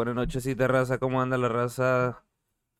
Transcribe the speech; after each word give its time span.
buenas 0.00 0.14
noches, 0.14 0.44
de 0.44 0.66
raza. 0.66 0.96
¿Cómo 0.96 1.20
anda 1.20 1.36
la 1.36 1.50
raza? 1.50 2.22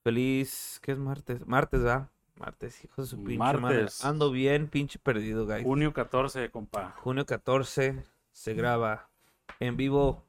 Feliz. 0.02 0.80
¿Qué 0.82 0.92
es 0.92 0.98
martes? 0.98 1.46
Martes, 1.46 1.84
¿ah? 1.84 2.08
Martes, 2.36 2.82
hijo 2.82 3.02
de 3.02 3.08
su 3.08 3.22
pinche 3.22 3.36
madre. 3.36 3.60
Martes. 3.60 4.02
Ando 4.06 4.30
bien, 4.30 4.68
pinche 4.68 4.98
perdido, 4.98 5.44
guys. 5.44 5.62
Junio 5.62 5.92
14, 5.92 6.50
compa. 6.50 6.94
Junio 7.02 7.26
14 7.26 8.02
se 8.32 8.54
graba 8.54 9.10
en 9.58 9.76
vivo. 9.76 10.24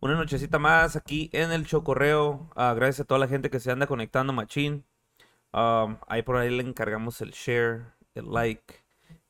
Una 0.00 0.16
nochecita 0.16 0.58
más 0.58 0.96
aquí 0.96 1.30
en 1.32 1.52
el 1.52 1.68
Chocorreo. 1.68 2.50
Ah, 2.56 2.74
gracias 2.74 3.04
a 3.04 3.04
toda 3.04 3.20
la 3.20 3.28
gente 3.28 3.48
que 3.48 3.60
se 3.60 3.70
anda 3.70 3.86
conectando, 3.86 4.32
machín. 4.32 4.84
Um, 5.52 5.98
ahí 6.08 6.22
por 6.22 6.36
ahí 6.36 6.50
le 6.50 6.64
encargamos 6.64 7.20
el 7.20 7.30
share, 7.30 7.92
el 8.16 8.28
like 8.32 8.83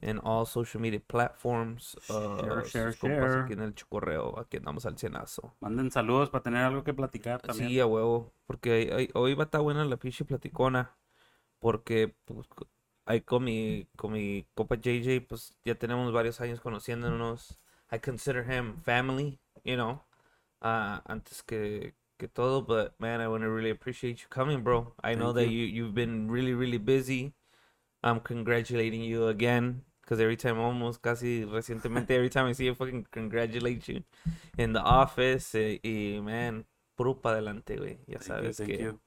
en 0.05 0.21
all 0.23 0.47
social 0.47 0.81
media 0.81 1.01
platforms. 1.01 1.97
Ah, 2.11 2.63
Share, 2.67 2.95
compas 2.97 3.31
share. 3.31 3.45
Aquí 3.45 3.53
en 3.55 3.61
el 3.61 3.75
Chocorreo, 3.75 4.39
aquí 4.39 4.59
andamos 4.59 4.85
al 4.87 4.99
cienazo. 4.99 5.55
Manden 5.61 5.91
saludos 5.91 6.31
para 6.31 6.43
tener 6.43 6.63
algo 6.65 6.85
que 6.85 6.93
platicar 6.95 7.41
también. 7.41 7.69
Sí, 7.71 7.81
a 7.81 7.87
huevo. 7.87 8.33
Porque 8.47 8.93
ahí- 8.95 9.11
hoy 9.15 9.35
va 9.35 9.45
a 9.45 9.47
estar 9.47 9.61
buena 9.63 9.85
la 9.85 9.97
pinche 9.97 10.25
platicona. 10.25 10.97
Porque 11.59 12.15
pues, 12.25 12.47
ahí 13.07 13.23
con 13.23 13.45
mi, 13.45 13.87
con 13.97 14.13
mi 14.13 14.47
compa 14.55 14.77
JJ, 14.77 15.21
pues 15.27 15.57
ya 15.65 15.75
tenemos 15.75 16.13
varios 16.13 16.41
años 16.41 16.61
conociéndonos. 16.61 17.59
I 17.93 17.99
consider 17.99 18.45
him 18.51 18.77
family, 18.83 19.39
you 19.65 19.77
know. 19.77 20.03
ah, 20.61 21.03
antes 21.07 21.43
que, 21.43 21.95
que 22.19 22.29
todo, 22.29 22.63
but 22.63 22.93
man, 22.99 23.21
I 23.21 23.29
want 23.29 23.43
to 23.45 23.51
really 23.51 23.71
appreciate 23.71 24.17
you 24.23 24.29
coming, 24.29 24.63
bro. 24.63 24.95
I 25.03 25.15
know 25.15 25.33
that 25.35 25.45
you. 25.45 25.51
you, 25.51 25.67
you've 25.67 25.95
been 25.95 26.31
really, 26.31 26.55
really 26.55 26.79
busy. 26.79 27.35
I'm 28.03 28.21
congratulating 28.21 29.03
you 29.03 29.29
again. 29.29 29.85
Because 30.05 30.21
every 30.23 30.37
time, 30.37 30.59
almost 30.61 31.01
casi 31.03 31.45
recientemente, 31.47 32.11
every 32.15 32.29
time 32.29 32.47
I 32.47 32.53
see 32.53 32.67
you, 32.67 32.75
fucking 32.75 33.07
congratulate 33.11 33.89
you 33.91 34.03
in 34.59 34.75
the 34.75 34.81
office. 34.81 35.55
eh, 35.55 35.81
y 35.83 36.21
man, 36.21 36.67
puro 36.95 37.15
para 37.21 37.37
adelante, 37.39 37.77
güey. 37.79 37.99
Ya 38.07 38.19
Thank 38.19 38.43
you, 38.43 38.53
sabes 38.53 38.57
thank 38.59 38.71
que. 38.71 38.83
you. 38.83 39.01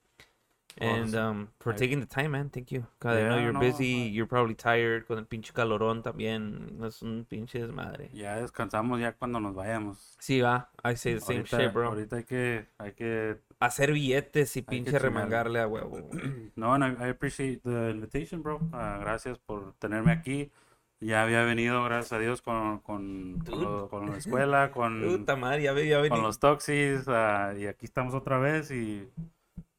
And 0.80 1.16
um, 1.16 1.48
for 1.60 1.74
I- 1.74 1.76
taking 1.76 2.00
the 2.02 2.06
time, 2.06 2.30
man. 2.34 2.50
Thank 2.52 2.72
you. 2.72 2.86
'Cause 3.00 3.18
I 3.18 3.24
know 3.24 3.38
Yeah, 3.38 3.44
you're 3.46 3.54
no, 3.54 3.60
busy. 3.60 4.06
I- 4.06 4.10
You're 4.12 4.28
probably 4.28 4.54
tired. 4.56 5.06
Con 5.08 5.18
el 5.18 5.26
pinche 5.26 5.52
calorón 5.54 6.04
también. 6.04 6.80
Es 6.84 7.02
un 7.02 7.26
pinche 7.26 7.60
desmadre. 7.60 8.10
Ya 8.14 8.36
descansamos 8.40 9.00
ya 9.00 9.14
cuando 9.14 9.40
nos 9.40 9.56
vayamos. 9.56 10.16
Sí, 10.20 10.42
va. 10.42 10.70
I 10.84 10.96
say 10.96 11.14
the 11.16 11.22
same 11.22 11.40
ahorita, 11.40 11.58
shit, 11.64 11.74
bro. 11.74 11.88
ahorita 11.90 12.16
hay 12.18 12.24
que, 12.26 12.66
hay 12.80 12.92
que, 12.94 13.38
Hacer 13.60 13.92
billetes 13.92 14.56
y 14.56 14.62
pinche 14.62 15.00
remangarle 15.00 15.60
a 15.60 15.68
huevo. 15.68 16.10
no, 16.56 16.74
and 16.76 16.84
I, 16.84 17.06
I 17.06 17.10
appreciate 17.10 17.62
the 17.64 17.90
invitation, 17.90 18.44
bro. 18.44 18.60
Ah, 18.72 18.98
gracias 19.02 19.40
por 19.40 19.74
tenerme 19.80 20.12
aquí. 20.12 20.52
Ya 21.00 21.22
había 21.22 21.44
venido, 21.44 21.84
gracias 21.84 22.14
a 22.14 22.20
Dios, 22.20 22.42
con, 22.42 22.80
con, 22.80 23.40
con, 23.46 23.60
lo- 23.62 23.88
con 23.90 24.10
la 24.10 24.18
escuela, 24.18 24.72
con, 24.74 25.02
Puta 25.02 25.36
madre, 25.36 25.64
ya 25.64 25.74
ya 25.80 26.10
con 26.10 26.24
los 26.24 26.40
toxis, 26.40 27.08
ah, 27.08 27.54
y 27.56 27.68
aquí 27.68 27.86
estamos 27.86 28.16
otra 28.16 28.40
vez 28.40 28.72
y 28.72 29.08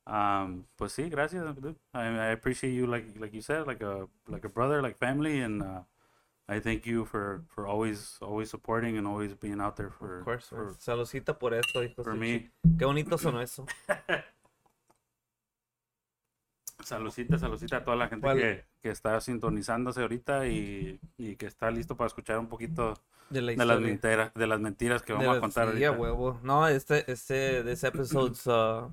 um, 0.06 0.64
pues 0.76 0.92
sí, 0.92 1.08
gracias. 1.10 1.44
dude. 1.56 1.74
I, 1.92 2.06
I 2.06 2.32
appreciate 2.32 2.72
you 2.72 2.86
like 2.86 3.18
like 3.18 3.34
you 3.34 3.42
said, 3.42 3.66
like 3.66 3.82
a 3.84 4.06
like 4.28 4.44
a 4.46 4.48
brother, 4.48 4.80
like 4.80 4.96
family, 4.96 5.40
and 5.40 5.60
uh, 5.62 5.82
I 6.48 6.60
thank 6.60 6.86
you 6.86 7.04
for 7.04 7.42
for 7.48 7.66
always 7.66 8.16
always 8.22 8.48
supporting 8.48 8.96
and 8.96 9.06
always 9.06 9.34
being 9.34 9.60
out 9.60 9.74
there 9.76 9.90
for 9.90 10.20
Of 10.20 10.24
course, 10.24 10.48
for, 10.48 10.72
Saludcita 10.78 11.36
por 11.36 11.52
esto, 11.52 11.82
hijo. 11.82 12.04
for 12.04 12.14
me. 12.14 12.48
Qué 12.78 12.84
bonito 12.84 13.18
sonó 13.18 13.40
eso. 13.42 13.66
Saludcita, 16.82 17.38
saludcita 17.38 17.78
a 17.78 17.84
toda 17.84 17.96
la 17.96 18.08
gente 18.08 18.22
¿Cuál? 18.24 18.38
que, 18.38 18.64
que 18.82 18.90
está 18.90 19.20
sintonizándose 19.20 20.00
ahorita 20.00 20.46
y, 20.46 21.00
y 21.16 21.36
que 21.36 21.46
está 21.46 21.70
listo 21.70 21.96
para 21.96 22.06
escuchar 22.06 22.38
un 22.38 22.48
poquito 22.48 22.94
De 23.30 23.42
la 23.42 23.52
de 23.52 23.64
las 23.66 23.80
mentiras, 23.80 24.32
de 24.34 24.46
las 24.46 24.60
mentiras 24.60 25.02
que 25.02 25.12
De 25.12 25.18
vamos 25.18 25.36
a 25.36 25.40
contar 25.40 25.64
sí, 25.76 25.84
ahorita. 25.84 26.00
huevo. 26.00 26.38
No, 26.42 26.66
este, 26.68 27.10
este, 27.10 27.62
this 27.64 27.82
episode's, 27.84 28.46
uh, 28.46 28.88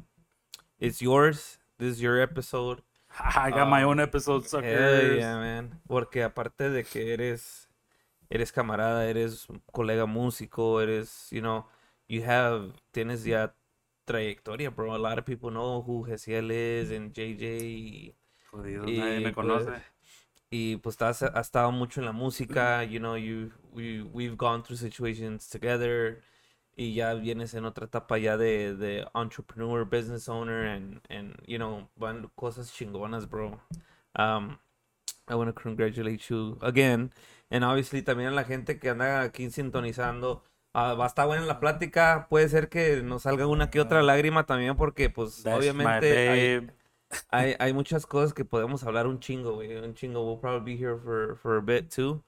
it's 0.80 1.00
yours. 1.00 1.59
This 1.77 1.95
is 1.95 2.00
your 2.02 2.19
episode. 2.22 2.81
I 3.17 3.52
got 3.52 3.69
my 3.69 3.83
Ah, 3.83 3.88
own 3.88 3.99
episode, 4.02 4.45
suckers. 4.47 5.17
yeah, 5.20 5.36
man. 5.38 5.80
Porque 5.88 6.23
aparte 6.23 6.70
de 6.70 6.83
que 6.83 7.14
eres, 7.14 7.70
eres 8.30 8.52
camarada, 8.52 9.05
eres 9.08 9.48
colega 9.71 10.05
músico, 10.05 10.82
eres, 10.82 11.30
you 11.32 11.39
know, 11.42 11.65
you 12.09 12.23
have, 12.23 12.73
tienes 12.92 13.23
ya 13.23 13.54
trayectoria, 14.05 14.73
bro. 14.73 14.95
A 14.95 14.98
lot 14.98 15.17
of 15.17 15.26
people 15.26 15.52
know 15.52 15.82
who 15.82 16.05
Gesiel 16.05 16.52
is 16.52 16.92
and 16.92 17.14
JJ 17.14 18.14
Jodido, 18.52 18.88
y, 18.88 18.98
nadie 18.98 19.20
me 19.20 19.32
pues, 19.32 19.36
conoce. 19.36 19.82
y 20.49 20.77
pues 20.77 21.02
has, 21.02 21.23
has 21.23 21.48
estado 21.48 21.71
mucho 21.71 21.99
en 21.99 22.05
la 22.05 22.14
música, 22.14 22.83
you 22.83 22.99
know, 22.99 23.15
you, 23.15 23.52
we, 23.73 24.02
we've 24.02 24.38
gone 24.38 24.64
through 24.64 24.77
situations 24.77 25.49
together 25.49 26.21
y 26.77 26.94
ya 26.94 27.14
vienes 27.14 27.54
en 27.54 27.65
otra 27.65 27.86
etapa 27.86 28.17
ya 28.17 28.38
de, 28.38 28.76
de 28.76 29.05
entrepreneur, 29.14 29.86
business 29.86 30.27
owner 30.30 30.65
and, 30.65 31.02
and, 31.10 31.36
you 31.45 31.58
know, 31.58 31.88
van 31.98 32.30
cosas 32.36 32.71
chingonas, 32.71 33.30
bro. 33.30 33.60
Um, 34.15 34.60
I 35.27 35.36
want 35.36 35.48
to 35.48 35.54
congratulate 35.54 36.30
you 36.30 36.58
again. 36.61 37.11
And 37.49 37.64
obviously 37.64 38.02
también 38.02 38.30
a 38.30 38.32
la 38.32 38.44
gente 38.44 38.80
que 38.80 38.89
anda 38.89 39.21
aquí 39.21 39.49
sintonizando. 39.49 40.44
Ah, 40.75 40.93
va 40.93 41.05
a 41.05 41.08
estar 41.08 41.25
buena 41.25 41.45
la 41.45 41.59
plática. 41.59 42.27
Puede 42.30 42.47
ser 42.49 42.69
que 42.69 43.02
nos 43.02 43.23
salga 43.23 43.47
una 43.47 43.69
que 43.69 43.80
otra 43.81 44.03
lágrima 44.03 44.45
también 44.45 44.75
porque 44.75 45.09
pues 45.09 45.41
That's 45.43 45.58
obviamente 45.58 46.30
hay, 46.30 46.69
hay, 47.30 47.55
hay 47.58 47.73
muchas 47.73 48.05
cosas 48.05 48.33
que 48.33 48.45
podemos 48.45 48.83
hablar 48.83 49.08
un 49.08 49.19
chingo, 49.19 49.53
güey. 49.55 49.75
Un 49.77 49.93
chingo. 49.93 50.23
We'll 50.25 50.39
probably 50.39 50.75
be 50.75 50.81
here 50.83 50.97
for, 50.97 51.37
for 51.37 51.58
a 51.58 51.61
bit 51.61 51.89
too. 51.93 52.21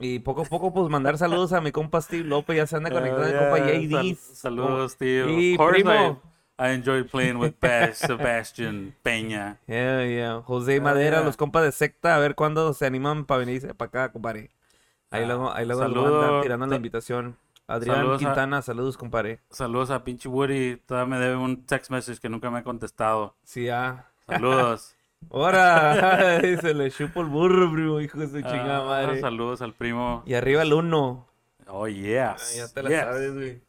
Y 0.00 0.20
poco 0.20 0.42
a 0.42 0.44
poco, 0.44 0.72
pues 0.72 0.88
mandar 0.90 1.18
saludos 1.18 1.52
a 1.52 1.60
mi 1.60 1.72
compa 1.72 2.00
Steve 2.00 2.22
López. 2.24 2.56
Ya 2.56 2.66
se 2.66 2.76
anda 2.76 2.90
conectando 2.90 3.26
Hell 3.26 3.34
mi 3.34 3.38
compa 3.40 3.58
yeah, 3.66 3.80
JD. 3.80 4.16
sal- 4.16 4.34
saludos, 4.36 4.96
tío. 4.96 5.28
Y 5.28 5.54
Of 5.54 5.58
course, 5.58 5.74
primo. 5.82 6.22
I, 6.60 6.62
I 6.70 6.74
enjoy 6.74 7.02
playing 7.04 7.36
with 7.36 7.54
Bas- 7.60 7.94
Sebastian 7.98 8.94
Peña. 9.02 9.58
Yeah, 9.66 10.04
yeah. 10.06 10.42
José 10.44 10.74
Hell 10.76 10.82
Madera, 10.82 11.18
yeah. 11.18 11.26
los 11.26 11.36
compas 11.36 11.64
de 11.64 11.72
secta, 11.72 12.14
a 12.14 12.18
ver 12.18 12.34
cuándo 12.36 12.72
se 12.74 12.86
animan 12.86 13.24
para 13.24 13.40
venirse 13.40 13.74
para 13.74 13.88
acá, 13.88 14.12
compadre. 14.12 14.50
Ahí 15.10 15.22
Ah, 15.24 15.26
luego, 15.26 15.52
ahí 15.52 15.66
luego 15.66 15.82
saludo- 15.82 16.22
andar 16.24 16.42
tirando 16.42 16.66
la 16.66 16.70
ta- 16.70 16.76
invitación. 16.76 17.36
Adrián 17.68 17.96
saludos 17.98 18.16
a- 18.16 18.24
Quintana, 18.24 18.62
saludos, 18.62 18.96
compadre. 18.96 19.40
Saludos 19.50 19.90
a 19.90 20.02
pinche 20.02 20.28
Woody. 20.28 20.76
Todavía 20.86 21.16
me 21.18 21.22
debe 21.24 21.36
un 21.36 21.64
text 21.66 21.90
message 21.90 22.18
que 22.18 22.28
nunca 22.28 22.50
me 22.50 22.58
ha 22.58 22.62
contestado. 22.64 23.36
Sí, 23.44 23.68
ah. 23.68 24.06
Saludos. 24.26 24.94
¡Hora! 25.30 26.40
se 26.40 26.74
le 26.74 26.90
chupo 26.90 27.20
el 27.20 27.26
burro, 27.28 27.70
primo, 27.72 28.00
hijo 28.00 28.18
de 28.18 28.26
su 28.28 28.40
chingada 28.40 28.82
Ah, 28.82 28.86
madre. 29.06 29.20
Saludos 29.20 29.62
al 29.62 29.74
primo. 29.74 30.22
Y 30.26 30.34
arriba 30.34 30.62
el 30.62 30.72
uno. 30.72 31.26
Oh, 31.66 31.84
Ah, 31.84 31.88
yes. 31.88 32.56
ya 32.56 32.68
te 32.68 32.82
la 32.82 32.88
yes. 32.88 33.00
sabes, 33.00 33.34
güey. 33.34 33.62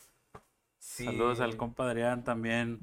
Sí. 0.79 1.05
Saludos 1.05 1.39
al 1.41 1.57
compa 1.57 1.83
Adrián 1.89 2.23
también. 2.23 2.79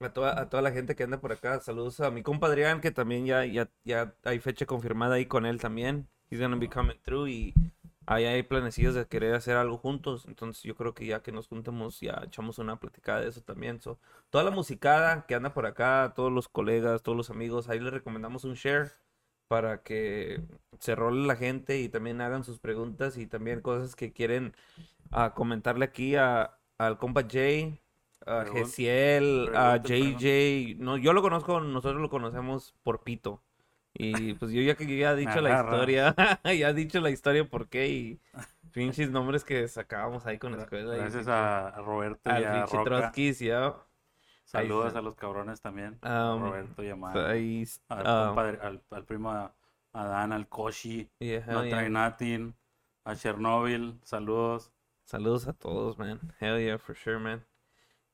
A 0.00 0.08
toda, 0.10 0.38
a 0.38 0.48
toda 0.50 0.62
la 0.62 0.72
gente 0.72 0.94
que 0.96 1.04
anda 1.04 1.18
por 1.20 1.32
acá, 1.32 1.60
saludos 1.60 2.00
a 2.00 2.10
mi 2.10 2.22
compa 2.22 2.48
Adrián, 2.48 2.80
que 2.82 2.90
también 2.90 3.24
ya, 3.24 3.46
ya, 3.46 3.70
ya 3.84 4.12
hay 4.24 4.38
fecha 4.40 4.66
confirmada 4.66 5.14
ahí 5.14 5.24
con 5.26 5.46
él 5.46 5.58
también. 5.60 6.08
He's 6.30 6.40
gonna 6.40 6.56
be 6.56 6.68
coming 6.68 6.98
through 7.04 7.28
y 7.28 7.54
ahí 8.06 8.24
hay 8.24 8.42
planecillos 8.42 8.94
de 8.94 9.06
querer 9.06 9.34
hacer 9.34 9.56
algo 9.56 9.78
juntos. 9.78 10.26
Entonces 10.28 10.62
yo 10.62 10.74
creo 10.76 10.94
que 10.94 11.06
ya 11.06 11.22
que 11.22 11.32
nos 11.32 11.48
juntemos, 11.48 12.00
ya 12.00 12.22
echamos 12.24 12.58
una 12.58 12.78
platicada 12.78 13.20
de 13.20 13.28
eso 13.28 13.40
también. 13.42 13.80
So, 13.80 13.98
toda 14.30 14.44
la 14.44 14.50
musicada 14.50 15.26
que 15.26 15.34
anda 15.34 15.54
por 15.54 15.66
acá, 15.66 16.12
todos 16.16 16.32
los 16.32 16.48
colegas, 16.48 17.02
todos 17.02 17.16
los 17.16 17.30
amigos, 17.30 17.68
ahí 17.68 17.80
les 17.80 17.92
recomendamos 17.92 18.44
un 18.44 18.54
share 18.54 18.92
para 19.48 19.82
que 19.82 20.42
se 20.80 20.94
role 20.94 21.26
la 21.26 21.36
gente 21.36 21.78
y 21.80 21.88
también 21.88 22.20
hagan 22.20 22.44
sus 22.44 22.58
preguntas 22.58 23.18
y 23.18 23.26
también 23.26 23.60
cosas 23.60 23.94
que 23.94 24.12
quieren 24.12 24.54
ah, 25.10 25.34
comentarle 25.34 25.84
aquí 25.84 26.16
a, 26.16 26.58
al 26.78 26.98
compa 26.98 27.24
Jay, 27.30 27.80
a 28.26 28.44
Gesiel, 28.46 29.50
a 29.54 29.76
JJ. 29.76 30.76
No, 30.78 30.96
yo 30.96 31.12
lo 31.12 31.22
conozco, 31.22 31.60
nosotros 31.60 32.00
lo 32.00 32.10
conocemos 32.10 32.74
por 32.82 33.02
Pito. 33.02 33.42
Y 33.94 34.34
pues 34.34 34.50
yo 34.50 34.60
ya 34.60 34.74
que 34.74 34.96
ya 34.96 35.12
he 35.12 35.16
dicho 35.16 35.40
la 35.40 35.60
historia, 35.60 36.14
ya 36.44 36.68
he 36.70 36.74
dicho 36.74 37.00
la 37.00 37.10
historia 37.10 37.44
por 37.48 37.68
qué 37.68 37.88
y 37.88 38.20
pinches 38.72 39.10
nombres 39.10 39.44
que 39.44 39.68
sacábamos 39.68 40.26
ahí 40.26 40.38
con 40.38 40.52
la 40.52 40.62
escuela. 40.62 40.96
Gracias 40.96 41.28
a 41.28 41.68
a 41.68 41.80
Roberto 41.80 42.28
y 42.28 42.44
a. 42.44 42.64
Trotsky, 42.66 43.32
ya. 43.34 43.74
Saludos 44.44 44.88
está. 44.88 44.98
a 44.98 45.02
los 45.02 45.14
cabrones 45.14 45.60
también. 45.60 45.98
Um, 46.02 46.42
Roberto 46.42 46.82
y 46.82 46.90
a 46.90 46.96
Mar- 46.96 47.16
Ahí, 47.18 47.64
al, 47.88 48.06
ah, 48.06 48.26
compadre- 48.28 48.60
al, 48.60 48.82
al 48.90 49.04
primo 49.04 49.52
Adán, 49.92 50.32
al 50.32 50.48
Koshi, 50.48 51.10
yeah, 51.20 51.44
trae 51.44 51.68
yeah. 51.68 51.88
nothing, 51.88 52.54
a 53.04 53.14
Chernobyl, 53.14 53.98
saludos. 54.02 54.72
Saludos 55.04 55.46
a 55.46 55.52
todos, 55.52 55.98
man. 55.98 56.20
Hell 56.40 56.58
yeah, 56.58 56.78
for 56.78 56.94
sure, 56.96 57.18
man. 57.18 57.44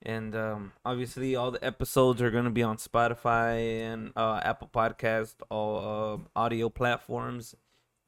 And 0.03 0.35
um, 0.35 0.73
obviously, 0.85 1.37
all 1.37 1.51
the 1.51 1.63
episodes 1.65 2.23
are 2.23 2.31
going 2.31 2.45
to 2.45 2.51
be 2.51 2.63
on 2.63 2.79
Spotify 2.79 3.83
and 3.83 4.13
uh, 4.17 4.41
Apple 4.43 4.71
Podcast, 4.73 5.35
all 5.51 6.15
um 6.15 6.29
audio 6.35 6.71
platforms. 6.71 7.55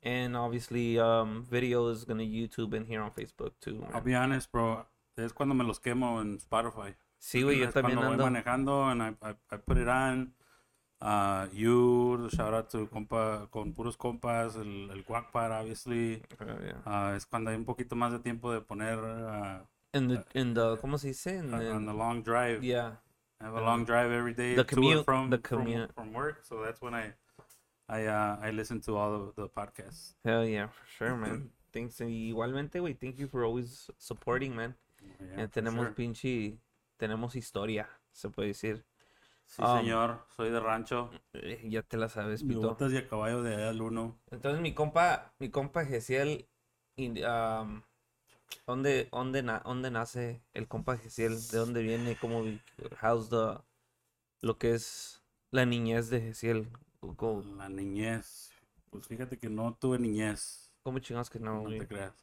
And 0.02 0.36
obviously, 0.36 0.98
um, 0.98 1.46
video 1.48 1.88
is 1.88 2.04
going 2.04 2.18
to 2.18 2.24
YouTube 2.24 2.74
and 2.74 2.86
here 2.86 3.02
on 3.02 3.10
Facebook 3.10 3.52
too. 3.60 3.84
I'll 3.92 4.00
be 4.00 4.14
honest, 4.14 4.50
bro, 4.50 4.86
es 5.16 5.32
cuando 5.32 5.54
me 5.54 5.64
los 5.64 5.78
quemo 5.78 6.20
en 6.20 6.38
Spotify. 6.38 6.94
Sí, 7.20 7.42
güey, 7.42 7.58
yo 7.58 7.70
también 7.70 7.98
cuando 7.98 8.16
voy 8.16 8.32
manejando 8.32 8.90
and 8.90 9.02
I, 9.02 9.08
I, 9.22 9.34
I 9.52 9.56
put 9.58 9.76
it 9.76 9.86
on. 9.86 10.32
Uh, 11.00 11.48
you, 11.52 12.28
shout 12.32 12.54
out 12.54 12.70
to 12.70 12.86
compa, 12.86 13.48
con 13.50 13.74
puros 13.74 13.96
compas, 13.96 14.56
el, 14.56 14.90
el 14.90 15.02
Guacpar, 15.02 15.50
obviously. 15.50 16.22
Uh, 16.40 16.44
yeah. 16.64 16.82
Ah, 16.86 17.14
es 17.16 17.26
cuando 17.26 17.50
hay 17.50 17.56
un 17.56 17.64
poquito 17.64 17.96
más 17.96 18.12
de 18.12 18.20
tiempo 18.20 18.52
de 18.52 18.60
poner 18.60 18.98
ah, 18.98 19.64
in 19.94 20.08
the, 20.08 20.24
in 20.34 20.54
the, 20.54 20.76
¿cómo 20.78 20.98
se 20.98 21.08
dice? 21.08 21.36
In 21.38 21.52
on, 21.52 21.60
the- 21.60 21.70
on 21.70 21.86
the 21.86 21.92
long 21.92 22.22
drive. 22.22 22.62
yeah. 22.64 22.92
I 23.40 23.46
have 23.46 23.54
a 23.56 23.60
long 23.60 23.84
drive 23.84 24.12
every 24.12 24.34
day 24.34 24.54
The 24.54 24.62
to 24.64 24.76
commute- 24.76 25.04
from 25.04 25.30
the 25.30 25.38
from- 25.38 25.64
commute. 25.64 25.92
from, 25.94 26.12
work, 26.12 26.44
so 26.44 26.62
that's 26.64 26.80
when 26.80 26.94
I 26.94 27.12
I 27.88 28.06
uh, 28.06 28.38
I 28.40 28.52
listen 28.52 28.80
to 28.82 28.96
all 28.96 29.14
of 29.14 29.34
the 29.34 29.48
podcasts. 29.48 30.14
Hell 30.24 30.44
yeah, 30.46 30.68
for 30.68 30.86
sure, 30.86 31.16
man. 31.16 31.50
Thanks. 31.72 32.00
igualmente, 32.00 32.78
güey, 32.80 32.94
thank 32.98 33.18
you 33.18 33.26
for 33.26 33.44
always 33.44 33.90
supporting, 33.98 34.54
man. 34.54 34.76
Yeah, 35.20 35.42
Eh, 35.44 35.48
tenemos 35.48 35.86
sure. 35.86 35.94
pinche, 35.94 36.58
tenemos 36.98 37.34
historia, 37.34 37.88
se 38.12 38.28
puede 38.28 38.48
decir. 38.48 38.84
Sí, 39.46 39.60
um, 39.62 39.78
señor, 39.80 40.20
soy 40.36 40.50
de 40.50 40.60
rancho. 40.60 41.10
Eh, 41.32 41.66
ya 41.68 41.82
te 41.82 41.96
la 41.96 42.08
sabes, 42.08 42.44
Pito. 42.44 42.60
botas 42.60 42.92
y 42.92 42.96
a 42.98 43.08
caballo 43.08 43.42
de 43.42 43.64
al 43.68 43.82
uno. 43.82 44.16
Entonces 44.30 44.60
mi 44.62 44.72
compa, 44.72 45.32
mi 45.40 45.50
compa 45.50 45.84
Gesiel, 45.84 46.46
um, 46.96 47.82
¿dónde, 48.66 49.08
dónde, 49.12 49.43
na- 49.43 49.62
dónde 49.64 49.90
nace 49.90 50.43
el 50.52 50.69
compa 50.69 50.96
Gesiel? 50.96 51.37
¿De 51.50 51.58
dónde 51.58 51.82
viene? 51.82 52.16
¿Cómo, 52.20 52.44
how's 53.02 53.28
the, 53.28 53.58
lo 54.40 54.58
que 54.58 54.75
es 54.75 55.22
la 55.50 55.64
niñez 55.66 56.10
de 56.10 56.20
Gesiel? 56.20 56.69
¿Cómo, 57.16 57.43
La 57.56 57.69
niñez. 57.69 58.50
Pues 58.90 59.06
fíjate 59.06 59.38
que 59.38 59.49
no 59.49 59.75
tuve 59.75 59.99
niñez. 59.99 60.72
cómo 60.82 60.99
chingados 60.99 61.31
que 61.31 61.38
no, 61.38 61.62
No 61.62 61.70
te 61.78 61.87
creas. 61.87 62.14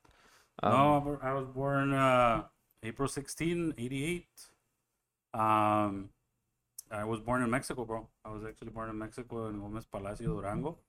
Um, 0.62 0.70
no, 0.72 1.20
I 1.24 1.32
was 1.34 1.48
born 1.54 1.94
uh, 1.94 2.44
April 2.84 3.08
16, 3.08 3.74
88. 3.78 4.28
Um, 5.34 6.10
I 6.92 7.04
was 7.06 7.22
born 7.22 7.44
in 7.44 7.50
Mexico, 7.50 7.86
bro. 7.86 8.10
I 8.26 8.30
was 8.30 8.44
actually 8.44 8.72
born 8.72 8.90
in 8.90 8.98
Mexico, 8.98 9.48
en 9.50 9.60
Gómez 9.60 9.86
Palacio, 9.86 10.30
Durango. 10.34 10.80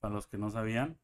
Para 0.00 0.14
los 0.14 0.26
que 0.26 0.36
no 0.38 0.50
sabían. 0.50 0.98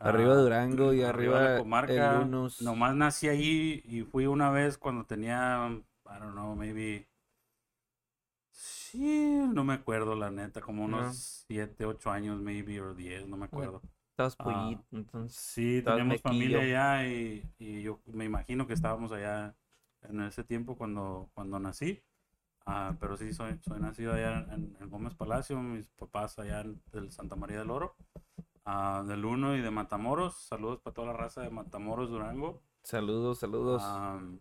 Arriba 0.00 0.32
Ah, 0.32 0.36
Durango 0.36 0.92
y 0.92 1.02
arriba 1.02 1.40
la 1.42 1.54
el 1.54 1.58
comarca. 1.62 2.20
Yunus. 2.20 2.62
Nomás 2.62 2.94
nací 2.94 3.28
ahí 3.28 3.82
y 3.84 4.02
fui 4.02 4.26
una 4.26 4.50
vez 4.50 4.78
cuando 4.78 5.04
tenía, 5.04 5.68
I 6.06 6.18
don't 6.18 6.32
know, 6.32 6.54
maybe. 6.54 7.08
Sí, 8.50 8.98
no 9.52 9.64
me 9.64 9.74
acuerdo 9.74 10.14
la 10.14 10.30
neta, 10.30 10.60
como 10.60 10.86
No. 10.86 10.98
unos 10.98 11.44
7, 11.46 11.84
8 11.84 12.10
años, 12.10 12.40
maybe, 12.40 12.80
o 12.80 12.94
10, 12.94 13.26
no 13.28 13.36
me 13.36 13.44
acuerdo. 13.46 13.82
Estabas 14.10 14.36
Ah, 14.38 14.44
pollito, 14.44 14.84
entonces. 14.92 15.36
Sí, 15.36 15.82
teníamos 15.84 16.20
familia 16.22 16.60
allá 16.60 17.06
y, 17.08 17.44
y 17.58 17.82
yo 17.82 18.00
me 18.06 18.24
imagino 18.24 18.66
que 18.66 18.72
estábamos 18.74 19.12
allá 19.12 19.54
en 20.02 20.22
ese 20.22 20.42
tiempo 20.44 20.76
cuando, 20.76 21.30
cuando 21.34 21.58
nací. 21.60 22.02
Ah, 22.66 22.94
pero 23.00 23.16
sí, 23.16 23.32
soy, 23.32 23.58
soy 23.62 23.80
nacido 23.80 24.12
allá 24.12 24.40
en, 24.54 24.76
en 24.80 24.90
Gómez 24.90 25.14
Palacio, 25.14 25.58
mis 25.60 25.86
papás 25.90 26.38
allá 26.38 26.60
en 26.62 26.80
del 26.92 27.10
Santa 27.12 27.36
María 27.36 27.58
del 27.60 27.70
Oro, 27.70 27.94
ah, 28.68 29.02
del 29.06 29.24
Uno 29.24 29.56
y 29.56 29.60
de 29.62 29.70
Matamoros. 29.70 30.36
Saludos 30.36 30.80
para 30.80 30.94
toda 30.94 31.06
la 31.08 31.12
raza 31.14 31.40
de 31.40 31.50
Matamoros, 31.50 32.10
Durango. 32.10 32.60
Saludos, 32.82 33.38
saludos. 33.38 33.82
Am, 33.82 34.40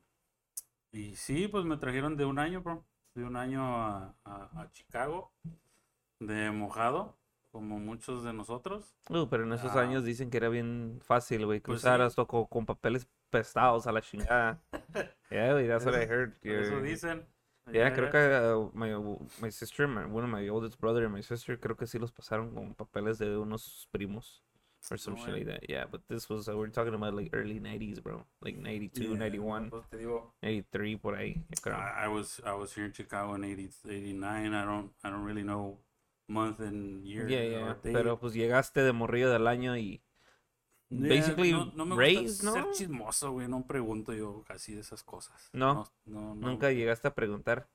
y 0.92 1.16
sí, 1.16 1.48
pues 1.48 1.64
me 1.66 1.78
trajeron 1.78 2.18
de 2.18 2.26
un 2.26 2.38
año, 2.40 2.62
bro. 2.62 2.86
De 3.16 3.24
un 3.24 3.36
año 3.36 3.62
a, 3.64 4.14
a- 4.26 4.62
a 4.62 4.72
Chicago, 4.72 5.32
de 6.20 6.52
mojado, 6.52 7.18
como 7.52 7.80
muchos 7.80 8.24
de 8.24 8.34
nosotros. 8.34 8.96
Uh, 9.10 9.28
pero 9.28 9.44
en 9.44 9.54
esos 9.54 9.76
ah. 9.76 9.82
años 9.82 10.04
dicen 10.04 10.30
que 10.30 10.38
era 10.38 10.50
bien 10.50 11.00
fácil, 11.04 11.46
güey, 11.46 11.60
Pues 11.60 11.82
cruzar 11.82 12.00
sí. 12.00 12.06
hasta 12.06 12.26
co- 12.26 12.48
con, 12.48 12.66
papeles 12.66 13.08
prestados 13.30 13.88
a 13.88 13.92
la 13.92 14.02
chingada. 14.02 14.62
Yeah, 15.30 15.52
güey, 15.54 15.68
that's 15.68 15.86
what 15.86 15.96
I 15.96 16.06
heard. 16.06 16.36
Eso 16.42 16.80
dicen. 16.82 17.26
Yeah, 17.72 17.90
Ya, 17.90 17.94
creo 17.94 18.10
que 18.10 18.18
uh, 18.18 18.70
my, 18.74 18.94
my 19.42 19.52
sister, 19.52 19.88
my, 19.88 20.06
one 20.06 20.24
of 20.24 20.30
my 20.30 20.48
oldest 20.50 20.80
brother 20.80 21.04
and 21.04 21.14
my 21.14 21.22
sister, 21.22 21.60
creo 21.60 21.76
que 21.76 21.86
sí 21.86 22.00
los 22.00 22.12
pasaron 22.12 22.54
con 22.54 22.74
papeles 22.76 23.18
de 23.18 23.38
unos 23.38 23.88
primos. 23.92 24.42
Or 24.90 24.98
some 24.98 25.16
No 25.16 25.26
shit 25.26 25.34
like 25.34 25.46
that. 25.48 25.70
Yeah, 25.70 25.86
but 25.92 26.02
this 26.08 26.30
was, 26.30 26.48
uh, 26.48 26.56
we're 26.56 26.68
talking 26.68 26.94
about 26.94 27.14
like 27.14 27.30
early 27.34 27.60
90s, 27.60 28.02
bro. 28.02 28.24
Like 28.42 28.58
92, 28.58 29.04
Yeah, 29.04 29.18
91, 29.18 29.70
pues 29.70 29.90
te 29.90 29.98
digo, 29.98 30.34
93, 30.42 30.98
por 30.98 31.16
ahí. 31.16 31.44
I, 31.66 32.06
I 32.06 32.08
was 32.08 32.40
I 32.46 32.54
was 32.54 32.74
here 32.74 32.86
in 32.86 32.94
Chicago 32.94 33.34
in 33.34 33.44
80, 33.44 33.70
89. 33.90 34.54
I 34.54 34.64
don't 34.66 34.92
I 35.04 35.10
don't 35.10 35.26
really 35.26 35.44
know 35.44 35.80
month 36.30 36.60
and 36.62 37.04
year. 37.04 37.28
Yeah, 37.28 37.44
yeah. 37.44 37.76
Pero 37.84 38.18
pues 38.18 38.34
llegaste 38.34 38.82
de 38.82 38.94
morrillo 38.94 39.30
del 39.30 39.48
año 39.48 39.76
y 39.76 39.84
Yeah, 39.88 40.07
basically 40.90 41.52
no, 41.52 41.72
no 41.76 41.86
me 41.86 41.96
raised, 41.96 42.44
gusta 42.44 42.46
¿no? 42.46 42.54
ser 42.54 42.66
chismoso, 42.74 43.32
güey. 43.32 43.48
No 43.48 43.66
pregunto 43.66 44.14
yo 44.14 44.44
casi 44.48 44.74
de 44.76 44.82
esas 44.82 45.04
cosas. 45.04 45.50
No, 45.54 45.74
no, 46.06 46.22
no, 46.22 46.36
no. 46.36 46.48
nunca 46.50 46.72
llegaste 46.72 47.08
a 47.08 47.14
preguntar 47.14 47.68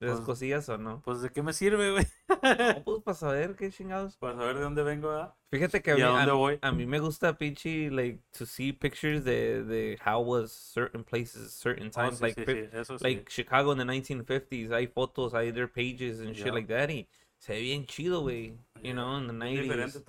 de 0.00 0.08
esas 0.08 0.18
Pues- 0.20 0.26
cosillas 0.26 0.68
o 0.68 0.78
no. 0.78 1.00
Pues 1.04 1.22
de 1.22 1.30
qué 1.30 1.42
me 1.42 1.52
sirve, 1.52 1.92
güey. 1.92 2.04
No, 2.28 2.82
pues 2.84 3.02
para 3.04 3.14
saber 3.14 3.54
qué 3.56 3.70
chingados. 3.70 4.16
Para 4.16 4.34
saber 4.36 4.56
de 4.56 4.62
dónde 4.62 4.82
vengo, 4.82 5.08
¿verdad? 5.10 5.34
Fíjate 5.50 5.80
que 5.80 5.92
a 5.92 5.94
¿Y 5.94 5.96
mí, 5.98 6.02
a 6.02 6.08
a, 6.08 6.12
dónde 6.16 6.32
voy? 6.32 6.58
a 6.60 6.72
mí 6.72 6.86
me 6.86 6.98
gusta 6.98 7.38
pinche 7.38 7.88
like 7.90 8.20
to 8.36 8.44
see 8.44 8.72
pictures 8.72 9.22
de, 9.24 9.62
de 9.64 9.98
how 10.04 10.18
was 10.20 10.50
certain 10.50 11.04
places, 11.04 11.52
certain 11.52 11.88
Oh, 11.88 11.90
times, 11.90 12.18
sí, 12.18 12.22
like 12.22 12.44
sí, 12.44 12.52
sí, 12.52 12.68
eso 12.76 12.98
sí. 12.98 13.04
like 13.04 13.30
Chicago 13.30 13.70
in 13.72 13.78
the 13.78 13.84
1950s. 13.84 14.72
Hay 14.72 14.88
fotos, 14.88 15.34
hay 15.34 15.52
their 15.52 15.68
pages 15.70 16.18
and 16.20 16.34
shit 16.34 16.46
Yeah. 16.46 16.54
like 16.54 16.66
that. 16.68 16.90
Y 16.90 17.06
se 17.38 17.52
ve 17.52 17.60
bien 17.60 17.86
chido, 17.86 18.22
güey. 18.22 18.56
You 18.82 18.88
Yeah. 18.88 18.94
know, 18.94 19.16
in 19.16 19.26
the 19.28 19.32
90s. 19.32 20.02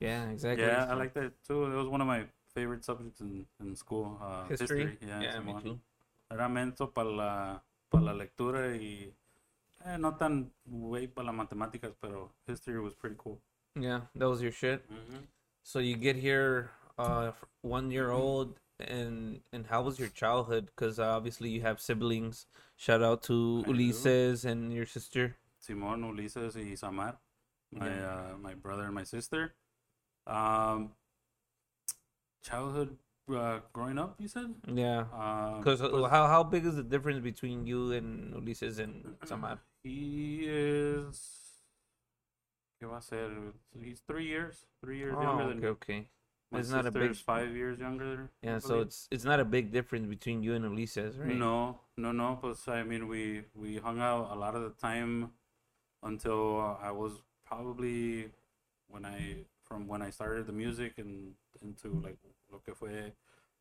Yeah, 0.00 0.30
exactly. 0.30 0.64
Yeah, 0.66 0.86
I 0.88 0.94
like 0.94 1.12
that 1.14 1.32
too. 1.46 1.64
It 1.64 1.74
was 1.74 1.88
one 1.88 2.00
of 2.00 2.06
my 2.06 2.26
favorite 2.54 2.84
subjects 2.84 3.20
in, 3.20 3.46
in 3.60 3.74
school. 3.76 4.18
Uh, 4.22 4.46
history. 4.48 4.96
Yeah, 5.00 5.22
Yeah, 5.22 5.40
me 5.40 5.54
too. 5.60 5.80
Era 6.30 6.48
menso 6.48 6.86
para 6.94 7.10
la, 7.10 7.60
para 7.90 8.04
la 8.04 8.12
lectura 8.12 8.76
y 8.76 9.12
eh, 9.84 9.96
no 9.98 10.14
tan 10.14 10.52
güey 10.64 11.08
para 11.12 11.26
las 11.26 11.34
matemáticas, 11.34 11.92
pero 12.00 12.30
history 12.46 12.78
was 12.78 12.94
pretty 12.94 13.16
cool. 13.18 13.40
Yeah, 13.74 14.02
that 14.14 14.28
was 14.28 14.40
your 14.42 14.52
shit. 14.52 14.84
So 15.64 15.80
you 15.80 15.96
get 15.96 16.16
here, 16.16 16.70
uh, 16.98 17.32
one 17.62 17.90
year 17.90 18.10
old, 18.10 18.60
and 18.78 19.40
and 19.52 19.66
how 19.66 19.82
was 19.82 19.98
your 19.98 20.08
childhood? 20.08 20.66
Because 20.66 20.98
obviously 21.00 21.50
you 21.50 21.62
have 21.62 21.80
siblings. 21.80 22.46
Shout 22.76 23.02
out 23.02 23.22
to 23.24 23.64
I 23.66 23.66
do. 23.66 23.72
Ulises 23.74 24.44
and 24.44 24.72
your 24.72 24.86
sister. 24.86 25.36
Simón, 25.60 26.04
Ulises 26.04 26.54
y 26.56 26.74
Samar, 26.76 27.18
my 27.72 27.88
uh, 27.90 28.36
my 28.40 28.54
brother 28.54 28.84
and 28.84 28.94
my 28.94 29.04
sister. 29.04 29.54
Um, 30.26 30.90
childhood 32.44 32.96
uh, 33.32 33.60
growing 33.72 33.98
up, 33.98 34.16
you 34.18 34.28
said? 34.28 34.54
Yeah. 34.66 35.04
Um, 35.12 35.58
Because 35.60 35.80
pues, 35.80 36.10
how 36.10 36.26
how 36.26 36.42
big 36.42 36.66
is 36.66 36.76
the 36.76 36.82
difference 36.82 37.20
between 37.20 37.66
you 37.66 37.92
and 37.92 38.34
Ulises 38.34 38.78
and 38.78 39.16
Samar? 39.24 39.58
he 39.82 40.42
is. 40.46 41.36
¿Qué 42.82 42.88
va 42.88 42.96
a 42.98 43.02
ser? 43.02 43.28
He's 43.78 44.00
three 44.08 44.24
years, 44.26 44.64
three 44.82 44.96
years 44.98 45.14
Oh, 45.16 45.22
younger 45.22 45.44
okay, 45.44 45.48
than 45.52 45.60
me. 45.60 45.66
okay. 45.68 46.08
My 46.50 46.58
It's 46.60 46.70
not 46.70 46.86
a 46.86 46.90
big- 46.90 47.14
five 47.14 47.54
years 47.54 47.78
younger. 47.78 48.30
Yeah, 48.42 48.58
so 48.58 48.80
it's 48.80 49.06
it's 49.12 49.24
not 49.24 49.38
a 49.38 49.44
big 49.44 49.70
difference 49.70 50.06
between 50.08 50.42
you 50.42 50.54
and 50.54 50.64
Ulises, 50.64 51.18
right? 51.20 51.36
No, 51.36 51.78
no, 51.96 52.10
no. 52.10 52.38
Pues 52.40 52.66
I 52.68 52.82
mean, 52.82 53.06
we 53.06 53.44
we 53.54 53.76
hung 53.76 54.00
out 54.00 54.32
a 54.32 54.34
lot 54.34 54.56
of 54.56 54.62
the 54.62 54.70
time 54.80 55.30
until 56.02 56.58
uh, 56.58 56.74
I 56.82 56.90
was 56.90 57.12
probably 57.50 58.30
when 58.88 59.04
I 59.04 59.44
from 59.66 59.86
when 59.88 60.02
I 60.02 60.10
started 60.10 60.46
the 60.46 60.52
music 60.52 60.94
and 60.98 61.34
into 61.60 61.88
like 62.02 62.18
lo 62.50 62.60
que 62.64 62.74
fue 62.74 63.12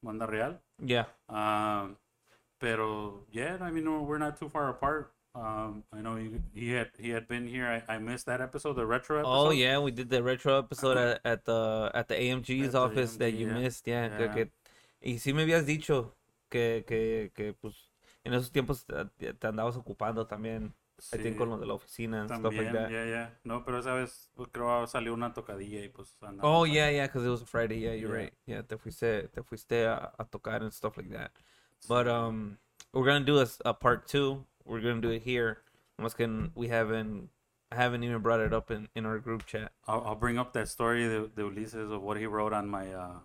Manda 0.04 0.28
Real. 0.28 0.58
Yeah. 0.86 1.06
Um, 1.28 1.98
pero 2.60 3.26
yeah, 3.32 3.58
I 3.62 3.72
mean, 3.72 3.86
we're- 4.06 4.20
not 4.20 4.38
too 4.40 4.50
far 4.50 4.70
apart. 4.70 5.12
Um, 5.36 5.84
I 5.94 6.02
know 6.02 6.16
he, 6.16 6.32
he 6.54 6.72
had 6.72 6.90
he 6.98 7.10
had 7.10 7.28
been 7.28 7.48
here. 7.48 7.66
I, 7.88 7.96
I 7.96 7.98
missed 8.00 8.26
that 8.26 8.42
episode, 8.42 8.74
the 8.74 8.86
retro 8.86 9.20
episode. 9.20 9.30
Oh 9.32 9.52
yeah, 9.52 9.78
we 9.80 9.92
did 9.92 10.10
the 10.10 10.24
retro 10.24 10.58
episode 10.58 10.98
at, 10.98 11.22
at 11.24 11.46
the 11.46 11.92
at 11.94 12.08
the 12.08 12.16
AMG's 12.16 12.68
At 12.68 12.72
the 12.74 12.80
office 12.80 13.16
that 13.18 13.34
you 13.34 13.48
yeah. 13.48 13.54
missed. 13.54 13.88
Yeah, 13.88 14.10
Yeah. 14.20 14.34
que 14.34 14.52
y 15.02 15.20
sí 15.20 15.34
me 15.34 15.44
habías 15.44 15.66
dicho 15.66 16.14
que 16.50 16.84
que 16.88 17.32
que 17.36 17.54
pues 17.54 17.76
en 18.26 18.34
esos 18.34 18.52
tiempos 18.52 18.86
te 18.86 19.48
andabas 19.48 19.78
ocupando 19.78 20.26
también. 20.26 20.74
I 21.14 21.18
think 21.18 21.38
con 21.38 21.50
lo 21.50 21.58
de 21.58 21.66
la 21.66 21.74
oficina 21.74 22.22
and 22.22 22.30
stuff 22.30 22.54
like 22.54 22.72
that. 22.72 22.92
yeah, 22.92 23.06
yeah. 23.06 23.30
No, 23.44 23.64
pero 23.64 23.80
esa 23.80 23.94
vez 23.94 24.30
pues, 24.36 24.50
creo 24.52 24.86
salió 24.88 25.14
una 25.14 25.34
tocadilla 25.34 25.84
y 25.84 25.90
pues 25.90 26.16
andamos 26.22 26.42
Oh 26.44 26.66
yeah, 26.66 26.90
yeah, 26.90 27.08
because 27.08 27.26
it 27.26 27.30
was 27.30 27.42
a 27.42 27.46
Friday. 27.46 27.80
Yeah, 27.80 27.94
you're 27.94 28.10
Yeah. 28.10 28.24
right. 28.24 28.34
Yeah, 28.46 28.62
te 28.62 28.78
fuiste 28.78 29.32
te 29.32 29.42
fuiste 29.42 29.86
a, 29.86 30.12
a 30.20 30.26
tocar 30.26 30.62
and 30.62 30.74
stuff 30.74 30.98
like 30.98 31.10
that. 31.12 31.32
But 31.88 32.08
um, 32.08 32.58
we're 32.94 33.06
gonna 33.06 33.26
do 33.26 33.40
a 33.66 33.74
part 33.74 34.08
two. 34.08 34.46
We're 34.66 34.82
gonna 34.82 35.02
do 35.02 35.10
it 35.12 35.24
here. 35.24 35.64
We 36.56 36.68
haven't 36.68 37.30
I 37.72 37.76
haven't 37.76 38.04
even 38.04 38.22
brought 38.22 38.40
it 38.40 38.54
up 38.54 38.72
in, 38.72 38.88
in 38.96 39.06
our 39.06 39.20
group 39.20 39.46
chat. 39.46 39.72
I'll, 39.88 40.02
I'll 40.06 40.16
bring 40.16 40.40
up 40.40 40.54
that 40.54 40.68
story 40.70 41.04
de, 41.04 41.28
de 41.28 41.44
Ulises 41.44 41.92
of 41.92 42.02
what 42.02 42.18
he 42.18 42.26
wrote 42.26 42.52
on 42.52 42.68
my 42.68 42.92
uh, 42.92 43.20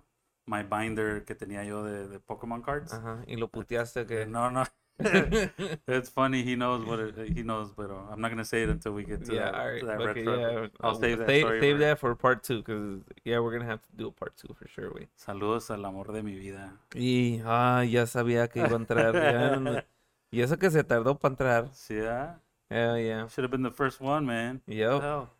my 0.46 0.62
binder 0.62 1.20
que 1.20 1.34
tenía 1.34 1.66
yo 1.66 1.82
de, 1.82 2.08
de 2.08 2.18
Pokemon 2.18 2.62
cards. 2.62 2.92
Ajá. 2.92 3.24
Y 3.26 3.36
lo 3.36 3.48
puteaste 3.48 4.06
que. 4.06 4.26
No, 4.26 4.50
no. 4.50 4.64
It's 4.98 6.08
funny. 6.08 6.44
He 6.44 6.54
knows 6.54 6.84
what 6.84 7.00
it, 7.00 7.14
he 7.34 7.42
knows, 7.42 7.72
but 7.76 7.90
uh, 7.90 8.12
I'm 8.12 8.20
not 8.20 8.30
gonna 8.30 8.44
say 8.44 8.62
it 8.62 8.68
until 8.68 8.92
we 8.92 9.02
get 9.04 9.24
to 9.24 9.34
yeah, 9.34 9.46
that, 9.46 9.54
all 9.54 9.66
right. 9.66 9.80
to 9.80 9.86
that 9.86 10.00
okay, 10.00 10.20
retro. 10.22 10.38
yeah. 10.38 10.66
I'll 10.80 10.92
uh, 10.92 11.00
save 11.00 11.18
that 11.18 11.26
save, 11.26 11.42
story 11.42 11.60
save 11.60 11.74
for- 11.74 11.80
that 11.80 11.98
for 11.98 12.14
part 12.14 12.44
two, 12.44 12.58
because 12.58 13.02
yeah, 13.24 13.40
we're 13.40 13.52
gonna 13.52 13.70
have 13.70 13.82
to 13.82 13.88
do 13.96 14.06
a 14.06 14.12
part 14.12 14.36
two 14.36 14.54
for 14.54 14.68
sure. 14.68 14.92
We. 14.94 15.08
Saludos 15.18 15.70
al 15.70 15.84
amor 15.84 16.12
de 16.12 16.22
mi 16.22 16.38
vida. 16.38 16.72
Y 16.94 17.42
ah, 17.44 17.82
ya 17.82 18.06
sabía 18.06 18.48
que 18.48 18.60
iba 18.60 18.70
a 18.70 18.76
entrar. 18.76 19.14
ya 19.14 19.84
y 20.30 20.40
eso 20.40 20.56
que 20.58 20.70
se 20.70 20.84
tardó 20.84 21.18
para 21.18 21.32
entrar. 21.32 21.68
Sí, 21.72 21.98
ah? 22.00 22.38
Hell 22.70 22.98
yeah. 22.98 23.26
Should 23.28 23.44
have 23.44 23.50
been 23.50 23.62
the 23.62 23.70
first 23.70 24.00
one, 24.00 24.24
man. 24.26 24.60
Yep. 24.66 25.02
Hell. 25.02 25.30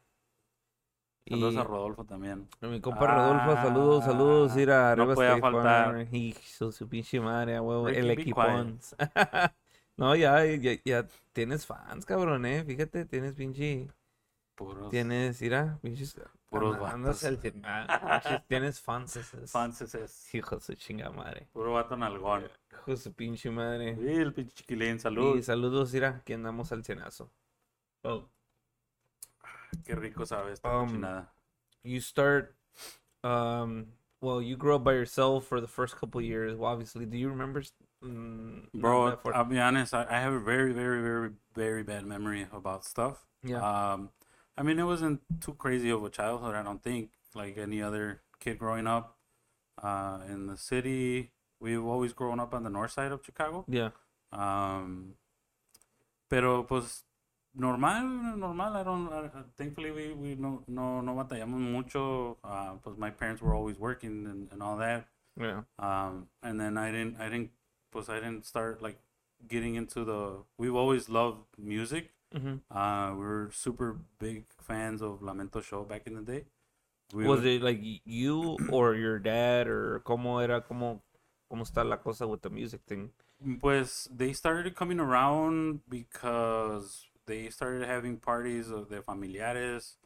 Saludos 1.27 1.55
Y- 1.55 1.59
a 1.59 1.65
Rodolfo 1.65 2.05
también. 2.05 2.49
A 2.61 2.67
Mi 2.67 2.81
compa 2.81 3.07
Rodolfo, 3.07 3.55
saludos, 3.63 4.05
saludos, 4.05 4.53
Ah, 4.57 4.61
ir 4.61 4.71
a 4.71 4.95
no 4.97 5.13
State 5.13 5.41
faltar. 5.41 6.07
Hijo, 6.13 6.71
su 6.73 6.89
pinche 6.89 7.19
madre, 7.21 7.59
huevo, 7.61 7.89
el 7.89 8.07
be 8.09 8.13
equipón. 8.15 8.79
No, 9.97 10.17
ya, 10.17 10.45
ya, 10.45 10.73
ya 10.85 11.07
tienes 11.33 11.67
fans, 11.67 12.05
cabrón, 12.05 12.45
eh, 12.47 12.65
fíjate, 12.65 13.05
tienes 13.05 13.35
pinche, 13.35 13.89
Puros 14.57 14.91
tienes, 14.91 15.41
mira, 15.41 15.79
pinches, 15.83 16.21
Puros 16.51 16.75
anda- 16.77 16.91
andas 16.91 17.23
vatos. 17.23 17.25
al 17.25 17.39
cien- 17.41 17.63
ah, 17.65 18.21
pinches, 18.25 18.47
tienes 18.49 18.81
fans, 18.81 19.17
esos. 19.17 19.51
fans 19.53 19.81
es 19.83 20.35
Hijo 20.35 20.57
de 20.57 20.61
su 20.63 20.75
chinga 20.75 21.11
madre, 21.11 21.47
puro 21.53 21.75
vato 21.75 21.97
nalgón. 21.97 22.43
hijo 22.73 22.91
de 22.91 22.97
su 22.97 23.13
pinche 23.13 23.51
madre. 23.51 23.95
Sí, 23.95 24.09
el 24.09 24.35
pinche 24.35 24.53
chiquilín, 24.55 24.99
salud. 24.99 25.37
Y 25.39 25.43
saludos, 25.45 25.93
mira, 25.95 26.23
que 26.25 26.35
andamos 26.35 26.73
al 26.73 26.85
cenazo. 26.85 27.31
Oh. 28.03 28.29
Qué 29.83 29.95
rico 29.95 30.25
sabe 30.25 30.53
esta 30.53 30.69
Um, 30.69 31.27
you 31.83 32.01
start 32.01 32.55
um 33.23 33.87
well 34.21 34.41
you 34.41 34.57
grow 34.57 34.77
up 34.77 34.85
by 34.85 34.93
yourself 34.93 35.47
for 35.47 35.61
the 35.61 35.69
first 35.69 35.97
couple 35.97 36.21
years 36.21 36.57
well 36.57 36.71
obviously 36.71 37.07
do 37.07 37.17
you 37.17 37.29
remember 37.29 37.63
mm, 38.05 38.69
Bro, 38.75 39.19
I'll 39.35 39.45
be 39.45 39.59
honest, 39.59 39.95
I, 39.95 40.07
I 40.09 40.21
have 40.21 40.33
a 40.33 40.41
very, 40.41 40.73
very, 40.73 41.01
very, 41.03 41.31
very 41.55 41.83
bad 41.83 42.05
memory 42.05 42.47
about 42.53 42.85
stuff. 42.85 43.27
yeah 43.43 43.61
Um, 43.61 44.11
I 44.57 44.63
mean, 44.63 44.79
it 44.79 44.85
wasn't 44.85 45.21
too 45.41 45.55
crazy 45.55 45.91
of 45.91 46.05
a 46.05 46.11
childhood, 46.11 46.55
I 46.55 46.63
don't 46.63 46.83
think, 46.83 47.11
like 47.35 47.59
any 47.59 47.83
other 47.83 48.23
kid 48.39 48.59
growing 48.59 48.87
up 48.87 49.19
uh, 49.83 50.21
in 50.29 50.47
the 50.47 50.57
city. 50.57 51.33
We've 51.61 51.85
always 51.85 52.13
grown 52.13 52.39
up 52.41 52.55
on 52.55 52.63
the 52.63 52.71
north 52.71 52.93
side 52.93 53.13
of 53.13 53.25
Chicago. 53.25 53.65
yeah 53.69 53.91
Um, 54.33 55.15
pero 56.29 56.65
pues 56.67 57.04
normal, 57.55 58.37
normal. 58.37 58.73
I 58.77 58.83
don't. 58.83 59.09
I, 59.13 59.29
thankfully, 59.57 59.91
we, 59.91 60.13
we 60.13 60.35
no 60.35 60.63
no 60.69 61.01
no 61.01 61.15
batallamos 61.15 61.61
mucho. 61.61 62.37
Uh, 62.45 62.75
pues 62.83 62.97
my 62.99 63.11
parents 63.11 63.41
were 63.43 63.55
always 63.55 63.79
working 63.79 64.27
and, 64.27 64.49
and 64.53 64.63
all 64.63 64.77
that. 64.79 65.07
yeah 65.37 65.63
Um, 65.79 66.29
and 66.43 66.61
then 66.61 66.77
I 66.79 66.91
didn't 66.93 67.19
I 67.21 67.29
didn't 67.29 67.51
pues 67.91 68.09
I 68.09 68.17
didn't 68.21 68.45
start 68.47 68.83
like 68.83 68.99
getting 69.49 69.75
into 69.77 70.05
the. 70.05 70.45
We've 70.59 70.75
always 70.75 71.09
loved 71.09 71.47
music. 71.59 72.11
hmm 72.35 72.57
Uh, 72.71 73.13
we 73.15 73.25
were 73.25 73.51
super 73.53 73.97
big 74.19 74.45
fans 74.61 75.03
of 75.03 75.21
Lamento 75.23 75.61
Show 75.63 75.85
back 75.85 76.07
in 76.07 76.15
the 76.15 76.23
day. 76.23 76.45
We 77.15 77.27
was 77.27 77.41
would- 77.41 77.47
it 77.47 77.63
like 77.63 77.79
you 78.05 78.57
or 78.73 78.95
your 78.95 79.19
dad 79.21 79.69
or 79.69 80.01
cómo 80.05 80.43
era 80.43 80.61
cómo 80.63 81.03
cómo 81.51 81.63
está 81.63 81.85
la 81.85 81.99
cosa 81.99 82.27
with 82.27 82.43
the 82.43 82.51
music 82.51 82.81
thing 82.87 83.11
Pues 83.61 84.09
they 84.11 84.33
started 84.33 84.75
coming 84.75 84.99
around 84.99 85.81
because 85.89 87.07
they 87.27 87.51
started 87.51 87.87
having 87.89 88.19
parties 88.19 88.71
of 88.71 88.89
their 88.89 89.03
familiares. 89.03 89.97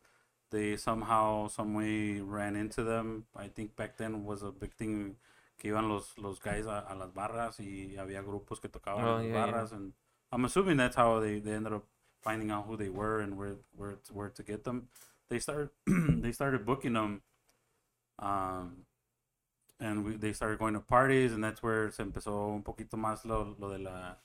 They 0.50 0.76
somehow, 0.76 1.48
some 1.48 1.74
way 1.74 2.20
ran 2.20 2.56
into 2.56 2.82
them. 2.82 3.26
I 3.36 3.48
think 3.48 3.76
back 3.76 3.96
then 3.98 4.24
was 4.24 4.42
a 4.42 4.50
big 4.50 4.72
thing 4.74 5.16
que 5.58 5.72
iban 5.72 5.88
los, 5.88 6.14
los 6.16 6.38
guys 6.38 6.66
a, 6.66 6.86
a 6.88 6.94
las 6.94 7.10
barras 7.12 7.58
y 7.60 7.96
había 7.98 8.22
grupos 8.22 8.60
que 8.60 8.68
tocaban 8.70 9.04
Oh, 9.04 9.16
las 9.16 9.24
yeah, 9.24 9.28
yeah. 9.32 9.46
barras. 9.46 9.72
And 9.72 9.92
I'm 10.32 10.44
assuming 10.44 10.76
that's 10.78 10.96
how 10.96 11.20
they, 11.20 11.38
they 11.40 11.52
ended 11.52 11.72
up 11.72 11.84
finding 12.22 12.50
out 12.50 12.66
who 12.66 12.76
they 12.76 12.88
were 12.88 13.20
and 13.20 13.36
where, 13.36 13.56
where, 13.76 13.92
to, 14.04 14.12
where 14.14 14.30
to 14.30 14.42
get 14.42 14.64
them. 14.64 14.88
They 15.28 15.38
started, 15.38 15.70
they 15.86 16.32
started 16.32 16.64
booking 16.64 16.94
them. 16.94 17.22
Um, 18.18 18.84
and 19.80 20.04
we, 20.04 20.16
they 20.16 20.32
started 20.32 20.58
going 20.58 20.74
to 20.74 20.80
parties 20.80 21.32
and 21.32 21.42
that's 21.44 21.62
where 21.62 21.90
se 21.90 22.02
empezó 22.02 22.52
un 22.54 22.62
poquito 22.62 22.96
más 22.96 23.24
lo, 23.24 23.54
lo 23.58 23.68
de 23.70 23.78
la 23.78 24.16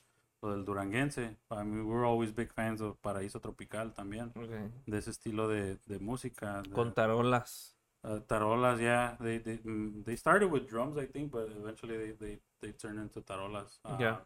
lo 0.44 0.52
del 0.54 0.64
duranguense. 0.64 1.36
I 1.50 1.64
mean, 1.64 1.86
we 1.86 1.92
were 1.94 2.04
always 2.04 2.32
big 2.32 2.52
fans 2.52 2.80
of 2.80 2.96
Paraíso 3.00 3.40
Tropical 3.40 3.92
también, 3.94 4.32
okay 4.36 4.70
de 4.86 4.98
ese 4.98 5.10
estilo 5.10 5.48
de, 5.48 5.78
de 5.86 5.98
música. 5.98 6.62
de- 6.62 6.70
con 6.70 6.92
tarolas 6.92 7.76
uh, 8.04 8.20
tarolas, 8.20 8.78
yeah. 8.80 9.16
They 9.20 9.38
they 9.38 9.58
mm, 9.64 10.04
they 10.04 10.16
started 10.16 10.50
with 10.50 10.68
drums, 10.68 10.96
I 10.98 11.06
think, 11.06 11.30
but 11.32 11.48
eventually 11.50 11.96
they 11.96 12.12
they, 12.12 12.40
they 12.60 12.72
turned 12.72 12.98
into 13.00 13.22
tarolas. 13.22 13.80
Uh, 13.84 13.96
Yeah. 13.98 14.16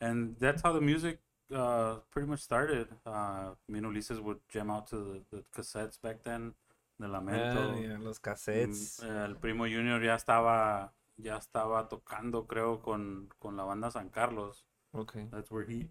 And 0.00 0.36
that's 0.38 0.62
how 0.62 0.72
the 0.72 0.80
music 0.80 1.18
uh, 1.52 1.96
pretty 2.12 2.28
much 2.28 2.40
started. 2.40 2.86
Uh, 3.04 3.54
me 3.68 3.78
and 3.78 3.86
Ulises 3.88 4.20
would 4.22 4.38
jam 4.48 4.70
out 4.70 4.86
to 4.90 4.96
the, 4.96 5.36
the 5.36 5.42
cassettes 5.52 6.00
back 6.00 6.22
then, 6.22 6.54
de 7.00 7.08
Lamento. 7.08 7.72
Ah, 7.74 7.80
yeah, 7.80 7.98
los 7.98 8.20
cassettes 8.20 9.02
Mm, 9.02 9.24
el 9.24 9.36
primo 9.36 9.64
Junior 9.66 10.00
ya 10.00 10.14
estaba 10.14 10.92
ya 11.16 11.36
estaba 11.36 11.88
tocando 11.88 12.46
creo 12.46 12.80
con, 12.80 13.28
con 13.40 13.56
la 13.56 13.64
banda 13.64 13.90
San 13.90 14.08
Carlos. 14.08 14.67
Okay 14.96 15.26
That's 15.30 15.50
where 15.50 15.64
he 15.64 15.88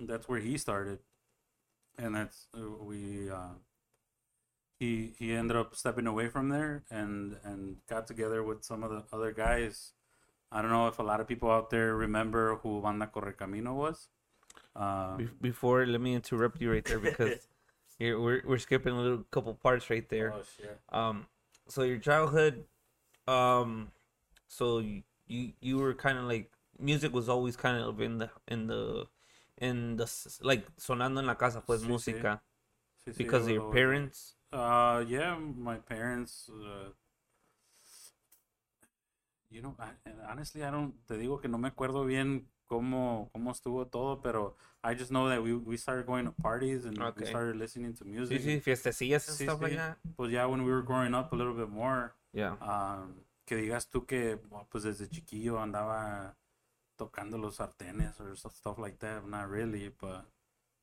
that's 0.00 0.28
where 0.28 0.40
he 0.40 0.58
started. 0.58 0.98
And 1.98 2.14
that's 2.14 2.46
uh, 2.56 2.82
we 2.82 3.30
uh, 3.30 3.54
he 4.78 5.12
he 5.18 5.32
ended 5.32 5.56
up 5.56 5.76
stepping 5.76 6.06
away 6.06 6.28
from 6.28 6.48
there 6.48 6.82
and 6.90 7.36
and 7.44 7.76
got 7.88 8.06
together 8.06 8.42
with 8.42 8.64
some 8.64 8.82
of 8.82 8.90
the 8.90 9.04
other 9.12 9.32
guys. 9.32 9.92
I 10.50 10.62
don't 10.62 10.70
know 10.70 10.88
if 10.88 10.98
a 10.98 11.02
lot 11.02 11.20
of 11.20 11.28
people 11.28 11.50
out 11.50 11.70
there 11.70 11.94
remember 11.94 12.56
who 12.56 12.80
Banda 12.80 13.06
Correcamino 13.06 13.74
was. 13.74 14.08
Um, 14.76 15.16
Be- 15.18 15.30
before 15.40 15.86
let 15.86 16.00
me 16.00 16.14
interrupt 16.14 16.60
you 16.60 16.72
right 16.72 16.84
there 16.84 16.98
because 16.98 17.46
here 17.98 18.18
we're, 18.18 18.42
we're 18.44 18.58
skipping 18.58 18.92
a 18.92 19.00
little 19.00 19.24
couple 19.30 19.54
parts 19.54 19.88
right 19.88 20.08
there 20.08 20.32
oh, 20.34 20.42
shit. 20.56 20.80
um 20.90 21.26
so 21.68 21.82
your 21.84 21.98
childhood 21.98 22.64
um 23.28 23.92
so 24.48 24.78
you 24.80 25.02
you, 25.28 25.52
you 25.60 25.78
were 25.78 25.94
kind 25.94 26.18
of 26.18 26.24
like 26.24 26.50
music 26.78 27.12
was 27.12 27.28
always 27.28 27.56
kind 27.56 27.78
of 27.82 28.00
in 28.00 28.18
the 28.18 28.30
in 28.48 28.66
the 28.66 29.06
in 29.58 29.96
the 29.96 30.06
like 30.42 30.66
sonando 30.76 31.20
en 31.20 31.26
la 31.26 31.36
casa 31.36 31.60
pues 31.60 31.80
Sí, 31.80 31.86
sí. 31.86 32.12
música 32.12 32.42
Sí, 33.04 33.12
sí, 33.12 33.24
because 33.24 33.44
of 33.46 33.50
your 33.50 33.70
parents 33.70 34.36
Uh, 34.52 35.04
yeah, 35.08 35.36
my 35.36 35.76
parents. 35.78 36.48
Uh, 36.48 36.90
you 39.50 39.60
know, 39.62 39.74
I, 39.80 39.90
honestly, 40.30 40.62
I 40.62 40.70
don't. 40.70 40.94
Te 41.08 41.14
digo 41.14 41.40
que 41.40 41.48
no 41.48 41.58
me 41.58 41.68
acuerdo 41.68 42.04
bien 42.06 42.46
cómo 42.68 43.30
cómo 43.32 43.50
estuvo 43.50 43.86
todo, 43.86 44.20
pero 44.22 44.54
I 44.84 44.94
just 44.94 45.10
know 45.10 45.28
that 45.28 45.42
we 45.42 45.54
we 45.54 45.76
started 45.76 46.06
going 46.06 46.24
to 46.26 46.32
parties 46.32 46.84
and 46.84 46.96
Okay. 46.98 47.20
we 47.20 47.26
started 47.26 47.56
listening 47.56 47.94
to 47.94 48.04
sí 48.04 48.14
music. 48.14 48.42
sí 48.42 48.60
fiestecillas 48.60 49.28
and 49.28 49.36
Sí, 49.38 49.44
stuff 49.44 49.60
like 49.60 49.72
sí. 49.72 49.76
that 49.76 49.96
Pues 50.16 50.30
ya 50.30 50.46
when 50.46 50.64
we 50.64 50.70
were 50.70 50.82
growing 50.82 51.14
up 51.14 51.32
a 51.32 51.36
little 51.36 51.54
bit 51.54 51.68
more, 51.68 52.14
yeah 52.32 52.54
um, 52.62 53.14
que 53.46 53.56
digas 53.56 53.88
tú 53.90 54.06
que 54.06 54.38
pues 54.70 54.84
desde 54.84 55.08
chiquillo 55.08 55.58
andaba 55.60 56.36
tocando 56.98 57.38
los 57.40 57.56
sartenes 57.58 58.20
or 58.20 58.34
stuff, 58.36 58.54
stuff 58.56 58.78
like 58.78 58.98
that. 59.00 59.26
Not 59.28 59.48
really, 59.48 59.90
but 60.00 60.24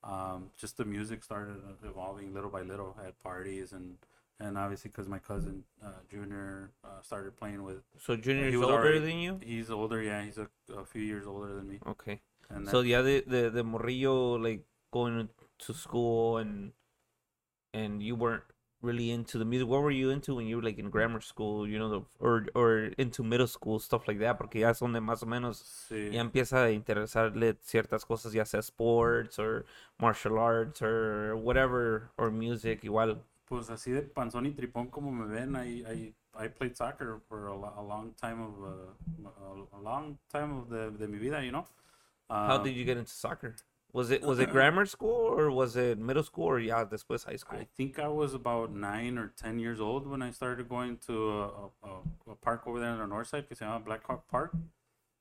um, 0.03 0.49
just 0.57 0.77
the 0.77 0.85
music 0.85 1.23
started 1.23 1.57
evolving 1.83 2.33
little 2.33 2.49
by 2.49 2.61
little 2.61 2.95
at 3.05 3.19
parties 3.21 3.71
and 3.73 3.97
and 4.39 4.57
obviously 4.57 4.89
because 4.89 5.07
my 5.07 5.19
cousin 5.19 5.63
uh, 5.85 5.89
Junior 6.09 6.71
uh, 6.83 6.99
started 7.03 7.37
playing 7.37 7.61
with. 7.63 7.83
so 7.99 8.15
junior 8.15 8.45
is 8.47 8.55
older 8.55 8.73
already- 8.73 8.99
than 8.99 9.17
you 9.19 9.39
He's 9.43 9.69
older, 9.69 10.01
yeah. 10.01 10.23
He's 10.23 10.39
a, 10.39 10.49
a 10.75 10.83
few 10.83 11.03
years 11.03 11.27
older 11.27 11.53
than 11.53 11.67
me. 11.69 11.79
okay 11.85 12.21
And 12.49 12.67
so 12.67 12.81
yeah 12.81 13.01
the 13.03 13.23
the 13.27 13.49
the 13.51 13.63
morrillo 13.63 14.41
like 14.41 14.63
going 14.91 15.29
to 15.59 15.73
school 15.73 16.37
and 16.37 16.73
and 17.73 18.01
you 18.01 18.15
weren't 18.15 18.43
really 18.81 19.11
into 19.11 19.37
the 19.37 19.45
music 19.45 19.67
what 19.67 19.81
were 19.81 19.91
you 19.91 20.09
into 20.09 20.35
when 20.35 20.47
you 20.47 20.55
were 20.55 20.63
like 20.63 20.79
in 20.79 20.89
grammar 20.89 21.21
school 21.21 21.67
you 21.67 21.77
know 21.77 21.89
the, 21.89 22.01
or 22.19 22.47
or 22.55 22.91
into 22.97 23.23
middle 23.23 23.47
school 23.47 23.77
stuff 23.79 24.07
like 24.07 24.19
that 24.19 24.37
porque 24.37 24.55
ya 24.55 24.73
son 24.73 24.93
de 24.93 24.99
más 24.99 25.21
o 25.23 25.25
menos 25.27 25.61
sí. 25.89 26.11
ya 26.11 26.21
empieza 26.21 26.63
a 26.63 26.71
interesarle 26.71 27.55
ciertas 27.61 28.05
cosas, 28.05 28.33
ya 28.33 28.45
sea 28.45 28.61
sports 28.61 29.37
or 29.39 29.65
martial 29.99 30.37
arts 30.39 30.81
or 30.81 31.35
whatever, 31.35 32.09
or 32.17 32.31
music, 32.31 32.83
igual. 32.83 33.17
Pues 33.45 33.69
así 33.69 33.91
de 33.91 34.01
panzón 34.01 34.45
y 34.45 34.51
tripón 34.51 34.87
como 34.89 35.11
me 35.11 35.25
ven, 35.27 35.55
I, 35.55 35.83
I, 35.85 36.13
I 36.35 36.47
played 36.47 36.75
soccer 36.75 37.19
for 37.27 37.49
a, 37.49 37.53
a 37.53 37.83
long 37.83 38.13
time 38.15 38.41
of 38.41 38.53
uh, 38.63 39.77
a, 39.77 39.79
long 39.79 40.17
time 40.29 40.57
of 40.57 40.69
the 40.69 40.91
de 40.97 41.07
mi 41.07 41.17
vida, 41.19 41.43
you 41.43 41.51
know. 41.51 41.67
How 42.29 42.55
Uh, 42.55 42.63
did 42.63 42.75
you 42.75 42.85
get 42.85 42.97
into 42.97 43.11
soccer? 43.11 43.55
Was 43.93 44.09
it 44.11 44.21
was 44.23 44.39
it 44.39 44.49
grammar 44.55 44.85
school 44.85 45.11
or 45.37 45.51
was 45.51 45.75
it 45.75 45.97
middle 45.99 46.23
school 46.23 46.45
or 46.45 46.59
ya 46.59 46.85
después 46.85 47.25
high 47.25 47.35
school? 47.35 47.59
I 47.59 47.67
think 47.75 47.99
I 47.99 48.07
was 48.07 48.33
about 48.33 48.73
nine 48.73 49.17
or 49.17 49.33
ten 49.35 49.59
years 49.59 49.79
old 49.81 50.07
when 50.07 50.21
I 50.21 50.31
started 50.31 50.69
going 50.69 50.97
to 51.07 51.29
a, 51.29 51.47
a, 51.83 52.31
a- 52.31 52.35
park 52.41 52.65
over 52.67 52.79
there 52.79 52.91
on 52.91 52.99
the 52.99 53.07
north 53.07 53.27
side 53.27 53.47
que 53.47 53.55
se 53.55 53.65
llama 53.65 53.83
Blackhawk 53.83 54.27
Park. 54.29 54.53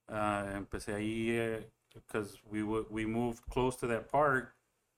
Uh, 0.09 0.45
empecé 0.57 0.95
ahí 0.95 1.65
because 1.95 2.39
we 2.51 2.63
would 2.63 2.87
we 2.91 3.07
moved 3.07 3.43
close 3.51 3.77
to 3.77 3.87
that 3.87 4.09
park 4.11 4.55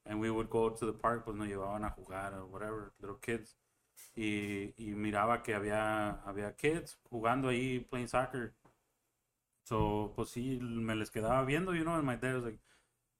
and 0.07 0.21
we 0.21 0.31
would 0.31 0.49
go 0.51 0.69
to 0.71 0.87
the 0.87 0.93
park 0.93 1.25
pues 1.25 1.37
nos 1.37 1.49
llevaban 1.49 1.85
a 1.85 1.91
jugar 1.91 2.33
or 2.35 2.47
whatever 2.47 2.93
little 3.01 3.17
kids 3.17 3.57
y, 4.17 4.73
y 4.79 4.95
miraba 4.95 5.43
que 5.43 5.55
había 5.55 6.21
había 6.27 6.57
kids 6.57 6.97
jugando 7.11 7.49
ahí 7.49 7.81
playing 7.91 8.09
soccer 8.09 8.55
so 9.65 10.13
pues 10.17 10.31
sí 10.31 10.59
me 10.61 10.95
les 10.95 11.11
quedaba 11.11 11.45
viendo 11.45 11.75
you 11.75 11.85
know 11.85 11.95
and 11.95 12.07
my 12.07 12.17
dad 12.17 12.35
was 12.35 12.45
like 12.45 12.59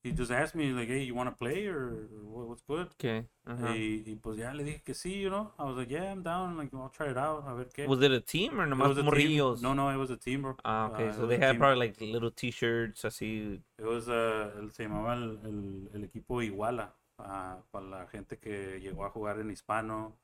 he 0.03 0.11
just 0.13 0.31
asked 0.33 0.55
me 0.55 0.73
like 0.73 0.89
hey 0.89 1.03
you 1.03 1.15
want 1.15 1.29
to 1.31 1.37
play 1.37 1.67
or 1.67 2.09
what, 2.25 2.49
what's 2.49 2.63
good 2.63 2.89
Okay. 2.99 3.27
ajá. 3.47 3.71
y, 3.75 4.03
y 4.07 4.15
pues 4.17 4.37
ya 4.39 4.53
le 4.53 4.65
dije 4.65 4.83
que 4.85 4.95
sí, 4.95 5.21
you 5.21 5.29
know. 5.31 5.53
I 5.59 5.65
was 5.65 5.77
like, 5.77 5.91
yeah, 5.91 6.11
I'm 6.11 6.23
down. 6.23 6.57
Like, 6.57 6.71
I'll 6.75 6.89
try 6.89 7.09
it 7.11 7.17
out. 7.17 7.45
A 7.47 7.55
ver 7.55 7.67
qué. 7.73 7.87
Was 7.87 8.01
it 8.03 8.11
a 8.13 8.21
team 8.21 8.61
or 8.61 8.67
nomás 8.67 8.97
morrillos? 9.03 9.63
No, 9.63 9.75
no, 9.75 9.89
it 9.91 9.97
was 9.97 10.11
a 10.11 10.17
team, 10.17 10.43
bro. 10.43 10.57
Ah, 10.65 10.91
okay. 10.91 11.07
Uh, 11.07 11.09
it 11.11 11.15
so 11.15 11.27
they 11.27 11.39
had 11.39 11.53
team. 11.53 11.59
probably 11.61 11.79
like 11.87 12.01
little 12.01 12.31
t-shirts, 12.31 13.03
así. 13.05 13.61
It 13.79 13.85
was, 13.85 14.09
uh, 14.09 14.51
el- 14.59 14.71
se 14.71 14.85
llamaba 14.85 15.15
el, 15.15 15.39
el, 15.45 15.89
el 15.95 16.05
equipo 16.05 16.43
Iguala. 16.43 16.89
ah, 17.19 17.59
para 17.71 17.85
la 17.87 18.07
gente 18.07 18.39
que 18.39 18.81
llegó 18.81 19.05
a 19.05 19.11
jugar 19.11 19.39
en 19.39 19.51
hispano. 19.51 20.15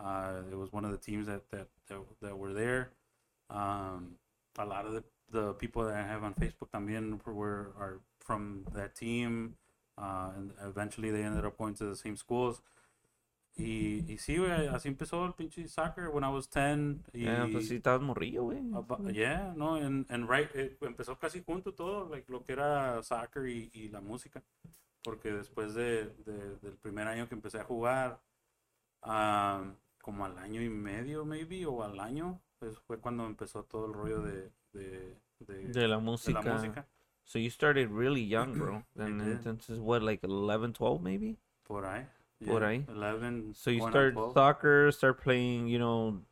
Uh, 0.00 0.42
it 0.50 0.56
was 0.56 0.72
one 0.72 0.84
of 0.84 0.92
the 0.92 0.96
teams 0.98 1.26
that 1.26 1.42
that 1.50 1.66
that, 1.88 1.98
that 2.22 2.38
were 2.38 2.52
there. 2.54 2.92
Um, 3.50 4.16
a 4.58 4.64
lot 4.64 4.86
of 4.86 4.92
the, 4.92 5.02
the 5.30 5.52
people 5.54 5.84
that 5.84 5.94
I 5.94 6.02
have 6.06 6.22
on 6.22 6.34
Facebook 6.34 6.70
también 6.72 7.18
were 7.26 7.72
are 7.78 8.00
from 8.28 8.64
that 8.74 8.94
team, 8.94 9.56
uh, 9.96 10.30
and 10.36 10.52
eventually 10.62 11.10
they 11.10 11.24
ended 11.24 11.46
up 11.46 11.56
going 11.56 11.74
to 11.74 11.86
the 11.88 11.96
same 11.96 12.14
schools. 12.16 12.62
Y, 13.56 14.04
y 14.06 14.18
sí, 14.18 14.36
güey, 14.36 14.68
así 14.68 14.86
empezó 14.88 15.24
el 15.26 15.32
pinche 15.32 15.66
soccer 15.66 16.10
when 16.10 16.22
I 16.22 16.28
was 16.28 16.46
10. 16.48 17.00
Y, 17.12 17.24
Yeah, 17.24 17.48
pues 17.50 17.66
sí, 17.68 17.76
estabas 17.76 18.02
morrillo, 18.02 18.44
güey. 18.44 18.60
Aba- 18.72 19.10
yeah, 19.12 19.52
no, 19.56 19.74
and, 19.76 20.06
and 20.10 20.28
right, 20.30 20.48
eh, 20.54 20.76
empezó 20.82 21.18
casi 21.18 21.42
junto 21.42 21.72
todo, 21.74 22.08
like, 22.08 22.30
lo 22.30 22.44
que 22.44 22.52
era 22.52 23.02
soccer 23.02 23.48
y, 23.48 23.70
y 23.72 23.88
la 23.88 24.00
música, 24.00 24.44
porque 25.02 25.32
después 25.32 25.74
de, 25.74 26.06
de- 26.24 26.56
del 26.62 26.76
primer 26.76 27.08
año 27.08 27.26
que 27.28 27.34
empecé 27.34 27.58
a 27.58 27.64
jugar, 27.64 28.20
ah, 29.02 29.64
como 30.02 30.24
al 30.24 30.38
año 30.38 30.62
y 30.62 30.68
medio, 30.68 31.24
maybe, 31.24 31.66
o 31.66 31.82
al 31.82 31.98
año, 31.98 32.40
pues 32.60 32.78
fue 32.86 32.98
cuando 33.00 33.26
empezó 33.26 33.64
todo 33.64 33.86
el 33.86 33.92
rollo 33.94 34.20
de, 34.22 34.52
de, 34.72 35.16
de, 35.40 35.68
De 35.68 35.88
la 35.88 35.96
de 35.96 36.02
música. 36.02 36.42
la 36.42 36.52
música, 36.54 36.86
So 37.28 37.38
you 37.38 37.50
started 37.50 37.90
really 37.90 38.22
young, 38.22 38.58
bro. 38.58 38.82
Then 38.96 39.18
did. 39.18 39.44
entonces, 39.44 39.78
what, 39.78 40.02
like 40.02 40.20
11, 40.24 40.72
12 40.72 41.02
maybe? 41.02 41.36
por 41.68 41.82
ahí. 41.84 42.06
Por 42.46 42.62
yeah, 42.62 42.68
ahí. 42.68 42.84
11, 42.88 43.52
So 43.54 43.70
you 43.70 43.82
start 43.82 44.14
soccer, 44.32 44.90
start 44.90 45.20
playing, 45.22 45.68
you 45.68 45.78
know, 45.78 46.22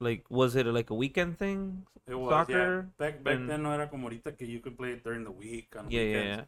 like, 0.00 0.24
was 0.28 0.56
it 0.56 0.66
like 0.66 0.90
a 0.90 0.94
weekend 0.94 1.38
thing? 1.38 1.86
It 2.08 2.16
was, 2.16 2.30
yeah. 2.30 2.44
soccer, 2.44 2.88
Back, 2.98 3.22
back 3.22 3.34
and- 3.36 3.48
then 3.48 3.62
no 3.62 3.70
era 3.72 3.86
como 3.86 4.08
ahorita 4.08 4.36
que 4.36 4.46
you 4.46 4.58
could 4.60 4.76
play 4.76 4.92
it 4.92 5.04
during 5.04 5.22
the 5.22 5.30
week, 5.30 5.76
on 5.78 5.88
Yeah, 5.88 6.00
yeah, 6.00 6.06
weekends. 6.06 6.36
yeah. 6.38 6.44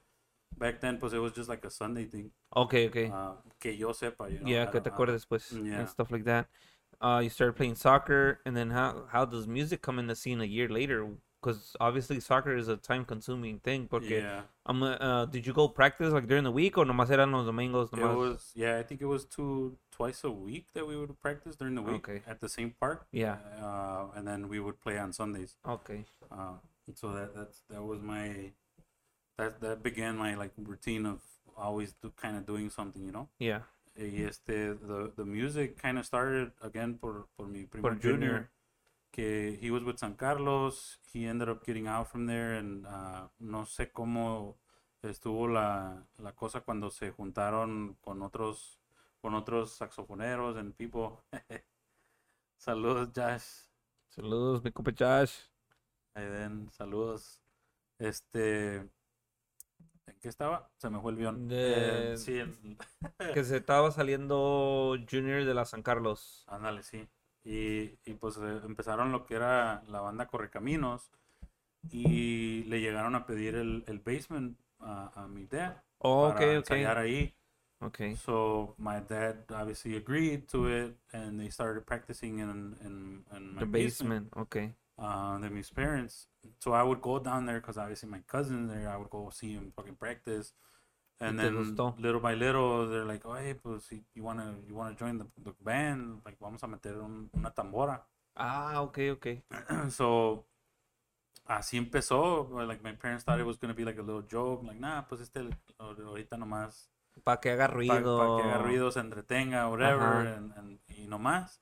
Back 0.58 0.80
then, 0.80 0.98
pues 0.98 1.12
it 1.12 1.18
was 1.18 1.32
just 1.32 1.48
like 1.48 1.64
a 1.64 1.70
Sunday 1.70 2.06
thing, 2.06 2.32
Okay, 2.56 2.88
okay. 2.88 3.10
ah, 3.14 3.36
que 3.60 3.70
yo 3.72 3.92
sepa, 3.92 4.28
you 4.32 4.40
know. 4.40 4.48
yeah, 4.48 4.66
que 4.66 4.80
te 4.80 4.90
acuerdes, 4.90 5.24
pues, 5.24 5.52
Yeah. 5.52 5.80
and 5.80 5.88
stuff 5.88 6.10
like 6.10 6.24
that. 6.24 6.48
Uh, 7.00 7.20
you 7.22 7.28
started 7.30 7.54
playing 7.54 7.76
soccer, 7.76 8.40
and 8.44 8.56
then 8.56 8.70
how 8.70 9.06
how 9.12 9.24
does 9.24 9.46
music 9.46 9.82
come 9.82 10.00
in 10.00 10.08
the 10.08 10.16
scene 10.16 10.40
a 10.40 10.44
year 10.44 10.68
later? 10.68 11.06
Because 11.40 11.76
obviously 11.78 12.18
soccer 12.18 12.56
is 12.56 12.66
a 12.66 12.76
time-consuming 12.76 13.60
thing. 13.60 13.86
Porque 13.86 14.10
Yeah, 14.10 14.42
I'm, 14.66 14.82
uh, 14.82 15.26
did 15.26 15.46
you 15.46 15.52
go 15.52 15.68
practice 15.68 16.12
like 16.12 16.26
during 16.26 16.42
the 16.42 16.50
week 16.50 16.76
or 16.76 16.84
nomás 16.84 17.10
eran 17.10 17.30
los 17.30 17.46
domingos? 17.46 17.92
it 17.92 17.96
Nomás? 18.00 18.16
was. 18.16 18.52
Yeah, 18.56 18.76
I 18.78 18.82
think 18.82 19.00
it 19.00 19.06
was 19.06 19.24
two 19.24 19.76
twice 19.92 20.24
a 20.24 20.30
week 20.32 20.66
that 20.74 20.84
we 20.86 20.96
would 20.96 21.14
practice 21.22 21.54
during 21.54 21.76
the 21.76 21.82
week 21.82 22.08
Okay. 22.08 22.22
at 22.26 22.40
the 22.40 22.48
same 22.48 22.74
park. 22.80 23.06
Yeah. 23.12 23.36
Uh, 23.62 24.06
and 24.16 24.26
then 24.26 24.48
we 24.48 24.58
would 24.58 24.80
play 24.80 24.98
on 24.98 25.12
Sundays. 25.12 25.54
Okay. 25.64 26.04
Uh, 26.30 26.54
so 26.94 27.12
that 27.12 27.34
that's 27.36 27.62
that 27.70 27.82
was 27.84 28.00
my 28.02 28.50
that 29.36 29.60
that 29.60 29.82
began 29.82 30.16
my 30.16 30.34
like 30.34 30.50
routine 30.58 31.06
of 31.06 31.20
always 31.56 31.92
do, 32.02 32.12
kind 32.16 32.36
of 32.36 32.46
doing 32.46 32.68
something, 32.70 33.04
you 33.04 33.12
know. 33.12 33.28
Yeah. 33.38 33.60
Y 33.96 34.24
este 34.26 34.74
the 34.78 35.12
the 35.16 35.24
music 35.24 35.76
kind 35.80 35.98
of 35.98 36.06
started 36.06 36.50
again 36.62 36.98
for, 37.00 37.26
mi 37.46 37.64
primo 37.64 37.82
Por 37.88 37.94
Junior. 37.96 38.18
Junior. 38.18 38.50
Que 39.10 39.58
he 39.60 39.70
was 39.70 39.82
with 39.82 39.96
San 39.98 40.14
Carlos. 40.14 41.00
He 41.12 41.26
ended 41.26 41.48
up 41.48 41.64
getting 41.64 41.86
out 41.88 42.08
from 42.08 42.26
there, 42.26 42.58
and 42.58 42.86
uh, 42.86 43.28
no 43.40 43.64
sé 43.66 43.90
cómo 43.90 44.58
estuvo 45.02 45.48
la, 45.48 46.06
la 46.18 46.32
cosa 46.34 46.60
cuando 46.60 46.90
se 46.90 47.10
juntaron 47.10 47.94
con 48.00 48.22
otros 48.22 48.78
con 49.20 49.34
otros 49.34 49.72
saxofoneros 49.72 50.56
and 50.56 50.74
people. 50.74 51.18
Saludos, 52.56 53.10
Josh. 53.14 53.66
Saludos, 54.08 54.62
mi 54.62 54.70
compa 54.72 54.92
Josh. 54.96 55.32
Saludos. 56.72 57.40
Este, 57.98 58.76
¿en 58.76 58.90
qué 60.20 60.28
estaba? 60.28 60.70
Se 60.76 60.90
me 60.90 61.00
fue 61.00 61.12
el 61.12 61.18
guion. 61.18 61.48
Eh, 61.50 62.14
sí, 62.16 62.38
en- 62.38 62.78
Que 63.34 63.44
se 63.44 63.56
estaba 63.56 63.90
saliendo 63.90 64.96
Junior 65.10 65.44
de 65.44 65.54
la 65.54 65.64
San 65.64 65.82
Carlos. 65.82 66.44
ándale, 66.48 66.82
sí. 66.82 67.08
Y, 67.50 67.98
y 68.04 68.14
pues 68.14 68.36
eh, 68.36 68.60
empezaron 68.64 69.10
lo 69.10 69.24
que 69.24 69.34
era 69.34 69.82
la 69.88 70.00
banda 70.00 70.26
Correcaminos 70.26 71.10
y 71.90 72.64
le 72.64 72.80
llegaron 72.80 73.14
a 73.14 73.24
pedir 73.24 73.54
el, 73.54 73.84
el 73.86 74.00
basement 74.00 74.58
a, 74.80 75.10
a 75.14 75.28
mi 75.28 75.46
dad 75.46 75.82
Oh, 76.00 76.28
para 76.28 76.58
okay, 76.58 76.84
ahí. 76.84 77.34
Okay. 77.80 78.16
So 78.16 78.74
my 78.76 79.00
dad 79.00 79.44
obviously 79.50 79.96
agreed 79.96 80.46
to 80.48 80.66
it 80.66 80.96
and 81.12 81.40
they 81.40 81.48
started 81.48 81.86
practicing 81.86 82.40
in, 82.40 82.76
in, 82.84 83.24
in 83.34 83.54
my 83.54 83.60
The 83.60 83.66
basement. 83.66 84.28
Okay. 84.36 84.74
uh, 84.98 85.38
than 85.38 85.54
mis 85.54 85.70
parents. 85.70 86.26
So 86.58 86.72
I 86.72 86.82
would 86.82 87.00
go 87.00 87.18
down 87.18 87.46
there 87.46 87.60
because 87.60 87.78
obviously 87.78 88.08
my 88.08 88.20
cousin 88.26 88.66
there. 88.66 88.88
I 88.88 88.96
would 88.96 89.10
go 89.10 89.30
see 89.32 89.52
him 89.52 89.72
fucking 89.74 89.94
practice, 89.94 90.52
and 91.20 91.38
then 91.38 91.54
gustó? 91.56 91.94
little 91.98 92.20
by 92.20 92.34
little 92.34 92.88
they're 92.88 93.04
like, 93.04 93.24
"Oh, 93.26 93.34
hey, 93.36 93.54
pues 93.54 93.90
you 94.14 94.22
wanna 94.22 94.54
you 94.68 94.74
wanna 94.74 94.94
join 94.96 95.18
the, 95.18 95.26
the 95.42 95.52
band? 95.60 96.22
Like 96.24 96.38
vamos 96.40 96.62
a 96.62 96.66
meter 96.66 97.00
un- 97.00 97.30
una 97.34 97.50
tambora." 97.52 98.04
Ah, 98.36 98.80
okay, 98.82 99.10
okay. 99.10 99.42
so 99.90 100.46
así 101.46 101.76
empezó. 101.76 102.48
Like 102.66 102.82
my 102.82 102.92
parents 102.94 103.24
thought 103.24 103.40
it 103.40 103.46
was 103.46 103.58
gonna 103.58 103.74
be 103.74 103.84
like 103.84 103.98
a 103.98 104.02
little 104.02 104.22
joke. 104.22 104.62
Like 104.66 104.78
nah, 104.80 105.02
pues 105.02 105.20
este 105.20 105.40
ahorita 105.78 106.36
nomás 106.36 106.90
Para 107.24 107.40
que 107.40 107.50
haga 107.50 107.66
para 107.66 107.74
ruido. 107.74 108.36
que 108.36 108.48
haga 108.48 108.58
ruido, 108.58 108.90
se 108.92 109.00
entretenga, 109.00 109.68
whatever, 109.68 110.26
and, 110.28 110.52
and- 110.56 110.78
y 110.88 111.06
no 111.08 111.18
más. 111.18 111.60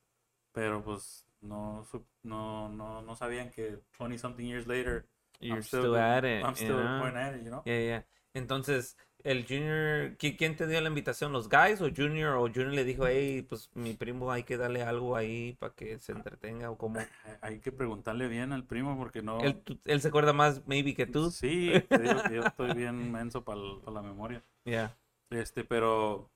Pero 0.52 0.82
pues 0.82 1.24
no, 1.40 1.84
no, 2.22 2.68
no, 2.68 3.00
no 3.02 3.16
sabían 3.16 3.50
que 3.50 3.78
20 3.98 4.18
something 4.18 4.44
years 4.46 4.66
later, 4.66 5.06
You're 5.40 5.58
I'm 5.58 5.62
still, 5.62 5.80
still- 5.82 5.96
at 5.96 6.24
it. 6.24 6.44
I'm 6.44 6.54
still 6.56 6.76
going 6.76 7.16
at 7.16 7.34
it, 7.36 7.42
you 7.44 7.50
know? 7.50 7.62
Yeah, 7.64 7.80
yeah. 7.80 8.02
Entonces, 8.34 8.96
el 9.28 9.44
Junior, 9.46 10.16
¿qui- 10.18 10.36
¿quién 10.36 10.56
te 10.56 10.66
dio 10.66 10.80
la 10.80 10.88
invitación? 10.88 11.32
¿Los 11.32 11.48
guys 11.48 11.80
o 11.80 11.90
Junior? 11.94 12.34
¿O 12.36 12.42
Junior 12.48 12.72
le 12.72 12.84
dijo, 12.84 13.06
hey, 13.06 13.42
pues 13.42 13.70
mi 13.74 13.94
primo 13.94 14.30
hay 14.30 14.44
que 14.44 14.56
darle 14.56 14.82
algo 14.82 15.16
ahí 15.16 15.54
para 15.58 15.74
que 15.74 15.98
se 15.98 16.12
entretenga 16.12 16.70
o 16.70 16.78
cómo? 16.78 16.98
Hay- 17.00 17.06
Hay 17.42 17.60
que 17.60 17.72
preguntarle 17.72 18.28
bien 18.28 18.52
al 18.52 18.64
primo 18.64 18.96
porque 18.96 19.22
no... 19.22 19.38
Él, 19.40 20.00
se 20.00 20.08
acuerda 20.08 20.32
más, 20.32 20.66
maybe, 20.66 20.94
que 20.94 21.06
tú. 21.06 21.30
Sí, 21.30 21.72
te 21.88 21.98
digo 21.98 22.22
que 22.22 22.34
yo 22.36 22.42
estoy 22.42 22.72
bien 22.74 23.10
menso 23.12 23.44
para 23.44 23.60
la 23.92 24.02
memoria. 24.02 24.42
Yeah. 24.64 24.96
Este, 25.30 25.64
pero 25.64 26.30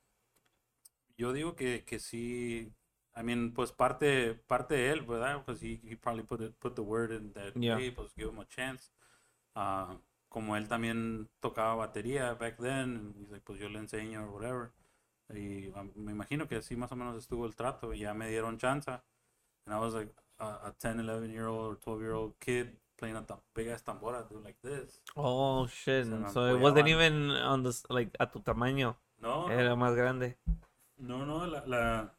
yo 1.17 1.33
digo 1.33 1.55
que, 1.55 1.85
que 1.85 1.99
sí, 1.99 2.73
I 3.17 3.23
mean, 3.23 3.53
pues 3.53 3.73
parte, 3.73 4.35
parte 4.35 4.75
de 4.75 4.91
él, 4.91 5.03
¿verdad? 5.03 5.45
Pues 5.45 5.63
he, 5.63 5.81
he 5.85 5.97
probably 5.97 6.25
put, 6.25 6.41
it, 6.41 6.55
put 6.59 6.75
the 6.75 6.81
word 6.83 7.13
in 7.13 7.33
that, 7.35 7.53
Yeah. 7.55 7.79
hey, 7.79 7.91
pues 7.93 8.13
give 8.17 8.31
him 8.31 8.41
a 8.41 8.49
chance. 8.49 8.91
Ah, 9.55 9.97
como 10.31 10.57
él 10.57 10.67
también 10.69 11.29
tocaba 11.41 11.75
batería 11.75 12.33
back 12.35 12.57
then, 12.59 13.15
like, 13.31 13.45
pues 13.45 13.61
yo 13.61 13.69
le 13.69 13.79
enseño 13.81 14.31
whatever. 14.31 14.71
Y 15.35 15.71
me 15.97 16.13
imagino 16.13 16.49
que 16.49 16.57
así 16.57 16.75
más 16.77 16.91
o 16.93 16.97
menos 16.97 17.17
estuvo 17.17 17.45
el 17.47 17.55
trato 17.55 17.93
y 17.93 17.99
ya 18.01 18.15
me 18.15 18.29
dieron 18.31 18.57
chance. 18.57 18.91
And 18.91 19.75
I 19.75 19.79
was 19.79 19.93
like 19.93 20.11
a, 20.39 20.69
a 20.69 20.75
10, 20.79 21.01
11 21.01 21.31
year 21.31 21.47
old 21.47 21.73
or 21.73 21.77
12 21.79 22.01
year 22.01 22.15
old 22.15 22.35
kid 22.41 22.77
playing 22.97 23.17
a 23.17 23.23
ta- 23.27 23.41
big 23.55 23.69
ass 23.69 23.83
tambora 23.85 24.23
dude, 24.29 24.43
like 24.43 24.59
this. 24.63 25.03
Oh, 25.17 25.67
shit. 25.69 26.07
Me 26.07 26.29
So 26.31 26.47
it 26.47 26.59
wasn't 26.61 26.89
even 26.89 27.31
on 27.31 27.63
the, 27.63 27.73
like, 27.91 28.11
a 28.19 28.27
tu 28.27 28.41
tamaño. 28.41 28.97
No, 29.21 29.47
no, 29.49 29.53
Era 29.53 29.77
más 29.77 29.95
grande. 29.95 30.39
no, 30.97 31.27
no, 31.27 31.47
la, 31.47 31.63
la, 31.67 32.11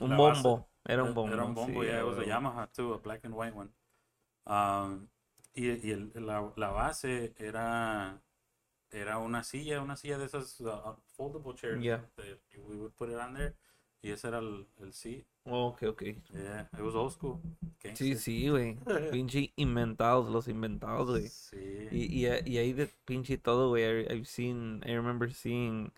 Un 0.00 0.10
La 0.10 0.16
base. 0.16 0.42
bombo. 0.42 0.68
Era 0.86 1.02
un 1.04 1.12
bombo. 1.14 1.32
Era 1.34 1.44
un 1.44 1.54
bombo, 1.54 1.82
sí, 1.82 1.86
yeah, 1.88 2.00
it 2.00 2.06
was 2.06 2.18
a. 2.18 2.24
Yamaha 2.24 2.72
too, 2.72 2.94
a 2.94 2.98
black 2.98 3.24
and 3.24 3.34
white 3.34 3.54
one. 3.54 3.70
Um, 4.46 5.08
y 5.66 5.88
y 5.88 5.90
el, 5.92 6.12
la, 6.14 6.52
la 6.56 6.70
base 6.70 7.34
era 7.38 8.20
era 8.90 9.18
una 9.18 9.42
silla, 9.44 9.80
una 9.82 9.96
silla 9.96 10.18
de 10.18 10.24
esas 10.26 10.60
uh, 10.60 10.94
foldable 11.16 11.54
chairs. 11.54 11.80
Yeah. 11.82 12.00
that 12.16 12.38
we 12.68 12.76
would 12.76 12.94
put 12.96 13.08
it 13.10 13.16
on 13.16 13.34
there. 13.34 13.54
Y 14.02 14.10
ese 14.10 14.24
era 14.28 14.38
el, 14.38 14.66
el 14.80 14.92
seat. 14.92 15.26
Oh, 15.44 15.68
ok, 15.68 15.82
ok. 15.90 16.02
Yeah, 16.32 16.66
it 16.72 16.80
was 16.82 16.94
old 16.94 17.12
school. 17.12 17.40
Sí, 17.82 18.10
Gangster. 18.10 18.16
sí, 18.16 18.48
güey. 18.48 18.78
Pinche 19.12 19.52
inventados, 19.56 20.30
los 20.30 20.48
inventados, 20.48 21.08
güey. 21.10 21.28
Sí. 21.28 21.88
Y, 21.90 22.26
y, 22.26 22.26
y 22.46 22.58
ahí 22.58 22.72
de 22.72 22.88
pinche 23.04 23.36
todo, 23.38 23.68
güey. 23.68 23.84
I- 23.84 24.06
I've 24.14 24.26
seen, 24.26 24.82
I 24.86 24.94
remember 24.94 25.30
seeing 25.32 25.92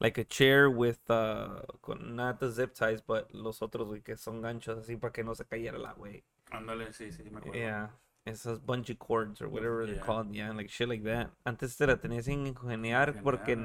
like 0.00 0.18
a 0.20 0.24
chair 0.24 0.68
with, 0.68 0.98
uh, 1.10 1.62
con, 1.82 2.16
not 2.16 2.40
the 2.40 2.50
zip 2.50 2.72
ties, 2.74 3.02
but 3.06 3.30
los 3.32 3.60
otros, 3.62 3.86
güey, 3.86 4.02
que 4.02 4.16
son 4.16 4.40
ganchos 4.40 4.78
así 4.78 4.96
para 4.96 5.12
que 5.12 5.22
no 5.22 5.34
se 5.34 5.44
cayera 5.44 5.78
la, 5.78 5.92
güey. 5.92 6.24
Ándale, 6.50 6.92
sí, 6.92 7.12
sí, 7.12 7.22
me 7.30 7.38
acuerdo. 7.38 7.52
Yeah. 7.58 7.90
Esas 8.24 8.60
bungee 8.64 8.96
cords 8.96 9.40
or 9.42 9.48
whatever 9.48 9.84
they're 9.84 9.96
Yeah. 9.96 10.06
called, 10.06 10.32
yeah, 10.32 10.52
like 10.52 10.68
shit 10.70 10.88
like 10.88 11.02
that. 11.04 11.30
Antes 11.44 11.76
te 11.76 11.86
la 11.86 11.96
tenías 11.96 12.26
que 12.26 12.32
ingeniar 12.32 13.20
porque 13.22 13.56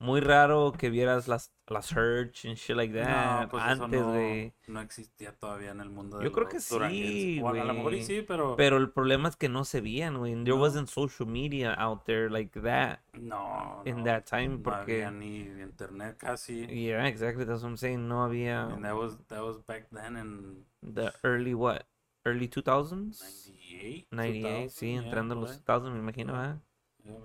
muy 0.00 0.20
raro 0.20 0.72
que 0.72 0.88
vieras 0.90 1.28
las, 1.28 1.52
las 1.68 1.92
Hertz 1.92 2.46
and 2.46 2.56
shit 2.56 2.74
like 2.74 2.92
that 2.94 3.42
No, 3.42 3.48
pues 3.50 3.62
eso 3.62 3.84
antes, 3.84 4.00
no, 4.00 4.08
güey. 4.12 4.52
no 4.66 4.80
existía 4.80 5.32
todavía 5.38 5.70
en 5.70 5.80
el 5.80 5.90
mundo 5.90 6.18
de 6.18 6.24
Yo 6.24 6.32
creo 6.32 6.48
que 6.48 6.58
sí, 6.58 6.74
duranguenses. 6.74 7.42
O 7.42 7.48
a 7.48 7.64
lo 7.64 7.74
mejor 7.74 7.94
sí, 8.02 8.24
pero, 8.26 8.56
Pero 8.56 8.76
el 8.78 8.90
problema 8.90 9.28
es 9.28 9.36
que 9.36 9.48
no 9.50 9.64
se 9.64 9.80
veían, 9.82 10.16
güey. 10.18 10.32
There 10.42 10.56
No. 10.56 10.62
wasn't 10.62 10.88
social 10.88 11.28
media 11.28 11.72
out 11.78 12.04
there 12.06 12.28
like 12.30 12.58
that 12.62 13.00
no, 13.12 13.82
in 13.84 13.98
no, 13.98 14.04
that 14.04 14.24
time 14.24 14.56
no 14.56 14.62
porque 14.62 15.04
había 15.04 15.10
ni 15.12 15.42
internet 15.42 16.16
casi. 16.16 16.66
Yeah, 16.66 17.06
exactly. 17.06 17.44
That's 17.44 17.62
what 17.62 17.68
I'm 17.68 17.76
saying. 17.76 18.08
No 18.08 18.24
había 18.24 18.64
And 18.72 18.82
that 18.84 18.96
was 18.96 19.16
that 19.28 19.42
was 19.44 19.58
back 19.64 19.86
then 19.92 20.16
in 20.16 20.64
the 20.82 21.12
early 21.22 21.54
what? 21.54 21.86
Early 22.24 22.48
2000s? 22.48 23.22
98. 23.70 24.06
98, 24.10 24.70
sí, 24.70 24.94
2000, 24.94 25.04
entrando 25.04 25.34
a 25.34 25.38
los 25.38 25.50
ahí. 25.50 25.62
2000, 25.66 25.92
me 25.92 25.98
imagino, 25.98 26.60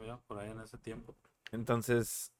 ya, 0.05 0.19
por 0.27 0.39
ahí 0.39 0.51
en 0.51 0.59
ese 0.61 0.77
tiempo. 0.77 1.15
Entonces, 1.51 2.31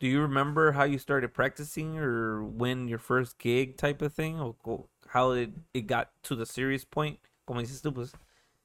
do 0.00 0.06
you 0.06 0.20
remember 0.20 0.72
how 0.72 0.84
you 0.84 0.98
started 0.98 1.32
practicing 1.32 1.98
or 1.98 2.42
when 2.42 2.88
your 2.88 2.98
first 2.98 3.38
gig 3.38 3.76
type 3.76 4.02
of 4.02 4.12
thing? 4.12 4.38
Or 4.40 4.54
how 5.08 5.32
it, 5.32 5.50
it 5.74 5.86
got 5.86 6.10
to 6.24 6.36
the 6.36 6.46
serious 6.46 6.84
point? 6.84 7.18
Como 7.46 7.60
dices 7.60 7.82
tú, 7.82 7.92
pues, 7.92 8.12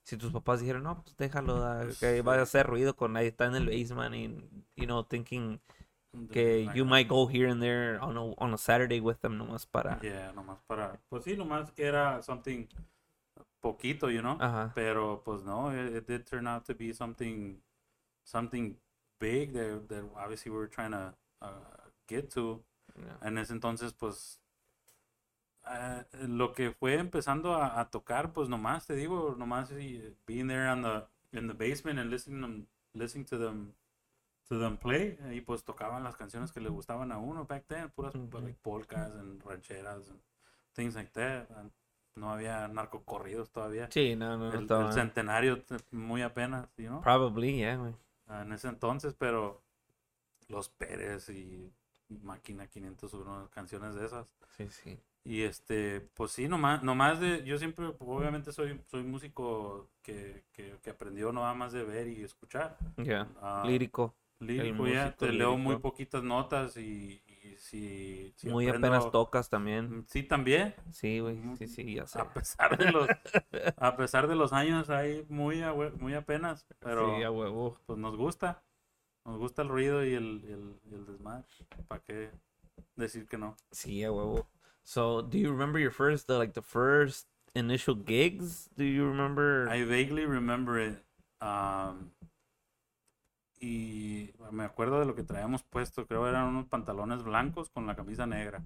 si 0.04 0.18
tus 0.18 0.32
papás 0.32 0.60
dijeron, 0.60 0.84
no, 0.84 1.02
pues 1.04 1.16
déjalo, 1.18 1.64
ah, 1.64 1.88
que 2.00 2.22
vaya 2.22 2.42
a 2.42 2.44
hacer 2.44 2.68
ruido 2.68 2.96
con 2.96 3.14
nadie 3.14 3.30
está 3.30 3.46
en 3.46 3.56
el 3.56 3.68
basement 3.68 4.14
y, 4.14 4.28
you 4.76 4.86
know, 4.86 5.04
thinking 5.04 5.60
que 6.32 6.70
you 6.76 6.86
might 6.86 7.08
go 7.08 7.28
here 7.28 7.48
and 7.48 7.62
there 7.62 8.00
on 8.00 8.18
a, 8.18 8.34
on 8.38 8.54
a 8.54 8.58
Saturday 8.58 9.00
with 9.00 9.20
them 9.22 9.38
nomás 9.38 9.66
para... 9.66 10.00
Yeah, 10.02 10.32
nomás 10.34 10.60
para. 10.68 11.00
Pues 11.10 11.24
sí, 11.24 11.36
nomás 11.36 11.72
que 11.72 11.86
era 11.86 12.22
something 12.22 12.68
poquito, 13.64 14.12
you 14.12 14.22
know. 14.22 14.38
Ajá. 14.40 14.72
Pero 14.76 15.24
pues 15.24 15.44
no, 15.44 15.72
it, 15.72 15.96
it 15.96 16.08
did 16.08 16.26
turn 16.26 16.48
out 16.48 16.66
to 16.66 16.76
be 16.76 16.94
something 16.94 17.62
something 18.26 18.76
big 19.20 19.54
that, 19.54 19.88
that 19.90 20.04
obviously 20.16 20.52
we 20.52 20.58
were 20.58 20.68
trying 20.70 20.92
to 20.92 21.14
uh, 21.42 21.90
get 22.08 22.30
to. 22.32 22.62
Yeah. 22.96 23.28
En 23.28 23.38
ese 23.38 23.52
entonces, 23.52 23.94
pues 23.94 24.40
eh, 25.66 26.04
lo 26.28 26.54
que 26.54 26.72
fue 26.72 26.96
empezando 26.96 27.54
a, 27.56 27.80
a 27.80 27.90
tocar, 27.90 28.34
pues 28.34 28.50
nomás 28.50 28.86
te 28.86 28.96
digo, 28.96 29.36
nomás 29.38 29.72
y- 29.72 30.14
being 30.28 30.48
there 30.48 30.68
on 30.70 30.82
the 30.84 31.04
in 31.32 31.48
the 31.48 31.54
basement 31.54 32.00
and 32.00 32.12
listening 32.12 32.42
them, 32.42 32.68
listening 32.94 33.26
to 33.26 33.38
them 33.38 33.74
to 34.50 34.60
them 34.60 34.78
play 34.78 35.18
y 35.32 35.42
pues 35.42 35.64
tocaban 35.64 36.04
las 36.04 36.16
canciones 36.16 36.52
que 36.52 36.60
le 36.60 36.70
gustaban 36.70 37.12
a 37.12 37.18
uno 37.18 37.46
back 37.46 37.66
then, 37.68 37.90
puras 37.90 38.14
Ujú. 38.14 38.40
like, 38.42 38.60
polkas 38.62 39.12
and 39.16 39.42
rancheras 39.44 40.10
and 40.10 40.20
things 40.76 40.96
like 40.96 41.12
that. 41.14 41.50
And 41.58 41.72
no 42.16 42.32
había 42.32 42.68
narcocorridos 42.68 43.52
todavía. 43.52 43.90
Sí, 43.92 44.16
no, 44.16 44.38
no, 44.38 44.52
no 44.52 44.60
El, 44.60 44.86
el 44.88 44.94
centenario 44.94 45.62
te- 45.64 45.78
muy 45.92 46.22
apenas, 46.22 46.68
know, 46.88 47.02
Probably, 47.02 47.58
yeah, 47.58 47.78
güey. 47.78 47.94
en 48.30 48.52
ese 48.54 48.68
entonces, 48.70 49.14
pero 49.18 49.62
los 50.50 50.70
Pérez 50.70 51.30
y 51.30 51.72
Máquina 52.10 52.68
501, 52.68 53.50
canciones 53.52 53.96
de 53.96 54.06
esas. 54.06 54.28
Sí, 54.58 54.68
sí. 54.70 55.00
Y 55.26 55.44
este, 55.44 56.02
pues 56.16 56.32
sí, 56.34 56.50
nomás, 56.50 56.84
nomás 56.84 57.20
de, 57.22 57.44
yo 57.46 57.58
siempre, 57.58 57.94
obviamente 58.00 58.52
soy, 58.52 58.82
soy 58.88 59.04
músico 59.04 59.90
que, 60.02 60.44
que, 60.52 60.76
que 60.84 60.90
aprendió 60.90 61.32
nada 61.32 61.54
más 61.54 61.72
de 61.72 61.84
ver 61.84 62.08
y 62.08 62.24
escuchar. 62.24 62.78
Yeah. 62.98 63.28
Ah, 63.42 63.64
Lírico. 63.66 64.14
lírico, 64.40 64.86
ya, 64.88 65.16
te 65.16 65.32
leo 65.32 65.58
muy 65.58 65.78
poquitas 65.78 66.24
notas 66.24 66.76
y 66.78 67.22
si, 67.58 68.34
si 68.38 68.50
Muy 68.50 68.68
aprendo- 68.68 68.88
apenas 68.88 69.12
tocas 69.12 69.50
también. 69.50 70.06
Sí, 70.10 70.24
también. 70.24 70.76
Sí, 70.92 71.20
güey. 71.20 71.40
Sí, 71.58 71.68
sí, 71.68 71.96
ya 71.96 72.08
sé. 72.08 72.20
A 72.20 72.34
pesar 72.34 72.78
de 72.78 72.92
los, 72.92 73.08
a 73.78 73.96
pesar 73.98 74.28
de 74.28 74.36
los 74.36 74.54
años 74.54 74.90
ahí 74.90 75.26
muy, 75.30 75.62
a 75.62 75.74
hue- 75.74 75.94
muy 76.00 76.14
apenas, 76.14 76.66
pero 76.80 77.16
Sí, 77.18 77.24
a 77.24 77.32
huevo. 77.32 77.78
pues 77.86 78.00
nos 78.00 78.16
gusta. 78.16 78.64
Nos 79.26 79.38
gusta 79.38 79.62
el 79.62 79.70
ruido 79.70 80.04
y 80.06 80.14
el, 80.16 80.44
y 80.48 80.52
el, 80.52 80.80
y 80.92 80.96
el 80.96 81.06
desmadre. 81.06 81.46
¿Para 81.88 82.02
qué 82.04 82.32
decir 82.96 83.28
que 83.28 83.38
no? 83.38 83.56
Sí, 83.72 84.04
a 84.04 84.12
huevo. 84.12 84.48
So, 84.84 85.22
do 85.22 85.38
you 85.38 85.50
remember 85.50 85.80
your 85.82 85.94
first, 85.94 86.28
the, 86.28 86.38
like 86.38 86.54
the 86.54 86.62
first 86.62 87.28
initial 87.56 87.96
gigs? 87.96 88.70
Do 88.76 88.84
you 88.84 89.06
remember? 89.06 89.70
I 89.70 89.84
vaguely 89.86 90.26
remember 90.26 90.78
it. 90.78 90.98
um, 91.42 92.12
y 93.64 94.34
me 94.52 94.64
acuerdo 94.64 95.00
de 95.00 95.06
lo 95.06 95.16
que 95.16 95.24
traíamos 95.24 95.64
puesto. 95.64 96.06
Creo 96.06 96.28
eran 96.28 96.48
unos 96.48 96.66
pantalones 96.68 97.24
blancos 97.24 97.70
con 97.70 97.88
la 97.88 97.96
camisa 97.96 98.26
negra. 98.26 98.64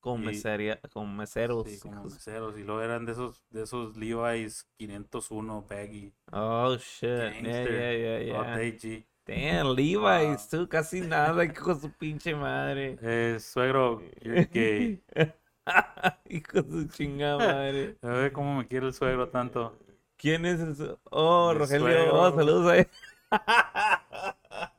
con, 0.00 0.22
y- 0.22 0.26
meseria, 0.26 0.80
con 0.92 1.16
meseros. 1.16 1.68
Sí, 1.68 1.76
hijos. 1.88 2.14
meseros. 2.14 2.58
Y 2.58 2.64
luego 2.64 2.82
eran 2.82 3.06
de 3.06 3.12
esos, 3.12 3.44
de 3.50 3.62
esos 3.62 3.96
Levi's 3.96 4.66
501 4.78 5.64
baggy. 5.68 6.12
Oh, 6.32 6.74
shit. 6.76 7.08
Gangster. 7.08 7.42
yeah, 7.70 7.92
yeah, 7.92 8.18
Yeah. 8.20 8.62
yeah. 8.64 9.04
Damn, 9.24 9.76
Levi's, 9.76 10.48
tú 10.48 10.68
casi 10.68 11.00
nada, 11.02 11.44
hijo 11.44 11.74
de 11.74 11.80
su 11.80 11.92
pinche 11.92 12.34
madre. 12.34 12.98
Eh, 13.02 13.38
suegro, 13.38 14.02
you're 14.20 14.46
gay. 14.52 15.00
hijo 16.28 16.62
de 16.62 16.70
su 16.70 16.88
chingada 16.88 17.38
madre. 17.38 17.96
A 18.02 18.08
ver 18.08 18.32
cómo 18.32 18.56
me 18.58 18.66
quiere 18.66 18.86
el 18.86 18.92
suegro 18.94 19.28
tanto. 19.28 19.78
¿Quién 20.16 20.44
es 20.46 20.58
el 20.60 20.96
Oh, 21.10 21.52
Mi 21.52 21.58
Rogelio. 21.60 21.86
suegro. 21.86 22.20
Oh, 22.20 22.34
saludos 22.34 22.66
ahí. 22.72 22.86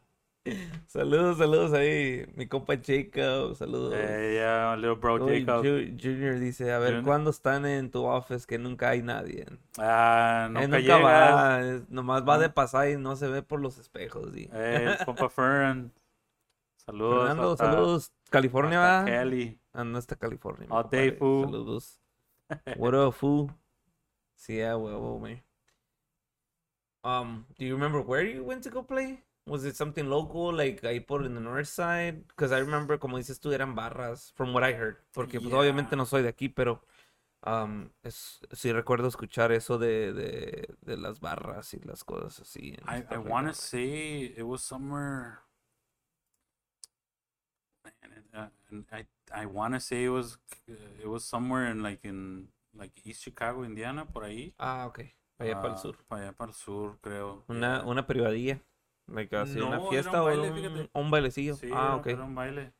saludos, 0.87 1.37
saludos 1.37 1.73
ahí. 1.73 2.25
Mi 2.35 2.47
compa 2.47 2.73
Jacob, 2.75 3.55
saludos. 3.55 3.93
Eh, 3.95 4.33
yeah, 4.35 4.75
little 4.75 4.95
bro 4.95 5.23
Uy, 5.25 5.45
Jacob. 5.45 5.63
Ju- 5.63 5.97
Junior 6.01 6.39
dice, 6.39 6.71
a 6.71 6.79
ver, 6.79 6.89
Junior. 6.89 7.05
¿cuándo 7.05 7.29
están 7.29 7.65
en 7.65 7.89
tu 7.91 8.05
office 8.05 8.45
que 8.45 8.57
nunca 8.57 8.89
hay 8.89 9.01
nadie? 9.01 9.45
Ah, 9.77 10.47
nunca 10.49 10.67
nunca 10.67 10.79
llegas. 10.79 11.01
va, 11.01 11.81
nomás 11.89 12.27
va 12.27 12.37
de 12.37 12.49
pasar 12.49 12.89
y 12.89 12.97
no 12.97 13.15
se 13.15 13.27
ve 13.27 13.41
por 13.41 13.59
los 13.61 13.77
espejos. 13.77 14.35
y- 14.35 14.49
Eh, 14.53 14.95
el 14.99 15.05
compa 15.05 15.29
Fern. 15.29 15.91
Saludos. 16.77 17.27
Fernando, 17.29 17.51
hasta- 17.53 17.65
saludos. 17.71 18.11
California, 18.29 18.99
hasta. 18.99 19.11
Cali. 19.11 19.59
Ah, 19.73 19.83
no 19.83 19.97
está 19.97 20.15
California. 20.15 20.67
All 20.69 20.89
day. 20.89 21.11
Saludos. 21.17 21.99
What 22.77 22.93
up, 22.93 23.13
fool? 23.13 23.47
Sí, 24.35 24.61
a 24.61 24.75
huevo, 24.75 25.19
man. 25.19 25.41
Um, 27.03 27.45
do 27.59 27.65
you 27.65 27.73
remember 27.75 28.01
where 28.01 28.23
you 28.23 28.43
went 28.43 28.63
to 28.63 28.69
go 28.69 28.81
play? 28.81 29.19
Was 29.45 29.65
it 29.65 29.75
something 29.75 30.09
local, 30.09 30.53
like 30.53 30.81
ahí 30.83 31.05
por 31.05 31.23
in 31.25 31.33
the 31.35 31.41
north 31.41 31.67
side? 31.67 32.25
Because 32.29 32.53
I 32.53 32.59
remember, 32.59 32.97
como 32.97 33.17
dices 33.17 33.39
tú, 33.39 33.51
eran 33.53 33.75
barras, 33.75 34.31
from 34.35 34.53
what 34.53 34.63
I 34.63 34.71
heard. 34.71 34.97
Porque 35.13 35.39
pues, 35.41 35.53
obviamente 35.53 35.91
Yeah. 35.91 35.97
no 35.97 36.05
soy 36.05 36.21
de 36.21 36.29
aquí, 36.29 36.47
pero 36.47 36.81
um, 37.45 37.89
es, 38.03 38.39
sí 38.53 38.71
recuerdo 38.71 39.09
escuchar 39.09 39.51
eso 39.51 39.77
de, 39.77 40.13
de, 40.13 40.75
de 40.81 40.97
las 40.97 41.19
barras 41.19 41.73
y 41.73 41.79
las 41.83 42.05
cosas 42.05 42.39
así. 42.39 42.77
I, 42.87 43.03
I 43.11 43.17
want 43.17 43.47
to 43.47 43.53
say 43.53 44.33
it 44.37 44.43
was 44.43 44.63
somewhere. 44.63 45.39
Uh, 48.33 48.47
I 48.91 49.05
I 49.31 49.45
want 49.45 49.73
to 49.73 49.79
say 49.79 50.05
it 50.05 50.09
was 50.09 50.37
uh, 50.69 50.73
it 51.03 51.07
was 51.07 51.25
somewhere 51.25 51.67
in 51.67 51.83
like 51.83 52.05
in 52.05 52.47
like 52.73 52.91
East 53.05 53.23
Chicago, 53.23 53.63
Indiana, 53.63 54.05
por 54.05 54.23
ahí. 54.23 54.53
Ah, 54.57 54.85
ok. 54.87 54.99
Allá 55.43 55.61
para 55.61 55.73
el 55.73 55.79
ah, 55.79 55.81
sur. 55.81 55.97
Allá 56.09 56.31
para 56.33 56.49
el 56.49 56.55
sur, 56.55 56.97
creo. 57.01 57.43
Una, 57.47 57.79
eh, 57.79 57.83
una 57.85 58.07
privadilla. 58.07 58.61
Like, 59.07 59.35
así, 59.35 59.59
no, 59.59 59.67
una 59.67 59.81
fiesta 59.81 60.11
era 60.11 60.21
un 60.21 60.25
baile, 60.25 60.67
o 60.67 60.71
un, 60.71 60.89
un 60.93 61.11
bailecillo. 61.11 61.55
Sí, 61.55 61.69
ah, 61.73 61.99
era. 62.01 62.11
Era 62.11 62.23
un 62.23 62.35
baile. 62.35 62.73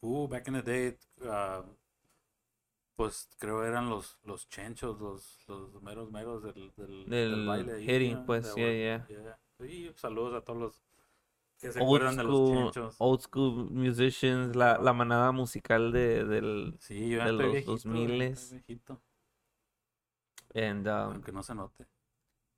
Uh, 0.00 0.28
back 0.28 0.48
in 0.48 0.54
the 0.54 0.62
day, 0.62 0.98
uh, 1.22 1.64
pues 2.96 3.28
creo 3.38 3.64
eran 3.64 3.88
los, 3.88 4.18
los 4.24 4.48
chenchos, 4.48 5.00
los, 5.00 5.44
los 5.48 5.82
meros 5.82 6.10
meros 6.10 6.42
del, 6.42 6.72
del, 6.76 7.04
del, 7.08 7.30
del 7.30 7.46
baile. 7.46 7.80
Hitting, 7.82 8.16
ahí, 8.16 8.22
pues, 8.26 8.54
yeah, 8.54 8.72
yeah. 8.72 9.06
yeah. 9.08 9.38
Y 9.66 9.92
saludos 9.96 10.34
a 10.34 10.44
todos 10.44 10.58
los 10.58 10.84
que 11.58 11.72
se 11.72 11.80
old 11.80 11.86
acuerdan 11.86 12.14
school, 12.14 12.26
de 12.26 12.32
los 12.32 12.72
chenchos. 12.72 12.96
Old 12.98 13.20
school 13.20 13.70
musicians, 13.70 14.56
la, 14.56 14.78
la 14.78 14.92
manada 14.92 15.32
musical 15.32 15.92
de, 15.92 16.24
del, 16.24 16.76
sí, 16.80 17.08
yo 17.10 17.24
de 17.24 17.32
los 17.32 17.64
2000 17.64 18.36
and, 20.54 20.86
um, 20.86 20.92
aunque 21.14 21.32
no 21.32 21.42
se 21.42 21.54
note. 21.54 21.86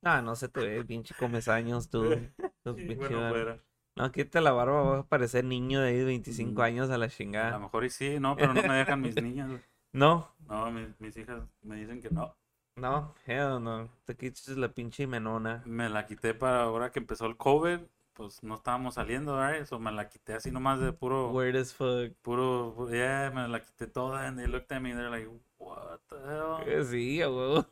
ah, 0.03 0.21
no 0.21 0.35
se 0.35 0.47
te 0.49 0.61
ve, 0.61 0.83
pinche 0.85 1.13
comes 1.15 1.47
años 1.47 1.89
tú. 1.89 2.03
Sí, 2.75 2.95
bueno. 2.95 3.59
No, 3.97 4.11
quita 4.11 4.39
la 4.39 4.51
barba, 4.51 4.81
vas 4.83 4.99
a 5.01 5.07
parecer 5.09 5.43
niño 5.43 5.81
de 5.81 5.89
ahí 5.89 5.97
de 5.97 6.05
25 6.05 6.61
Mm. 6.61 6.63
años 6.63 6.89
a 6.91 6.97
la 6.97 7.05
A 7.05 7.07
lo 7.07 7.13
chingada. 7.13 7.59
mejor 7.59 7.85
y 7.85 7.89
sí, 7.89 8.19
no, 8.19 8.35
pero 8.35 8.53
no 8.53 8.61
me 8.63 8.75
dejan 8.75 9.01
mis 9.01 9.15
niñas. 9.21 9.59
No, 9.93 10.33
No, 10.47 10.71
mis, 10.71 10.87
mis 10.99 11.17
hijas 11.17 11.43
me 11.63 11.75
dicen 11.75 12.01
que 12.01 12.09
no. 12.11 12.33
no, 12.77 13.13
hell 13.25 13.61
no. 13.61 13.89
Te 14.05 14.15
quites 14.15 14.47
la 14.57 14.69
pinche 14.73 15.07
menona. 15.07 15.61
Me 15.65 15.89
la 15.89 16.05
quité 16.05 16.33
para 16.33 16.63
ahora 16.63 16.91
que 16.91 16.99
empezó 16.99 17.25
el 17.25 17.35
COVID, 17.35 17.79
pues 18.21 18.43
no 18.43 18.55
estábamos 18.55 18.93
saliendo, 18.95 19.33
¿verdad? 19.35 19.57
Eso 19.57 19.79
me 19.79 19.91
la 19.91 20.07
quité 20.07 20.33
así 20.33 20.51
nomás 20.51 20.79
de 20.79 20.93
puro, 20.93 21.31
Weird 21.31 21.55
as 21.57 21.73
fuck. 21.73 22.13
puro, 22.21 22.75
pu- 22.77 22.91
yeah, 22.91 23.31
me 23.33 23.47
la 23.47 23.59
quité 23.59 23.87
toda 23.87 24.27
and 24.27 24.37
they 24.37 24.47
looked 24.47 24.71
at 24.71 24.79
me, 24.81 24.93
they're 24.93 25.09
like, 25.09 25.27
what 25.57 25.99
the 26.09 26.17
hell? 26.17 26.63
Eh, 26.67 26.83
Sí, 26.83 27.21
a 27.21 27.29
huevo. 27.29 27.65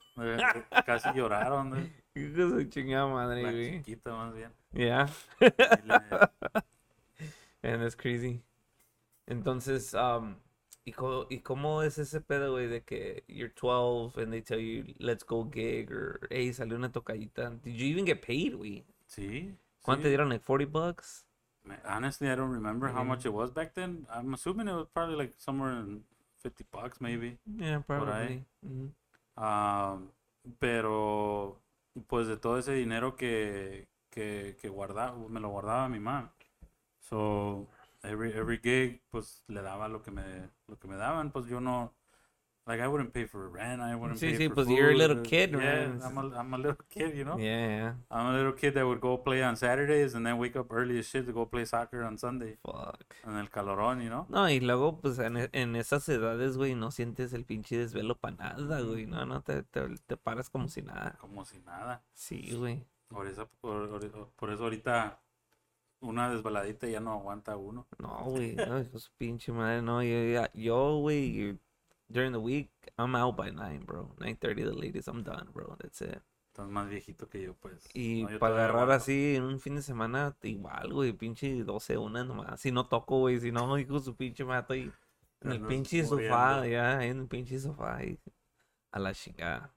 Casi 0.85 1.09
lloraron, 1.13 1.69
güey. 1.69 1.91
Hijo 2.15 2.49
de 2.49 2.63
su 2.63 2.69
chingada 2.69 3.07
madre, 3.07 3.43
la 3.43 3.51
güey. 3.51 3.77
chiquita 3.83 4.11
más 4.15 4.33
bien. 4.33 4.51
Yeah. 4.73 5.07
And 7.61 7.81
that's 7.81 7.95
crazy. 7.95 8.41
Entonces, 9.27 9.93
um, 9.93 10.35
¿y 10.85 10.91
cómo, 10.93 11.25
¿y 11.29 11.39
cómo 11.39 11.83
es 11.83 11.97
ese 11.97 12.21
pedo, 12.21 12.51
güey, 12.53 12.67
de 12.67 12.81
que 12.83 13.23
you're 13.27 13.53
12 13.53 14.17
and 14.21 14.31
they 14.31 14.41
tell 14.41 14.59
you, 14.59 14.85
let's 14.97 15.23
go 15.25 15.43
gig, 15.51 15.91
or, 15.91 16.27
hey, 16.31 16.51
salió 16.53 16.75
una 16.77 16.91
tocadita? 16.91 17.49
Did 17.63 17.75
you 17.75 17.85
even 17.87 18.05
get 18.05 18.21
paid, 18.25 18.55
güey? 18.55 18.85
Sí. 19.07 19.55
¿Cuánto 19.89 20.03
te 20.03 20.09
dieron, 20.09 20.29
like 20.29 20.43
40 20.43 20.65
bucks? 20.65 21.25
Man, 21.63 21.79
Honestly, 21.85 22.29
I 22.29 22.35
don't 22.35 22.51
remember 22.51 22.89
how 22.89 23.03
much 23.03 23.25
it 23.25 23.33
was 23.33 23.51
back 23.51 23.73
then. 23.73 24.05
I'm 24.13 24.33
assuming 24.33 24.67
it 24.67 24.73
was 24.73 24.87
probably 24.93 25.15
like 25.15 25.33
somewhere 25.37 25.71
in 25.71 26.03
50 26.41 26.65
bucks, 26.71 27.01
maybe. 27.01 27.37
Yeah, 27.57 27.79
probably. 27.79 28.45
Um, 29.35 30.11
pero, 30.59 31.57
pues 32.07 32.27
de 32.27 32.37
todo 32.37 32.57
ese 32.57 32.73
dinero 32.73 33.15
que, 33.15 33.87
que, 34.09 34.55
que 34.61 34.69
guardaba, 34.69 35.15
me 35.29 35.39
lo 35.39 35.49
guardaba 35.49 35.89
mi 35.89 35.99
mamá. 35.99 36.29
So, 37.01 37.67
every, 38.03 38.31
every 38.33 38.59
gig, 38.59 39.01
pues 39.11 39.43
le 39.47 39.61
daba 39.61 39.89
lo 39.89 40.01
que 40.01 40.11
me, 40.11 40.49
lo 40.67 40.77
que 40.77 40.87
me 40.87 40.95
daban. 40.95 41.31
Pues 41.31 41.47
yo 41.47 41.59
no, 41.59 41.93
Like 42.69 42.81
I 42.81 42.87
wouldn't 42.87 43.11
pay 43.11 43.25
for 43.25 43.49
rent. 43.49 43.81
I 43.81 43.95
wouldn't 43.95 44.19
pay 44.19 44.37
sí, 44.37 44.47
for 44.47 44.53
pues 44.53 44.67
you're 44.69 44.91
a 44.91 44.95
little 44.95 45.15
food. 45.17 45.25
kid, 45.25 45.51
yeah, 45.53 45.57
man. 45.57 46.01
I'm 46.03 46.17
a, 46.19 46.37
I'm 46.37 46.53
a 46.53 46.57
little 46.57 46.77
kid, 46.87 47.15
you 47.17 47.23
know. 47.25 47.35
Yeah, 47.39 47.67
yeah. 47.67 47.93
I'm 48.11 48.27
a 48.27 48.33
little 48.37 48.53
kid 48.53 48.75
that 48.75 48.85
would 48.85 49.01
go 49.01 49.17
play 49.17 49.41
on 49.41 49.55
Saturdays 49.55 50.13
and 50.13 50.23
then 50.23 50.37
wake 50.37 50.55
up 50.55 50.71
early 50.71 50.99
as 50.99 51.07
shit 51.07 51.25
to 51.25 51.33
go 51.33 51.47
play 51.47 51.65
soccer 51.65 52.03
on 52.03 52.19
Sunday. 52.19 52.57
Fuck. 52.63 53.15
En 53.25 53.37
el 53.37 53.49
calorón, 53.49 54.03
you 54.03 54.09
know. 54.09 54.27
No, 54.29 54.47
y 54.47 54.59
luego, 54.59 54.99
pues 55.01 55.17
en, 55.17 55.37
e- 55.37 55.49
en 55.51 55.75
esas 55.75 56.07
edades, 56.09 56.57
güey, 56.57 56.75
no 56.75 56.91
sientes 56.91 57.33
el 57.33 57.43
pinche 57.43 57.75
desvelo 57.75 58.13
para 58.15 58.35
nada, 58.35 58.81
güey. 58.81 59.07
No, 59.07 59.25
no, 59.25 59.41
te, 59.41 59.63
te, 59.63 59.81
te 60.05 60.15
paras 60.15 60.51
como 60.51 60.67
si 60.67 60.83
nada. 60.83 61.17
Como 61.19 61.45
si 61.45 61.57
nada. 61.61 62.03
Sí, 62.13 62.53
güey. 62.55 62.85
Por 63.07 63.25
eso, 63.25 63.49
por, 63.61 63.89
por- 64.35 64.51
eso 64.51 64.63
ahorita 64.65 65.19
una 66.01 66.29
desbaladita 66.29 66.87
ya 66.87 66.99
no 66.99 67.13
aguanta 67.13 67.57
uno. 67.57 67.87
No, 67.97 68.25
güey, 68.25 68.55
no, 68.55 68.83
su 68.99 69.09
pinche 69.17 69.51
madre, 69.51 69.81
no, 69.81 70.03
yo, 70.03 70.45
yo, 70.53 70.97
güey, 70.99 71.57
during 72.09 72.31
the 72.31 72.39
week, 72.39 72.71
I'm 72.97 73.15
out 73.15 73.35
by 73.37 73.51
9, 73.51 73.83
bro. 73.85 74.13
9.30 74.19 74.55
the 74.65 74.73
latest, 74.73 75.07
I'm 75.07 75.23
done, 75.23 75.47
bro, 75.53 75.75
that's 75.79 76.01
it. 76.01 76.21
Estás 76.53 76.67
más 76.67 76.89
viejito 76.89 77.29
que 77.29 77.41
yo, 77.43 77.53
pues. 77.55 77.87
Y 77.93 78.23
No, 78.23 78.31
yo 78.31 78.39
para 78.39 78.55
agarrar 78.55 78.83
aguanto. 78.83 78.93
así 79.03 79.35
en 79.35 79.43
un 79.43 79.59
fin 79.59 79.75
de 79.75 79.81
semana, 79.81 80.35
igual, 80.43 80.91
güey, 80.91 81.13
pinche 81.13 81.63
12, 81.63 81.97
una 81.97 82.23
nomás. 82.23 82.59
Si 82.59 82.71
no 82.71 82.87
toco, 82.87 83.19
güey, 83.19 83.39
si 83.39 83.51
no, 83.51 83.77
hijo 83.77 83.99
su 83.99 84.15
pinche 84.15 84.43
madre, 84.43 84.61
estoy 84.61 84.93
en 85.41 85.51
el 85.51 85.61
pinche 85.67 86.03
sofá, 86.03 86.57
muriendo. 86.57 86.65
ya, 86.65 86.97
ahí 86.97 87.09
en 87.09 87.19
el 87.19 87.27
pinche 87.27 87.59
sofá, 87.59 87.97
ahí, 87.97 88.19
a 88.91 88.99
la 88.99 89.13
chingada. 89.13 89.73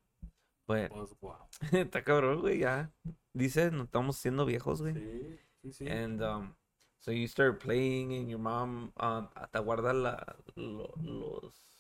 Pues, 0.67 0.89
Pues, 0.91 1.11
wow. 1.21 1.37
está 1.73 2.03
cabrón, 2.03 2.41
güey, 2.41 2.59
ya. 2.61 2.91
Dice, 3.35 3.71
nos 3.71 3.85
estamos 3.85 4.17
siendo 4.17 4.45
viejos, 4.47 4.81
güey. 4.83 4.95
Sí, 4.95 5.39
sí, 5.63 5.73
sí. 5.73 5.89
And 5.89 6.23
um, 6.23 6.55
so 6.99 7.13
you 7.13 7.27
start 7.29 7.61
playing 7.63 8.13
and 8.15 8.29
your 8.29 8.41
mom 8.41 8.93
uh, 8.97 9.23
te 9.53 9.59
guarda 9.61 9.93
la, 9.93 10.37
lo- 10.57 10.95
los, 11.01 11.72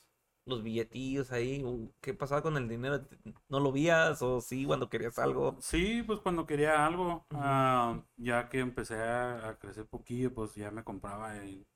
los 0.46 0.62
billetillos 0.62 1.32
ahí. 1.32 1.64
¿Qué 2.00 2.14
pasaba 2.14 2.42
con 2.42 2.56
el 2.56 2.68
dinero? 2.68 3.00
¿No 3.48 3.60
lo 3.60 3.72
vías 3.72 4.22
o 4.22 4.40
sí 4.40 4.64
cuando 4.64 4.88
querías 4.88 5.18
algo? 5.18 5.56
Sí, 5.60 6.02
pues 6.06 6.20
cuando 6.20 6.46
quería 6.46 6.84
algo, 6.86 7.24
ah, 7.30 8.02
ya 8.16 8.48
que 8.48 8.60
empecé 8.60 8.96
a, 8.96 9.48
a 9.50 9.58
crecer 9.58 9.86
poquillo, 9.86 10.32
pues 10.34 10.54
ya 10.54 10.70
me 10.70 10.84
compraba. 10.84 11.36
Y 11.44 11.66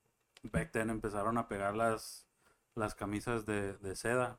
back 0.42 0.72
then 0.72 0.90
empezaron 0.90 1.38
a 1.38 1.48
pegar 1.48 1.74
las, 1.76 2.26
las 2.74 2.94
camisas 2.94 3.46
de, 3.46 3.74
de 3.79 3.96
seda, 3.96 4.38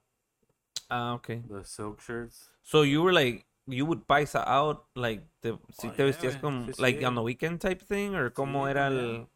Ah, 0.89 1.13
okay. 1.15 1.43
the 1.49 1.63
silk 1.63 2.01
shirts. 2.01 2.49
So 2.63 2.81
you 2.83 3.01
were 3.01 3.13
like, 3.13 3.45
you 3.67 3.85
would 3.85 4.07
buy 4.07 4.25
sa- 4.25 4.43
out, 4.47 4.85
like, 4.95 5.21
te, 5.41 5.51
si 5.71 5.87
Oh, 5.87 5.91
te 5.91 6.03
yeah, 6.03 6.11
vestías 6.11 6.35
como, 6.41 6.67
Sí, 6.67 6.73
like, 6.79 6.99
sí. 6.99 7.05
on 7.05 7.15
the 7.15 7.21
weekend 7.21 7.59
type 7.61 7.81
thing, 7.81 8.15
or 8.15 8.29
cómo 8.29 8.65
Sí, 8.65 8.71
era 8.71 8.87
el... 8.87 9.27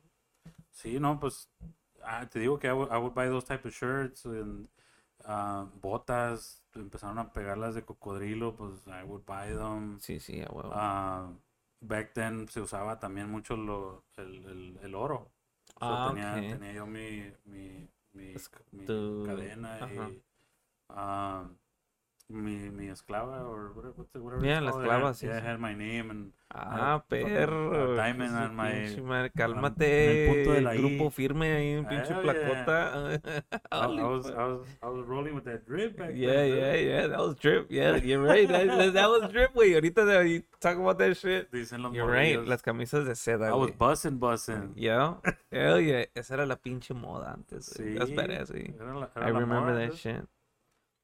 Sí, 0.71 0.99
no, 0.99 1.19
pues 1.19 1.47
ah, 2.04 2.25
te 2.30 2.39
digo 2.39 2.60
que 2.60 2.67
I 2.67 2.73
would, 2.73 2.89
I 2.91 2.97
would 2.97 3.13
buy 3.13 3.27
those 3.27 3.45
type 3.45 3.65
of 3.67 3.73
shirts 3.73 4.25
and 4.25 4.67
ah, 5.25 5.67
botas. 5.81 6.63
Empezaron 6.73 7.19
a 7.19 7.34
pegarlas 7.34 7.75
de 7.75 7.84
cocodrilo, 7.84 8.55
pues 8.55 8.71
I 8.88 9.03
would 9.03 9.23
buy 9.25 9.49
them. 9.55 9.99
Sí, 9.99 10.19
sí, 10.19 10.41
a 10.41 10.49
huevo. 10.51 10.71
Ah, 10.73 11.31
back 11.81 12.13
then 12.13 12.47
se 12.47 12.62
usaba 12.62 12.99
también 12.99 13.29
mucho 13.29 13.55
lo, 13.57 14.05
el, 14.17 14.45
el, 14.45 14.79
el 14.81 14.95
oro. 14.95 15.31
So, 15.79 15.79
Ah, 15.81 16.10
tenía, 16.10 16.36
ok. 16.36 16.49
tenía 16.51 16.73
yo 16.73 16.86
mi, 16.86 17.34
mi, 17.45 17.89
mi, 18.13 18.34
cadena 19.25 19.79
ajá. 19.81 20.12
y 20.12 20.23
ah, 20.89 21.49
mi, 22.32 22.70
mi 22.72 22.88
esclava 22.89 23.44
or 23.48 23.72
whatever, 23.74 24.06
Yeah, 24.44 24.62
la 24.62 24.72
esclava, 24.72 25.00
It 25.00 25.04
had- 25.06 25.15
sí, 25.15 25.28
yeah, 25.28 25.38
it 25.38 25.44
sí. 25.44 25.48
had 25.48 25.60
my 25.60 25.74
name 25.76 26.10
and 26.12 26.34
Ah, 26.54 27.02
perro. 27.08 27.96
de 27.96 28.34
on 28.34 28.56
my- 28.58 28.72
en 28.72 29.30
Cálmate. 29.30 30.28
el 30.30 30.36
punto 30.36 30.52
de 30.54 30.62
la 30.62 30.74
grupo 30.74 31.06
I. 31.08 31.12
firme 31.12 31.52
ahí, 31.54 31.76
un 31.78 31.86
pinche 31.88 32.12
Hell 32.13 32.22
yeah. 32.24 32.34
placota. 32.34 33.22
I, 33.72 33.78
I 33.78 34.04
was, 34.04 34.26
fuck. 34.28 34.36
I 34.38 34.44
was 34.48 34.67
I 34.84 34.88
was 34.89 35.08
rolling 35.08 35.34
with 35.34 35.46
that 35.46 35.65
drip 35.65 35.96
back 35.98 36.12
Yeah, 36.13 36.32
then. 36.41 36.58
yeah, 36.58 36.76
yeah. 36.76 37.08
That 37.08 37.20
was 37.20 37.36
drip. 37.38 37.72
Yeah, 37.72 37.96
you're 38.04 38.22
right. 38.22 38.50
That, 38.50 38.67
was 39.10 39.32
drip, 39.32 39.54
güey. 39.54 39.76
Ahorita 39.76 40.02
ahí, 40.20 40.44
talk 40.60 40.78
about 40.78 40.98
that 40.98 41.15
shit. 41.15 41.50
Dicen 41.52 41.82
los 41.84 41.94
You're 41.94 42.06
right. 42.12 42.36
morrillos. 42.36 42.48
Las 42.50 42.62
camisas 42.62 43.06
de 43.06 43.15
seda, 43.15 43.48
I 43.48 43.54
was 43.54 43.70
güey. 43.72 43.78
busting, 43.78 44.20
busting. 44.20 44.74
Yeah. 44.76 45.15
Hell 45.52 45.80
yeah. 45.80 46.06
Esa 46.15 46.34
era 46.34 46.46
la 46.46 46.58
pinche 46.58 46.94
moda 46.94 47.32
antes. 47.32 47.74
güey. 47.78 47.96
That's 47.98 48.10
Sí, 48.10 48.15
badass, 48.15 48.52
güey. 48.52 48.76
era 48.78 48.94
la- 48.94 49.10
era 49.15 49.28
I 49.28 49.32
remember 49.32 49.74
that 49.74 49.96
shit. 49.96 50.26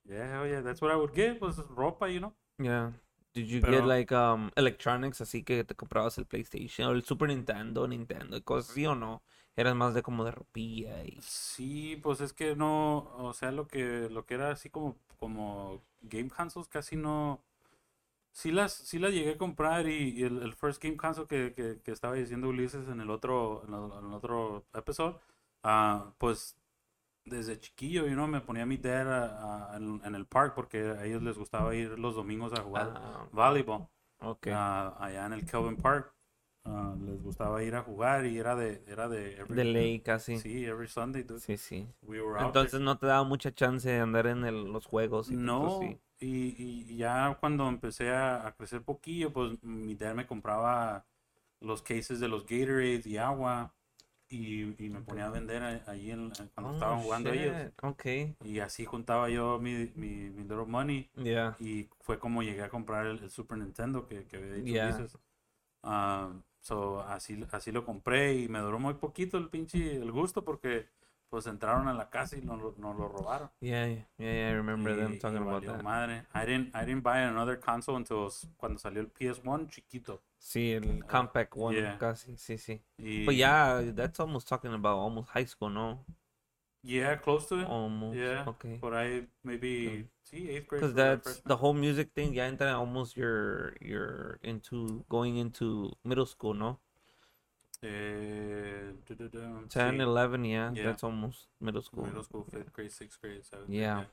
Yeah, 0.09 0.45
yeah, 0.45 0.61
that's 0.61 0.81
what 0.81 0.91
I 0.91 0.95
would 0.95 1.13
get, 1.13 1.41
was 1.41 1.57
ropa, 1.57 2.11
you 2.11 2.19
know. 2.19 2.33
Yeah. 2.59 2.91
Did 3.33 3.49
you 3.49 3.61
get 3.61 3.85
like 3.85 4.11
um 4.11 4.51
electronics 4.55 5.21
así 5.21 5.43
que 5.43 5.63
te 5.63 5.75
comprabas 5.75 6.17
el 6.17 6.25
PlayStation 6.25 6.87
o 6.87 6.91
el 6.91 7.03
Super 7.03 7.27
Nintendo, 7.27 7.87
Nintendo 7.87 8.43
cosas 8.43 8.71
así 8.71 8.85
o 8.87 8.95
no? 8.95 9.21
Eras 9.55 9.75
más 9.75 9.93
de 9.93 10.01
como 10.01 10.23
de 10.23 10.31
ropilla 10.31 11.03
y 11.03 11.19
Sí, 11.19 11.97
pues 12.03 12.21
es 12.21 12.33
que 12.33 12.55
no, 12.55 12.99
o 13.17 13.33
sea, 13.33 13.51
lo 13.51 13.67
que 13.67 14.09
lo 14.09 14.25
que 14.25 14.35
era 14.35 14.51
así 14.51 14.69
como 14.69 14.97
como 15.19 15.83
game 16.01 16.29
consoles 16.29 16.67
casi 16.67 16.95
no 16.95 17.43
sí 18.33 18.51
las 18.51 18.73
sí 18.73 18.99
las 18.99 19.13
llegué 19.13 19.31
a 19.33 19.37
comprar 19.37 19.87
y, 19.87 20.11
y 20.19 20.23
el, 20.23 20.41
el 20.43 20.53
first 20.53 20.83
game 20.83 20.97
console 20.97 21.27
que, 21.27 21.53
que, 21.53 21.81
que 21.83 21.91
estaba 21.91 22.15
diciendo 22.15 22.49
Ulises 22.49 22.87
en 22.89 23.01
el 23.01 23.09
otro 23.09 23.63
en 23.67 23.73
el, 23.73 23.99
en 23.99 24.05
el 24.09 24.13
otro 24.15 24.65
episodio, 24.73 25.19
ah, 25.63 26.13
pues 26.19 26.57
desde 27.29 27.59
chiquillo, 27.59 28.05
you 28.07 28.13
know, 28.13 28.27
me 28.27 28.41
ponía 28.41 28.65
mi 28.65 28.77
dad 28.77 29.07
a- 29.11 29.73
a- 29.73 29.77
en, 29.77 30.01
en 30.03 30.15
el 30.15 30.25
park 30.25 30.53
porque 30.55 30.79
a 30.97 31.05
ellos 31.05 31.21
les 31.23 31.37
gustaba 31.37 31.73
ir 31.75 31.97
los 31.99 32.15
domingos 32.15 32.53
a 32.53 32.61
jugar 32.61 32.91
Ah, 32.95 33.27
voleibol. 33.31 33.87
okay. 34.19 34.53
ah, 34.55 34.95
allá 34.99 35.25
en 35.25 35.33
el 35.33 35.45
Kelvin 35.45 35.75
Park. 35.77 36.13
ah, 36.65 36.95
les 36.99 37.21
gustaba 37.23 37.63
ir 37.63 37.75
a 37.75 37.81
jugar 37.81 38.25
y 38.25 38.37
era 38.37 38.55
de 38.55 38.83
era 38.87 39.07
de 39.07 39.37
every- 39.39 39.55
de 39.55 39.63
ley 39.63 39.99
casi. 40.01 40.37
Sí, 40.37 40.65
every 40.65 40.87
Sunday, 40.89 41.23
dude. 41.23 41.39
Sí, 41.39 41.55
sí. 41.57 41.87
We 42.01 42.19
were 42.21 42.33
there. 42.33 42.45
Entonces 42.47 42.81
no 42.81 42.97
te 42.97 43.05
daba 43.07 43.23
mucha 43.23 43.53
chance 43.53 43.89
de 43.89 43.99
andar 43.99 44.27
en 44.27 44.43
el- 44.43 44.65
los 44.73 44.85
juegos 44.85 45.31
y 45.31 45.35
No, 45.37 45.79
y, 46.19 46.55
y 46.89 46.97
ya 46.97 47.37
cuando 47.39 47.67
empecé 47.69 48.09
a, 48.11 48.47
a 48.47 48.51
crecer 48.55 48.81
poquillo, 48.81 49.31
pues 49.31 49.63
mi 49.63 49.95
dad 49.95 50.13
me 50.15 50.25
compraba 50.27 51.05
los 51.61 51.81
cases 51.81 52.19
de 52.19 52.27
los 52.27 52.45
Gatorades 52.45 53.05
y 53.07 53.17
agua 53.17 53.73
y, 54.29 54.75
y 54.85 54.89
me 54.89 55.01
ponía 55.01 55.27
a 55.27 55.29
vender 55.31 55.63
ahí 55.87 56.11
en- 56.11 56.31
cuando 56.53 56.71
Oh, 56.71 56.73
estaban 56.73 57.01
jugando 57.03 57.31
ellos. 57.33 57.55
shit. 57.55 57.83
Okay. 57.83 58.35
Y 58.43 58.59
así 58.59 58.85
juntaba 58.85 59.29
yo 59.29 59.59
mi, 59.59 59.91
mi, 59.95 60.29
mi 60.29 60.43
little 60.43 60.65
money 60.65 61.09
Yeah. 61.15 61.55
y 61.59 61.89
fue 62.01 62.19
como 62.19 62.43
llegué 62.43 62.63
a 62.63 62.69
comprar 62.69 63.05
el, 63.07 63.19
el 63.23 63.29
Super 63.29 63.57
Nintendo 63.57 64.07
que, 64.07 64.25
que 64.25 64.37
había 64.37 64.53
dicho 64.53 64.65
Yeah. 64.73 65.07
Ah, 65.83 66.33
so, 66.61 67.01
así, 67.01 67.45
así 67.51 67.71
lo 67.71 67.85
compré 67.85 68.35
y 68.35 68.49
me 68.49 68.59
duró 68.59 68.79
muy 68.79 68.95
poquito 68.95 69.37
el 69.37 69.49
pinche 69.49 69.95
el 69.95 70.11
gusto 70.11 70.43
porque 70.43 70.87
pues 71.29 71.45
entraron 71.47 71.87
a 71.87 71.93
la 71.93 72.09
casa 72.09 72.37
y 72.37 72.41
nos, 72.41 72.59
lo- 72.61 72.75
nos 72.77 72.95
lo 72.95 73.07
robaron. 73.07 73.49
Yeah, 73.59 73.87
yeah, 73.87 74.05
yeah, 74.17 74.49
I 74.49 74.53
remember 74.53 74.95
them 74.95 75.13
Y- 75.13 75.19
talking 75.19 75.39
y 75.39 75.47
about 75.47 75.65
that. 75.65 75.83
madre. 75.83 76.23
I 76.33 76.45
didn't, 76.45 76.75
I 76.75 76.85
didn't 76.85 77.03
buy 77.03 77.19
another 77.19 77.57
console 77.59 77.97
until 77.97 78.29
cuando 78.57 78.79
salió 78.79 79.01
el 79.01 79.07
PS1 79.11 79.67
chiquito. 79.69 80.21
Sí, 80.39 80.71
el 80.73 81.03
compact 81.05 81.53
one 81.57 81.75
yeah. 81.75 81.97
casi, 81.97 82.37
sí, 82.37 82.57
sí. 82.57 82.81
Y, 82.97 83.25
But 83.25 83.35
yeah, 83.35 83.81
that's 83.93 84.19
almost 84.19 84.47
talking 84.47 84.73
about 84.73 84.97
almost 84.99 85.29
high 85.29 85.45
school, 85.45 85.69
no? 85.69 86.05
Yeah, 86.83 87.15
close 87.17 87.47
to 87.47 87.59
it. 87.59 87.67
Almost. 87.67 88.15
yeah. 88.17 88.45
Okay. 88.47 88.77
Por 88.79 88.93
ahí, 88.93 89.27
maybe, 89.43 90.07
sí, 90.23 90.47
eighth 90.49 90.67
grade. 90.67 90.81
Because 90.81 90.93
my 90.95 91.03
that's 91.03 91.41
the 91.41 91.57
whole 91.57 91.73
music 91.73 92.11
thing. 92.13 92.33
Ya 92.33 92.45
entra 92.45 92.73
almost 92.77 93.17
you're 93.17 93.75
you're 93.81 94.39
into 94.43 95.03
going 95.09 95.37
into 95.37 95.91
middle 96.05 96.25
school, 96.25 96.53
no? 96.53 96.79
Du, 97.81 97.87
10, 99.29 99.69
sí, 99.69 99.79
11, 100.01 100.43
yeah, 100.49 100.71
Yeah. 100.73 100.83
that's 100.85 101.03
almost 101.03 101.47
middle 101.59 101.81
school. 101.83 102.05
Middle 102.05 102.23
school, 102.23 102.43
fifth 102.45 102.71
grade, 102.73 102.89
sixth 102.89 103.21
grade, 103.21 103.43
seventh 103.43 103.69
Yeah. 103.69 103.95
grade. 103.95 104.09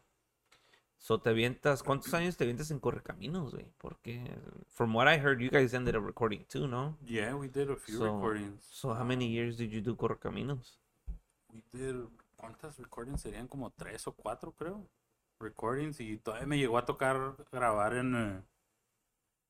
So 0.98 1.18
te 1.18 1.30
avientas, 1.30 1.82
¿cuántos 1.82 2.12
años 2.14 2.36
te 2.36 2.44
avientas 2.44 2.70
en 2.70 2.78
Correcaminos, 2.78 3.52
güey? 3.52 3.66
Porque 3.78 4.24
from 4.68 4.94
what 4.94 5.06
I 5.06 5.18
heard, 5.18 5.40
you 5.40 5.50
guys 5.50 5.74
ended 5.74 5.96
up 5.96 6.04
recording 6.04 6.44
too, 6.46 6.66
no? 6.66 6.96
Yeah, 7.04 7.34
we 7.34 7.48
did 7.48 7.70
a 7.70 7.76
few 7.76 7.98
So- 7.98 8.04
recordings. 8.14 8.64
So 8.64 8.94
how 8.94 9.04
many 9.04 9.28
years 9.30 9.56
did 9.58 9.70
you 9.70 9.80
do 9.82 9.96
Correcaminos? 9.96 10.78
We 11.52 11.62
did, 11.72 11.96
¿cuántas 12.36 12.78
recordings 12.78 13.20
serían? 13.22 13.48
Como 13.48 13.70
tres 13.70 14.06
o 14.06 14.12
cuatro, 14.12 14.52
creo. 14.52 14.88
Recordings 15.40 16.00
y 16.00 16.16
todavía 16.18 16.46
me 16.46 16.56
llegó 16.58 16.78
a 16.78 16.84
tocar 16.86 17.36
grabar 17.52 17.94
en, 17.96 18.14
eh, 18.14 18.42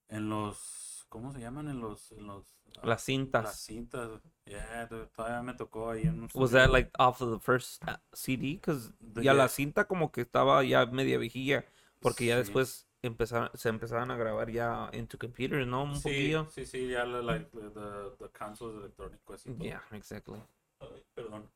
en 0.08 0.28
los, 0.28 0.93
¿cómo 1.14 1.32
se 1.32 1.38
llaman? 1.38 1.68
En 1.68 1.80
los, 1.80 2.10
en 2.10 2.26
los, 2.26 2.44
ah, 2.78 2.80
Las 2.82 2.86
las 2.88 3.02
cintas. 3.04 3.56
cintas. 3.60 4.20
Yeah, 4.46 4.86
dude, 4.86 5.06
todavía 5.14 5.42
me 5.42 5.54
tocó 5.54 5.90
ahí 5.90 6.02
en 6.02 6.22
un 6.22 6.28
Was 6.34 6.50
that 6.50 6.70
like 6.70 6.90
off 6.98 7.20
of 7.22 7.30
the 7.30 7.38
first 7.38 7.80
uh, 7.84 7.96
CD? 8.12 8.54
Because 8.54 8.92
ya 9.22 9.32
la 9.32 9.44
yeah. 9.44 9.48
cinta 9.48 9.86
como 9.86 10.10
que 10.10 10.22
estaba 10.22 10.64
ya 10.64 10.84
media 10.86 11.16
viejilla, 11.18 11.64
porque 12.00 12.26
ya 12.26 12.34
Sí. 12.34 12.40
después 12.40 12.88
empezaron, 13.02 13.48
se 13.54 13.68
empezaban 13.68 14.10
a 14.10 14.16
grabar 14.16 14.50
ya 14.50 14.90
into 14.92 15.16
computers, 15.18 15.68
¿no? 15.68 15.84
Un 15.84 15.94
Sí, 15.94 16.02
poquillo. 16.02 16.46
sí, 16.50 16.66
sí, 16.66 16.88
ya 16.88 17.04
la, 17.06 17.22
like, 17.22 17.48
the, 17.52 17.70
the, 17.70 18.28
consoles 18.36 18.76
electrónicos. 18.82 19.46
y 19.46 19.52
todo. 19.54 19.64
Yeah, 19.64 19.82
exactly. 19.92 20.42
Ay, 20.80 21.04
perdón. 21.14 21.48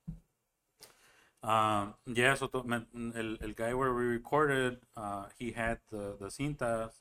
Um, 1.42 1.94
yeah, 2.06 2.34
so 2.36 2.48
to- 2.48 2.64
el, 3.14 3.38
el 3.40 3.54
guy 3.54 3.72
where 3.74 3.92
we 3.92 4.04
recorded, 4.04 4.78
uh, 4.96 5.26
he 5.38 5.52
had 5.52 5.78
the, 5.90 6.16
the 6.18 6.30
cintas 6.30 7.00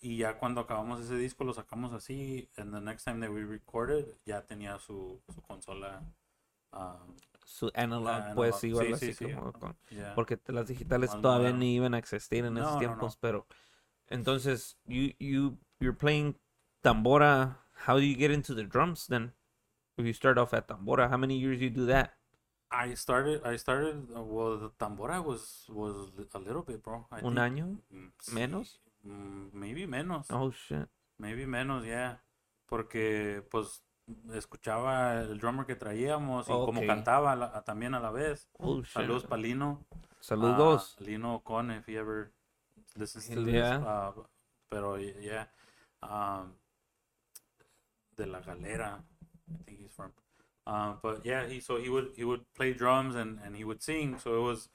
y 0.00 0.18
ya 0.18 0.38
cuando 0.38 0.60
acabamos 0.60 1.00
ese 1.00 1.16
disco 1.16 1.44
lo 1.44 1.52
sacamos 1.52 1.92
así 1.92 2.48
and 2.56 2.72
the 2.74 2.80
next 2.80 3.04
time 3.04 3.20
that 3.20 3.30
we 3.34 3.44
recorded 3.44 4.06
ya 4.24 4.42
tenía 4.46 4.78
su, 4.78 5.20
su 5.34 5.40
consola 5.42 6.02
um, 6.72 7.14
Su 7.44 7.70
analog, 7.74 8.08
Ah, 8.08 8.32
pues 8.34 8.62
analog. 8.62 8.64
igual 8.64 8.86
Sí, 8.88 8.92
así 8.92 9.06
sí, 9.14 9.26
sí. 9.26 9.32
como 9.34 9.52
con- 9.52 9.76
yeah. 9.90 10.14
porque 10.14 10.38
las 10.48 10.66
digitales 10.68 11.10
Más 11.10 11.22
todavía 11.22 11.48
moderno. 11.48 11.60
ni 11.60 11.74
iban 11.76 11.94
a 11.94 11.98
existir 11.98 12.44
en 12.44 12.54
No, 12.54 12.60
esos 12.60 12.72
no, 12.72 12.74
no. 12.74 12.78
tiempos, 12.80 13.16
pero 13.16 13.46
entonces 14.08 14.76
you 14.86 15.12
you 15.18 15.58
you're 15.80 15.96
playing 15.96 16.36
tambora. 16.82 17.62
How 17.86 17.94
do 17.94 18.02
you 18.02 18.16
get 18.16 18.30
into 18.30 18.54
the 18.54 18.64
drums 18.64 19.06
then? 19.06 19.32
If 19.96 20.04
you 20.06 20.12
start 20.12 20.38
off 20.38 20.52
at 20.54 20.66
tambora, 20.66 21.08
how 21.08 21.16
many 21.18 21.38
years 21.38 21.60
you 21.60 21.70
do 21.70 21.86
that? 21.86 22.14
I 22.70 22.94
started. 22.94 23.42
I 23.44 23.56
started. 23.56 24.08
Uh, 24.14 24.22
well, 24.22 24.58
the 24.58 24.70
tambora 24.78 25.22
was 25.24 25.66
was 25.68 26.10
a 26.34 26.38
little 26.38 26.62
bit, 26.62 26.82
bro. 26.82 27.06
I 27.12 27.20
Un 27.22 27.34
think, 27.34 27.38
año? 27.38 27.78
mm, 27.92 28.10
¿Menos? 28.32 28.80
Mm, 29.06 29.50
maybe 29.52 29.86
menos. 29.86 30.30
Oh 30.30 30.50
shit. 30.50 30.88
Maybe 31.18 31.46
menos, 31.46 31.84
yeah. 31.84 32.22
Porque, 32.66 33.42
pues, 33.50 33.82
escuchaba 34.34 35.20
el 35.22 35.38
drummer 35.38 35.66
que 35.66 35.76
traíamos 35.76 36.48
y 36.48 36.52
como 36.52 36.84
cantaba 36.86 37.32
a 37.32 37.36
la- 37.36 37.52
a- 37.56 37.64
también 37.64 37.94
a 37.94 38.00
la 38.00 38.10
vez. 38.10 38.48
Oh. 38.58 38.84
Saludos 38.84 39.24
para 39.24 39.40
Lino. 39.42 39.84
Saludos. 40.20 40.96
Uh, 41.00 41.04
Lino 41.04 41.42
Con, 41.44 41.70
if 41.70 41.86
he 41.88 41.96
ever 41.96 42.32
listens 42.96 43.26
to 43.26 43.32
Hell 43.34 43.44
this. 43.44 43.54
yeah. 43.54 43.78
Uh, 43.78 44.12
pero, 44.68 44.96
yeah. 44.98 45.46
Um, 46.02 46.52
de 48.16 48.26
la 48.26 48.40
Galera, 48.40 49.02
I 49.50 49.62
think 49.64 49.78
he's 49.80 49.92
from. 49.92 50.12
Um, 50.66 50.98
but 51.02 51.24
yeah, 51.24 51.46
he 51.46 51.60
so 51.60 51.76
he 51.76 51.88
would 51.88 52.10
he 52.16 52.24
would 52.24 52.42
play 52.54 52.72
drums 52.72 53.14
and, 53.14 53.38
and 53.44 53.54
he 53.56 53.62
would 53.64 53.82
sing. 53.82 54.18
So 54.18 54.36
it 54.36 54.42
was, 54.42 54.68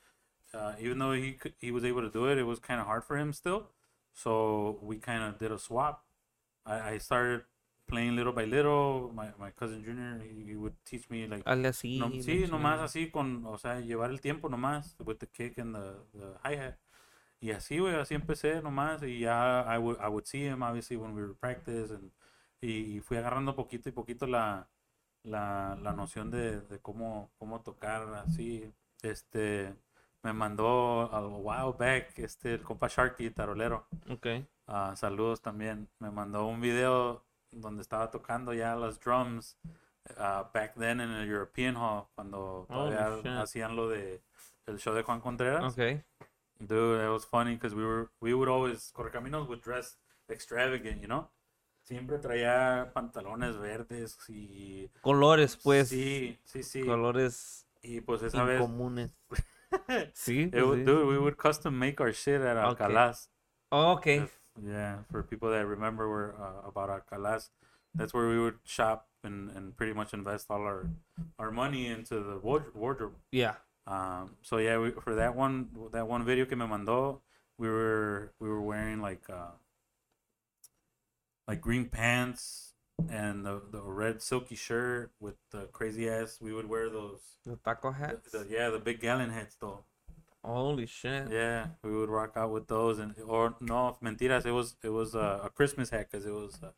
uh, 0.54 0.74
even 0.80 1.00
though 1.00 1.12
he 1.12 1.34
could, 1.34 1.54
he 1.60 1.72
was 1.72 1.84
able 1.84 2.02
to 2.02 2.10
do 2.10 2.26
it, 2.28 2.38
it 2.38 2.44
was 2.46 2.60
kind 2.60 2.80
of 2.80 2.86
hard 2.88 3.04
for 3.04 3.17
him 3.17 3.34
still. 3.34 3.70
So 4.13 4.80
we 4.82 4.97
kind 4.97 5.24
of 5.24 5.39
did 5.39 5.52
a 5.52 5.58
swap. 5.58 6.04
I, 6.65 6.93
I 6.93 6.97
started 7.00 7.43
playing 7.88 8.15
little 8.15 8.34
by 8.34 8.45
little. 8.45 9.12
My, 9.13 9.30
my 9.39 9.52
cousin 9.52 9.84
Junior, 9.84 10.21
he, 10.24 10.52
he 10.52 10.56
would 10.56 10.76
teach 10.86 11.10
me 11.10 11.28
like 11.28 11.43
Hazle 11.45 11.67
así. 11.67 12.00
no, 12.00 12.10
sí, 12.21 12.47
nomás 12.50 12.80
así 12.80 13.12
con, 13.12 13.45
o 13.45 13.58
sea, 13.58 13.80
llevar 13.82 14.12
el 14.12 14.19
tiempo 14.21 14.50
nomás, 14.50 14.95
with 15.06 15.17
the 15.19 15.28
kick 15.28 15.58
and 15.58 15.76
the, 15.76 15.93
the 16.13 16.26
hi-hat. 16.43 16.78
Y 17.39 17.52
así, 17.52 17.80
güey, 17.80 17.95
así 17.95 18.13
empecé 18.13 18.62
nomás 18.62 19.02
y 19.02 19.19
ya 19.19 19.65
I 19.67 19.78
would, 19.80 19.97
I 20.00 20.08
would 20.08 20.26
see 20.26 20.45
him, 20.45 20.62
obviously, 20.62 20.95
when 20.97 21.15
we 21.15 21.21
were 21.24 21.34
practice 21.34 21.91
and, 21.91 22.12
y, 22.62 22.97
y 22.97 23.00
fui 23.00 23.17
agarrando 23.17 23.56
poquito 23.56 23.89
y 23.89 23.91
poquito 23.91 24.28
la, 24.28 24.67
la, 25.24 25.76
la 25.82 25.93
noción 25.93 26.30
de, 26.30 26.62
de 26.62 26.80
cómo, 26.80 27.32
cómo 27.39 27.62
tocar 27.62 28.13
así. 28.26 28.71
Este, 29.02 29.74
me 30.23 30.34
mandó 30.34 31.10
a 31.12 31.27
while 31.27 31.75
back, 31.77 32.17
este, 32.19 32.55
el 32.55 32.62
compa 32.62 32.88
Sharky, 32.88 33.29
tarolero, 33.31 33.88
Okay. 34.10 34.47
Ah, 34.67 34.93
saludos 34.95 35.41
también. 35.41 35.89
Me 35.99 36.12
mandó 36.12 36.45
un 36.45 36.62
video 36.62 37.25
donde 37.51 37.81
estaba 37.81 38.10
tocando 38.10 38.53
ya 38.53 38.75
los 38.75 38.99
drums 38.99 39.57
ah, 40.17 40.49
back 40.53 40.75
then 40.75 41.01
en 41.01 41.12
el 41.12 41.29
European 41.29 41.75
Hall 41.75 42.05
cuando 42.15 42.65
todavía 42.69 43.41
hacían 43.41 43.75
lo 43.75 43.89
de 43.89 44.21
el 44.67 44.77
show 44.79 44.93
de 44.93 45.03
Juan 45.03 45.19
Contreras. 45.19 45.73
Okay. 45.73 46.01
Dude, 46.60 47.03
it 47.03 47.10
was 47.10 47.25
funny 47.25 47.55
because 47.55 47.75
we 47.75 47.84
were 47.84 48.10
we 48.21 48.34
would 48.34 48.47
always 48.47 48.93
Correcaminos 48.93 49.47
would 49.47 49.62
dress 49.62 49.97
extravagant, 50.29 51.01
you 51.01 51.07
know. 51.07 51.29
Siempre 51.84 52.19
traía 52.19 52.91
pantalones 52.93 53.57
verdes 53.57 54.17
y 54.29 54.89
Colores, 55.01 55.57
pues. 55.57 55.89
sí, 55.89 56.39
sí, 56.45 56.63
sí. 56.63 56.86
Colores 56.86 57.65
Y 57.81 58.01
pues 58.01 58.21
esa 58.21 58.43
vez 58.43 58.62
sí. 60.13 60.53
it 60.53 60.63
would- 60.65 60.86
dude, 60.86 61.07
we 61.07 61.17
would 61.17 61.38
custom 61.38 61.77
make 61.79 61.99
our 62.01 62.12
shit 62.13 62.41
at 62.41 62.57
Okay. 62.57 62.84
Alcalás. 62.86 63.27
Oh, 63.71 63.93
okay. 63.93 64.17
If- 64.19 64.39
yeah, 64.62 64.97
for 65.10 65.23
people 65.23 65.49
that 65.51 65.65
remember 65.65 66.10
where 66.10 66.36
uh, 66.39 66.67
about 66.67 66.89
Alcalás, 66.89 67.49
that's 67.95 68.13
where 68.13 68.27
we 68.27 68.38
would 68.38 68.60
shop 68.65 69.07
and, 69.23 69.49
and 69.51 69.75
pretty 69.77 69.93
much 69.93 70.13
invest 70.13 70.47
all 70.49 70.62
our 70.62 70.89
our 71.39 71.51
money 71.51 71.88
into 71.88 72.15
the 72.21 72.38
wardrobe. 72.38 73.13
Yeah. 73.31 73.55
Um, 73.88 74.36
so 74.41 74.57
yeah, 74.57 74.77
we, 74.77 74.91
for 74.91 75.15
that 75.15 75.36
one 75.36 75.69
that 75.93 76.07
one 76.07 76.25
video 76.25 76.45
que 76.45 76.55
me 76.57 76.65
mandó, 76.65 77.21
we 77.57 77.69
were 77.69 78.34
we 78.39 78.49
were 78.49 78.62
wearing 78.62 79.01
like 79.01 79.23
uh, 79.29 79.51
like 81.47 81.62
green 81.62 81.86
pants 81.86 82.70
and 83.10 83.46
the, 83.46 83.62
the 83.72 83.82
red 83.82 84.22
silky 84.22 84.56
shirt 84.56 85.12
with 85.20 85.36
the 85.52 85.68
crazy 85.72 86.10
ass. 86.10 86.40
We 86.42 86.54
would 86.54 86.68
wear 86.70 86.90
those. 86.90 87.20
The 87.46 87.56
taco 87.58 87.92
hats. 87.92 88.32
the- 88.32 88.48
yeah, 88.50 88.70
the 88.70 88.80
big 88.80 89.00
gallon 89.02 89.30
hats 89.30 89.56
though. 89.60 89.84
Holy 90.44 90.86
shit. 90.88 91.30
Yeah, 91.32 91.68
we 91.84 91.92
would 91.96 92.10
rock 92.10 92.34
out 92.36 92.52
with 92.52 92.68
those, 92.68 92.98
and 92.98 93.14
or 93.28 93.54
no, 93.62 93.96
mentiras. 94.04 94.46
It 94.46 94.52
was 94.52 94.76
it 94.84 94.90
was 94.90 95.16
uh, 95.16 95.40
a 95.44 95.50
Christmas 95.50 95.90
hat 95.92 96.08
because 96.12 96.26
it 96.26 96.32
was 96.34 96.60
uh, 96.64 96.72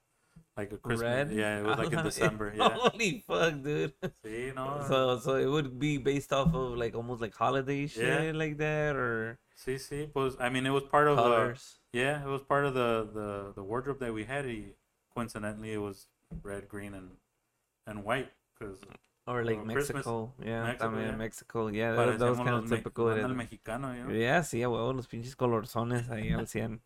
like 0.57 0.73
a 0.73 0.77
Christmas. 0.77 1.01
Red? 1.29 1.31
Yeah, 1.31 1.59
it 1.59 1.65
was 1.65 1.77
like 1.77 1.93
in 1.93 2.03
December. 2.11 2.53
Yeah, 2.57 2.69
Holy 2.69 3.23
fuck, 3.25 3.61
dude. 3.63 3.93
see, 4.25 4.51
no, 4.53 4.83
So 4.87 5.17
so 5.19 5.35
it 5.35 5.45
would 5.47 5.79
be 5.79 5.97
based 5.97 6.33
off 6.33 6.53
of 6.53 6.77
like 6.77 6.93
almost 6.93 7.21
like 7.21 7.33
holiday 7.35 7.87
shit 7.87 8.25
Yeah. 8.25 8.37
like 8.37 8.57
that 8.57 8.97
or 8.97 9.39
see, 9.55 9.77
see. 9.77 10.09
Was 10.13 10.35
I 10.41 10.49
mean, 10.49 10.65
it 10.65 10.71
was 10.71 10.83
part 10.83 11.07
of 11.07 11.15
the 11.15 11.23
colors. 11.23 11.79
yeah, 11.93 12.21
it 12.21 12.27
was 12.27 12.41
part 12.43 12.65
of 12.65 12.73
the 12.73 13.07
the 13.13 13.53
the 13.55 13.63
wardrobe 13.63 13.99
that 14.01 14.13
we 14.13 14.25
had. 14.25 14.43
He, 14.43 14.73
coincidentally, 15.15 15.71
it 15.71 15.77
was 15.77 16.07
red, 16.41 16.67
green, 16.67 16.93
and 16.93 17.11
and 17.85 18.03
white 18.03 18.31
because 18.57 18.77
Or 19.25 19.43
like 19.45 19.63
Christmas. 19.63 19.93
Mexico. 20.05 20.33
Yeah, 20.43 20.63
Mexico, 20.63 20.85
también 20.85 21.07
yeah. 21.07 21.15
Mexico. 21.15 21.67
Yeah, 21.69 21.91
that, 21.95 22.19
that 22.19 22.29
was 22.29 22.37
kind 22.39 22.49
of 22.49 22.69
typical. 22.69 23.09
el 23.09 23.27
de- 23.27 23.33
mexicano, 23.35 23.95
you 23.95 24.03
know? 24.03 24.13
Yeah, 24.13 24.41
sí, 24.43 24.63
a 24.63 24.69
huevo, 24.69 24.93
los 24.93 25.07
pinches 25.07 25.35
colorzones 25.35 26.09
ahí 26.09 26.31
al 26.33 26.47
100. 26.47 26.81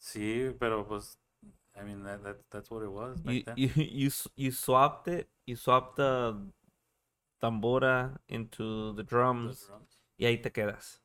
Sí, 0.00 0.54
pero 0.58 0.84
pues, 0.86 1.16
I 1.76 1.82
mean 1.84 2.02
that, 2.04 2.22
that 2.24 2.36
that's 2.50 2.70
what 2.70 2.82
it 2.82 2.90
was 2.90 3.20
back 3.20 3.34
you, 3.34 3.42
then. 3.44 3.54
you 3.56 3.70
you 3.76 4.10
you 4.36 4.50
swapped 4.50 5.08
it. 5.08 5.28
You 5.46 5.56
swapped 5.56 5.96
the 5.96 6.36
tambora 7.40 8.18
into 8.28 8.92
the 8.92 9.02
The 9.02 9.08
drums 9.08 9.66
drums. 9.66 10.02
y 10.18 10.26
ahí 10.26 10.42
te 10.42 10.50
quedas. 10.50 11.00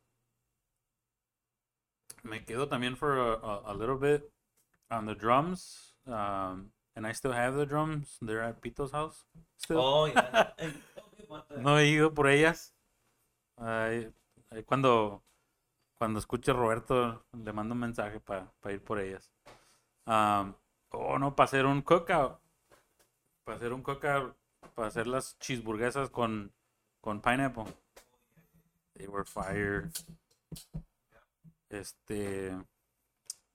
me 2.24 2.44
quedo 2.44 2.68
también 2.68 2.96
for 2.98 3.18
a, 3.18 3.34
a, 3.34 3.72
a 3.72 3.74
little 3.74 3.98
bit 3.98 4.30
on 4.92 5.06
the 5.06 5.16
drums. 5.16 5.94
Um, 6.06 6.72
and 7.00 7.08
I 7.08 7.14
still 7.14 7.32
have 7.32 7.56
the 7.56 7.66
drums. 7.66 8.18
They're 8.22 8.44
at 8.44 8.62
Pito's 8.62 8.92
house. 8.92 9.24
Still. 9.58 9.80
Oh, 9.80 10.06
yeah. 10.06 10.52
No 11.62 11.78
he 11.78 11.92
ido 11.92 12.12
por 12.12 12.28
ellas. 12.28 12.74
Ay, 13.56 14.12
ay, 14.52 14.64
cuando, 14.64 15.22
cuando 15.96 16.20
escuche 16.20 16.50
a 16.50 16.56
Roberto, 16.56 17.24
le 17.32 17.54
mando 17.54 17.76
un 17.76 17.80
mensaje 17.80 18.20
para 18.20 18.52
ir 18.66 18.84
por 18.84 19.00
ellas. 19.00 19.32
Um, 20.08 20.56
oh, 20.92 21.20
no, 21.20 21.36
para 21.36 21.46
hacer 21.46 21.68
un 21.68 21.84
cookout. 21.84 22.40
Para 23.46 23.58
hacer 23.58 23.74
un 23.74 23.84
cookout. 23.84 24.36
Para 24.74 24.88
hacer 24.88 25.06
las 25.06 25.38
cheeseburguesas 25.38 26.10
con, 26.10 26.52
con 27.00 27.22
pineapple. 27.22 27.66
They 28.96 29.08
were 29.08 29.24
fire. 29.24 29.92
Este. 31.70 32.58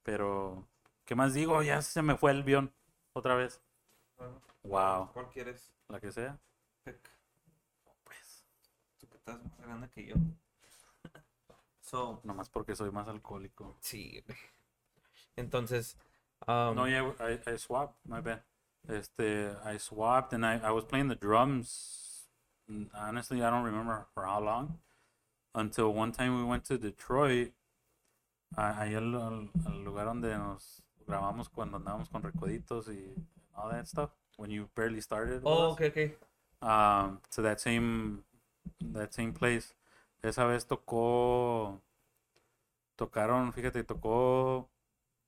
Pero. 0.01 0.65
¿Qué 1.03 1.13
más 1.13 1.33
digo? 1.33 1.61
Ya 1.61 1.81
se 1.81 2.01
me 2.01 2.15
fue 2.15 2.31
el 2.31 2.41
avión. 2.41 2.73
Otra 3.15 3.35
vez. 3.35 3.61
Wow. 4.63 5.09
¿Cuál 5.13 5.29
quieres? 5.29 5.71
La 5.87 5.99
que 5.99 6.11
sea. 6.11 6.37
Pues, 8.03 8.43
tú 8.99 9.07
que 9.07 9.17
estás 9.17 9.41
más 9.43 9.59
grande 9.59 9.89
que 9.89 10.05
yo. 10.05 10.15
So, 11.81 12.19
Nomás 12.23 12.49
porque 12.49 12.75
soy 12.75 12.89
más 12.91 13.07
alcohólico. 13.07 13.77
sí. 13.79 14.23
Entonces, 15.35 15.95
um, 16.47 16.75
No, 16.75 16.87
yeah, 16.87 17.13
I, 17.19 17.39
I 17.47 17.57
swapped. 17.59 17.95
My 18.05 18.21
bad. 18.21 18.41
Este, 18.87 19.51
I 19.63 19.77
swapped 19.77 20.33
and 20.33 20.43
I, 20.45 20.55
I 20.67 20.71
was 20.71 20.83
playing 20.85 21.09
the 21.09 21.15
drums. 21.15 22.27
Honestly, 22.95 23.43
I 23.43 23.51
don't 23.51 23.63
remember 23.63 24.07
for 24.15 24.25
how 24.25 24.39
long. 24.41 24.79
Until 25.53 25.93
one 25.93 26.11
time 26.11 26.35
we 26.37 26.43
went 26.43 26.65
to 26.65 26.77
Detroit. 26.79 27.53
a- 28.57 28.79
Ahí 28.81 28.95
al, 28.95 29.13
al- 29.15 29.49
al 29.67 29.83
lugar 29.83 30.05
donde 30.05 30.35
nos 30.37 30.81
grabamos 31.07 31.49
cuando 31.49 31.77
andábamos 31.77 32.09
con 32.09 32.23
recoditos 32.23 32.87
y 32.89 33.13
all 33.55 33.71
that 33.71 33.85
stuff. 33.85 34.11
When 34.37 34.51
you 34.51 34.67
barely 34.75 35.01
started. 35.01 35.41
oh, 35.45 35.71
okay, 35.71 35.87
okay. 35.89 36.15
um, 36.61 37.21
to 37.31 37.41
that 37.41 37.59
same 37.59 38.23
that 38.93 39.13
same 39.13 39.31
place. 39.33 39.73
Esa 40.21 40.45
vez 40.45 40.65
tocó 40.65 41.79
tocaron, 42.97 43.53
fíjate, 43.53 43.83
tocó 43.83 44.69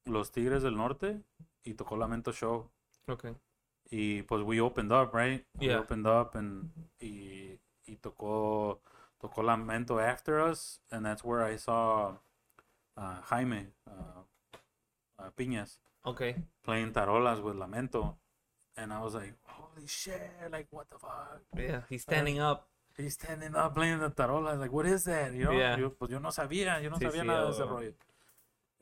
Los 0.05 0.31
Tigres 0.31 0.63
del 0.63 0.75
Norte 0.75 1.21
y 1.63 1.73
tocó 1.75 1.95
Lamento 1.97 2.31
Show. 2.31 2.69
Okay. 3.07 3.35
Y 3.89 4.23
pues 4.23 4.43
we 4.43 4.59
opened 4.59 4.91
up, 4.91 5.13
right? 5.13 5.45
We 5.59 5.67
Yeah. 5.67 5.79
opened 5.79 6.05
up 6.07 6.35
and 6.35 6.69
y, 6.99 7.59
y 7.85 7.95
tocó 7.97 8.81
tocó 9.19 9.43
Lamento 9.43 9.99
after 9.99 10.39
us 10.39 10.81
and 10.91 11.05
that's 11.05 11.23
where 11.23 11.43
I 11.43 11.57
saw 11.57 12.17
uh, 12.97 13.21
Jaime 13.29 13.67
uh, 13.87 14.23
uh, 15.19 15.29
Piñas 15.37 15.79
Okay. 16.05 16.35
playing 16.63 16.93
tarolas 16.93 17.41
with 17.41 17.55
Lamento 17.55 18.15
and 18.75 18.93
I 18.93 19.01
was 19.01 19.13
like, 19.15 19.33
holy 19.43 19.87
shit, 19.87 20.21
like 20.51 20.67
what 20.71 20.89
the 20.89 20.97
fuck? 20.99 21.41
Yeah, 21.57 21.81
he's 21.89 22.03
standing 22.03 22.39
up. 22.39 22.67
He's 22.95 23.13
standing 23.13 23.55
up 23.55 23.75
playing 23.75 23.99
the 23.99 24.09
tarola. 24.09 24.57
Like, 24.59 24.71
what 24.71 24.85
is 24.85 25.03
that? 25.05 25.33
You 25.33 25.45
know? 25.45 25.51
Yeah. 25.51 25.77
Yo, 25.77 25.89
pues 25.91 26.09
yo 26.11 26.19
no 26.19 26.29
sabía, 26.29 26.81
yo 26.81 26.89
no 26.89 26.97
Sí, 26.97 27.05
sabía 27.05 27.21
sí, 27.21 27.27
nada 27.27 27.45
de 27.45 27.51
ese 27.51 27.63
rollo. 27.65 27.93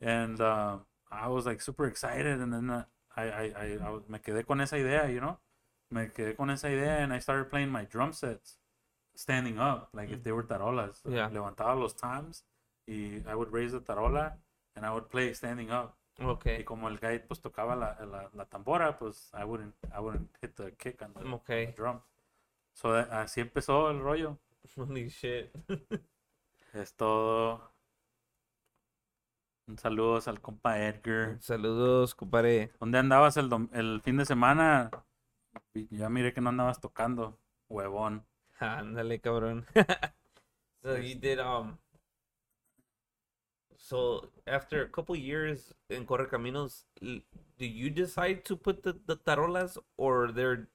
And 0.00 0.40
uh, 0.40 0.78
I 1.10 1.28
was 1.28 1.46
like 1.46 1.60
super 1.60 1.86
excited, 1.86 2.40
and 2.40 2.52
then 2.52 2.70
uh, 2.70 2.84
I, 3.16 3.22
I, 3.24 3.42
I, 3.56 3.78
I 3.86 3.90
was- 3.90 4.08
me 4.08 4.18
quedé 4.20 4.46
con 4.46 4.60
esa 4.60 4.76
idea, 4.76 5.10
you 5.10 5.20
know? 5.20 5.38
Me 5.90 6.08
quedé 6.08 6.34
con 6.36 6.50
esa 6.50 6.68
idea, 6.68 6.98
and 7.02 7.12
I 7.12 7.18
started 7.18 7.50
playing 7.50 7.70
my 7.70 7.84
drum 7.84 8.12
sets. 8.12 8.58
standing 9.18 9.58
up, 9.58 9.88
like 9.94 10.10
if 10.10 10.22
they 10.22 10.30
were 10.32 10.42
tarolas. 10.44 11.00
Yeah. 11.08 11.30
Levantaba 11.30 11.74
los 11.74 11.94
toms 11.94 12.44
y 12.86 13.22
I 13.26 13.34
would 13.34 13.50
raise 13.50 13.72
the 13.72 13.80
tarola 13.80 14.34
and 14.76 14.84
I 14.84 14.92
would 14.92 15.08
play 15.08 15.32
standing 15.32 15.70
up. 15.70 15.96
Y 16.18 16.24
Okay. 16.24 16.64
como 16.64 16.88
el 16.88 16.98
guy 16.98 17.18
pues 17.20 17.40
tocaba 17.40 17.76
la, 17.76 17.94
la, 18.06 18.30
la 18.32 18.46
tambora, 18.46 18.98
pues 18.98 19.30
I 19.34 19.44
wouldn't, 19.44 19.74
I 19.94 19.98
wouldn't 20.00 20.34
hit 20.40 20.54
the 20.54 20.74
kick 20.76 21.02
on 21.02 21.12
the, 21.12 21.72
drum. 21.76 22.00
So 22.72 22.92
that- 22.92 23.10
así 23.12 23.40
empezó 23.42 23.90
el 23.90 24.00
rollo. 24.00 24.38
Holy 24.76 25.08
shit. 25.08 25.50
Es 26.72 26.94
todo. 26.94 27.72
Un 29.66 29.78
saludos 29.78 30.28
al 30.28 30.40
compa 30.40 30.78
Edgar. 30.78 31.38
Saludos, 31.40 32.14
compadre. 32.14 32.70
¿Dónde 32.78 32.98
andabas 32.98 33.36
el, 33.36 33.48
dom- 33.50 33.70
el 33.72 34.00
fin 34.02 34.16
de 34.18 34.24
semana? 34.26 34.90
Ya 35.90 36.08
miré 36.10 36.32
que 36.34 36.40
no 36.40 36.50
andabas 36.50 36.80
tocando, 36.80 37.38
huevón. 37.68 38.26
Ándale, 38.58 39.20
cabrón. 39.20 39.66
so 40.82 40.96
you 40.98 41.14
did 41.18 41.40
um 41.40 41.76
so 43.88 44.28
after 44.46 44.82
a 44.82 44.88
couple 44.88 45.14
years 45.14 45.72
in 45.88 46.06
Correcaminos, 46.06 46.84
do 47.00 47.66
you 47.66 47.88
decide 47.88 48.44
to 48.46 48.56
put 48.56 48.82
the, 48.82 48.96
the 49.06 49.16
tarolas 49.16 49.78
or 49.96 50.32
they're 50.32 50.66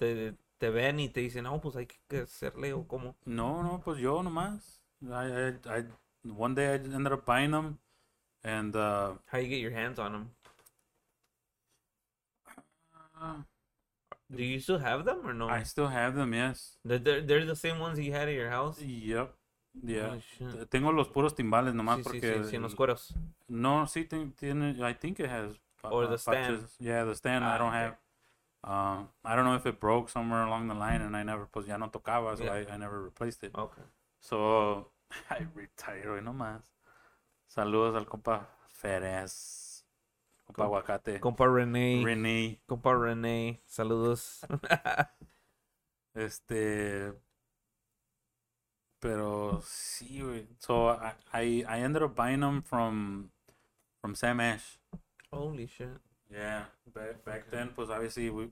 te, 0.00 0.32
te 0.60 0.70
ven 0.70 0.98
y 0.98 1.08
te 1.08 1.20
dicen, 1.20 1.44
no, 1.44 1.60
pues 1.60 1.76
hay 1.76 1.86
que 2.08 2.22
hacerle 2.22 2.72
o 2.72 2.84
cómo? 2.84 3.14
No, 3.24 3.62
no, 3.62 3.80
pues 3.84 3.98
yo 4.00 4.22
nomás. 4.22 4.80
I, 5.08 5.52
I, 5.68 5.78
I, 5.78 5.84
one 6.24 6.54
day 6.54 6.72
I 6.72 6.74
ended 6.74 7.12
up 7.12 7.24
buying 7.24 7.52
them, 7.52 7.78
and 8.42 8.74
uh, 8.74 9.12
How 9.26 9.38
you 9.38 9.48
get 9.48 9.60
your 9.60 9.70
hands 9.70 9.98
on 10.00 10.12
them? 10.12 10.30
Do 14.34 14.42
you 14.42 14.58
still 14.58 14.78
have 14.78 15.04
them 15.04 15.20
or 15.24 15.32
no? 15.32 15.48
I 15.48 15.62
still 15.62 15.86
have 15.86 16.16
them. 16.16 16.34
Yes. 16.34 16.78
They're, 16.84 16.98
they're, 16.98 17.20
they're 17.20 17.44
the 17.44 17.54
same 17.54 17.78
ones 17.78 17.98
you 18.00 18.12
had 18.12 18.28
at 18.28 18.34
your 18.34 18.50
house? 18.50 18.80
Yep. 18.82 19.35
Yeah. 19.82 20.18
Tengo 20.68 20.92
los 20.92 21.08
puros 21.08 21.34
timbales 21.34 21.74
nomás 21.74 21.98
Sí, 21.98 22.02
porque. 22.04 22.20
sí, 22.44 22.50
sí, 22.50 22.56
en 22.56 22.62
los 22.62 22.74
cueros. 22.74 23.14
No, 23.48 23.86
sí 23.86 24.04
tiene. 24.04 24.70
I 24.88 24.94
think 24.94 25.20
it 25.20 25.26
has. 25.30 25.52
Or 25.82 26.04
uh, 26.04 26.08
the 26.08 26.18
stand. 26.18 26.56
patches. 26.58 26.76
Yeah, 26.80 27.04
the 27.04 27.14
stand. 27.14 27.44
I 27.44 27.54
Ah, 27.54 27.58
don't 27.58 27.68
okay. 27.68 27.78
have. 27.78 27.96
Uh, 28.64 29.04
I 29.24 29.36
don't 29.36 29.44
know 29.44 29.54
if 29.54 29.64
it 29.66 29.78
broke 29.78 30.08
somewhere 30.10 30.42
along 30.42 30.66
the 30.66 30.74
line, 30.74 31.00
and 31.02 31.16
I 31.16 31.22
never, 31.22 31.46
pues 31.46 31.66
ya 31.66 31.76
no 31.76 31.88
tocaba, 31.88 32.36
so 32.36 32.44
Yeah. 32.44 32.64
I, 32.68 32.74
I 32.74 32.76
never 32.78 33.00
replaced 33.00 33.44
it. 33.44 33.54
Okay. 33.54 33.82
So 34.18 34.90
I 35.30 35.46
retired 35.54 36.06
hoy 36.08 36.20
nomás. 36.22 36.62
Saludos 37.46 37.94
al 37.94 38.06
compa 38.06 38.48
Ferez, 38.68 39.84
compa 40.46 40.64
Com- 40.64 40.66
Aguacate, 40.66 41.20
Compa 41.20 41.44
René. 41.46 42.02
René. 42.02 42.60
Compa 42.66 42.92
René. 42.94 43.60
Saludos. 43.66 44.40
Este. 46.14 47.12
Pero 49.00 49.60
sí, 49.64 50.20
güey. 50.22 50.46
So 50.58 50.88
I, 50.88 51.12
I 51.32 51.64
I 51.68 51.80
ended 51.80 52.02
up 52.02 52.14
buying 52.14 52.40
them 52.40 52.62
from 52.62 53.30
from 54.00 54.14
Sam 54.14 54.40
Ash. 54.40 54.78
Holy 55.32 55.66
shit. 55.66 55.98
Yeah, 56.28 56.64
back, 56.92 57.24
back 57.24 57.50
then, 57.52 57.70
pues 57.74 57.88
obviously 57.88 58.30
we, 58.30 58.46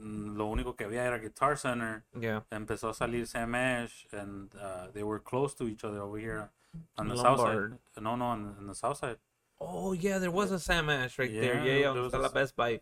mm, 0.00 0.34
lo 0.34 0.46
único 0.46 0.74
que 0.74 0.86
había 0.86 1.04
era 1.04 1.18
Guitar 1.18 1.58
Center. 1.58 2.04
Yeah. 2.18 2.40
Empezó 2.50 2.88
a 2.88 2.94
salir 2.94 3.26
Sam 3.26 3.54
Ash, 3.54 4.06
and 4.12 4.50
uh, 4.58 4.86
they 4.94 5.02
were 5.02 5.18
close 5.18 5.52
to 5.56 5.68
each 5.68 5.84
other 5.84 6.00
over 6.00 6.18
here 6.18 6.48
on 6.96 7.08
the 7.08 7.16
south 7.16 7.40
side. 7.40 7.78
No, 8.00 8.16
no, 8.16 8.24
on, 8.24 8.54
on 8.58 8.66
the 8.66 8.74
south 8.74 8.96
side. 8.96 9.18
Oh 9.60 9.92
yeah, 9.92 10.18
there 10.18 10.30
was 10.30 10.50
a 10.52 10.58
Sam 10.58 10.88
Ash 10.88 11.18
right 11.18 11.30
there. 11.30 11.56
Yeah, 11.56 11.64
Yeah, 11.64 11.78
yeah. 11.80 11.92
there 11.92 12.02
was 12.02 12.14
a 12.14 12.28
Best 12.30 12.56
Buy. 12.56 12.80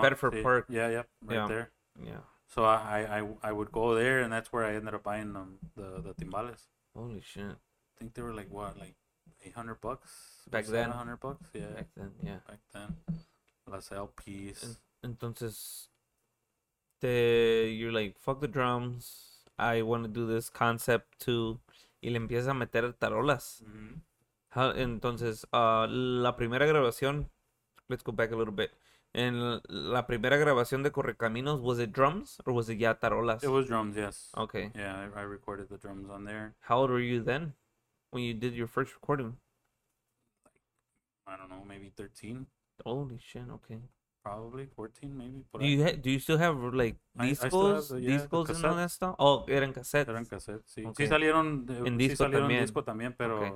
Bedford 0.00 0.32
sí. 0.32 0.42
Park. 0.42 0.66
Yeah, 0.70 0.88
yeah, 0.88 1.02
right 1.22 1.34
Yeah. 1.36 1.46
there. 1.46 1.70
Yeah. 2.02 2.20
So 2.52 2.64
I, 2.64 3.06
I, 3.20 3.48
I- 3.48 3.52
would 3.52 3.70
go 3.70 3.94
there, 3.94 4.20
and 4.20 4.32
that's 4.32 4.52
where 4.52 4.64
I 4.64 4.74
ended 4.74 4.92
up 4.94 5.04
buying 5.04 5.32
them, 5.32 5.58
the, 5.76 6.02
the 6.02 6.14
timbales. 6.14 6.66
Holy 6.96 7.20
shit. 7.22 7.44
I 7.52 7.94
think 7.98 8.14
they 8.14 8.22
were 8.22 8.34
like 8.34 8.50
what, 8.50 8.76
like 8.78 8.96
eight 9.44 9.54
hundred 9.54 9.80
bucks 9.80 10.42
Back 10.50 10.66
then? 10.66 10.90
Hundred 10.90 11.20
bucks, 11.20 11.46
yeah, 11.54 11.66
Back 11.76 11.86
then, 11.96 12.10
yeah. 12.22 12.38
back 12.48 12.58
then. 12.72 12.96
Las 13.68 13.90
LPs. 13.90 14.78
Entonces, 15.04 15.88
te, 17.00 17.70
you're 17.72 17.92
like, 17.92 18.18
fuck 18.18 18.40
the 18.40 18.48
drums. 18.48 19.44
I 19.58 19.82
want 19.82 20.02
to 20.04 20.08
do 20.08 20.26
this 20.26 20.50
concept 20.50 21.20
too. 21.20 21.60
Y 22.02 22.10
le 22.10 22.18
empiezas 22.18 22.48
a 22.48 22.54
meter 22.54 22.92
tarolas. 22.98 23.62
Mhm. 23.62 24.00
How- 24.50 24.72
entonces, 24.74 25.44
ah, 25.52 25.86
la 25.88 26.34
primera 26.36 26.66
grabación, 26.66 27.28
let's 27.88 28.02
go 28.02 28.10
back 28.12 28.32
a 28.32 28.36
little 28.36 28.52
bit. 28.54 28.72
En 29.12 29.60
la- 29.68 30.06
primera 30.06 30.36
grabación 30.36 30.82
de 30.84 30.92
Correcaminos, 30.92 31.60
was 31.60 31.78
it 31.80 31.90
drums 31.92 32.40
or 32.46 32.52
was 32.54 32.68
it 32.68 32.78
ya 32.78 32.94
tarolas? 32.98 33.42
It 33.42 33.48
was 33.50 33.66
drums, 33.66 33.96
yes. 33.96 34.30
Okay. 34.36 34.70
Yeah, 34.74 35.08
I, 35.16 35.20
I 35.20 35.22
recorded 35.24 35.68
the 35.68 35.78
drums 35.78 36.08
on 36.08 36.24
there. 36.24 36.54
How 36.60 36.78
old 36.78 36.90
were 36.90 37.00
you 37.02 37.20
then 37.22 37.54
when 38.12 38.22
you 38.22 38.34
did 38.34 38.54
your 38.54 38.68
first 38.68 38.94
recording? 38.94 39.36
I 41.26 41.36
don't 41.36 41.48
know, 41.48 41.64
maybe 41.66 41.90
thirteen, 41.94 42.46
Holy 42.84 43.18
shit, 43.18 43.42
okay. 43.50 43.80
probably 44.22 44.66
fourteen, 44.66 45.16
maybe. 45.16 45.44
por 45.50 45.60
Do 45.60 45.66
you 45.66 45.82
ha- 45.84 45.96
do 46.00 46.10
you 46.10 46.18
still 46.18 46.38
have 46.38 46.56
like 46.72 46.96
I- 47.18 47.24
I 47.24 47.26
have 47.26 48.00
yeah, 48.00 48.16
discos 48.18 48.48
and 48.50 48.64
all 48.64 48.74
cassettes. 48.74 48.76
that 48.76 48.90
stuff? 48.90 49.14
Oh, 49.18 49.44
eran 49.48 49.72
cassettes. 49.72 50.08
Eran 50.08 50.24
cassette, 50.26 50.62
sí. 50.66 50.84
Okay. 50.86 51.06
Sí 51.06 51.08
salieron, 51.08 51.66
En 51.68 51.98
sí 51.98 52.08
disco 52.08 52.24
salieron 52.24 52.42
también. 52.48 52.60
disco 52.62 52.82
también, 52.84 53.14
pero 53.16 53.38
Okay. 53.38 53.52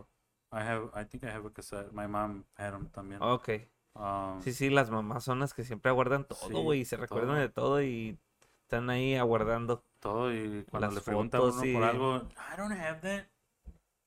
I 0.52 0.61
have, 0.62 0.90
I 0.94 1.05
think 1.05 1.24
I 1.24 1.30
have 1.30 1.46
a 1.46 1.50
cassette. 1.50 1.92
My 1.92 2.07
mom 2.07 2.44
had 2.57 2.72
them 2.72 2.88
también. 2.90 3.20
Okay. 3.22 3.68
Um, 3.95 4.42
Sí, 4.42 4.53
sí, 4.53 4.70
las 4.70 4.90
mamás 4.90 5.22
son 5.24 5.38
las 5.38 5.55
que 5.55 5.64
siempre 5.64 5.88
aguardan 5.90 6.24
todo, 6.24 6.49
Sí, 6.49 6.53
güey, 6.53 6.80
y 6.80 6.84
se 6.84 6.97
recuerdan 6.97 7.28
todo. 7.36 7.38
de 7.40 7.49
todo 7.49 7.82
y 7.82 8.18
están 8.62 8.90
ahí 8.90 9.14
aguardando. 9.14 9.82
todo 10.01 10.32
y 10.34 10.64
cuando 10.70 10.88
Las 10.88 10.95
le 10.97 11.01
pregunta 11.01 11.38
a 11.38 11.40
fotos 11.40 11.57
uno 11.57 11.64
y- 11.66 11.72
por 11.74 11.82
algo, 11.84 12.16
I 12.16 12.57
don't 12.59 12.72
have 12.72 13.01
that. 13.01 13.26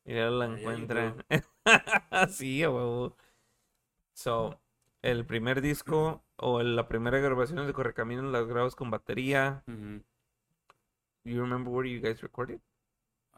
Y 0.05 0.13
luego 0.13 0.37
la 0.37 0.45
encuentran. 0.45 1.25
sí, 2.29 2.61
huevo. 2.65 3.15
So, 4.13 4.59
el 5.01 5.25
primer 5.25 5.61
disco 5.61 6.21
o 6.37 6.61
la 6.61 6.87
primera 6.87 7.17
grabación 7.19 7.65
de 7.65 7.73
Correcaminos 7.73 8.25
las 8.25 8.45
grabas 8.47 8.75
con 8.75 8.89
batería. 8.91 9.63
Mhm. 9.67 10.03
You 11.23 11.41
remember 11.41 11.73
where 11.73 11.89
you 11.89 11.99
guys 12.01 12.21
recorded? 12.21 12.59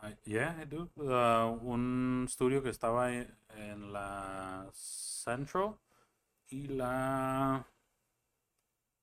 I- 0.03 0.15
yeah, 0.25 0.61
I 0.61 0.65
do. 0.65 0.89
Uh, 0.95 1.57
un 1.61 2.25
estudio 2.27 2.61
que 2.63 2.69
estaba 2.69 3.11
en 3.13 3.91
la 3.93 4.67
Central 4.73 5.75
y 6.49 6.67
la... 6.67 7.65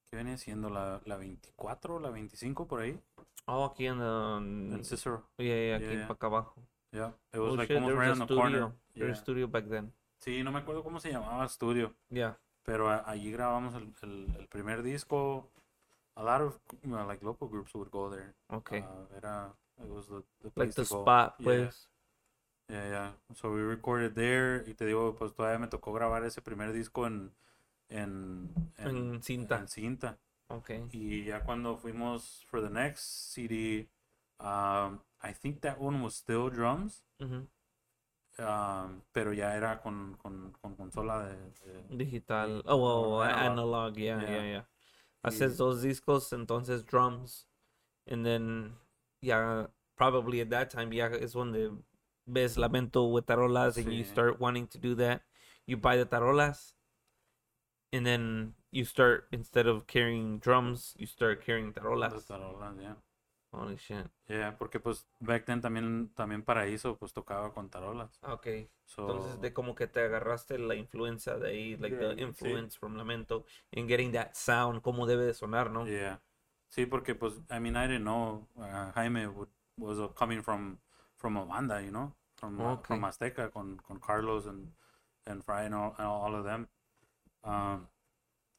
¿Qué 0.09 0.17
venía 0.17 0.37
siendo? 0.37 0.69
La, 0.69 1.01
la 1.05 1.17
24, 1.17 1.99
la 1.99 2.09
25 2.09 2.67
por 2.67 2.81
ahí. 2.81 2.99
Oh, 3.45 3.65
aquí 3.65 3.85
en 3.87 3.99
the... 3.99 4.75
En 4.75 4.83
Cicero. 4.85 5.23
Yeah, 5.37 5.47
yeah, 5.55 5.75
aquí 5.77 5.85
Yeah, 5.85 5.93
yeah. 5.93 6.01
para 6.07 6.13
acá 6.15 6.27
abajo. 6.27 6.63
Yeah. 6.91 7.13
It 7.33 7.39
was 7.39 7.53
Oh, 7.53 7.55
like 7.55 7.67
shit, 7.67 7.77
almost 7.77 7.97
right 7.97 8.11
on 8.11 8.19
the 8.19 8.27
corner. 8.35 8.73
studio. 9.15 9.45
Yeah. 9.47 9.51
back 9.51 9.67
then. 9.69 9.93
Sí, 10.19 10.43
no 10.43 10.51
me 10.51 10.59
acuerdo 10.59 10.83
cómo 10.83 10.99
se 10.99 11.11
llamaba 11.11 11.39
el 11.41 11.45
estudio. 11.47 11.93
Yeah. 12.09 12.37
Pero 12.63 12.89
a- 12.89 13.03
allí 13.09 13.31
grabamos 13.31 13.75
el, 13.75 13.93
el, 14.01 14.35
el 14.39 14.47
primer 14.47 14.81
disco. 14.83 15.49
A 16.15 16.23
lot 16.23 16.41
of 16.41 16.59
like 17.07 17.23
local 17.23 17.47
groups 17.47 17.73
would 17.75 17.91
go 17.91 18.09
there. 18.09 18.33
Okay. 18.49 18.79
Uh, 18.81 19.15
era, 19.15 19.53
it 19.83 19.89
was 19.89 20.07
the, 20.07 20.23
the 20.41 20.51
like 20.55 20.73
place 20.73 20.75
the 20.75 20.83
to 20.85 20.95
go. 20.95 21.01
spot, 21.03 21.35
Yeah. 21.39 21.69
Yeah, 22.69 22.89
yeah. 22.89 23.11
So 23.35 23.51
we 23.51 23.61
recorded 23.61 24.13
there 24.15 24.63
y 24.67 24.73
te 24.73 24.85
digo, 24.85 25.15
pues 25.15 25.33
todavía 25.33 25.59
me 25.59 25.67
tocó 25.67 25.93
grabar 25.93 26.23
ese 26.25 26.41
primer 26.41 26.73
disco 26.73 27.05
en 27.07 27.31
en, 27.89 28.49
En 28.77 29.23
cinta. 29.23 29.59
en 29.59 29.67
cinta. 29.69 30.17
Okay. 30.49 30.83
Y 30.91 31.23
ya 31.25 31.41
cuando 31.43 31.77
fuimos 31.77 32.43
for 32.49 32.61
the 32.61 32.69
next 32.69 33.31
CD, 33.33 33.87
um, 34.39 34.99
I 35.21 35.31
think 35.33 35.61
that 35.61 35.79
one 35.79 36.01
was 36.01 36.15
still 36.15 36.49
drums, 36.49 37.03
Ujú. 37.21 37.47
um, 38.39 39.01
pero 39.13 39.31
ya 39.33 39.55
era 39.55 39.79
con, 39.81 40.15
con, 40.21 40.51
con 40.61 40.75
consola 40.75 41.27
de, 41.29 41.35
de- 41.65 41.95
Digital. 42.05 42.61
Oh, 42.65 42.77
well, 42.77 43.13
or 43.21 43.25
analog. 43.29 43.97
Yeah, 43.97 44.21
yeah, 44.21 44.29
Yeah. 44.29 44.43
yeah. 44.43 44.63
Haces 45.23 45.53
Y- 45.53 45.57
dos 45.57 45.81
discos, 45.81 46.31
entonces 46.33 46.85
drums. 46.85 47.47
And 48.09 48.25
then, 48.25 48.73
yeah, 49.21 49.67
probably 49.95 50.41
at 50.41 50.49
that 50.49 50.69
time, 50.69 50.91
yeah, 50.93 51.09
is 51.13 51.35
when 51.35 51.51
ves 52.27 52.57
Lamento 52.57 53.11
with 53.11 53.25
tarolas 53.25 53.77
and 53.77 53.91
you 53.91 54.03
Sí. 54.03 54.11
start 54.11 54.39
wanting 54.39 54.67
to 54.67 54.77
do 54.77 54.93
that. 54.95 55.23
You 55.65 55.77
buy 55.77 55.97
the 55.97 56.05
tarolas. 56.05 56.73
And 57.93 58.05
then 58.05 58.53
you 58.71 58.83
start, 58.83 59.27
instead 59.31 59.65
of 59.65 59.87
carrying 59.87 60.39
drums, 60.39 60.93
you 60.97 61.07
start 61.07 61.41
carrying 61.43 61.67
las 61.73 61.83
tarolas. 61.83 62.27
tarolas, 62.27 62.75
yeah. 62.81 62.95
Holy 63.53 63.77
shit. 63.77 64.05
Yeah, 64.27 64.51
porque 64.57 64.79
pues 64.81 65.05
back 65.21 65.45
then 65.45 65.61
también, 65.61 66.09
también 66.13 66.43
Paraíso 66.43 66.97
pues 66.97 67.13
tocaba 67.13 67.53
con 67.53 67.69
tarolas. 67.69 68.19
Okay. 68.21 68.69
So, 68.85 69.03
Entonces, 69.03 69.41
de 69.41 69.53
como 69.53 69.73
que 69.73 69.87
te 69.87 70.01
agarraste 70.01 70.57
la 70.59 70.75
influencia 70.75 71.37
de 71.37 71.47
ahí, 71.49 71.77
like 71.77 71.95
Yeah, 71.95 72.09
the 72.09 72.15
sí. 72.15 72.21
influence 72.23 72.77
from 72.77 72.97
Lamento, 72.97 73.45
in 73.71 73.87
getting 73.87 74.11
that 74.11 74.35
sound, 74.35 74.81
como 74.81 75.07
debe 75.07 75.25
de 75.25 75.33
sonar, 75.33 75.71
¿no? 75.71 75.87
Yeah. 75.87 76.19
Sí, 76.69 76.85
porque 76.85 77.15
pues, 77.15 77.35
I 77.49 77.59
mean, 77.59 77.77
I 77.77 77.87
didn't 77.87 78.03
know 78.03 78.47
uh, 78.57 78.91
Jaime 78.93 79.27
would, 79.27 79.49
was 79.77 79.97
uh, 79.99 80.09
coming 80.09 80.41
from 80.43 80.77
from 81.17 81.37
a 81.37 81.45
banda, 81.45 81.81
you 81.83 81.91
know, 81.91 82.13
from 82.37 82.61
uh, 82.61 82.77
from 82.83 83.01
Okay. 83.01 83.05
Azteca 83.05 83.51
con, 83.51 83.79
con 83.87 83.99
Carlos 83.99 84.45
and 84.47 84.71
and 85.27 85.43
Fry 85.43 85.63
and 85.65 85.75
all, 85.75 85.95
and 85.97 86.07
all 86.07 86.35
of 86.35 86.43
them. 86.45 86.67
Um, 87.43 87.87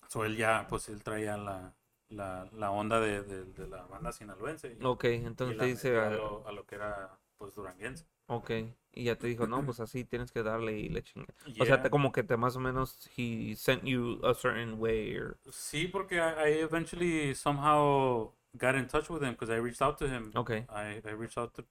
so 0.08 0.24
él 0.24 0.36
ya, 0.36 0.66
pues 0.68 0.88
él 0.88 1.02
traía 1.02 1.36
la 1.36 1.72
la, 2.10 2.48
la 2.52 2.70
onda 2.70 3.00
de, 3.00 3.22
de, 3.22 3.44
de 3.44 3.66
la 3.68 3.84
banda 3.86 4.12
sinaloense. 4.12 4.68
y- 4.68 4.84
Ok, 4.86 5.04
y 5.04 5.26
entonces 5.26 5.56
la 5.56 5.64
te 5.64 5.66
dice, 5.66 5.98
a 5.98 6.10
lo, 6.10 6.46
a 6.48 6.52
lo 6.52 6.64
que 6.66 6.76
era, 6.76 7.18
pues, 7.38 7.54
duranguense. 7.54 8.06
ok, 8.26 8.50
y 8.92 9.04
ya 9.04 9.16
te 9.16 9.26
dijo, 9.26 9.46
no, 9.46 9.64
pues 9.64 9.80
así 9.80 10.04
tienes 10.04 10.32
que 10.32 10.42
darle 10.42 10.78
y 10.78 10.88
le 10.88 11.02
chinga. 11.02 11.26
O 11.58 11.64
sea, 11.64 11.80
te, 11.82 11.90
como 11.90 12.12
que 12.12 12.22
te 12.22 12.36
más 12.36 12.56
o 12.56 12.60
menos, 12.60 13.08
he 13.16 13.54
sent 13.56 13.84
you 13.84 14.20
a 14.24 14.34
certain 14.34 14.74
way, 14.78 15.16
or, 15.16 15.38
Sí, 15.50 15.88
porque 15.88 16.16
I, 16.20 16.50
I 16.50 16.62
eventually 16.62 17.34
somehow 17.34 18.32
got 18.56 18.74
in 18.74 18.86
touch 18.86 19.08
with 19.08 19.22
him 19.22 19.32
because 19.32 19.50
I 19.50 19.56
reached 19.56 19.80
out 19.82 19.98
to 19.98 20.08
him. 20.08 20.32
ok, 20.34 20.50
I, 20.68 21.00
I 21.04 21.10
reached 21.12 21.38
out 21.38 21.54
to, 21.54 21.64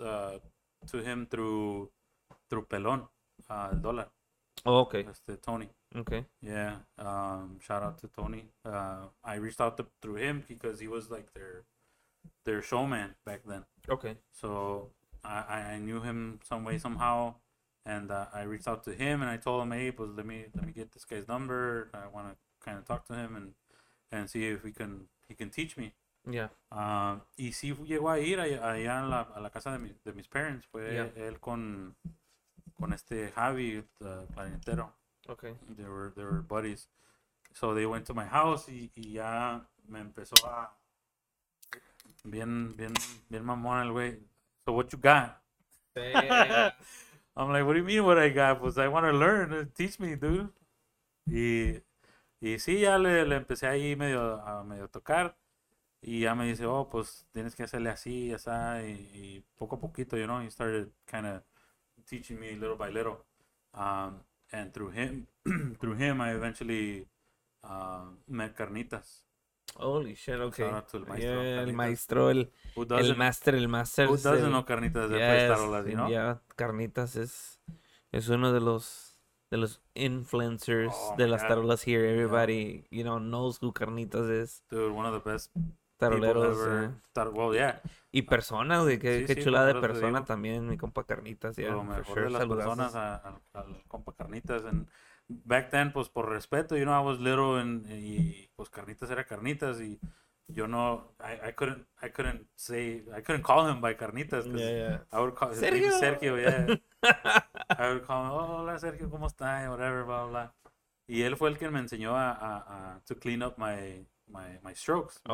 uh, 0.00 0.38
to 0.86 0.98
him 1.02 1.26
through 1.26 1.90
through 2.50 2.66
Pelón, 2.66 3.08
uh, 3.50 3.68
el 3.72 3.80
dólar, 3.80 4.08
oh, 4.64 4.80
ok, 4.80 4.94
este 5.08 5.36
Tony. 5.40 5.68
ok, 5.94 6.12
Yeah, 6.40 6.76
um, 6.98 7.58
shout 7.60 7.82
out 7.82 7.98
to 7.98 8.08
Tony. 8.08 8.50
Uh, 8.64 9.06
I 9.24 9.36
reached 9.36 9.60
out 9.60 9.76
to, 9.78 9.86
through 10.00 10.16
him 10.16 10.44
because 10.48 10.80
he 10.80 10.88
was 10.88 11.10
like 11.10 11.32
their 11.34 11.64
their 12.44 12.62
showman 12.62 13.14
back 13.24 13.42
then. 13.46 13.64
ok, 13.88 14.16
So 14.32 14.90
I, 15.24 15.44
I- 15.48 15.72
I 15.74 15.78
knew 15.78 16.00
him 16.00 16.40
some 16.44 16.64
way 16.64 16.78
somehow, 16.78 17.34
and 17.86 18.10
uh, 18.10 18.26
I 18.34 18.42
reached 18.42 18.68
out 18.68 18.82
to 18.84 18.92
him 18.94 19.22
and 19.22 19.30
I 19.30 19.36
told 19.36 19.62
him, 19.62 19.70
hey, 19.72 19.92
pues 19.92 20.10
let 20.16 20.26
me 20.26 20.46
let 20.54 20.66
me 20.66 20.72
get 20.72 20.92
this 20.92 21.04
guy's 21.04 21.28
number. 21.28 21.90
I 21.94 22.06
want 22.08 22.28
to 22.28 22.36
kind 22.64 22.78
of 22.78 22.86
talk 22.86 23.06
to 23.06 23.14
him 23.14 23.36
and 23.36 23.54
and 24.10 24.28
see 24.30 24.46
if 24.48 24.62
we 24.64 24.72
can 24.72 25.08
he 25.28 25.34
can 25.34 25.50
teach 25.50 25.76
me. 25.76 25.94
Yeah, 26.30 26.50
Ah, 26.70 27.20
y 27.36 27.52
sí 27.52 27.74
llegó 27.84 28.10
a 28.10 28.18
ir 28.18 28.40
allá, 28.40 28.70
allá 28.72 29.00
a, 29.00 29.06
la, 29.06 29.20
a 29.20 29.40
la 29.40 29.50
casa 29.50 29.72
de, 29.72 29.78
mi- 29.78 29.96
de 30.04 30.12
mis 30.12 30.28
parents. 30.28 30.66
Fue 30.66 30.94
Yeah. 30.94 31.10
él 31.16 31.38
con, 31.40 31.94
con 32.78 32.92
este 32.92 33.30
Javi, 33.32 33.84
el 34.00 34.26
clarinetero. 34.34 34.94
ok, 35.28 35.44
They 35.76 35.84
were, 35.86 36.10
they 36.14 36.24
were 36.24 36.42
buddies. 36.42 36.88
So 37.54 37.74
they 37.74 37.86
went 37.86 38.06
to 38.06 38.14
my 38.14 38.26
house 38.26 38.68
y, 38.68 38.90
y 38.94 39.12
ya 39.14 39.62
me 39.88 40.00
empezó 40.00 40.36
a... 40.46 40.76
Bien, 42.24 42.74
bien, 42.76 42.92
bien 43.28 43.44
mamón 43.44 43.82
el 43.82 43.92
güey. 43.92 44.20
So 44.64 44.72
what 44.72 44.88
you 44.92 44.98
got? 44.98 45.42
I'm 47.36 47.50
like, 47.50 47.64
what 47.64 47.72
do 47.74 47.78
you 47.78 47.84
mean 47.84 48.04
what 48.04 48.18
I 48.18 48.28
got? 48.30 48.60
Pues 48.60 48.78
I 48.78 48.88
want 48.88 49.06
to 49.06 49.12
learn. 49.12 49.70
Teach 49.74 49.98
me, 49.98 50.16
dude. 50.16 50.48
Y, 51.26 51.82
y 52.40 52.58
sí, 52.58 52.80
ya 52.80 52.98
le, 52.98 53.24
le 53.26 53.36
empecé 53.36 53.66
ahí 53.66 53.96
medio 53.96 54.40
a 54.46 54.64
medio 54.64 54.88
tocar. 54.88 55.36
Y 56.04 56.20
ya 56.20 56.34
me 56.34 56.46
dice, 56.46 56.66
oh, 56.66 56.88
pues 56.90 57.26
tienes 57.32 57.54
que 57.54 57.62
hacerle 57.62 57.88
así, 57.90 58.32
así. 58.32 58.50
Y, 58.50 58.90
y 59.14 59.44
poco 59.56 59.76
a 59.76 59.80
poquito, 59.80 60.16
you 60.16 60.24
know, 60.24 60.40
he 60.40 60.50
started 60.50 60.90
kind 61.06 61.26
of 61.26 61.42
teaching 62.06 62.38
me 62.40 62.52
little 62.56 62.76
by 62.76 62.90
little. 62.90 63.18
Um, 63.72 64.20
and 64.52 64.72
through 64.74 64.90
him, 64.90 65.26
through 65.80 65.94
him, 65.96 66.20
I 66.20 66.32
eventually 66.34 67.06
uh, 67.64 68.06
met 68.26 68.56
Carnitas. 68.56 69.22
Holy 69.76 70.14
shit, 70.16 70.38
okay. 70.40 70.64
Shout 70.64 70.74
out 70.74 70.88
to 70.88 70.96
el 70.98 71.06
maestro, 71.06 71.42
Yeah, 71.42 71.62
el 71.62 71.72
maestro, 71.72 72.28
el, 72.30 72.52
Who 72.74 72.82
el 72.90 73.16
master, 73.16 73.54
el 73.54 73.68
master. 73.68 74.08
who 74.08 74.14
es 74.16 74.22
doesn't 74.24 74.44
el- 74.44 74.50
know 74.50 74.64
Carnitas 74.66 75.08
de 75.08 75.18
Yes, 75.18 75.48
Tarolas, 75.48 75.86
you 75.86 75.94
know? 75.96 76.08
yeah, 76.10 76.40
Carnitas 76.56 77.16
es, 77.16 77.58
es 78.10 78.28
uno 78.28 78.52
de 78.52 78.60
los 78.60 79.16
de 79.50 79.58
los 79.58 79.80
influencers 79.94 80.92
Oh 80.94 81.14
de 81.16 81.28
las 81.28 81.42
God. 81.42 81.48
tarolas 81.48 81.86
here. 81.86 82.06
Everybody, 82.10 82.86
you 82.90 83.04
know, 83.04 83.18
knows 83.18 83.58
who 83.62 83.72
Carnitas 83.72 84.28
is. 84.30 84.62
Dude, 84.70 84.92
one 84.94 85.06
of 85.06 85.12
the 85.12 85.20
best 85.30 85.50
Taroleros. 86.10 86.58
ever. 86.58 86.90
Tar- 87.12 87.28
well, 87.30 87.52
yeah. 87.54 87.80
Y 88.10 88.22
personas, 88.22 88.82
güey, 88.82 88.98
qué, 88.98 89.20
Sí, 89.20 89.26
qué 89.26 89.34
sí, 89.36 89.42
chulada 89.44 89.66
de 89.66 89.80
persona 89.80 90.24
también, 90.24 90.68
mi 90.68 90.76
compa 90.76 91.04
Carnitas, 91.04 91.56
ya. 91.56 91.70
lo 91.70 91.84
mejor 91.84 92.04
sure, 92.06 92.22
de 92.24 92.30
las 92.30 92.46
personas 92.46 92.94
a- 92.94 93.14
a- 93.54 93.66
compa 93.88 94.12
Carnitas. 94.14 94.64
And 94.64 94.86
back 95.28 95.70
then, 95.70 95.92
pues 95.92 96.08
por 96.08 96.28
respeto, 96.28 96.76
you 96.76 96.84
know, 96.84 96.94
I 96.94 97.04
was 97.04 97.18
little 97.20 97.58
and, 97.60 97.86
y 97.90 98.50
pues 98.56 98.68
Carnitas 98.68 99.10
era 99.10 99.24
Carnitas 99.24 99.80
y 99.80 99.98
yo 100.48 100.66
no, 100.68 101.14
I, 101.20 101.48
I 101.48 101.52
couldn't, 101.54 101.86
I 102.02 102.10
couldn't 102.10 102.46
say, 102.54 103.04
I 103.16 103.22
couldn't 103.22 103.42
call 103.42 103.66
him 103.70 103.80
by 103.80 103.94
Carnitas. 103.96 104.44
Yeah, 104.46 104.70
yeah. 104.70 104.98
I 105.10 105.20
would 105.20 105.34
call 105.34 105.50
his 105.50 105.62
name 105.62 105.76
is 105.76 105.94
Sergio. 105.94 106.36
Sergio, 106.36 106.36
yeah. 106.38 106.76
I 107.78 107.88
would 107.94 108.04
call 108.04 108.24
him, 108.26 108.32
oh, 108.32 108.58
hola 108.58 108.78
Sergio, 108.78 109.08
¿cómo 109.08 109.26
está? 109.26 109.70
Whatever, 109.70 110.04
blah, 110.04 110.26
blah. 110.26 110.52
Y 111.08 111.22
él 111.22 111.36
fue 111.36 111.48
el 111.48 111.56
que 111.58 111.70
me 111.70 111.78
enseñó 111.80 112.16
a, 112.16 112.30
a, 112.32 112.94
a 112.96 113.00
to 113.06 113.16
clean 113.16 113.42
up 113.42 113.56
my, 113.56 114.06
my, 114.26 114.58
my 114.62 114.74
strokes. 114.74 115.20
my- 115.26 115.32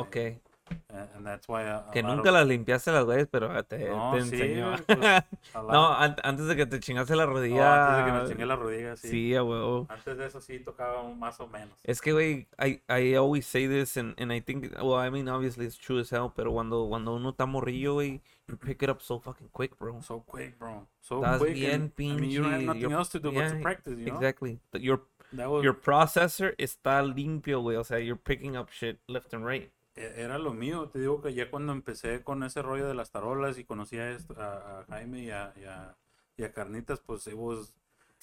A 0.91 1.91
Que 1.93 2.03
nunca 2.03 2.31
las 2.31 2.47
limpiaste 2.47 2.91
las 2.93 3.05
güeyes, 3.05 3.29
pero 3.31 3.63
te, 3.65 3.89
No, 3.91 4.15
te 4.15 4.23
sí, 4.23 4.35
enseñó. 4.35 4.71
güey, 4.71 4.83
pues, 4.87 4.99
no, 5.55 5.95
an- 5.95 6.17
antes 6.23 6.47
de 6.47 6.57
que 6.57 6.67
te 6.67 6.81
chingaste 6.81 7.15
la 7.17 7.27
no, 7.27 7.33
rodilla. 7.33 7.85
antes 7.85 7.99
de 7.99 8.05
que 8.13 8.19
me 8.23 8.29
chingué 8.29 8.47
la 8.47 8.57
rodilla, 8.57 8.97
sí. 8.97 9.09
Sí, 9.09 9.35
a 9.35 9.43
huevo. 9.43 9.87
Antes 9.89 10.17
de 10.17 10.27
eso 10.27 10.41
sí 10.41 10.59
tocaba 10.61 11.03
más 11.15 11.39
o 11.41 11.49
menos. 11.49 11.77
Es 11.85 12.01
que, 12.01 12.13
güey, 12.13 12.47
I, 12.59 12.81
I 12.89 13.15
always 13.15 13.47
say 13.47 13.67
this, 13.69 13.97
and, 13.97 14.15
and 14.21 14.33
I 14.33 14.41
think, 14.41 14.73
well, 14.83 14.95
I 15.07 15.11
mean, 15.11 15.29
obviously 15.29 15.67
it's 15.67 15.79
true 15.79 16.01
as 16.01 16.11
hell, 16.13 16.33
pero 16.35 16.53
cuando, 16.53 16.87
cuando 16.89 17.15
uno 17.15 17.31
está 17.31 17.47
morrillo, 17.47 17.95
güey, 17.95 18.21
you 18.49 18.57
pick 18.57 18.83
it 18.83 18.89
up 18.89 19.01
so 19.03 19.19
fucking 19.21 19.49
quick, 19.53 19.79
bro. 19.79 20.01
So 20.03 20.21
quick, 20.27 20.59
bro. 20.59 20.87
So 21.01 21.21
Estás 21.23 21.39
quick. 21.39 21.55
bien 21.55 21.75
and, 21.75 21.93
I 21.99 22.21
mean, 22.21 22.31
you 22.31 22.43
don't 22.43 22.53
have 22.53 22.61
pinche- 22.63 22.67
nothing 22.67 22.81
you're- 22.83 22.95
else 22.95 23.11
to 23.11 23.19
do 23.19 23.31
but 23.31 23.41
yeah, 23.41 23.53
to 23.53 23.61
practice, 23.61 23.99
you 23.99 24.07
know? 24.07 24.15
Exactly. 24.15 24.59
But 24.73 24.81
Your, 24.83 25.03
was, 25.33 25.63
your 25.63 25.75
processor 25.75 26.55
está 26.59 27.03
limpio, 27.03 27.61
güey, 27.63 27.77
o 27.77 27.85
sea, 27.85 27.99
you're 27.99 28.17
picking 28.17 28.57
up 28.57 28.71
shit 28.71 28.99
left 29.09 29.33
and 29.35 29.45
right. 29.45 29.71
E- 29.99 30.23
era 30.23 30.39
lo 30.39 30.53
mío. 30.53 30.89
Te 30.89 30.99
digo 31.01 31.21
que 31.21 31.35
ya 31.35 31.51
cuando 31.51 31.73
empecé 31.73 32.23
con 32.23 32.43
ese 32.43 32.63
rollo 32.63 32.87
de 32.87 32.95
las 32.95 33.11
tarolas 33.11 33.59
y 33.59 33.65
conocí 33.65 33.99
a, 33.99 34.11
est- 34.13 34.31
a, 34.39 34.81
a 34.81 34.85
Jaime 34.85 35.21
y 35.25 35.31
a, 35.31 35.53
y, 35.57 35.65
a, 35.65 35.97
y 36.37 36.45
a 36.45 36.53
Carnitas, 36.53 37.01
pues 37.01 37.27
it 37.27 37.35
was, 37.35 37.73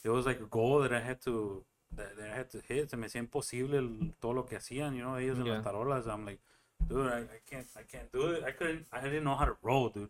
it 0.04 0.10
was 0.10 0.26
like 0.26 0.42
a 0.42 0.48
goal 0.50 0.82
that 0.88 0.92
I 0.92 1.02
had 1.08 1.20
to, 1.26 1.66
that, 1.96 2.16
that 2.18 2.28
I 2.30 2.40
had 2.40 2.48
to 2.52 2.62
hit. 2.68 2.90
Se 2.90 2.98
me 2.98 3.08
hacía 3.08 3.20
imposible 3.22 3.78
el- 3.78 4.14
todo 4.20 4.34
lo 4.34 4.46
que 4.46 4.56
hacían, 4.56 4.96
you 4.96 5.02
know, 5.02 5.18
ellos 5.18 5.38
en 5.40 5.46
las 5.54 5.64
tarolas. 5.64 6.08
I'm 6.08 6.26
like, 6.26 6.42
dude, 6.88 7.08
I, 7.12 7.24
I 7.24 7.40
can't, 7.46 7.68
I 7.76 7.84
can't 7.84 8.12
do 8.12 8.34
it. 8.34 8.44
I 8.44 8.52
couldn't, 8.54 8.88
I 8.92 9.02
didn't 9.02 9.24
know 9.24 9.36
how 9.38 9.46
to 9.46 9.58
roll, 9.62 9.90
dude. 9.92 10.10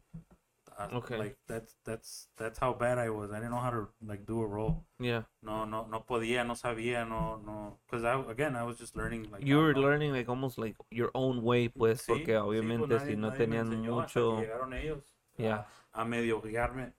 Okay. 0.93 1.17
Like 1.17 1.37
that's 1.47 1.73
that's 1.85 2.27
that's 2.37 2.59
how 2.59 2.73
bad 2.73 2.97
I 2.97 3.09
was. 3.09 3.31
I 3.31 3.35
didn't 3.35 3.51
know 3.51 3.61
how 3.61 3.71
to 3.71 3.87
like 4.05 4.25
do 4.25 4.41
a 4.41 4.45
roll. 4.47 4.85
Yeah. 4.99 5.23
No, 5.41 5.65
no, 5.65 5.87
no 5.87 6.03
podía, 6.05 6.45
no 6.45 6.53
sabía, 6.55 7.05
no, 7.07 7.37
no. 7.37 7.79
Because 7.85 8.03
I, 8.03 8.19
again, 8.29 8.55
I 8.57 8.63
was 8.63 8.77
just 8.77 8.95
learning. 8.95 9.29
Like, 9.31 9.45
You 9.45 9.57
were 9.59 9.73
learning, 9.73 10.11
like, 10.11 10.27
almost, 10.27 10.57
like, 10.57 10.75
your 10.91 11.11
own 11.13 11.41
way, 11.43 11.69
pues, 11.69 12.01
Sí, 12.01 12.07
porque 12.07 12.25
sí, 12.33 12.33
pues 12.33 12.41
obviamente 12.43 12.87
nadie- 12.95 13.05
si 13.07 13.15
no 13.15 13.31
tenían 13.31 13.69
mucho... 13.83 14.41
llegaron 14.41 14.73
ellos 14.73 15.03
Yeah. 15.37 15.65
a, 15.93 16.01
a 16.01 16.05
medio 16.05 16.41
guiarme 16.41 16.93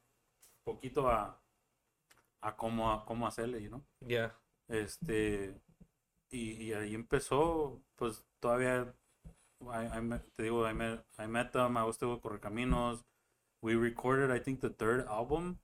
poquito 0.65 1.09
a, 1.11 1.39
a 2.43 2.57
cómo, 2.57 2.91
a 2.93 3.05
cómo 3.05 3.27
hacerle, 3.27 3.63
you 3.63 3.69
know? 3.69 3.83
Yeah. 4.07 4.33
Este, 4.69 5.55
y, 6.31 6.53
y 6.65 6.73
ahí 6.73 6.95
empezó, 6.95 7.83
pues 7.97 8.25
todavía, 8.41 8.95
I, 9.61 9.87
I 9.99 10.01
met- 10.01 10.25
te 10.35 10.45
digo, 10.45 10.67
I 10.69 10.73
met, 10.75 11.05
I 11.19 11.27
met 11.27 11.53
them, 11.53 11.77
I 11.77 11.83
was 11.85 11.97
still 11.97 12.13
with 12.13 12.21
Correcaminos. 12.23 13.05
We 13.63 13.75
recorded, 13.75 14.31
I 14.31 14.39
think, 14.39 14.61
the 14.61 14.71
third 14.71 15.07
album. 15.09 15.59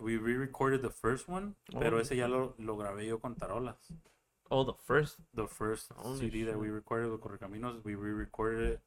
We 0.00 0.16
re-recorded 0.16 0.80
the 0.82 0.90
first 0.90 1.28
one, 1.28 1.56
pero 1.72 1.96
Oh. 1.96 2.00
ese 2.00 2.14
ya 2.16 2.28
lo, 2.28 2.54
lo 2.58 2.76
grabé 2.76 3.06
yo 3.06 3.18
con 3.18 3.34
tarolas. 3.34 3.76
Oh, 4.50 4.62
the 4.64 4.72
first... 4.86 5.18
the 5.34 5.48
first 5.48 5.90
Holy 5.96 6.18
CD 6.20 6.44
that 6.44 6.56
we 6.58 6.70
recorded 6.70 7.10
with 7.10 7.20
Correcaminos, 7.20 7.82
we 7.84 7.96
re-recorded 7.96 8.70
it 8.74 8.80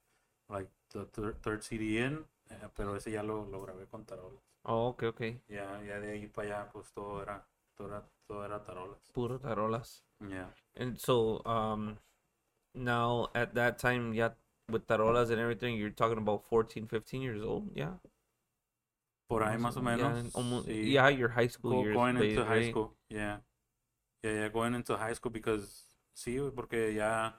like 0.49 0.69
the 0.93 1.05
thir- 1.05 1.35
third 1.43 1.63
CD 1.63 1.97
in, 1.99 2.25
eh, 2.49 2.55
pero 2.75 2.95
ese 2.95 3.11
ya 3.11 3.23
lo, 3.23 3.45
lo 3.51 3.61
grabé 3.61 3.85
con 3.91 4.05
tarolas. 4.05 4.39
Oh, 4.63 4.87
okay, 4.89 5.07
okay. 5.09 5.39
Ya, 5.49 5.81
ya 5.85 5.99
de 5.99 6.11
ahí 6.11 6.27
para 6.27 6.47
allá, 6.47 6.69
pues 6.71 6.91
todo 6.93 7.21
era, 7.21 7.45
todo 7.75 7.89
era, 7.89 8.03
todo 8.27 8.45
era 8.45 8.63
tarolas. 8.63 8.99
Puro 9.13 9.37
tarolas. 9.39 10.03
Yeah. 10.21 10.47
And 10.77 10.97
so, 10.97 11.41
um, 11.45 11.97
now 12.73 13.29
at 13.35 13.53
that 13.55 13.77
time, 13.79 14.13
yeah, 14.13 14.29
with 14.69 14.87
tarolas 14.87 15.29
and 15.29 15.39
everything, 15.41 15.75
you're 15.75 15.89
talking 15.89 16.17
about 16.17 16.45
14, 16.45 16.87
15 16.87 17.21
years 17.21 17.41
old, 17.43 17.69
yeah? 17.75 17.95
Por 19.31 19.43
ahí 19.43 19.57
más 19.57 19.77
o 19.77 19.81
Yeah, 19.81 20.23
almost, 20.33 20.67
sí. 20.67 20.91
yeah, 20.91 21.07
your 21.09 21.29
high 21.29 21.47
school 21.47 21.71
Go- 21.71 21.81
years. 21.83 21.95
going 21.95 22.17
into 22.17 22.43
high 22.43 22.59
right? 22.59 22.69
school, 22.71 22.97
yeah. 23.09 23.39
Yeah, 24.23 24.33
yeah, 24.33 24.49
going 24.49 24.75
into 24.75 24.97
high 24.97 25.13
school 25.13 25.31
because, 25.31 25.95
sí, 26.13 26.37
porque 26.53 26.93
ya, 26.93 27.31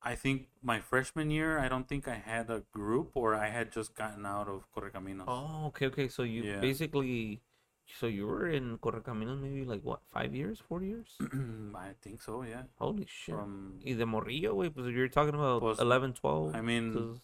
I 0.00 0.16
think 0.16 0.48
my 0.62 0.80
freshman 0.80 1.30
year, 1.30 1.58
I 1.58 1.68
don't 1.68 1.86
think 1.86 2.08
I 2.08 2.14
had 2.16 2.48
a 2.50 2.62
group 2.72 3.12
or 3.14 3.34
I 3.34 3.48
had 3.48 3.70
just 3.70 3.94
gotten 3.94 4.24
out 4.24 4.48
of 4.48 4.64
Correcaminos. 4.72 5.24
Oh, 5.28 5.66
okay, 5.68 5.86
okay. 5.88 6.08
So 6.08 6.22
you 6.24 6.42
Yeah. 6.44 6.60
basically, 6.60 7.42
so 7.86 8.06
you 8.06 8.26
were 8.26 8.48
in 8.48 8.78
Correcaminos 8.78 9.38
maybe 9.40 9.64
like 9.66 9.82
what, 9.84 10.00
five 10.10 10.34
years, 10.34 10.58
four 10.58 10.82
years? 10.82 11.16
I 11.76 11.92
think 12.00 12.22
so, 12.22 12.42
yeah. 12.44 12.64
Holy 12.78 13.04
shit. 13.06 13.34
From 13.34 13.78
Y 13.84 13.92
de 13.94 14.06
morrillo, 14.06 14.54
güey, 14.54 14.70
pues 14.70 14.86
you're 14.88 15.08
talking 15.08 15.34
about 15.34 15.60
Pues, 15.60 15.78
11, 15.80 16.14
12, 16.14 16.54
I 16.54 16.60
mean, 16.62 17.20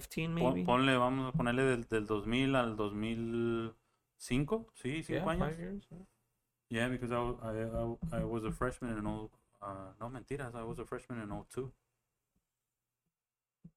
15 0.00 0.34
pon- 0.34 0.54
maybe? 0.54 0.64
ponle, 0.64 0.96
vamos 0.96 1.32
a 1.32 1.36
ponerle 1.36 1.62
del, 1.62 1.84
del 1.88 2.06
2000 2.06 2.56
al 2.56 2.76
2005, 2.76 4.66
sí, 4.74 5.02
yeah, 5.06 5.20
cinco 5.20 5.30
años. 5.30 5.56
years. 5.58 5.86
yeah. 5.90 5.98
Yeah, 6.70 6.88
because 6.88 7.12
I, 7.12 7.18
I, 7.18 7.52
I, 8.16 8.20
I 8.20 8.24
was 8.24 8.44
a 8.44 8.50
freshman 8.50 8.98
in 8.98 9.06
oh, 9.06 9.30
uh, 9.62 9.92
no 10.00 10.08
mentiras, 10.08 10.54
I 10.56 10.64
was 10.64 10.78
a 10.80 10.84
freshman 10.84 11.20
in 11.20 11.28
02. 11.30 11.70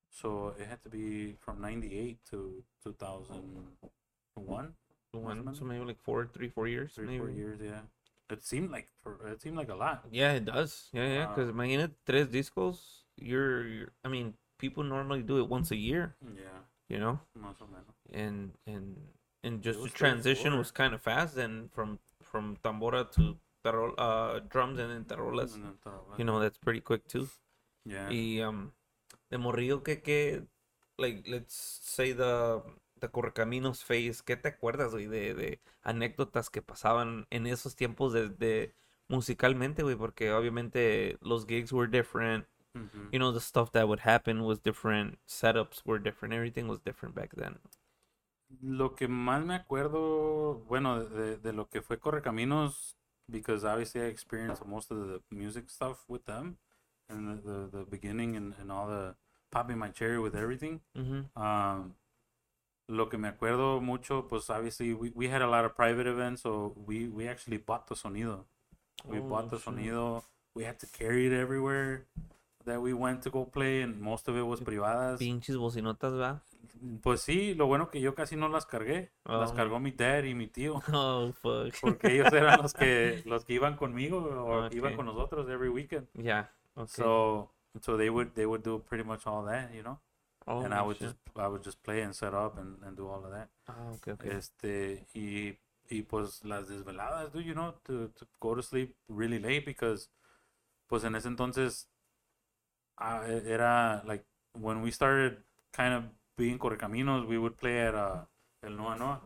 So 0.10 0.56
it 0.58 0.66
had 0.68 0.82
to 0.84 0.90
be 0.90 1.36
from 1.40 1.62
98 1.62 2.18
to 2.32 2.64
2001, 2.84 4.74
One, 5.14 5.54
so 5.56 5.66
maybe 5.66 5.86
like 5.86 6.02
four, 6.02 6.26
three, 6.34 6.50
four 6.50 6.68
years, 6.68 6.94
three, 6.96 7.06
maybe. 7.06 7.20
four 7.20 7.30
years, 7.30 7.60
yeah. 7.62 7.82
it 8.30 8.44
seemed 8.44 8.72
like 8.72 8.88
for 9.04 9.20
it 9.28 9.42
seemed 9.42 9.58
like 9.58 9.70
a 9.70 9.76
lot. 9.76 10.06
Yeah, 10.12 10.34
it 10.34 10.46
does. 10.46 10.90
Yeah, 10.94 11.08
yeah. 11.08 11.26
Because 11.28 11.50
Ah. 11.50 11.52
imagine 11.54 11.94
tres 12.06 12.28
discos. 12.28 13.04
You're, 13.16 13.68
you're, 13.68 13.92
I 14.04 14.10
mean, 14.10 14.34
people 14.58 14.84
normally 14.84 15.22
do 15.24 15.38
it 15.40 15.48
once 15.48 15.72
a 15.72 15.76
year. 15.76 16.16
Yeah, 16.36 16.62
You 16.90 17.00
know, 17.00 17.20
más 17.38 17.62
o 17.62 17.66
menos. 17.68 17.96
and 18.14 18.52
and 18.66 18.96
and 19.44 19.62
just 19.62 19.82
the 19.84 19.90
transition 19.90 20.58
was 20.58 20.72
kind 20.72 20.94
of 20.94 21.02
fast. 21.02 21.38
And 21.38 21.72
from 21.72 22.00
from 22.24 22.58
tambora 22.64 23.10
to 23.14 23.38
tarol, 23.64 23.94
uh, 23.98 24.40
drums 24.50 24.80
and 24.80 24.92
then 24.92 25.06
tarolas. 25.06 25.56
And 25.56 25.64
then 25.64 25.78
todo, 25.84 26.16
You 26.18 26.26
know, 26.26 26.40
that's 26.40 26.58
pretty 26.58 26.82
quick 26.82 27.08
too. 27.08 27.28
yeah. 27.86 28.10
Y 28.10 28.42
um, 28.42 28.72
de 29.30 29.38
morrillo 29.38 29.84
que 29.84 30.02
que, 30.02 30.44
like, 30.98 31.24
let's 31.28 31.54
say 31.84 32.14
the 32.14 32.62
the 33.00 33.10
correcaminos 33.10 33.84
phase. 33.84 34.22
¿Qué 34.24 34.36
te 34.42 34.50
acuerdas, 34.50 34.92
güey, 34.92 35.06
de, 35.08 35.34
de 35.36 35.60
anécdotas 35.84 36.50
que 36.50 36.62
pasaban 36.64 37.28
en 37.30 37.46
esos 37.46 37.76
tiempos 37.76 38.12
de, 38.14 38.30
de 38.30 38.74
musicalmente, 39.08 39.84
güey? 39.84 39.96
Porque 39.96 40.32
obviamente 40.32 41.18
los 41.22 41.46
gigs 41.46 41.72
were 41.72 41.88
different. 41.90 42.46
Ujú. 42.78 43.12
You 43.12 43.20
know, 43.20 43.32
the 43.32 43.42
stuff 43.42 43.72
that 43.72 43.88
would 43.88 44.02
happen 44.02 44.44
was 44.44 44.60
different. 44.60 45.18
Setups 45.28 45.82
were 45.86 46.00
different. 46.00 46.34
Everything 46.34 46.68
was 46.68 46.80
different 46.80 47.16
back 47.16 47.32
then. 47.36 47.60
Lo 48.62 48.90
que 48.96 49.08
más 49.08 49.44
me 49.46 49.56
acuerdo, 49.56 50.66
bueno, 50.68 51.04
de, 51.04 51.36
de 51.38 51.52
lo 51.52 51.66
que 51.66 51.82
fue 51.82 51.98
Correcaminos, 51.98 52.94
because 53.30 53.66
obviously 53.66 54.02
I 54.02 54.06
experienced 54.06 54.66
most 54.66 54.90
of 54.90 54.98
the 55.00 55.20
music 55.30 55.70
stuff 55.70 56.06
with 56.08 56.26
them, 56.26 56.58
and 57.10 57.28
the, 57.28 57.42
the, 57.50 57.78
the 57.80 57.84
beginning 57.84 58.36
and, 58.38 58.54
and 58.60 58.72
all 58.72 58.88
the 58.88 59.16
popping 59.52 59.78
my 59.78 59.90
cherry 59.90 60.20
with 60.20 60.34
everything. 60.36 60.80
Mm-hmm. 60.98 61.42
Um, 61.42 61.96
lo 62.88 63.08
que 63.08 63.18
me 63.18 63.28
acuerdo 63.30 63.82
mucho, 63.82 64.22
pues 64.22 64.50
obviously 64.50 64.94
we, 64.94 65.12
we 65.14 65.28
had 65.28 65.42
a 65.42 65.48
lot 65.48 65.66
of 65.66 65.76
private 65.76 66.08
events, 66.08 66.42
so 66.44 66.74
we, 66.86 67.10
we 67.10 67.28
actually 67.28 67.58
bought 67.58 67.88
the 67.88 67.96
sonido. 67.96 68.46
We 69.06 69.20
bought 69.20 69.46
Oh, 69.46 69.48
the 69.50 69.58
shit. 69.60 69.66
sonido. 69.76 70.24
We 70.56 70.64
had 70.64 70.80
to 70.80 70.88
carry 70.88 71.28
it 71.28 71.34
everywhere 71.34 72.06
that 72.68 72.80
we 72.80 72.94
went 72.94 73.22
to 73.24 73.32
go 73.32 73.46
play, 73.46 73.82
and 73.82 74.00
most 74.00 74.28
of 74.30 74.38
it 74.38 74.44
was 74.46 74.62
privadas. 74.62 75.18
Pinches 75.20 75.58
bocinotas, 75.58 76.14
¿va? 76.14 76.44
Pues 77.02 77.22
sí, 77.22 77.56
lo 77.56 77.66
bueno 77.66 77.90
que 77.90 78.00
yo 78.00 78.14
casi 78.14 78.36
no 78.36 78.48
las 78.50 78.66
cargué. 78.68 79.12
Las 79.26 79.52
Oh. 79.52 79.56
cargó 79.56 79.80
mi 79.80 79.92
dad 79.92 80.24
y 80.26 80.36
mi 80.36 80.48
tío. 80.48 80.80
Oh, 80.94 81.32
fuck. 81.34 81.74
Porque 81.82 82.08
ellos 82.14 82.32
eran 82.32 82.62
los 82.62 82.74
que 82.74 83.24
los 83.26 83.44
que 83.46 83.54
iban 83.54 83.76
conmigo 83.78 84.20
o 84.20 84.70
iban 84.72 84.96
con 84.96 85.06
nosotros 85.08 85.50
every 85.50 85.70
weekend. 85.70 86.08
yeah. 86.14 86.48
Okay. 86.76 86.88
So 86.88 87.50
so 87.82 87.98
they 87.98 88.10
would 88.12 88.34
they 88.36 88.46
would 88.46 88.62
do 88.64 88.80
pretty 88.80 89.04
much 89.04 89.26
all 89.26 89.44
that, 89.46 89.74
you 89.74 89.82
know. 89.82 90.00
oh, 90.46 90.62
and 90.64 90.74
I 90.74 90.82
would 90.84 90.98
shit. 90.98 91.08
just 91.10 91.18
I 91.36 91.48
would 91.48 91.64
just 91.64 91.82
play 91.84 92.04
and 92.04 92.14
set 92.16 92.34
up 92.36 92.58
and, 92.60 92.78
and 92.84 92.96
do 92.96 93.08
all 93.08 93.24
of 93.26 93.32
that. 93.32 93.50
Ah, 93.68 93.92
okay, 93.96 94.12
okay. 94.14 94.30
Este 94.38 95.08
y 95.16 95.58
y 95.90 96.04
pues 96.04 96.44
las 96.46 96.68
desveladas, 96.68 97.32
do 97.32 97.40
you 97.42 97.54
know, 97.56 97.74
to, 97.86 98.10
to 98.10 98.28
go 98.40 98.54
to 98.54 98.62
sleep 98.62 98.96
really 99.08 99.40
late 99.40 99.66
because 99.66 100.10
pues 100.88 101.04
en 101.04 101.16
ese 101.16 101.26
entonces 101.28 101.88
ah, 102.98 103.24
e- 103.28 103.44
era 103.50 104.02
like 104.06 104.26
when 104.60 104.82
we 104.82 104.92
started 104.92 105.38
kind 105.72 105.94
of 105.94 106.04
being 106.38 106.58
correcaminos, 106.58 107.26
we 107.28 107.38
would 107.38 107.56
play 107.58 107.80
at 107.88 107.96
uh, 107.96 108.26
el 108.64 108.72
Noa 108.72 108.96
Noa, 108.98 109.22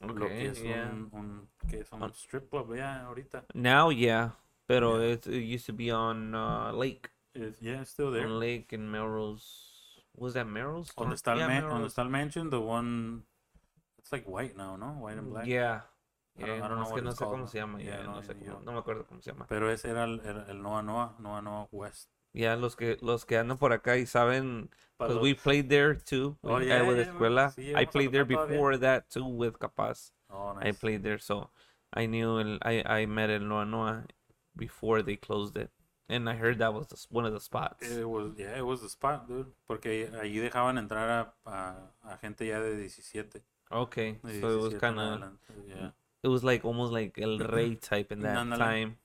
lo 0.00 0.14
que 0.14 0.24
Okay, 0.24 0.46
es 0.46 0.60
yeah. 0.62 0.88
un, 0.90 1.10
un 1.12 1.48
que 1.68 1.80
es 1.80 1.92
un 1.92 2.02
Un- 2.02 2.12
strip 2.14 2.48
club 2.50 2.74
ya 2.76 3.06
ahorita. 3.06 3.44
Now, 3.54 3.90
yeah. 3.90 4.30
Pero 4.66 4.98
Yeah. 4.98 5.12
it, 5.14 5.26
it 5.26 5.42
used 5.42 5.66
to 5.66 5.72
be 5.72 5.90
on 5.90 6.34
uh, 6.34 6.72
Lake. 6.72 7.10
It's, 7.34 7.60
yeah, 7.60 7.80
it's 7.82 7.90
still 7.90 8.10
there. 8.12 8.24
On 8.26 8.38
Lake 8.38 8.72
in 8.72 8.90
Melrose. 8.90 9.44
Was 10.16 10.34
that 10.34 10.46
Melrose? 10.46 10.90
Storm? 10.90 11.10
está 11.12 11.32
el 11.32 11.38
yeah, 11.38 11.60
está 11.84 12.02
el 12.02 12.08
mansion, 12.08 12.48
the 12.50 12.60
one 12.60 13.24
it's 13.98 14.12
like 14.12 14.24
white 14.26 14.56
now, 14.56 14.76
no? 14.76 14.92
White 15.00 15.18
and 15.18 15.30
black. 15.30 15.46
Yeah. 15.46 15.80
I 16.38 16.40
don't- 16.40 16.48
Yeah, 16.48 16.64
I 16.64 16.68
don't 16.68 16.70
no, 16.70 16.76
know 16.76 16.82
es 16.82 16.88
what 16.90 16.94
que 16.96 17.02
no 17.02 17.10
sé 17.12 17.18
called 17.18 17.32
cómo 17.34 17.48
se 17.48 17.58
llama. 17.58 17.78
Yeah, 17.82 18.02
no, 18.04 18.12
no, 18.14 18.22
sé 18.22 18.34
cómo- 18.34 18.62
no 18.64 18.72
me 18.72 18.78
acuerdo 18.78 19.04
cómo 19.06 19.20
se 19.22 19.30
llama. 19.32 19.46
Pero 19.48 19.70
ese 19.70 19.90
era 19.90 20.04
el, 20.04 20.20
el, 20.20 20.44
el 20.50 20.62
Noa 20.62 20.82
Noa, 20.82 21.14
Noa 21.18 21.42
Noa 21.42 21.68
West. 21.72 22.10
Ya 22.34 22.56
los 22.56 22.74
que 22.74 22.98
los 23.00 23.24
que 23.24 23.38
andan 23.38 23.56
por 23.58 23.72
acá 23.72 23.96
y 23.96 24.06
saben, 24.06 24.68
los- 24.98 25.22
we 25.22 25.34
played 25.34 25.68
there 25.68 25.94
too. 25.94 26.36
Oh, 26.42 26.58
eh, 26.60 26.66
yeah, 26.66 26.82
yeah, 26.82 27.02
escuela. 27.02 27.50
sí, 27.54 27.72
I 27.74 27.86
played 27.86 28.10
there 28.10 28.24
todavía. 28.26 28.48
before 28.48 28.78
that 28.78 29.08
too 29.08 29.24
with 29.24 29.56
Capaz. 29.58 30.12
Oh, 30.28 30.56
I 30.60 30.64
nice. 30.64 30.78
played 30.80 31.02
there, 31.04 31.18
so 31.20 31.50
I 31.92 32.06
knew 32.06 32.40
el, 32.40 32.58
I 32.62 32.82
I 33.02 33.06
met 33.06 33.30
el 33.30 33.40
Noa 33.46 33.64
Noa 33.64 34.04
before 34.56 35.02
they 35.02 35.14
closed 35.16 35.56
it, 35.56 35.70
and 36.08 36.28
I 36.28 36.34
heard 36.34 36.58
that 36.58 36.74
was 36.74 36.88
the, 36.88 36.96
one 37.08 37.24
of 37.24 37.32
the 37.32 37.38
spots. 37.40 37.88
It 37.88 38.04
was, 38.08 38.32
yeah, 38.36 38.58
it 38.58 38.66
was 38.66 38.80
the 38.82 38.88
spot, 38.88 39.28
dude. 39.28 39.52
Porque 39.68 40.10
allí 40.20 40.40
dejaban 40.40 40.76
entrar 40.78 41.08
a, 41.08 41.34
a, 41.48 41.92
a 42.02 42.16
gente 42.18 42.46
ya 42.48 42.58
de 42.60 42.76
17. 42.88 43.42
Okay, 43.70 44.18
de 44.24 44.40
so 44.40 44.48
it 44.50 44.56
was 44.60 44.72
17 44.72 44.98
en 44.98 45.20
kind 45.20 45.22
of 45.22 45.68
Yeah. 45.68 45.90
it 46.24 46.28
was 46.28 46.42
like 46.42 46.64
almost 46.64 46.92
like 46.92 47.16
El 47.16 47.38
Rey 47.38 47.76
type 47.76 48.10
in 48.12 48.20
that 48.22 48.58
time, 48.58 48.96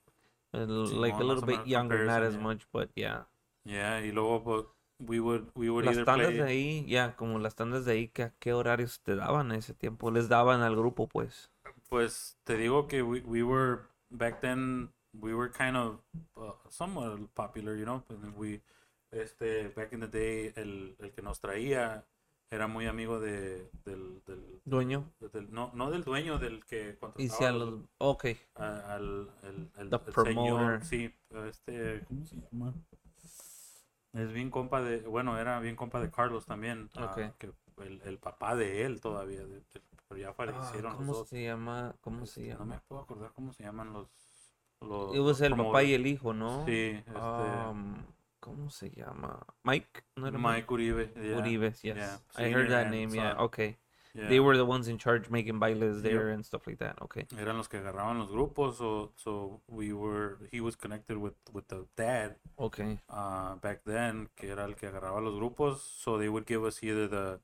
Like 0.52 1.14
a 1.14 1.24
little 1.24 1.43
bit 1.45 1.68
younger, 1.68 2.06
not 2.06 2.24
as 2.24 2.36
yeah. 2.36 2.41
much, 2.41 2.68
but 2.72 2.89
yeah. 2.95 3.24
Yeah, 3.66 4.02
y 4.02 4.12
luego 4.12 4.43
pues, 4.43 4.66
we 5.00 5.20
would, 5.20 5.52
we 5.56 5.70
would 5.70 5.86
Las 5.86 5.95
either 5.95 6.06
tandas 6.06 6.28
play... 6.28 6.38
de 6.38 6.43
ahí, 6.43 6.86
ya, 6.88 7.16
como 7.16 7.39
las 7.39 7.56
tandas 7.56 7.86
de 7.86 7.91
ahí, 7.93 8.08
¿qué, 8.10 8.32
qué 8.39 8.54
horarios 8.54 9.00
te 9.02 9.16
daban 9.16 9.52
ese 9.52 9.74
tiempo? 9.74 10.12
Les 10.12 10.28
daban 10.28 10.62
al 10.62 10.76
grupo, 10.76 11.08
pues. 11.08 11.52
Pues 11.88 12.38
te 12.43 12.58
digo 12.58 12.88
que 12.88 13.04
we, 13.04 13.22
we 13.22 13.43
were, 13.43 13.82
back 14.10 14.41
then, 14.41 14.91
we 15.14 15.34
were 15.34 15.52
kind 15.52 15.78
of 15.78 16.00
uh, 16.36 16.54
somewhat 16.70 17.20
popular, 17.36 17.76
you 17.76 17.86
know. 17.86 18.04
and 18.10 18.36
We, 18.36 18.62
este, 19.12 19.70
back 19.76 19.93
in 19.93 20.00
the 20.00 20.08
day, 20.08 20.52
el, 20.56 20.95
el 21.00 21.12
que 21.12 21.22
nos 21.22 21.39
traía 21.39 22.06
era 22.52 22.68
muy 22.68 22.88
amigo 22.88 23.20
de, 23.20 23.70
del, 23.86 24.22
del, 24.26 24.62
Dueño. 24.66 25.12
del- 25.34 25.52
no, 25.52 25.72
no 25.74 25.91
del 25.91 26.04
dueño, 26.04 26.39
del 26.39 26.66
que 26.66 26.89
Y 26.89 26.93
si 26.93 27.00
contrataba 27.00 27.52
los- 27.52 27.70
los... 27.72 27.82
Ok. 28.00 28.26
al 28.56 29.30
el, 29.43 29.70
el, 29.78 29.89
The 29.89 30.00
el 30.08 30.14
señor, 30.26 30.84
sí, 30.84 31.14
este, 31.47 32.04
¿cómo 32.08 32.26
se 32.26 32.36
llama? 32.38 32.74
Es 34.14 34.32
bien 34.34 34.50
compa 34.50 34.82
de, 34.82 35.02
bueno, 35.02 35.38
era 35.38 35.60
bien 35.60 35.76
compa 35.76 36.00
de 36.02 36.10
Carlos 36.10 36.45
también, 36.45 36.89
ah, 36.95 37.12
Ok. 37.16 37.36
que 37.38 37.52
el, 37.84 38.02
el 38.04 38.18
papá 38.18 38.56
de 38.56 38.84
él 38.84 39.00
todavía, 39.00 39.41
de- 39.45 39.60
de- 39.60 39.82
pero 40.08 40.20
ya 40.20 40.30
Ah, 40.30 40.34
fallecieron 40.34 40.93
los 40.93 40.97
¿Cómo 41.02 41.14
dos. 41.14 41.30
se 41.30 41.43
llama? 41.43 41.95
¿Cómo 42.02 42.26
se 42.26 42.41
Este, 42.41 42.54
No 42.54 42.60
llama? 42.62 42.76
me 42.76 42.82
puedo 42.88 43.02
acordar 43.02 43.32
cómo 43.34 43.54
se 43.54 43.64
llaman 43.64 43.93
los, 43.93 44.08
los 44.82 45.14
It 45.16 45.22
was 45.22 45.39
el 45.41 45.56
papá 45.56 45.84
y 45.84 45.93
el 45.93 46.08
hijo, 46.08 46.34
¿no? 46.34 46.66
Sí, 46.66 46.72
este, 47.06 47.16
Um, 47.16 48.04
¿Cómo 48.40 48.70
se 48.72 48.90
llama? 48.90 49.46
Mike? 49.64 50.04
¿No 50.16 50.28
era 50.28 50.38
Mike 50.38 50.68
Uribe. 50.74 51.12
yeah, 51.16 51.38
Uribe, 51.38 51.74
yes. 51.84 51.98
yeah, 51.98 52.18
I 52.38 52.50
heard 52.52 52.70
that 52.70 52.90
name, 52.90 53.14
yeah. 53.14 53.36
Okay. 53.38 53.78
yeah. 54.14 54.30
They 54.30 54.40
were 54.40 54.56
the 54.56 54.66
ones 54.66 54.88
in 54.88 54.98
charge 54.98 55.30
making 55.30 55.60
bailes 55.60 56.02
there 56.02 56.30
and 56.30 56.46
stuff 56.46 56.66
like 56.66 56.80
that. 56.80 57.02
Okay. 57.02 57.26
Eran 57.38 57.58
los 57.58 57.68
que 57.68 57.80
agarraban 57.80 58.18
los 58.18 58.30
grupos, 58.32 58.78
so, 58.78 59.12
so 59.18 59.62
we 59.68 59.92
were, 59.94 60.40
he 60.52 60.62
was 60.62 60.76
connected 60.76 61.18
with, 61.18 61.36
with 61.54 61.68
the 61.68 61.86
dad 61.98 62.36
Okay. 62.58 62.98
uh, 63.10 63.56
back 63.56 63.82
then, 63.86 64.30
que 64.36 64.50
era 64.50 64.64
el 64.64 64.74
que 64.76 64.88
agarraba 64.88 65.22
los 65.22 65.36
grupos, 65.36 65.80
so 65.80 66.18
they 66.18 66.30
would 66.30 66.46
give 66.46 66.64
us 66.64 66.82
either 66.84 67.08
the 67.08 67.40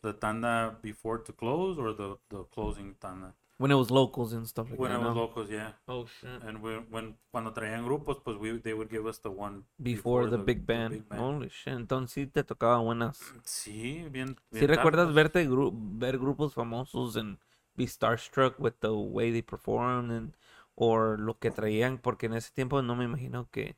the 0.00 0.12
tanda 0.12 0.76
before 0.80 1.18
to 1.18 1.32
close 1.32 1.76
or 1.76 1.92
the, 1.92 2.16
the 2.30 2.44
closing 2.54 2.94
tanda. 3.00 3.34
When 3.58 3.72
it 3.72 3.74
was 3.74 3.90
locals 3.90 4.32
and 4.32 4.46
stuff 4.46 4.70
like 4.70 4.78
When 4.78 4.90
that. 4.92 5.00
it 5.00 5.04
was 5.04 5.14
no? 5.16 5.20
locos, 5.22 5.50
yeah. 5.50 5.72
Oh 5.88 6.06
shit. 6.06 6.42
And 6.44 6.62
when, 6.62 6.86
when 6.90 7.16
cuando 7.32 7.52
traían 7.52 7.84
grupos, 7.84 8.18
pues 8.22 8.36
we, 8.38 8.56
they 8.58 8.72
would 8.72 8.88
give 8.88 9.04
us 9.06 9.18
the 9.18 9.30
one 9.30 9.64
Before, 9.82 10.30
the, 10.30 10.38
big 10.38 10.64
band. 10.64 10.92
big 10.94 11.08
band. 11.08 11.20
Holy 11.20 11.48
shit. 11.48 11.74
Entonces 11.74 12.12
sí 12.12 12.26
te 12.32 12.44
tocaban 12.44 12.84
buenas. 12.84 13.18
Sí, 13.44 14.06
bien. 14.12 14.36
¿Sí 14.52 14.60
bien 14.60 14.68
recuerdas 14.68 15.12
verte 15.12 15.44
gru- 15.48 15.72
ver 15.74 16.18
grupos 16.18 16.54
famosos 16.54 17.16
and 17.16 17.38
be 17.74 17.86
starstruck 17.88 18.60
with 18.60 18.74
the 18.80 18.92
way 18.92 19.32
they 19.32 19.42
performed 19.42 20.12
and 20.12 20.34
or 20.76 21.18
lo 21.18 21.34
que 21.38 21.50
traían? 21.50 21.98
Porque 21.98 22.26
en 22.26 22.34
ese 22.34 22.52
tiempo 22.54 22.80
no 22.80 22.94
me 22.94 23.04
imagino 23.04 23.48
que 23.50 23.76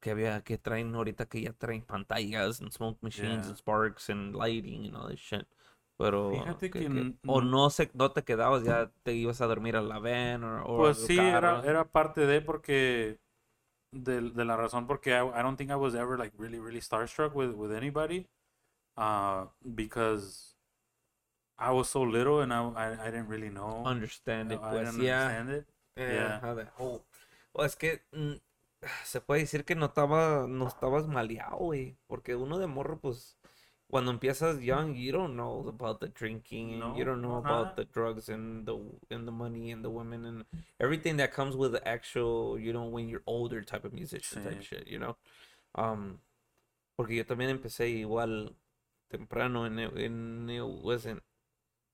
que 0.00 0.10
había 0.10 0.42
que 0.42 0.58
traen 0.58 0.94
ahorita 0.94 1.26
que 1.26 1.40
ya 1.42 1.52
traen 1.54 1.80
pantallas 1.82 2.60
and 2.60 2.70
smoke 2.72 2.98
machines 3.02 3.44
Yeah. 3.44 3.48
and 3.48 3.56
sparks 3.58 4.08
and 4.10 4.34
lighting 4.34 4.86
and 4.86 4.96
all 4.96 5.08
this 5.08 5.18
shit. 5.20 5.46
Pero 5.96 6.30
Fíjate 6.32 6.70
que- 6.70 6.80
que 6.80 6.88
que- 6.88 7.14
o 7.26 7.40
no- 7.40 7.70
se 7.70 7.90
no 7.94 8.10
te 8.10 8.22
quedabas 8.24 8.64
ya 8.64 8.90
te 9.04 9.12
ibas 9.14 9.40
a 9.40 9.46
dormir 9.46 9.76
a 9.76 9.82
la 9.82 9.98
van 10.00 10.42
o 10.44 10.76
Pues 10.78 10.98
sí, 11.06 11.18
era, 11.18 11.62
era 11.64 11.84
parte 11.84 12.26
de 12.26 12.40
porque 12.40 13.20
de, 13.92 14.20
de 14.30 14.44
la 14.44 14.56
razón 14.56 14.86
porque 14.88 15.10
I, 15.10 15.22
I 15.38 15.42
don't 15.42 15.56
think 15.56 15.70
I 15.70 15.74
was 15.76 15.94
ever 15.94 16.18
like 16.18 16.34
really 16.36 16.58
really 16.58 16.80
starstruck 16.80 17.34
with 17.36 17.52
with 17.54 17.70
anybody 17.72 18.26
uh 18.96 19.46
because 19.60 20.56
I 21.58 21.70
was 21.70 21.86
so 21.88 22.04
little 22.04 22.42
and 22.42 22.52
I 22.52 22.58
I, 22.76 22.92
I 23.08 23.10
didn't 23.12 23.28
really 23.28 23.50
know 23.50 23.86
understand 23.86 24.50
it 24.50 24.58
I 24.60 24.70
pues 24.70 24.90
didn't 24.90 25.00
yeah. 25.04 25.26
understand 25.38 25.50
it 25.50 25.66
Yeah, 25.96 26.12
Yeah. 26.12 26.40
how 26.42 26.56
the 26.56 26.66
whole- 26.76 27.04
Well, 27.52 27.66
es 27.66 27.76
que 27.76 28.02
mm, 28.10 28.34
se 29.04 29.20
puede 29.20 29.42
decir 29.42 29.64
que 29.64 29.76
no 29.76 29.86
estaba, 29.86 30.48
no 30.48 30.66
estabas 30.66 31.06
maleado, 31.06 31.56
güey. 31.58 31.96
Porque 32.08 32.34
uno 32.34 32.58
de 32.58 32.66
morro, 32.66 32.98
pues, 32.98 33.38
cuando 33.94 34.10
empiezas 34.10 34.60
young, 34.60 34.96
you 34.96 35.12
don't 35.12 35.36
know 35.36 35.64
about 35.68 36.00
the 36.00 36.08
drinking, 36.08 36.72
and 36.72 36.96
you 36.98 37.04
don't 37.04 37.22
know 37.22 37.36
ajá. 37.36 37.46
about 37.46 37.76
the 37.76 37.84
drugs 37.84 38.28
and 38.28 38.66
the 38.66 38.76
and 39.08 39.24
the 39.24 39.30
money 39.30 39.70
and 39.70 39.84
the 39.84 39.88
women 39.88 40.24
and 40.24 40.44
everything 40.80 41.16
that 41.16 41.32
comes 41.32 41.54
with 41.54 41.70
the 41.70 41.86
actual, 41.86 42.58
you 42.58 42.72
know, 42.72 42.82
when 42.86 43.08
you're 43.08 43.22
older 43.24 43.62
type 43.62 43.84
of 43.84 43.92
musician 43.92 44.42
type 44.42 44.60
shit, 44.64 44.88
you 44.88 44.98
know. 44.98 45.14
Um, 45.76 46.18
porque 46.98 47.12
yo 47.14 47.22
también 47.22 47.50
empecé 47.50 47.88
igual 48.02 48.52
temprano 49.12 49.62
and 49.62 49.78
it, 49.78 49.92
and 49.94 50.50
it 50.50 50.66
wasn't, 50.66 51.22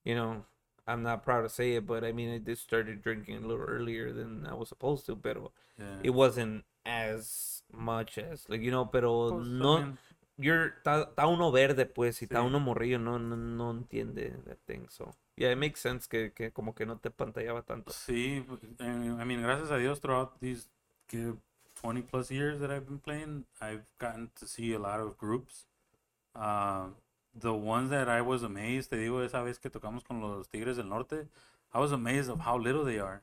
you 0.02 0.14
know, 0.14 0.46
I'm 0.86 1.02
not 1.02 1.22
proud 1.22 1.42
to 1.42 1.50
say 1.50 1.74
it, 1.74 1.86
but 1.86 2.02
I 2.02 2.12
mean, 2.12 2.32
I 2.32 2.38
did 2.38 2.56
started 2.56 3.02
drinking 3.02 3.36
a 3.36 3.46
little 3.46 3.62
earlier 3.62 4.10
than 4.10 4.46
I 4.46 4.54
was 4.54 4.70
supposed 4.70 5.04
to, 5.04 5.16
pero 5.16 5.52
Yeah. 5.78 6.00
it 6.02 6.10
wasn't 6.14 6.64
as 6.86 7.62
much 7.70 8.16
as, 8.16 8.48
like, 8.48 8.62
you 8.62 8.70
know, 8.70 8.86
pero 8.86 9.32
Pues, 9.32 9.46
no, 9.46 9.92
está, 10.42 11.26
uno 11.26 11.52
verde, 11.52 11.86
pues, 11.86 12.22
y 12.22 12.24
está 12.24 12.40
Sí. 12.40 12.46
uno 12.46 12.60
morrillo, 12.60 12.98
no, 12.98 13.18
no, 13.18 13.36
no 13.36 13.70
entiende 13.70 14.30
that 14.46 14.58
thing, 14.66 14.86
so, 14.88 15.14
yeah, 15.36 15.50
it 15.52 15.58
makes 15.58 15.80
sense 15.80 16.08
que, 16.08 16.32
que 16.32 16.52
como 16.52 16.74
que 16.74 16.86
no 16.86 16.98
te 16.98 17.10
pantallaba 17.10 17.62
tanto. 17.62 17.92
Sí, 17.92 18.44
I 18.80 18.84
I 18.84 19.24
mean, 19.24 19.42
gracias 19.42 19.70
a 19.70 19.76
Dios, 19.76 20.00
throughout 20.00 20.38
these 20.40 20.68
que 21.06 21.34
20 21.82 22.02
plus 22.02 22.30
years 22.30 22.60
that 22.60 22.70
I've 22.70 22.86
been 22.86 22.98
playing, 23.00 23.46
I've 23.60 23.84
gotten 23.98 24.30
to 24.38 24.46
see 24.46 24.74
a 24.74 24.78
lot 24.78 25.00
of 25.00 25.16
groups. 25.18 25.66
Uh, 26.34 26.88
the 27.34 27.52
ones 27.52 27.90
that 27.90 28.08
I 28.08 28.20
was 28.22 28.42
amazed, 28.42 28.90
te 28.90 28.96
digo, 28.96 29.22
esa 29.22 29.42
vez 29.42 29.58
que 29.58 29.70
tocamos 29.70 30.04
con 30.04 30.20
los 30.20 30.48
Tigres 30.48 30.76
del 30.76 30.88
Norte, 30.88 31.28
I 31.72 31.78
was 31.78 31.92
amazed 31.92 32.28
of 32.30 32.40
how 32.40 32.56
little 32.58 32.84
they 32.84 32.98
are. 32.98 33.22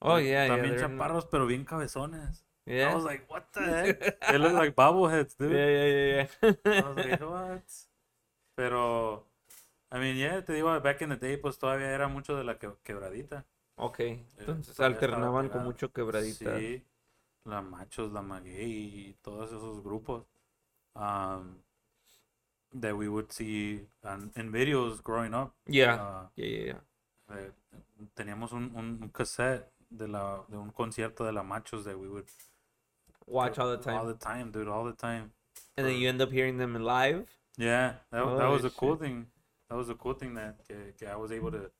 Oh, 0.00 0.18
yeah, 0.18 0.46
También 0.48 0.76
chaparros, 0.78 1.26
pero 1.26 1.46
bien 1.46 1.64
cabezones. 1.64 2.43
I 2.66 2.72
yeah, 2.72 2.94
was 2.94 3.04
like, 3.04 3.30
what 3.30 3.52
the 3.52 3.60
heck? 3.62 4.20
they 4.28 4.38
look 4.38 4.52
like 4.54 4.74
bobbleheads, 4.74 5.36
dude. 5.38 5.52
yeah, 5.52 5.66
yeah, 5.66 6.26
yeah, 6.42 6.52
I 6.78 6.88
was 6.88 6.96
yeah. 6.96 7.04
like, 7.04 7.20
what? 7.30 7.62
Pero, 8.56 9.24
I 9.92 9.98
mean, 9.98 10.16
yeah, 10.16 10.40
te 10.40 10.52
digo, 10.54 10.80
back 10.82 11.02
in 11.02 11.10
the 11.10 11.16
day, 11.16 11.36
pues 11.36 11.58
todavía 11.58 11.90
era 11.92 12.08
mucho 12.08 12.36
de 12.36 12.44
la 12.44 12.58
que- 12.58 12.76
quebradita. 12.84 13.44
Ok, 13.76 14.00
entonces 14.38 14.76
todavía 14.76 15.00
estaba 15.00 15.22
alternaban 15.26 15.48
con 15.48 15.64
mucho 15.64 15.92
quebradita. 15.92 16.50
Sí, 16.56 16.82
la 17.44 17.60
Machos, 17.62 18.12
la 18.12 18.22
Maguey 18.22 19.08
y 19.10 19.14
todos 19.22 19.50
esos 19.50 19.82
grupos. 19.82 20.24
Um, 20.94 21.58
that 22.72 22.96
we 22.96 23.08
would 23.08 23.32
see 23.32 23.80
on, 24.04 24.30
in 24.36 24.50
videos 24.52 25.02
growing 25.02 25.34
up. 25.34 25.54
Yeah, 25.66 25.96
Uh, 25.96 26.26
yeah, 26.36 26.46
yeah, 26.46 26.64
yeah. 26.66 26.74
eh, 27.30 27.50
teníamos 28.14 28.52
un, 28.52 28.72
un 28.74 28.98
un 29.02 29.08
cassette 29.10 29.70
de, 29.90 30.08
la, 30.08 30.44
de 30.48 30.56
un 30.56 30.70
concierto 30.70 31.24
de 31.24 31.32
la 31.32 31.42
Machos 31.42 31.84
that 31.84 31.96
we 31.98 32.08
would 32.08 32.26
Watch 33.26 33.58
all 33.58 33.70
the 33.70 33.78
time. 33.78 33.96
all 33.98 34.06
the 34.06 34.14
time, 34.14 34.50
dude, 34.50 34.68
all 34.68 34.84
the 34.84 34.92
time. 34.92 35.32
And 35.76 35.86
then 35.86 35.96
you 35.96 36.08
end 36.08 36.20
up 36.20 36.30
hearing 36.30 36.58
them 36.58 36.74
live. 36.82 37.26
Yeah, 37.56 37.94
that, 38.10 38.24
that 38.24 38.24
was 38.24 38.62
Holy 38.62 38.66
a 38.66 38.70
cool 38.70 38.96
thing. 38.96 39.26
That 39.70 39.76
was 39.76 39.88
a 39.88 39.94
cool 39.94 40.14
thing 40.14 40.34
that, 40.34 40.56
I 41.10 41.16
was 41.16 41.32
able 41.32 41.50
to 41.52 41.70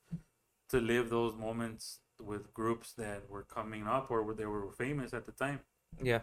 to 0.71 0.81
live 0.81 1.11
those 1.11 1.37
moments 1.37 2.01
with 2.21 2.53
groups 2.55 2.93
that 2.95 3.29
were 3.29 3.43
coming 3.43 3.87
up 3.87 4.11
or 4.11 4.23
where 4.23 4.35
they 4.35 4.47
were 4.47 4.71
famous 4.73 5.13
at 5.13 5.27
the 5.27 5.33
time. 5.33 5.61
Yeah. 6.03 6.21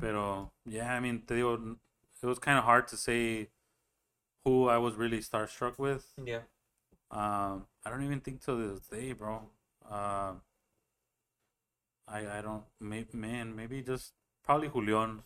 Pero 0.00 0.50
yeah, 0.66 0.94
I 0.94 1.00
mean, 1.00 1.22
digo, 1.26 1.54
n- 1.56 1.76
it 2.22 2.26
was 2.26 2.38
kind 2.38 2.58
of 2.58 2.64
hard 2.64 2.88
to 2.88 2.96
say 2.96 3.50
who 4.44 4.68
I 4.68 4.78
was 4.78 4.94
really 4.94 5.18
starstruck 5.18 5.78
with. 5.78 6.06
Yeah. 6.24 6.40
Um, 7.10 7.66
I 7.84 7.90
don't 7.90 8.02
even 8.04 8.20
think 8.20 8.42
to 8.44 8.56
this 8.56 8.80
day, 8.86 9.12
bro. 9.12 9.42
Um, 9.88 10.40
I 12.08 12.38
I 12.38 12.42
don't, 12.42 12.64
may, 12.80 13.06
man, 13.12 13.54
maybe 13.56 13.82
just 13.82 14.12
probably 14.44 14.68
Julian. 14.68 15.22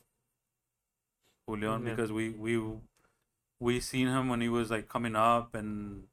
Julian, 1.48 1.84
Yeah. 1.84 1.90
because 1.94 2.12
we 2.12 2.30
we 2.30 2.60
we 3.60 3.80
seen 3.80 4.08
him 4.08 4.28
when 4.28 4.40
he 4.40 4.48
was 4.48 4.70
like 4.70 4.88
coming 4.88 5.16
up, 5.16 5.54
and 5.54 6.04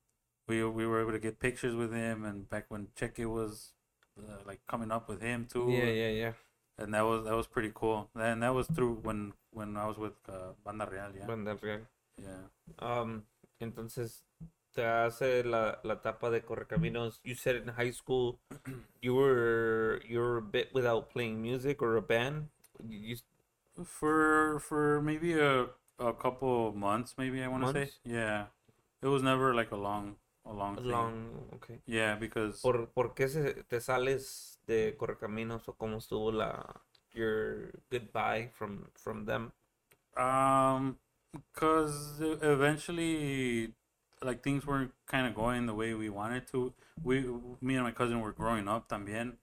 we 0.47 0.63
we 0.66 0.86
were 0.88 1.01
able 1.01 1.11
to 1.11 1.20
get 1.20 1.39
pictures 1.39 1.76
with 1.76 1.93
him, 1.93 2.24
and 2.26 2.49
back 2.49 2.66
when 2.70 2.88
Cheque 2.95 3.26
was 3.26 3.74
uh, 4.18 4.39
like 4.45 4.61
coming 4.68 4.91
up 4.91 5.07
with 5.09 5.22
him 5.22 5.45
too. 5.45 5.70
Yeah, 5.70 5.86
yeah, 5.86 6.09
yeah. 6.09 6.34
and 6.78 6.93
that 6.93 7.01
was 7.01 7.26
that 7.26 7.36
was 7.36 7.47
pretty 7.47 7.72
cool. 7.74 8.09
And 8.16 8.41
that 8.43 8.53
was 8.53 8.68
through 8.68 8.95
when 9.03 9.34
when 9.51 9.78
I 9.78 9.86
was 9.88 9.97
with 9.97 10.13
uh, 10.30 10.53
Banda 10.63 10.88
Real, 10.91 11.11
yeah, 11.18 11.26
Banda 11.26 11.57
real. 11.61 11.82
yeah. 12.18 12.43
Um, 12.80 13.24
entonces 13.61 14.24
te 14.76 14.84
hace 14.86 15.43
la, 15.43 15.80
la 15.84 15.93
etapa 15.95 16.30
de 16.30 16.41
Correcaminos. 16.41 17.19
You 17.23 17.36
said 17.36 17.55
in 17.55 17.69
high 17.69 17.91
school 17.91 18.38
you 19.01 19.15
were 19.15 20.01
you 20.07 20.19
were 20.19 20.38
a 20.38 20.41
bit 20.41 20.73
without 20.73 21.09
playing 21.09 21.41
music 21.41 21.82
or 21.82 21.95
a 21.97 22.01
band. 22.01 22.49
You, 22.88 23.15
For 23.84 24.59
for 24.59 25.01
maybe 25.01 25.34
a 25.34 25.67
a 25.99 26.13
couple 26.13 26.73
months, 26.73 27.15
maybe 27.17 27.41
I 27.43 27.47
want 27.47 27.63
to 27.67 27.71
say, 27.73 27.91
yeah. 28.05 28.45
It 29.01 29.07
was 29.07 29.21
never 29.23 29.53
like 29.53 29.71
a 29.71 29.76
long 29.78 30.15
a 30.45 30.53
long 30.53 30.76
thing. 30.78 30.91
long, 30.91 31.30
okay. 31.55 31.80
Yeah, 31.88 32.15
because 32.15 32.61
¿Por, 32.61 32.88
¿Por 32.88 33.13
qué 33.15 33.28
se, 33.28 33.63
te 33.67 33.80
sales 33.82 34.59
de 34.67 34.95
Correcaminos 34.97 35.67
o 35.67 35.73
cómo 35.73 35.97
estuvo 35.97 36.32
la 36.32 36.82
your 37.13 37.71
goodbye 37.91 38.49
from 38.53 38.88
from 38.95 39.26
them? 39.26 39.51
um, 40.17 40.97
because 41.53 42.21
eventually, 42.41 43.73
like 44.22 44.43
things 44.43 44.66
weren't 44.66 44.91
kind 45.05 45.28
of 45.28 45.36
going 45.36 45.66
the 45.66 45.74
way 45.74 45.93
we 45.93 46.09
wanted 46.09 46.47
to. 46.47 46.74
We, 47.03 47.26
me 47.61 47.76
and 47.76 47.84
my 47.84 47.91
cousin 47.91 48.22
were 48.22 48.32
growing 48.32 48.68
up 48.68 48.88
también, 48.89 49.34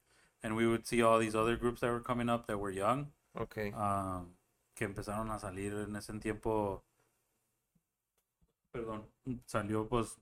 and 0.43 0.57
we 0.57 0.67
would 0.67 0.87
see 0.87 1.03
all 1.03 1.19
these 1.19 1.35
other 1.35 1.57
groups 1.57 1.81
that 1.81 1.91
were 1.91 2.01
coming 2.01 2.29
up 2.29 2.47
that 2.47 2.59
were 2.59 2.71
young. 2.71 3.09
Okay. 3.39 3.73
um, 3.73 4.35
que 4.75 4.85
empezaron 4.85 5.31
a 5.31 5.39
salir 5.39 5.75
en 5.75 5.97
ese 5.97 6.13
tiempo. 6.21 6.85
Perdón, 8.73 9.07
salió 9.47 9.87
pues, 9.89 10.19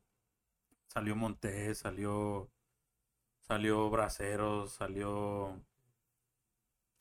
salió 0.89 1.15
Montes, 1.15 1.79
salió, 1.79 2.51
salió 3.43 3.91
Braceros, 3.91 4.73
salió, 4.73 5.61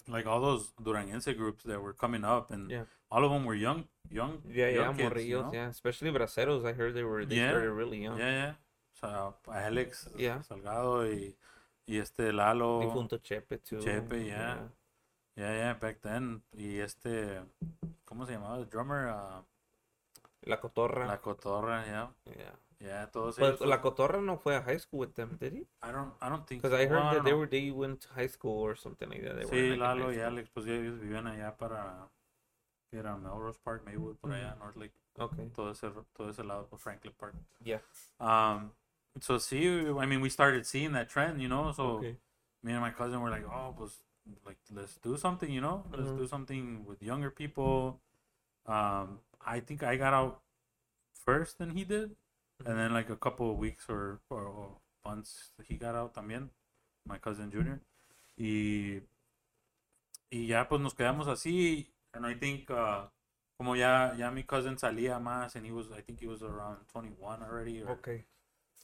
like 0.09 0.25
all 0.25 0.41
those 0.41 0.71
Duranguense 0.81 1.31
groups 1.35 1.63
that 1.63 1.81
were 1.81 1.93
coming 1.93 2.23
up, 2.23 2.51
and 2.51 2.69
Yeah. 2.69 2.85
all 3.11 3.23
of 3.23 3.31
them 3.31 3.45
were 3.45 3.55
young, 3.55 3.87
young, 4.09 4.41
Yeah, 4.45 4.69
yeah, 4.69 4.81
young 4.81 4.95
kids, 4.95 5.25
you 5.25 5.37
morrillos, 5.37 5.45
know? 5.45 5.53
yeah. 5.53 5.67
Especially 5.69 6.11
Braceros, 6.11 6.65
I 6.65 6.73
heard 6.73 6.93
they 6.93 7.03
were 7.03 7.25
they 7.25 7.35
Yeah, 7.37 7.51
started 7.51 7.71
really 7.71 8.03
young. 8.03 8.17
Yeah, 8.17 8.31
yeah. 8.31 8.53
O 8.95 8.97
sea, 8.99 9.33
Alex 9.65 10.09
Yeah. 10.17 10.41
Salgado 10.43 11.05
y, 11.07 11.35
y 11.85 11.97
este 11.99 12.33
Lalo. 12.33 12.81
Difunto 12.81 13.17
Chepe 13.21 13.57
too. 13.59 13.79
Chepe, 13.79 14.25
yeah. 14.25 14.67
Yeah, 15.35 15.53
yeah, 15.55 15.73
back 15.73 16.01
then. 16.01 16.41
Y 16.53 16.79
este, 16.79 17.39
¿cómo 18.05 18.25
se 18.25 18.33
llamaba? 18.33 18.57
El 18.57 18.69
drummer, 18.69 19.07
ah, 19.09 19.43
La 20.41 20.59
Cotorra. 20.59 21.05
La 21.05 21.17
Cotorra, 21.17 21.85
yeah. 21.85 22.09
yeah. 22.25 22.55
Yeah, 22.79 23.05
todos 23.11 23.37
But. 23.37 23.59
La 23.61 23.81
Cotorra 23.81 24.21
no 24.21 24.37
fue 24.37 24.55
a 24.55 24.61
high 24.61 24.77
school 24.77 24.99
with 24.99 25.13
them, 25.13 25.37
did 25.39 25.53
he? 25.53 25.65
I 25.81 25.91
don't, 25.91 26.13
I 26.21 26.29
don't 26.29 26.47
think 26.47 26.61
Because 26.61 26.73
I 26.77 26.85
heard 26.85 27.13
that 27.13 27.25
they 27.25 27.33
were 27.33 27.47
they 27.47 27.71
went 27.71 28.01
to 28.01 28.09
high 28.09 28.27
school 28.27 28.61
or 28.61 28.75
something 28.75 29.09
like 29.09 29.23
that. 29.23 29.35
They 29.37 29.45
Sí, 29.45 29.77
Lalo 29.77 30.11
y. 30.11 30.19
Alex, 30.19 30.49
pues 30.53 30.65
ellos 30.67 30.99
vivían 30.99 31.27
allá 31.27 31.57
para, 31.57 32.07
era 32.93 33.17
Melrose 33.17 33.59
Park, 33.63 33.83
Maywood, 33.85 34.17
por 34.21 34.31
allá, 34.31 34.57
North 34.59 34.77
Lake, 34.77 34.93
Okay. 35.17 35.49
todo 35.53 35.71
ese, 35.71 35.91
todo 36.13 36.29
ese 36.29 36.43
lado, 36.43 36.67
por 36.67 36.79
Franklin 36.79 37.13
Park. 37.17 37.35
Yeah. 37.63 37.79
Um, 38.19 38.71
so 39.19 39.37
see, 39.37 39.67
I 39.67 40.05
mean, 40.05 40.21
we 40.21 40.29
started 40.29 40.65
seeing 40.65 40.93
that 40.93 41.09
trend, 41.09 41.41
you 41.41 41.49
know, 41.49 41.71
so 41.73 41.97
Okay. 41.97 42.15
me 42.63 42.71
and 42.73 42.81
my 42.81 42.91
cousin 42.91 43.19
were 43.21 43.29
like, 43.29 43.45
oh, 43.45 43.73
pues, 43.77 44.01
like, 44.45 44.57
let's 44.73 44.95
do 44.95 45.17
something, 45.17 45.51
you 45.51 45.61
know, 45.61 45.83
let's 45.91 46.09
Mhm. 46.09 46.17
do 46.17 46.27
something 46.27 46.85
with 46.85 47.01
younger 47.01 47.29
people. 47.31 47.99
Um, 48.65 49.19
I 49.41 49.59
think 49.59 49.83
I 49.83 49.97
got 49.97 50.13
out 50.13 50.41
first 51.13 51.57
than 51.57 51.71
he 51.71 51.83
did, 51.83 52.15
and 52.65 52.77
then 52.77 52.93
like 52.93 53.09
a 53.09 53.15
couple 53.17 53.51
of 53.51 53.57
weeks 53.57 53.85
or, 53.89 54.19
or, 54.29 54.43
or 54.43 54.77
months 55.05 55.51
he 55.67 55.75
got 55.75 55.95
out 55.95 56.13
también, 56.13 56.49
my 57.05 57.17
cousin 57.17 57.51
Junior, 57.51 57.79
y 58.37 59.01
y 60.31 60.47
ya 60.47 60.67
pues 60.67 60.81
nos 60.81 60.93
quedamos 60.93 61.27
así, 61.27 61.91
and 62.13 62.25
I 62.25 62.35
think 62.35 62.69
uh, 62.69 63.07
como 63.57 63.75
ya 63.75 64.13
ya 64.17 64.31
mi 64.31 64.43
cousin 64.43 64.77
salía 64.77 65.19
más, 65.19 65.55
and 65.55 65.65
he 65.65 65.71
was 65.71 65.87
I 65.91 66.01
think 66.01 66.19
he 66.21 66.27
was 66.27 66.41
around 66.43 66.85
21 66.87 67.41
already. 67.43 67.81
Or, 67.83 67.91
Okay. 67.91 68.25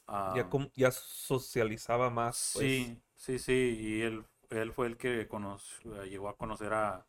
um, 0.08 0.36
ya, 0.36 0.48
com- 0.48 0.70
ya 0.74 0.90
socializaba 0.90 2.10
más. 2.10 2.50
Pues. 2.54 2.64
Sí, 2.64 3.02
sí, 3.16 3.38
sí, 3.38 3.76
y 3.80 4.02
él, 4.02 4.24
él 4.50 4.72
fue 4.72 4.86
el 4.86 4.96
que 4.96 5.26
conoció, 5.28 6.04
llegó 6.04 6.28
a 6.28 6.36
conocer 6.36 6.72
a, 6.72 7.06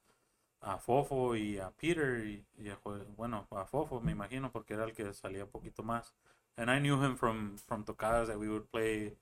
a 0.61 0.78
Fofo 0.80 1.36
y 1.36 1.59
a 1.59 1.72
Peter, 1.72 2.26
y, 2.26 2.45
y 2.57 2.70
a 2.70 2.78
bueno, 3.15 3.47
a 3.51 3.65
Fofo 3.65 3.99
me 4.01 4.11
imagino, 4.11 4.51
porque 4.51 4.74
era 4.74 4.84
el 4.86 4.93
que 4.93 5.13
salía 5.13 5.45
un 5.45 5.51
poquito 5.51 5.84
más. 5.84 6.13
And 6.58 6.72
I 6.72 6.80
knew 6.80 6.99
him 7.01 7.16
from, 7.16 7.58
from 7.68 7.84
tocadas 7.84 8.28
that 8.30 8.39
we 8.39 8.49
would 8.49 8.72
play 8.72 9.14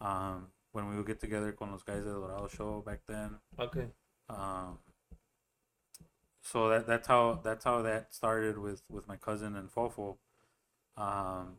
um, 0.00 0.48
when 0.72 0.88
we 0.88 0.96
would 0.96 1.06
get 1.06 1.20
together 1.20 1.52
con 1.52 1.70
los 1.72 1.82
guys 1.82 2.04
de 2.04 2.10
Dorado 2.10 2.48
Show 2.48 2.82
back 2.84 3.00
then. 3.06 3.38
Okay. 3.58 3.86
Um, 4.28 4.78
so 6.42 6.68
that 6.68 6.86
that's 6.86 7.06
how 7.08 7.40
that's 7.42 7.64
how 7.64 7.82
that 7.82 8.12
started 8.14 8.58
with 8.58 8.82
with 8.90 9.06
my 9.08 9.16
cousin 9.16 9.56
and 9.56 9.70
Fofo. 9.72 10.16
Um, 10.96 11.56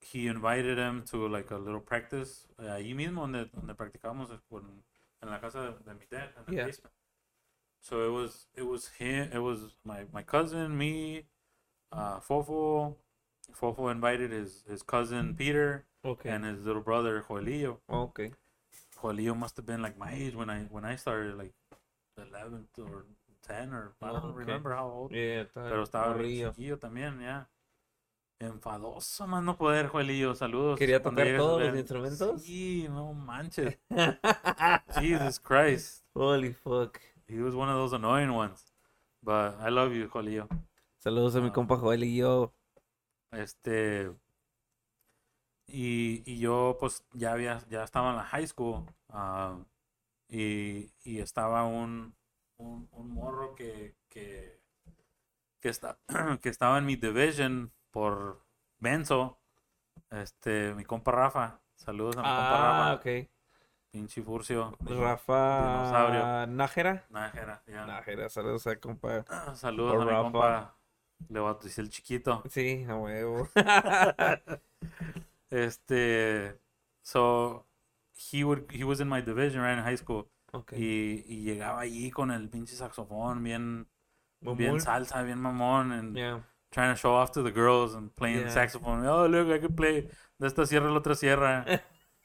he 0.00 0.26
invited 0.26 0.78
him 0.78 1.04
to 1.10 1.28
like 1.28 1.50
a 1.50 1.56
little 1.56 1.80
practice 1.80 2.46
eh, 2.60 2.64
ahí 2.64 2.94
mismo 2.94 3.20
donde 3.22 3.50
donde 3.52 3.74
practicamos 3.74 4.28
con, 4.50 4.82
en 5.22 5.30
la 5.30 5.38
casa 5.40 5.74
de 5.84 5.94
mi 5.94 6.06
dad 6.10 6.30
in 6.38 6.44
the 6.46 6.52
Yeah. 6.52 6.64
basement. 6.66 6.94
So 7.80 8.06
it 8.06 8.12
was 8.12 8.46
it 8.56 8.62
was 8.66 8.88
him 8.98 9.30
it 9.32 9.38
was 9.40 9.76
my 9.84 10.04
my 10.12 10.22
cousin 10.22 10.76
me, 10.76 11.24
uh, 11.92 12.20
Fofo. 12.20 12.96
Fofo 13.52 13.90
invited 13.90 14.30
his 14.30 14.64
his 14.68 14.82
cousin 14.82 15.34
Peter 15.34 15.84
Okay. 16.04 16.30
and 16.30 16.44
his 16.44 16.64
little 16.64 16.82
brother 16.82 17.24
Joelillo. 17.28 17.78
okay. 17.88 18.32
Joelillo 19.02 19.36
must 19.36 19.56
have 19.56 19.66
been 19.66 19.82
like 19.82 19.96
my 19.98 20.12
age 20.12 20.34
when 20.34 20.48
I 20.50 20.62
when 20.70 20.84
I 20.84 20.96
started, 20.96 21.36
like 21.36 21.52
eleven 22.16 22.66
or 22.78 23.04
ten 23.42 23.72
or 23.72 23.94
I 24.02 24.08
Oh, 24.10 24.12
don't 24.14 24.24
okay. 24.30 24.38
remember 24.38 24.74
how 24.74 24.88
old. 24.88 25.12
Yeah, 25.12 25.42
está 25.44 25.68
Pero 25.68 25.82
estaba 25.84 26.14
bien 26.14 26.16
morrillo. 26.18 26.50
chiquillo 26.52 26.78
también, 26.78 27.20
yeah. 27.20 27.46
enfadoso 28.40 29.26
más 29.26 29.42
no 29.42 29.56
poder, 29.56 29.88
Joelillo. 29.88 30.34
Saludos. 30.34 30.78
Quería 30.78 31.02
tocar 31.02 31.24
llegues 31.26 31.38
todos 31.40 31.58
ver. 31.60 31.70
los 31.70 31.78
instrumentos. 31.80 32.42
Sí, 32.42 32.86
no 32.88 33.12
manches. 33.14 33.76
Jesus 35.00 35.38
Christ. 35.40 36.04
Holy 36.14 36.52
fuck. 36.52 37.00
He 37.28 37.40
was 37.40 37.54
one 37.54 37.68
of 37.68 37.76
those 37.76 37.92
annoying 37.92 38.32
ones. 38.32 38.64
But 39.22 39.56
I 39.60 39.68
love 39.70 39.92
you, 39.94 40.08
Joelillo. 40.08 40.48
Saludos 41.04 41.34
a 41.36 41.40
mi 41.40 41.48
Ah. 41.48 41.52
compa 41.52 41.76
Joel 41.76 42.04
y 42.04 42.16
yo. 42.16 42.52
Este. 43.32 44.10
Y, 45.66 46.22
y 46.24 46.38
yo, 46.38 46.76
pues, 46.80 47.04
ya 47.12 47.32
había, 47.32 47.58
ya 47.68 47.84
estaba 47.84 48.10
en 48.10 48.16
la 48.16 48.24
high 48.24 48.46
school. 48.46 48.84
ah, 49.10 49.58
y, 50.28 50.92
y 51.04 51.20
estaba 51.20 51.64
un, 51.64 52.14
un, 52.58 52.88
un 52.92 53.10
morro 53.10 53.54
que, 53.54 53.96
que, 54.10 54.60
que, 55.60 55.68
está, 55.70 55.98
que 56.42 56.48
estaba 56.48 56.78
en 56.78 56.86
mi 56.86 56.96
division 56.96 57.72
por 57.90 58.44
Benzo. 58.78 59.38
Este, 60.10 60.74
mi 60.74 60.84
compa 60.84 61.12
Rafa. 61.12 61.60
Saludos 61.76 62.16
a 62.16 62.20
mi 62.22 62.28
compa 62.28 62.48
Ah, 62.48 62.90
Rafa. 62.90 62.94
ok. 63.00 63.28
Pinche 63.90 64.22
Furcio. 64.22 64.76
Rafa 64.80 65.58
Dinosaurio. 65.60 66.46
Nájera. 66.48 67.06
Nájera, 67.10 67.62
ya. 67.66 67.86
Nájera, 67.86 68.28
saludos 68.30 68.66
a 68.66 68.76
compa. 68.80 69.24
Saludos 69.54 69.94
a 69.94 70.04
mi 70.04 70.10
Rafa. 70.10 70.22
compa. 70.22 70.77
Le 71.28 71.40
bauticé 71.40 71.80
el 71.82 71.90
chiquito. 71.90 72.42
Sí, 72.50 72.84
a 72.88 72.96
huevo. 72.96 73.48
Este, 75.50 76.58
so 77.02 77.64
he 78.14 78.44
would 78.44 78.70
he 78.70 78.84
was 78.84 79.00
in 79.00 79.08
my 79.08 79.20
division 79.22 79.62
right 79.62 79.78
in 79.78 79.82
high 79.82 79.96
school 79.96 80.28
ok. 80.52 80.72
y, 80.76 81.24
y 81.26 81.42
llegaba 81.42 81.80
allí 81.80 82.10
con 82.10 82.30
el 82.30 82.50
pinche 82.50 82.74
saxofón 82.76 83.42
bien 83.42 83.88
Mamón. 84.42 84.56
bien 84.58 84.80
salsa, 84.80 85.22
bien 85.22 85.38
mamón 85.40 85.92
and 85.92 86.16
Yeah. 86.16 86.40
trying 86.70 86.92
to 86.92 86.96
show 86.96 87.14
off 87.14 87.30
to 87.32 87.42
the 87.42 87.50
girls 87.50 87.94
and 87.94 88.14
playing 88.14 88.40
Yeah. 88.40 88.50
saxophone. 88.50 89.06
Oh, 89.06 89.26
look, 89.26 89.48
I 89.48 89.58
can 89.58 89.74
play 89.74 90.10
de 90.38 90.46
esta 90.46 90.66
sierra 90.66 90.88
a 90.88 90.92
la 90.92 90.98
otra 91.00 91.14
sierra. 91.14 91.64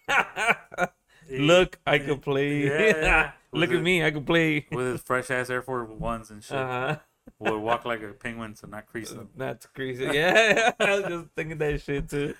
Look, 1.30 1.80
I 1.88 2.00
can 2.00 2.20
play. 2.20 2.66
Yeah. 2.66 3.32
Look 3.54 3.72
at 3.72 3.82
me, 3.82 4.04
I 4.04 4.12
can 4.12 4.26
play. 4.26 4.68
With 4.70 4.92
his 4.92 5.02
fresh 5.02 5.32
ass 5.32 5.50
Air 5.50 5.62
Force 5.62 5.90
Ones 5.90 6.30
and 6.30 6.44
shit. 6.44 6.58
Uh-huh. 6.58 6.98
Would 7.44 7.60
walk 7.60 7.86
like 7.86 8.02
a 8.02 8.14
penguin, 8.14 8.56
so 8.56 8.68
not 8.68 8.86
creasing. 8.88 9.30
That's 9.38 9.66
crazy. 9.68 10.06
Yeah, 10.06 10.72
I 10.80 10.96
was 10.96 11.06
just 11.06 11.26
thinking 11.36 11.58
that 11.58 11.82
shit 11.82 12.10
too. 12.10 12.34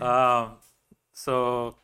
Um, 0.00 0.56
so, 1.12 1.76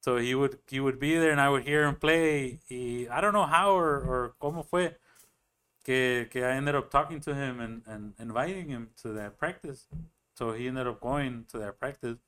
so 0.00 0.16
he 0.16 0.34
would 0.34 0.58
he 0.68 0.80
would 0.80 0.98
be 0.98 1.16
there, 1.18 1.30
and 1.30 1.40
I 1.40 1.48
would 1.48 1.64
hear 1.64 1.84
him 1.84 1.96
play. 1.96 2.58
He, 2.68 3.08
I 3.08 3.20
don't 3.20 3.32
know 3.32 3.46
how 3.46 3.76
or, 3.76 4.00
or 4.00 4.34
cómo 4.40 4.64
fue 4.64 4.90
que 5.84 6.26
que 6.30 6.42
I 6.42 6.52
ended 6.52 6.74
up 6.74 6.90
talking 6.90 7.20
to 7.20 7.34
him 7.34 7.60
and, 7.60 7.82
and 7.86 8.14
inviting 8.18 8.68
him 8.68 8.90
to 9.02 9.08
that 9.12 9.38
practice. 9.38 9.86
So 10.34 10.52
he 10.52 10.68
ended 10.68 10.86
up 10.86 11.00
going 11.00 11.44
to 11.50 11.58
that 11.58 11.78
practice, 11.78 12.18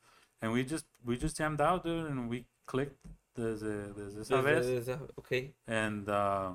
and 0.40 0.52
we 0.52 0.64
just 0.64 0.86
we 1.04 1.16
just 1.16 1.36
jammed 1.36 1.60
out, 1.60 1.84
dude, 1.84 2.06
and 2.06 2.28
we 2.28 2.46
clicked 2.66 2.98
desde, 3.36 3.92
desde 3.94 4.20
esa 4.20 4.42
vez. 4.42 4.88
Okay. 5.18 5.52
And, 5.66 6.08
uh, 6.08 6.52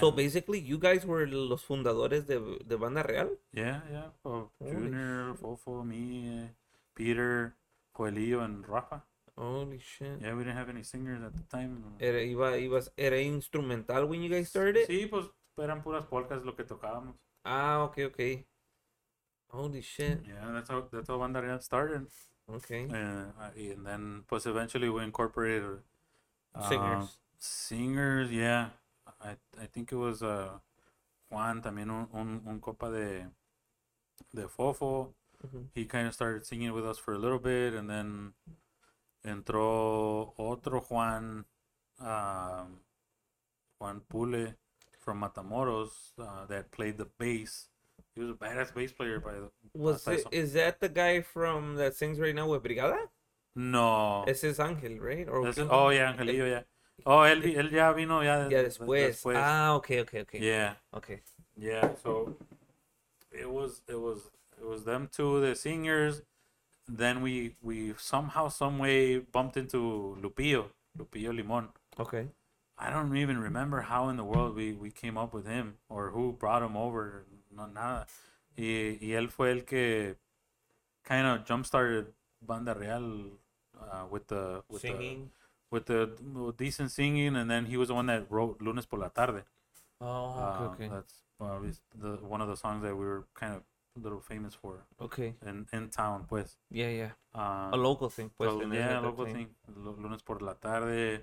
So 0.00 0.10
basically, 0.10 0.58
you 0.58 0.78
guys 0.78 1.04
were 1.04 1.26
los 1.26 1.62
fundadores 1.62 2.26
de, 2.26 2.40
de 2.66 2.76
Banda 2.76 3.04
Real? 3.06 3.30
yeah, 3.52 3.80
yeah, 3.92 4.08
oh, 4.24 4.50
Junior, 4.60 5.34
Fofo, 5.34 5.84
me, 5.84 6.26
eh, 6.26 6.48
Peter, 6.94 7.54
Coelillo, 7.94 8.44
and 8.44 8.66
Rafa. 8.66 9.02
Holy 9.36 9.78
shit. 9.78 10.20
Yeah, 10.22 10.34
we 10.34 10.44
didn't 10.44 10.56
have 10.56 10.68
any 10.68 10.82
singers 10.82 11.22
at 11.22 11.34
the 11.34 11.42
time. 11.50 11.82
Era, 12.00 12.20
iba, 12.20 12.56
ibas, 12.58 12.88
era 12.96 13.20
instrumental 13.20 14.06
when 14.06 14.22
you 14.22 14.30
guys 14.30 14.48
started? 14.48 14.86
Sí, 14.88 15.06
pues 15.06 15.26
eran 15.58 15.82
puras 15.82 16.06
polcas 16.06 16.44
lo 16.44 16.54
que 16.54 16.64
tocábamos. 16.64 17.14
Ah, 17.44 17.82
okay, 17.82 18.04
okay. 18.04 18.44
Holy 19.50 19.82
shit. 19.82 20.20
Yeah, 20.26 20.50
that's 20.52 20.70
how 20.70 20.84
that's 20.90 21.08
how 21.08 21.18
Banda 21.18 21.42
Real 21.42 21.60
started. 21.60 22.06
Okay. 22.52 22.86
Uh, 22.90 23.50
and 23.56 23.86
then, 23.86 24.24
pues 24.28 24.46
eventually 24.46 24.88
we 24.88 25.02
incorporated 25.02 25.78
uh, 26.54 26.68
Singers. 26.68 27.18
Singers, 27.38 28.30
yeah. 28.30 28.68
I 29.24 29.36
I 29.60 29.66
think 29.66 29.92
it 29.92 29.96
was 29.96 30.22
uh, 30.22 30.58
Juan 31.30 31.62
también 31.62 31.90
un, 31.90 32.08
un, 32.12 32.42
un 32.46 32.60
copa 32.60 32.90
de 32.90 33.26
de 34.34 34.48
Fofo. 34.48 35.14
Ujú. 35.44 35.66
He 35.74 35.84
kind 35.84 36.06
of 36.06 36.14
started 36.14 36.46
singing 36.46 36.72
with 36.72 36.86
us 36.86 36.98
for 36.98 37.14
a 37.14 37.18
little 37.18 37.38
bit, 37.38 37.74
and 37.74 37.88
then 37.88 38.32
entró 39.26 40.32
otro 40.38 40.80
Juan, 40.80 41.44
um, 42.00 42.80
Juan 43.78 44.00
Pule 44.08 44.54
from 45.00 45.20
Matamoros 45.20 46.12
uh, 46.18 46.46
that 46.46 46.70
played 46.70 46.98
the 46.98 47.06
bass. 47.18 47.68
He 48.14 48.20
was 48.20 48.30
a 48.30 48.34
badass 48.34 48.74
bass 48.74 48.92
player 48.92 49.20
by 49.20 49.32
the. 49.32 49.50
Was 49.74 50.06
it, 50.06 50.24
is 50.30 50.52
that 50.52 50.80
the 50.80 50.88
guy 50.88 51.20
from 51.20 51.76
that 51.76 51.94
sings 51.94 52.18
right 52.20 52.34
now 52.34 52.48
with 52.48 52.62
Brigada? 52.62 53.08
No. 53.56 54.24
Ese 54.26 54.44
es 54.44 54.58
Ángel, 54.58 55.00
right? 55.00 55.28
Or 55.28 55.46
oh, 55.70 55.88
yeah, 55.90 56.12
Angelillo, 56.12 56.48
yeah. 56.48 56.62
Oh, 57.04 57.24
él, 57.24 57.42
él 57.44 57.70
ya 57.70 57.92
vino 57.92 58.22
ya, 58.22 58.48
Ya 58.48 58.62
de- 58.62 58.64
después. 58.64 59.24
Ah, 59.36 59.74
okay, 59.76 60.00
okay, 60.00 60.20
okay. 60.22 60.40
Yeah, 60.40 60.76
Okay. 60.92 61.20
yeah. 61.56 61.94
So 62.02 62.34
it 63.32 63.50
was, 63.50 63.82
it 63.88 64.00
was, 64.00 64.30
it 64.58 64.64
was 64.66 64.84
them 64.84 65.08
two, 65.10 65.40
the 65.40 65.54
singers. 65.54 66.22
Then 66.88 67.22
we, 67.22 67.56
we 67.62 67.94
somehow, 67.98 68.48
some 68.48 68.78
way 68.78 69.18
bumped 69.18 69.56
into 69.56 70.16
Lupillo, 70.20 70.66
Lupillo 70.98 71.34
Limon. 71.34 71.68
Okay. 71.98 72.28
I 72.76 72.90
don't 72.90 73.16
even 73.16 73.38
remember 73.38 73.82
how 73.82 74.08
in 74.08 74.16
the 74.16 74.24
world 74.24 74.54
we, 74.56 74.72
we 74.72 74.90
came 74.90 75.16
up 75.16 75.32
with 75.32 75.46
him 75.46 75.74
or 75.88 76.10
who 76.10 76.32
brought 76.32 76.62
him 76.62 76.76
over. 76.76 77.24
No, 77.54 77.66
nada. 77.66 78.06
Y, 78.56 78.98
y 79.00 79.12
él 79.14 79.30
fue 79.30 79.50
el 79.52 79.62
que 79.62 80.16
kind 81.04 81.26
of 81.26 81.44
jump 81.44 81.66
started 81.66 82.06
Banda 82.42 82.74
Real 82.74 83.30
uh, 83.80 84.04
with 84.10 84.26
the 84.26 84.62
with 84.68 84.82
the 84.82 84.88
Singing. 84.88 85.30
With 85.74 85.86
the 85.86 86.00
with 86.46 86.56
decent 86.56 86.90
singing, 86.90 87.34
and 87.36 87.50
then 87.50 87.66
he 87.66 87.76
was 87.76 87.88
the 87.88 87.94
one 88.00 88.06
that 88.12 88.22
wrote 88.30 88.62
Lunes 88.62 88.86
por 88.86 88.98
la 88.98 89.08
tarde. 89.10 89.42
Oh, 90.00 90.06
Uh, 90.06 90.68
okay, 90.70 90.84
okay. 90.84 90.88
That's 90.94 91.14
uh, 91.40 91.58
the 92.02 92.12
one 92.34 92.40
of 92.44 92.48
the 92.48 92.56
songs 92.56 92.82
that 92.82 92.94
we 93.00 93.04
were 93.04 93.24
kind 93.34 93.52
of 93.56 93.62
a 93.96 94.00
little 94.04 94.20
famous 94.20 94.54
for 94.54 94.74
Okay. 95.00 95.34
in 95.46 95.66
in 95.72 95.88
town, 95.90 96.26
pues. 96.30 96.56
Yeah, 96.70 96.90
yeah. 97.00 97.12
Uh, 97.34 97.70
A 97.72 97.76
local 97.76 98.08
thing, 98.10 98.30
pues. 98.38 98.50
so, 98.50 98.62
yeah, 98.72 99.00
a 99.00 99.02
local 99.02 99.24
thing. 99.26 99.48
thing. 99.66 100.02
Lunes 100.02 100.22
por 100.22 100.40
la 100.40 100.54
tarde. 100.54 101.20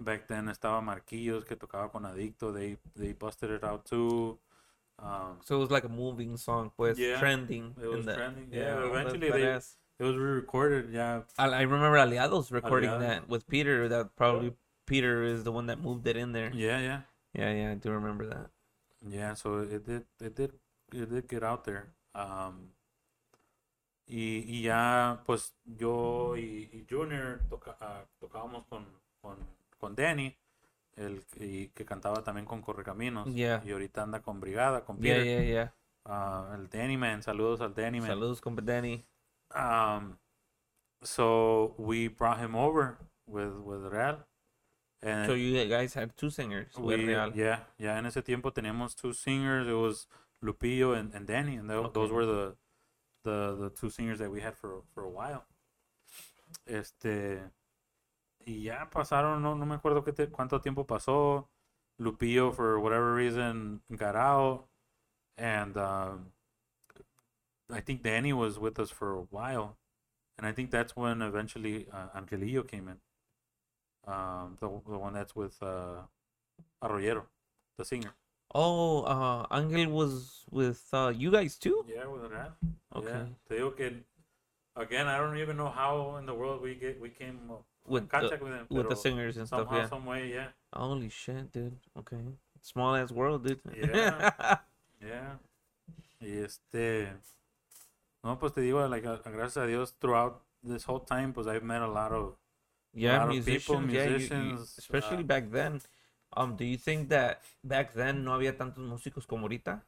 Back 0.00 0.26
then 0.26 0.48
estaba 0.48 0.80
Marquillos 0.82 1.44
que 1.44 1.54
tocaba 1.56 1.90
con 1.92 2.04
Adicto. 2.04 2.52
They 2.52 2.76
they 2.96 3.12
busted 3.12 3.50
it 3.50 3.64
out 3.64 3.84
too. 3.84 4.38
Um, 4.98 5.38
So 5.42 5.56
it 5.56 5.60
was 5.60 5.70
like 5.70 5.84
a 5.86 5.88
moving 5.88 6.36
song, 6.36 6.70
pues, 6.76 6.98
Yeah, 6.98 7.18
trending. 7.18 7.74
it 7.80 7.86
was 7.88 8.00
in 8.00 8.06
the, 8.06 8.14
trending, 8.14 8.48
yeah, 8.52 8.84
eventually 8.84 9.30
they-. 9.30 9.60
It 9.98 10.04
was 10.04 10.16
re-recorded. 10.16 10.90
Yeah, 10.92 11.22
I, 11.38 11.46
I 11.48 11.60
remember 11.62 11.96
Aliados 11.98 12.50
recording 12.50 12.90
Aliados. 12.90 13.00
that 13.00 13.28
with 13.28 13.46
Peter. 13.48 13.88
That 13.88 14.14
probably 14.16 14.52
Peter 14.86 15.22
is 15.22 15.44
the 15.44 15.52
one 15.52 15.66
that 15.66 15.78
moved 15.80 16.06
it 16.06 16.16
in 16.16 16.32
there. 16.32 16.50
yeah, 16.54 16.80
yeah, 16.80 17.00
Yeah, 17.34 17.52
yeah, 17.52 17.70
I 17.72 17.74
do 17.74 17.90
remember 17.90 18.26
that. 18.26 18.50
yeah. 19.08 19.34
So 19.34 19.60
it 19.60 19.86
did 19.86 20.04
it 20.20 20.34
did 20.34 20.52
it 20.92 21.08
did 21.10 21.28
get 21.28 21.42
out 21.44 21.64
there. 21.64 21.92
Um, 22.14 22.72
y, 24.06 24.44
y 24.46 24.62
ya 24.62 25.22
pues 25.24 25.52
yo 25.64 26.36
y, 26.36 26.68
y 26.72 26.84
Junior 26.88 27.40
toca, 27.48 27.76
ah, 27.80 28.04
tocábamos 28.20 28.66
con, 28.68 28.84
con, 29.20 29.36
con 29.78 29.94
Danny. 29.94 30.36
El, 30.94 31.24
y 31.40 31.68
que 31.68 31.86
cantaba 31.86 32.22
también 32.22 32.44
con 32.44 32.60
Correcaminos. 32.60 33.26
Yeah. 33.32 33.62
Y 33.64 33.72
ahorita 33.72 34.02
anda 34.02 34.20
con 34.20 34.40
Brigada, 34.40 34.84
con 34.84 34.98
Yeah, 35.00 35.14
Peter. 35.14 35.24
yeah, 35.24 35.42
yeah. 35.52 35.72
Ah, 36.04 36.52
el 36.54 36.68
Danny 36.68 36.98
Man, 36.98 37.22
saludos 37.22 37.62
al 37.62 37.72
Danny 37.74 38.00
Man. 38.00 38.08
Saludos, 38.10 38.42
compa 38.42 38.60
Danny. 38.60 39.02
Um, 39.54 40.18
so 41.02 41.74
we 41.78 42.08
brought 42.08 42.38
him 42.38 42.54
over 42.54 42.98
with 43.26 43.54
with 43.54 43.82
Real, 43.92 44.18
and 45.02 45.26
So 45.26 45.34
you 45.34 45.64
guys 45.68 45.94
had 45.94 46.16
two 46.16 46.30
singers 46.30 46.74
with 46.76 47.00
we, 47.00 47.06
Real. 47.06 47.32
yeah, 47.34 47.60
yeah. 47.78 47.96
En 47.96 48.06
ese 48.06 48.22
tiempo 48.22 48.50
teníamos 48.50 48.94
two 48.94 49.12
singers. 49.12 49.66
It 49.66 49.72
was 49.74 50.06
Lupillo 50.42 50.92
and, 50.98 51.12
and 51.14 51.26
Danny, 51.26 51.56
and 51.56 51.68
tho- 51.68 51.90
those 51.92 52.10
were 52.10 52.26
the 52.26 52.56
the 53.24 53.56
the 53.56 53.70
two 53.70 53.90
singers 53.90 54.18
that 54.18 54.30
we 54.30 54.40
had 54.40 54.56
for 54.56 54.82
for 54.94 55.04
a 55.04 55.10
while. 55.10 55.44
Este 56.66 57.40
y 58.46 58.62
ya 58.64 58.86
pasaron, 58.90 59.40
no, 59.42 59.54
no 59.54 59.64
me 59.66 59.76
acuerdo 59.76 60.04
qué 60.04 60.12
te- 60.14 60.28
cuánto 60.30 60.60
tiempo 60.60 60.84
pasó. 60.86 61.48
Lupillo, 61.98 62.52
for 62.52 62.80
whatever 62.80 63.14
reason, 63.14 63.80
got 63.96 64.16
out, 64.16 64.64
and 65.36 65.76
um, 65.76 66.32
I 67.72 67.80
think 67.80 68.02
Danny 68.02 68.32
was 68.32 68.58
with 68.58 68.78
us 68.78 68.90
for 68.90 69.14
a 69.14 69.22
while, 69.30 69.76
and 70.38 70.46
I 70.46 70.52
think 70.52 70.70
that's 70.70 70.94
when 70.96 71.22
eventually 71.22 71.86
uh, 71.92 72.18
Angelillo 72.18 72.66
came 72.66 72.88
in. 72.88 72.98
Um, 74.12 74.56
the 74.60 74.68
the 74.88 74.98
one 74.98 75.14
that's 75.14 75.34
with 75.34 75.62
uh, 75.62 76.02
Arroyero, 76.82 77.24
the 77.78 77.84
singer. 77.84 78.14
Oh, 78.54 79.02
uh, 79.02 79.46
Angel 79.50 79.90
was 79.90 80.44
with 80.50 80.86
uh, 80.92 81.12
you 81.16 81.30
guys 81.30 81.56
too? 81.56 81.84
Yeah, 81.88 82.06
with 82.06 82.30
that. 82.30 82.52
Okay. 82.94 83.08
Yeah. 83.08 83.24
Te 83.48 83.54
digo 83.54 83.76
que, 83.76 83.92
again, 84.76 85.08
I 85.08 85.16
don't 85.16 85.38
even 85.38 85.56
know 85.56 85.70
how 85.70 86.16
in 86.16 86.26
the 86.26 86.34
world 86.34 86.60
we 86.60 86.74
get 86.74 87.00
we 87.00 87.08
came 87.08 87.50
With 87.86 88.02
in 88.02 88.08
the, 88.08 88.10
contact 88.10 88.42
with 88.42 88.52
him. 88.52 88.66
with 88.68 88.88
the 88.88 88.96
singers 88.96 89.36
and 89.38 89.46
stuff, 89.46 89.60
somehow, 89.60 89.76
yeah. 89.78 89.88
some 89.88 90.04
way, 90.04 90.30
yeah, 90.30 90.48
Holy 90.74 91.08
shit, 91.08 91.52
dude. 91.52 91.78
Okay. 91.98 92.20
Small 92.60 92.94
ass 92.94 93.10
world, 93.10 93.46
dude. 93.46 93.60
Yeah. 93.74 94.30
yeah. 95.00 95.38
Y 96.20 96.38
este, 96.38 97.08
No, 98.24 98.38
pues 98.38 98.52
te 98.52 98.60
digo, 98.60 98.86
like, 98.88 99.06
a- 99.06 99.20
gracias 99.24 99.56
a 99.56 99.66
Dios, 99.66 99.94
throughout 99.98 100.42
this 100.62 100.84
whole 100.88 101.00
time, 101.04 101.32
pues 101.32 101.46
I've 101.46 101.64
met 101.64 101.82
a 101.82 101.88
lot 101.88 102.12
of 102.12 102.36
Yeah, 102.94 103.18
lot 103.24 103.30
of 103.30 103.44
people, 103.44 103.80
musicians, 103.80 103.92
yeah, 103.94 104.04
you- 104.04 104.10
you- 104.12 104.18
musicians, 104.18 104.78
especially 104.78 105.22
uh, 105.24 105.26
back 105.26 105.50
then. 105.50 105.80
Um, 106.34 106.56
do 106.56 106.64
you 106.64 106.76
think 106.76 107.08
that 107.08 107.42
back 107.64 107.92
then 107.94 108.24
no 108.24 108.32
había 108.32 108.56
tantos 108.56 108.78
músicos 108.84 109.26
como 109.26 109.46
ahorita? 109.46 109.82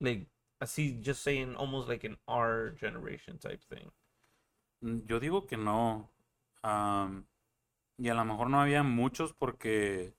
Like, 0.00 0.26
así, 0.60 1.00
just 1.02 1.22
saying, 1.22 1.54
almost 1.56 1.88
like 1.88 2.04
in 2.04 2.16
our 2.28 2.70
generation 2.78 3.38
type 3.38 3.62
thing. 3.62 3.90
Mm, 4.82 5.06
Yo 5.06 5.18
digo 5.20 5.46
que 5.46 5.56
no. 5.56 6.10
Am, 6.62 7.26
y 7.98 8.08
a 8.08 8.14
lo 8.14 8.24
mejor 8.24 8.48
no 8.50 8.60
había 8.60 8.82
muchos 8.82 9.32
porque 9.32 10.14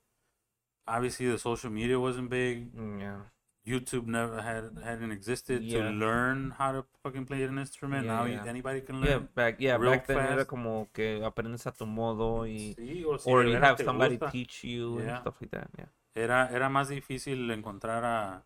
obviously 0.86 1.26
the 1.26 1.38
social 1.38 1.70
media 1.70 1.98
wasn't 1.98 2.30
big. 2.30 2.72
Mm, 2.74 3.00
Yeah. 3.00 3.22
YouTube 3.66 4.06
never 4.06 4.40
had 4.40 4.70
hadn't 4.84 5.10
existed 5.10 5.62
Yeah. 5.62 5.82
to 5.82 5.90
learn 5.90 6.54
how 6.56 6.70
to 6.72 6.84
fucking 7.02 7.26
play 7.26 7.42
an 7.42 7.58
instrument. 7.58 8.06
Yeah, 8.06 8.16
now 8.16 8.24
yeah. 8.24 8.44
anybody 8.46 8.80
can 8.80 9.00
learn. 9.00 9.10
Yeah, 9.10 9.18
back 9.34 9.56
yeah, 9.58 9.76
back 9.76 10.06
then 10.06 10.18
era 10.18 10.44
como 10.44 10.88
que 10.94 11.20
aprendes 11.24 11.66
a 11.66 11.72
tu 11.72 11.84
modo 11.84 12.44
y 12.46 12.74
Sí, 12.78 13.04
o 13.04 13.18
si 13.18 13.28
or 13.30 13.44
you 13.44 13.56
have 13.56 13.76
somebody 13.82 14.16
gusta. 14.18 14.30
teach 14.30 14.62
you 14.64 14.98
and 15.00 15.18
stuff 15.20 15.34
like 15.40 15.50
that. 15.50 15.68
Yeah. 15.76 15.86
Era, 16.14 16.48
era 16.52 16.68
más 16.68 16.88
difícil 16.88 17.50
encontrar 17.50 18.04
a, 18.04 18.44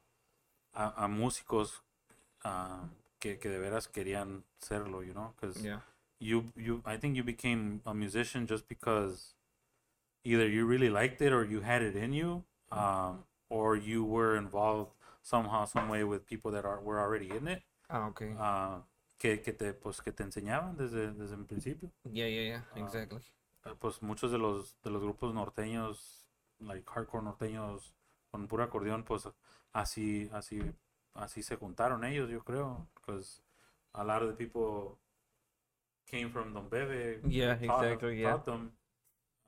a, 0.75 1.05
a 1.05 1.09
músicos 1.09 1.83
ah, 2.45 2.89
que, 3.21 3.39
que 3.39 3.49
de 3.51 3.59
veras 3.59 3.87
querían 3.89 4.43
serlo, 4.59 5.03
you 5.07 5.12
know? 5.12 5.35
Because 5.39 5.62
you, 6.18 6.51
you, 6.57 6.83
I 6.85 6.97
think 6.97 7.14
you 7.16 7.23
became 7.23 7.81
a 7.87 7.93
musician 7.95 8.47
just 8.47 8.66
because 8.66 9.35
either 10.25 10.49
you 10.49 10.66
really 10.66 10.89
liked 10.91 11.21
it 11.23 11.33
or 11.33 11.45
you 11.45 11.61
had 11.61 11.83
it 11.83 11.95
in 11.95 12.12
you, 12.12 12.43
um, 12.73 13.25
or 13.49 13.77
you 13.77 14.03
were 14.05 14.37
involved 14.37 14.91
somehow, 15.23 15.64
some 15.66 15.89
way 15.89 16.05
with 16.05 16.25
people 16.27 16.51
that 16.53 16.64
are, 16.64 16.81
were 16.81 16.99
already 16.99 17.31
in 17.31 17.49
it, 17.49 17.62
Ah, 17.89 18.07
okay. 18.09 18.35
ah, 18.39 18.83
que, 19.18 19.41
que, 19.43 19.53
te, 19.53 19.73
pues, 19.75 20.01
que 20.01 20.12
te 20.12 20.23
enseñaban 20.23 20.77
desde, 20.77 21.12
desde 21.12 21.35
el 21.35 21.45
principio. 21.45 21.91
yeah, 22.05 22.27
yeah, 22.29 22.43
yeah. 22.43 22.64
ah, 22.75 22.79
Exactly. 22.81 23.18
Eh, 23.66 23.75
Pues 23.79 24.01
muchos 24.03 24.31
de 24.33 24.39
los, 24.39 24.77
de 24.83 24.91
los 24.91 25.03
grupos 25.03 25.35
norteños, 25.35 26.27
like 26.61 26.85
hardcore 26.91 27.23
norteños, 27.25 27.95
con 28.31 28.47
puro 28.49 28.62
acordeón, 28.62 29.05
pues 29.05 29.29
así, 29.73 30.31
así, 30.33 30.61
así 31.14 31.43
se 31.43 31.57
juntaron 31.57 32.05
ellos, 32.05 32.31
yo 32.31 32.43
creo. 32.45 32.87
Because 32.95 33.43
a 33.93 34.05
lot 34.05 34.23
of 34.23 34.29
the 34.29 34.35
people 34.37 34.99
came 36.07 36.31
from 36.31 36.53
Don 36.55 36.68
Bebe. 36.71 37.21
Yeah, 37.29 37.57
taught- 37.59 37.85
exactly, 37.85 38.21
yeah. 38.21 38.31
taught 38.33 38.45
them. 38.47 38.73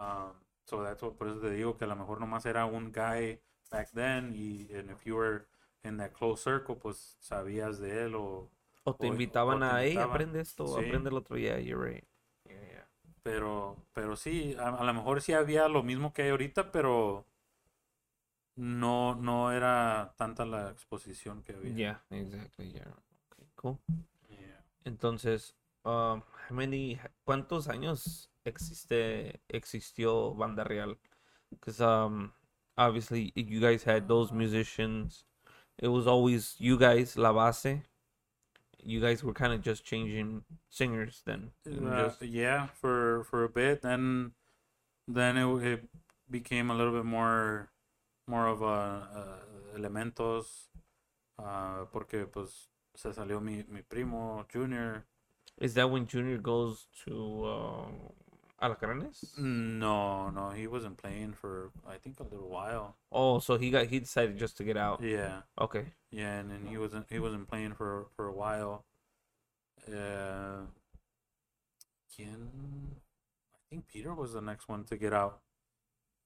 Um, 0.01 0.33
so 0.65 0.83
that's 0.83 1.01
what, 1.03 1.17
por 1.17 1.29
eso 1.29 1.41
te 1.41 1.51
digo 1.51 1.77
que 1.79 1.85
a 1.85 1.89
lo 1.89 1.97
mejor 1.97 2.19
nomás 2.21 2.45
era 2.45 2.67
un 2.67 2.91
guy 2.93 3.39
back 3.71 3.91
then 3.93 4.33
y 4.35 4.69
and 4.77 4.91
if 4.91 5.05
you 5.07 5.15
were 5.17 5.47
in 5.85 5.97
that 5.99 6.13
close 6.13 6.43
circle, 6.43 6.77
pues 6.77 7.17
sabías 7.21 7.79
de 7.79 8.05
él 8.05 8.15
o... 8.15 8.51
O 8.85 8.95
te 8.95 9.07
o- 9.07 9.11
invitaban 9.13 9.57
o 9.57 9.61
te 9.61 9.65
a, 9.67 9.81
hey, 9.83 9.97
aprende 9.99 10.41
esto, 10.41 10.67
Sí. 10.67 10.73
aprende 10.75 11.11
el 11.11 11.17
otro. 11.17 11.37
Yeah, 11.37 11.59
you're 11.59 11.79
right. 11.79 12.05
Yeah, 12.45 12.55
yeah. 12.73 12.89
Pero, 13.23 13.77
pero 13.93 14.17
sí, 14.17 14.57
a, 14.59 14.69
a 14.71 14.85
lo 14.85 14.95
mejor 14.95 15.21
sí 15.23 15.33
había 15.33 15.69
lo 15.69 15.83
mismo 15.83 16.13
que 16.13 16.23
hay 16.23 16.31
ahorita, 16.31 16.73
pero 16.73 17.25
no, 18.57 19.15
no 19.15 19.53
era 19.53 20.15
tanta 20.17 20.45
la 20.45 20.71
exposición 20.71 21.43
que 21.43 21.53
había. 21.55 21.73
Yeah, 21.73 22.01
exactly. 22.11 22.73
Yeah. 22.73 22.89
Okay, 23.31 23.47
cool. 23.57 23.79
Yeah. 24.29 24.63
Entonces, 24.85 25.55
um, 25.85 26.23
how 26.49 26.55
many, 26.55 26.99
¿cuántos 27.25 27.69
años 27.69 28.31
existe, 28.45 29.41
existió 29.49 30.35
Banda 30.35 30.65
Real? 30.65 30.99
Because 31.51 31.81
um, 31.81 32.33
obviously 32.77 33.33
you 33.37 33.61
guys 33.61 33.85
had 33.85 34.09
those 34.09 34.33
musicians. 34.33 35.25
It 35.79 35.89
was 35.89 36.07
always 36.07 36.55
you 36.59 36.79
guys, 36.79 37.17
La 37.17 37.33
Base. 37.33 37.81
You 38.85 39.01
guys 39.01 39.23
were 39.23 39.33
kind 39.33 39.53
of 39.53 39.63
just 39.63 39.85
changing 39.85 40.43
singers 40.69 41.23
then. 41.25 41.53
Uh, 41.67 42.09
just- 42.09 42.23
yeah, 42.23 42.67
for 42.81 43.25
for 43.25 43.45
a 43.45 43.49
bit, 43.49 43.83
then 43.83 44.33
then 45.09 45.37
it, 45.37 45.47
it 45.65 45.85
became 46.31 46.71
a 46.71 46.75
little 46.75 46.93
bit 46.93 47.05
more 47.05 47.71
more 48.29 48.47
of 48.47 48.63
a, 48.63 48.67
uh, 48.67 49.77
elementos, 49.79 50.69
uh, 51.39 51.85
porque 51.93 52.27
pues 52.33 52.69
se 52.95 53.11
salió 53.13 53.41
mi, 53.43 53.65
mi 53.69 53.83
primo 53.83 54.45
Junior. 54.53 55.05
is 55.61 55.75
that 55.75 55.91
when 55.91 56.07
Junior 56.07 56.39
goes 56.39 56.87
to 57.05 57.45
uh, 57.45 57.85
Alacranes? 58.63 59.37
No, 59.37 60.31
no, 60.31 60.51
he 60.51 60.67
wasn't 60.67 60.97
playing 60.97 61.33
for 61.33 61.71
I 61.87 61.97
think 61.97 62.21
a 62.21 62.23
little 62.23 62.49
while. 62.49 62.97
Oh, 63.11 63.41
so 63.41 63.59
he 63.59 63.71
got 63.71 63.87
he 63.87 63.99
decided 63.99 64.39
just 64.39 64.57
to 64.59 64.65
get 64.65 64.77
out. 64.77 65.03
Yeah. 65.03 65.43
Okay. 65.61 65.87
Yeah, 66.11 66.39
and 66.39 66.51
then 66.51 66.67
he 66.69 66.79
wasn't 66.79 67.07
he 67.11 67.19
wasn't 67.19 67.49
playing 67.49 67.75
for 67.75 68.07
for 68.15 68.29
a 68.29 68.33
while. 68.33 68.85
Uh, 69.89 70.67
¿quién? 72.15 72.47
I 73.53 73.59
think 73.69 73.89
Peter 73.89 74.15
was 74.15 74.33
the 74.33 74.41
next 74.41 74.69
one 74.69 74.85
to 74.85 74.97
get 74.97 75.13
out. 75.13 75.41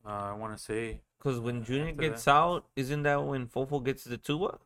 Uh, 0.05 0.31
I 0.31 0.33
want 0.35 0.57
to 0.57 0.63
say. 0.63 1.01
Because 1.19 1.41
when 1.41 1.65
Junior 1.65 1.89
After 1.89 2.03
gets 2.03 2.29
out, 2.29 2.67
isn't 2.77 3.03
that 3.05 3.25
when 3.25 3.47
Fofo 3.47 3.83
gets 3.83 4.05
the 4.05 4.19
tuba? 4.19 4.59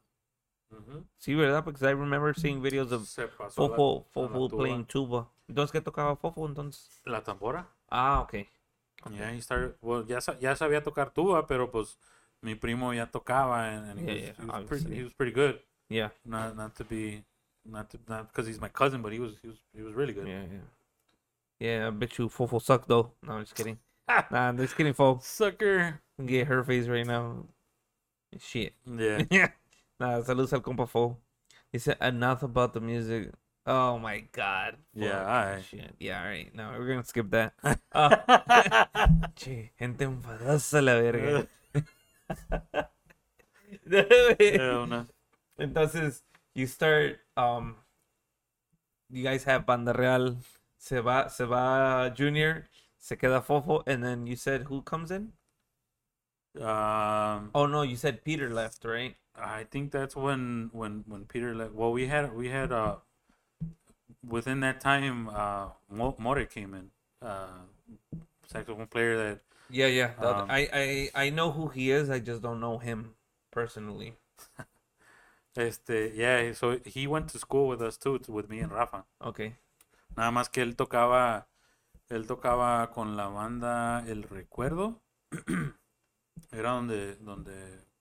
See 1.19 1.33
Sí, 1.33 1.37
¿verdad? 1.37 1.65
Because 1.65 1.83
I 1.83 1.91
remember 1.91 2.33
seeing 2.35 2.61
videos 2.61 2.93
of 2.93 3.03
Fofo, 3.55 4.05
Fofo 4.15 4.49
playing 4.49 4.85
tuba. 4.87 5.27
Entonces, 5.51 5.73
¿qué 5.73 5.81
tocaba 5.81 6.15
Fofo 6.17 6.47
entonces? 6.47 6.89
La 7.05 7.23
tambora. 7.23 7.67
Ah, 7.91 8.21
okay. 8.21 8.47
Yeah, 9.11 9.33
he 9.33 9.41
started. 9.41 9.75
Well, 9.83 10.07
ya 10.07 10.21
ya 10.41 10.55
sabía 10.55 10.83
tocar 10.83 11.11
tuba, 11.11 11.47
pero 11.47 11.71
pues 11.71 11.99
mi 12.41 12.55
primo 12.55 12.93
ya 12.95 13.07
tocaba, 13.07 13.69
and, 13.69 13.91
and 13.91 14.01
he, 14.01 14.07
Yeah, 14.07 14.13
was, 14.13 14.23
yeah, 14.23 14.33
he, 14.39 14.47
was 14.47 14.69
pretty, 14.69 14.95
he 14.95 15.03
was 15.03 15.13
pretty 15.13 15.33
good. 15.33 15.59
Yeah, 15.89 16.11
Not 16.25 16.57
not 16.57 16.77
to 16.77 16.85
be, 16.85 17.25
not 17.65 17.91
to 17.91 17.99
not 18.07 18.29
because 18.29 18.47
he's 18.47 18.61
my 18.61 18.69
cousin, 18.69 19.03
but 19.03 19.13
he 19.13 19.19
was 19.19 19.33
he 19.43 19.49
was 19.49 19.59
he 19.75 19.83
was 19.83 19.95
really 19.95 20.13
good. 20.13 20.29
yeah, 20.29 20.43
yeah. 20.53 20.67
Yeah, 21.59 21.89
I 21.89 21.91
bet 21.91 22.17
you 22.19 22.29
Fofo 22.29 22.61
sucked 22.63 22.89
though. 22.89 23.11
No, 23.27 23.35
I'm 23.35 23.43
just 23.43 23.55
kidding. 23.55 23.79
nah, 24.09 24.49
I'm 24.49 24.57
just 24.57 24.77
kidding, 24.77 24.95
Fo. 24.95 25.19
Sucker. 25.21 26.01
Get 26.25 26.47
her 26.47 26.63
face 26.65 26.87
right 26.87 27.07
now. 27.07 27.47
Shit. 28.39 28.75
Yeah. 28.87 29.25
yeah. 29.31 29.49
nah, 30.01 30.21
saludos 30.23 30.53
al 30.53 30.61
compa 30.61 30.89
Fo. 30.89 31.17
He 31.73 31.79
said 31.79 31.97
enough 32.01 32.43
about 32.43 32.73
the 32.75 32.81
music. 32.81 33.31
Oh 33.71 34.03
my 34.03 34.27
god. 34.35 34.83
Yeah, 34.95 35.23
Fuck, 35.23 35.29
alright. 35.31 35.65
Shit. 35.71 35.95
Yeah, 36.01 36.19
alright. 36.19 36.51
No, 36.53 36.75
we're 36.77 36.89
gonna 36.89 37.05
skip 37.05 37.31
that. 37.31 37.55
Uh, 37.93 38.17
che, 39.37 39.71
gente 39.79 40.05
enfadosa 40.05 40.83
la 40.83 40.95
verga. 40.99 41.47
Hell 43.87 44.87
no. 44.91 45.07
Entonces, 45.59 46.23
you 46.55 46.67
start, 46.67 47.19
um, 47.37 47.77
you 49.09 49.23
guys 49.23 49.45
have 49.45 49.67
Banda 49.67 49.93
Real, 49.93 50.37
se 50.79 51.01
va, 51.01 51.29
se 51.29 51.45
va 51.45 52.11
Junior, 52.15 52.67
se 52.99 53.17
queda 53.17 53.45
Fofo, 53.45 53.83
and 53.87 54.03
then 54.03 54.27
you 54.27 54.37
said 54.37 54.63
who 54.65 54.83
comes 54.83 55.11
in? 55.11 55.33
Um, 56.61 57.51
Oh 57.55 57.67
no, 57.67 57.83
you 57.83 57.97
said 57.97 58.25
Peter 58.25 58.51
left, 58.51 58.85
right? 58.85 59.15
I 59.37 59.65
think 59.65 59.93
that's 59.93 60.17
when 60.17 60.71
when 60.73 61.05
when 61.07 61.25
Peter 61.27 61.55
left. 61.55 61.73
Well, 61.75 61.93
we 61.93 62.07
had 62.07 62.35
we 62.35 62.49
had 62.49 62.73
uh 62.73 62.97
within 64.29 64.61
that 64.61 64.81
time 64.81 65.29
uh 65.29 65.69
Mo- 65.91 66.17
More 66.19 66.45
came 66.45 66.75
in, 66.75 66.91
uh 67.23 67.49
saxophone 68.47 68.87
player 68.87 69.17
that 69.17 69.41
Yeah, 69.71 69.87
yeah. 69.87 70.11
Um, 70.19 70.51
I, 70.51 70.69
I, 70.73 71.27
I 71.27 71.31
know 71.31 71.53
who 71.53 71.69
he 71.69 71.93
is. 71.93 72.11
I 72.11 72.19
just 72.19 72.43
don't 72.43 72.61
know 72.61 72.79
him 72.79 73.15
personally. 73.53 74.15
este 75.57 76.13
yeah 76.15 76.53
so 76.55 76.79
he 76.85 77.07
went 77.07 77.29
to 77.29 77.39
school 77.39 77.69
with 77.69 77.83
us 77.83 77.97
too 77.99 78.21
with 78.29 78.49
me 78.49 78.61
and 78.61 78.73
Rafa. 78.73 79.05
Okay. 79.25 79.55
Nada 80.17 80.31
más 80.31 80.49
que 80.49 80.63
él 80.63 80.77
tocaba 80.77 81.49
él 82.09 82.27
tocaba 82.27 82.91
con 82.93 83.17
la 83.17 83.29
banda 83.29 84.05
El 84.07 84.25
Recuerdo. 84.25 85.01
Era 86.53 86.71
donde 86.73 87.17
donde 87.17 87.53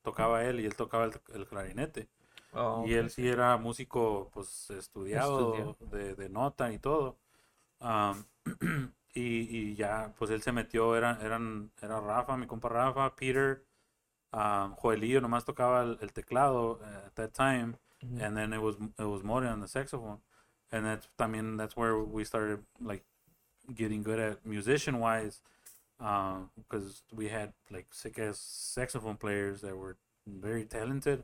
tocaba 0.01 0.43
él 0.45 0.59
y 0.59 0.65
él 0.65 0.76
tocaba 0.76 1.05
el, 1.05 1.13
el 1.34 1.47
clarinete. 1.47 2.07
Oh, 2.54 2.82
Y 2.86 2.93
okay. 2.93 2.95
él 2.95 3.10
sí 3.10 3.28
era 3.28 3.58
músico, 3.58 4.30
pues, 4.34 4.70
estudiado, 4.72 5.52
Estudiado. 5.52 5.78
de, 5.91 6.16
de 6.16 6.30
nota 6.30 6.72
y 6.72 6.80
todo. 6.80 7.18
Y, 9.16 9.72
y 9.72 9.76
ya, 9.76 10.14
pues, 10.18 10.30
él 10.32 10.41
se 10.41 10.52
metió, 10.52 10.95
era, 10.95 11.20
eran, 11.24 11.72
era 11.82 12.00
Rafa, 12.00 12.38
mi 12.38 12.45
compa 12.47 12.70
Rafa, 12.70 13.16
Peter, 13.16 13.64
um, 14.34 14.76
Joelillo 14.76 15.22
nomás 15.22 15.45
tocaba 15.45 15.82
el, 15.84 15.97
el 16.02 16.14
teclado 16.14 16.80
uh, 16.82 17.08
at 17.08 17.16
that 17.16 17.34
time, 17.34 17.78
and 18.20 18.38
then 18.38 18.54
it 18.54 18.60
was, 18.62 18.76
it 19.00 19.06
was 19.06 19.24
More 19.24 19.45
on 19.47 19.62
the 19.62 19.68
saxophone. 19.68 20.20
And 20.72 20.86
that's, 20.86 21.08
también, 21.18 21.58
that's 21.58 21.76
where 21.78 21.97
we 22.00 22.24
started, 22.24 22.64
like, 22.82 23.04
getting 23.76 24.04
good 24.04 24.20
at 24.20 24.45
musician-wise, 24.45 25.41
because 26.00 27.04
we 27.14 27.30
had, 27.30 27.54
like, 27.72 27.88
sick-ass 27.93 28.39
saxophone 28.39 29.18
players 29.18 29.62
that 29.62 29.76
were 29.78 29.97
very 30.28 30.66
talented 30.66 31.24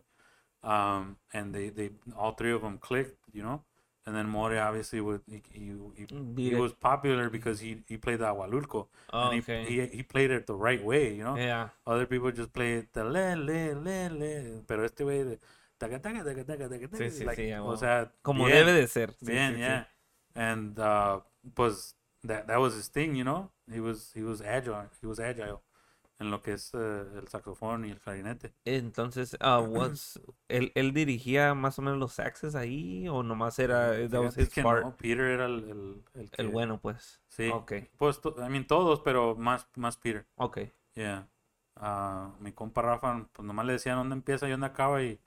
um, 0.66 1.18
and 1.34 1.54
they, 1.54 1.70
they 1.70 1.92
all 2.18 2.32
three 2.34 2.52
of 2.52 2.62
them 2.62 2.78
clicked, 2.78 3.18
you 3.34 3.44
know. 3.44 3.62
And 4.08 4.16
then 4.16 4.28
More 4.28 4.56
obviously 4.58 5.02
would 5.02 5.22
he 5.28 5.42
he, 5.52 5.72
he, 5.96 6.50
he 6.50 6.56
was 6.56 6.74
popular 6.74 7.30
because 7.30 7.60
he, 7.60 7.78
he 7.88 7.98
played 7.98 8.20
the 8.20 8.26
Agualulco 8.26 8.86
Oh, 9.12 9.30
and 9.30 9.34
he, 9.34 9.40
okay. 9.40 9.66
he 9.66 9.98
he 9.98 10.04
played 10.04 10.30
it 10.30 10.46
the 10.46 10.54
right 10.56 10.84
way, 10.84 11.16
you 11.16 11.24
know. 11.24 11.36
yeah. 11.36 11.70
Other 11.88 12.06
people 12.06 12.32
just 12.32 12.54
play 12.54 12.74
it 12.74 12.94
the 12.94 13.04
le 13.04 13.36
le 13.36 13.74
le 13.74 14.10
le, 14.10 14.62
pero 14.68 14.84
este 14.86 15.02
way 15.02 15.24
the, 15.24 15.40
taca, 15.80 16.00
taca, 16.00 16.24
taca, 16.24 16.44
taca, 16.46 16.70
taca, 16.70 16.98
Sí, 16.98 17.10
sí, 17.10 17.26
like, 17.26 17.38
sí, 17.42 17.52
o 17.54 17.76
sea, 17.78 18.12
Como 18.22 18.46
bien, 18.46 18.58
debe 18.58 18.74
de 18.74 18.88
ser. 18.88 19.12
Sí, 19.14 19.26
bien, 19.26 19.54
sí, 19.54 19.56
sí. 19.56 19.60
yeah. 19.62 19.88
And 20.36 20.78
uh, 20.80 21.22
pues 21.56 21.96
that 22.24 22.46
that 22.48 22.60
was 22.60 22.76
his 22.76 22.90
thing, 22.90 23.16
you 23.16 23.24
know. 23.24 23.50
He 23.72 23.80
was 23.80 24.12
he 24.14 24.22
was 24.22 24.40
agile, 24.42 24.86
he 25.02 25.08
was 25.08 25.20
agile 25.20 25.62
en 26.20 26.32
lo 26.32 26.42
que 26.42 26.54
es 26.54 26.74
eh, 26.74 27.04
el 27.18 27.28
saxofón 27.28 27.86
y 27.86 27.92
el 27.92 28.00
clarinete. 28.00 28.54
Entonces, 28.64 29.36
ah, 29.42 29.60
what's- 29.62 30.20
¿él, 30.48 30.72
él 30.76 30.94
dirigía 30.94 31.54
más 31.54 31.78
o 31.80 31.82
menos 31.82 32.00
los 32.00 32.14
saxes 32.14 32.56
ahí 32.56 33.08
o 33.10 33.22
nomás 33.24 33.60
era, 33.60 33.92
that 34.10 34.22
was 34.22 34.38
his 34.38 34.50
que 34.50 34.64
part? 34.64 34.84
no, 34.84 34.96
Peter 34.96 35.26
era 35.26 35.46
el, 35.46 35.64
el, 35.70 36.04
el, 36.14 36.22
El 36.22 36.30
que- 36.30 36.44
bueno, 36.48 36.80
pues. 36.80 37.22
Sí. 37.28 37.50
Ok, 37.54 37.74
Pues, 37.98 38.22
to- 38.22 38.36
I 38.38 38.50
mean, 38.50 38.66
todos, 38.66 39.02
pero 39.02 39.36
más, 39.36 39.68
más 39.76 39.98
Peter. 39.98 40.26
ok. 40.36 40.60
Yeah. 40.94 41.28
Uh, 41.78 42.32
mi 42.42 42.54
compa 42.54 42.82
Rafa, 42.82 43.28
pues 43.34 43.46
nomás 43.46 43.66
le 43.66 43.74
decían 43.74 43.98
dónde 43.98 44.16
empieza 44.16 44.48
y 44.48 44.52
dónde 44.52 44.68
acaba 44.68 45.04
y 45.04 45.20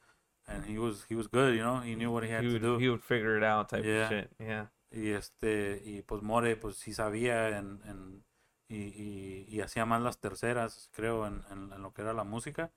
and 0.47 0.65
he 0.65 0.79
was 0.79 1.05
he 1.11 1.15
was 1.15 1.29
good, 1.31 1.53
you 1.53 1.61
know, 1.61 1.83
he 1.83 1.95
knew 1.95 2.11
what 2.11 2.25
he 2.25 2.31
had 2.35 2.43
He 2.43 2.47
to 2.47 2.53
would, 2.55 2.63
do. 2.63 2.79
he 2.79 2.89
would 2.89 3.03
figure 3.03 3.37
it 3.37 3.45
out 3.45 3.69
type 3.69 3.85
Yeah. 3.85 4.05
of 4.05 4.09
shit. 4.09 4.31
Yeah. 4.39 4.73
Y 4.91 5.11
este 5.11 5.83
y 5.85 6.01
pues 6.01 6.23
More 6.23 6.57
pues 6.57 6.77
sí 6.79 6.95
sabía 6.95 7.51
en, 7.59 7.83
en- 7.85 8.25
y, 8.69 8.77
y, 8.77 9.47
y 9.49 9.61
hacía 9.61 9.87
más 9.87 10.03
las 10.03 10.19
terceras, 10.19 10.91
creo, 10.93 11.27
en, 11.27 11.43
en, 11.51 11.73
en 11.73 11.83
lo 11.83 11.93
que 11.93 12.03
era 12.03 12.13
la 12.13 12.25
música. 12.25 12.71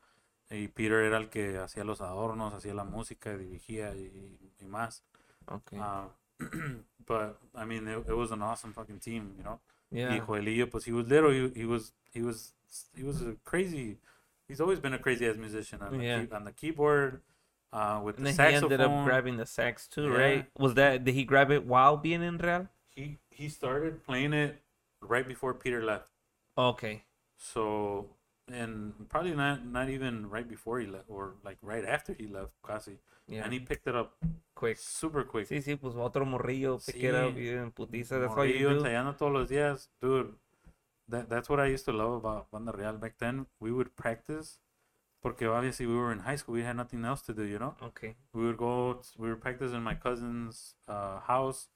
Y 0.49 0.67
Peter 0.67 0.99
era 1.03 1.17
el 1.17 1.29
que 1.29 1.57
hacía 1.59 1.83
los 1.83 2.01
adornos, 2.01 2.53
hacía 2.53 2.73
la 2.73 2.83
música, 2.83 3.37
dirigía 3.37 3.95
y, 3.95 4.37
y 4.59 4.65
más. 4.65 5.03
Okay. 5.47 5.79
Uh, 5.79 6.09
but 7.07 7.37
I 7.55 7.65
mean, 7.65 7.87
it, 7.87 8.05
it 8.09 8.13
was 8.15 8.31
an 8.31 8.41
awesome 8.41 8.73
fucking 8.73 8.99
team, 8.99 9.33
you 9.37 9.43
know. 9.43 9.59
yeah. 9.91 10.13
Y 10.15 10.19
Joelillo, 10.19 10.69
pues 10.69 10.85
he 10.85 10.91
was 10.91 11.07
little. 11.07 11.31
He, 11.31 11.51
he 11.55 11.65
was 11.65 11.93
he 12.13 12.21
was 12.21 12.53
he 12.95 13.03
was 13.03 13.21
a 13.21 13.35
crazy. 13.43 13.97
He's 14.47 14.59
always 14.61 14.79
been 14.79 14.93
a 14.93 14.99
crazy 14.99 15.25
ass 15.27 15.37
musician 15.37 15.81
on 15.81 15.97
the, 15.97 16.03
Yeah. 16.03 16.25
key, 16.25 16.31
on 16.33 16.43
the 16.45 16.51
keyboard, 16.51 17.21
uh, 17.71 18.01
with 18.03 18.17
And 18.17 18.25
the 18.25 18.31
then 18.33 18.51
he 18.51 18.59
saxophone. 18.59 18.71
ended 18.73 18.81
up 18.81 19.05
grabbing 19.05 19.37
the 19.37 19.45
sax 19.45 19.87
too, 19.87 20.09
Yeah. 20.09 20.17
right? 20.17 20.45
Was 20.57 20.73
that 20.75 21.03
did 21.05 21.15
he 21.15 21.23
grab 21.23 21.51
it 21.51 21.65
while 21.65 21.95
being 21.97 22.21
in 22.21 22.37
Real? 22.37 22.67
he 22.93 23.17
he 23.29 23.47
started 23.49 24.03
playing 24.03 24.33
it 24.33 24.61
right 25.02 25.28
before 25.28 25.54
Peter 25.54 25.84
left. 25.84 26.10
Okay. 26.58 27.04
So 27.38 28.16
and 28.47 28.93
probably 29.10 29.34
not 29.36 29.66
not 29.66 29.89
even 29.89 30.30
right 30.30 30.47
before 30.47 30.80
he 30.80 30.88
left, 30.88 31.06
or 31.10 31.36
like 31.43 31.58
right 31.62 31.86
after 31.86 32.14
he 32.14 32.28
left, 32.28 32.52
casi. 32.66 32.97
Yeah. 33.28 33.43
And 33.43 33.54
he 33.54 33.60
picked 33.60 33.88
it 33.88 33.95
up 33.95 34.18
Quick. 34.56 34.78
super 34.78 35.24
quick. 35.24 35.47
Sí, 35.47 35.62
sí, 35.62 35.76
pues 35.80 35.95
otro 35.95 36.26
morrillo, 36.26 36.80
pick 36.86 37.02
it 37.04 37.16
up, 37.16 37.32
Sí. 37.34 37.36
bien 37.36 37.72
putiza. 37.72 38.20
That's 38.20 38.36
all 38.36 38.45
you 38.45 38.68
do. 38.70 38.76
ensayando 38.80 39.16
todos 39.16 39.32
los 39.34 39.49
días, 39.49 39.89
dude. 40.02 40.34
That 41.08 41.30
that's 41.30 41.49
what 41.49 41.60
I 41.60 41.68
used 41.68 41.86
to 41.86 41.93
love 41.93 42.14
about 42.14 42.49
Banda 42.52 42.72
Real 42.72 42.97
back 42.97 43.18
then. 43.20 43.47
We 43.60 43.72
would 43.72 43.95
practice, 43.95 44.60
porque 45.22 45.43
obviously 45.47 45.86
we 45.88 45.95
were 45.95 46.12
in 46.12 46.20
high 46.20 46.36
school. 46.36 46.56
We 46.56 46.64
had 46.64 46.76
nothing 46.76 47.06
else 47.06 47.22
to 47.24 47.34
do, 47.34 47.43
you 47.43 47.60
know. 47.60 47.76
Okay. 47.82 48.16
We 48.34 48.43
would 48.45 48.58
go. 48.58 49.02
We 49.18 49.30
would 49.30 49.41
practice 49.41 49.72
in 49.74 49.82
my 49.84 49.95
cousin's 49.95 50.76
uh, 50.88 51.20
house. 51.22 51.70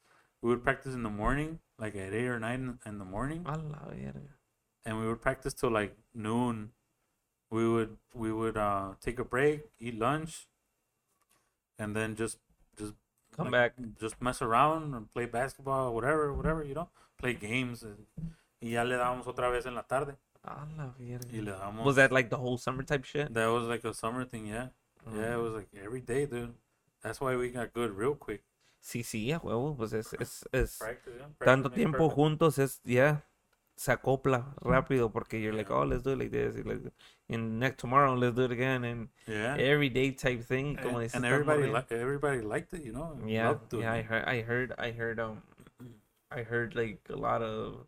We 0.45 0.51
would 0.51 0.63
practice 0.63 0.93
in 0.93 1.01
the 1.01 1.09
morning, 1.09 1.57
like 1.79 1.95
at 1.95 2.13
eight 2.13 2.27
or 2.27 2.39
nine 2.39 2.77
in 2.85 2.99
the 2.99 3.03
morning, 3.05 3.43
and 4.85 4.99
we 4.99 5.07
would 5.07 5.19
practice 5.19 5.55
till 5.55 5.71
like 5.71 5.97
noon. 6.13 6.69
We 7.49 7.67
would 7.67 7.97
we 8.13 8.31
would 8.31 8.55
uh, 8.55 8.89
take 9.01 9.17
a 9.17 9.23
break, 9.23 9.61
eat 9.79 9.97
lunch, 9.97 10.45
and 11.79 11.95
then 11.95 12.15
just 12.15 12.37
just 12.77 12.93
Come 13.35 13.45
like, 13.49 13.75
back. 13.75 13.85
just 13.99 14.21
mess 14.21 14.39
around 14.39 14.93
and 14.93 15.11
play 15.15 15.25
basketball, 15.25 15.95
whatever, 15.95 16.31
whatever, 16.31 16.63
you 16.63 16.75
know, 16.75 16.89
play 17.17 17.33
games. 17.33 17.81
and- 17.81 18.05
y 18.61 18.69
ya 18.73 18.83
le 18.83 18.95
dábamos 18.97 19.25
otra 19.25 19.49
vez 19.51 19.65
en 19.65 19.73
la 19.73 19.81
tarde. 19.81 20.15
A 20.43 20.67
la 20.77 20.91
verga. 20.99 21.27
Y 21.33 21.39
le 21.41 21.53
dábamos. 21.53 21.83
Was 21.85 21.95
that 21.95 22.11
like 22.11 22.29
the 22.29 22.37
whole 22.37 22.59
summer 22.59 22.83
type 22.83 23.03
shit? 23.03 23.33
That 23.33 23.47
was 23.47 23.63
like 23.67 23.83
a 23.83 23.95
summer 23.95 24.23
thing, 24.25 24.45
yeah. 24.45 24.67
Yeah, 25.11 25.33
it 25.33 25.39
Mm. 25.39 25.43
was 25.43 25.53
like 25.53 25.69
every 25.83 26.01
day, 26.01 26.27
dude. 26.27 26.53
That's 27.01 27.19
why 27.19 27.35
we 27.35 27.49
got 27.49 27.73
good 27.73 27.97
real 27.97 28.13
quick. 28.13 28.43
Sí, 28.85 29.01
sí, 29.01 29.31
a 29.31 29.39
huevo, 29.39 29.75
pues 29.75 29.93
es, 29.93 30.13
es, 30.13 30.47
es 30.51 30.77
Practice, 30.77 31.17
yeah. 31.17 31.29
tanto 31.39 31.71
tiempo 31.71 31.97
perfect. 31.97 32.15
juntos 32.15 32.59
es 32.59 32.81
ya 32.83 33.25
se 33.75 33.91
acopla 33.91 34.53
rápido 34.61 35.09
porque 35.11 35.41
you're 35.41 35.57
like, 35.57 35.71
Yeah. 35.71 35.79
oh, 35.79 35.85
let's 35.85 36.03
do 36.03 36.11
it 36.11 36.19
like 36.19 36.29
this, 36.29 36.63
like, 36.63 36.91
and 37.27 37.57
next 37.59 37.79
tomorrow 37.79 38.13
let's 38.15 38.35
do 38.35 38.43
it 38.43 38.51
again, 38.51 38.83
and 38.85 39.09
Yeah. 39.25 39.55
everyday 39.57 40.11
type 40.11 40.43
thing. 40.43 40.77
Como 40.77 40.99
and, 40.99 41.25
everybody, 41.25 41.63
li- 41.65 41.83
everybody 41.89 42.41
liked 42.41 42.73
it, 42.75 42.83
you 42.85 42.93
know. 42.93 43.17
Yeah, 43.25 43.57
yeah, 43.71 43.91
I 43.91 44.03
heard, 44.03 44.23
I 44.27 44.41
heard, 44.43 44.73
I 44.77 44.91
heard, 44.91 45.19
um, 45.19 45.41
I 46.29 46.43
heard 46.43 46.75
like 46.75 47.01
a 47.09 47.15
lot 47.15 47.41
of 47.41 47.87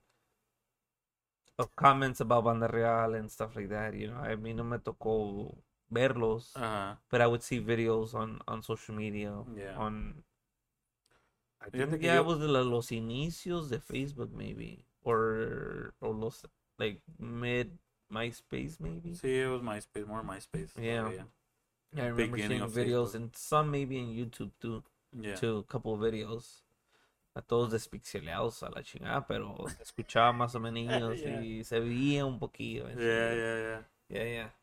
of 1.59 1.75
comments 1.75 2.21
about 2.21 2.43
Banda 2.45 2.67
Real 2.73 3.13
and 3.13 3.29
stuff 3.31 3.55
like 3.55 3.69
that. 3.69 3.93
You 3.93 4.07
know, 4.07 4.17
a 4.23 4.35
mí 4.35 4.55
no 4.55 4.63
me 4.63 4.77
tocó 4.79 5.55
verlos, 5.91 6.53
Ajá. 6.55 6.97
but 7.11 7.21
I 7.21 7.27
would 7.27 7.43
see 7.43 7.59
videos 7.61 8.15
on 8.15 8.39
on 8.47 8.63
social 8.63 8.95
media 8.95 9.31
Yeah. 9.55 9.77
on. 9.77 10.23
I 11.59 11.69
think 11.69 11.89
que 11.99 12.05
yeah, 12.05 12.15
yo- 12.15 12.21
it 12.21 12.27
was 12.27 12.39
la- 12.39 12.61
los 12.61 12.91
inicios 12.91 13.69
de 13.69 13.79
Facebook 13.79 14.31
maybe, 14.31 14.85
or 15.03 15.93
or 15.99 16.13
los 16.13 16.45
like 16.77 17.01
mid 17.19 17.71
MySpace 18.11 18.79
maybe. 18.79 19.15
Sí, 19.15 19.41
it 19.43 19.47
was 19.49 19.61
MySpace, 19.61 20.05
more 20.05 20.23
MySpace. 20.23 20.71
Yeah. 20.79 21.09
Yeah, 21.93 22.03
I 22.03 22.07
remember 22.09 22.35
beginning 22.35 22.59
seeing 22.69 22.87
videos 22.87 23.11
Facebook. 23.11 23.15
and 23.15 23.35
some 23.35 23.71
maybe 23.71 23.97
in 23.97 24.09
YouTube 24.15 24.51
too. 24.59 24.83
Yeah. 25.13 25.35
to 25.35 25.57
a 25.59 25.63
couple 25.63 25.93
of 25.93 26.01
videos. 26.01 26.61
A 27.35 27.41
todos 27.41 27.71
despixelados 27.71 28.61
a 28.63 28.69
la 28.69 28.81
chingada, 28.83 29.25
pero 29.27 29.55
se 29.69 29.81
escuchaba 29.83 30.33
más 30.33 30.53
o 30.55 30.59
menos 30.59 31.19
Yeah. 31.21 31.41
y 31.41 31.63
se 31.63 31.79
veía 31.79 32.25
un 32.25 32.39
poquillo. 32.39 32.87
Yeah, 32.89 33.33
yeah, 33.33 33.57
yeah. 33.59 33.81
Yeah, 34.09 34.23
yeah. 34.25 34.53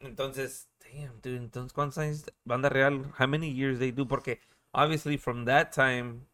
Entonces, 0.00 0.68
damn, 0.80 1.20
dude, 1.22 1.36
entonces, 1.38 1.72
¿cuántos 1.72 1.98
años? 1.98 2.24
Banda 2.44 2.68
Real, 2.68 3.04
how 3.18 3.26
many 3.26 3.50
years 3.52 3.78
they 3.78 3.92
do? 3.92 4.06
Porque, 4.06 4.40
obviously, 4.76 5.16
from 5.16 5.44
that 5.46 5.72
time, 5.72 6.26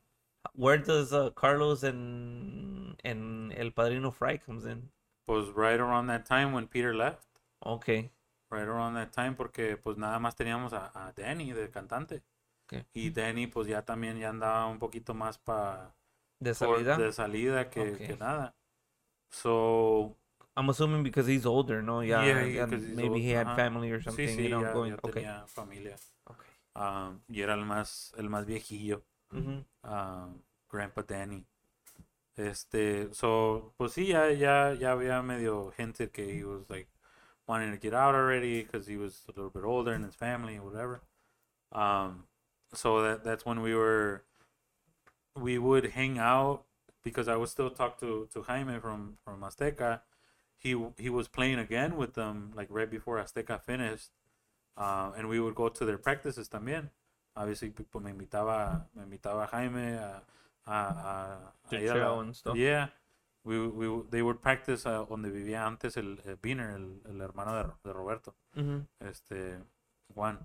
where 0.55 0.77
does 0.79 1.13
uh, 1.13 1.31
Carlos 1.31 1.83
and, 1.83 2.97
and 3.05 3.53
El 3.57 3.71
Padrino 3.71 4.11
Fry 4.11 4.37
comes 4.37 4.67
in? 4.67 4.91
Pues 5.27 5.55
right 5.55 5.81
around 5.81 6.09
that 6.09 6.27
time 6.27 6.53
when 6.53 6.67
Peter 6.67 6.95
left. 6.95 7.27
Okay. 7.65 8.11
Right 8.51 8.69
around 8.69 8.95
that 8.95 9.13
time 9.13 9.35
porque 9.35 9.77
pues 9.83 9.97
nada 9.97 10.19
más 10.19 10.35
teníamos 10.37 10.73
a, 10.75 10.91
a 10.95 11.13
Danny 11.17 11.53
de 11.53 11.71
cantante. 11.71 12.21
Ok. 12.67 12.85
Y 12.95 13.11
Danny 13.11 13.47
pues 13.47 13.67
ya 13.67 13.83
también 13.83 14.19
ya 14.19 14.29
andaba 14.29 14.67
un 14.67 14.79
poquito 14.79 15.15
más 15.15 15.39
para 15.39 15.95
De 16.41 16.55
salida? 16.55 16.99
de 16.99 17.13
salida 17.13 17.71
que, 17.71 17.81
Ok. 17.81 17.99
que 17.99 18.17
nada. 18.17 18.55
So 19.31 20.17
I'm 20.57 20.69
assuming 20.69 21.03
because 21.03 21.27
he's 21.27 21.47
older, 21.47 21.83
no? 21.83 22.01
Yeah, 22.03 22.27
Yeah, 22.27 22.45
yeah, 22.45 22.67
maybe 22.67 23.21
he 23.21 23.31
old, 23.31 23.37
had 23.37 23.47
ajá. 23.47 23.57
family 23.57 23.91
or 23.91 24.03
something, 24.03 24.29
sí, 24.29 24.35
sí, 24.37 24.43
you 24.43 24.49
know, 24.51 24.61
ya, 24.61 24.73
going, 24.73 24.91
ya 24.93 24.99
okay. 25.05 25.27
familia. 25.47 25.97
Ah, 26.75 27.15
y 27.29 27.43
era 27.43 27.55
el 27.55 27.65
más 27.67 28.13
el 28.17 28.29
más 28.31 28.47
viejillo, 28.47 29.03
Mhm. 29.33 29.65
ah, 29.85 30.29
Grandpa 30.71 31.03
Danny. 31.03 31.47
Este, 32.37 33.13
so 33.15 33.75
pues 33.77 33.93
sí 33.93 34.07
ya 34.09 34.31
ya 34.33 34.75
ya 34.75 34.93
había 34.93 35.23
medio 35.23 35.73
hinted 35.79 36.11
que 36.13 36.25
he 36.39 36.45
was 36.45 36.69
like 36.71 36.89
wanting 37.47 37.73
to 37.73 37.79
get 37.79 37.95
out 37.95 38.15
already 38.15 38.63
because 38.65 38.87
he 38.87 38.97
was 38.97 39.25
a 39.29 39.33
little 39.33 39.51
bit 39.51 39.65
older 39.65 39.93
and 39.95 40.05
his 40.05 40.15
family 40.17 40.59
or 40.59 40.65
whatever. 40.65 41.03
Um, 41.73 42.27
so 42.75 43.03
that 43.03 43.25
that's 43.25 43.47
when 43.47 43.63
we 43.63 43.75
were 43.75 44.25
we 45.37 45.59
would 45.59 45.87
hang 45.93 46.19
out 46.19 46.65
because 47.03 47.29
I 47.29 47.37
would 47.37 47.49
still 47.49 47.71
talk 47.71 47.99
to 48.01 48.29
to 48.33 48.43
Jaime 48.43 48.79
from 48.81 49.19
from 49.25 49.41
Azteca. 49.43 50.01
He 50.59 50.71
he 50.99 51.11
was 51.11 51.29
playing 51.29 51.59
again 51.59 51.97
with 51.97 52.15
them 52.15 52.53
like 52.55 52.69
right 52.71 52.91
before 52.91 53.19
Azteca 53.19 53.61
finished, 53.61 54.11
uh, 54.77 55.13
and 55.17 55.29
we 55.29 55.41
would 55.41 55.55
go 55.55 55.69
to 55.69 55.85
their 55.85 55.99
practices 55.99 56.49
también. 56.49 56.91
Obviously, 57.37 57.71
pues 57.71 58.03
me 58.05 58.11
invitaba 58.11 58.87
me 58.95 59.03
invitaba 59.05 59.47
Jaime 59.49 59.95
a 59.95 60.23
a, 60.67 60.73
a, 60.73 61.53
a 61.71 61.95
la- 61.95 62.21
and 62.21 62.35
stuff. 62.37 62.57
Yeah, 62.57 62.89
we 63.45 63.67
we 63.69 64.03
they 64.11 64.23
would 64.23 64.41
practice 64.43 64.85
uh, 64.87 65.05
donde 65.09 65.31
vivía 65.31 65.67
antes 65.67 65.97
el, 65.97 66.19
el 66.25 66.37
Biner, 66.37 66.71
el, 66.77 67.01
el 67.09 67.21
hermano 67.21 67.55
de, 67.57 67.71
de 67.85 67.93
Roberto 67.93 68.35
Mhm. 68.57 68.87
este 69.01 69.59
Juan. 70.15 70.39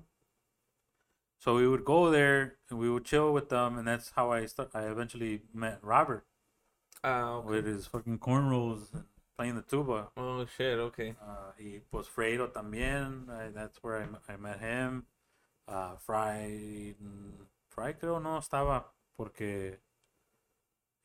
So 1.39 1.55
we 1.55 1.67
would 1.67 1.83
go 1.85 2.09
there 2.09 2.55
and 2.69 2.79
we 2.79 2.89
would 2.89 3.05
chill 3.05 3.31
with 3.33 3.49
them, 3.49 3.77
and 3.77 3.87
that's 3.87 4.11
how 4.15 4.31
I 4.31 4.45
start. 4.47 4.71
I 4.73 4.83
eventually 4.89 5.41
met 5.53 5.79
Robert 5.83 6.25
Ah, 7.03 7.35
okay. 7.35 7.49
with 7.49 7.65
his 7.67 7.85
fucking 7.85 8.17
cornrows 8.19 8.91
and 8.93 9.05
playing 9.37 9.55
the 9.55 9.61
tuba. 9.61 10.11
Oh 10.17 10.45
shit, 10.45 10.77
okay. 10.79 11.15
Uh, 11.21 11.51
y 11.59 11.79
pues 11.91 12.09
Fredo 12.09 12.49
también. 12.51 13.27
I, 13.29 13.51
that's 13.53 13.77
where 13.83 14.01
I, 14.03 14.33
I 14.33 14.37
met 14.37 14.59
him. 14.59 15.05
Uh, 15.67 15.95
Fry, 15.97 16.95
Fry 17.69 17.93
creo 17.93 18.19
no 18.19 18.37
estaba 18.39 18.93
porque 19.17 19.79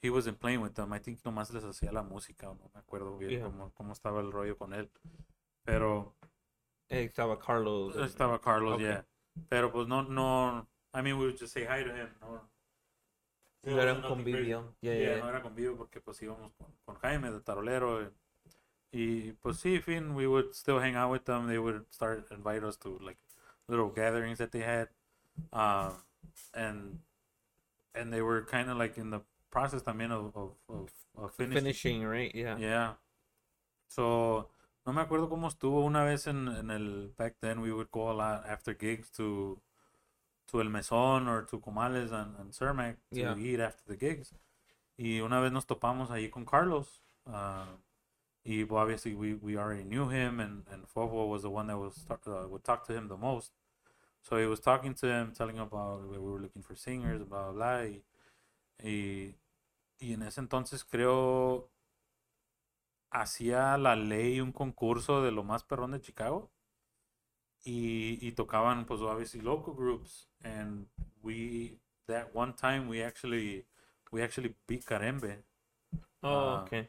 he 0.00 0.10
wasn't 0.10 0.38
playing 0.40 0.60
with 0.62 0.72
them. 0.74 0.92
I 0.92 0.98
think 0.98 1.22
nomás 1.24 1.52
les 1.52 1.64
hacía 1.64 1.92
la 1.92 2.02
música. 2.02 2.46
No 2.46 2.70
me 2.74 2.80
acuerdo 2.80 3.16
bien 3.18 3.30
Yeah. 3.30 3.44
cómo, 3.44 3.72
cómo 3.74 3.92
estaba 3.92 4.20
el 4.20 4.32
rollo 4.32 4.56
con 4.56 4.72
él. 4.72 4.90
Pero 5.64 6.14
Eh, 6.88 7.04
estaba 7.04 7.38
Carlos. 7.38 7.96
Estaba 7.96 8.40
Carlos, 8.40 8.74
Okay. 8.74 8.86
yeah. 8.86 9.04
Pero 9.48 9.70
pues 9.72 9.86
no, 9.88 10.02
no. 10.02 10.66
I 10.94 11.00
mean, 11.02 11.16
we 11.18 11.24
would 11.26 11.38
just 11.38 11.52
say 11.54 11.64
hi 11.64 11.82
to 11.84 11.90
him. 11.94 12.08
No, 12.20 12.48
No 13.64 13.80
era 13.80 13.94
un 13.94 14.02
convivio. 14.02 14.74
Yeah, 14.80 14.92
crazy. 14.92 15.02
yeah, 15.04 15.14
Yeah, 15.16 15.22
no 15.22 15.28
era 15.28 15.40
convivio 15.42 15.76
porque 15.76 16.00
pues 16.00 16.20
íbamos 16.22 16.52
con, 16.54 16.66
con 16.84 16.96
Jaime 16.96 17.30
de 17.30 17.40
Tarolero. 17.40 18.02
Y, 18.02 18.10
y, 18.92 19.32
pues 19.40 19.58
sí, 19.58 19.80
we 20.14 20.26
would 20.26 20.54
still 20.54 20.78
hang 20.80 20.96
out 20.96 21.10
with 21.10 21.24
them. 21.24 21.46
They 21.48 21.58
would 21.58 21.84
start 21.90 22.26
invite 22.30 22.62
us 22.62 22.76
to 22.78 22.98
like 23.00 23.18
little 23.68 23.88
gatherings 23.88 24.38
that 24.38 24.52
they 24.52 24.60
had, 24.62 24.88
um, 25.52 25.92
and 26.54 26.98
and 27.94 28.12
they 28.12 28.22
were 28.22 28.42
kind 28.44 28.70
of 28.70 28.76
like 28.76 28.98
in 28.98 29.10
the 29.10 29.20
process 29.50 29.82
también 29.82 30.10
of 30.10 30.36
of, 30.36 30.52
of, 30.68 30.90
of 31.16 31.34
finishing. 31.34 31.62
Finishing, 31.62 32.04
right? 32.04 32.34
Yeah. 32.34 32.56
Yeah. 32.58 32.92
So, 33.88 34.48
no 34.86 34.92
me 34.92 35.02
acuerdo 35.02 35.28
cómo 35.28 35.48
estuvo 35.48 35.84
una 35.84 36.04
vez 36.04 36.26
en, 36.26 36.48
en 36.48 36.70
el 36.70 37.08
back 37.16 37.36
then 37.40 37.60
we 37.60 37.72
would 37.72 37.90
go 37.90 38.10
a 38.10 38.14
lot 38.14 38.44
after 38.48 38.74
gigs 38.74 39.10
to 39.10 39.60
to 40.48 40.60
El 40.60 40.68
Mesón 40.68 41.28
or 41.28 41.42
to 41.44 41.58
Comales 41.60 42.12
and, 42.12 42.34
and 42.38 42.52
Cermac 42.52 42.96
to 43.12 43.18
Yeah. 43.20 43.36
eat 43.36 43.60
after 43.60 43.84
the 43.86 43.96
gigs. 43.96 44.34
Y 44.98 45.20
una 45.20 45.40
vez 45.40 45.52
nos 45.52 45.66
topamos 45.66 46.10
ahí 46.10 46.30
con 46.30 46.44
Carlos. 46.44 47.00
Uh, 47.26 47.64
well, 48.46 48.82
obviously 48.82 49.14
we, 49.14 49.34
we 49.34 49.56
already 49.56 49.84
knew 49.84 50.08
him 50.08 50.40
and, 50.40 50.64
and 50.72 50.84
Fofo 50.88 51.28
was 51.28 51.42
the 51.42 51.50
one 51.50 51.66
that 51.68 51.78
was 51.78 52.06
uh, 52.10 52.46
would 52.48 52.64
talk 52.64 52.86
to 52.86 52.94
him 52.94 53.08
the 53.08 53.16
most. 53.16 53.52
So 54.22 54.38
he 54.38 54.46
was 54.46 54.60
talking 54.60 54.94
to 54.94 55.06
him, 55.08 55.32
telling 55.36 55.56
him 55.56 55.62
about 55.62 56.08
we 56.08 56.18
were 56.18 56.40
looking 56.40 56.62
for 56.62 56.76
singers, 56.76 57.22
blah, 57.24 57.50
blah, 57.50 57.52
blah. 57.52 57.78
Y, 57.86 58.02
y, 58.84 59.34
y 60.00 60.12
en 60.14 60.22
ese 60.22 60.38
entonces 60.40 60.84
creo 60.84 61.70
hacía 63.10 63.78
la 63.78 63.94
ley 63.94 64.40
un 64.40 64.50
concurso 64.52 65.22
de 65.22 65.30
lo 65.30 65.44
más 65.44 65.62
perrón 65.62 65.92
de 65.92 66.00
Chicago 66.00 66.50
y, 67.64 68.18
y 68.26 68.32
tocaban 68.32 68.86
pues 68.86 69.00
obviously 69.00 69.40
local 69.40 69.74
groups 69.74 70.28
and 70.42 70.86
we 71.22 71.78
that 72.06 72.34
one 72.34 72.52
time 72.54 72.88
we 72.88 73.02
actually 73.02 73.64
we 74.10 74.22
actually 74.22 74.54
beat 74.66 74.84
Carembe 74.86 75.42
Oh, 76.22 76.54
Uh, 76.54 76.64
okay. 76.64 76.88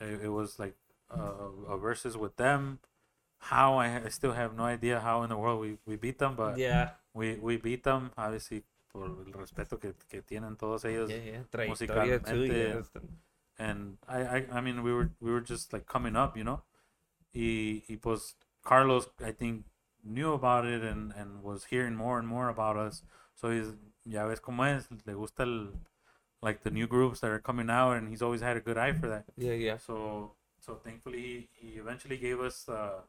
it, 0.00 0.24
it 0.24 0.28
was 0.28 0.58
like 0.58 0.74
uh, 1.18 1.72
a 1.72 1.76
versus 1.78 2.16
with 2.16 2.36
them 2.36 2.78
how 3.38 3.76
I, 3.76 4.04
I 4.04 4.08
still 4.08 4.32
have 4.32 4.56
no 4.56 4.64
idea 4.64 5.00
how 5.00 5.22
in 5.22 5.28
the 5.28 5.36
world 5.36 5.60
we, 5.60 5.78
we 5.86 5.96
beat 5.96 6.18
them 6.18 6.34
but 6.36 6.58
yeah. 6.58 6.90
we, 7.12 7.34
we 7.36 7.56
beat 7.56 7.84
them 7.84 8.10
obviously 8.16 8.64
por 8.94 9.06
el 9.06 9.32
respeto 9.32 9.78
que, 9.78 9.94
que 10.08 10.22
tienen 10.22 10.56
todos 10.56 10.84
ellos 10.84 11.10
Yeah, 11.10 11.16
yeah. 11.16 11.42
Trayectoria 11.50 12.20
too. 12.24 12.48
musicalmente, 12.48 12.90
and 13.58 13.98
I, 14.08 14.20
I 14.20 14.46
I 14.52 14.60
mean 14.60 14.82
we 14.82 14.92
were 14.92 15.10
we 15.20 15.30
were 15.30 15.40
just 15.40 15.72
like 15.72 15.86
coming 15.86 16.16
up, 16.16 16.36
you 16.36 16.44
know. 16.44 16.62
Y, 17.34 17.82
y 17.88 17.96
pues 18.00 18.36
Carlos 18.62 19.08
I 19.24 19.32
think 19.32 19.64
knew 20.04 20.32
about 20.32 20.64
it 20.64 20.82
and, 20.82 21.12
and 21.16 21.42
was 21.42 21.64
hearing 21.64 21.96
more 21.96 22.18
and 22.18 22.28
more 22.28 22.48
about 22.48 22.76
us. 22.76 23.02
So 23.34 23.50
he's 23.50 23.72
ya 24.04 24.26
ves 24.26 24.40
cómo 24.40 24.64
es, 24.64 24.88
le 25.06 25.14
gusta 25.14 25.42
el 25.42 25.68
like 26.42 26.62
the 26.62 26.70
new 26.70 26.86
groups 26.86 27.20
that 27.20 27.30
are 27.30 27.40
coming 27.40 27.70
out 27.70 27.96
and 27.96 28.08
he's 28.08 28.22
always 28.22 28.42
had 28.42 28.56
a 28.56 28.60
good 28.60 28.78
eye 28.78 28.92
for 28.92 29.08
that. 29.08 29.24
Yeah, 29.36 29.54
yeah. 29.54 29.78
So 29.78 30.32
so 30.64 30.76
thankfully 30.76 31.20
he, 31.20 31.48
he 31.54 31.68
eventually 31.78 32.16
gave 32.16 32.40
us 32.40 32.68
uh, 32.68 33.00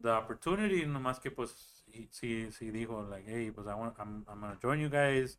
the 0.00 0.10
opportunity 0.10 0.84
nomás 0.84 1.20
que 1.20 1.30
pues 1.30 1.82
he, 1.92 2.08
sí 2.10 2.50
sí 2.52 2.70
dijo 2.70 3.08
like 3.10 3.26
hey 3.26 3.50
pues 3.50 3.66
I 3.66 3.74
want 3.74 3.94
I'm 3.98 4.24
I'm 4.28 4.40
gonna 4.40 4.58
join 4.60 4.80
you 4.80 4.88
guys 4.88 5.38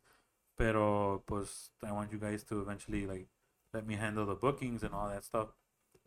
pero 0.56 1.22
pues 1.26 1.70
I 1.82 1.92
want 1.92 2.12
you 2.12 2.18
guys 2.18 2.44
to 2.44 2.60
eventually 2.60 3.06
like 3.06 3.28
let 3.72 3.86
me 3.86 3.96
handle 3.96 4.26
the 4.26 4.34
bookings 4.34 4.82
and 4.82 4.94
all 4.94 5.08
that 5.08 5.24
stuff. 5.24 5.48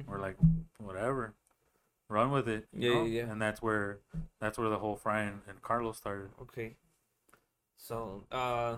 We're 0.07 0.19
like 0.19 0.38
whatever. 0.77 1.34
Run 2.09 2.31
with 2.31 2.47
it. 2.47 2.67
Yeah, 2.72 3.01
yeah, 3.01 3.03
yeah. 3.03 3.31
And 3.31 3.41
that's 3.41 3.61
where 3.61 3.99
that's 4.39 4.57
where 4.57 4.69
the 4.69 4.77
whole 4.77 4.95
Fry 4.95 5.22
and, 5.22 5.41
and 5.47 5.61
Carlos 5.61 5.97
started. 5.97 6.30
Okay. 6.41 6.76
So, 7.77 8.23
uh, 8.31 8.77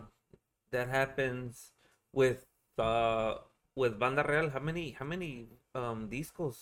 that 0.72 0.88
happens 0.88 1.72
with 2.14 2.46
uh 2.78 3.36
with 3.76 4.00
Banda 4.00 4.26
Real. 4.28 4.50
How 4.50 4.60
many 4.60 4.92
how 4.92 5.06
many 5.06 5.48
um 5.78 6.10
discos 6.10 6.58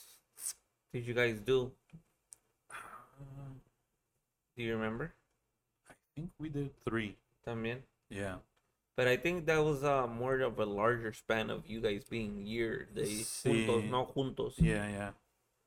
did 0.94 1.08
you 1.08 1.14
guys 1.14 1.40
do? 1.40 1.72
Do 4.56 4.64
you 4.64 4.76
remember? 4.76 5.14
I 5.90 5.94
think 6.16 6.32
we 6.40 6.50
did 6.50 6.72
three. 6.86 7.18
También. 7.46 7.80
Yeah. 8.10 8.36
But 8.96 9.08
I 9.08 9.18
think 9.18 9.46
that 9.48 9.60
was 9.64 9.84
uh 9.84 10.08
more 10.08 10.40
of 10.40 10.58
a 10.60 10.66
larger 10.66 11.12
span 11.14 11.50
of 11.50 11.68
you 11.68 11.82
guys 11.82 12.04
being 12.06 12.46
year 12.46 12.88
de 12.94 13.04
Sí. 13.06 13.66
juntos, 13.68 13.90
no 13.90 14.06
juntos. 14.16 14.54
Yeah, 14.58 14.88
yeah. 14.88 15.12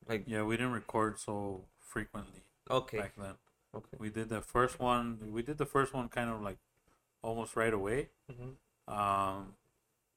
Like 0.07 0.23
Yeah, 0.25 0.43
we 0.43 0.57
didn't 0.57 0.73
record 0.73 1.19
so 1.19 1.65
frequently 1.77 2.41
okay, 2.69 2.97
back 2.97 3.13
then. 3.17 3.35
okay. 3.75 3.97
We 3.99 4.09
did 4.09 4.29
the 4.29 4.41
first 4.41 4.79
one. 4.79 5.19
We 5.31 5.43
did 5.43 5.57
the 5.57 5.65
first 5.69 5.93
one 5.93 6.09
kind 6.09 6.29
of 6.29 6.41
like 6.41 6.57
almost 7.21 7.55
right 7.55 7.73
away. 7.73 8.09
Mhm. 8.31 8.55
Um, 8.91 9.53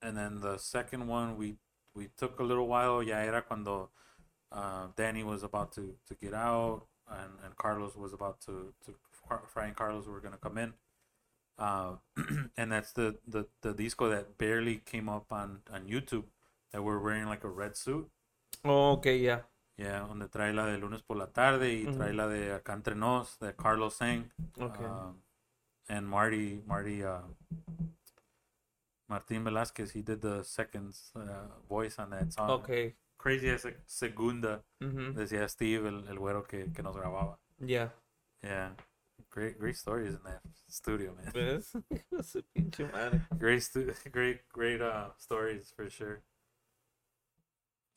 and 0.01 0.17
then 0.17 0.41
the 0.41 0.57
second 0.57 1.07
one 1.07 1.37
we 1.37 1.57
we 1.95 2.09
took 2.17 2.41
a 2.41 2.43
little 2.43 2.67
while. 2.67 3.03
Ya 3.03 3.19
era 3.19 3.43
cuando 3.43 3.91
uh, 4.51 4.89
Danny 4.97 5.23
was 5.25 5.43
about 5.43 5.73
to, 5.73 5.95
to 6.09 6.15
get 6.15 6.35
out, 6.35 6.87
and, 7.11 7.33
and 7.45 7.57
Carlos 7.57 7.97
was 7.97 8.13
about 8.13 8.41
to 8.43 8.73
to 8.85 8.95
Fry 9.49 9.67
and 9.67 9.77
Carlos 9.77 10.07
were 10.07 10.21
gonna 10.21 10.39
come 10.39 10.59
in. 10.59 10.75
Uh, 11.59 11.97
and 12.57 12.73
that's 12.73 12.93
the, 12.93 13.17
the 13.27 13.47
the 13.61 13.73
disco 13.73 14.09
that 14.09 14.39
barely 14.39 14.83
came 14.85 15.09
up 15.09 15.27
on 15.33 15.61
on 15.73 15.87
YouTube. 15.87 16.25
That 16.73 16.83
we're 16.83 16.99
wearing 17.01 17.27
like 17.27 17.45
a 17.45 17.51
red 17.51 17.77
suit. 17.77 18.09
Oh, 18.65 18.93
okay, 18.93 19.17
yeah. 19.19 19.41
Yeah, 19.77 20.01
donde 20.07 20.29
trae 20.31 20.55
la 20.55 20.67
de 20.67 20.79
lunes 20.79 21.03
por 21.03 21.17
la 21.17 21.27
tarde 21.27 21.73
y 21.73 21.87
Ujú. 21.87 21.97
trae 21.97 22.15
la 22.15 22.29
de 22.29 22.53
acá 22.55 22.73
entre 22.75 22.95
nos 22.95 23.37
that 23.41 23.57
Carlos 23.57 23.97
sang. 23.97 24.31
Okay. 24.61 24.85
Um, 24.85 25.17
and 25.89 26.09
Marty, 26.09 26.63
Marty, 26.67 27.05
uh, 27.05 27.21
Martin 29.13 29.45
Velasquez, 29.45 29.91
he 29.93 30.01
did 30.03 30.21
the 30.23 30.43
second 30.43 30.95
uh, 31.15 31.49
voice 31.69 31.99
on 31.99 32.11
that 32.11 32.33
song. 32.33 32.51
okay. 32.51 32.95
Crazy 33.19 33.51
as 33.51 33.65
a 33.67 33.73
segunda, 33.87 34.63
Mhm. 34.81 35.15
decía 35.15 35.47
Steve, 35.49 35.87
el, 35.87 36.09
el 36.09 36.19
güero 36.19 36.43
que, 36.49 36.73
que 36.75 36.83
nos 36.83 36.97
grababa. 36.97 37.37
Yeah. 37.61 37.91
Yeah. 38.43 38.71
Great, 39.31 39.59
great 39.59 39.77
stories 39.77 40.15
in 40.15 40.21
that 40.25 40.41
studio, 40.69 41.15
man. 41.15 41.63
Su 42.23 42.43
pinche 42.55 42.91
madre. 42.91 43.21
Great, 43.39 43.63
stu- 43.63 43.93
great, 44.11 44.41
great 44.53 44.81
uh, 44.81 45.11
stories 45.19 45.73
for 45.77 45.89
sure. 45.91 46.23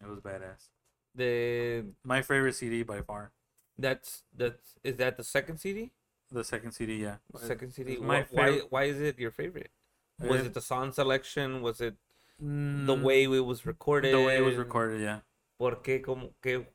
It 0.02 0.08
was 0.08 0.20
badass. 0.20 0.70
The 1.16 1.86
My 2.04 2.22
favorite 2.22 2.54
CD 2.56 2.84
by 2.84 3.02
far. 3.02 3.32
that's 3.78 4.24
that's 4.38 4.76
is 4.84 4.96
that 4.98 5.18
the 5.18 5.24
second 5.24 5.58
CD? 5.60 5.92
The 6.32 6.44
second 6.44 6.74
CD, 6.74 6.98
yeah. 6.98 7.18
Second 7.38 7.72
CD. 7.74 7.98
my 7.98 8.22
Wh- 8.22 8.34
why 8.34 8.46
favorite- 8.46 8.72
why 8.72 8.84
is 8.84 9.00
it 9.02 9.18
your 9.18 9.32
favorite? 9.32 9.72
Was 10.20 10.46
it 10.46 10.54
the 10.54 10.62
song 10.62 10.92
selection? 10.92 11.62
Was 11.62 11.82
it 11.82 11.96
the 12.40 12.44
mm, 12.46 13.02
way 13.02 13.24
it 13.24 13.28
was 13.28 13.66
recorded? 13.66 14.14
the 14.14 14.22
way 14.22 14.38
it 14.38 14.42
was 14.42 14.56
recorded, 14.56 15.02
yeah. 15.02 15.20
¿Por 15.58 15.82
qué? 15.82 16.02
¿Cómo 16.02 16.34
qué 16.42 16.66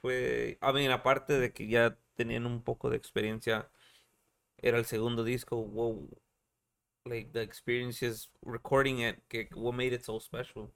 fue? 0.00 0.58
I 0.62 0.72
mean, 0.72 0.90
aparte 0.90 1.38
de 1.38 1.52
que 1.52 1.66
ya 1.66 1.96
tenían 2.16 2.46
un 2.46 2.62
poco 2.62 2.90
de 2.90 2.96
experiencia, 2.96 3.68
era 4.62 4.78
el 4.78 4.84
segundo 4.84 5.24
disco. 5.24 5.56
What, 5.56 5.96
like 7.06 7.32
the 7.32 7.40
experiences 7.40 8.28
recording 8.44 9.00
it, 9.00 9.22
que, 9.28 9.48
what 9.54 9.74
made 9.74 9.92
it 9.92 10.04
so 10.04 10.18
special? 10.18 10.70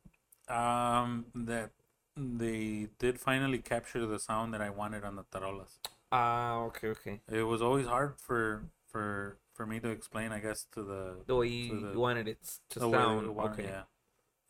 Um, 0.48 1.26
that 1.34 1.70
they 2.16 2.88
did 2.98 3.18
finally 3.18 3.58
capture 3.58 4.06
the 4.06 4.18
sound 4.18 4.52
that 4.54 4.60
I 4.60 4.70
wanted 4.70 5.04
on 5.04 5.16
the 5.16 5.24
tarolas. 5.24 5.78
Ah, 6.12 6.60
okay, 6.66 6.88
okay. 6.88 7.20
It 7.30 7.42
was 7.42 7.60
always 7.60 7.86
hard 7.86 8.20
for 8.20 8.64
for 8.86 9.38
for 9.54 9.66
me 9.66 9.80
to 9.80 9.88
explain, 9.90 10.32
I 10.32 10.40
guess, 10.40 10.66
to 10.72 10.82
the 10.82 11.24
The 11.26 11.34
way 11.36 11.48
you, 11.48 11.92
the- 11.92 11.98
wanted 11.98 12.28
it 12.28 12.38
to 12.70 12.80
the 12.80 12.90
sound. 12.90 13.28
wanted- 13.34 13.60
okay. 13.60 13.64
Yeah, 13.70 13.84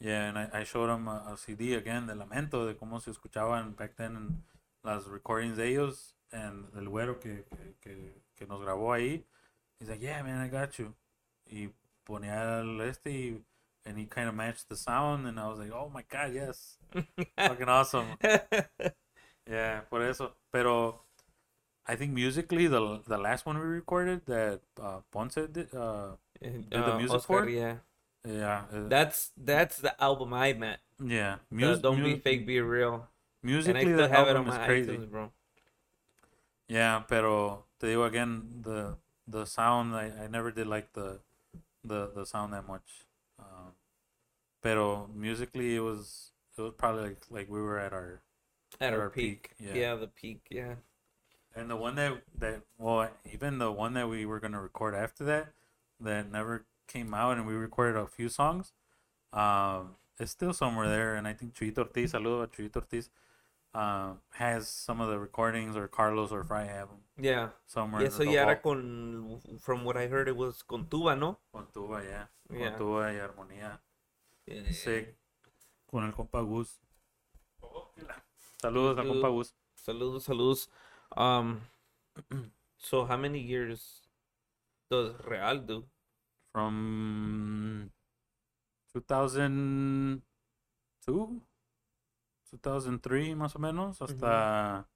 yeah, 0.00 0.28
and 0.28 0.38
I, 0.38 0.48
I 0.60 0.64
showed 0.64 0.88
them 0.88 1.06
a, 1.08 1.32
a 1.32 1.36
CD 1.36 1.74
again 1.74 2.06
de 2.06 2.14
Lamento 2.14 2.66
de 2.66 2.74
cómo 2.74 3.00
se 3.00 3.10
escuchaban 3.12 3.76
back 3.76 3.94
then 3.96 4.16
en 4.16 4.42
las 4.82 5.06
recordings 5.06 5.56
de 5.56 5.68
ellos 5.68 6.14
and 6.32 6.66
el 6.76 6.88
güero 6.88 7.20
que, 7.20 7.44
que, 7.50 7.74
que, 7.80 8.22
que 8.36 8.46
nos 8.46 8.60
grabó 8.60 8.92
ahí. 8.92 9.24
He's 9.78 9.88
like, 9.88 10.00
yeah, 10.00 10.22
man, 10.22 10.40
I 10.40 10.48
got 10.48 10.72
you. 10.78 10.94
Y 11.46 11.68
ponía 12.06 12.60
el 12.60 12.80
este 12.80 13.10
y 13.10 13.40
and 13.86 13.98
he 13.98 14.06
kind 14.06 14.28
of 14.28 14.34
matched 14.34 14.68
the 14.70 14.76
sound 14.76 15.26
and 15.26 15.38
I 15.38 15.46
was 15.46 15.58
like, 15.58 15.70
oh 15.72 15.90
my 15.92 16.02
god, 16.08 16.32
yes, 16.32 16.78
fucking 17.36 17.68
awesome. 17.68 18.06
Yeah, 19.46 19.82
por 19.90 20.02
eso. 20.02 20.34
Pero 20.50 21.03
I 21.86 21.96
think 21.96 22.12
musically, 22.12 22.66
the 22.66 23.00
the 23.06 23.18
last 23.18 23.44
one 23.46 23.58
we 23.58 23.64
recorded 23.66 24.24
that 24.26 24.60
uh, 24.80 25.00
Ponce 25.12 25.34
did, 25.34 25.68
uh, 25.74 26.16
Did 26.40 26.70
the 26.70 26.94
uh, 26.94 26.98
music 26.98 27.16
Oscar, 27.20 27.44
for 27.44 27.48
yeah. 27.48 27.76
yeah, 28.26 28.64
uh, 28.72 28.88
That's 28.88 29.32
that's 29.36 29.78
the 29.78 29.92
album 30.02 30.32
I 30.32 30.52
met. 30.54 30.80
yeah. 31.02 31.36
Mus- 31.50 31.80
Don't 31.80 32.02
be 32.02 32.16
fake, 32.16 32.46
be 32.46 32.60
real. 32.60 33.08
Musically, 33.42 33.92
the 33.92 34.08
have 34.08 34.28
it 34.28 34.36
on 34.36 34.48
album 34.48 34.52
is 34.52 34.64
crazy. 34.64 34.96
iTunes, 34.96 35.10
bro. 35.10 35.30
Yeah, 36.68 37.04
pero 37.06 37.64
te 37.78 37.88
digo 37.88 38.06
again, 38.06 38.62
the 38.64 38.96
the 39.28 39.44
sound 39.44 39.94
I, 39.94 40.10
I 40.24 40.26
never 40.28 40.50
did 40.50 40.66
like 40.66 40.92
the 40.94 41.20
the 41.84 42.08
the 42.14 42.24
sound 42.24 42.52
that 42.54 42.66
much. 42.66 43.04
Um, 43.38 43.76
pero 44.62 45.08
musically, 45.14 45.76
it 45.76 45.80
was 45.84 46.32
it 46.56 46.62
was 46.62 46.72
probably 46.78 47.02
like 47.12 47.20
like 47.28 47.48
we 47.50 47.60
were 47.60 47.78
at 47.78 47.92
our 47.92 48.22
At 48.80 48.88
At 48.88 48.94
our 48.94 49.02
our 49.02 49.10
peak. 49.10 49.52
peak, 49.58 49.68
Yeah. 49.68 49.74
yeah. 49.74 49.94
the 50.00 50.08
peak. 50.08 50.40
Yeah. 50.48 50.76
And 51.56 51.70
the 51.70 51.76
one 51.76 51.94
that 51.96 52.22
that 52.38 52.62
well, 52.78 53.08
even 53.32 53.58
the 53.58 53.70
one 53.70 53.94
that 53.94 54.08
we 54.08 54.26
were 54.26 54.40
gonna 54.40 54.60
record 54.60 54.94
after 54.94 55.24
that, 55.24 55.52
that 56.00 56.30
never 56.30 56.66
came 56.88 57.14
out, 57.14 57.36
and 57.38 57.46
we 57.46 57.54
recorded 57.54 57.96
a 57.96 58.06
few 58.06 58.28
songs. 58.28 58.72
Um, 59.32 59.96
it's 60.18 60.30
still 60.32 60.52
somewhere 60.52 60.88
there, 60.88 61.14
and 61.14 61.26
I 61.26 61.32
think 61.32 61.54
Chuyito 61.54 61.78
Ortiz, 61.78 62.12
saludo 62.12 62.42
a 62.42 62.46
Chuyito 62.48 62.76
Ortiz. 62.76 63.10
uh, 63.74 64.14
has 64.34 64.68
some 64.68 65.00
of 65.00 65.08
the 65.10 65.18
recordings, 65.18 65.76
or 65.76 65.88
Carlos 65.88 66.30
or 66.30 66.44
Fry 66.44 66.64
have 66.64 66.88
them 66.90 67.00
Yeah. 67.18 67.48
somewhere. 67.66 68.02
Y 68.02 68.06
in 68.06 68.12
eso 68.12 68.18
the 68.24 68.30
ya 68.30 68.42
era 68.42 68.62
con, 68.62 69.40
from 69.58 69.82
what 69.84 69.96
I 69.96 70.06
heard, 70.06 70.28
it 70.28 70.36
was 70.36 70.62
con 70.62 70.86
tuba, 70.88 71.16
¿no? 71.16 71.38
Con 71.52 71.66
tuba, 71.74 72.00
yeah. 72.04 72.26
Yeah. 72.50 72.70
Con 72.70 72.78
tuba 72.78 73.12
y 73.12 73.18
armonía. 73.18 73.80
Yeah. 74.46 74.62
Sí. 74.70 75.06
Con 75.90 76.04
el 76.04 76.12
compa 76.12 76.40
Gus. 76.42 76.78
Saludos 78.60 78.96
al 78.98 79.08
compa 79.08 79.28
Gus. 79.28 79.54
Saludos, 79.74 80.22
saludos. 80.24 80.70
Um, 81.16 81.62
so 82.78 83.04
how 83.04 83.16
many 83.16 83.40
years 83.40 84.02
does 84.90 85.14
Real 85.26 85.58
do? 85.58 85.84
From 86.52 87.90
2002, 88.92 90.22
2003 92.50 93.34
más 93.34 93.56
o 93.56 93.58
menos, 93.58 94.00
hasta... 94.00 94.86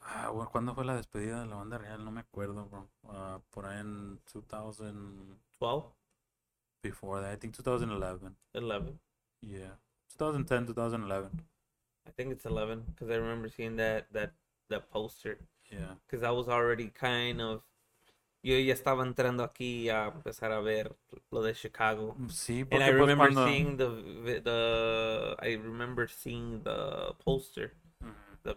Ah, 0.00 0.30
bueno, 0.30 0.50
¿Cuándo 0.50 0.74
fue 0.74 0.84
la 0.84 0.94
despedida 0.94 1.40
de 1.40 1.46
la 1.46 1.56
banda 1.56 1.78
real? 1.78 2.04
No 2.04 2.12
me 2.12 2.20
acuerdo, 2.20 2.66
bro. 2.66 2.88
Ah, 3.08 3.40
por 3.50 3.66
ahí 3.66 3.80
en 3.80 4.20
2000... 4.32 5.38
12? 5.58 5.88
Before 6.82 7.20
that, 7.20 7.34
I 7.34 7.36
think 7.36 7.54
2011. 7.54 8.36
11? 8.54 8.98
Yeah. 9.40 9.76
2010, 10.16 10.66
2011. 10.66 11.30
I 12.06 12.10
think 12.12 12.32
it's 12.32 12.46
11 12.46 12.84
because 12.86 13.10
I 13.10 13.16
remember 13.16 13.48
seeing 13.48 13.76
that, 13.76 14.06
that, 14.12 14.32
that 14.68 14.90
poster. 14.90 15.38
Yeah. 15.70 15.94
Because 16.06 16.22
I 16.22 16.30
was 16.30 16.48
already 16.48 16.88
kind 16.88 17.40
of... 17.40 17.62
Yo 18.42 18.56
ya 18.58 18.74
estaba 18.74 19.02
entrando 19.02 19.42
aquí 19.42 19.88
a 19.88 20.12
empezar 20.12 20.52
a 20.52 20.60
ver 20.60 20.94
lo 21.32 21.42
de 21.42 21.52
Chicago. 21.52 22.14
Sí, 22.28 22.64
And 22.70 22.82
I 22.82 22.88
remember 22.88 23.32
cuando... 23.32 23.46
seeing 23.46 23.76
the, 23.76 24.40
the... 24.44 25.36
I 25.40 25.54
remember 25.54 26.06
seeing 26.06 26.62
the 26.62 27.12
poster. 27.24 27.72
Ujú, 28.04 28.56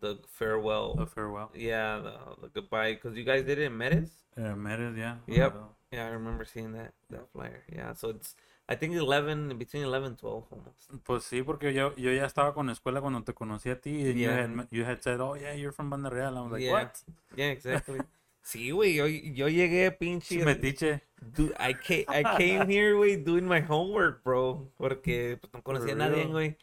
The 0.00 0.18
farewell. 0.26 0.94
The 0.94 1.06
farewell. 1.06 1.50
Yeah, 1.54 1.98
the, 2.00 2.12
the 2.40 2.48
goodbye. 2.48 2.94
Because 2.94 3.16
you 3.18 3.24
guys 3.24 3.44
did 3.44 3.58
it 3.58 3.64
in 3.64 3.76
Medes? 3.76 4.10
Eh, 4.36 4.54
Meredith, 4.54 4.96
yeah. 4.96 5.16
Yep. 5.26 5.54
Yeah, 5.92 6.06
I 6.06 6.10
remember 6.10 6.44
seeing 6.44 6.72
that 6.72 6.94
that 7.10 7.28
flyer. 7.32 7.62
Yeah, 7.70 7.92
so 7.92 8.08
it's 8.08 8.34
I 8.70 8.76
think 8.76 8.94
11 8.94 9.58
between 9.58 9.82
11 9.84 10.16
12 10.16 10.46
almost. 10.52 10.90
Pues 11.04 11.24
sí, 11.24 11.42
porque 11.42 11.74
yo, 11.74 11.94
yo 11.96 12.12
ya 12.12 12.24
estaba 12.24 12.54
con 12.54 12.66
la 12.68 12.72
escuela 12.72 13.00
cuando 13.00 13.22
te 13.24 13.34
conocí 13.34 13.68
a 13.68 13.80
ti. 13.80 13.90
And 14.06 14.14
you, 14.14 14.28
Yeah. 14.28 14.36
had, 14.46 14.68
you 14.70 14.84
had 14.84 15.02
said, 15.02 15.20
oh, 15.20 15.34
yeah, 15.34 15.54
you're 15.54 15.72
from 15.72 15.90
Banda 15.90 16.08
Real. 16.08 16.38
I 16.38 16.40
was 16.40 16.52
like, 16.52 16.62
Yeah. 16.62 16.72
what? 16.72 17.02
Yeah, 17.36 17.50
exactly. 17.50 17.98
sí, 18.42 18.70
güey, 18.70 18.94
yo, 18.94 19.06
yo 19.06 19.48
llegué 19.48 19.90
pinche 19.90 20.44
Metiche. 20.44 21.02
Dude, 21.20 21.52
I 21.58 21.74
came 21.74 22.04
I 22.08 22.22
came 22.38 22.68
here, 22.70 22.94
güey, 22.94 23.16
doing 23.16 23.44
my 23.46 23.60
homework, 23.60 24.22
bro, 24.22 24.70
porque 24.78 25.36
pues, 25.40 25.52
no 25.52 25.62
conocía 25.62 25.92
a 25.92 25.96
nadie, 25.96 26.26
güey. 26.26 26.56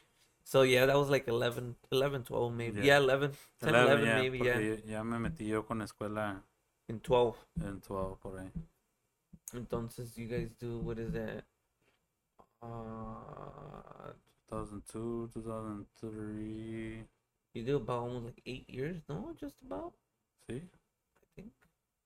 So 0.46 0.64
yeah, 0.64 0.86
that 0.86 0.96
was 0.96 1.10
like 1.10 1.28
11 1.28 1.76
11 1.92 2.24
12 2.24 2.54
maybe. 2.54 2.78
Yeah. 2.80 2.86
Yeah, 2.86 3.00
11 3.00 3.32
10 3.60 3.76
11, 3.76 3.92
11 3.92 4.06
yeah, 4.06 4.16
maybe, 4.18 4.38
yeah. 4.40 4.60
Ya, 4.60 4.76
ya 4.86 5.04
me 5.04 5.20
metí 5.20 5.46
yo 5.46 5.66
con 5.66 5.80
la 5.80 5.86
escuela 5.86 6.42
In 6.88 7.02
12. 7.02 7.38
en 7.66 7.82
12 7.82 8.16
por 8.22 8.40
ahí. 8.40 8.50
Entonces, 9.54 10.16
you 10.16 10.28
guys 10.28 10.56
do 10.58 10.80
what 10.80 10.98
is 11.00 11.12
that? 11.12 11.44
Uh 12.62 14.14
2002, 14.50 15.30
2003. 15.34 17.04
you 17.54 17.64
do 17.64 17.76
about 17.78 18.00
almost 18.00 18.26
like 18.26 18.42
8 18.46 18.70
years, 18.70 19.02
no? 19.10 19.34
Just 19.40 19.56
about, 19.62 19.94
See? 20.50 20.62
I 20.62 21.26
think. 21.36 21.52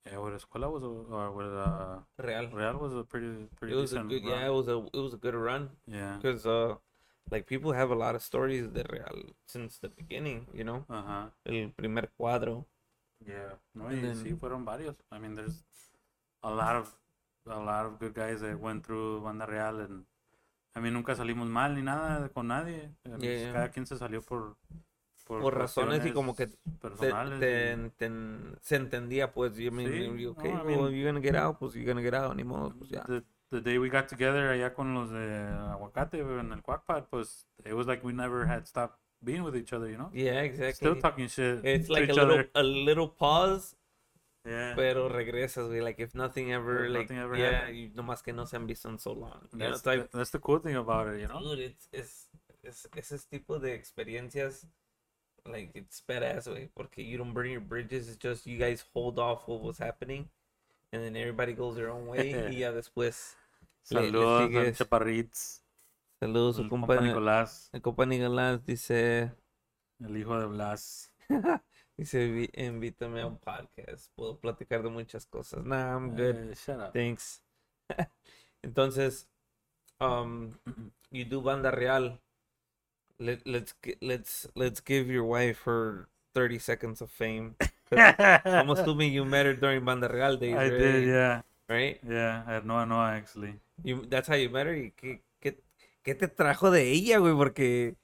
Yeah, 0.07 0.17
with 0.17 0.33
escuela 0.41 0.71
was 0.71 0.81
a, 0.83 0.87
or 0.87 1.31
with 1.31 1.53
uh, 1.53 1.99
Real. 2.17 2.47
Real 2.51 2.77
was 2.77 2.93
a 2.95 3.03
pretty 3.03 3.45
pretty 3.55 3.73
it 3.75 3.77
was 3.77 3.93
a 3.93 3.99
good 4.01 4.23
run. 4.23 4.31
yeah 4.31 4.45
it 4.47 4.53
was 4.53 4.67
a 4.67 4.77
it 4.91 4.97
was 4.97 5.13
a 5.13 5.17
good 5.17 5.35
run 5.35 5.69
Yeah. 5.85 6.17
because 6.19 6.45
uh 6.47 6.75
like 7.29 7.45
people 7.45 7.71
have 7.73 7.91
a 7.91 7.95
lot 7.95 8.15
of 8.15 8.23
stories 8.23 8.67
de 8.67 8.83
real 8.91 9.21
since 9.45 9.77
the 9.77 9.89
beginning 9.89 10.47
you 10.53 10.63
know 10.63 10.83
Ajá. 10.89 11.29
el 11.45 11.69
primer 11.77 12.09
cuadro 12.19 12.65
Yeah. 13.23 13.51
No, 13.75 13.85
And 13.85 14.03
then- 14.03 14.15
sí 14.15 14.33
fueron 14.35 14.65
varios. 14.65 14.95
I 15.11 15.19
mean, 15.19 15.35
there's 15.35 15.57
a 16.41 16.49
lot 16.61 16.75
of 16.75 16.87
a 17.45 17.59
lot 17.59 17.85
of 17.85 17.99
good 17.99 18.15
guys 18.15 18.41
that 18.41 18.59
went 18.59 18.83
through 18.83 19.21
Banda 19.21 19.45
Real 19.45 19.79
and 19.85 20.05
I 20.75 20.79
mean, 20.79 20.93
nunca 20.93 21.15
salimos 21.15 21.47
mal 21.47 21.75
ni 21.75 21.81
nada 21.81 22.29
con 22.29 22.47
nadie. 22.47 22.91
Yeah, 23.03 23.17
yeah. 23.19 23.53
Cada 23.53 23.69
quien 23.71 23.85
se 23.85 23.97
salió 23.97 24.21
por 24.21 24.55
Por 25.25 25.53
razones 25.55 26.05
y 26.05 26.11
como 26.11 26.35
que 26.35 26.47
te, 26.47 26.57
personales. 26.81 27.39
te 27.39 27.71
y- 27.71 27.73
enten- 27.75 28.57
se 28.61 28.75
entendía 28.75 29.31
pues 29.31 29.55
yo 29.55 29.71
no, 29.71 29.81
I 29.81 29.85
well, 29.85 30.65
mean- 30.65 30.91
you're 30.93 31.05
gonna 31.11 31.21
get 31.21 31.35
out 31.35 31.57
pues 31.57 31.73
you're 31.73 31.85
gonna 31.85 32.01
get 32.01 32.13
out 32.13 32.35
ni 32.35 32.43
modo 32.43 32.73
pues 32.77 32.89
ya 32.89 33.03
the, 33.05 33.23
the 33.49 33.61
day 33.61 33.77
we 33.77 33.89
got 33.89 34.07
together 34.07 34.49
allá 34.49 34.73
con 34.73 34.93
los 34.93 35.09
de 35.09 35.43
Aguacate 35.71 36.19
en 36.19 36.51
el 36.51 36.61
Quackpad, 36.61 37.05
pues 37.09 37.47
it 37.63 37.73
was 37.73 37.87
like 37.87 38.03
we 38.05 38.11
never 38.13 38.45
had 38.45 38.65
stopped 38.65 38.97
being 39.21 39.41
with 39.43 39.55
each 39.55 39.71
other, 39.71 39.89
you 39.89 39.95
know? 39.97 40.09
yeah 40.13 40.41
exactly 40.41 40.73
Still 40.73 40.99
talking 40.99 41.27
shit 41.29 41.63
it's 41.63 41.87
like 41.89 42.09
a 42.09 42.13
little 42.13 42.31
other. 42.31 42.49
a 42.55 42.63
little 42.63 43.07
pause 43.07 43.75
Yeah. 44.43 44.73
pero 44.75 45.07
regresas 45.07 45.67
güey 45.67 45.81
like 45.81 46.01
if 46.01 46.15
nothing 46.15 46.51
ever 46.51 46.85
If 46.85 46.91
like 46.91 47.01
nothing 47.03 47.17
ever 47.19 47.37
yeah 47.37 47.59
happened. 47.61 47.93
nomás 47.95 48.23
que 48.23 48.33
no 48.33 48.47
se 48.47 48.55
han 48.57 48.65
visto 48.65 48.89
en 48.89 48.97
so 48.97 49.13
long 49.13 49.39
you 49.51 49.59
know, 49.59 49.69
That's, 49.69 49.83
that- 49.83 50.09
that's 50.11 50.31
the 50.31 50.39
cool 50.39 50.59
thing 50.59 50.75
about 50.75 51.13
it, 51.13 51.21
you 51.21 51.27
know? 51.27 51.39
Dude, 51.41 51.59
it's, 51.59 51.87
es, 51.91 52.27
es, 52.63 52.87
ese 52.95 53.27
tipo 53.29 53.59
de 53.59 53.75
experiencias, 53.75 54.65
like, 55.45 55.71
it's 55.77 56.01
badass, 56.07 56.47
güey, 56.47 56.69
porque 56.73 57.03
you 57.03 57.17
don't 57.19 57.33
burn 57.35 57.51
your 57.51 57.61
bridges, 57.61 58.07
it's 58.09 58.17
just 58.17 58.47
you 58.47 58.57
guys 58.57 58.83
hold 58.95 59.19
off 59.19 59.47
what 59.47 59.61
was 59.61 59.77
happening, 59.77 60.27
and 60.91 61.03
then 61.03 61.15
everybody 61.15 61.53
goes 61.53 61.75
their 61.75 61.89
own 61.91 62.07
way, 62.07 62.33
y 62.49 62.57
ya 62.59 62.71
después, 62.73 63.35
le- 63.91 64.01
le 64.01 64.11
Saludos. 64.11 64.77
Chaparritz, 64.77 65.61
saludos, 66.19 66.55
su 66.55 66.67
compa 66.67 66.99
Nicolás, 66.99 67.69
el 67.73 67.81
compa 67.83 68.05
Nicolás 68.07 68.65
dice, 68.65 69.31
el 69.99 70.17
hijo 70.17 70.39
de 70.39 70.47
Blas. 70.47 71.11
dice, 72.01 72.27
"Vi- 72.27 72.49
invítame 72.55 73.21
a 73.21 73.27
un 73.27 73.37
podcast, 73.37 74.09
puedo 74.15 74.37
platicar 74.39 74.81
de 74.83 74.89
muchas 74.89 75.25
cosas, 75.25 75.63
nah, 75.63 75.95
I'm 75.95 76.15
good, 76.15 76.35
Eh, 76.51 76.55
shut 76.55 76.79
up. 76.79 76.93
thanks, 76.93 77.41
entonces, 78.63 79.27
um, 79.99 80.57
you 81.11 81.25
do 81.25 81.41
banda 81.41 81.71
real. 81.71 82.17
Let, 83.19 83.45
let's 83.45 83.75
let's 84.01 84.47
let's 84.55 84.81
give 84.81 85.05
your 85.07 85.23
wife 85.25 85.61
her 85.65 86.07
30 86.33 86.57
seconds 86.57 87.01
of 87.01 87.11
fame. 87.11 87.53
I'm 87.91 88.71
assuming 88.71 89.13
you 89.13 89.25
met 89.25 89.45
her 89.45 89.53
during 89.53 89.85
banda 89.85 90.09
real 90.09 90.37
days, 90.37 90.55
I 90.55 90.69
right? 90.69 90.79
did, 90.79 91.07
yeah. 91.07 91.41
Right? 91.69 91.99
Yeah, 92.07 92.43
I 92.47 92.53
had 92.53 92.65
no 92.65 92.83
Noah 92.83 93.11
actually. 93.13 93.59
You, 93.83 94.05
that's 94.09 94.27
how 94.27 94.35
you 94.35 94.49
met 94.49 94.65
her. 94.65 94.73
¿Y 94.73 94.91
qué, 94.97 95.21
qué, 95.39 95.55
qué 96.03 96.15
te 96.15 96.27
trajo 96.29 96.71
de 96.71 96.89
ella, 96.91 97.19
güey? 97.19 97.35
Porque 97.35 97.95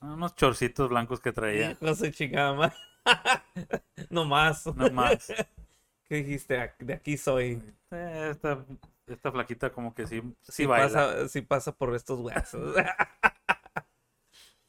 Unos 0.00 0.34
chorcitos 0.34 0.88
blancos 0.88 1.20
que 1.20 1.32
traía. 1.32 1.76
su 1.94 2.10
chingada 2.10 2.54
madre. 2.54 2.76
no 4.10 4.24
más. 4.24 4.66
No 4.74 4.90
más. 4.90 5.28
¿Qué 6.08 6.16
dijiste? 6.16 6.58
"Ac- 6.58 6.76
De 6.78 6.94
aquí 6.94 7.16
soy. 7.16 7.62
Esta, 7.90 8.64
esta 9.06 9.30
flaquita 9.32 9.70
como 9.70 9.94
que 9.94 10.06
sí, 10.06 10.20
sí, 10.42 10.52
Si 10.52 10.66
baila. 10.66 10.86
pasa, 10.86 11.28
si 11.28 11.40
pasa 11.42 11.72
por 11.72 11.94
estos 11.94 12.20
huesos. 12.20 12.76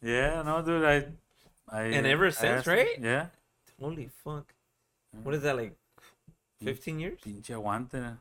Yeah, 0.01 0.43
no, 0.43 0.61
dude, 0.61 0.85
I... 0.85 1.07
I 1.71 1.95
And 1.95 2.05
ever 2.05 2.31
since, 2.31 2.67
right? 2.67 2.99
Yeah. 3.01 3.29
Holy 3.79 4.07
fuck. 4.23 4.53
What 5.23 5.33
is 5.33 5.41
that, 5.43 5.55
like 5.55 5.75
15 6.63 6.99
years? 6.99 7.19
Pinche 7.21 7.53
aguante. 7.55 8.17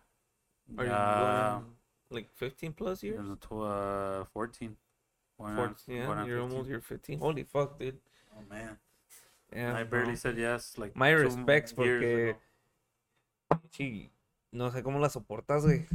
Are 0.78 0.86
you 0.86 1.64
like 2.10 2.30
15 2.36 2.72
plus 2.72 3.02
years? 3.02 3.20
uh, 3.50 4.24
14. 4.32 4.76
Going 5.38 5.50
on- 5.50 5.74
14, 5.74 5.94
yeah, 5.94 6.24
you're 6.24 6.38
15. 6.38 6.40
almost 6.40 6.68
you're 6.70 6.80
15. 6.80 7.18
Holy 7.18 7.42
fuck, 7.44 7.78
dude. 7.78 7.98
Oh, 8.34 8.42
man. 8.48 8.78
Yeah, 9.54 9.76
I 9.76 9.84
barely 9.84 10.12
no. 10.12 10.16
said 10.16 10.36
yes, 10.36 10.76
like 10.78 10.96
My 10.96 11.10
respects, 11.14 11.72
porque-. 11.72 12.36
Sí, 13.70 14.10
no 14.52 14.70
sé 14.70 14.82
cómo 14.82 14.98
la 14.98 15.08
soportas, 15.08 15.64
güey. 15.64 15.86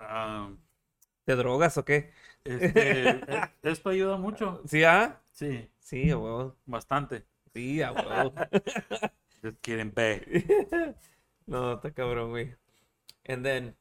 Um, 0.00 0.58
¿Te 1.24 1.36
drogas 1.36 1.76
o 1.78 1.84
qué? 1.84 2.10
este, 2.44 3.10
e- 3.32 3.50
esto 3.62 3.90
ayuda 3.90 4.16
mucho. 4.16 4.62
¿Sí, 4.66 4.82
ah? 4.84 5.20
Sí, 5.32 5.68
Sí, 5.80 6.10
a 6.10 6.18
huevo. 6.18 6.56
bastante. 6.66 7.24
Sí, 7.54 7.82
a 7.82 7.92
huevo. 7.92 8.32
Just 9.42 9.60
kidding, 9.60 9.92
babe. 9.94 10.24
no, 11.46 11.74
está 11.74 11.92
cabrón, 11.92 12.30
güey. 12.30 12.54
And 13.26 13.44
then 13.44 13.76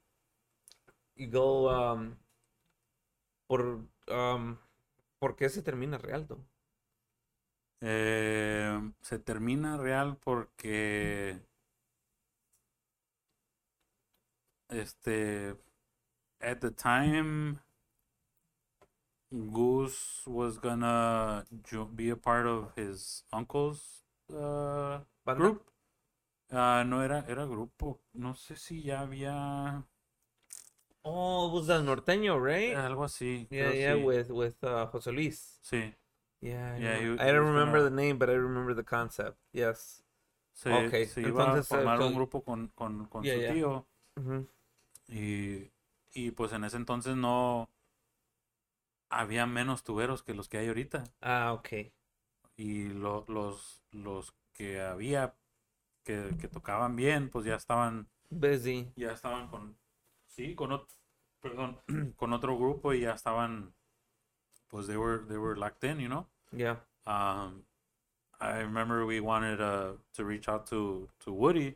you 1.15 1.27
go 1.30 1.69
um 1.69 2.18
por 3.48 3.80
um 4.10 4.57
¿por 5.19 5.35
qué 5.35 5.49
se 5.49 5.61
termina 5.64 5.98
Realdo? 5.98 6.38
Eh, 7.81 8.91
se 9.01 9.19
termina 9.19 9.77
real 9.77 10.17
porque 10.17 11.39
este 14.69 15.55
at 16.41 16.59
the 16.59 16.71
time 16.71 17.59
Goose 19.31 20.23
was 20.25 20.57
gonna 20.57 21.45
be 21.95 22.09
a 22.09 22.15
part 22.15 22.47
of 22.47 22.71
his 22.75 23.23
uncle's 23.31 24.03
uh, 24.33 24.99
group. 25.25 25.69
Ah, 26.49 26.83
no 26.85 27.03
era 27.03 27.25
era 27.27 27.45
grupo. 27.45 27.99
No 28.13 28.33
sé 28.33 28.55
si 28.55 28.81
ya 28.81 29.01
había 29.01 29.83
Oh, 31.03 31.47
it 31.47 31.53
was 31.53 31.67
the 31.67 31.81
norteño, 31.81 32.37
right? 32.37 32.75
algo 32.75 33.03
así. 33.03 33.47
yeah, 33.49 33.71
yeah, 33.73 33.95
sí. 33.95 34.03
with 34.03 34.29
with 34.29 34.55
uh, 34.63 34.87
José 34.87 35.13
Luis. 35.13 35.59
Sí. 35.61 35.93
Yeah, 36.48 36.76
I, 36.76 36.82
Yeah, 36.82 36.98
he- 36.99 37.14
I 37.30 37.32
don't 37.34 37.48
remember 37.48 37.80
gonna- 37.80 37.90
the 37.90 37.95
name, 37.95 38.18
but 38.18 38.30
I 38.30 38.34
remember 38.36 38.76
the 38.76 38.84
concept. 38.84 39.38
Yes. 39.53 40.03
Se, 40.53 40.72
Ok, 40.74 41.06
se 41.07 41.22
iba 41.22 41.44
a 41.44 41.45
entonces, 41.48 41.72
eh, 41.72 41.76
formar 41.76 42.02
un 42.02 42.15
grupo 42.15 42.44
con, 42.44 42.69
con, 42.69 43.06
con 43.06 43.24
Yeah, 43.24 43.36
su 43.36 43.41
yeah. 43.41 43.53
tío 43.53 43.88
Mhm. 44.15 44.48
y, 45.07 45.72
y 46.14 46.32
pues 46.32 46.52
en 46.53 46.64
ese 46.64 46.78
entonces 46.78 47.15
no 47.15 47.69
había 49.10 49.45
menos 49.45 49.84
tuberos 49.84 50.24
que 50.24 50.34
los 50.34 50.49
que 50.49 50.57
hay 50.57 50.68
ahorita 50.68 51.03
Ah, 51.22 51.53
okay. 51.53 51.94
y 52.56 52.90
lo- 52.90 53.24
los, 53.28 53.84
los 53.91 54.34
que 54.53 54.82
había 54.82 55.36
que, 56.03 56.36
que 56.40 56.48
tocaban 56.48 56.95
bien 56.95 57.30
pues 57.30 57.45
ya 57.45 57.56
estaban 57.56 58.10
Busy. 58.30 58.91
ya 58.95 59.11
estaban 59.11 59.48
con 59.49 59.78
sí 60.26 60.56
con 60.56 60.72
ot- 60.72 60.88
perdón 61.40 61.80
con 62.18 62.34
otro 62.34 62.57
grupo 62.57 62.94
y 62.94 63.02
ya 63.02 63.11
estaban 63.14 63.74
pues 64.68 64.88
they 64.88 64.98
were 64.98 65.19
they 65.28 65.38
were 65.38 65.57
locked 65.60 65.84
in 65.90 65.99
you 65.99 66.07
know 66.07 66.28
Yeah. 66.52 66.78
um 67.06 67.64
I 68.40 68.60
remember 68.60 69.06
we 69.06 69.19
wanted 69.19 69.60
uh, 69.60 69.94
to 70.14 70.24
reach 70.24 70.48
out 70.48 70.68
to 70.68 71.10
to 71.26 71.32
Woody 71.34 71.76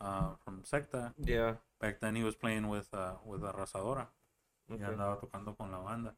uh, 0.00 0.34
from 0.44 0.62
Secta 0.64 1.12
Yeah. 1.18 1.56
back 1.80 1.98
then 2.00 2.14
he 2.14 2.22
was 2.22 2.36
playing 2.36 2.68
with 2.68 2.88
uh, 2.94 3.14
with 3.24 3.42
Arrasadora 3.42 4.08
y 4.68 4.74
Okay. 4.74 4.84
andaba 4.84 5.18
tocando 5.20 5.56
con 5.56 5.70
la 5.70 5.78
banda 5.78 6.14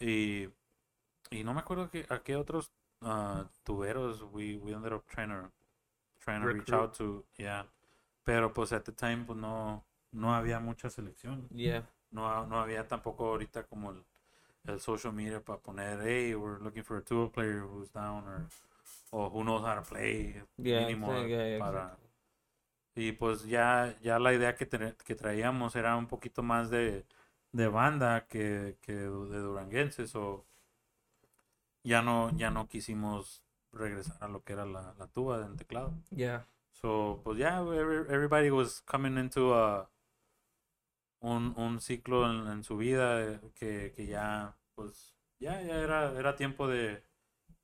y 0.00 0.48
y 1.30 1.42
no 1.44 1.52
me 1.54 1.60
acuerdo 1.60 1.90
que, 1.90 2.06
a 2.08 2.18
qué 2.22 2.36
otros 2.36 2.70
uh, 3.02 3.44
tuberos 3.64 4.22
we 4.32 4.56
we 4.58 4.72
ended 4.72 4.92
up 4.92 5.04
trying 5.08 5.28
to 5.30 5.50
trying 6.20 6.40
to 6.40 6.48
reach 6.48 6.72
out 6.72 6.92
to 6.94 7.24
yeah 7.38 7.64
pero 8.24 8.52
pues 8.52 8.72
at 8.72 8.84
the 8.84 8.92
time 8.92 9.24
pues 9.24 9.38
no 9.38 9.84
no 10.12 10.34
había 10.34 10.60
mucha 10.60 10.88
selección 10.90 11.48
Yeah. 11.50 11.82
no, 12.10 12.46
no 12.46 12.58
había 12.60 12.86
tampoco 12.88 13.26
ahorita 13.28 13.64
como 13.64 13.90
el, 13.90 14.04
el 14.68 14.80
social 14.80 15.12
media 15.12 15.40
para 15.40 15.58
poner 15.58 16.00
hey 16.02 16.34
we're 16.34 16.58
looking 16.60 16.82
for 16.84 16.98
a 16.98 17.02
tuba 17.02 17.28
player 17.30 17.60
who's 17.62 17.90
down 17.92 18.24
or 18.26 18.46
o 19.12 19.28
who 19.30 19.42
knows 19.44 19.62
how 19.64 19.74
to 19.74 19.82
play 19.82 20.42
Yeah. 20.58 20.80
mínimo 20.86 21.12
yeah, 21.28 21.46
yeah, 21.46 21.58
para 21.58 21.82
exactly. 21.82 22.06
y 23.08 23.12
pues 23.12 23.44
ya 23.46 23.94
ya 24.02 24.18
la 24.18 24.32
idea 24.32 24.54
que, 24.56 24.66
tra- 24.68 24.96
que 24.96 25.14
traíamos 25.14 25.76
era 25.76 25.96
un 25.96 26.06
poquito 26.06 26.42
más 26.42 26.70
de, 26.70 27.04
de 27.52 27.68
banda 27.68 28.26
que, 28.26 28.76
que 28.82 28.92
de 28.94 29.38
duranguenses 29.40 30.14
o 30.16 30.44
ya 31.84 32.02
no 32.02 32.30
ya 32.36 32.50
no 32.50 32.66
quisimos 32.68 33.42
regresar 33.72 34.16
a 34.20 34.28
lo 34.28 34.42
que 34.42 34.54
era 34.54 34.64
la, 34.66 34.94
la 34.98 35.06
tuba 35.08 35.38
del 35.38 35.56
teclado 35.56 35.92
Yeah. 36.10 36.46
So, 36.72 37.20
pues 37.24 37.38
ya, 37.38 37.60
every- 37.60 38.06
everybody 38.12 38.50
was 38.50 38.82
coming 38.82 39.16
into 39.16 39.54
a, 39.54 39.88
un, 41.20 41.54
un 41.56 41.80
ciclo 41.80 42.28
en, 42.30 42.46
en 42.48 42.62
su 42.62 42.76
vida 42.76 43.22
eh, 43.22 43.40
que, 43.54 43.92
que 43.94 44.06
ya, 44.06 44.56
pues, 44.74 45.14
ya, 45.40 45.60
ya 45.62 45.76
era, 45.78 46.12
era 46.12 46.36
tiempo 46.36 46.66
de, 46.68 47.02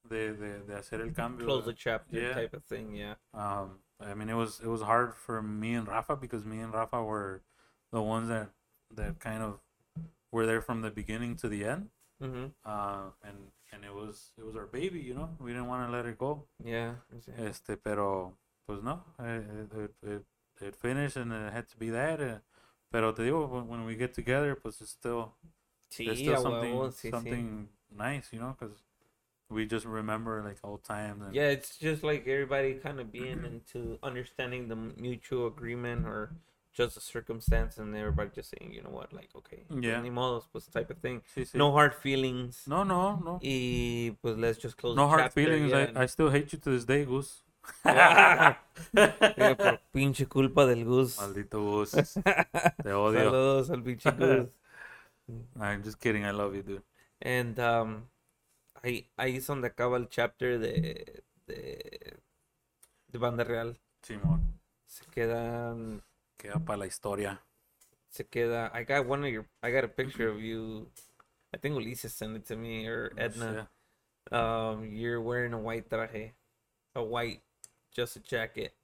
de, 0.04 0.34
de, 0.34 0.62
de 0.64 0.74
hacer 0.74 1.00
el 1.00 1.12
cambio. 1.12 1.46
Close 1.46 1.64
the 1.64 1.74
chapter 1.74 2.20
Yeah. 2.20 2.34
type 2.34 2.54
of 2.54 2.64
thing. 2.64 2.94
Yeah. 2.94 3.14
Um, 3.34 3.78
I 4.00 4.14
mean, 4.14 4.28
it 4.28 4.34
was 4.34 4.60
it 4.60 4.66
was 4.66 4.82
hard 4.82 5.14
for 5.14 5.40
me 5.42 5.74
and 5.74 5.86
Rafa 5.86 6.16
because 6.16 6.44
me 6.44 6.58
and 6.60 6.72
Rafa 6.74 7.02
were 7.02 7.42
the 7.92 8.02
ones 8.02 8.28
that 8.28 8.50
that 8.90 9.20
kind 9.20 9.42
of 9.42 9.60
were 10.32 10.44
there 10.44 10.60
from 10.60 10.82
the 10.82 10.90
beginning 10.90 11.36
to 11.36 11.48
the 11.48 11.64
end. 11.64 11.90
Mm-hmm. 12.20 12.46
Uh, 12.64 13.10
and 13.22 13.52
and 13.72 13.84
it 13.84 13.94
was 13.94 14.32
it 14.36 14.44
was 14.44 14.56
our 14.56 14.66
baby, 14.66 14.98
you 14.98 15.14
know. 15.14 15.30
We 15.38 15.52
didn't 15.52 15.68
want 15.68 15.86
to 15.88 15.92
let 15.96 16.04
it 16.06 16.18
go. 16.18 16.44
Yeah. 16.64 16.94
Este, 17.38 17.76
pero, 17.76 18.34
pues 18.66 18.82
no, 18.82 19.04
eh, 19.20 19.40
it, 19.78 19.94
it, 20.02 20.24
it 20.60 20.76
finished 20.76 21.16
and 21.16 21.32
it 21.32 21.52
had 21.52 21.68
to 21.68 21.76
be 21.76 21.90
that. 21.90 22.42
Pero 22.92 23.12
te 23.12 23.22
digo, 23.22 23.48
when, 23.66 23.84
we 23.84 23.96
get 23.96 24.14
together, 24.14 24.54
pues 24.54 24.80
it's 24.80 24.90
still, 24.90 25.32
Sí, 25.90 26.04
there's 26.06 26.20
still 26.20 26.36
something, 26.42 26.72
huevo, 26.74 26.88
sí, 26.92 27.08
sí. 27.08 27.10
something 27.10 27.68
nice, 27.90 28.28
you 28.32 28.38
know, 28.38 28.54
because 28.58 28.76
we 29.50 29.66
just 29.66 29.84
remember 29.86 30.42
like 30.42 30.58
old 30.62 30.84
times. 30.84 31.22
And, 31.22 31.34
Yeah, 31.34 31.48
it's 31.50 31.76
just 31.78 32.02
like 32.02 32.26
everybody 32.28 32.74
kind 32.74 33.00
of 33.00 33.10
being 33.10 33.44
into 33.50 33.98
understanding 34.02 34.68
the 34.68 34.76
mutual 34.76 35.46
agreement 35.48 36.06
or 36.06 36.30
just 36.72 36.94
the 36.94 37.00
circumstance, 37.02 37.76
and 37.76 37.94
everybody 37.94 38.30
just 38.34 38.50
saying, 38.58 38.72
you 38.72 38.82
know 38.82 38.88
what, 38.90 39.12
like, 39.12 39.28
okay, 39.36 39.64
Yeah. 39.68 40.00
ni 40.00 40.08
modos, 40.10 40.44
pues 40.50 40.66
type 40.72 40.90
of 40.90 40.98
thing. 40.98 41.20
Sí, 41.34 41.42
sí. 41.44 41.54
No 41.58 41.70
hard 41.72 41.94
feelings. 41.94 42.66
no, 42.66 42.82
no, 42.82 43.16
no. 43.22 43.38
Y 43.42 44.16
pues 44.22 44.38
let's 44.38 44.58
just 44.58 44.76
close 44.78 44.96
No 44.96 45.06
hard 45.06 45.24
chapter, 45.24 45.40
feelings. 45.44 45.70
yeah, 45.70 45.90
I, 45.94 46.04
I 46.04 46.06
still 46.06 46.30
hate 46.30 46.50
you 46.52 46.58
to 46.60 46.70
this 46.70 46.84
day, 46.86 47.04
Gus. 47.04 47.42
Por 47.82 49.80
pinche 49.92 50.26
culpa 50.26 50.66
del 50.66 50.84
Gus. 50.84 51.18
Maldito 51.18 51.62
Gus. 51.62 51.92
Te 52.82 52.92
odio. 52.92 53.24
Saludos 53.24 53.70
al 53.70 53.82
pinche 53.82 54.10
Gus. 54.10 54.48
I'm 55.60 55.82
just 55.82 55.98
kidding. 56.00 56.24
I 56.24 56.32
love 56.32 56.54
you, 56.54 56.62
dude. 56.62 56.82
And 57.20 57.58
um, 57.60 58.08
ahí, 58.82 59.08
ahí 59.16 59.36
es 59.36 59.46
donde 59.46 59.68
acaba 59.68 59.96
el 59.96 60.08
chapter 60.08 60.58
de, 60.58 61.22
de, 61.46 62.16
de 63.08 63.18
Banda 63.18 63.44
Real. 63.44 63.78
Simón. 64.02 64.60
Se 64.86 65.04
quedan, 65.06 66.02
Queda 66.36 66.58
para 66.58 66.78
la 66.78 66.86
historia. 66.86 67.40
se 68.10 68.24
queda. 68.24 68.70
I 68.74 68.82
got 68.82 69.06
one 69.06 69.24
of 69.24 69.30
your, 69.32 69.46
I 69.62 69.70
got 69.70 69.84
a 69.84 69.88
picture 69.88 70.28
of 70.28 70.40
you. 70.40 70.88
I 71.54 71.58
think 71.58 71.76
Ulises 71.76 72.10
sent 72.10 72.36
it 72.36 72.44
to 72.46 72.56
me 72.56 72.86
or 72.86 73.12
Edna. 73.16 73.68
Um, 74.30 74.90
you're 74.92 75.20
wearing 75.20 75.52
a 75.52 75.58
white 75.58 75.88
traje, 75.88 76.32
a 76.94 77.02
white, 77.02 77.40
just 77.94 78.16
a 78.16 78.20
jacket, 78.20 78.74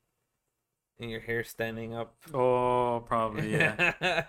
and 1.01 1.11
your 1.11 1.21
hair 1.21 1.45
standing 1.45 1.95
up. 1.95 2.15
Oh, 2.35 3.03
probably, 3.07 3.53
yeah. 3.53 3.93
yeah, 4.01 4.25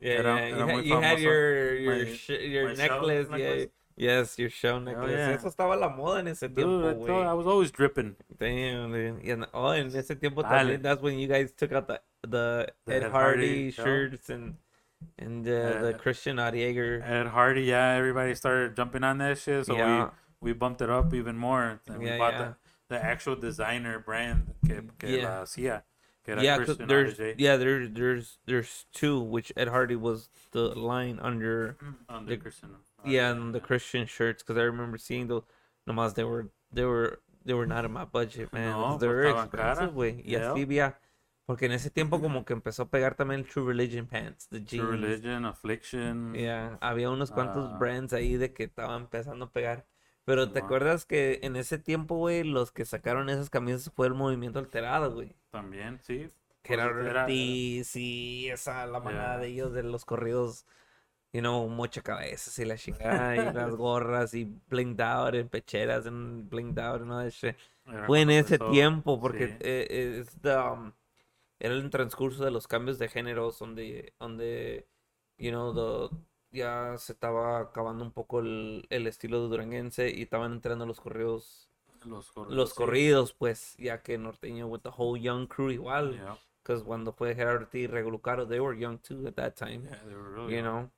yeah. 0.00 0.46
You, 0.46 0.66
had, 0.66 0.84
you 0.86 1.00
had 1.00 1.18
your 1.20 1.74
your 1.76 2.04
My- 2.06 2.12
sh- 2.14 2.28
your 2.30 2.74
necklace, 2.74 3.28
yeah. 3.30 3.36
necklace. 3.36 3.66
Yes, 3.94 4.38
your 4.38 4.48
shell 4.48 4.80
necklace. 4.80 5.10
Oh, 5.12 5.16
yeah. 5.16 5.30
Eso 5.34 5.48
estaba 5.50 5.78
la 5.78 5.90
moda 5.90 6.20
en 6.20 6.28
ese 6.28 6.48
Dude, 6.48 6.54
tiempo, 6.56 7.04
I, 7.04 7.06
thought 7.06 7.26
I 7.26 7.34
was 7.34 7.46
always 7.46 7.70
dripping. 7.70 8.16
Damn, 8.38 8.90
dude. 8.90 9.20
En, 9.28 9.46
oh, 9.52 9.68
en 9.70 9.88
ese 9.94 10.16
tiempo 10.18 10.42
también, 10.42 10.80
that's 10.82 11.02
when 11.02 11.18
you 11.18 11.28
guys 11.28 11.52
took 11.52 11.72
out 11.72 11.86
the 11.88 12.00
the, 12.26 12.68
The 12.86 12.94
Ed 12.94 13.02
Ed 13.04 13.10
Hardy, 13.10 13.46
Hardy 13.46 13.70
show. 13.70 13.84
shirts 13.84 14.30
and 14.30 14.54
and 15.18 15.46
uh, 15.46 15.82
the 15.82 15.94
Christian 16.00 16.36
Aurier. 16.38 17.02
Ed 17.06 17.26
Hardy, 17.26 17.64
yeah, 17.64 17.92
everybody 17.94 18.34
started 18.34 18.74
jumping 18.76 19.04
on 19.04 19.18
that 19.18 19.36
shit. 19.38 19.66
So 19.66 19.76
Yeah. 19.76 20.08
we, 20.40 20.50
we 20.50 20.52
bumped 20.54 20.80
it 20.80 20.88
up 20.88 21.12
even 21.12 21.36
more. 21.36 21.80
And 21.86 21.98
we 21.98 22.06
Yeah, 22.06 22.18
bought 22.18 22.32
yeah. 22.32 22.38
The, 22.38 22.56
the 22.92 23.02
actual 23.04 23.36
designer 23.36 23.98
brand 23.98 24.54
que, 24.66 24.82
que 24.98 25.16
Yeah. 25.18 25.24
la 25.28 25.42
hacía. 25.42 25.82
Que 26.24 26.34
era 26.34 26.42
yeah, 26.42 26.56
Christian 26.56 26.86
there's 26.86 27.18
RJ. 27.18 27.34
yeah, 27.38 27.56
there's 27.56 27.90
there's 27.92 28.38
there's 28.46 28.86
two, 28.92 29.20
which 29.20 29.52
Ed 29.56 29.68
Hardy 29.68 29.96
was 29.96 30.28
the 30.52 30.68
line 30.78 31.18
under 31.20 31.76
On 32.08 32.24
the- 32.26 32.36
the 32.36 32.42
Christian. 32.42 32.70
yeah, 33.04 33.32
and 33.32 33.52
the 33.52 33.60
Christian 33.60 34.06
shirts 34.06 34.42
because 34.42 34.56
I 34.56 34.62
remember 34.64 34.98
seeing 34.98 35.26
those. 35.26 35.42
Nomás 35.88 36.14
they 36.14 36.22
were 36.22 36.46
they 36.72 36.84
were 36.84 37.18
they 37.44 37.54
were 37.54 37.66
not 37.66 37.84
in 37.84 37.90
my 37.92 38.04
budget, 38.04 38.52
man. 38.52 38.70
No, 38.70 38.96
they 38.98 39.08
were 39.08 39.24
expensive, 39.26 39.90
güey. 39.94 40.22
Y 40.24 40.30
Yeah. 40.38 40.52
así 40.52 40.62
había, 40.62 40.94
porque 41.44 41.64
en 41.66 41.72
ese 41.72 41.90
tiempo 41.90 42.20
como 42.20 42.44
que 42.44 42.52
empezó 42.54 42.82
a 42.84 42.88
pegar 42.88 43.16
también 43.16 43.40
el 43.40 43.46
True 43.48 43.66
Religion 43.66 44.06
pants, 44.06 44.46
the 44.46 44.60
jeans. 44.60 44.80
True 44.86 44.92
Religion, 44.92 45.44
Affliction. 45.44 46.34
Yeah, 46.36 46.78
había 46.80 47.10
unos 47.10 47.32
cuantos 47.32 47.68
Ah. 47.72 47.78
brands 47.78 48.12
ahí 48.12 48.36
de 48.36 48.52
que 48.52 48.62
estaban 48.62 49.02
empezando 49.02 49.46
a 49.46 49.50
pegar. 49.50 49.86
Pero 50.24 50.50
te 50.52 50.60
acuerdas 50.60 51.04
que 51.04 51.40
en 51.42 51.56
ese 51.56 51.78
tiempo, 51.78 52.16
güey, 52.16 52.44
los 52.44 52.70
que 52.70 52.84
sacaron 52.84 53.28
esas 53.28 53.50
camisas 53.50 53.90
fue 53.94 54.06
el 54.06 54.14
movimiento 54.14 54.58
alterado, 54.60 55.12
güey. 55.14 55.34
También, 55.50 55.98
sí. 56.02 56.28
Que 56.62 56.74
era 56.74 56.84
era- 56.84 57.22
Ortiz 57.22 57.96
y 57.96 58.48
esa, 58.48 58.86
la 58.86 59.00
manada 59.00 59.34
Yeah. 59.34 59.38
de 59.38 59.46
ellos 59.48 59.72
de 59.72 59.82
los 59.82 60.04
corridos, 60.04 60.64
you 61.32 61.40
know, 61.40 61.68
mucha 61.68 62.02
cabeza 62.02 62.62
y 62.62 62.66
la 62.66 62.76
chingada, 62.76 63.34
y 63.34 63.52
las 63.52 63.74
gorras 63.76 64.32
y 64.34 64.44
blinged 64.68 65.00
out 65.00 65.34
en 65.34 65.48
pecheras 65.48 66.06
en 66.06 66.48
blinged 66.48 66.78
out 66.78 67.02
shit. 67.30 67.56
Era 67.86 68.06
Fue 68.06 68.20
en 68.20 68.30
ese 68.30 68.58
tiempo, 68.60 69.20
porque 69.20 69.48
sí. 69.48 69.54
eh, 69.58 69.86
eh, 69.90 70.18
es 70.20 70.40
the, 70.40 70.54
um, 70.56 70.92
era 71.58 71.74
el 71.74 71.90
transcurso 71.90 72.44
de 72.44 72.52
los 72.52 72.68
cambios 72.68 73.00
de 73.00 73.08
géneros, 73.08 73.58
donde, 73.58 74.12
donde, 74.20 74.86
you 75.36 75.50
know, 75.50 76.08
the, 76.08 76.16
ya 76.52 76.96
se 76.98 77.12
estaba 77.12 77.60
acabando 77.60 78.04
un 78.04 78.12
poco 78.12 78.40
el, 78.40 78.86
el 78.90 79.06
estilo 79.06 79.42
de 79.42 79.48
duranguense 79.48 80.10
y 80.10 80.22
estaban 80.22 80.52
entrando 80.52 80.86
los 80.86 81.00
corridos, 81.00 81.68
Los 82.04 82.30
corridos. 82.32 82.56
los 82.56 82.70
sí. 82.70 82.76
corridos, 82.76 83.32
pues, 83.32 83.74
ya 83.78 84.02
que 84.02 84.18
norteño 84.18 84.66
with 84.68 84.80
the 84.80 84.90
whole 84.96 85.20
young 85.20 85.46
crew 85.46 85.70
igual, 85.70 86.14
Yeah, 86.14 86.36
because 86.62 86.84
cuando 86.84 87.12
fue 87.12 87.34
Rego 87.34 88.10
Lucaro, 88.10 88.46
they 88.46 88.60
were 88.60 88.78
young 88.78 88.98
too 88.98 89.26
at 89.26 89.34
that 89.34 89.54
time, 89.54 89.82
yeah, 89.84 89.98
they 90.04 90.14
were 90.14 90.30
really 90.30 90.56
you 90.56 90.62
young. 90.62 90.64
know, 90.64 90.90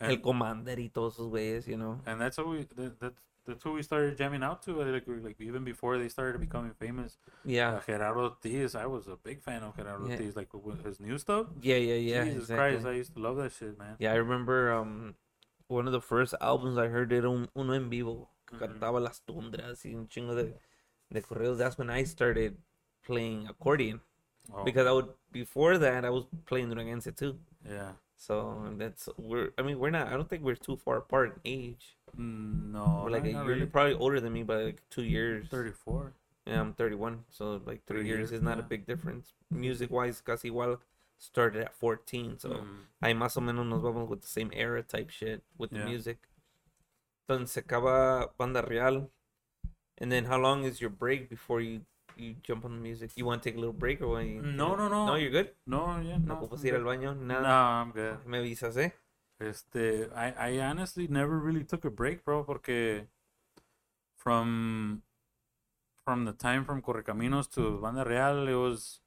el 0.00 0.12
And- 0.14 0.22
Commander 0.22 0.78
y 0.78 0.88
todos 0.90 1.14
esos 1.14 1.28
güeyes, 1.28 1.66
you 1.66 1.76
know. 1.76 2.00
and 2.06 2.20
that's 2.20 2.36
how 2.38 2.44
we 2.48 2.64
that, 2.64 2.98
that's 2.98 3.22
that's 3.46 3.62
who 3.62 3.72
we 3.72 3.82
started 3.82 4.16
jamming 4.16 4.42
out 4.42 4.62
to 4.62 4.80
uh, 4.82 4.86
like, 4.86 5.04
like 5.22 5.40
even 5.40 5.64
before 5.64 5.98
they 5.98 6.08
started 6.08 6.40
becoming 6.40 6.72
famous 6.78 7.16
Yeah, 7.44 7.74
uh, 7.74 7.80
Gerardo 7.86 8.20
Ortiz 8.30 8.74
I 8.74 8.86
was 8.86 9.06
a 9.06 9.16
big 9.16 9.42
fan 9.42 9.62
of 9.62 9.76
Gerardo 9.76 10.06
Yeah. 10.06 10.12
Ortiz 10.12 10.36
like 10.36 10.52
with 10.54 10.84
his 10.84 11.00
new 11.00 11.18
stuff 11.18 11.46
yeah, 11.62 11.76
yeah, 11.76 11.94
yeah. 11.94 12.24
Jesus 12.24 12.42
exactly. 12.44 12.76
Christ 12.78 12.86
I 12.86 12.92
used 12.92 13.14
to 13.14 13.20
love 13.20 13.36
that 13.36 13.52
shit 13.52 13.78
man 13.78 13.96
Yeah, 13.98 14.12
I 14.12 14.16
remember 14.16 14.72
um 14.72 15.14
one 15.68 15.86
of 15.86 15.92
the 15.92 16.00
first 16.00 16.34
albums 16.40 16.78
I 16.78 16.88
heard 16.88 17.12
era 17.12 17.30
un, 17.30 17.48
uno 17.56 17.72
en 17.72 17.88
vivo 17.90 18.28
Ujú. 18.52 18.60
cantaba 18.60 19.00
las 19.00 19.20
tundras 19.26 19.84
y 19.84 19.94
un 19.94 20.06
chingo 20.08 20.34
de, 20.36 20.52
de 21.10 21.22
corridos. 21.22 21.58
That's 21.58 21.78
when 21.78 21.90
I 21.90 22.04
started 22.04 22.56
playing 23.06 23.46
accordion 23.48 24.00
oh, 24.54 24.64
because 24.64 24.86
I 24.86 24.92
would 24.92 25.08
before 25.32 25.78
that 25.78 26.04
I 26.04 26.10
was 26.10 26.24
playing 26.46 26.68
duranguense 26.70 27.08
too. 27.16 27.38
yeah 27.66 27.92
So 28.16 28.72
that's 28.78 29.08
we're 29.18 29.50
I 29.58 29.62
mean 29.62 29.78
we're 29.78 29.90
not 29.90 30.08
I 30.08 30.12
don't 30.12 30.28
think 30.28 30.42
we're 30.44 30.54
too 30.56 30.76
far 30.76 30.98
apart 30.98 31.34
in 31.34 31.40
age. 31.44 31.96
Mm, 32.18 32.72
No, 32.72 33.04
like 33.04 33.24
a 33.24 33.32
not 33.32 33.40
year, 33.40 33.44
really. 33.44 33.58
you're 33.60 33.66
probably 33.68 33.94
older 33.94 34.20
than 34.20 34.32
me 34.32 34.42
by 34.42 34.62
like 34.62 34.82
two 34.90 35.02
years. 35.04 35.48
34. 35.48 36.12
Yeah, 36.46 36.60
I'm 36.60 36.74
31, 36.74 37.24
so 37.30 37.60
like 37.64 37.84
three, 37.86 38.00
Three 38.00 38.08
years 38.08 38.30
years, 38.30 38.32
is 38.32 38.42
not 38.42 38.58
a 38.58 38.60
yeah. 38.62 38.68
big 38.68 38.86
difference. 38.86 39.32
Music 39.50 39.90
wise, 39.90 40.20
casi 40.20 40.50
igual. 40.50 40.78
Started 41.16 41.62
at 41.62 41.74
14, 41.74 42.38
so 42.38 42.50
Mm. 42.50 42.86
ahí 43.02 43.14
más 43.14 43.36
o 43.36 43.40
menos 43.40 43.64
nos 43.66 43.80
vamos 43.82 44.08
with 44.10 44.20
the 44.20 44.26
same 44.28 44.50
era 44.52 44.82
type 44.82 45.10
shit 45.10 45.42
with 45.56 45.70
the 45.70 45.78
Yeah. 45.78 45.86
music. 45.86 46.18
Entonces 47.26 47.50
se 47.50 47.60
acaba 47.62 48.30
Banda 48.36 48.60
Real. 48.62 49.10
And 49.98 50.10
then 50.12 50.26
how 50.26 50.38
long 50.38 50.64
is 50.64 50.80
your 50.80 50.90
break 50.90 51.30
before 51.30 51.60
you, 51.62 51.82
you 52.16 52.34
jump 52.42 52.64
on 52.64 52.72
the 52.72 52.80
music? 52.82 53.12
You 53.16 53.24
want 53.24 53.42
to 53.42 53.48
take 53.48 53.56
a 53.56 53.60
little 53.60 53.72
break 53.72 54.02
or 54.02 54.08
what? 54.08 54.26
You, 54.26 54.42
No, 54.42 54.74
no, 54.76 54.88
no. 54.88 55.06
No, 55.06 55.14
you're 55.14 55.30
good? 55.30 55.54
No, 55.66 55.98
yeah, 56.00 56.18
No, 56.18 56.34
no. 56.34 56.40
ocupas 56.40 56.64
ir 56.64 56.74
al 56.74 56.82
baño, 56.84 57.14
No, 57.16 57.40
nada. 57.40 57.80
I'm 57.80 57.92
good. 57.92 58.26
Me 58.26 58.38
avisas, 58.38 58.76
eh? 58.76 58.90
Este, 59.40 60.08
I, 60.14 60.56
I 60.58 60.60
honestly 60.60 61.08
never 61.08 61.38
really 61.38 61.64
took 61.64 61.84
a 61.84 61.90
break, 61.90 62.24
bro, 62.24 62.44
porque 62.44 63.08
from 64.16 65.02
from 66.04 66.24
the 66.24 66.32
time 66.32 66.64
from 66.64 66.82
Correcaminos 66.82 67.50
to 67.50 67.80
Banda 67.80 68.04
Real, 68.04 68.48
it 68.48 68.54
was 68.54 69.00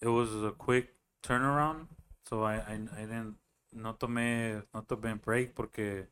it 0.00 0.08
was 0.08 0.34
a 0.44 0.52
quick 0.52 0.94
turnaround. 1.22 1.86
So 2.28 2.42
I, 2.44 2.56
I, 2.56 2.74
I 2.96 3.00
didn't 3.02 3.36
no 3.72 3.94
tomé 3.94 4.62
no 4.74 4.82
tomé 4.82 5.14
break 5.22 5.54
porque 5.54 6.08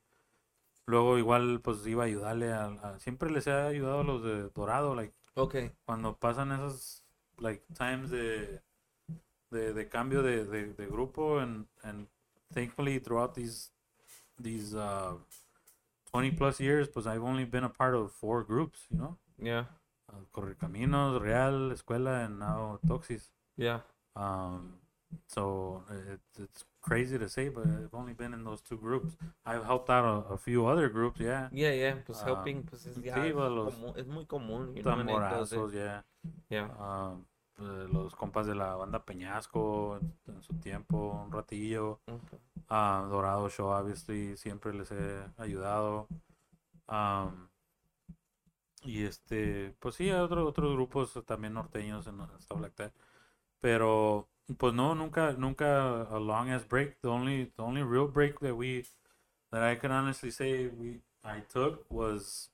luego 0.86 1.18
igual 1.18 1.60
pues 1.62 1.86
iba 1.86 2.04
a 2.04 2.06
ayudarle 2.06 2.52
a, 2.52 2.66
a- 2.82 2.98
siempre 3.00 3.30
les 3.30 3.46
he 3.46 3.52
ayudado 3.52 4.00
a 4.00 4.04
los 4.04 4.22
de 4.24 4.50
Dorado, 4.50 4.94
like 4.94 5.14
Okay. 5.36 5.72
cuando 5.86 6.16
pasan 6.18 6.52
esos 6.52 7.04
like 7.38 7.64
times 7.74 8.10
de 8.10 8.62
de, 9.50 9.72
de 9.74 9.88
cambio 9.88 10.22
de, 10.22 10.44
de, 10.46 10.74
de 10.74 10.86
grupo 10.86 11.40
and 11.40 11.66
and 11.82 12.08
thankfully 12.52 12.98
throughout 12.98 13.34
these 13.34 13.70
these 14.38 14.74
uh 14.74 15.14
20 16.10 16.30
plus 16.32 16.60
years 16.60 16.88
pues 16.88 17.06
I've 17.06 17.22
only 17.22 17.44
been 17.44 17.64
a 17.64 17.68
part 17.68 17.94
of 17.94 18.12
four 18.12 18.42
groups 18.42 18.86
you 18.90 18.98
know 18.98 19.16
Yeah. 19.38 19.64
uh, 20.12 20.22
Correcaminos, 20.34 21.20
Real, 21.20 21.70
Escuela 21.74 22.24
and 22.26 22.38
now 22.40 22.78
Toxis 22.86 23.30
Yeah. 23.56 23.80
um 24.16 24.74
so 25.26 25.82
it, 25.90 26.20
it's 26.38 26.64
crazy 26.80 27.18
to 27.18 27.28
say 27.28 27.48
but 27.48 27.66
I've 27.66 27.94
only 27.94 28.12
been 28.14 28.32
in 28.34 28.44
those 28.44 28.60
two 28.60 28.76
groups 28.76 29.16
I've 29.44 29.64
helped 29.64 29.90
out 29.90 30.04
a, 30.04 30.34
a 30.34 30.38
few 30.38 30.66
other 30.66 30.88
groups 30.88 31.20
yeah 31.20 31.48
Yeah, 31.52 31.72
yeah. 31.72 31.94
Pues 32.06 32.18
Ah, 32.22 32.26
helping, 32.26 32.62
pues 32.62 32.86
es, 32.86 32.96
ya 33.02 33.14
sí, 33.14 33.32
los 33.32 33.74
es 33.96 34.06
muy 34.06 34.24
común. 34.26 34.74
You 34.76 34.82
know, 34.82 34.92
en 35.00 35.08
estos. 35.08 35.50
Tamborazos 35.50 35.72
yeah 35.74 36.02
Yeah. 36.48 36.68
Ah, 36.78 37.14
eh, 37.14 37.29
los 37.60 38.14
compas 38.16 38.46
de 38.46 38.54
la 38.54 38.74
banda 38.76 39.04
Peñasco 39.04 39.98
en, 39.98 40.14
en 40.34 40.42
su 40.42 40.54
tiempo, 40.54 41.22
un 41.24 41.32
ratillo. 41.32 42.00
Okay. 42.06 42.38
Ah, 42.68 43.06
Dorado 43.10 43.48
Show, 43.50 43.68
obviously, 43.68 44.36
siempre 44.36 44.72
les 44.74 44.90
he 44.92 45.24
ayudado. 45.38 46.08
Am, 46.88 47.50
y 48.82 49.04
este, 49.04 49.74
pues 49.80 49.94
sí, 49.96 50.08
hay 50.10 50.20
otro- 50.20 50.46
otros 50.46 50.72
grupos 50.74 51.12
también 51.26 51.54
norteños 51.54 52.06
and 52.06 52.22
stuff 52.40 52.60
like 52.60 52.74
that. 52.76 52.92
Pero, 53.60 54.28
pues 54.58 54.74
no, 54.74 54.94
nunca, 54.94 55.32
nunca 55.32 56.02
a 56.02 56.20
long 56.20 56.50
as 56.50 56.64
break. 56.68 57.00
The 57.02 57.08
only, 57.08 57.46
the 57.56 57.62
only 57.62 57.82
real 57.82 58.08
break 58.08 58.40
that 58.40 58.56
we, 58.56 58.86
that 59.52 59.62
I 59.62 59.76
can 59.76 59.92
honestly 59.92 60.30
say 60.30 60.68
we, 60.68 61.00
I 61.24 61.40
took 61.48 61.86
was 61.90 62.50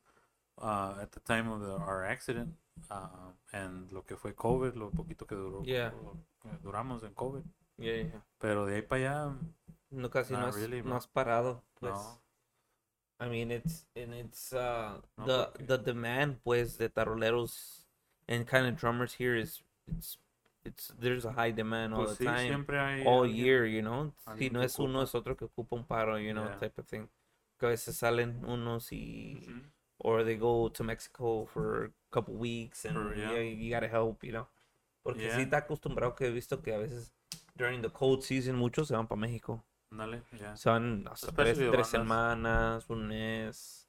uh, 0.62 0.96
at 1.02 1.12
the 1.12 1.20
time 1.20 1.50
of 1.50 1.60
the, 1.62 1.72
our 1.72 2.04
accident. 2.04 2.54
Uh, 2.90 3.32
and 3.52 3.90
lo 3.92 4.02
que 4.04 4.16
fue 4.16 4.34
COVID, 4.34 4.74
lo 4.74 4.90
poquito 4.90 5.26
que 5.26 5.34
duró, 5.34 5.62
Yeah. 5.64 5.92
lo 5.92 6.16
duramos 6.62 7.02
en 7.02 7.14
COVID. 7.14 7.42
Yeah, 7.78 8.02
yeah. 8.04 8.22
Pero 8.38 8.66
de 8.66 8.76
ahí 8.76 8.82
para 8.82 9.00
allá, 9.26 9.36
No, 9.90 10.08
casi 10.10 10.32
no 10.32 10.46
has, 10.46 10.54
really, 10.56 10.82
no 10.82 10.96
has 10.96 11.06
parado, 11.06 11.62
pues. 11.80 11.92
no. 11.94 12.20
I 13.18 13.28
mean, 13.30 13.50
it's, 13.50 13.86
and 13.94 14.12
it's, 14.14 14.52
uh, 14.52 15.00
No, 15.16 15.24
the, 15.26 15.46
porque- 15.46 15.66
the 15.66 15.78
demand, 15.78 16.38
pues, 16.44 16.76
de 16.78 16.88
taroleros 16.90 17.86
and 18.28 18.46
kind 18.46 18.66
of 18.66 18.76
drummers 18.78 19.14
here 19.14 19.34
is, 19.34 19.62
it's, 19.86 20.18
it's, 20.64 20.92
there's 20.98 21.24
a 21.24 21.32
high 21.32 21.50
demand 21.52 21.94
all 21.94 22.04
Pues 22.04 22.18
the 22.18 22.24
sí, 22.24 22.26
time. 22.26 22.66
hay 22.68 23.04
all 23.06 23.22
alguien- 23.24 23.36
year, 23.36 23.66
you 23.66 23.80
know. 23.80 24.12
Si 24.36 24.50
no 24.50 24.60
es 24.62 24.78
uno, 24.78 25.00
es 25.02 25.14
otro 25.14 25.34
que 25.36 25.46
ocupa 25.46 25.76
un 25.76 25.84
paro, 25.84 26.18
you 26.18 26.32
know, 26.34 26.46
type 26.58 26.78
of 26.78 26.86
thing. 26.86 27.08
Que 27.58 27.66
a 27.66 27.70
veces 27.70 27.96
salen 27.96 28.44
unos 28.44 28.92
y, 28.92 29.42
Ujú. 29.48 29.62
or 29.98 30.22
they 30.24 30.36
go 30.36 30.68
to 30.70 30.84
Mexico 30.84 31.46
for 31.46 31.92
couple 32.20 32.34
weeks 32.34 32.84
and 32.86 32.94
For- 32.96 33.16
yeah. 33.16 33.32
yeah, 33.32 33.42
you 33.42 33.70
gotta 33.74 33.88
help, 33.88 34.22
you 34.24 34.32
know. 34.32 34.48
Porque 35.02 35.22
Yeah. 35.24 35.36
sí 35.36 35.42
está 35.42 35.58
acostumbrado 35.58 36.14
que 36.14 36.26
he 36.26 36.30
visto 36.30 36.60
que 36.62 36.72
a 36.74 36.78
veces 36.78 37.12
during 37.54 37.80
the 37.82 37.90
cold 37.90 38.22
season 38.22 38.56
muchos 38.56 38.88
se 38.88 38.94
van 38.94 39.06
para 39.06 39.20
México. 39.20 39.62
Ándale, 39.90 40.22
ya, 40.32 40.56
Se 40.56 40.68
van 40.68 41.06
hasta 41.08 41.30
tres, 41.32 41.58
tres 41.58 41.86
semanas, 41.86 42.88
un 42.90 43.06
mes, 43.08 43.86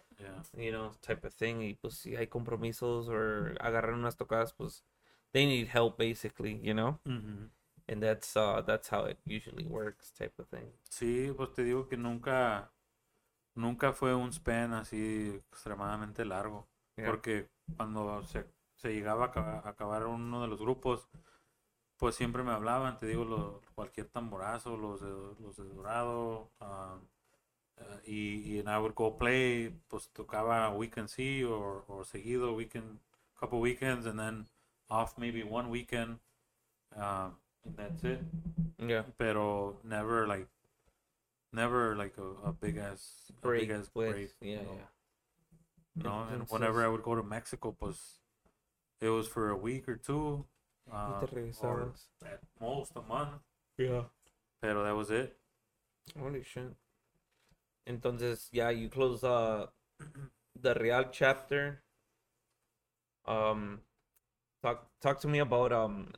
you 0.53 0.71
know, 0.71 0.91
type 1.01 1.25
of 1.25 1.33
thing. 1.35 1.61
Y 1.61 1.73
pues 1.73 1.95
si 1.95 2.15
hay 2.15 2.27
compromisos 2.27 3.09
o 3.09 3.13
agarrar 3.59 3.93
unas 3.93 4.15
tocadas, 4.15 4.53
pues 4.53 4.83
they 5.31 5.45
need 5.45 5.67
help 5.73 5.97
basically, 5.97 6.59
you 6.61 6.73
know. 6.73 6.99
Ujú. 7.05 7.49
And 7.89 8.01
that's 8.03 8.35
uh 8.35 8.61
that's 8.65 8.89
how 8.91 9.07
it 9.07 9.17
usually 9.25 9.65
works, 9.65 10.11
type 10.13 10.33
of 10.39 10.47
thing. 10.49 10.71
Sí, 10.89 11.33
pues 11.35 11.53
te 11.53 11.63
digo 11.63 11.87
que 11.87 11.97
nunca, 11.97 12.71
nunca 13.55 13.91
fue 13.93 14.13
un 14.13 14.31
span 14.31 14.73
así 14.73 15.41
extremadamente 15.51 16.23
largo. 16.25 16.67
Yeah. 16.95 17.07
Porque 17.09 17.49
cuando 17.75 18.23
se, 18.23 18.45
se 18.75 18.93
llegaba 18.93 19.25
a 19.25 19.27
acabar, 19.27 19.67
a 19.67 19.69
acabar 19.69 20.05
uno 20.07 20.41
de 20.41 20.47
los 20.47 20.59
grupos, 20.59 21.07
pues 21.97 22.15
siempre 22.15 22.43
me 22.43 22.51
hablaban, 22.51 22.97
te 22.97 23.07
digo, 23.07 23.25
lo- 23.25 23.61
cualquier 23.75 24.07
tamborazo, 24.07 24.77
los 24.77 25.01
de, 25.01 25.09
los 25.41 25.57
de 25.57 25.63
Dorado, 25.65 26.51
um, 26.61 27.01
uh, 27.79 27.99
y, 28.05 28.53
y 28.55 28.59
en 28.59 28.67
I 28.67 28.77
would 28.77 28.93
go 28.95 29.17
play, 29.17 29.69
pues 29.87 30.09
tocaba 30.11 30.69
weekend 30.71 31.09
sí, 31.09 31.43
o, 31.43 31.83
o 31.87 32.03
seguido, 32.03 32.53
weekend, 32.53 32.99
couple 33.39 33.59
weekends, 33.59 34.05
and 34.05 34.19
then 34.19 34.47
off 34.89 35.17
maybe 35.17 35.43
one 35.43 35.69
weekend, 35.69 36.19
um, 36.95 37.37
and 37.65 37.75
that's 37.75 38.03
it. 38.03 38.19
Yeah. 38.79 39.03
Pero 39.17 39.79
never 39.83 40.27
like, 40.27 40.47
never 41.51 41.95
like 41.95 42.17
a, 42.17 42.49
a 42.49 42.53
big 42.53 42.77
ass, 42.77 43.31
a 43.43 43.47
Break, 43.47 43.67
big 43.67 43.71
ass 43.71 43.89
break. 43.89 44.35
yeah. 44.41 44.63
No, 46.03 46.23
and 46.23 46.41
Entonces- 46.43 46.51
whenever 46.51 46.83
I 46.83 46.87
would 46.87 47.03
go 47.03 47.15
to 47.15 47.23
Mexico, 47.23 47.71
pues 47.71 48.19
it 49.01 49.09
was 49.09 49.27
for 49.27 49.49
a 49.49 49.55
week 49.57 49.87
or 49.89 49.95
two. 49.95 50.45
Uh, 50.91 51.19
or 51.61 51.93
at 52.25 52.39
most 52.61 52.93
a 52.95 53.01
month. 53.01 53.41
Yeah. 53.77 54.05
Pero 54.61 54.83
that 54.83 54.95
was 54.95 55.11
it. 55.11 55.37
Holy 56.17 56.43
shit. 56.43 56.73
Entonces, 57.85 58.47
yeah, 58.51 58.69
you 58.69 58.89
close 58.89 59.23
uh 59.23 59.67
the 60.61 60.73
Real 60.75 61.05
chapter. 61.11 61.83
Um 63.25 63.81
talk 64.63 64.87
talk 65.01 65.19
to 65.21 65.27
me 65.27 65.39
about 65.39 65.71
um 65.73 66.13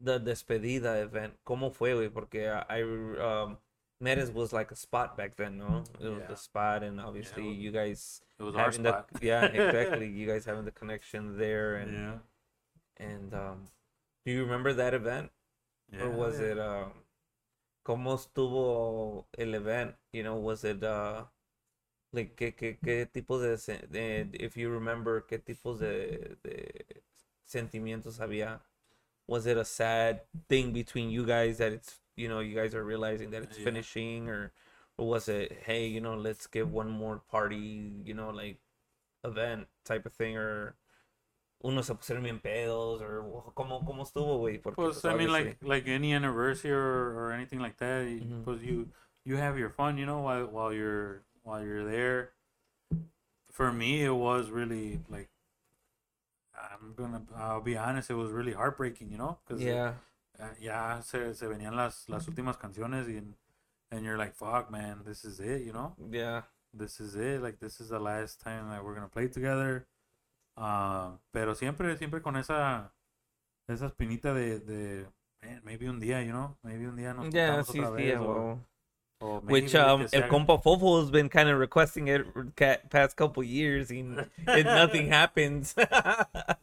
the 0.00 0.18
despedida 0.20 1.00
event. 1.02 1.34
¿Cómo 1.46 1.72
fue, 1.72 1.94
güey? 1.94 2.12
Porque 2.12 2.46
I, 2.46 2.80
I 2.80 2.82
um 2.82 3.56
Medes 4.00 4.30
was 4.30 4.52
like 4.52 4.70
a 4.70 4.76
spot 4.76 5.16
back 5.16 5.36
then, 5.36 5.58
no? 5.58 5.84
It 6.00 6.08
was 6.08 6.18
Yeah. 6.20 6.26
the 6.26 6.36
spot 6.36 6.82
and 6.82 7.00
obviously 7.00 7.44
was- 7.48 7.56
you 7.56 7.70
guys 7.72 8.22
It 8.38 8.42
was 8.42 8.54
having 8.54 8.82
the 8.82 8.90
spot. 8.90 9.08
yeah, 9.22 9.44
exactly. 9.62 10.08
You 10.08 10.26
guys 10.26 10.44
having 10.44 10.64
the 10.64 10.72
connection 10.72 11.38
there 11.38 11.76
and 11.76 11.92
yeah. 11.92 12.18
and 12.96 13.34
um 13.34 13.68
do 14.26 14.32
you 14.32 14.42
remember 14.42 14.72
that 14.72 14.94
event? 14.94 15.30
Yeah. 15.92 16.04
or 16.04 16.10
was 16.10 16.40
yeah. 16.40 16.46
it 16.52 16.58
um 16.58 16.92
cómo 17.86 18.14
estuvo 18.16 19.26
el 19.38 19.54
event 19.54 19.94
you 20.12 20.22
know 20.22 20.36
was 20.36 20.64
it 20.64 20.82
uh 20.82 21.24
like 22.12 22.34
qué 22.36 22.54
qué 22.56 22.78
qué 22.82 23.06
tipos 23.06 23.42
de, 23.42 23.86
de 23.88 24.28
if 24.42 24.56
you 24.56 24.70
remember 24.70 25.20
qué 25.20 25.38
tipos 25.38 25.80
de, 25.80 26.36
de 26.42 26.70
sentimientos 27.44 28.18
había 28.18 28.60
was 29.26 29.46
it 29.46 29.56
a 29.58 29.64
sad 29.64 30.22
thing 30.48 30.72
between 30.72 31.10
you 31.10 31.24
guys 31.26 31.58
that 31.58 31.72
it's 31.72 32.00
you 32.16 32.28
know 32.28 32.40
you 32.40 32.54
guys 32.54 32.74
are 32.74 32.84
realizing 32.84 33.30
that 33.30 33.42
it's 33.42 33.56
Yeah. 33.58 33.64
finishing 33.64 34.28
or 34.28 34.52
or 34.98 35.06
was 35.08 35.28
it 35.28 35.52
hey 35.66 35.86
you 35.86 36.00
know 36.00 36.14
let's 36.14 36.46
give 36.46 36.72
one 36.72 36.90
more 36.90 37.22
party 37.30 37.92
you 38.04 38.14
know 38.14 38.30
like 38.30 38.58
event 39.24 39.66
type 39.84 40.06
of 40.06 40.12
thing 40.12 40.36
or 40.36 40.76
unos 41.64 41.86
se 41.86 41.94
pusieron 41.94 42.22
bien 42.22 42.40
pedos 42.40 43.00
or 43.00 43.52
cómo 43.54 43.84
cómo 43.84 44.02
estuvo 44.02 44.38
güey 44.38 44.58
Porque, 44.58 44.76
Pues, 44.76 45.00
pues, 45.00 45.04
I 45.06 45.16
mean, 45.16 45.32
like 45.32 45.56
like 45.62 45.88
any 45.88 46.12
anniversary 46.14 46.72
or, 46.72 47.16
or 47.18 47.32
anything 47.32 47.60
like 47.60 47.76
that. 47.78 48.06
Mhm. 48.06 48.44
Pues 48.44 48.62
you 48.62 48.88
you 49.24 49.36
have 49.36 49.58
your 49.58 49.70
fun, 49.70 49.96
you 49.98 50.06
know, 50.06 50.20
while 50.20 50.46
while 50.46 50.72
you're 50.72 51.22
while 51.42 51.64
you're 51.64 51.84
there. 51.84 52.32
For 53.50 53.72
me, 53.72 54.04
it 54.04 54.10
was 54.12 54.50
really 54.50 55.00
like 55.08 55.30
I'm 56.54 56.94
gonna 56.94 57.22
I'll 57.36 57.60
be 57.60 57.76
honest, 57.76 58.10
it 58.10 58.14
was 58.14 58.30
really 58.30 58.52
heartbreaking, 58.52 59.10
you 59.10 59.18
know, 59.18 59.38
because 59.46 59.62
yeah 59.62 59.94
ya 60.60 61.00
se, 61.02 61.34
se 61.34 61.46
venían 61.46 61.76
las 61.76 62.08
las 62.08 62.28
últimas 62.28 62.56
canciones 62.56 63.08
y 63.08 63.18
and 63.90 64.04
you're 64.04 64.18
like, 64.18 64.34
fuck, 64.34 64.70
man, 64.70 65.04
this 65.04 65.24
is 65.24 65.40
it, 65.40 65.64
you 65.64 65.72
know. 65.72 65.94
yeah 66.10 66.42
this 66.76 67.00
is 67.00 67.14
it, 67.14 67.40
like 67.42 67.58
this 67.60 67.80
is 67.80 67.88
the 67.88 67.98
last 67.98 68.40
time 68.40 68.70
that 68.70 68.84
we're 68.84 68.94
gonna 68.94 69.08
play 69.08 69.28
together. 69.28 69.86
Uh, 70.56 71.12
pero 71.32 71.54
siempre, 71.54 71.96
siempre 71.96 72.20
con 72.20 72.36
esa, 72.36 72.92
esa 73.68 73.86
espinita 73.86 74.34
de, 74.34 74.60
de 74.60 75.06
man, 75.42 75.60
maybe 75.64 75.88
un 75.88 76.00
día, 76.00 76.22
you 76.22 76.32
know, 76.32 76.56
maybe 76.62 76.86
un 76.86 76.96
día 76.96 77.14
nos 77.14 77.32
Yeah, 77.32 77.62
juntamos 77.62 77.70
otra 77.70 77.90
vez, 77.90 78.18
o, 78.18 78.58
huevo. 79.20 79.36
O 79.36 79.40
Which 79.40 79.74
um, 79.74 80.06
el 80.12 80.22
compa 80.28 80.62
Fofo 80.62 81.00
has 81.00 81.10
been 81.10 81.28
kind 81.28 81.48
of 81.48 81.58
requesting 81.58 82.08
it 82.08 82.26
ca- 82.56 82.78
past 82.90 83.16
couple 83.16 83.42
years 83.42 83.90
and, 83.90 84.26
and 84.46 84.64
nothing 84.64 85.08
happens. 85.12 85.74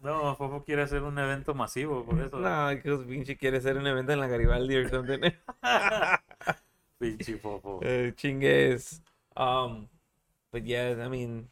No, 0.03 0.35
Fofo 0.35 0.65
quiere 0.65 0.81
hacer 0.83 1.03
un 1.03 1.17
evento 1.17 1.53
masivo, 1.53 2.03
por 2.05 2.19
eso. 2.21 2.37
no, 2.39 2.75
que 2.81 2.97
pinche 3.05 3.37
quiere 3.37 3.57
hacer 3.59 3.77
un 3.77 3.85
evento 3.85 4.11
en 4.13 4.19
la 4.19 4.27
Garibaldi 4.27 4.75
or 4.77 4.89
something. 4.89 5.31
Pinche 6.99 7.37
Fofo. 7.39 7.81
uh, 7.83 8.11
chingues. 8.15 8.99
Um, 9.35 9.87
but 10.51 10.65
yeah, 10.65 10.95
I 11.03 11.07
mean, 11.07 11.47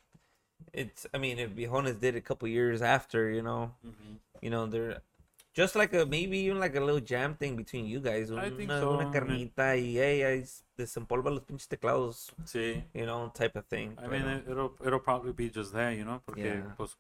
it's. 0.74 1.06
I 1.14 1.18
mean, 1.18 1.40
if 1.40 1.52
Vijones 1.52 2.00
did 2.00 2.16
a 2.16 2.22
couple 2.22 2.48
years 2.48 2.82
after, 2.82 3.30
you 3.32 3.42
know, 3.42 3.72
Ujú. 3.86 4.18
you 4.42 4.50
know, 4.50 4.66
they're 4.68 5.02
just 5.54 5.76
like 5.76 5.94
a 5.94 6.06
maybe 6.06 6.38
even 6.40 6.60
like 6.60 6.76
a 6.76 6.80
little 6.82 7.00
jam 7.02 7.36
thing 7.36 7.56
between 7.56 7.86
you 7.88 8.00
guys. 8.00 8.32
I 8.32 8.46
Una, 8.48 8.52
think 8.56 8.70
so, 8.72 9.00
I 9.00 9.04
mean- 9.06 9.14
carnita 9.14 9.76
y 9.76 9.94
hey, 9.98 10.22
ahí 10.22 10.46
desempolva 10.84 11.30
los 11.32 11.44
pinches 11.44 11.68
teclados, 11.68 12.34
Sí. 12.46 12.84
you 12.94 13.06
know, 13.06 13.30
type 13.32 13.58
of 13.60 13.66
thing. 13.68 13.96
I 14.00 14.08
mean, 14.08 14.24
pero 14.46 14.52
it'll, 14.76 14.88
it'll 14.88 15.02
probably 15.04 15.34
be 15.34 15.50
just 15.54 15.74
that, 15.74 15.94
you 15.96 16.04
know, 16.06 16.22
porque 16.26 16.44
Yeah. 16.46 16.74
pues 16.78 16.98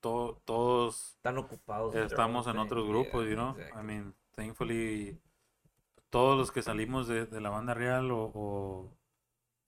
to- 0.00 0.38
todos 0.44 1.14
están 1.16 1.38
ocupados. 1.38 1.94
estamos 1.94 2.46
en 2.46 2.52
thing. 2.54 2.60
otros 2.62 2.84
Yeah, 2.84 2.92
grupos, 2.92 3.26
you 3.28 3.36
know. 3.36 3.56
I 3.74 3.82
mean, 3.82 4.14
thankfully, 4.36 5.18
todos 6.10 6.36
los 6.36 6.50
que 6.52 6.62
salimos 6.62 7.06
de, 7.08 7.26
de 7.26 7.40
la 7.40 7.50
banda 7.50 7.74
real 7.74 8.10
o, 8.10 8.30
o, 8.34 8.90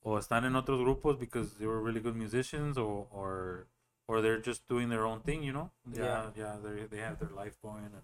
o 0.02 0.18
están 0.18 0.44
en 0.44 0.56
otros 0.56 0.78
grupos 0.80 1.18
because 1.18 1.56
they 1.56 1.66
were 1.66 1.80
really 1.80 2.00
good 2.00 2.14
musicians 2.16 2.76
or, 2.76 3.06
or, 3.10 3.66
or 4.06 4.20
they're 4.20 4.40
just 4.42 4.68
doing 4.68 4.88
their 4.90 5.04
own 5.06 5.22
thing, 5.22 5.42
you 5.42 5.52
know. 5.52 5.70
Yeah, 5.90 6.30
yeah, 6.36 6.58
they 6.58 6.86
they 6.88 7.00
have 7.00 7.18
their 7.18 7.30
life 7.30 7.56
going 7.62 7.84
and 7.86 8.02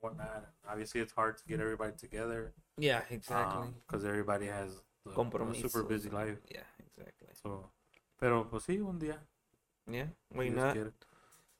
whatnot. 0.00 0.44
Obviously, 0.68 1.00
it's 1.00 1.12
hard 1.12 1.36
to 1.38 1.44
get 1.46 1.60
everybody 1.60 1.92
together 1.96 2.52
Yeah, 2.76 3.02
exactly. 3.10 3.68
because 3.86 4.04
everybody 4.04 4.46
has 4.46 4.82
a- 5.06 5.10
a 5.10 5.54
super 5.54 5.82
busy 5.84 6.10
life. 6.10 6.38
yeah, 6.48 6.64
exactly. 6.78 7.28
So, 7.34 7.70
pero 8.18 8.48
pues 8.48 8.64
sí, 8.64 8.78
un 8.80 8.98
día. 8.98 9.18
Yeah, 9.86 10.08
why 10.30 10.50
not? 10.50 10.72
quiere. 10.74 10.92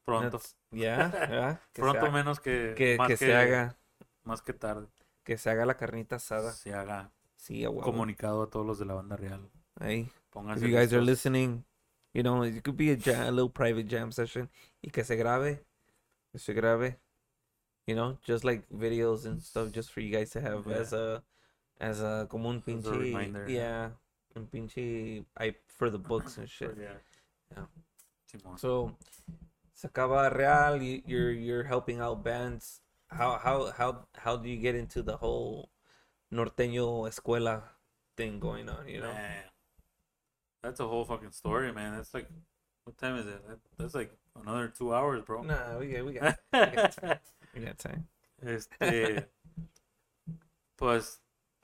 Pronto. 0.04 0.38
That's- 0.38 0.54
yeah, 0.72 1.10
yeah. 1.30 1.60
Que 1.72 1.82
Pronto 1.82 2.00
se, 2.00 2.06
ha- 2.06 2.10
menos 2.10 2.40
que, 2.40 2.74
que, 2.76 2.96
más 2.98 3.08
que 3.08 3.14
que, 3.16 3.26
se 3.26 3.34
haga, 3.34 3.76
más 4.24 4.42
que 4.42 4.52
tarde. 4.52 4.86
que 5.24 5.36
se 5.38 5.50
haga 5.50 5.64
la 5.66 5.76
carnita 5.76 6.16
asada. 6.16 6.52
Se 6.52 6.72
haga 6.74 7.10
Sí, 7.36 7.64
a 7.64 7.68
comunicado 7.70 8.42
a 8.42 8.50
todos 8.50 8.66
los 8.66 8.78
de 8.78 8.84
la 8.84 8.94
banda 8.94 9.16
real. 9.16 9.50
If 9.80 10.12
Pónganse 10.30 10.60
you 10.68 10.76
guys 10.76 10.92
are 10.92 11.00
listening, 11.02 11.64
you 12.12 12.22
know, 12.22 12.44
it 12.44 12.62
could 12.62 12.76
be 12.76 12.90
a, 12.92 12.96
jam, 12.96 13.22
a 13.26 13.30
little 13.30 13.48
private 13.50 13.88
jam 13.88 14.12
session. 14.12 14.50
Y 14.82 14.90
que 14.90 15.04
se 15.04 15.16
grabe. 15.16 15.64
Que 16.32 16.38
se 16.38 16.52
grabe. 16.52 16.98
You 17.90 17.96
know, 17.98 18.18
just 18.22 18.46
like 18.46 18.62
videos 18.70 19.26
and 19.26 19.42
stuff, 19.42 19.74
just 19.74 19.90
for 19.90 19.98
you 19.98 20.14
guys 20.14 20.30
to 20.38 20.40
have 20.40 20.62
Yeah. 20.70 20.78
as 20.78 20.92
a, 20.94 21.22
as 21.82 21.98
a, 21.98 22.30
como 22.30 22.50
un 22.54 22.62
a 22.62 22.70
pinche, 22.70 22.86
reminder, 22.94 23.50
yeah. 23.50 23.90
un 24.38 24.46
pinche, 24.46 25.24
I, 25.34 25.58
for 25.66 25.90
the 25.90 25.98
books 25.98 26.38
and 26.38 26.46
shit. 26.46 26.78
Yeah. 26.78 27.02
Yeah. 27.50 27.66
So, 28.54 28.94
se 29.74 29.88
acaba 29.90 30.30
real. 30.30 30.78
You, 30.80 31.02
you're 31.02 31.32
you're 31.34 31.64
helping 31.66 31.98
out 31.98 32.22
bands. 32.22 32.78
How 33.10 33.42
how 33.42 33.72
how 33.74 34.06
how 34.14 34.36
do 34.38 34.46
you 34.46 34.62
get 34.62 34.76
into 34.78 35.02
the 35.02 35.16
whole 35.18 35.66
norteño 36.30 37.10
escuela 37.10 37.66
thing 38.16 38.38
going 38.38 38.68
on? 38.70 38.86
You 38.86 39.00
know. 39.02 39.10
Man. 39.12 39.50
That's 40.62 40.78
a 40.78 40.86
whole 40.86 41.04
fucking 41.04 41.32
story, 41.32 41.72
man. 41.72 41.96
That's 41.96 42.14
like, 42.14 42.28
what 42.84 42.94
time 43.02 43.16
is 43.18 43.26
it? 43.26 43.42
That- 43.48 43.58
That's 43.78 43.96
like 43.98 44.14
another 44.38 44.68
two 44.70 44.94
hours, 44.94 45.26
bro. 45.26 45.42
Nah, 45.42 45.74
we 45.80 45.90
got 45.90 46.06
we 46.06 46.12
got 46.14 46.38
Este, 48.38 49.28
pues 50.76 51.20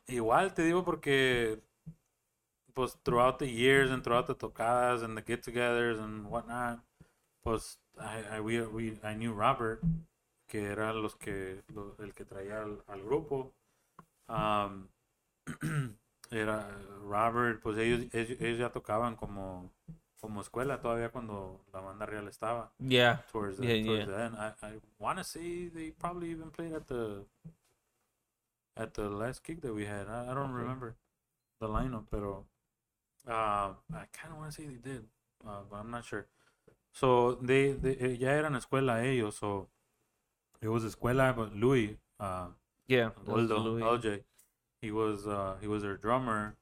igual 0.08 0.52
te 0.54 0.62
digo 0.62 0.84
porque 0.84 1.60
pues 2.74 2.96
throughout 3.02 3.38
the 3.38 3.46
years 3.50 3.90
and 3.90 4.02
throughout 4.04 4.26
the 4.26 4.34
tocadas 4.34 5.02
and 5.02 5.16
the 5.16 5.22
get-togethers 5.22 5.98
and 5.98 6.26
whatnot, 6.28 6.80
pues 7.42 7.78
I, 7.98 8.36
I, 8.36 8.40
we, 8.40 8.60
we, 8.66 8.98
I 9.02 9.14
knew 9.14 9.32
Robert, 9.32 9.80
que 10.48 10.64
era 10.66 10.92
los 10.92 11.14
que, 11.14 11.62
lo- 11.74 11.96
el 11.98 12.12
que 12.12 12.24
traía 12.26 12.62
al, 12.62 12.82
al 12.88 13.02
grupo. 13.02 13.54
Um, 14.28 14.88
era 16.30 16.68
Robert, 17.02 17.60
pues 17.62 17.78
ellos, 17.78 18.12
ellos, 18.12 18.38
ellos 18.40 18.58
ya 18.58 18.70
tocaban 18.70 19.16
como, 19.16 19.72
como 20.26 20.40
escuela 20.40 20.80
todavía 20.80 21.10
cuando 21.10 21.60
la 21.72 21.80
banda 21.80 22.04
real 22.04 22.26
estaba 22.26 22.72
Yeah. 22.80 23.18
towards 23.30 23.58
the, 23.58 23.64
Yeah, 23.64 23.84
towards 23.84 24.06
yeah. 24.06 24.16
the 24.16 24.24
end. 24.24 24.36
I, 24.36 24.52
I 24.62 24.80
want 24.98 25.18
to 25.18 25.24
say 25.24 25.68
they 25.68 25.92
probably 25.92 26.30
even 26.32 26.50
played 26.50 26.72
at 26.72 26.88
the 26.88 27.24
at 28.76 28.94
the 28.94 29.08
last 29.08 29.44
gig 29.44 29.60
that 29.62 29.72
we 29.72 29.84
had. 29.86 30.08
I, 30.08 30.32
I 30.32 30.34
don't 30.34 30.50
Okay. 30.50 30.62
remember 30.62 30.96
the 31.60 31.68
lineup, 31.68 32.06
pero 32.10 32.44
uh, 33.28 33.70
I 33.94 34.04
kind 34.12 34.32
of 34.32 34.38
want 34.38 34.50
to 34.52 34.60
say 34.60 34.66
they 34.66 34.82
did, 34.82 35.04
uh, 35.46 35.62
but 35.70 35.76
I'm 35.76 35.90
not 35.90 36.04
sure. 36.04 36.26
So 36.92 37.36
they, 37.40 37.72
they 37.72 37.96
eh, 38.00 38.16
ya 38.18 38.30
eran 38.30 38.54
escuela 38.54 39.04
ellos, 39.04 39.36
so 39.38 39.68
it 40.60 40.68
was 40.68 40.82
escuela, 40.84 41.34
but 41.36 41.54
Louis, 41.54 41.96
uh, 42.18 42.48
Yeah. 42.88 43.10
Goldo, 43.24 43.62
Louis. 43.62 43.82
LJ, 43.82 44.24
he 44.82 44.90
was 44.90 45.26
uh, 45.26 45.54
he 45.60 45.68
was 45.68 45.82
their 45.82 45.96
drummer. 45.96 46.56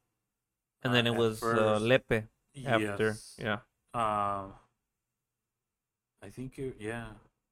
And 0.83 0.93
then 0.93 1.07
it 1.07 1.15
was 1.15 1.41
uh. 1.43 1.79
Lepe 1.81 2.27
after. 2.65 3.07
Yes. 3.07 3.35
Yeah. 3.37 3.59
Um, 3.93 4.53
I 6.21 6.29
think 6.31 6.57
it, 6.59 6.77
yeah. 6.79 7.07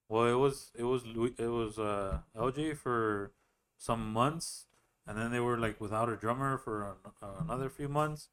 Well, 0.10 0.26
it 0.28 0.36
was 0.38 0.72
it 0.76 0.84
was 0.84 1.04
it 1.38 1.48
was 1.48 1.80
uh 1.80 2.20
LJ 2.36 2.78
for 2.78 3.32
some 3.78 4.12
months, 4.14 4.66
and 5.08 5.18
then 5.18 5.32
they 5.32 5.40
were 5.40 5.58
like 5.58 5.80
without 5.82 6.10
a 6.10 6.16
drummer 6.16 6.58
for 6.58 6.84
an, 6.84 6.96
uh, 7.22 7.28
another 7.42 7.70
few 7.70 7.88
months, 7.90 8.30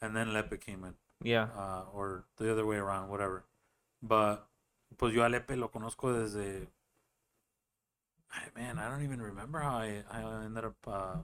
and 0.00 0.14
then 0.16 0.32
Lepe 0.32 0.60
came 0.60 0.84
in, 0.84 0.94
Yeah. 1.22 1.48
uh, 1.56 1.84
or 1.92 2.24
the 2.38 2.50
other 2.50 2.66
way 2.66 2.76
around, 2.76 3.08
whatever. 3.10 3.44
But 4.02 4.46
pues 4.98 5.14
yo 5.14 5.26
a 5.26 5.28
Lepe 5.28 5.56
lo 5.56 5.68
conozco 5.68 6.12
desde. 6.12 6.66
Man, 8.56 8.78
I 8.78 8.88
don't 8.88 9.02
even 9.02 9.20
remember 9.20 9.58
how 9.60 9.76
I, 9.78 10.04
I 10.10 10.44
ended 10.44 10.64
up 10.64 10.76
uh, 10.86 11.16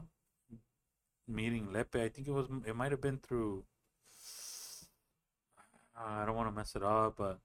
meeting 1.29 1.73
Lepe. 1.73 1.97
I 1.97 2.09
think 2.09 2.27
it 2.29 2.33
was 2.33 2.47
it 2.67 2.75
might 2.77 2.91
have 2.93 3.01
been 3.01 3.19
through. 3.19 3.65
Ah, 5.97 6.23
I 6.23 6.27
don't 6.27 6.37
want 6.37 6.49
to 6.49 6.53
mess 6.53 6.77
it 6.77 6.83
up, 6.83 7.17
but 7.17 7.39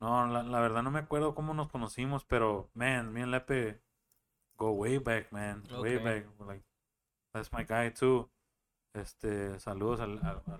no, 0.00 0.26
la, 0.26 0.42
la 0.42 0.60
verdad 0.60 0.82
no 0.82 0.90
me 0.90 1.00
acuerdo 1.00 1.34
cómo 1.34 1.54
nos 1.54 1.70
conocimos, 1.70 2.24
pero 2.24 2.68
man, 2.74 3.12
me 3.12 3.22
and 3.22 3.30
Lepe 3.32 3.80
go 4.56 4.72
way 4.72 4.98
back, 4.98 5.32
man, 5.32 5.62
way 5.80 5.96
back. 5.98 6.26
Like 6.40 6.62
that's 7.32 7.52
my 7.52 7.64
guy 7.64 7.90
too. 7.90 8.28
Este, 8.94 9.58
saludos 9.60 10.00
al, 10.00 10.18
al, 10.24 10.42
al 10.46 10.58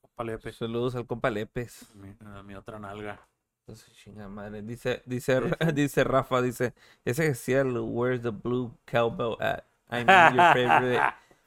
compa 0.00 0.24
Lepe, 0.24 0.52
Saludos 0.52 0.94
al 0.96 1.06
compa 1.06 1.30
Lepes. 1.30 1.94
mi, 1.94 2.14
a 2.24 2.42
mi 2.42 2.54
otra 2.54 2.78
nalga. 2.78 3.20
Entonces, 3.60 3.92
chinga 3.96 4.28
madre. 4.28 4.62
Dice, 4.62 5.02
dice, 5.06 5.40
dice 5.74 6.04
Rafa, 6.04 6.40
dice, 6.40 6.72
ese 7.04 7.28
decía 7.28 7.60
el 7.60 7.78
Where's 7.78 8.22
the 8.22 8.30
blue 8.30 8.72
cowbell 8.86 9.36
at? 9.40 9.64
I 9.90 10.04
mean, 10.04 10.34
your 10.34 10.52
favorite, 10.54 11.02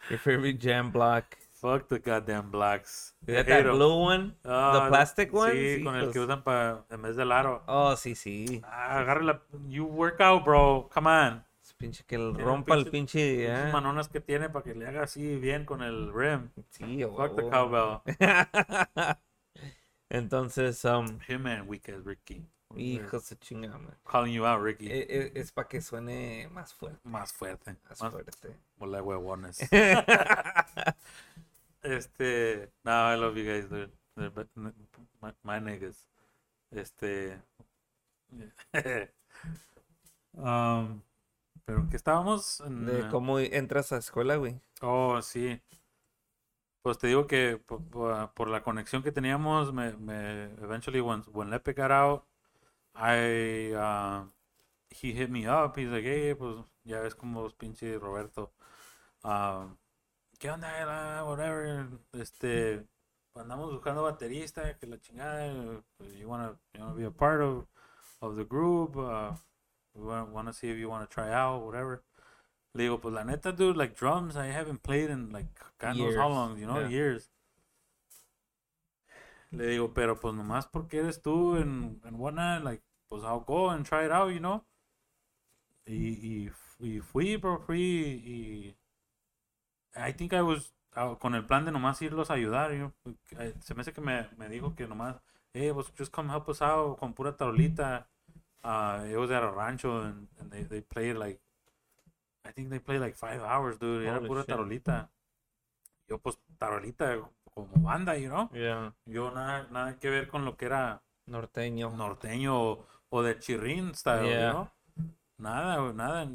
your 0.09 0.19
favorite 0.19 0.59
jam 0.59 0.91
block. 0.91 1.37
Fuck 1.59 1.87
the 1.89 1.99
goddamn 1.99 2.51
blacks. 2.51 3.13
That 3.25 3.45
that 3.47 3.65
'em. 3.65 3.71
blue 3.75 3.93
one? 3.93 4.35
Ah, 4.45 4.85
plastic 4.89 5.33
one? 5.33 5.51
Sí, 5.51 5.83
con 5.83 5.95
el 5.95 6.11
que 6.11 6.19
usan 6.19 6.41
para 6.43 6.85
en 6.89 7.01
vez 7.01 7.15
del 7.17 7.31
aro. 7.33 7.63
Oh, 7.67 7.95
sí, 7.97 8.15
sí. 8.15 8.61
Ah, 8.63 8.99
agarre 8.99 9.23
la. 9.23 9.41
You 9.67 9.85
work 9.85 10.21
out, 10.21 10.45
bro. 10.45 10.89
Come 10.93 11.09
on. 11.09 11.43
Es 11.61 11.73
pinche 11.73 12.03
que 12.05 12.15
el 12.15 12.33
rompa 12.35 12.75
el 12.75 12.85
pinche- 12.85 12.91
pinche. 12.91 13.45
Esas 13.45 13.65
ah. 13.67 13.71
manonas 13.73 14.07
que 14.07 14.21
tiene 14.21 14.49
para 14.49 14.63
que 14.63 14.73
le 14.73 14.87
haga 14.87 15.03
así 15.03 15.35
bien 15.37 15.65
con 15.65 15.81
el 15.83 16.13
rim. 16.13 16.49
Sí, 16.69 17.03
a 17.03 17.07
Fuck 17.09 17.35
the 17.35 17.41
huevo. 17.43 17.49
cowbell. 17.51 18.01
Entonces, 20.09 20.83
um, 20.85 21.19
Him 21.27 21.45
and 21.45 21.67
weak 21.69 21.89
as 21.89 22.03
Ricky. 22.05 22.43
hijos 22.75 23.29
de 23.29 23.35
chingada. 23.37 23.79
Calling 24.05 24.33
you 24.33 24.45
out, 24.45 24.61
Ricky. 24.61 24.87
E- 24.89 25.05
e- 25.09 25.31
Es, 25.35 25.51
para 25.51 25.67
que 25.67 25.81
suene 25.81 26.47
más 26.51 26.73
fuerte. 26.73 26.99
Más 27.03 27.31
fuerte. 27.33 27.75
Más 27.89 28.01
Más 28.01 28.11
fuerte. 28.11 28.31
bola 28.77 28.97
de 28.97 29.03
huevones. 29.03 29.59
este. 31.83 32.71
No, 32.83 32.91
I 33.13 33.15
love 33.17 33.35
you 33.37 33.45
guys. 33.45 33.67
They're 33.69 34.29
be- 34.31 34.47
My, 35.21 35.33
my 35.43 35.59
niggas. 35.59 36.07
Este. 36.71 37.41
um, 40.33 41.01
pero 41.65 41.79
¿en 41.79 41.89
qué 41.89 41.97
estábamos? 41.97 42.61
En, 42.61 42.85
De 42.85 43.07
cómo 43.09 43.39
entras 43.39 43.91
a 43.91 43.97
escuela, 43.97 44.35
güey. 44.37 44.59
Oh, 44.81 45.21
sí. 45.21 45.61
Pues 46.81 46.97
te 46.97 47.07
digo 47.07 47.27
que 47.27 47.57
po- 47.57 47.81
po- 47.83 48.31
por, 48.35 48.47
la 48.49 48.63
conexión 48.63 49.03
que 49.03 49.11
teníamos, 49.11 49.73
me, 49.73 49.93
me 49.97 50.45
eventually 50.63 51.01
when, 51.01 51.21
when 51.33 51.49
Lepe 51.49 51.73
got 51.73 51.91
out, 51.91 52.25
I, 52.95 53.73
uh, 53.75 54.25
he 54.91 55.13
hit 55.13 55.29
me 55.29 55.47
up. 55.47 55.77
He's 55.77 55.89
like, 55.89 56.05
hey, 56.05 56.35
pues 56.35 56.57
ya 56.85 57.01
ves 57.01 57.15
como 57.15 57.49
pinche 57.51 57.97
Roberto. 57.99 58.53
Um, 59.23 59.77
¿Qué 60.39 60.49
onda? 60.49 61.25
Whatever. 61.25 61.87
Este, 62.13 62.87
andamos 63.35 63.73
buscando 63.73 64.03
baterista, 64.03 64.77
que 64.77 64.87
la 64.87 64.97
chingada. 64.97 65.83
pues, 65.97 66.13
You 66.17 66.29
wanna, 66.29 66.57
you 66.73 66.79
wanna 66.79 66.95
be 66.95 67.03
a 67.03 67.11
part 67.11 67.41
of, 67.41 67.67
of 68.21 68.37
the 68.37 68.45
group. 68.45 68.95
Uh, 68.95 69.33
we 69.93 70.05
wanna, 70.05 70.53
see 70.53 70.69
if 70.69 70.77
you 70.77 70.87
wanna 70.89 71.07
try 71.07 71.33
out, 71.33 71.65
whatever. 71.65 72.03
Le 72.73 72.83
digo, 72.83 73.01
pues 73.01 73.13
la 73.13 73.23
neta, 73.23 73.51
dude, 73.51 73.75
like 73.75 73.95
drums, 73.97 74.37
I 74.37 74.45
haven't 74.45 74.81
played 74.81 75.09
in 75.09 75.29
like 75.31 75.47
God 75.77 75.97
knows 75.97 76.15
how 76.15 76.27
Years, 76.27 76.35
long, 76.35 76.57
you 76.57 76.67
know, 76.67 76.79
yeah. 76.79 76.87
years. 76.87 77.29
Le 79.51 79.65
digo, 79.65 79.93
pero 79.93 80.15
pues 80.15 80.33
nomás 80.35 80.71
porque 80.71 80.99
eres 80.99 81.21
tú 81.21 81.59
and, 81.59 81.99
and 82.05 82.17
whatnot, 82.17 82.63
like, 82.63 82.81
pues 83.09 83.23
I'll 83.23 83.41
go 83.41 83.69
and 83.71 83.85
try 83.85 84.05
it 84.05 84.11
out, 84.11 84.31
you 84.31 84.39
know. 84.39 84.63
Y, 85.85 86.17
y, 86.21 86.51
y 86.79 86.99
fui, 87.01 87.35
bro, 87.35 87.57
fui 87.57 87.81
y 88.23 88.75
I 89.95 90.13
think 90.13 90.33
I 90.33 90.41
was 90.41 90.73
ah, 90.95 91.15
con 91.19 91.35
el 91.35 91.45
plan 91.45 91.65
de 91.65 91.71
nomás 91.71 92.01
irlos 92.01 92.29
a 92.29 92.33
ayudar, 92.35 92.71
you 92.71 92.77
know. 93.03 93.15
Eh, 93.39 93.53
Se 93.61 93.73
me 93.73 93.81
hace 93.81 93.93
que 93.93 94.01
me, 94.01 94.27
me 94.37 94.47
dijo 94.49 94.75
que 94.75 94.87
nomás, 94.87 95.15
hey, 95.53 95.71
pues 95.73 95.91
just 95.97 96.11
come 96.13 96.31
help 96.31 96.47
us 96.49 96.61
out 96.61 96.99
con 96.99 97.13
pura 97.13 97.35
tarolita. 97.35 98.07
Uh, 98.63 99.05
it 99.09 99.15
was 99.17 99.31
at 99.31 99.41
a 99.43 99.49
rancho 99.51 100.01
and, 100.01 100.27
and 100.39 100.51
they, 100.51 100.63
they 100.63 100.81
played 100.81 101.15
like, 101.15 101.39
I 102.45 102.51
think 102.51 102.69
they 102.69 102.79
played 102.79 102.99
like 103.01 103.15
five 103.15 103.41
hours, 103.41 103.77
dude. 103.79 104.05
Era 104.05 104.19
pura 104.21 104.41
shit. 104.41 104.49
tarolita. 104.49 105.09
Yo, 106.09 106.17
pues, 106.17 106.37
tarolita 106.57 107.17
como 107.53 107.67
banda, 107.77 108.17
you 108.17 108.29
know. 108.29 108.49
Yeah. 108.53 108.93
Yo 109.05 109.31
nada, 109.31 109.67
nada 109.71 109.97
que 109.99 110.09
ver 110.09 110.27
con 110.27 110.43
lo 110.45 110.55
que 110.57 110.65
era 110.65 111.01
Norteño. 111.27 111.91
norteño 111.91 112.59
o, 112.59 112.85
o 113.09 113.21
de 113.23 113.37
chirrín 113.39 113.93
style, 113.95 114.23
you 114.23 114.29
Yeah. 114.29 114.51
know. 114.51 114.69
Nada, 115.39 115.93
nada. 115.93 116.29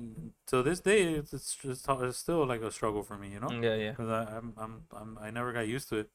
So 0.46 0.62
this 0.62 0.80
day, 0.80 1.14
it's, 1.14 1.30
just, 1.30 1.58
it's 1.64 2.18
still 2.18 2.46
like 2.46 2.62
a 2.62 2.70
struggle 2.72 3.02
for 3.02 3.18
me, 3.18 3.28
you 3.32 3.40
know. 3.40 3.50
Yeah, 3.50 3.74
yeah. 3.74 3.90
Because 3.90 4.08
I, 4.08 4.36
I'm, 4.36 4.54
I'm, 4.56 4.82
I'm, 4.96 5.18
I 5.20 5.30
never 5.30 5.52
got 5.52 5.68
used 5.68 5.88
to 5.90 5.96
it. 5.98 6.10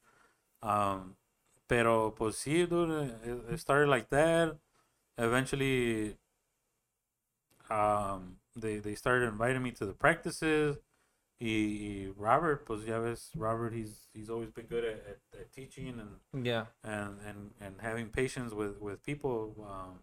Um, 0.62 1.14
pero 1.68 2.10
pues 2.10 2.36
sí, 2.36 2.68
dude, 2.68 3.12
it, 3.24 3.52
it 3.54 3.60
started 3.60 3.88
like 3.88 4.10
that. 4.10 4.56
Eventually, 5.16 6.16
um, 7.70 8.36
they, 8.56 8.78
they 8.78 8.94
started 8.94 9.28
inviting 9.28 9.62
me 9.62 9.70
to 9.72 9.86
the 9.86 9.92
practices. 9.92 10.76
Y 11.40 12.08
Robert, 12.18 12.66
pues 12.66 12.84
ya 12.84 13.00
ves, 13.00 13.30
Robert, 13.34 13.72
he's, 13.72 14.08
he's 14.12 14.28
always 14.28 14.50
been 14.50 14.66
good 14.66 14.84
at, 14.84 15.02
at, 15.08 15.18
at 15.40 15.52
teaching 15.52 15.98
and, 15.98 16.44
Yeah. 16.46 16.66
and, 16.84 17.16
and, 17.26 17.50
and 17.60 17.76
having 17.80 18.08
patience 18.08 18.52
with, 18.52 18.78
with 18.80 19.02
people. 19.02 19.54
Um, 19.62 20.00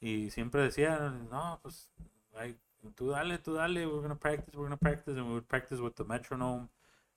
y 0.00 0.30
siempre 0.30 0.62
decía, 0.62 1.10
no, 1.30 1.58
pues, 1.62 1.90
like, 2.34 2.58
tú 2.94 3.08
dale, 3.10 3.38
tú 3.38 3.54
dale, 3.54 3.86
we're 3.86 4.00
gonna 4.02 4.18
practice, 4.18 4.54
we're 4.56 4.64
gonna 4.68 4.76
practice, 4.76 5.16
and 5.16 5.26
we 5.26 5.32
would 5.34 5.46
practice 5.46 5.80
with 5.80 5.94
the 5.94 6.04
metronome. 6.04 6.68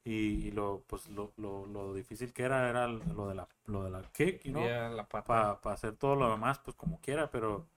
Y, 0.06 0.48
y 0.48 0.52
lo, 0.52 0.82
pues, 0.88 1.08
lo, 1.10 1.34
lo, 1.38 1.66
lo 1.66 1.94
difícil 1.94 2.32
que 2.34 2.44
era 2.44 2.70
era 2.70 2.88
lo 2.88 3.28
de 3.28 3.36
la, 3.36 3.48
lo 3.66 3.84
de 3.84 3.90
la 3.92 4.02
kick, 4.14 4.44
you 4.46 4.52
know, 4.54 4.64
Yeah, 4.64 4.90
la 4.90 5.04
pata. 5.08 5.26
para 5.28 5.62
pa 5.62 5.74
hacer 5.74 5.98
todo 5.98 6.16
lo 6.16 6.32
demás, 6.32 6.58
pues 6.60 6.76
como 6.78 7.00
quiera, 7.02 7.30
pero 7.30 7.68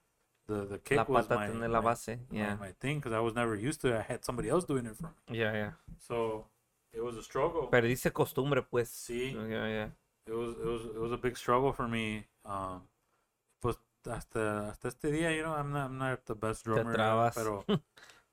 the, 0.47 0.65
the 0.67 0.79
kick 0.79 0.97
La 0.97 1.03
was 1.03 1.27
pata 1.27 1.41
my, 1.41 1.47
tener 1.51 1.69
la 1.69 1.81
my- 1.81 1.85
base. 1.89 2.17
my- 2.29 2.37
Yeah. 2.37 2.55
my 2.55 2.71
thing, 2.79 2.99
because 3.01 3.13
I 3.13 3.19
was 3.19 3.35
never 3.35 3.55
used 3.55 3.81
to 3.81 3.89
it. 3.89 3.95
I 3.95 4.13
had 4.13 4.23
somebody 4.23 4.49
else 4.49 4.65
doing 4.65 4.85
it 4.85 4.95
for 4.95 5.07
me. 5.27 5.37
Yeah, 5.37 5.53
yeah. 5.53 5.73
So, 5.99 6.47
it 6.93 7.01
was 7.03 7.17
a 7.17 7.21
struggle. 7.23 7.69
Perdiste 7.69 8.11
costumbre, 8.13 8.63
pues. 8.63 8.89
Sí. 8.89 9.33
Yeah, 9.33 9.67
yeah. 9.67 9.89
it 10.25 10.33
was 10.33 10.55
it 10.57 10.65
was 10.65 10.85
it 10.85 10.97
was 10.99 11.11
a 11.11 11.17
big 11.17 11.35
struggle 11.35 11.73
for 11.73 11.87
me. 11.89 12.25
Um, 12.45 12.87
hasta 14.11 14.69
hasta 14.69 14.87
este 14.89 15.11
día, 15.11 15.31
you 15.35 15.43
know, 15.43 15.53
I'm 15.55 15.71
not 15.71 15.89
I'm 15.89 15.97
not 15.97 16.25
the 16.25 16.35
best 16.35 16.65
drummer, 16.65 16.93
trabas. 16.95 17.35
pero 17.35 17.63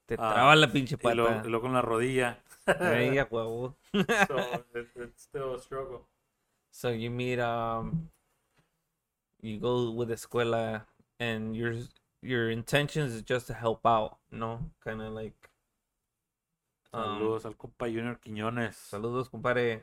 Te 0.07 0.17
Ah, 0.19 0.35
traba 0.35 0.57
la 0.57 0.67
pinche 0.73 0.97
pata. 0.99 1.43
y 1.45 1.49
lo 1.49 1.61
con 1.61 1.73
la 1.73 1.83
rodilla. 1.83 2.39
Ey, 2.67 3.19
a 3.19 3.25
huevo. 3.31 3.77
so 3.93 4.39
it, 4.75 4.89
it's 4.97 5.23
still 5.23 5.55
a 5.55 5.61
struggle. 5.61 6.07
So 6.73 6.91
you 6.91 7.11
meet 7.11 7.39
um 7.39 8.09
you 9.41 9.59
go 9.59 9.91
with 9.91 10.09
the 10.09 10.15
escuela 10.15 10.83
and 11.19 11.55
your 11.57 11.75
your 12.23 12.51
intentions 12.51 13.15
is 13.15 13.23
just 13.23 13.47
to 13.47 13.55
help 13.55 13.87
out, 13.87 14.19
no? 14.31 14.71
Kind 14.85 15.01
of 15.01 15.13
like 15.13 15.49
um, 16.93 17.21
Saludos 17.21 17.45
al 17.45 17.55
compa 17.55 17.87
Junior 17.89 18.17
Quiñones. 18.21 18.75
saludos, 18.91 19.31
compadre. 19.31 19.83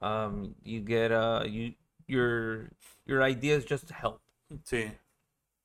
Um 0.00 0.54
you 0.64 0.80
get 0.80 1.10
uh 1.12 1.42
you 1.46 1.74
your 2.06 2.70
your 3.06 3.22
idea 3.22 3.56
is 3.56 3.64
just 3.64 3.88
to 3.88 3.94
help, 3.94 4.20
Sí, 4.64 4.90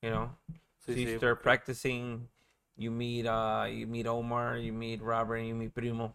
you 0.02 0.10
know? 0.10 0.36
sí, 0.78 0.86
so 0.86 0.92
you 0.92 1.06
sí. 1.06 1.16
start 1.18 1.42
practicing, 1.42 2.28
you 2.76 2.90
meet 2.90 3.26
uh 3.26 3.66
you 3.68 3.86
meet 3.86 4.06
Omar, 4.06 4.56
you 4.58 4.72
meet 4.72 5.02
Robert, 5.02 5.38
you 5.38 5.54
meet 5.54 5.74
Primo, 5.74 6.14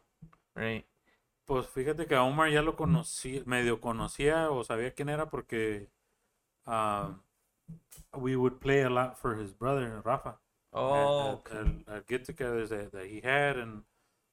right? 0.55 0.85
Pues 1.47 1.67
fíjate 1.67 2.07
que 2.07 2.15
a 2.15 2.23
Omar 2.23 2.49
ya 2.49 2.61
lo 2.61 2.75
conocí, 2.75 3.43
medio 3.45 3.79
conocía 3.79 4.49
o 4.49 4.63
sabía 4.63 4.95
quién 4.95 5.09
era 5.09 5.29
porque 5.29 5.89
um, 6.65 7.21
we 8.17 8.35
would 8.35 8.59
play 8.59 8.81
a 8.81 8.89
lot 8.89 9.17
for 9.17 9.35
his 9.35 9.53
brother 9.53 10.01
Rafa. 10.03 10.37
Oh, 10.73 10.93
at, 10.93 11.55
at, 11.55 11.67
at, 11.87 11.95
at 11.95 12.07
get-togethers 12.07 12.69
that, 12.69 12.91
that 12.91 13.05
he 13.05 13.21
had, 13.21 13.57
and 13.57 13.83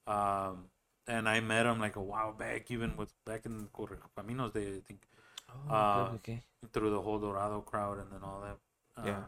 um, 0.08 0.64
and 1.06 1.28
I 1.28 1.38
met 1.40 1.66
him 1.66 1.78
like 1.78 1.94
a 1.94 2.02
while 2.02 2.32
back, 2.32 2.70
even 2.70 2.96
with 2.96 3.12
back 3.24 3.46
in 3.46 3.68
Correcaminos 3.72 4.52
Day, 4.52 4.76
I 4.76 4.80
think, 4.80 5.02
Oh, 5.48 5.74
uh, 5.74 6.08
okay, 6.14 6.32
okay. 6.32 6.42
Through 6.70 6.90
the 6.90 7.00
whole 7.00 7.18
Dorado 7.18 7.60
crowd 7.62 7.98
and 7.98 8.10
then 8.12 8.22
all 8.22 8.40
that. 8.42 8.58
Uh, 8.96 9.06
Yeah. 9.06 9.24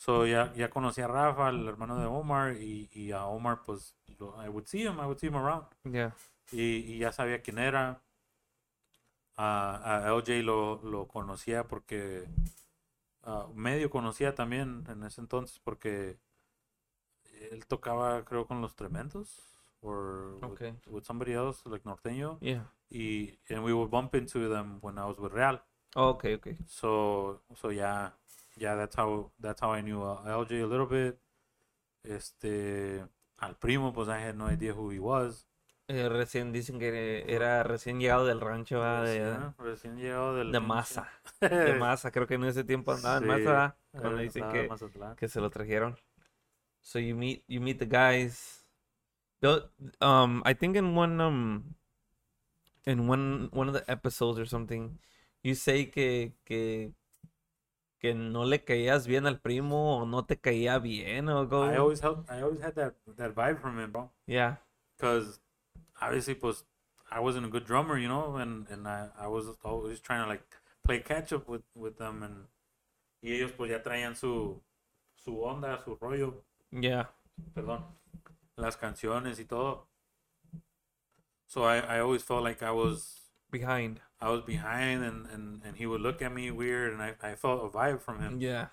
So 0.00 0.24
ya, 0.26 0.52
ya 0.54 0.68
conocí 0.70 1.00
a 1.02 1.08
Rafa, 1.08 1.48
el 1.48 1.66
hermano 1.66 1.98
de 1.98 2.06
Omar, 2.06 2.52
y, 2.56 2.88
y 2.94 3.10
a 3.10 3.26
Omar, 3.26 3.62
pues, 3.66 3.96
lo- 4.20 4.34
I 4.40 4.48
would 4.48 4.66
see 4.68 4.82
him, 4.86 5.00
I 5.00 5.06
would 5.06 5.18
see 5.18 5.26
him 5.26 5.34
around. 5.36 5.66
Yeah. 5.84 6.12
Y, 6.52 6.84
y 6.86 6.98
ya 6.98 7.10
sabía 7.10 7.42
quién 7.42 7.58
era. 7.58 8.00
Ah, 9.36 10.04
a 10.06 10.12
LJ 10.12 10.42
lo, 10.42 10.80
lo 10.82 11.06
conocía 11.06 11.66
porque 11.68 12.26
ah, 13.22 13.46
medio 13.54 13.88
conocía 13.88 14.34
también 14.34 14.84
en 14.88 15.04
ese 15.04 15.20
entonces 15.20 15.60
porque 15.62 16.18
él 17.52 17.64
tocaba 17.66 18.24
creo 18.24 18.46
con 18.48 18.60
los 18.60 18.74
tremendos 18.74 19.40
or 19.80 20.38
with- 20.40 20.44
Okay. 20.52 20.74
with, 20.88 21.04
somebody 21.04 21.34
else 21.34 21.62
like 21.68 21.84
norteño 21.84 22.38
Yeah. 22.40 22.64
y 22.90 23.38
and 23.48 23.62
we 23.64 23.72
would 23.72 23.90
bump 23.90 24.16
into 24.16 24.48
them 24.48 24.78
when 24.82 24.98
I 24.98 25.04
was 25.04 25.18
with 25.18 25.32
Real 25.32 25.60
Oh, 25.96 26.10
okay, 26.10 26.34
okay. 26.34 26.56
so 26.66 27.40
so 27.56 27.70
yeah 27.70 28.10
yeah 28.56 28.74
that's 28.76 28.94
how 28.94 29.30
that's 29.40 29.60
how 29.60 29.72
I 29.72 29.80
knew 29.80 30.02
uh, 30.02 30.22
LJ 30.26 30.60
a 30.62 30.66
little 30.66 30.86
bit 30.86 31.18
este 32.04 33.04
al 33.38 33.56
primo 33.56 33.92
pues 33.92 34.08
I 34.08 34.20
had 34.20 34.36
no 34.36 34.48
idea 34.48 34.72
who 34.72 34.90
he 34.90 34.98
was 35.00 35.46
Eh, 35.90 36.06
recién 36.10 36.52
dicen 36.52 36.78
que 36.78 37.24
era 37.26 37.62
recién 37.62 37.98
llegado 37.98 38.26
del 38.26 38.42
rancho, 38.42 38.82
ah, 38.82 39.00
de, 39.04 39.20
Recién, 39.20 39.54
recién 39.58 39.96
llegado 39.96 40.36
del 40.36 40.52
de 40.52 40.60
masa. 40.60 41.08
De 41.40 41.80
masa, 41.80 42.10
creo 42.10 42.26
que 42.26 42.34
en 42.34 42.44
ese 42.44 42.62
tiempo 42.62 42.92
andaba 42.92 43.16
en 43.16 43.22
Sí, 43.22 43.26
masa. 43.26 43.50
era- 43.50 43.76
Cuando 43.92 44.18
dicen 44.18 44.44
que, 44.52 44.66
en 44.66 45.16
que 45.16 45.28
se 45.28 45.40
lo 45.40 45.48
trajeron. 45.48 45.96
So 46.82 46.98
you 46.98 47.14
meet 47.16 47.42
you 47.48 47.60
meet 47.62 47.78
the 47.78 47.86
guys. 47.86 48.66
Um, 50.02 50.42
I 50.44 50.52
think 50.54 50.76
in 50.76 50.94
one 50.94 51.18
um 51.22 51.74
in 52.86 53.06
one 53.08 53.48
one 53.52 53.68
of 53.68 53.74
the 53.74 53.84
episodes 53.90 54.38
or 54.38 54.46
something, 54.46 54.98
you 55.42 55.54
say 55.54 55.86
que 55.86 56.32
que 56.44 56.92
que 58.00 58.14
no 58.14 58.44
le 58.44 58.64
caías 58.64 59.06
bien 59.06 59.26
al 59.26 59.40
primo 59.40 59.98
o 59.98 60.06
no 60.06 60.24
te 60.24 60.36
caía 60.36 60.78
bien 60.78 61.28
o 61.28 61.46
go. 61.46 61.64
I 61.64 61.76
always 61.76 62.00
help, 62.00 62.30
I 62.30 62.42
always 62.42 62.60
had 62.60 62.74
that 62.76 62.94
that 63.16 63.34
vibe 63.34 63.60
from 63.60 63.78
him, 63.78 63.90
bro. 63.92 64.10
yeah. 64.26 64.56
Because 64.96 65.40
obviously, 66.00 66.34
pues, 66.34 66.64
I 67.10 67.20
wasn't 67.20 67.46
a 67.46 67.48
good 67.48 67.64
drummer, 67.64 67.98
you 67.98 68.08
know, 68.08 68.36
and 68.36 68.66
and 68.70 68.86
I, 68.86 69.08
I 69.18 69.26
was 69.28 69.46
always 69.64 70.00
trying 70.00 70.22
to 70.22 70.28
like 70.28 70.42
play 70.84 71.00
catch 71.00 71.32
up 71.32 71.48
with 71.48 71.62
with 71.74 71.98
them, 71.98 72.22
and 72.22 72.46
y 73.22 73.30
ellos 73.30 73.52
pues 73.56 73.70
ya 73.70 73.82
traían 73.82 74.14
su 74.16 74.60
su 75.16 75.42
onda, 75.42 75.78
su 75.84 75.96
rollo, 76.00 76.44
Yeah. 76.70 77.06
perdón, 77.54 77.84
las 78.56 78.76
canciones 78.76 79.38
y 79.40 79.44
todo. 79.44 79.86
So 81.46 81.64
I, 81.64 81.78
I 81.78 82.00
always 82.00 82.22
felt 82.22 82.44
like 82.44 82.62
I 82.62 82.70
was 82.70 83.22
Behind. 83.50 84.00
I 84.20 84.28
was 84.30 84.42
behind, 84.42 85.04
and, 85.04 85.26
and, 85.32 85.62
and 85.64 85.76
he 85.76 85.86
would 85.86 86.00
look 86.00 86.22
at 86.22 86.32
me 86.32 86.50
weird, 86.50 86.92
and 86.92 87.02
I, 87.02 87.14
I 87.22 87.34
felt 87.36 87.64
a 87.64 87.68
vibe 87.68 88.00
from 88.00 88.20
him, 88.20 88.40
Yeah. 88.40 88.66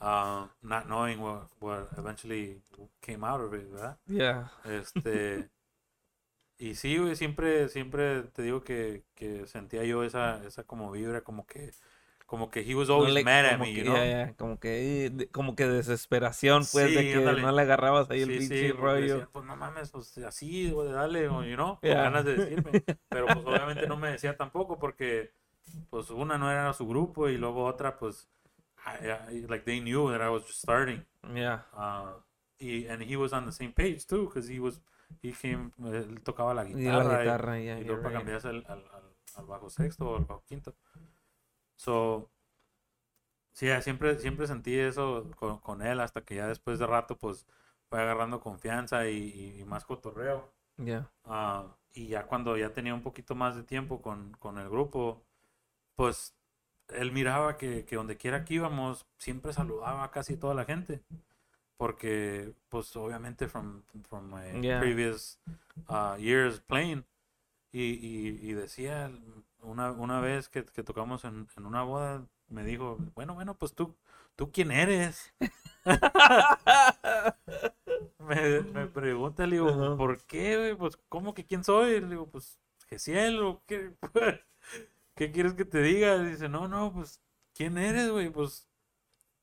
uh, 0.00 0.46
not 0.62 0.88
knowing 0.88 1.20
what 1.20 1.48
what 1.60 1.88
eventually 1.98 2.62
came 3.02 3.24
out 3.24 3.40
of 3.40 3.52
it, 3.54 3.70
¿verdad? 3.72 3.96
Yeah. 4.08 4.48
Este. 4.64 5.48
y 6.58 6.74
sí, 6.74 6.96
güey, 6.98 7.16
siempre, 7.16 7.68
siempre 7.68 8.22
te 8.34 8.42
digo 8.42 8.62
que, 8.64 9.04
que 9.14 9.46
sentía 9.46 9.84
yo 9.84 10.02
esa, 10.04 10.42
esa 10.46 10.64
como 10.64 10.90
vibra, 10.90 11.22
como 11.22 11.46
que, 11.46 11.72
como 12.26 12.50
que 12.50 12.60
he 12.60 12.74
was 12.74 12.88
No 12.88 12.96
always 12.96 13.14
le- 13.14 13.24
mad 13.24 13.46
at 13.46 13.58
me, 13.58 13.66
que, 13.72 13.78
you 13.78 13.84
know? 13.84 13.94
yeah, 13.94 14.04
yeah, 14.26 14.34
como 14.36 14.58
que 14.58 15.10
de- 15.10 15.28
como 15.30 15.54
que 15.54 15.66
desesperación 15.68 16.64
pues 16.72 16.86
de 16.92 17.00
Sí, 17.00 17.06
que 17.12 17.14
ándale. 17.14 17.40
no 17.42 17.52
le 17.52 17.62
agarrabas 17.62 18.10
ahí 18.10 18.22
el 18.22 18.30
Sí, 18.32 18.38
pinche 18.38 18.60
sí, 18.66 18.72
rollo. 18.72 19.14
decía, 19.14 19.28
pues 19.32 19.44
no 19.44 19.56
mames, 19.56 19.90
pues 19.90 20.18
así, 20.18 20.70
güey, 20.70 20.90
dale, 20.90 21.28
o, 21.28 21.44
you 21.44 21.54
know, 21.54 21.78
con 21.80 21.88
Yeah. 21.88 22.02
ganas 22.02 22.24
de 22.24 22.36
decirme. 22.36 22.70
Pero 23.08 23.26
pues 23.26 23.38
obviamente 23.46 23.86
no 23.86 23.96
me 23.96 24.10
decía 24.10 24.36
tampoco 24.36 24.78
porque, 24.78 25.30
pues 25.90 26.10
una 26.10 26.36
no 26.36 26.50
era 26.50 26.72
su 26.72 26.86
grupo 26.88 27.28
y 27.28 27.36
luego 27.38 27.64
otra, 27.64 27.96
pues, 27.98 28.28
I- 28.86 29.34
I- 29.36 29.46
like 29.48 29.64
they 29.64 29.80
knew 29.80 30.10
that 30.10 30.20
I 30.20 30.28
was 30.28 30.42
just 30.44 30.58
starting. 30.62 31.04
Yeah. 31.34 31.64
Uh, 31.74 32.20
y, 32.58 32.86
and 32.88 33.02
he 33.02 33.16
was 33.16 33.32
on 33.32 33.46
the 33.46 33.52
same 33.52 33.72
page 33.72 34.04
too, 34.06 34.26
because 34.28 34.52
he 34.52 34.58
was, 34.60 34.80
he 35.22 35.32
came, 35.32 35.70
él 35.84 36.20
tocaba 36.22 36.54
la 36.54 36.64
Y 36.68 36.74
guitarra. 36.74 37.04
la 37.04 37.14
y- 37.14 37.18
guitarra, 37.22 37.58
yeah, 37.60 37.74
y 37.78 37.84
you're 37.84 37.86
luego 37.86 38.02
para 38.02 38.08
right. 38.10 38.18
cambiarse 38.18 38.48
al, 38.48 38.64
al, 38.68 38.84
al 39.36 39.46
bajo 39.46 39.68
sexto 39.70 40.10
o 40.10 40.16
al 40.16 40.24
bajo 40.24 40.42
quinto. 40.48 40.74
So, 41.76 42.30
sí, 43.52 43.68
siempre, 43.82 44.18
siempre 44.18 44.46
sentí 44.46 44.78
eso 44.78 45.30
con, 45.36 45.58
con 45.58 45.82
él 45.82 46.00
hasta 46.00 46.22
que 46.22 46.36
ya 46.36 46.48
después 46.48 46.78
de 46.78 46.86
rato, 46.86 47.16
pues, 47.16 47.46
fue 47.88 48.00
agarrando 48.00 48.40
confianza 48.40 49.08
y, 49.08 49.64
más 49.66 49.84
cotorreo. 49.84 50.52
Yeah. 50.78 51.10
Ah, 51.24 51.76
y 51.92 52.08
ya 52.08 52.26
cuando 52.26 52.56
ya 52.56 52.72
tenía 52.72 52.94
un 52.94 53.02
poquito 53.02 53.34
más 53.34 53.56
de 53.56 53.62
tiempo 53.62 54.02
con, 54.02 54.32
con 54.38 54.58
el 54.58 54.68
grupo, 54.68 55.22
pues 55.94 56.34
él 56.88 57.12
miraba 57.12 57.56
que, 57.56 57.84
que 57.84 57.96
donde 57.96 58.16
quiera 58.16 58.44
que 58.44 58.54
íbamos, 58.54 59.06
siempre 59.18 59.52
saludaba 59.52 60.04
a 60.04 60.10
casi 60.10 60.36
toda 60.36 60.54
la 60.54 60.64
gente. 60.64 61.02
Porque, 61.76 62.54
pues 62.68 62.94
obviamente, 62.96 63.48
from, 63.48 63.82
from 64.08 64.30
my 64.30 64.60
Yeah. 64.62 64.80
previous 64.80 65.38
uh, 65.88 66.16
years 66.18 66.60
playing, 66.60 67.04
y, 67.82 68.48
y, 68.48 68.50
y 68.50 68.52
decía, 68.54 69.10
una, 69.60 69.92
una 69.92 70.20
vez 70.20 70.48
que, 70.48 70.64
que 70.64 70.82
tocamos 70.82 71.24
en, 71.24 71.48
en 71.56 71.66
una 71.66 71.82
boda, 71.82 72.26
me 72.48 72.64
dijo, 72.64 72.98
bueno, 73.14 73.34
bueno, 73.34 73.56
pues 73.58 73.74
tú, 73.74 73.96
¿tú 74.36 74.50
quién 74.52 74.70
eres? 74.72 75.34
me, 78.18 78.60
me 78.62 78.86
pregunta, 78.86 79.46
le 79.46 79.56
digo. 79.56 79.96
¿por 79.96 80.24
qué? 80.26 80.74
Pues, 80.78 80.96
¿cómo 81.08 81.34
que 81.34 81.44
quién 81.46 81.64
soy? 81.64 82.00
Le 82.00 82.08
digo, 82.08 82.30
pues, 82.30 82.58
que 82.88 82.98
cielo, 82.98 83.62
¿qué, 83.66 83.94
¿qué 85.14 85.32
quieres 85.32 85.54
que 85.54 85.64
te 85.64 85.82
diga? 85.82 86.18
Dice, 86.22 86.48
no, 86.48 86.68
no, 86.68 86.92
pues, 86.92 87.20
¿quién 87.54 87.78
eres, 87.78 88.10
güey? 88.10 88.30
Pues, 88.30 88.68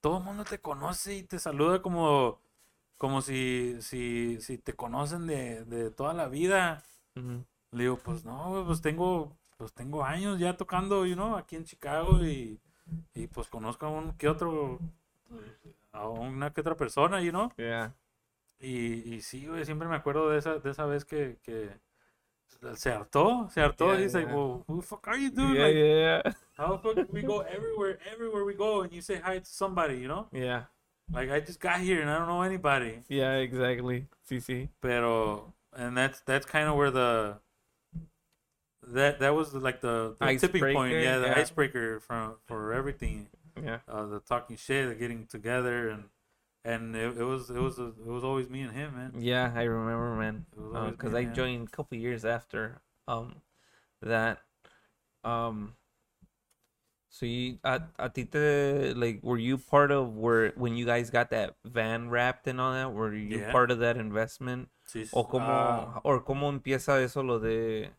todo 0.01 0.19
el 0.19 0.23
mundo 0.25 0.45
te 0.45 0.59
conoce 0.61 1.15
y 1.17 1.23
te 1.23 1.39
saluda 1.39 1.81
como, 1.81 2.41
como 2.97 3.21
si, 3.21 3.77
si, 3.81 4.39
si 4.41 4.57
te 4.59 4.73
conocen 4.75 5.27
de, 5.27 5.65
de 5.65 5.91
toda 5.91 6.13
la 6.13 6.27
vida. 6.29 6.83
Mhm. 7.15 7.45
Le 7.73 7.83
digo, 7.83 7.97
pues, 7.97 8.23
no, 8.23 8.63
pues 8.65 8.81
tengo, 8.81 9.35
pues 9.57 9.73
tengo 9.73 10.03
años 10.03 10.39
ya 10.39 10.55
tocando, 10.55 11.05
you 11.05 11.15
know, 11.15 11.35
aquí 11.35 11.55
en 11.55 11.65
Chicago 11.65 12.23
y, 12.23 12.59
y 13.15 13.27
pues 13.27 13.47
conozco 13.47 13.85
a 13.85 13.89
un 13.89 14.13
que 14.13 14.29
otro, 14.29 14.79
a 15.91 16.07
una 16.07 16.53
que 16.53 16.61
otra 16.61 16.75
persona, 16.75 17.21
you 17.21 17.31
know. 17.31 17.51
Yeah. 17.57 17.93
Y, 18.59 19.15
y 19.15 19.21
sí, 19.21 19.47
güey, 19.47 19.65
siempre 19.65 19.87
me 19.87 19.95
acuerdo 19.95 20.29
de 20.29 20.37
esa, 20.37 20.59
de 20.59 20.69
esa 20.69 20.85
vez 20.85 21.03
que, 21.03 21.37
que 21.43 21.69
se 22.75 22.91
hartó, 22.91 23.49
se 23.49 23.61
hartó. 23.61 23.93
Yeah, 23.93 24.03
He's 24.03 24.13
like, 24.13 24.27
yeah. 24.27 24.35
well, 24.35 24.63
who 24.67 24.77
the 24.77 24.87
fuck 24.87 25.07
are 25.07 25.17
you, 25.17 25.31
dude? 25.31 25.55
Yeah, 25.55 25.63
like, 25.63 25.75
yeah, 25.75 26.33
how 26.57 26.77
the 26.77 26.77
fuck 26.77 27.11
we 27.11 27.21
go 27.23 27.41
everywhere, 27.41 27.97
everywhere 28.09 28.45
we 28.45 28.53
go, 28.53 28.81
and 28.81 28.93
you 28.93 29.01
say 29.01 29.19
hi 29.19 29.39
to 29.39 29.45
somebody, 29.45 29.95
you 29.97 30.07
know? 30.07 30.27
yeah. 30.31 30.63
Like, 31.11 31.29
I 31.29 31.41
just 31.41 31.59
got 31.59 31.81
here 31.81 32.01
and 32.01 32.09
I 32.09 32.17
don't 32.17 32.27
know 32.27 32.43
anybody. 32.43 33.01
Yeah, 33.09 33.35
exactly. 33.35 34.07
Sí, 34.25 34.39
sí. 34.39 34.69
Pero, 34.81 35.53
and 35.75 35.97
that's 35.97 36.21
that's 36.21 36.45
kind 36.45 36.69
of 36.69 36.75
where 36.75 36.91
the 36.91 37.35
that 38.87 39.19
that 39.19 39.33
was 39.33 39.53
like 39.53 39.81
the, 39.81 40.15
the 40.19 40.37
tipping 40.37 40.73
point, 40.73 40.93
yeah, 40.93 41.19
the 41.19 41.27
yeah. 41.27 41.39
icebreaker 41.39 41.99
from 41.99 42.35
for 42.45 42.73
everything. 42.73 43.27
Yeah. 43.61 43.79
Uh, 43.87 44.07
the 44.07 44.19
talking 44.19 44.57
shit, 44.57 44.89
the 44.89 44.95
getting 44.95 45.25
together, 45.27 45.89
and 45.89 46.05
and 46.65 46.95
it, 46.95 47.17
it 47.17 47.23
was 47.23 47.49
it 47.49 47.59
was 47.59 47.77
it 47.77 48.05
was 48.05 48.23
always 48.23 48.49
me 48.49 48.61
and 48.61 48.71
him, 48.71 48.95
man. 48.95 49.13
Yeah, 49.17 49.51
I 49.55 49.63
remember, 49.63 50.15
man. 50.15 50.45
It 50.55 50.61
was 50.61 50.73
always 50.75 50.91
Because 50.93 51.13
me 51.13 51.19
I 51.19 51.25
joined 51.25 51.67
a 51.67 51.71
couple 51.71 51.97
years 51.97 52.25
after 52.25 52.81
um 53.07 53.35
that. 54.01 54.39
Um. 55.23 55.75
So 57.09 57.27
you, 57.27 57.59
a, 57.63 57.79
a 57.99 58.09
ti 58.09 58.25
like, 58.95 59.21
were 59.21 59.37
you 59.37 59.59
part 59.59 59.91
of 59.91 60.17
where 60.17 60.49
when 60.55 60.75
you 60.75 60.83
guys 60.83 61.11
got 61.11 61.29
that 61.29 61.53
van 61.63 62.09
wrapped 62.09 62.47
and 62.47 62.59
all 62.59 62.73
that? 62.73 62.91
Were 62.91 63.13
you 63.13 63.37
Yeah. 63.37 63.51
part 63.51 63.69
of 63.69 63.77
that 63.79 63.97
investment? 63.97 64.69
Sí, 64.87 65.07
O 65.13 65.23
cómo, 65.23 65.47
ah, 65.47 66.01
o 66.03 66.19
cómo 66.21 66.49
empieza 66.49 66.99
eso 67.03 67.21
lo 67.21 67.37
de 67.39 67.91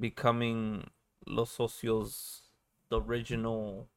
becoming 0.00 0.88
los 1.26 1.56
socios, 1.56 2.40
the 2.90 3.00
original 3.00 3.88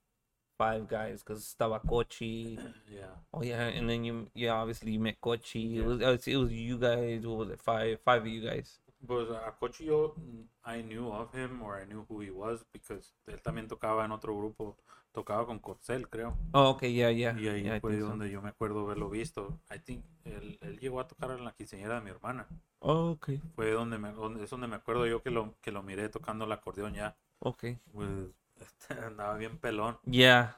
five 0.57 0.87
guys? 0.87 1.23
Because 1.23 1.43
estaba 1.43 1.79
Kochi. 1.87 2.59
yeah. 2.91 3.15
Oh 3.33 3.41
yeah, 3.43 3.67
and 3.67 3.89
then 3.89 4.03
you 4.03 4.27
yeah 4.35 4.51
obviously 4.53 4.91
you 4.91 4.99
met 4.99 5.19
Kochi. 5.21 5.77
It 5.77 5.85
was 5.85 6.01
it 6.01 6.07
was, 6.07 6.27
it 6.27 6.35
was 6.37 6.51
you 6.51 6.77
guys. 6.77 7.25
What 7.25 7.37
was 7.37 7.49
it? 7.49 7.61
Five 7.61 7.99
five 8.05 8.21
of 8.21 8.27
you 8.27 8.41
guys. 8.47 8.79
Pues 9.05 9.29
a 9.31 9.51
Cochi 9.57 9.85
yo 9.85 10.13
mm, 10.15 10.43
I 10.65 10.81
knew 10.83 11.11
of 11.11 11.33
him 11.35 11.61
or 11.61 11.81
I 11.81 11.85
knew 11.85 12.05
who 12.09 12.21
he 12.21 12.31
was 12.31 12.65
because 12.71 13.13
él 13.27 13.41
también 13.41 13.67
tocaba 13.67 14.05
en 14.05 14.11
otro 14.11 14.35
grupo, 14.37 14.77
tocaba 15.11 15.45
con 15.45 15.59
Corcel, 15.59 16.07
creo. 16.09 16.37
Oh 16.53 16.69
okay 16.69 16.93
yeah 16.93 17.11
yeah. 17.11 17.37
Y 17.37 17.47
ahí 17.49 17.63
yeah, 17.63 17.79
fue 17.81 17.99
so. 17.99 18.07
donde 18.07 18.29
yo 18.29 18.41
me 18.41 18.49
acuerdo 18.49 18.81
haberlo 18.81 19.09
visto. 19.09 19.59
I 19.69 19.79
think 19.79 20.05
él, 20.23 20.57
él 20.61 20.79
llegó 20.79 21.01
a 21.01 21.07
tocar 21.07 21.31
en 21.31 21.43
la 21.43 21.51
quinceañera 21.53 21.95
de 21.95 22.01
mi 22.01 22.11
hermana. 22.11 22.47
Oh 22.79 23.11
okay 23.11 23.41
Fue 23.55 23.71
donde 23.71 23.97
me, 23.97 24.11
donde, 24.13 24.43
es 24.43 24.49
donde 24.49 24.67
me 24.67 24.77
acuerdo 24.77 25.05
yo 25.05 25.21
que 25.21 25.31
lo, 25.31 25.53
que 25.61 25.71
lo 25.71 25.83
miré 25.83 26.07
tocando 26.09 26.45
el 26.45 26.51
acordeón 26.53 26.93
ya. 26.93 27.15
okay 27.39 27.77
Pues, 27.91 28.09
andaba 29.05 29.35
bien 29.37 29.57
pelón. 29.57 29.97
yeah 30.05 30.57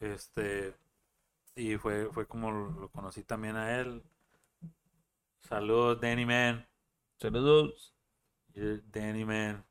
Este, 0.00 0.74
y 1.54 1.76
fue, 1.76 2.10
fue 2.12 2.26
como 2.26 2.50
lo, 2.50 2.70
lo 2.70 2.88
conocí 2.88 3.22
también 3.22 3.56
a 3.56 3.78
él. 3.80 4.02
Saludos, 5.40 6.00
Danny 6.00 6.26
Man. 6.26 6.66
Saludos. 7.18 7.94
You're 8.54 8.82
Danny 8.92 9.24
Man. 9.24 9.64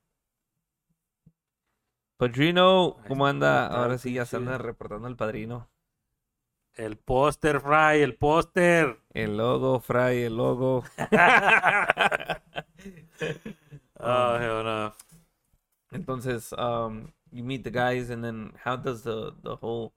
Padrino, 2.18 2.98
¿cómo 3.08 3.28
anda? 3.28 3.68
Ahora 3.68 3.98
sí 3.98 4.14
ya 4.14 4.26
se 4.26 4.38
anda 4.38 4.58
reportando 4.58 5.08
el 5.08 5.16
padrino. 5.16 5.70
El 6.74 6.98
póster, 6.98 7.60
Fry, 7.60 8.02
el 8.02 8.16
póster. 8.16 9.00
El 9.14 9.38
logo, 9.38 9.80
Fry, 9.80 10.24
el 10.24 10.38
logo. 10.38 10.84
Oh, 14.00 14.38
hell 14.38 14.64
no. 14.64 14.94
Entonces, 15.92 16.54
um, 16.54 17.12
you 17.32 17.44
meet 17.44 17.64
the 17.64 17.72
guys, 17.72 18.12
and 18.12 18.24
then 18.24 18.54
how 18.64 18.76
does 18.76 19.02
the 19.02 19.34
the 19.42 19.56
whole 19.56 19.94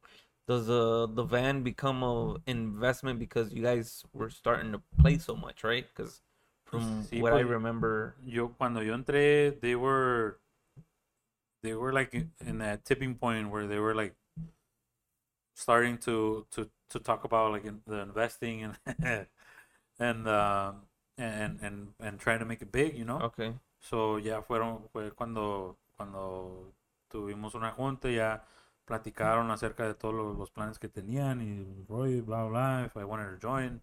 does 0.48 0.66
the 0.66 1.06
the 1.06 1.22
van 1.22 1.62
become 1.62 2.02
a 2.02 2.36
investment 2.46 3.18
because 3.18 3.52
you 3.52 3.62
guys 3.62 4.02
were 4.14 4.30
starting 4.30 4.72
to 4.72 4.80
play 4.98 5.18
so 5.18 5.36
much, 5.36 5.64
right? 5.64 5.86
Because 5.94 6.22
from 6.70 7.06
Sí, 7.10 7.20
what 7.20 7.32
I 7.34 7.40
remember, 7.40 8.14
Yo, 8.24 8.50
cuando 8.56 8.82
yo 8.82 8.94
entré, 8.94 9.60
they 9.60 9.74
were, 9.74 10.38
they 11.62 11.74
were 11.74 11.92
like 11.92 12.14
in 12.14 12.58
that 12.58 12.84
tipping 12.84 13.14
point 13.14 13.50
where 13.50 13.66
they 13.66 13.78
were 13.78 13.94
like 13.94 14.14
starting 15.54 15.98
to, 15.98 16.46
to, 16.52 16.68
to 16.90 16.98
talk 16.98 17.24
about 17.24 17.52
like 17.52 17.64
in, 17.64 17.80
the 17.86 18.00
investing 18.00 18.64
and, 18.64 19.26
and, 19.98 20.28
uh, 20.28 20.72
and, 21.18 21.58
and, 21.62 21.88
and 22.00 22.18
trying 22.18 22.38
to 22.38 22.44
make 22.44 22.62
it 22.62 22.72
big, 22.72 22.96
you 22.96 23.04
know? 23.04 23.20
okay, 23.20 23.52
So 23.80 24.18
ya 24.18 24.42
fueron, 24.42 24.88
fue 24.92 25.10
cuando, 25.12 25.76
cuando 25.96 26.72
tuvimos 27.10 27.54
una 27.54 27.72
junta, 27.72 28.10
ya 28.10 28.44
platicaron 28.84 29.50
acerca 29.50 29.86
de 29.86 29.94
todos 29.94 30.14
los, 30.14 30.36
los 30.38 30.50
planes 30.50 30.78
que 30.78 30.88
tenían 30.88 31.40
y 31.40 31.84
Roy, 31.88 32.20
bla, 32.20 32.44
bla, 32.44 32.84
if 32.84 32.96
I 32.96 33.04
wanted 33.04 33.30
to 33.30 33.38
join 33.38 33.80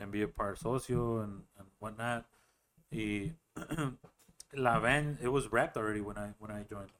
and 0.00 0.10
be 0.12 0.22
a 0.22 0.28
part 0.28 0.58
socio 0.58 1.20
and, 1.20 1.42
and 1.58 1.68
whatnot. 1.80 2.24
Y 2.90 3.32
la 4.54 4.78
van, 4.78 5.18
it 5.22 5.28
was 5.28 5.50
wrapped 5.52 5.76
already 5.76 6.00
when 6.00 6.16
I, 6.18 6.34
when 6.38 6.50
I 6.50 6.62
joined. 6.64 6.92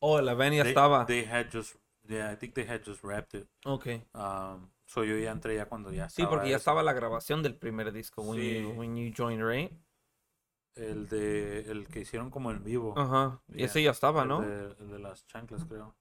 oh, 0.00 0.20
la 0.22 0.34
van 0.34 0.52
ya 0.52 0.62
They, 0.62 0.70
estaba. 0.74 1.06
they 1.06 1.24
had 1.24 1.50
just, 1.50 1.74
yeah, 2.08 2.30
I 2.30 2.34
think 2.36 2.54
they 2.54 2.64
had 2.64 2.84
just 2.84 3.02
wrapped 3.02 3.34
it. 3.34 3.46
Okay, 3.64 4.02
Um, 4.14 4.68
so 4.86 5.02
yo 5.02 5.16
ya 5.16 5.32
entré 5.32 5.56
ya 5.56 5.64
cuando 5.64 5.90
ya 5.90 6.06
sí, 6.08 6.22
estaba 6.22 6.30
porque 6.30 6.48
ya 6.50 6.56
eso. 6.56 6.62
estaba 6.70 6.82
la 6.82 6.92
grabación 6.92 7.42
del 7.42 7.54
primer 7.56 7.90
disco 7.92 8.22
when 8.22 8.38
Sí. 8.38 8.60
you 8.62 8.70
when 8.78 8.96
you 8.96 9.10
joined, 9.10 9.42
right? 9.42 9.72
El 10.76 11.08
de, 11.08 11.60
el 11.70 11.88
que 11.88 12.00
hicieron 12.00 12.30
como 12.30 12.50
en 12.50 12.62
vivo. 12.62 12.92
Ajá, 12.98 13.40
y 13.48 13.56
Yeah, 13.58 13.66
ese 13.66 13.82
ya 13.82 13.90
estaba, 13.92 14.22
el 14.22 14.28
¿no? 14.28 14.42
de, 14.42 14.76
el 14.78 14.88
de 14.90 14.98
las 14.98 15.26
chanclas, 15.26 15.64
creo. 15.64 15.94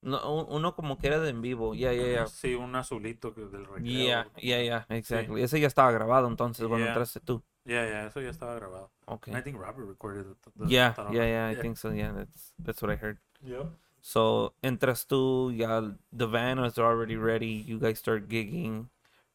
No, 0.00 0.32
un- 0.32 0.46
uno 0.48 0.74
como 0.76 0.96
que 0.98 1.08
era 1.08 1.18
de 1.18 1.30
en 1.30 1.42
vivo, 1.42 1.74
ya, 1.74 1.92
ya, 1.92 2.06
ya. 2.06 2.26
Sí, 2.28 2.54
un 2.54 2.74
azulito 2.76 3.34
que 3.34 3.42
del 3.46 3.64
recreo. 3.66 3.84
Yeah, 3.84 4.28
yeah, 4.36 4.62
yeah, 4.62 4.86
exactly. 4.96 5.42
Ese 5.42 5.58
ya 5.60 5.66
estaba 5.66 5.90
grabado 5.90 6.28
entonces 6.28 6.66
cuando 6.68 6.84
Yeah. 6.86 6.92
entraste 6.94 7.20
tú. 7.20 7.42
Yeah, 7.64 7.84
yeah, 7.86 8.06
eso 8.06 8.20
ya 8.20 8.30
estaba 8.30 8.54
grabado. 8.54 8.90
Okay. 9.06 9.32
And 9.34 9.40
I 9.40 9.42
think 9.42 9.60
Robert 9.60 9.86
recorded 9.88 10.26
it. 10.30 10.36
Yeah, 10.68 10.94
yeah, 11.12 11.24
yeah, 11.26 11.48
I 11.50 11.56
think 11.60 11.76
so. 11.76 11.90
Yeah, 11.92 12.12
that's 12.12 12.52
that's 12.58 12.80
what 12.80 12.90
I 12.90 12.96
heard. 12.96 13.18
Yep. 13.42 13.66
So 14.00 14.54
entras 14.62 15.06
tú, 15.06 15.50
ya 15.52 15.82
the 16.12 16.26
van 16.26 16.60
was 16.60 16.78
already 16.78 17.16
ready. 17.16 17.64
You 17.66 17.78
guys 17.78 17.98
start 17.98 18.28
gigging, 18.28 18.88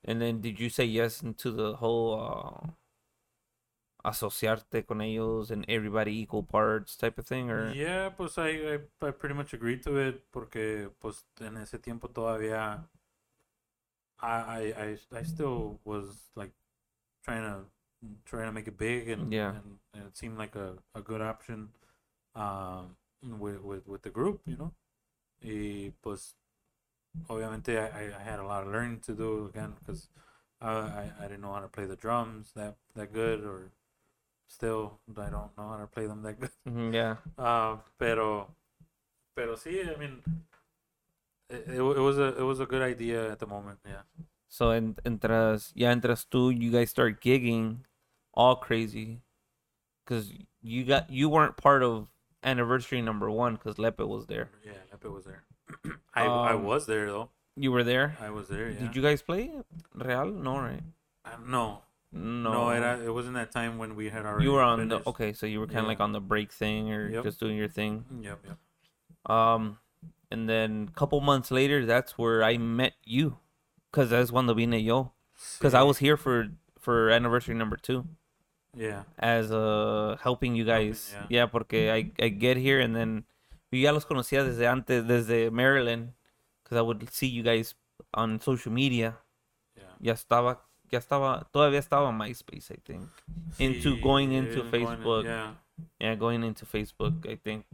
and 0.06 0.19
then 0.22 0.41
did 0.41 0.60
you 0.60 0.69
say 0.69 0.85
yes 0.85 1.22
into 1.22 1.52
the 1.52 1.76
whole 1.76 2.15
uh, 2.19 2.69
asociarte 4.03 4.85
con 4.85 5.01
ellos 5.01 5.49
and 5.51 5.65
everybody 5.69 6.11
equal 6.21 6.43
parts 6.43 6.97
type 6.97 7.17
of 7.17 7.25
thing, 7.25 7.49
or 7.49 7.71
Yeah, 7.73 8.09
pues 8.09 8.38
I, 8.38 8.49
I, 8.49 8.80
I 9.07 9.11
pretty 9.11 9.34
much 9.35 9.53
agreed 9.53 9.81
to 9.84 9.97
it 9.97 10.23
porque 10.31 10.89
pues 10.99 11.23
en 11.39 11.57
ese 11.57 11.80
tiempo 11.81 12.07
todavía 12.09 12.84
I, 14.21 14.27
I, 14.27 14.73
I, 14.84 14.97
I 15.19 15.23
still 15.23 15.80
was 15.85 16.30
like 16.35 16.51
trying 17.23 17.43
to 17.43 17.65
trying 18.25 18.47
to 18.47 18.51
make 18.51 18.67
it 18.67 18.77
big 18.77 19.09
and, 19.09 19.31
Yeah. 19.31 19.51
and, 19.55 19.80
and 19.93 20.03
it 20.07 20.17
seemed 20.17 20.38
like 20.38 20.55
a, 20.57 20.73
a 20.93 21.01
good 21.01 21.21
option 21.21 21.69
um, 22.35 22.97
with, 23.39 23.61
with, 23.61 23.88
with 23.88 24.01
the 24.01 24.09
group, 24.09 24.41
you 24.45 24.57
know. 24.57 24.73
Y 25.41 25.93
pues 26.01 26.35
obviamente 27.30 27.77
I, 27.80 28.07
I- 28.17 28.23
had 28.23 28.39
a 28.39 28.45
lot 28.45 28.63
of 28.65 28.71
learning 28.73 28.99
to 29.05 29.13
do 29.13 29.45
again 29.45 29.73
because 29.80 30.09
I, 30.59 30.71
I, 30.71 31.11
I 31.19 31.21
didn't 31.23 31.41
know 31.41 31.53
how 31.53 31.61
to 31.61 31.67
play 31.69 31.85
the 31.85 31.95
drums 31.95 32.51
that, 32.55 32.75
that 32.95 33.13
good 33.13 33.43
or 33.45 33.71
still 34.53 34.99
I 35.17 35.30
don't 35.30 35.51
know 35.57 35.69
how 35.69 35.77
to 35.77 35.88
play 35.88 36.05
them 36.07 36.21
that 36.23 36.39
good. 36.39 36.51
Mhm, 36.67 36.93
yeah, 36.93 37.15
Uh, 37.38 37.77
pero, 37.97 38.53
pero 39.35 39.55
sí, 39.55 39.81
I 39.84 39.97
mean, 39.97 40.21
it, 41.49 41.65
it, 41.67 41.80
it 41.80 41.99
was 42.01 42.17
a 42.17 42.38
it 42.38 42.43
was 42.43 42.59
a 42.59 42.65
good 42.65 42.81
idea 42.81 43.31
at 43.31 43.39
the 43.39 43.47
moment. 43.47 43.80
Yeah. 43.85 44.03
So 44.49 44.69
en, 44.71 44.95
entras, 45.03 45.71
ya 45.75 45.89
entras 45.91 46.25
tú, 46.30 46.51
you 46.53 46.71
guys 46.71 46.89
start 46.91 47.21
gigging 47.21 47.80
all 48.34 48.55
crazy. 48.55 49.21
Cause 50.05 50.31
you 50.61 50.84
got 50.84 51.09
you 51.09 51.30
weren't 51.30 51.55
part 51.57 51.81
of 51.81 52.07
anniversary 52.43 53.01
number 53.01 53.31
one 53.31 53.55
because 53.55 53.80
Lepe 53.80 53.99
was 54.05 54.27
there. 54.27 54.49
Yeah, 54.63 54.73
Lepe 54.91 55.09
was 55.11 55.23
there. 55.23 55.43
I 56.13 56.25
I 56.25 56.53
Um, 56.53 56.63
was 56.65 56.85
there 56.85 57.05
though. 57.07 57.30
You 57.55 57.71
were 57.71 57.84
there? 57.84 58.17
I 58.19 58.30
was 58.31 58.47
there. 58.49 58.69
Yeah. 58.69 58.80
Did 58.80 58.95
you 58.95 59.01
guys 59.01 59.21
play 59.21 59.49
Real? 59.95 60.25
No, 60.27 60.57
right? 60.59 60.84
Uh, 61.23 61.38
no, 61.47 61.84
No. 62.14 62.53
no, 62.53 62.69
era, 62.69 62.99
it 63.03 63.10
wasn't 63.11 63.34
that 63.35 63.52
time 63.52 63.77
when 63.80 63.95
we 63.95 64.10
had 64.10 64.26
already. 64.26 64.45
you 64.45 64.52
were 64.53 64.61
on 64.61 64.80
finished. 64.80 65.03
the 65.03 65.10
okay, 65.10 65.34
so 65.34 65.45
you 65.48 65.60
were 65.60 65.65
kind 65.68 65.80
of 65.80 65.84
Yeah. 65.85 65.88
like 65.90 65.99
on 65.99 66.11
the 66.14 66.22
break 66.22 66.52
thing 66.52 66.91
or 66.91 67.10
Yep. 67.10 67.23
just 67.23 67.40
doing 67.40 67.57
your 67.57 67.68
thing. 67.68 68.06
Yep, 68.22 68.40
yep. 68.45 68.57
Um, 69.26 69.80
and 70.31 70.48
then 70.49 70.90
a 70.91 70.95
couple 70.99 71.19
months 71.22 71.49
later, 71.52 71.85
that's 71.85 72.18
where 72.18 72.44
I 72.44 72.57
met 72.57 72.94
you, 73.03 73.38
cause 73.91 74.10
that's 74.11 74.31
cuando 74.31 74.53
vine 74.53 74.73
yo, 74.73 75.11
cause 75.60 75.73
I 75.73 75.81
was 75.84 75.98
here 75.99 76.18
for 76.18 76.49
for 76.80 77.10
anniversary 77.10 77.56
number 77.56 77.77
two 77.77 78.06
Yeah. 78.76 79.03
as 79.18 79.52
uh 79.52 80.18
helping 80.22 80.56
you 80.56 80.65
Helping, 80.65 80.90
guys. 80.91 81.15
yeah. 81.15 81.26
yeah, 81.30 81.45
porque 81.48 81.90
I 81.90 82.11
I 82.22 82.30
get 82.30 82.57
here 82.57 82.80
and 82.80 82.95
then 82.95 83.23
yo 83.72 83.80
ya 83.80 83.91
los 83.91 84.06
conocía 84.06 84.44
desde 84.44 84.68
antes, 84.68 85.03
desde 85.06 85.49
Maryland, 85.52 86.14
cause 86.65 86.77
I 86.77 86.81
would 86.81 87.10
see 87.10 87.27
you 87.27 87.41
guys 87.44 87.73
on 88.14 88.40
social 88.41 88.72
media. 88.72 89.18
Yeah. 89.77 89.84
Ya 89.99 90.14
estaba, 90.14 90.60
ya 90.94 90.99
estaba, 90.99 91.49
todavía 91.52 91.80
estaba 91.80 92.11
MySpace, 92.11 92.72
I 92.72 92.78
think. 92.84 93.10
Into 93.60 93.95
Sí, 93.95 94.02
going 94.02 94.32
into 94.32 94.64
Facebook. 94.64 95.26
yeah. 95.26 95.56
Yeah, 95.99 96.15
going 96.15 96.44
into 96.44 96.65
Facebook, 96.65 97.28
I 97.28 97.36
think 97.36 97.65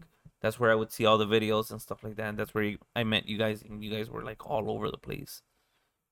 that's 0.41 0.57
where 0.59 0.71
I 0.71 0.75
would 0.75 0.91
see 0.91 1.05
all 1.05 1.17
the 1.17 1.25
videos 1.27 1.69
and 1.71 1.81
stuff 1.81 2.01
like 2.03 2.15
that. 2.15 2.37
That's 2.37 2.53
where 2.53 2.77
I 2.95 3.03
met 3.03 3.27
you 3.27 3.37
guys, 3.37 3.61
and 3.61 3.83
you 3.83 3.91
guys 3.91 4.09
were 4.09 4.23
like 4.23 4.45
all 4.45 4.69
over 4.71 4.89
the 4.89 4.97
place. 4.97 5.41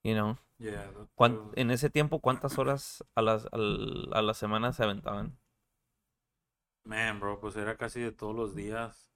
You 0.03 0.13
know, 0.15 0.37
Yeah. 0.59 0.83
that- 0.91 1.07
¿Cuán- 1.17 1.35
that 1.35 1.45
was- 1.47 1.53
en 1.57 1.71
ese 1.71 1.89
tiempo, 1.89 2.19
¿cuántas 2.19 2.57
horas 2.57 3.01
a 3.15 3.21
las 3.21 3.45
a 3.51 4.21
la 4.21 4.33
semana 4.33 4.73
se 4.73 4.83
aventaban? 4.83 5.37
Man, 6.85 7.19
bro, 7.19 7.39
pues 7.39 7.55
era 7.55 7.75
casi 7.77 8.01
de 8.01 8.11
todos 8.11 8.35
los 8.35 8.53
días. 8.55 9.09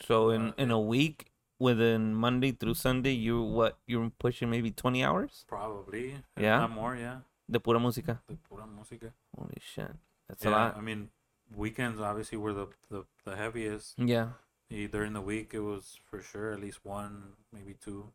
So 0.00 0.30
in 0.32 0.52
in 0.58 0.70
a 0.70 0.78
week, 0.78 1.32
within 1.58 2.14
Monday 2.14 2.52
through 2.52 2.74
Sunday, 2.74 3.12
you 3.12 3.42
what 3.42 3.78
you're 3.86 4.10
pushing 4.18 4.50
maybe 4.50 4.70
twenty 4.70 5.02
hours 5.04 5.44
Probably. 5.48 6.16
Yeah? 6.38 6.58
Not 6.60 6.70
more, 6.72 6.96
yeah. 6.96 7.18
de 7.50 7.60
pura 7.60 7.78
música. 7.78 8.20
De 8.28 8.36
pura 8.36 8.64
música. 8.66 9.12
Holy 9.36 9.58
shit, 9.60 9.90
that's 10.28 10.44
a 10.44 10.50
lot. 10.50 10.76
I 10.76 10.80
mean, 10.80 11.08
weekends 11.54 12.00
obviously 12.00 12.38
were 12.38 12.52
the, 12.52 12.66
the, 12.90 13.04
the 13.24 13.36
heaviest. 13.36 13.94
Yeah, 13.98 14.30
During 14.70 15.12
the 15.12 15.20
week, 15.20 15.54
it 15.54 15.60
was 15.60 15.98
for 16.10 16.20
sure 16.20 16.52
at 16.52 16.60
least 16.60 16.80
one, 16.84 17.34
maybe 17.52 17.74
two. 17.80 18.10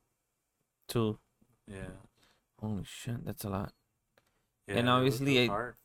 two. 0.88 1.18
Yeah. 1.68 1.96
Holy 2.60 2.84
shit, 2.84 3.24
that's 3.26 3.44
a 3.46 3.50
lot. 3.50 3.72
yeah 4.68 4.76
And 4.78 4.88
was- 4.88 4.92
it 4.92 4.98
obviously 4.98 5.50
was 5.50 5.50
it- 5.50 5.76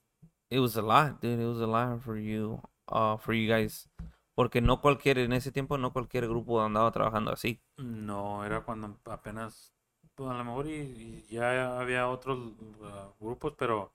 it 0.49 0.61
was 0.61 0.77
a 0.77 0.83
lot, 0.83 1.20
dude. 1.20 1.41
It 1.41 1.45
was 1.47 1.61
a 1.61 1.66
lot 1.66 2.03
for 2.03 2.16
you, 2.16 2.61
uh, 2.89 3.16
for 3.16 3.33
you 3.33 3.49
guys. 3.49 3.89
Porque 4.37 4.61
no 4.61 4.81
cualquier, 4.81 5.19
en 5.19 5.33
ese 5.33 5.51
tiempo, 5.51 5.79
no 5.79 5.93
cualquier 5.93 6.29
grupo 6.29 6.63
andaba 6.63 6.93
trabajando 6.93 7.33
así. 7.33 7.59
No, 7.79 8.45
era 8.45 8.61
cuando 8.61 8.97
apenas, 9.07 9.73
pues 10.15 10.31
a 10.31 10.35
lo 10.35 10.45
mejor 10.45 10.69
y, 10.69 11.25
y 11.29 11.35
ya 11.35 11.81
había 11.81 12.07
otros 12.09 12.39
uh, 12.39 13.13
grupos, 13.19 13.55
pero, 13.59 13.93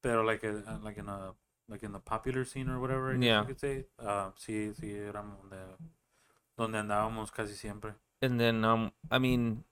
pero 0.00 0.22
like, 0.22 0.46
a, 0.46 0.78
like 0.82 0.98
in 1.00 1.08
a, 1.08 1.34
like 1.68 1.84
in 1.84 1.92
the 1.92 1.98
popular 1.98 2.44
scene 2.44 2.70
or 2.70 2.78
whatever, 2.78 3.10
I 3.12 3.18
guess 3.18 3.24
Yeah. 3.24 3.40
you 3.40 3.46
could 3.46 3.60
say, 3.60 3.86
uh, 3.98 4.30
sí, 4.36 4.72
sí, 4.74 4.92
éramos 4.92 5.36
donde, 5.42 5.58
donde 6.56 6.78
andábamos 6.78 7.32
casi 7.32 7.54
siempre. 7.54 7.94
And 8.22 8.40
then, 8.40 8.64
um, 8.64 8.92
I 9.10 9.18
mean, 9.18 9.64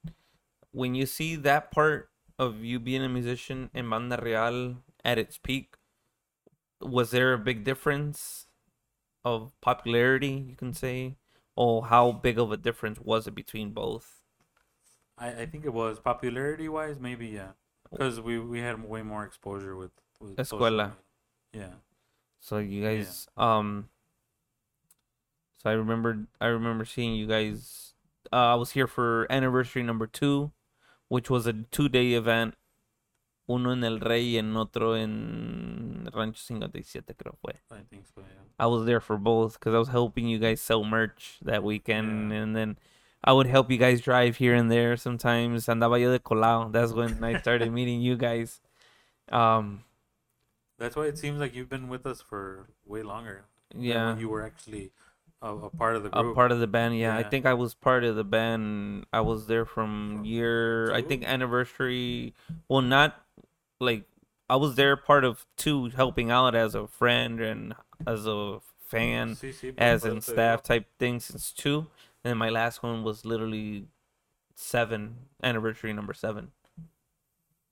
when 0.73 0.95
you 0.95 1.07
see 1.07 1.37
that 1.37 1.71
part 1.71 2.11
of 2.39 2.65
you 2.65 2.79
being 2.81 3.03
a 3.03 3.09
musician 3.09 3.71
in 3.75 3.89
Banda 3.89 4.19
Real 4.21 4.77
at 5.05 5.19
its 5.19 5.39
peak, 5.39 5.77
was 6.81 7.11
there 7.11 7.33
a 7.33 7.39
big 7.39 7.65
difference 7.65 8.46
of 9.27 9.53
popularity, 9.61 10.47
you 10.49 10.55
can 10.55 10.73
say? 10.73 11.17
Or 11.57 11.87
how 11.87 12.13
big 12.13 12.39
of 12.39 12.53
a 12.53 12.57
difference 12.57 13.01
was 13.01 13.27
it 13.27 13.35
between 13.35 13.71
both? 13.71 14.21
I, 15.19 15.29
I 15.43 15.47
think 15.47 15.65
it 15.65 15.73
was 15.73 15.99
popularity 15.99 16.69
wise, 16.69 17.01
maybe 17.01 17.27
yeah, 17.27 17.53
because 17.91 18.21
we 18.21 18.39
we 18.39 18.61
had 18.61 18.85
way 18.85 19.03
more 19.03 19.25
exposure 19.25 19.75
with, 19.75 19.91
with 20.21 20.37
Escuela. 20.37 20.93
Yeah. 21.53 21.81
So 22.41 22.59
you 22.59 22.85
guys, 22.85 23.27
um, 23.37 23.89
so 25.63 25.71
I 25.71 25.73
remember, 25.73 26.27
I 26.41 26.47
remember 26.47 26.85
seeing 26.85 27.15
you 27.15 27.27
guys. 27.27 27.95
Uh, 28.33 28.53
I 28.53 28.55
was 28.55 28.73
here 28.73 28.87
for 28.87 29.27
anniversary 29.31 29.83
number 29.83 30.07
two, 30.07 30.53
which 31.09 31.31
was 31.31 31.47
a 31.47 31.53
two-day 31.53 32.13
event. 32.13 32.55
Uno 33.49 33.71
en 33.73 33.85
El 33.85 34.01
Rey 34.01 34.37
and 34.39 34.57
otro 34.57 34.95
en 34.97 36.09
Rancho 36.13 36.41
57, 36.55 37.15
creo 37.15 37.37
fue. 37.41 37.55
I 37.71 37.83
think 37.89 38.05
so. 38.07 38.21
Yeah. 38.21 38.43
I 38.59 38.67
was 38.67 38.87
there 38.87 39.01
for 39.01 39.17
both 39.19 39.55
because 39.59 39.75
I 39.75 39.79
was 39.79 39.89
helping 39.89 40.27
you 40.27 40.39
guys 40.39 40.61
sell 40.61 40.83
merch 40.85 41.39
that 41.43 41.63
weekend, 41.63 42.33
Yeah. 42.33 42.39
and 42.43 42.57
then 42.57 42.77
I 43.23 43.33
would 43.33 43.47
help 43.47 43.71
you 43.71 43.79
guys 43.79 44.01
drive 44.01 44.37
here 44.39 44.55
and 44.55 44.71
there. 44.71 44.97
Sometimes 44.97 45.67
andaba 45.69 46.01
yo 46.01 46.11
de 46.13 46.19
colado. 46.19 46.71
That's 46.71 46.93
when 46.93 47.23
I 47.23 47.39
started 47.41 47.73
meeting 47.73 48.01
you 48.01 48.17
guys. 48.17 48.61
Um, 49.31 49.85
That's 50.79 50.97
why 50.97 51.07
it 51.07 51.19
seems 51.19 51.39
like 51.41 51.55
you've 51.55 51.69
been 51.69 51.89
with 51.89 52.07
us 52.07 52.21
for 52.21 52.69
way 52.85 53.03
longer. 53.03 53.45
yeah. 53.77 54.11
when 54.11 54.21
you 54.21 54.29
were 54.29 54.43
actually 54.43 54.93
a, 55.47 55.67
a 55.67 55.71
part 55.71 55.97
of 55.97 56.03
the 56.03 56.11
group. 56.11 56.33
a 56.33 56.35
part 56.35 56.53
of 56.53 56.61
the 56.61 56.67
band 56.67 56.99
yeah, 56.99 57.17
i 57.17 57.23
think 57.23 57.47
i 57.47 57.55
was 57.55 57.75
part 57.75 58.05
of 58.05 58.17
the 58.17 58.25
band. 58.25 59.07
I 59.13 59.21
was 59.21 59.47
there 59.47 59.65
from 59.65 60.17
From 60.17 60.25
year 60.25 60.93
i 60.93 61.03
think 61.03 61.25
anniversary. 61.25 62.35
Well 62.69 62.83
not 62.83 63.25
like 63.81 64.05
i 64.49 64.57
was 64.57 64.75
there 64.77 64.97
part 64.97 65.25
of 65.25 65.47
two 65.57 65.91
helping 65.91 66.31
out 66.31 66.55
as 66.55 66.75
a 66.75 66.87
friend 66.87 67.41
and 67.41 67.75
as 68.07 68.27
a 68.27 68.61
fan 68.87 69.35
sí, 69.35 69.75
as 69.79 70.05
in 70.05 70.21
staff 70.21 70.61
digo. 70.63 70.65
type 70.65 70.87
thing 70.99 71.21
since 71.21 71.53
two. 71.53 71.87
And 72.25 72.39
my 72.39 72.51
last 72.51 72.83
one 72.83 73.05
was 73.05 73.25
literally 73.25 73.87
seven 74.55 75.29
anniversary 75.43 75.93
number 75.93 76.15
seven 76.15 76.51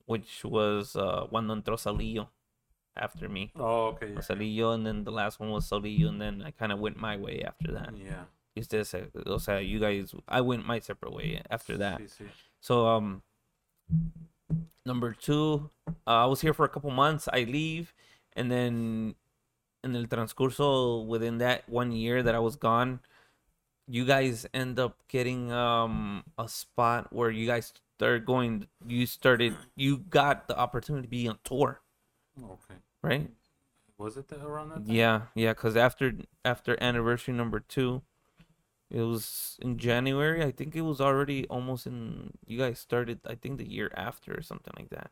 which 0.07 0.45
was 0.45 0.97
uh 0.97 1.27
cuando 1.31 1.55
entró 1.55 1.77
Salillo 1.77 2.29
after 2.97 3.29
me 3.29 3.53
Oh, 3.57 3.97
okay. 3.97 4.15
Yeah. 4.15 4.73
And 4.73 4.87
then 4.87 5.05
the 5.05 5.11
last 5.13 5.41
one 5.41 5.51
was 5.51 5.69
Salillo 5.69 6.09
and 6.09 6.21
then 6.21 6.43
i 6.43 6.51
kind 6.51 6.73
of 6.73 6.79
went 6.79 6.97
my 6.97 7.17
way 7.17 7.43
after 7.45 7.73
that 7.73 7.95
yeah. 7.97 8.25
ustedes, 8.57 8.95
o 9.27 9.39
sea, 9.39 9.59
you 9.59 9.81
guys, 9.81 10.15
I 10.29 10.41
went 10.41 10.67
my 10.67 10.79
separate 10.79 11.13
way 11.13 11.43
after 11.51 11.77
that. 11.79 12.01
Sí, 12.01 12.09
sí. 12.09 12.27
So, 12.61 12.87
um, 12.87 13.23
number 14.87 15.13
two, 15.13 15.71
uh, 16.07 16.25
I 16.25 16.27
was 16.27 16.41
here 16.41 16.55
for 16.55 16.65
a 16.65 16.69
couple 16.69 16.91
months. 16.91 17.29
I 17.33 17.45
leave, 17.45 17.95
and 18.35 18.51
then 18.51 19.15
in 19.83 19.97
el 19.97 20.05
transcurso 20.05 21.05
within 21.07 21.39
that 21.39 21.69
one 21.69 21.93
year 21.93 22.23
that 22.23 22.35
I 22.35 22.39
was 22.39 22.57
gone, 22.57 23.01
you 23.87 24.05
guys 24.05 24.47
end 24.55 24.79
up 24.79 25.03
getting 25.09 25.53
um 25.53 26.25
a 26.39 26.49
spot 26.49 27.13
where 27.13 27.31
you 27.31 27.47
guys 27.47 27.73
started 27.99 28.25
going. 28.25 28.69
You 28.87 29.07
started, 29.07 29.57
you 29.77 29.99
got 29.99 30.49
the 30.49 30.57
opportunity 30.57 31.07
to 31.07 31.11
be 31.11 31.29
on 31.29 31.39
tour, 31.45 31.81
Okay. 32.39 32.75
Right? 33.05 33.31
Was 33.99 34.17
it 34.17 34.29
the, 34.29 34.45
around 34.45 34.71
that 34.71 34.87
time? 34.87 34.95
Yeah, 34.95 35.21
yeah, 35.35 35.53
because 35.53 35.77
after 35.77 36.13
after 36.45 36.77
anniversary 36.83 37.35
number 37.35 37.61
two, 37.61 38.03
it 38.91 39.03
was 39.03 39.57
in 39.63 39.79
January. 39.79 40.43
I 40.43 40.51
think 40.51 40.75
it 40.75 40.83
was 40.83 41.01
already 41.01 41.47
almost 41.49 41.87
in. 41.87 42.33
You 42.47 42.59
guys 42.59 42.79
started, 42.81 43.21
I 43.27 43.35
think, 43.35 43.59
the 43.59 43.71
year 43.71 43.93
after 43.97 44.37
or 44.37 44.43
something 44.43 44.75
like 44.77 44.91
that. 44.91 45.11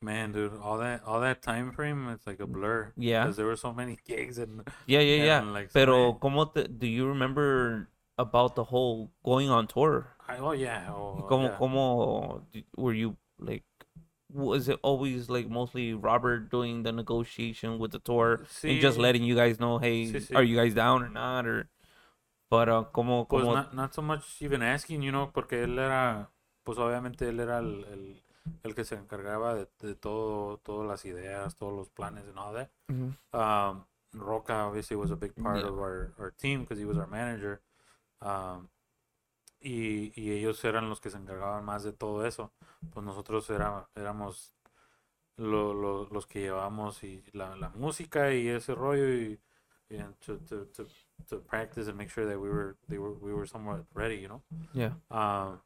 Man, 0.00 0.30
dude, 0.30 0.52
all 0.62 0.78
that 0.78 1.02
all 1.04 1.20
that 1.20 1.42
time 1.42 1.72
frame, 1.72 2.08
it's 2.10 2.26
like 2.26 2.38
a 2.40 2.46
blur. 2.46 2.92
Yeah. 2.96 3.24
Because 3.24 3.36
there 3.36 3.46
were 3.46 3.56
so 3.56 3.72
many 3.72 3.98
gigs 4.06 4.38
and 4.38 4.62
Yeah, 4.86 5.00
yeah, 5.00 5.24
yeah. 5.24 5.38
and, 5.40 5.52
like 5.52 5.72
Pero, 5.72 6.14
¿cómo 6.20 6.52
te, 6.54 6.68
do 6.68 6.86
you 6.86 7.08
remember 7.08 7.88
about 8.16 8.54
the 8.54 8.64
whole 8.64 9.10
going 9.24 9.50
on 9.50 9.66
tour? 9.66 10.14
I, 10.28 10.36
oh 10.38 10.52
yeah. 10.52 10.86
Oh, 10.90 11.26
¿Cómo, 11.28 11.50
yeah. 11.50 11.56
cómo 11.58 12.42
were 12.76 12.94
you 12.94 13.16
like? 13.40 13.64
Was 14.32 14.68
it 14.68 14.78
always 14.82 15.30
like 15.30 15.48
mostly 15.48 15.94
Robert 15.94 16.50
doing 16.50 16.82
the 16.82 16.92
negotiation 16.92 17.78
with 17.78 17.92
the 17.92 17.98
tour 17.98 18.40
and 18.62 18.78
just 18.80 18.98
letting 18.98 19.22
you 19.22 19.34
guys 19.34 19.58
know, 19.58 19.78
hey, 19.78 20.04
Sí, 20.04 20.20
sí. 20.20 20.36
are 20.36 20.42
you 20.42 20.54
guys 20.56 20.74
down 20.74 21.02
or 21.02 21.08
not? 21.08 21.46
Or, 21.46 21.68
but 22.50 22.68
uh, 22.68 22.84
¿cómo, 22.92 23.26
Pues 23.26 23.44
cómo 23.46 23.54
not, 23.54 23.74
not 23.74 23.94
so 23.94 24.02
much 24.02 24.42
even 24.42 24.62
asking, 24.62 25.02
you 25.02 25.10
know, 25.12 25.30
porque 25.32 25.62
él 25.62 25.78
era, 25.78 26.28
pues 26.64 26.78
obviamente 26.78 27.26
él 27.28 27.40
era 27.40 27.58
el, 27.60 27.84
el, 27.90 28.22
el 28.64 28.74
que 28.74 28.84
se 28.84 28.96
encargaba 28.96 29.54
de, 29.54 29.66
de 29.80 29.94
todo, 29.94 30.58
todas 30.58 30.86
las 30.86 31.04
ideas, 31.06 31.54
todos 31.56 31.72
los 31.72 31.88
planes 31.88 32.24
and 32.28 32.38
all 32.38 32.52
that. 32.52 32.68
Mhm. 32.90 33.14
Um, 33.32 33.84
Roca 34.14 34.54
obviously 34.54 34.96
was 34.96 35.10
a 35.10 35.16
big 35.16 35.34
part 35.36 35.62
Yeah. 35.62 35.68
of 35.70 35.78
our, 35.78 36.12
our 36.18 36.30
team 36.32 36.60
because 36.60 36.78
he 36.78 36.84
was 36.86 36.98
our 36.98 37.06
manager. 37.06 37.60
Um, 38.20 38.68
y, 39.60 40.12
y 40.20 40.32
ellos 40.32 40.64
eran 40.64 40.88
los 40.88 41.00
que 41.00 41.10
se 41.10 41.16
encargaban 41.18 41.64
más 41.64 41.82
de 41.84 41.92
todo 41.92 42.26
eso. 42.26 42.52
Pues 42.92 43.04
nosotros 43.04 43.48
era, 43.50 43.88
éramos 43.94 44.54
lo- 45.36 45.74
lo- 45.74 46.08
los 46.10 46.26
que 46.26 46.40
llevamos 46.40 47.02
y 47.04 47.22
la, 47.32 47.56
la 47.56 47.70
música 47.70 48.32
y 48.32 48.48
ese 48.48 48.74
rollo 48.74 49.08
y, 49.12 49.38
y 49.90 49.98
to, 50.24 50.38
to, 50.38 50.66
to, 50.66 50.86
to 51.28 51.40
practice 51.40 51.88
and 51.88 51.96
make 51.96 52.10
sure 52.10 52.26
that 52.26 52.38
we 52.38 52.48
were, 52.48 52.76
they 52.88 52.98
were, 52.98 53.12
we 53.14 53.32
were 53.32 53.46
somewhat 53.46 53.84
ready, 53.94 54.16
you 54.16 54.28
know. 54.28 54.42
Yeah. 54.72 54.92
Um, 55.10 55.60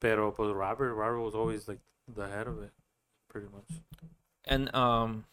Pero 0.00 0.32
pues 0.32 0.50
Robert, 0.54 0.94
Robert 0.94 1.20
was 1.20 1.34
always 1.34 1.68
like 1.68 1.80
the 2.08 2.26
head 2.26 2.46
of 2.46 2.62
it, 2.62 2.72
pretty 3.28 3.48
much. 3.52 3.82
And 4.46 4.74
um, 4.74 5.26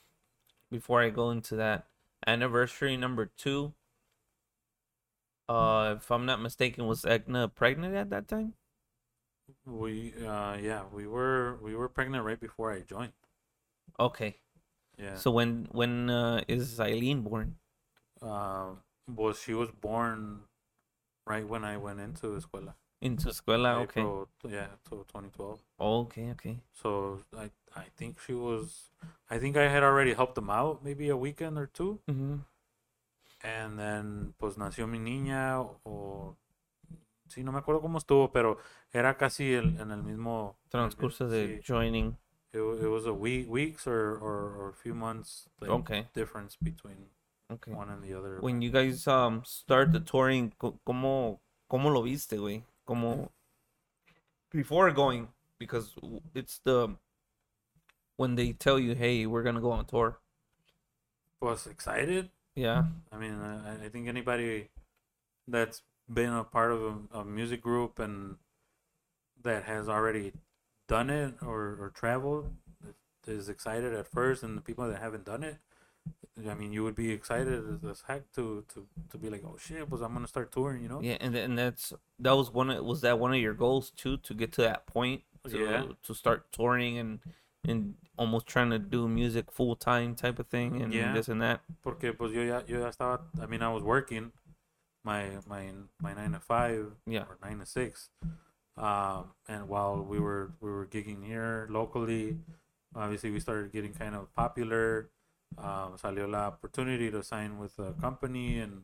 before 0.69 1.01
I 1.01 1.09
go 1.09 1.31
into 1.31 1.55
that 1.55 1.87
anniversary 2.25 2.97
number 2.97 3.25
two, 3.37 3.73
uh, 5.49 5.95
if 5.97 6.11
I'm 6.11 6.25
not 6.25 6.41
mistaken, 6.41 6.85
was 6.87 7.05
Egna 7.05 7.47
pregnant 7.47 7.95
at 7.95 8.09
that 8.09 8.27
time? 8.27 8.53
We 9.65 10.13
uh 10.25 10.57
yeah, 10.61 10.83
we 10.91 11.07
were 11.07 11.57
we 11.61 11.75
were 11.75 11.87
pregnant 11.87 12.25
right 12.25 12.39
before 12.39 12.71
I 12.71 12.81
joined. 12.81 13.13
Okay. 13.99 14.35
Yeah. 14.97 15.15
So 15.15 15.31
when 15.31 15.67
when 15.71 16.09
uh, 16.09 16.41
is 16.47 16.79
Eileen 16.79 17.21
born? 17.21 17.55
um 18.21 18.79
well 19.07 19.33
she 19.33 19.53
was 19.53 19.69
born 19.69 20.41
right 21.25 21.47
when 21.47 21.63
I 21.63 21.77
went 21.77 21.99
into 21.99 22.27
escuela. 22.27 22.73
Into 23.01 23.27
escuela. 23.29 23.75
Okay. 23.83 24.01
Yeah, 24.49 24.67
so 24.89 25.05
2012. 25.07 25.59
Okay. 25.79 26.31
Okay. 26.31 26.59
So 26.73 27.19
I 27.37 27.51
I 27.75 27.85
think 27.95 28.19
she 28.19 28.33
was 28.33 28.89
I 29.29 29.37
think 29.37 29.55
I 29.55 29.67
had 29.69 29.83
already 29.83 30.13
helped 30.13 30.35
them 30.35 30.49
out 30.49 30.83
maybe 30.83 31.09
a 31.09 31.17
weekend 31.17 31.57
or 31.57 31.67
two. 31.67 31.99
Mm-hmm. 32.09 32.37
And 33.47 33.79
then 33.79 34.33
pues 34.37 34.57
nació 34.57 34.87
mi 34.87 34.99
niña 34.99 35.61
o 35.61 36.35
sí 37.29 37.43
no 37.43 37.51
me 37.53 37.59
acuerdo 37.59 37.81
cómo 37.81 37.97
estuvo, 37.97 38.29
pero 38.31 38.57
era 38.91 39.17
casi 39.17 39.53
el, 39.53 39.79
en 39.79 39.91
el 39.91 40.03
mismo 40.03 40.57
Transcurso 40.69 41.27
de 41.29 41.57
Sí. 41.59 41.63
joining. 41.65 42.17
It, 42.53 42.59
wa- 42.59 42.75
it 42.75 42.89
was 42.89 43.05
a 43.05 43.13
week 43.13 43.49
weeks 43.49 43.87
or, 43.87 44.17
or, 44.17 44.55
or 44.57 44.69
a 44.69 44.73
few 44.73 44.93
months 44.93 45.47
like 45.61 45.71
Okay. 45.71 46.07
difference 46.13 46.57
between 46.61 47.09
Okay. 47.51 47.71
one 47.71 47.89
and 47.89 48.03
the 48.03 48.13
other. 48.13 48.41
When 48.41 48.61
you 48.61 48.69
guys 48.69 49.07
um 49.07 49.43
start 49.45 49.93
the 49.93 50.01
touring, 50.01 50.51
¿cómo 50.59 51.39
cómo 51.69 51.89
lo 51.93 52.01
viste, 52.03 52.37
güey? 52.37 52.63
Como 52.85 53.31
before 54.51 54.91
going 54.91 55.29
because 55.59 55.95
it's 56.33 56.59
the 56.65 56.97
when 58.17 58.35
they 58.35 58.51
tell 58.53 58.79
you, 58.79 58.95
"Hey, 58.95 59.25
we're 59.25 59.43
going 59.43 59.55
to 59.55 59.61
go 59.61 59.71
on 59.71 59.85
tour." 59.85 60.19
was 61.39 61.67
excited. 61.67 62.29
Yeah. 62.57 62.85
I 63.11 63.17
mean, 63.17 63.33
I, 63.33 63.85
I 63.85 63.89
think 63.89 64.07
anybody 64.07 64.69
that's 65.47 65.83
been 66.11 66.33
a 66.33 66.43
part 66.43 66.71
of 66.71 66.81
a, 66.81 67.19
a 67.19 67.25
music 67.25 67.61
group 67.61 67.99
and 67.99 68.37
that 69.43 69.63
has 69.63 69.87
already 69.87 70.33
done 70.87 71.09
it 71.09 71.35
or, 71.41 71.77
or 71.79 71.91
traveled 71.93 72.51
is 73.27 73.47
excited 73.49 73.93
at 73.93 74.07
first, 74.07 74.41
and 74.41 74.57
the 74.57 74.61
people 74.61 74.87
that 74.87 74.99
haven't 74.99 75.25
done 75.25 75.43
it, 75.43 75.57
I 76.49 76.53
mean, 76.53 76.71
you 76.71 76.83
would 76.83 76.95
be 76.95 77.11
excited 77.11 77.79
as, 77.87 78.03
heck 78.07 78.31
to, 78.33 78.63
to, 78.73 78.87
to 79.11 79.17
be 79.17 79.29
like, 79.29 79.43
oh 79.45 79.57
shit, 79.59 79.89
was 79.91 80.01
I'm 80.01 80.13
gonna 80.13 80.27
start 80.27 80.51
touring, 80.51 80.81
you 80.81 80.89
know? 80.89 81.01
Yeah, 81.01 81.17
and 81.19 81.35
and 81.35 81.57
that's 81.57 81.93
that 82.19 82.35
was 82.35 82.51
one 82.51 82.69
of 82.69 82.83
was 82.85 83.01
that 83.01 83.19
one 83.19 83.33
of 83.33 83.39
your 83.39 83.53
goals 83.53 83.91
too 83.91 84.17
to 84.17 84.33
get 84.33 84.53
to 84.53 84.61
that 84.61 84.87
point 84.87 85.23
to 85.49 85.57
Yeah. 85.59 85.83
to 86.03 86.13
start 86.13 86.51
touring 86.51 86.97
and 86.97 87.19
and 87.67 87.95
almost 88.17 88.47
trying 88.47 88.69
to 88.71 88.79
do 88.79 89.07
music 89.07 89.51
full 89.51 89.75
time 89.75 90.15
type 90.15 90.39
of 90.39 90.47
thing 90.47 90.81
and 90.81 90.93
Yeah. 90.93 91.13
this 91.13 91.27
and 91.27 91.41
that. 91.41 91.61
Porque 91.83 92.13
pues 92.17 92.31
yo 92.33 92.41
ya, 92.41 92.61
yo 92.67 92.79
ya 92.79 92.87
estaba, 92.89 93.19
I 93.41 93.45
mean, 93.45 93.61
I 93.61 93.69
was 93.71 93.83
working 93.83 94.31
my 95.03 95.37
my 95.47 95.71
my 96.01 96.13
nine 96.13 96.31
to 96.31 96.39
five 96.39 96.95
Yeah. 97.05 97.25
or 97.29 97.37
nine 97.43 97.59
to 97.59 97.65
six, 97.65 98.09
um, 98.77 99.31
and 99.47 99.67
while 99.69 100.01
we 100.03 100.19
were 100.19 100.51
we 100.59 100.69
were 100.71 100.85
gigging 100.87 101.23
here 101.25 101.67
locally, 101.69 102.37
obviously 102.95 103.31
we 103.31 103.39
started 103.39 103.71
getting 103.71 103.93
kind 103.93 104.15
of 104.15 104.33
popular. 104.33 105.09
Um, 105.57 105.95
salió 105.97 106.27
la 106.29 106.47
opportunity 106.47 107.09
to 107.09 107.23
sign 107.23 107.57
with 107.57 107.79
a 107.79 107.93
company, 107.93 108.59
and 108.59 108.83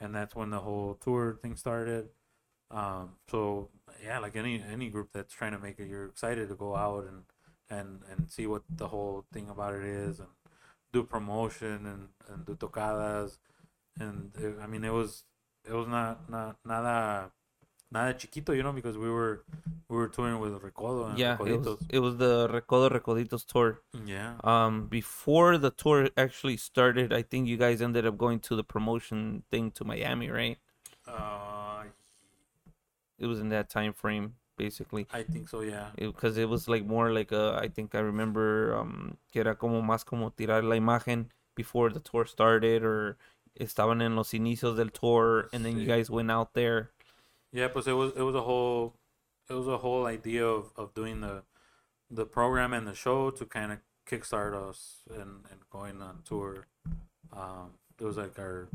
and 0.00 0.14
that's 0.14 0.34
when 0.34 0.50
the 0.50 0.60
whole 0.60 0.94
tour 0.94 1.38
thing 1.42 1.54
started. 1.56 2.08
Um, 2.70 3.16
so 3.28 3.68
yeah, 4.02 4.18
like 4.18 4.34
any 4.36 4.62
any 4.62 4.88
group 4.88 5.10
that's 5.12 5.34
trying 5.34 5.52
to 5.52 5.58
make 5.58 5.78
it, 5.78 5.88
you're 5.88 6.06
excited 6.06 6.48
to 6.48 6.54
go 6.54 6.76
out 6.76 7.04
and 7.04 7.24
and 7.70 8.02
and 8.10 8.30
see 8.30 8.46
what 8.46 8.62
the 8.76 8.88
whole 8.88 9.24
thing 9.32 9.48
about 9.50 9.74
it 9.74 9.84
is, 9.84 10.20
and 10.20 10.28
do 10.92 11.02
promotion 11.04 11.86
and 11.86 12.08
and 12.28 12.46
do 12.46 12.54
tocadas, 12.56 13.38
and 14.00 14.32
it, 14.36 14.56
I 14.62 14.66
mean 14.66 14.84
it 14.84 14.92
was 14.92 15.24
it 15.68 15.72
was 15.72 15.88
not 15.88 16.30
not 16.30 16.56
nada 16.64 17.30
nada 17.90 18.14
chiquito, 18.14 18.52
you 18.52 18.62
know, 18.62 18.72
because 18.72 18.98
we 18.98 19.10
were 19.10 19.44
we 19.88 19.96
were 19.96 20.08
touring 20.08 20.40
with 20.40 20.52
Recodo 20.62 21.10
and 21.10 21.18
Yeah, 21.18 21.38
it 21.44 21.58
was 21.58 21.78
it 21.90 21.98
was 22.00 22.16
the 22.16 22.48
Recodo 22.48 22.90
Recoditos 22.90 23.46
tour. 23.46 23.80
Yeah, 24.06 24.34
Um, 24.44 24.86
before 24.86 25.58
the 25.58 25.70
tour 25.70 26.10
actually 26.16 26.56
started, 26.56 27.12
I 27.12 27.22
think 27.22 27.48
you 27.48 27.56
guys 27.56 27.82
ended 27.82 28.06
up 28.06 28.16
going 28.18 28.40
to 28.40 28.56
the 28.56 28.64
promotion 28.64 29.42
thing 29.50 29.70
to 29.72 29.84
Miami, 29.84 30.30
right? 30.30 30.58
uh, 31.06 31.84
It 33.18 33.26
was 33.26 33.38
in 33.40 33.48
that 33.50 33.68
time 33.68 33.92
frame, 33.92 34.36
basically. 34.58 35.06
I 35.12 35.22
think 35.22 35.48
so. 35.48 35.60
Yeah, 35.60 35.90
because 35.96 36.36
it, 36.36 36.48
was 36.48 36.68
like 36.68 36.84
more 36.84 37.12
like 37.12 37.32
a 37.32 37.58
I 37.62 37.68
think 37.68 37.94
I 37.94 38.00
remember 38.00 38.76
um 38.76 39.16
que 39.32 39.40
era 39.40 39.54
como 39.54 39.80
más 39.80 40.04
como 40.04 40.30
tirar 40.30 40.64
la 40.64 40.76
imagen 40.76 41.26
before 41.54 41.90
the 41.90 42.00
tour 42.00 42.26
started 42.26 42.82
or 42.82 43.16
estaban 43.58 44.02
en 44.02 44.16
los 44.16 44.32
inicios 44.32 44.76
del 44.76 44.90
tour 44.90 45.48
and 45.52 45.64
then 45.64 45.78
you 45.78 45.86
guys 45.86 46.10
went 46.10 46.30
out 46.30 46.54
there 46.54 46.90
yeah, 47.52 47.68
but 47.68 47.86
it 47.86 47.92
was 47.92 48.12
it 48.14 48.22
was 48.22 48.34
a 48.34 48.42
whole 48.42 48.94
it 49.48 49.54
was 49.54 49.66
a 49.66 49.78
whole 49.78 50.06
idea 50.06 50.44
of, 50.44 50.70
of 50.76 50.94
doing 50.94 51.20
the 51.20 51.42
the 52.10 52.26
program 52.26 52.72
and 52.72 52.86
the 52.86 52.94
show 52.94 53.30
to 53.30 53.44
kind 53.44 53.72
of 53.72 53.78
kickstart 54.06 54.54
us 54.54 55.02
and, 55.10 55.44
and 55.50 55.60
going 55.70 56.00
on 56.00 56.22
tour. 56.24 56.66
Um, 57.32 57.72
it 57.98 58.04
was 58.04 58.16
like 58.16 58.38
our 58.38 58.68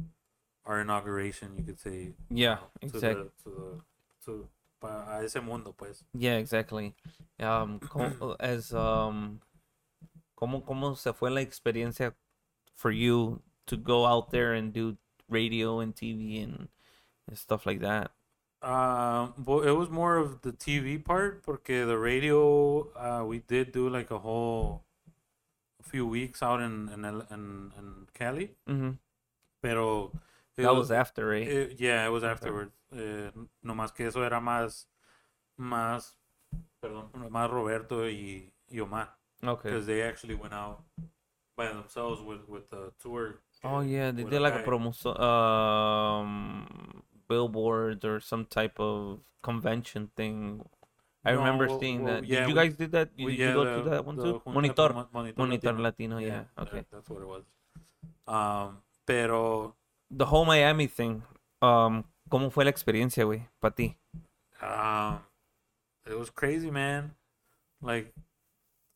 our 0.65 0.81
inauguration, 0.81 1.55
you 1.57 1.63
could 1.63 1.79
say. 1.79 2.13
yeah 2.29 2.57
to 2.81 2.87
exactly 2.87 3.23
the, 3.23 3.43
to 3.43 3.49
the 3.49 4.25
to 4.25 4.47
a 4.85 5.23
ese 5.23 5.41
mundo, 5.41 5.73
pues. 5.73 6.03
yeah 6.13 6.37
exactly. 6.37 6.93
Um 7.39 7.81
as 8.39 8.73
um 8.73 9.39
cómo 10.35 10.65
cómo 10.65 10.95
se 10.95 11.13
fue 11.13 11.31
la 11.31 11.41
experiencia 11.41 12.15
for 12.75 12.91
you 12.91 13.41
to 13.67 13.77
go 13.77 14.05
out 14.05 14.31
there 14.31 14.53
and 14.53 14.73
do 14.73 14.97
radio 15.29 15.79
and 15.79 15.95
TV 15.95 16.39
and, 16.41 16.67
and 17.27 17.37
stuff 17.37 17.65
like 17.65 17.79
that? 17.81 18.11
Um, 18.61 19.33
well, 19.45 19.59
it 19.61 19.71
was 19.71 19.89
more 19.89 20.15
of 20.17 20.41
the 20.41 20.53
TV 20.53 20.97
part, 20.97 21.43
porque 21.43 21.85
the 21.85 21.97
radio, 21.97 22.87
uh, 22.95 23.25
we 23.25 23.39
did 23.39 23.73
do 23.73 23.89
like 23.89 24.09
a 24.09 24.19
whole, 24.19 24.85
a 25.79 25.83
few 25.83 26.07
weeks 26.07 26.41
out 26.43 26.61
in 26.61 26.89
in 26.89 27.05
in, 27.05 27.73
in 27.77 28.07
Cali, 28.13 28.55
hmm 28.67 28.91
pero 29.61 30.11
it 30.57 30.61
that 30.63 30.75
was 30.75 30.91
after 30.91 31.27
right? 31.27 31.47
it- 31.47 31.79
yeah, 31.79 32.05
it 32.05 32.09
was 32.09 32.23
afterwards. 32.23 32.71
Eh, 32.95 33.31
no 33.63 33.75
más 33.75 33.91
que 33.91 34.07
eso 34.07 34.23
era 34.23 34.39
más, 34.39 34.87
más, 35.57 36.17
perdón, 36.79 37.09
más 37.31 37.49
Roberto 37.49 38.07
y, 38.09 38.53
y 38.69 38.79
Omar, 38.79 39.15
okay 39.41 39.71
because 39.71 39.85
they 39.87 40.01
actually 40.03 40.35
went 40.35 40.53
out 40.53 40.83
by 41.57 41.67
themselves 41.67 42.21
with 42.21 42.47
with 42.47 42.69
the 42.69 42.91
tour. 43.01 43.41
Oh 43.63 43.81
yeah, 43.81 44.11
they 44.11 44.23
did 44.23 44.33
a 44.33 44.39
like 44.39 44.53
a 44.55 44.59
guy. 44.59 44.65
promo 44.65 44.91
um 45.19 47.03
billboard 47.27 48.03
or 48.05 48.19
some 48.19 48.45
type 48.45 48.79
of 48.79 49.19
convention 49.41 50.09
thing. 50.15 50.61
I 51.25 51.31
No, 51.31 51.37
remember 51.39 51.67
well- 51.67 51.79
seeing 51.79 52.03
well, 52.03 52.15
that. 52.21 52.25
yeah, 52.27 52.41
did 52.41 52.49
you 52.49 52.55
we- 52.55 52.61
guys 52.61 52.75
did 52.75 52.91
that? 52.91 53.15
Did 53.15 53.25
We- 53.25 53.37
you 53.39 53.53
go 53.53 53.63
the- 53.63 53.83
to 53.83 53.89
that 53.89 54.05
one 54.05 54.17
too? 54.17 54.41
Monitor, 54.45 54.93
Mon- 54.93 55.07
Monitor, 55.13 55.39
Monitor 55.39 55.73
Latino, 55.79 56.17
yeah. 56.19 56.43
Okay. 56.59 56.85
that's 56.91 57.09
what 57.09 57.21
it 57.21 57.27
was. 57.27 57.43
Um, 58.27 58.83
pero 59.05 59.75
The 60.11 60.25
whole 60.25 60.45
Miami 60.45 60.85
thing. 60.87 61.23
Um, 61.61 62.03
¿cómo 62.33 62.49
fue 62.49 62.63
la 62.63 62.71
experiencia, 62.71 63.23
güey, 63.25 63.47
para 63.59 63.75
ti? 63.75 63.95
um, 64.59 65.19
it 66.07 66.17
was 66.17 66.31
crazy, 66.31 66.71
man. 66.71 67.13
Like, 67.79 68.11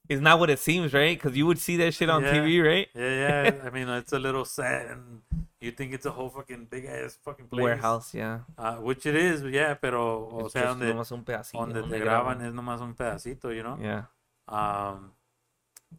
It's 0.10 0.22
not 0.22 0.40
what 0.40 0.50
it 0.50 0.58
seems, 0.58 0.92
right? 0.94 1.16
Because 1.20 1.38
you 1.38 1.46
would 1.46 1.60
see 1.60 1.76
that 1.78 1.94
shit 1.94 2.10
on 2.10 2.24
Yeah. 2.24 2.32
TV, 2.34 2.62
right? 2.64 2.88
yeah, 2.96 3.44
yeah. 3.52 3.62
I 3.68 3.70
mean, 3.70 3.90
it's 3.90 4.14
a 4.14 4.18
little 4.20 4.46
set, 4.46 4.88
and 4.90 5.22
you 5.60 5.72
think 5.72 5.94
it's 5.94 6.06
a 6.08 6.12
whole 6.12 6.30
fucking 6.30 6.68
big 6.72 6.86
ass 6.86 7.20
fucking 7.22 7.48
place. 7.50 7.62
Warehouse, 7.62 8.14
yeah. 8.16 8.40
Uh, 8.58 8.78
which 8.78 9.06
it 9.06 9.16
is, 9.16 9.44
yeah. 9.44 9.76
Pero 9.76 10.30
o 10.32 10.46
It's 10.46 10.54
sea, 10.54 10.68
donde, 10.68 10.88
nomás 10.94 11.12
un 11.12 11.24
pedacito. 11.26 11.60
donde 11.60 11.82
donde 11.82 12.00
te 12.00 12.04
graban 12.04 12.42
es 12.42 12.54
nomás 12.54 12.80
un 12.82 12.94
pedacito, 12.96 13.52
you 13.54 13.62
know. 13.64 13.78
Yeah. 13.82 14.06
Um, 14.48 15.12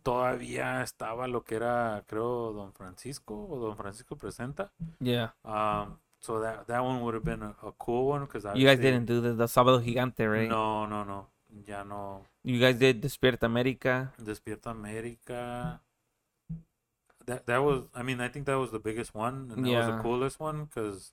todavía 0.03 0.83
estaba 0.83 1.29
lo 1.29 1.45
que 1.45 1.57
era, 1.57 2.03
creo, 2.07 2.53
Don 2.55 2.73
Francisco 2.73 3.35
o 3.47 3.59
Don 3.59 3.77
Francisco 3.77 4.17
presenta. 4.17 4.73
Yeah. 5.01 5.35
Um, 5.45 5.99
so 6.29 6.41
that 6.41 6.67
that 6.69 6.85
one 6.85 7.01
would 7.01 7.15
have 7.15 7.25
been 7.25 7.43
a, 7.43 7.55
a 7.65 7.73
cool 7.79 8.09
one 8.09 8.21
because 8.27 8.45
You 8.55 8.67
guys 8.69 8.79
didn't 8.79 9.07
do 9.07 9.21
the, 9.23 9.33
the 9.33 9.47
Sábado 9.47 9.81
Gigante, 9.83 10.31
right? 10.31 10.49
No, 10.49 10.85
no, 10.85 11.03
no. 11.03 11.27
Ya 11.67 11.83
no. 11.83 12.27
You 12.45 12.61
guys 12.61 12.77
did 12.77 13.01
Despierta 13.01 13.49
América. 13.49 14.13
Despierta 14.23 14.69
América. 14.77 15.81
That 17.25 17.47
that 17.47 17.63
was. 17.65 17.89
I 17.95 18.03
mean, 18.03 18.21
I 18.21 18.29
think 18.29 18.45
that 18.45 18.59
was 18.59 18.71
the 18.71 18.79
biggest 18.79 19.15
one, 19.15 19.49
and 19.53 19.65
that 19.65 19.73
was 19.79 19.87
the 19.87 20.03
coolest 20.03 20.39
one 20.39 20.67
because 20.67 21.13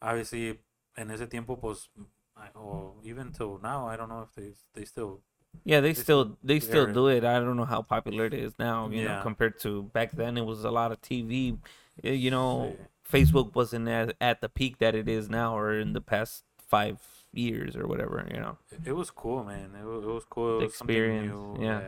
obviously, 0.00 0.58
en 0.96 1.10
ese 1.10 1.26
tiempo, 1.28 1.54
pues, 1.54 1.88
I, 2.36 2.48
or 2.58 2.94
even 3.04 3.30
till 3.30 3.60
now, 3.62 3.86
I 3.86 3.96
don't 3.96 4.08
know 4.08 4.22
if 4.26 4.34
they 4.34 4.50
they 4.74 4.84
still. 4.84 5.20
Yeah, 5.64 5.80
they 5.80 5.90
It's 5.90 6.02
still 6.02 6.36
they 6.42 6.58
still 6.58 6.86
do 6.92 7.06
it. 7.08 7.24
I 7.24 7.38
don't 7.38 7.56
know 7.56 7.70
how 7.74 7.82
popular 7.82 8.24
it 8.26 8.34
is 8.34 8.58
now. 8.58 8.88
You 8.88 9.04
know, 9.04 9.10
Yeah. 9.10 9.22
compared 9.22 9.60
to 9.60 9.84
back 9.94 10.10
then, 10.12 10.36
it 10.36 10.44
was 10.44 10.64
a 10.64 10.70
lot 10.70 10.90
of 10.90 11.00
TV. 11.00 11.58
Uh, 12.02 12.08
You 12.10 12.30
know, 12.30 12.74
Sí. 12.74 12.76
Facebook 13.12 13.54
wasn't 13.54 13.88
at, 13.88 14.16
at 14.20 14.40
the 14.40 14.48
peak 14.48 14.78
that 14.78 14.94
it 14.94 15.08
is 15.08 15.28
now, 15.28 15.56
or 15.56 15.78
in 15.78 15.92
the 15.92 16.00
past 16.00 16.44
five 16.58 16.98
years 17.32 17.76
or 17.76 17.86
whatever, 17.86 18.26
you 18.32 18.40
know. 18.40 18.56
It, 18.70 18.88
it 18.88 18.92
was 18.92 19.10
cool, 19.10 19.44
man. 19.44 19.70
It 19.80 19.84
was, 19.86 20.04
it 20.04 20.08
was 20.08 20.24
cool. 20.28 20.60
It 20.60 20.64
was 20.64 20.74
something 20.76 20.96
experience, 20.96 21.32
new, 21.32 21.64
yeah. 21.64 21.80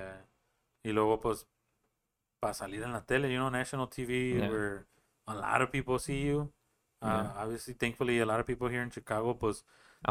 Y 0.85 0.91
luego, 0.93 1.17
pues, 1.19 1.45
para 2.41 2.53
salir 2.55 2.83
en 2.85 2.93
la 2.93 3.01
tele, 3.01 3.31
you 3.31 3.39
know, 3.39 3.49
national 3.51 3.87
TV, 3.89 4.39
Yeah. 4.39 4.49
where 4.49 4.87
a 5.27 5.35
lot 5.35 5.63
of 5.63 5.71
people 5.73 5.99
see 5.99 6.23
you. 6.23 6.51
Uh, 7.03 7.07
Yeah. 7.07 7.43
Obviously, 7.43 7.75
thankfully, 7.75 8.21
a 8.21 8.27
lot 8.27 8.41
of 8.41 8.47
people 8.47 8.69
here 8.69 8.83
in 8.83 8.91
Chicago, 8.91 9.35
pues, 9.35 9.63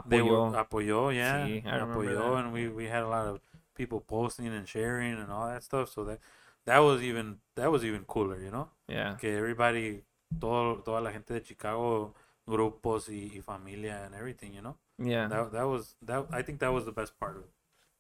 they 0.08 0.20
Apoyó. 0.20 0.52
were, 0.52 0.58
apoyó, 0.58 1.14
yeah, 1.16 1.46
Sí, 1.48 1.64
I 1.66 1.80
apoyó, 1.80 2.38
and 2.40 2.52
we, 2.52 2.68
we 2.70 2.86
had 2.88 3.04
a 3.04 3.08
lot 3.08 3.28
of 3.28 3.40
people 3.76 4.00
posting 4.02 4.48
and 4.48 4.68
sharing 4.68 5.14
and 5.14 5.32
all 5.32 5.48
that 5.48 5.64
stuff. 5.64 5.90
So 5.90 6.04
that 6.06 6.20
that 6.66 6.80
was 6.80 7.02
even 7.04 7.38
that 7.56 7.72
was 7.72 7.84
even 7.84 8.04
cooler, 8.06 8.40
you 8.42 8.50
know. 8.52 8.70
yeah. 8.88 9.14
Okay, 9.14 9.36
everybody, 9.38 10.04
todo, 10.40 10.82
toda 10.84 11.02
la 11.02 11.12
gente 11.12 11.34
de 11.34 11.44
Chicago, 11.44 12.14
grupos 12.48 13.10
y, 13.10 13.32
y 13.34 13.42
familia 13.42 14.06
and 14.06 14.16
everything, 14.16 14.54
you 14.54 14.62
know. 14.62 14.78
Yeah. 14.98 15.28
That 15.28 15.52
that 15.54 15.64
was 15.64 15.96
that. 16.04 16.28
I 16.32 16.42
think 16.42 16.60
that 16.60 16.74
was 16.74 16.86
the 16.86 16.92
best 16.92 17.20
part 17.20 17.38
of 17.38 17.44
it. 17.44 17.50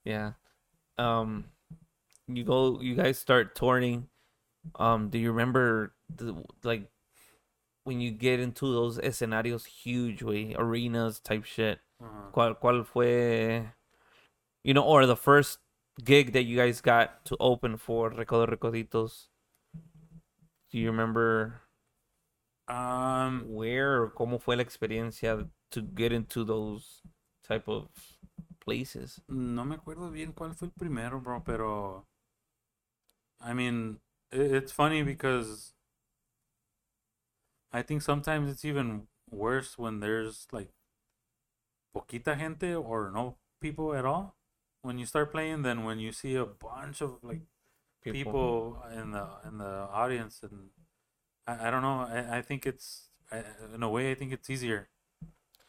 Yeah. 0.06 0.34
Um 0.98 1.46
you 2.28 2.44
go 2.44 2.80
you 2.82 2.96
guys 2.96 3.18
start 3.18 3.56
touring. 3.56 4.08
Um 4.76 5.10
do 5.10 5.18
you 5.18 5.32
remember 5.32 5.94
the 6.14 6.36
like 6.64 6.90
when 7.84 8.00
you 8.00 8.12
get 8.12 8.40
into 8.40 8.72
those 8.72 8.98
escenarios 9.00 9.66
huge 9.66 10.22
way, 10.22 10.56
arenas 10.58 11.20
type 11.20 11.46
shit? 11.46 11.80
Uh-huh. 12.02 12.32
¿Cuál 12.32 12.60
cuál 12.60 12.86
fue 12.86 13.72
you 14.64 14.74
know 14.74 14.84
or 14.84 15.06
the 15.06 15.18
first 15.18 15.60
gig 16.04 16.34
that 16.34 16.44
you 16.44 16.58
guys 16.58 16.82
got 16.82 17.26
to 17.26 17.38
open 17.40 17.78
for 17.78 18.12
Recodo 18.12 18.48
Recoditos? 18.48 19.28
Do 20.72 20.80
you 20.80 20.90
remember 20.90 21.63
Um, 22.68 23.46
where 23.48 24.02
or 24.02 24.14
cómo 24.14 24.42
fue 24.42 24.56
la 24.56 24.64
experiencia 24.64 25.50
to 25.72 25.82
get 25.82 26.14
into 26.14 26.46
those 26.46 27.02
type 27.44 27.68
of 27.68 27.90
places? 28.62 29.20
no 29.28 29.66
me 29.66 29.76
acuerdo 29.76 30.12
bien 30.12 30.32
cuál 30.34 30.56
fue 30.56 30.68
el 30.68 30.72
primero, 30.72 31.20
bro, 31.20 31.42
pero 31.44 32.06
I 33.42 33.54
mean, 33.54 34.00
it's 34.32 34.72
funny 34.72 35.04
because 35.04 35.74
I 37.74 37.82
think 37.82 38.02
sometimes 38.02 38.50
it's 38.50 38.64
even 38.64 39.08
worse 39.30 39.78
when 39.78 40.00
there's 40.00 40.48
like 40.52 40.70
poquita 41.94 42.38
gente 42.38 42.74
or 42.74 43.12
no 43.12 43.36
people 43.60 43.94
at 43.94 44.06
all 44.06 44.36
when 44.82 44.98
you 44.98 45.06
start 45.06 45.32
playing 45.32 45.64
than 45.64 45.84
when 45.84 46.00
you 46.00 46.12
see 46.12 46.36
a 46.36 46.46
bunch 46.46 47.02
of 47.02 47.18
like 47.24 47.42
people, 48.04 48.78
in 48.96 49.12
the 49.12 49.28
in 49.48 49.58
the 49.58 49.88
audience 49.92 50.40
and 50.44 50.70
I, 51.48 51.68
I 51.68 51.72
don't 51.72 51.82
know 51.82 52.02
I, 52.08 52.40
I 52.40 52.42
think 52.44 52.66
it's 52.66 53.12
I, 53.32 53.44
in 53.76 53.84
a 53.84 53.90
way 53.90 54.12
I 54.12 54.16
think 54.16 54.32
it's 54.34 54.50
easier 54.50 54.90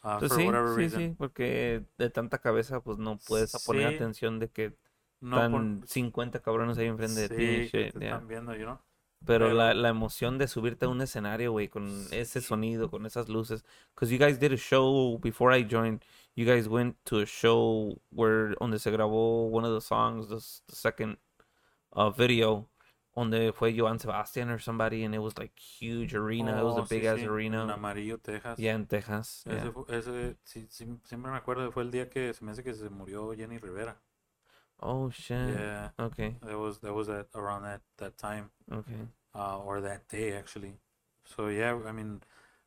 uh, 0.02 0.18
Pues 0.18 0.30
for 0.32 0.40
sí, 0.40 0.46
whatever 0.46 0.70
sí, 0.70 0.76
reason 0.76 1.00
sí, 1.00 1.14
porque 1.16 1.84
de 1.98 2.10
tanta 2.10 2.38
cabeza 2.38 2.80
pues 2.80 2.98
no 2.98 3.18
puedes 3.26 3.52
poner 3.64 3.88
Sí. 3.90 3.94
atención 3.96 4.38
de 4.38 4.48
que 4.50 4.76
no 5.20 5.36
por- 5.36 5.44
están 5.46 5.82
50 5.86 6.40
cabrones 6.40 6.76
ahí 6.78 6.86
enfrente 6.86 7.28
de 7.28 7.28
ti. 7.28 7.36
sí, 7.36 7.62
shit, 7.64 7.92
te 7.94 7.98
yeah. 8.00 8.08
están 8.14 8.28
viendo 8.28 8.54
you 8.54 8.64
know 8.64 8.78
Pero 9.26 9.46
pero- 9.46 9.54
la, 9.56 9.72
la 9.72 9.88
emoción 9.88 10.36
de 10.36 10.46
subirte 10.48 10.84
a 10.84 10.88
un 10.90 11.00
escenario, 11.00 11.52
güey, 11.52 11.68
con 11.68 11.88
ese 12.10 12.42
sonido, 12.42 12.90
con 12.90 13.06
esas 13.06 13.30
luces. 13.30 13.64
Because 13.94 14.12
you 14.12 14.18
guys 14.18 14.38
did 14.38 14.52
a 14.52 14.58
show 14.58 15.18
before 15.18 15.50
I 15.56 15.62
joined. 15.66 16.02
You 16.36 16.44
guys 16.44 16.68
went 16.68 16.96
to 17.04 17.20
a 17.20 17.24
show 17.24 17.98
where 18.10 18.54
donde 18.60 18.78
se 18.78 18.90
grabó 18.90 19.48
one 19.50 19.64
of 19.66 19.72
the 19.72 19.80
songs, 19.80 20.28
the, 20.28 20.36
the 20.70 20.76
second 20.76 21.16
uh, 21.94 22.10
video, 22.10 22.68
donde 23.16 23.52
fue 23.54 23.72
Joan 23.72 23.98
Sebastian 23.98 24.50
or 24.50 24.58
somebody, 24.58 25.04
and 25.04 25.14
it 25.14 25.20
was 25.20 25.36
like 25.38 25.52
huge 25.58 26.14
arena. 26.14 26.60
it 26.60 26.64
was 26.64 26.76
Oh, 26.76 26.80
a 26.80 26.82
sí, 26.86 26.96
big 26.96 27.04
ass 27.04 27.20
sí, 27.20 27.24
en 27.24 27.30
arena. 27.30 27.70
Amarillo 27.70 28.18
Texas 28.18 28.58
Yeah, 28.58 28.74
in 28.76 28.86
Texas. 28.86 29.44
Ese, 29.46 29.62
Yeah. 29.66 29.72
fu- 29.72 29.86
ese 29.88 30.36
sí, 30.44 30.68
siempre 31.04 31.30
me 31.30 31.36
acuerdo, 31.38 31.72
fue 31.72 31.82
el 31.84 31.90
día 31.90 32.08
que 32.10 32.34
se 32.34 32.44
me 32.44 32.52
hace 32.52 32.64
que 32.64 32.74
se 32.74 32.90
murió 32.90 33.32
Jenny 33.36 33.58
Rivera. 33.58 34.00
Oh 34.80 35.10
shit. 35.10 35.58
Yeah, 35.58 35.90
Okay. 35.98 36.36
that 36.42 36.58
was 36.58 36.78
that 36.80 36.94
was 36.94 37.08
at 37.08 37.28
around 37.34 37.62
that 37.64 37.82
that 37.98 38.16
time, 38.18 38.50
Okay. 38.72 39.08
uh, 39.34 39.58
or 39.58 39.80
that 39.82 40.08
day 40.08 40.32
actually. 40.32 40.74
So 41.24 41.48
yeah, 41.48 41.78
I 41.86 41.92
mean, 41.92 42.22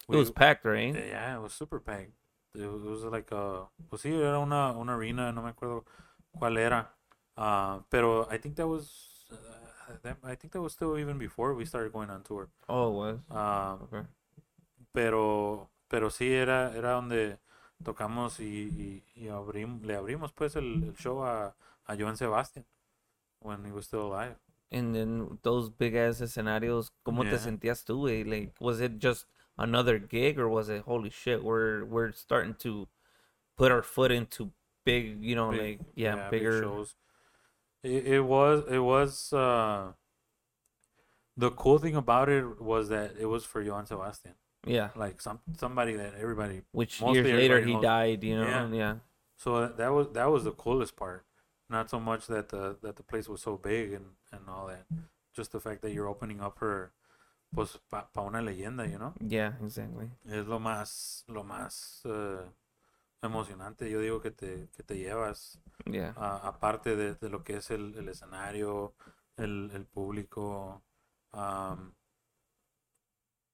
It 0.09 0.15
was 0.15 0.31
packed, 0.31 0.65
right? 0.65 0.95
yeah, 0.95 1.37
it 1.37 1.41
was 1.41 1.53
super 1.53 1.79
packed. 1.79 2.11
It 2.55 2.65
was, 2.67 2.83
it 2.83 2.89
was 2.89 3.03
like 3.03 3.31
a, 3.31 3.67
pues 3.89 4.01
sí, 4.03 4.11
era 4.13 4.39
una 4.39 4.71
una 4.77 4.93
arena, 4.95 5.31
no 5.31 5.41
me 5.43 5.49
acuerdo 5.51 5.85
cuál 6.39 6.57
era. 6.57 6.93
Uh, 7.37 7.81
pero 7.89 8.27
I 8.31 8.37
think 8.39 8.55
that 8.55 8.67
was, 8.67 8.89
uh, 8.89 9.16
that, 10.03 10.17
I 10.23 10.35
think 10.35 10.53
that 10.53 10.61
was 10.61 10.73
still 10.73 10.97
even 10.97 11.17
before 11.17 11.53
we 11.53 11.65
started 11.65 11.91
going 11.93 12.09
on 12.09 12.23
tour. 12.23 12.49
Oh, 12.69 12.89
it 12.89 12.93
was. 12.95 13.19
Um, 13.31 13.87
Okay. 13.87 14.07
pero 14.93 15.69
pero 15.89 16.09
sí 16.09 16.31
era 16.33 16.73
era 16.75 16.91
donde 16.91 17.37
tocamos 17.83 18.39
y, 18.39 18.43
y, 18.45 19.03
y 19.15 19.27
abrim- 19.27 19.83
le 19.83 19.95
abrimos 19.95 20.31
pues 20.33 20.55
el, 20.55 20.83
el 20.83 20.95
show 20.97 21.23
a, 21.23 21.55
a 21.85 21.95
Joan 21.95 22.17
Sebastian 22.17 22.65
when 23.41 23.63
he 23.65 23.71
was 23.71 23.85
still 23.85 24.07
alive. 24.07 24.35
And 24.71 24.93
then 24.93 25.39
those 25.43 25.69
big 25.69 25.95
ass 25.95 26.19
escenarios, 26.21 26.91
¿cómo 27.05 27.23
te 27.23 27.31
Yeah. 27.31 27.37
sentías 27.37 27.85
tú, 27.85 27.99
güey? 28.01 28.25
Like, 28.25 28.53
was 28.59 28.81
it 28.81 28.99
just 28.99 29.25
another 29.57 29.97
gig 29.97 30.37
or 30.37 30.49
was 30.49 30.67
it 30.69 30.81
holy 30.83 31.09
shit? 31.09 31.41
We're 31.43 31.85
we're 31.85 32.11
starting 32.11 32.55
to 32.59 32.87
put 33.55 33.71
our 33.71 33.81
foot 33.81 34.11
into 34.11 34.51
big, 34.83 35.23
you 35.23 35.35
know, 35.35 35.51
Big- 35.51 35.61
like 35.61 35.79
yeah, 35.95 36.29
big 36.29 36.41
bigger. 36.41 36.61
shows. 36.61 36.95
It, 37.83 38.07
it 38.07 38.21
was 38.21 38.63
it 38.69 38.79
was 38.79 39.31
uh, 39.33 39.93
the 41.35 41.51
cool 41.51 41.77
thing 41.77 41.95
about 41.95 42.29
it 42.29 42.59
was 42.61 42.89
that 42.89 43.11
it 43.19 43.25
was 43.25 43.45
for 43.45 43.63
Joan 43.63 43.85
Sebastian, 43.85 44.33
Yeah, 44.65 44.89
like 44.95 45.21
some 45.21 45.39
somebody 45.57 45.93
that 45.93 46.15
everybody. 46.19 46.61
which 46.71 46.99
years 47.01 47.25
later 47.25 47.59
he 47.61 47.73
knows. 47.73 47.83
died, 47.83 48.23
you 48.23 48.35
know. 48.37 48.45
Yeah. 48.47 48.67
Yeah, 48.71 48.95
So 49.37 49.61
that, 49.61 49.77
that 49.77 49.91
was 49.93 50.07
that 50.13 50.29
was 50.31 50.43
the 50.43 50.51
coolest 50.51 50.95
part. 50.95 51.25
Not 51.69 51.89
so 51.89 51.99
much 51.99 52.27
that 52.27 52.49
the 52.49 52.77
that 52.81 52.95
the 52.95 53.03
place 53.03 53.27
was 53.29 53.41
so 53.41 53.57
big 53.57 53.93
and 53.93 54.05
and 54.31 54.49
all 54.49 54.67
that, 54.67 54.85
just 55.35 55.51
the 55.51 55.59
fact 55.59 55.81
that 55.83 55.91
you're 55.91 56.07
opening 56.07 56.41
up 56.41 56.57
her, 56.59 56.91
pues 57.53 57.77
pa, 57.91 58.07
pa 58.13 58.21
una 58.25 58.41
leyenda, 58.41 58.89
you 58.89 58.97
know. 58.97 59.13
yeah, 59.21 59.53
exactly. 59.63 60.09
Es 60.27 60.47
lo 60.47 60.59
más 60.59 61.23
lo 61.27 61.43
más 61.43 62.01
eh, 62.05 62.45
emocionante. 63.21 63.89
Yo 63.89 63.99
digo 63.99 64.21
que 64.21 64.31
te 64.31 64.69
que 64.75 64.83
te 64.83 64.97
llevas 64.97 65.61
Yeah, 65.85 66.13
aparte 66.17 66.95
de, 66.95 67.15
de 67.15 67.29
lo 67.29 67.43
que 67.43 67.57
es 67.57 67.71
el, 67.71 67.95
el 67.95 68.09
escenario, 68.09 68.93
el, 69.37 69.71
el 69.73 69.85
público. 69.85 70.83
Um, 71.31 71.93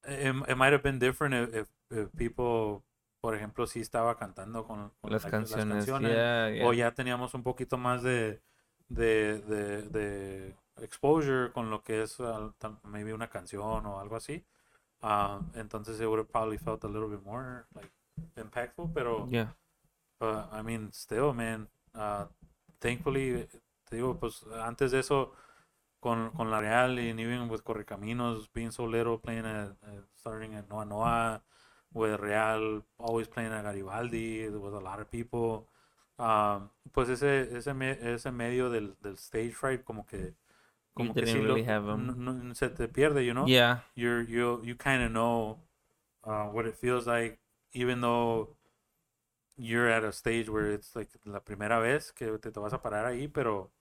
it, 0.05 0.33
it 0.49 0.55
might 0.57 0.73
have 0.73 0.81
been 0.81 0.99
different 0.99 1.35
if, 1.35 1.53
if, 1.55 1.67
if 1.91 2.09
people, 2.17 2.83
por 3.21 3.35
ejemplo, 3.35 3.67
si 3.67 3.81
estaba 3.81 4.17
cantando 4.17 4.65
con, 4.65 4.91
con 4.99 5.11
las 5.11 5.23
la- 5.23 5.29
canciones. 5.29 5.85
Yeah, 5.85 6.49
yeah. 6.49 6.65
o 6.65 6.73
ya 6.73 6.91
teníamos 6.93 7.33
un 7.35 7.43
poquito 7.43 7.77
más 7.77 8.01
de, 8.01 8.41
de, 8.89 9.39
de, 9.41 9.81
de 9.89 10.55
exposure 10.81 11.51
con 11.51 11.69
lo 11.69 11.83
que 11.83 12.01
es 12.01 12.19
uh, 12.19 12.51
maybe 12.83 13.13
una 13.13 13.29
canción 13.29 13.85
o 13.85 13.99
algo 13.99 14.15
así. 14.15 14.43
Uh, 15.03 15.39
entonces 15.55 15.99
it 15.99 16.07
would 16.07 16.19
have 16.19 16.31
probably 16.31 16.57
felt 16.57 16.83
a 16.85 16.87
little 16.87 17.09
bit 17.09 17.21
more 17.23 17.67
like 17.75 17.91
impactful, 18.37 18.91
pero 18.93 19.27
yeah. 19.31 19.47
But 20.19 20.49
I 20.53 20.61
mean, 20.61 20.91
still, 20.93 21.33
man. 21.33 21.67
Uh, 21.93 22.25
thankfully, 22.79 23.47
te 23.89 23.97
digo, 23.97 24.17
pues 24.19 24.43
antes 24.61 24.91
de 24.91 24.99
eso, 24.99 25.33
con, 25.99 26.31
con 26.31 26.49
la 26.49 26.59
Real 26.61 26.97
and 26.97 27.19
even 27.19 27.49
with 27.49 27.63
Correcaminos, 27.63 28.47
being 28.53 28.71
so 28.71 28.85
little, 28.85 29.17
playing 29.17 29.45
at, 29.45 29.71
at 29.83 30.03
starting 30.15 30.55
at 30.55 30.69
Noa 30.69 30.85
Noa, 30.85 31.41
with 31.93 32.19
Real, 32.19 32.83
always 32.99 33.27
playing 33.27 33.51
at 33.53 33.63
Garibaldi, 33.63 34.47
with 34.49 34.73
a 34.73 34.79
lot 34.79 34.99
of 35.01 35.09
people. 35.11 35.67
Um, 36.19 36.69
pues 36.93 37.09
ese, 37.09 37.51
ese, 37.57 37.73
me- 37.73 37.97
ese 38.01 38.31
medio 38.31 38.69
del, 38.69 38.95
del 39.01 39.17
stage 39.17 39.53
fright, 39.53 39.83
como 39.83 40.05
que. 40.05 40.17
You 40.17 40.33
Como 40.95 41.13
que 41.15 41.21
didn't 41.21 41.35
sí 41.35 41.41
really 41.47 41.65
lo- 41.65 41.93
'em. 41.93 42.07
no- 42.23 42.33
no- 42.33 42.53
se 42.55 42.69
te 42.69 42.87
pierde, 42.87 43.25
you 43.25 43.33
know? 43.33 43.47
Yeah, 43.47 43.79
you're 43.95 44.21
you 44.21 44.61
you 44.63 44.75
kind 44.75 45.01
of 45.03 45.11
know 45.11 45.59
uh, 46.23 46.45
what 46.53 46.65
it 46.67 46.75
feels 46.75 47.07
like, 47.07 47.39
even 47.73 48.01
though 48.01 48.55
you're 49.57 49.89
at 49.89 50.03
a 50.03 50.11
stage 50.11 50.49
where 50.49 50.71
it's 50.71 50.95
like 50.95 51.09
la 51.25 51.39
primera 51.39 51.79
vez 51.81 52.11
que 52.11 52.37
te, 52.37 52.51
te 52.51 52.59
vas 52.59 52.73
a 52.73 52.81
parar 52.81 53.05
ahí, 53.05 53.27
pero 53.27 53.71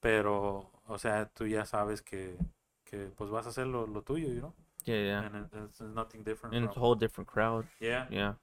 pero 0.00 0.70
o 0.88 0.98
sea 0.98 1.30
tú 1.34 1.46
ya 1.46 1.64
sabes 1.64 2.02
que 2.02 2.36
que 2.84 3.10
pues 3.16 3.30
vas 3.30 3.46
a 3.46 3.50
hacer 3.50 3.66
lo, 3.66 3.86
lo 3.86 4.02
tuyo, 4.02 4.28
you 4.28 4.40
know, 4.40 4.54
yeah, 4.84 5.02
yeah. 5.02 5.22
and 5.24 5.34
it, 5.36 5.58
it's, 5.64 5.80
nothing 5.80 6.22
different. 6.22 6.54
And 6.54 6.64
it's 6.64 6.76
a 6.76 6.80
whole 6.80 6.94
different 6.94 7.28
crowd. 7.28 7.66
yeah, 7.80 8.06
Yeah. 8.10 8.34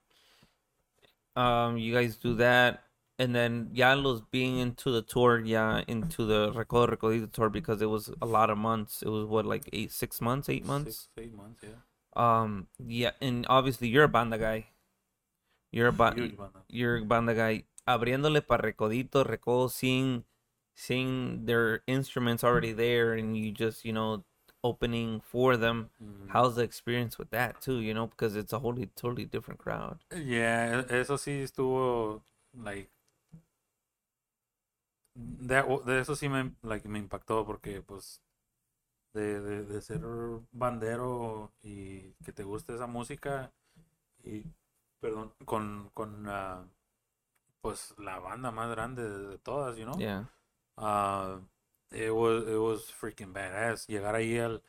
Um, 1.36 1.78
you 1.78 1.94
guys 1.94 2.18
do 2.18 2.36
that, 2.36 2.84
and 3.18 3.34
then 3.34 3.70
ya 3.74 3.94
los 3.94 4.22
being 4.30 4.60
into 4.60 4.92
the 4.92 5.02
tour, 5.02 5.40
yeah, 5.40 5.82
into 5.88 6.26
the 6.26 6.52
Recodo 6.52 6.96
Recodito 6.96 7.32
tour 7.32 7.50
because 7.50 7.82
it 7.82 7.90
was 7.90 8.12
a 8.22 8.26
lot 8.26 8.52
of 8.52 8.58
months. 8.60 9.02
It 9.02 9.10
was 9.10 9.26
what 9.26 9.46
like 9.46 9.68
eight, 9.74 9.92
six 9.92 10.22
months, 10.22 10.48
eight 10.48 10.66
months. 10.66 11.08
six, 11.16 11.26
eight 11.26 11.34
months, 11.34 11.64
yeah. 11.64 11.80
Um, 12.16 12.68
yeah, 12.78 13.12
and 13.20 13.48
obviously 13.50 13.88
you're 13.88 14.04
a 14.04 14.10
banda 14.10 14.38
guy. 14.38 14.68
You're 15.74 15.90
a 15.90 15.94
ba- 15.94 16.16
you're 16.70 16.98
a 16.98 17.06
banda 17.06 17.34
guy. 17.36 17.66
Abriéndole 17.88 18.42
para 18.48 18.64
Recodito, 18.64 19.26
Recodo, 19.26 19.70
seeing 19.70 20.24
seeing 20.76 21.46
their 21.46 21.84
instruments 21.88 22.44
already 22.44 22.74
there, 22.74 23.14
and 23.14 23.36
you 23.38 23.52
just 23.52 23.84
you 23.86 23.94
know 23.94 24.24
opening 24.64 25.22
for 25.22 25.58
them. 25.58 25.90
Mhm. 26.02 26.30
How's 26.30 26.56
the 26.56 26.64
experience 26.64 27.20
with 27.20 27.32
that 27.32 27.62
too? 27.62 27.80
You 27.82 27.94
know, 27.94 28.08
because 28.08 28.38
it's 28.38 28.54
a 28.54 28.60
wholly 28.60 28.88
totally 28.96 29.26
different 29.26 29.60
crowd. 29.60 30.00
Yeah, 30.12 30.86
e- 30.90 31.02
eso 31.02 31.18
sí 31.18 31.42
estuvo 31.44 32.24
like 32.54 32.90
de 35.16 36.00
eso 36.00 36.16
sí 36.16 36.30
me, 36.30 36.54
like, 36.64 36.88
me 36.88 37.00
impactó 37.00 37.46
porque 37.46 37.82
pues 37.82 38.22
de, 39.14 39.42
de, 39.42 39.66
de 39.66 39.82
ser 39.82 40.02
bandero 40.54 41.52
y 41.64 42.14
que 42.26 42.34
te 42.34 42.44
guste 42.44 42.76
esa 42.76 42.88
música 42.88 43.54
y 44.24 44.44
perdón 45.04 45.34
con 45.46 45.90
con 45.94 46.26
ah, 46.30 46.64
pues 47.62 47.94
la 47.98 48.20
banda 48.20 48.52
más 48.52 48.70
grande 48.72 49.04
de, 49.04 49.38
todas 49.40 49.78
you 49.78 49.84
know 49.86 50.00
Yeah. 50.00 50.24
uh, 50.78 51.40
it 51.92 52.12
was 52.12 52.44
it 52.48 52.58
was 52.58 52.90
freaking 52.90 53.34
badass 53.34 53.86
llegar 53.88 54.16
ahí 54.16 54.40
al, 54.40 54.62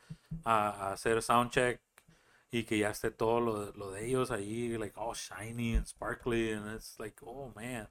a, 0.43 0.69
a 0.69 0.93
hacer 0.93 1.21
soundcheck 1.21 1.79
y 2.51 2.63
que 2.65 2.77
ya 2.77 2.89
esté 2.91 3.11
todo 3.11 3.39
lo, 3.39 3.71
lo 3.77 3.91
de 3.91 4.05
ellos 4.07 4.29
ahí 4.29 4.77
like 4.77 4.97
all 4.99 5.13
shiny 5.15 5.75
and 5.77 5.87
sparkly 5.87 6.51
and 6.51 6.67
it's 6.75 6.99
like 6.99 7.15
oh 7.25 7.51
man 7.55 7.87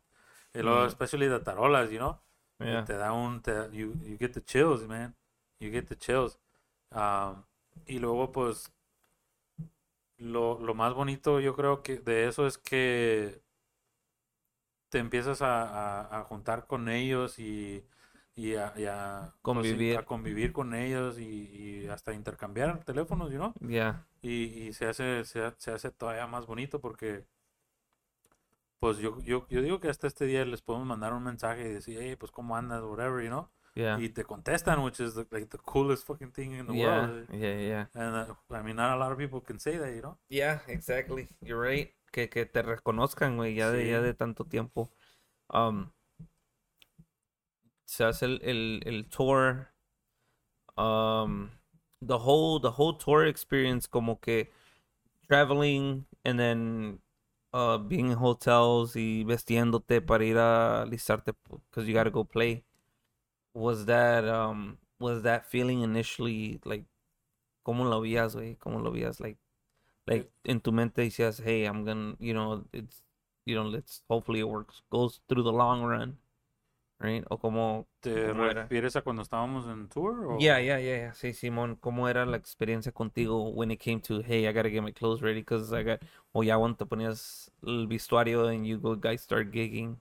y 0.54 0.60
luego 0.62 0.84
Mm. 0.84 0.88
especially 0.88 1.28
the 1.28 1.40
tarolas 1.40 1.90
you 1.90 1.98
know 1.98 2.18
Yeah. 2.60 2.84
te 2.84 2.94
da 2.94 3.12
un 3.12 3.40
te, 3.42 3.52
you, 3.72 3.96
you 4.04 4.16
get 4.18 4.32
the 4.34 4.42
chills 4.42 4.86
man 4.86 5.14
you 5.60 5.70
get 5.70 5.86
the 5.88 5.96
chills 5.96 6.38
Um, 6.92 7.44
y 7.88 7.98
luego 7.98 8.30
pues 8.32 8.70
lo, 10.18 10.58
lo 10.60 10.74
más 10.74 10.94
bonito 10.94 11.40
yo 11.40 11.54
creo 11.56 11.82
que 11.82 11.98
de 11.98 12.28
eso 12.28 12.46
es 12.46 12.58
que 12.58 13.42
te 14.88 14.98
empiezas 14.98 15.42
a, 15.42 15.62
a- 16.02 16.20
a 16.20 16.24
juntar 16.24 16.66
con 16.66 16.88
ellos 16.88 17.38
y, 17.38 17.84
y 18.34 18.54
a, 18.54 18.72
y 18.76 18.84
a- 18.86 19.34
pues, 19.42 19.42
Convivir. 19.42 19.98
a 19.98 20.04
convivir 20.04 20.52
con 20.52 20.74
ellos 20.74 21.18
y, 21.18 21.24
y 21.84 21.88
hasta 21.88 22.12
intercambiar 22.14 22.84
teléfonos, 22.84 23.30
you 23.30 23.38
know? 23.38 23.54
Yeah. 23.68 23.94
Y, 24.22 24.44
y 24.68 24.72
se 24.72 24.86
hace, 24.86 25.24
se, 25.24 25.52
se 25.58 25.72
hace 25.72 25.90
todavía 25.90 26.26
más 26.26 26.46
bonito 26.46 26.80
porque 26.80 27.26
pues 28.78 28.98
yo, 28.98 29.18
yo, 29.22 29.46
yo 29.48 29.62
digo 29.62 29.80
que 29.80 29.88
hasta 29.88 30.06
este 30.06 30.26
día 30.26 30.44
les 30.44 30.62
podemos 30.62 30.86
mandar 30.86 31.12
un 31.14 31.22
mensaje 31.24 31.68
y 31.68 31.72
decir, 31.72 31.98
hey, 32.00 32.16
pues 32.16 32.30
cómo 32.32 32.56
andas, 32.56 32.82
whatever, 32.84 33.22
you 33.22 33.28
know? 33.30 33.48
Yeah. 33.74 33.98
Y 33.98 34.08
te 34.08 34.22
contestan, 34.24 34.82
which 34.84 35.00
is 35.00 35.14
the- 35.14 35.26
like 35.32 35.46
the 35.50 35.58
coolest 35.58 36.06
fucking 36.06 36.30
thing 36.32 36.52
in 36.54 36.66
the 36.66 36.74
Yeah. 36.74 37.06
world. 37.08 37.28
Yeah. 37.32 37.60
Yeah. 37.60 37.86
And 37.94 38.14
uh, 38.30 38.34
I 38.50 38.62
mean, 38.62 38.76
not 38.76 38.92
a 38.94 38.96
lot 38.96 39.10
of 39.10 39.18
people 39.18 39.40
can 39.40 39.58
say 39.58 39.76
that, 39.78 39.92
you 39.94 40.00
know? 40.02 40.16
Yeah, 40.28 40.60
exactly. 40.68 41.28
You're 41.42 41.60
right. 41.60 41.90
Que, 42.12 42.28
que 42.28 42.46
te 42.46 42.62
reconozcan, 42.62 43.36
güey, 43.36 43.56
ya 43.56 43.70
de, 43.72 43.88
ya 43.88 44.00
de 44.00 44.14
tanto 44.14 44.44
tiempo. 44.44 44.90
Um, 45.50 45.90
se 47.86 48.04
hace 48.04 48.26
el, 48.26 48.40
el, 48.42 48.82
el 48.86 49.08
tour. 49.08 49.72
Um, 50.76 51.50
the 52.00 52.18
whole, 52.18 52.60
the 52.60 52.70
whole 52.72 52.94
tour 52.96 53.26
experience, 53.26 53.88
como 53.88 54.20
que 54.20 54.50
traveling 55.28 56.06
and 56.24 56.38
then 56.38 57.00
uh, 57.52 57.78
being 57.78 58.10
in 58.10 58.16
hotels 58.18 58.94
y 58.96 59.24
vestiéndote 59.24 60.00
para 60.00 60.24
ir 60.24 60.36
a 60.38 60.82
alistarte 60.82 61.32
because 61.50 61.86
you 61.88 61.94
gotta 61.94 62.10
go 62.10 62.24
play. 62.24 62.64
Was 63.54 63.86
that, 63.86 64.28
um, 64.28 64.78
was 64.98 65.22
that 65.22 65.46
feeling 65.46 65.82
initially 65.82 66.60
like, 66.64 66.84
cómo 67.64 67.88
lo 67.88 68.00
veías, 68.00 68.34
güey? 68.34 68.56
¿Cómo 68.58 68.82
lo 68.82 68.90
veías? 68.92 69.20
Like, 69.20 69.38
like 70.06 70.30
in 70.44 70.60
tu 70.60 70.72
mente 70.72 71.02
decías, 71.02 71.42
hey, 71.42 71.64
I'm 71.64 71.84
gonna, 71.84 72.16
you 72.18 72.34
know, 72.34 72.64
it's, 72.72 73.02
you 73.46 73.54
know, 73.54 73.64
let's 73.64 74.02
hopefully 74.08 74.40
it 74.40 74.48
works, 74.48 74.82
goes 74.90 75.20
through 75.28 75.44
the 75.44 75.52
long 75.52 75.82
run, 75.82 76.18
right? 77.00 77.24
O 77.30 77.38
como, 77.38 77.86
¿Te 78.00 78.32
refieres 78.32 78.96
a 78.96 79.02
cuando 79.02 79.22
estábamos 79.22 79.66
en 79.68 79.88
tour? 79.88 80.26
O? 80.26 80.38
yeah, 80.40 80.58
yeah, 80.58 80.78
yeah, 80.78 80.96
yeah. 80.96 81.12
Sí, 81.14 81.32
Simón, 81.32 81.76
¿cómo 81.76 82.08
era 82.08 82.26
la 82.26 82.36
experiencia 82.36 82.92
contigo 82.92 83.50
when 83.54 83.70
it 83.70 83.78
came 83.80 84.00
to, 84.00 84.20
hey, 84.22 84.46
I 84.46 84.52
gotta 84.52 84.68
get 84.70 84.82
my 84.82 84.92
clothes 84.92 85.22
ready 85.22 85.40
because 85.40 85.72
I 85.72 85.82
got, 85.82 86.00
o 86.34 86.42
ya 86.42 86.56
cuando 86.58 86.76
te 86.76 86.84
ponías 86.86 87.50
el 87.66 87.86
vestuario 87.86 88.46
and 88.48 88.66
you 88.66 88.78
go 88.78 88.94
guys 88.96 89.22
start 89.22 89.52
gigging, 89.52 89.96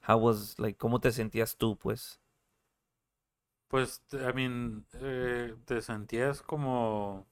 how 0.00 0.18
was, 0.18 0.56
like, 0.58 0.78
cómo 0.78 1.00
te 1.00 1.10
sentías 1.10 1.56
tú, 1.56 1.76
pues? 1.78 2.18
Pues, 3.68 4.02
I 4.12 4.32
mean, 4.34 4.84
eh, 4.94 5.54
te 5.64 5.80
sentías 5.82 6.42
como... 6.42 7.26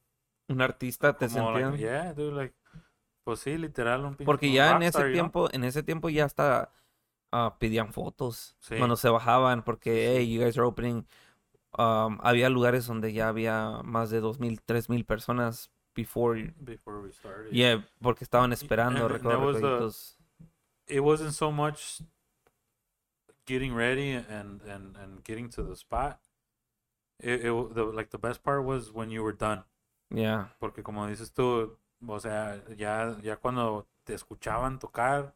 Un 0.48 0.60
artista 0.62 1.16
te 1.16 1.28
como 1.28 1.50
like, 1.50 1.68
sentías. 1.70 1.80
yeah, 2.04 2.12
dude, 2.14 2.32
like, 2.36 2.54
pues 3.24 3.40
sí, 3.40 3.58
literal, 3.58 4.04
un 4.04 4.14
Porque 4.16 4.52
ya 4.52 4.76
en 4.76 4.82
ese 4.82 4.98
you 4.98 5.04
know? 5.04 5.12
tiempo, 5.12 5.48
en 5.52 5.64
ese 5.64 5.82
tiempo 5.82 6.08
ya 6.08 6.24
hasta 6.24 6.70
ah, 7.32 7.56
pedían 7.58 7.92
fotos 7.92 8.56
Sí. 8.60 8.76
cuando 8.76 8.94
se 8.96 9.08
bajaban, 9.08 9.64
porque 9.64 10.14
hey, 10.16 10.30
you 10.32 10.40
guys 10.40 10.56
are 10.56 10.66
opening. 10.66 11.04
um, 11.78 12.18
había 12.22 12.48
lugares 12.48 12.86
donde 12.86 13.12
ya 13.12 13.28
había 13.28 13.80
más 13.82 14.08
de 14.10 14.20
dos 14.20 14.38
mil, 14.38 14.60
tres 14.62 14.88
mil 14.88 15.04
personas 15.04 15.70
before. 15.94 16.54
Before 16.60 17.00
we 17.00 17.12
started. 17.12 17.50
Yeah, 17.50 17.84
porque 18.00 18.22
estaban 18.24 18.52
esperando, 18.52 19.00
and 19.06 19.08
that 19.14 19.18
recuerdo, 19.22 19.46
was 19.46 19.56
the- 19.56 19.62
recuerditos. 19.62 20.18
It 20.86 21.00
wasn't 21.00 21.32
so 21.32 21.50
much 21.50 22.02
getting 23.46 23.74
ready 23.74 24.12
and, 24.12 24.62
and, 24.62 24.96
and 24.96 25.24
getting 25.24 25.50
to 25.50 25.64
the 25.64 25.74
spot. 25.76 26.20
It, 27.20 27.44
it, 27.46 27.74
the, 27.74 27.84
like, 27.84 28.10
the 28.10 28.18
best 28.18 28.42
part 28.42 28.64
was 28.64 28.92
when 28.92 29.10
you 29.10 29.22
were 29.22 29.32
done. 29.32 29.64
Yeah, 30.10 30.48
Porque 30.60 30.82
como 30.82 31.06
dices 31.08 31.32
tú, 31.32 31.76
o 32.06 32.20
sea, 32.20 32.62
ya, 32.76 33.16
ya 33.22 33.36
cuando 33.36 33.86
te 34.04 34.14
escuchaban 34.14 34.78
tocar, 34.78 35.34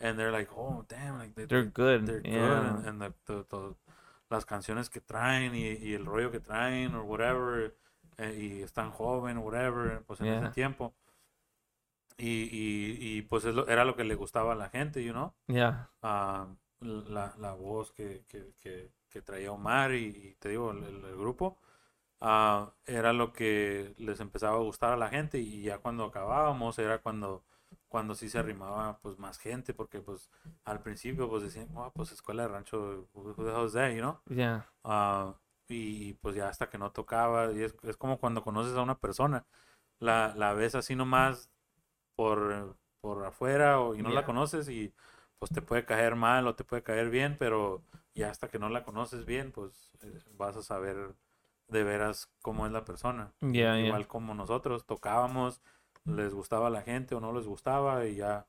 and 0.00 0.18
they're 0.18 0.32
like, 0.32 0.50
oh, 0.56 0.84
damn, 0.88 1.18
like, 1.18 1.34
they, 1.34 1.46
they're 1.46 1.64
good. 1.64 2.06
they're 2.06 2.20
good, 2.20 2.32
yeah. 2.32 2.76
and, 2.76 2.86
and 2.86 3.00
the, 3.00 3.12
the- 3.26 3.44
the- 3.48 3.74
las 4.30 4.44
canciones 4.44 4.90
que 4.90 5.00
traen 5.00 5.54
y, 5.54 5.68
y 5.80 5.94
el 5.94 6.04
rollo 6.04 6.30
que 6.32 6.40
traen, 6.40 6.94
or 6.94 7.04
whatever, 7.04 7.76
eh, 8.18 8.34
y 8.36 8.62
están 8.62 8.90
joven, 8.90 9.38
whatever, 9.38 10.02
pues 10.06 10.20
en 10.20 10.26
ese 10.26 10.40
Yeah. 10.42 10.52
tiempo. 10.52 10.94
Y, 12.16 12.48
y, 12.50 12.96
y 13.18 13.22
pues 13.22 13.44
es 13.44 13.54
lo- 13.54 13.66
era 13.68 13.84
lo 13.84 13.96
que 13.96 14.04
le 14.04 14.14
gustaba 14.14 14.52
a 14.52 14.56
la 14.56 14.68
gente, 14.70 15.02
you 15.04 15.12
know? 15.12 15.32
yeah, 15.48 15.88
Ah, 16.02 16.46
la, 16.80 17.34
la 17.38 17.54
voz 17.54 17.92
que, 17.92 18.24
que, 18.28 18.54
que, 18.60 18.90
que 19.14 19.22
traía 19.22 19.52
Omar 19.52 19.94
y, 19.94 20.06
y 20.08 20.36
te 20.40 20.50
digo, 20.50 20.72
el, 20.72 20.84
el- 20.84 21.16
grupo, 21.18 21.58
ah, 22.20 22.72
era 22.86 23.12
lo 23.12 23.32
que 23.32 23.94
les 23.98 24.20
empezaba 24.20 24.56
a 24.56 24.60
gustar 24.62 24.92
a 24.92 24.96
la 24.96 25.10
gente 25.10 25.38
y 25.38 25.62
ya 25.62 25.78
cuando 25.78 26.04
acabábamos 26.04 26.78
era 26.78 27.00
cuando, 27.02 27.44
cuando 27.88 28.14
sí 28.14 28.28
se 28.28 28.38
arrimaba 28.38 28.98
pues 29.00 29.18
más 29.18 29.38
gente, 29.38 29.74
porque 29.74 30.00
pues 30.00 30.30
al 30.64 30.82
principio 30.82 31.28
pues 31.30 31.42
decían, 31.44 31.68
oh, 31.74 31.92
pues 31.94 32.12
escuela 32.12 32.42
de 32.44 32.48
rancho, 32.48 33.08
who 33.14 33.34
the 33.44 33.50
hell 33.52 33.66
is 33.66 33.72
that, 33.74 33.90
you 33.92 34.00
know? 34.00 34.20
yeah, 34.30 34.62
Ah, 34.84 35.36
y 35.68 36.14
pues 36.14 36.34
ya 36.36 36.48
hasta 36.48 36.68
que 36.70 36.78
no 36.78 36.92
tocaba, 36.92 37.52
y 37.52 37.62
es, 37.62 37.74
es 37.84 37.96
como 37.96 38.18
cuando 38.20 38.42
conoces 38.44 38.76
a 38.76 38.82
una 38.82 38.98
persona, 39.00 39.46
la, 40.00 40.34
la 40.36 40.54
ves 40.54 40.74
así 40.74 40.94
nomás 40.96 41.50
por, 42.16 42.76
por 43.00 43.24
afuera 43.26 43.80
o, 43.80 43.94
y 43.94 44.02
no 44.02 44.12
la 44.12 44.22
Yeah. 44.22 44.24
conoces 44.24 44.68
y 44.68 44.94
pues 45.38 45.52
te 45.52 45.62
puede 45.62 45.84
caer 45.84 46.16
mal 46.16 46.46
o 46.46 46.54
te 46.54 46.64
puede 46.64 46.82
caer 46.82 47.10
bien, 47.10 47.36
pero 47.38 47.82
ya 48.14 48.30
hasta 48.30 48.48
que 48.48 48.58
no 48.58 48.68
la 48.68 48.84
conoces 48.84 49.24
bien, 49.26 49.52
pues 49.52 49.90
eh, 50.02 50.20
vas 50.36 50.56
a 50.56 50.62
saber 50.62 51.14
de 51.68 51.82
veras 51.84 52.28
cómo 52.42 52.66
es 52.66 52.72
la 52.72 52.84
persona. 52.84 53.32
yeah, 53.40 53.76
yeah. 53.76 53.86
Igual 53.86 54.06
como 54.06 54.34
nosotros 54.34 54.86
tocábamos, 54.86 55.60
les 56.06 56.34
gustaba 56.34 56.66
a 56.68 56.70
la 56.70 56.82
gente 56.82 57.14
o 57.14 57.20
no 57.20 57.32
les 57.32 57.46
gustaba 57.46 58.06
y 58.06 58.16
ya 58.16 58.46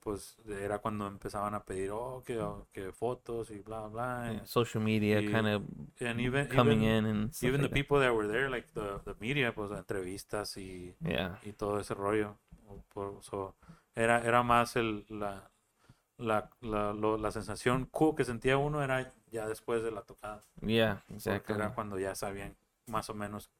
pues 0.00 0.36
era 0.48 0.80
cuando 0.80 1.06
empezaban 1.06 1.54
a 1.54 1.64
pedir, 1.64 1.90
oh, 1.90 2.22
que, 2.26 2.38
que 2.72 2.92
fotos 2.92 3.50
y 3.50 3.60
bla, 3.60 3.86
bla. 3.88 4.30
Yeah, 4.32 4.46
Social 4.46 4.82
media 4.84 5.20
y- 5.20 5.26
kind 5.30 5.46
of 5.48 5.62
And 6.00 6.20
even, 6.20 6.46
coming 6.48 6.82
even, 6.82 6.96
in 6.98 7.04
and 7.06 7.30
even 7.42 7.60
the 7.62 7.68
like 7.68 7.70
that. 7.70 7.72
people 7.74 8.00
that 8.00 8.12
were 8.14 8.26
there, 8.28 8.50
like 8.50 8.66
the, 8.74 9.00
the 9.04 9.14
media, 9.20 9.54
pues 9.54 9.70
entrevistas 9.70 10.56
y, 10.58 10.94
Yeah, 11.00 11.38
y 11.44 11.52
todo 11.52 11.78
ese 11.80 11.94
rollo. 11.94 12.36
So, 13.22 13.54
era, 13.94 14.20
era 14.24 14.42
más 14.42 14.76
el, 14.76 15.06
la, 15.08 15.50
la, 16.24 16.50
la, 16.60 16.92
lo- 16.92 17.16
la 17.18 17.30
sensación 17.30 17.86
cool 17.92 18.14
que 18.14 18.24
sentía 18.24 18.56
uno 18.58 18.82
era 18.82 19.12
ya 19.30 19.46
después 19.46 19.82
de 19.82 19.90
la 19.90 20.02
tocada. 20.02 20.42
yeah, 20.60 20.96
Porque 21.06 21.14
exactly. 21.16 21.54
era 21.56 21.74
cuando 21.74 21.98
ya 21.98 22.14
sabían 22.14 22.56
más 22.86 23.08
o 23.10 23.14
menos 23.14 23.50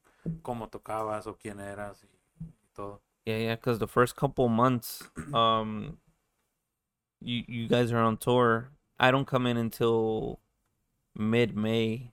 cómo 0.42 0.68
tocabas 0.68 1.26
o 1.26 1.36
quién 1.36 1.60
eras 1.60 2.02
y, 2.04 2.06
y 2.46 2.52
todo. 2.74 3.00
Yeah, 3.26 3.38
yeah, 3.38 3.54
because 3.56 3.78
the 3.78 3.86
first 3.88 4.16
couple 4.16 4.48
months, 4.48 5.08
um, 5.32 5.98
you 7.20 7.42
you 7.48 7.68
guys 7.68 7.90
are 7.92 8.02
on 8.02 8.16
tour. 8.18 8.70
I 8.98 9.10
don't 9.10 9.26
come 9.26 9.46
in 9.46 9.56
until 9.56 10.40
mid 11.14 11.56
May. 11.56 12.12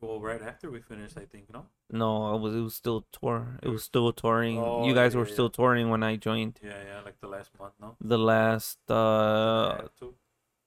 Well, 0.00 0.20
right 0.20 0.42
after 0.42 0.70
we 0.70 0.80
finished, 0.80 1.16
I 1.16 1.26
think, 1.26 1.50
no? 1.52 1.66
No, 1.90 2.34
it 2.36 2.40
was 2.40 2.54
it 2.54 2.60
was 2.60 2.74
still 2.74 3.06
tour. 3.12 3.58
It 3.62 3.68
was 3.68 3.82
still 3.82 4.12
touring. 4.12 4.58
Oh, 4.58 4.86
you 4.86 4.94
guys 4.94 5.14
yeah, 5.14 5.20
were 5.20 5.26
yeah, 5.26 5.32
still 5.32 5.48
touring 5.50 5.88
when 5.88 6.02
I 6.02 6.16
joined. 6.16 6.60
Yeah, 6.62 6.76
yeah, 6.86 7.00
like 7.00 7.18
the 7.20 7.28
last 7.28 7.50
month, 7.58 7.72
no? 7.80 7.96
The 8.00 8.18
last, 8.18 8.78
uh, 8.90 9.88
Yeah. 10.02 10.08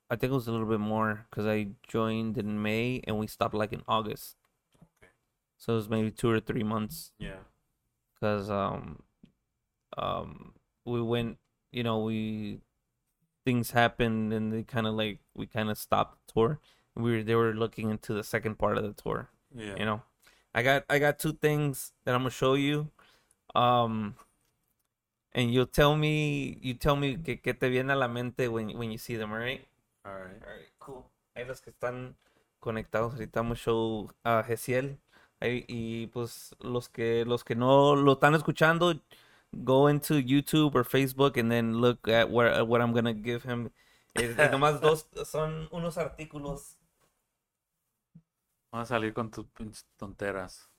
I 0.10 0.15
think 0.18 0.31
it 0.31 0.35
was 0.35 0.48
a 0.48 0.52
little 0.52 0.68
bit 0.68 0.80
more 0.80 1.26
because 1.30 1.45
I 1.45 1.68
joined 1.88 2.38
in 2.38 2.61
May 2.61 3.02
and 3.06 3.18
we 3.19 3.27
stopped 3.27 3.53
like 3.53 3.72
in 3.72 3.84
August. 3.88 4.35
Okay. 4.76 5.11
So 5.57 5.73
it 5.73 5.76
was 5.77 5.89
maybe 5.89 6.11
two 6.11 6.30
or 6.30 6.39
three 6.39 6.64
months. 6.64 7.11
Yeah. 7.19 7.39
because 8.15 8.49
um 8.49 9.03
um 9.98 10.53
we 10.85 11.02
went 11.02 11.38
you 11.72 11.84
know 11.84 11.99
we 11.99 12.60
things 13.45 13.72
happened 13.72 14.34
and 14.34 14.52
they 14.52 14.64
kind 14.64 14.85
of 14.88 14.93
like 14.95 15.19
we 15.35 15.45
kind 15.48 15.69
of 15.69 15.77
stopped 15.77 16.18
the 16.27 16.34
tour 16.34 16.60
we 16.95 17.11
were 17.18 17.23
they 17.23 17.35
were 17.35 17.53
looking 17.53 17.89
into 17.89 18.14
the 18.14 18.23
second 18.23 18.57
part 18.60 18.77
of 18.77 18.84
the 18.84 18.93
tour 18.93 19.30
Yeah. 19.56 19.76
you 19.77 19.85
know 19.85 20.02
i 20.53 20.61
got 20.64 20.84
i 20.90 20.99
got 20.99 21.18
two 21.19 21.34
things 21.34 21.94
that 22.06 22.14
i'm 22.15 22.22
gonna 22.22 22.30
show 22.30 22.56
you 22.56 22.88
um 23.56 24.15
and 25.34 25.52
you'll 25.53 25.65
tell 25.65 25.95
me 25.95 26.57
you 26.61 26.73
tell 26.73 26.95
me 26.95 27.18
que, 27.18 27.38
que 27.41 27.53
te 27.53 27.69
viene 27.69 27.91
a 27.91 27.95
la 27.95 28.07
mente 28.07 28.48
when 28.48 28.78
when 28.78 28.91
you 28.91 28.98
see 28.98 29.15
them 29.18 29.32
all 29.32 29.40
right 29.40 29.65
All 30.03 30.14
right. 30.15 30.41
Alright, 30.41 30.72
cool. 30.80 31.06
Ahí 31.36 31.45
los 31.45 31.61
que 31.61 31.69
están 31.69 32.15
conectados 32.60 33.14
ahorita 33.14 33.41
vamos 33.41 33.60
show 33.60 34.10
a 34.23 34.41
Gesiel. 34.44 34.98
Ahí- 35.40 35.64
y 35.68 36.07
pues 36.07 36.56
los 36.60 36.90
que 36.90 37.23
los 37.23 37.44
que 37.44 37.53
no 37.56 37.95
lo 37.95 38.14
están 38.14 38.34
escuchando, 38.34 38.99
go 39.52 39.88
into 39.90 40.15
YouTube 40.19 40.73
or 40.76 40.84
Facebook 40.84 41.38
and 41.38 41.52
then 41.52 41.82
look 41.82 42.07
at 42.10 42.32
where 42.32 42.64
what 42.65 42.82
I'm 42.82 42.94
gonna 42.94 43.14
give 43.14 43.44
him. 43.44 43.69
Es 44.15 44.36
nomás 44.52 44.82
dos 44.82 45.06
son 45.26 45.68
unos 45.72 45.99
artículos. 45.99 46.78
Vamos 48.72 48.89
a 48.89 48.95
salir 48.95 49.14
con 49.14 49.30
tus 49.30 49.45
pinches 49.48 49.85
tonteras. 49.98 50.69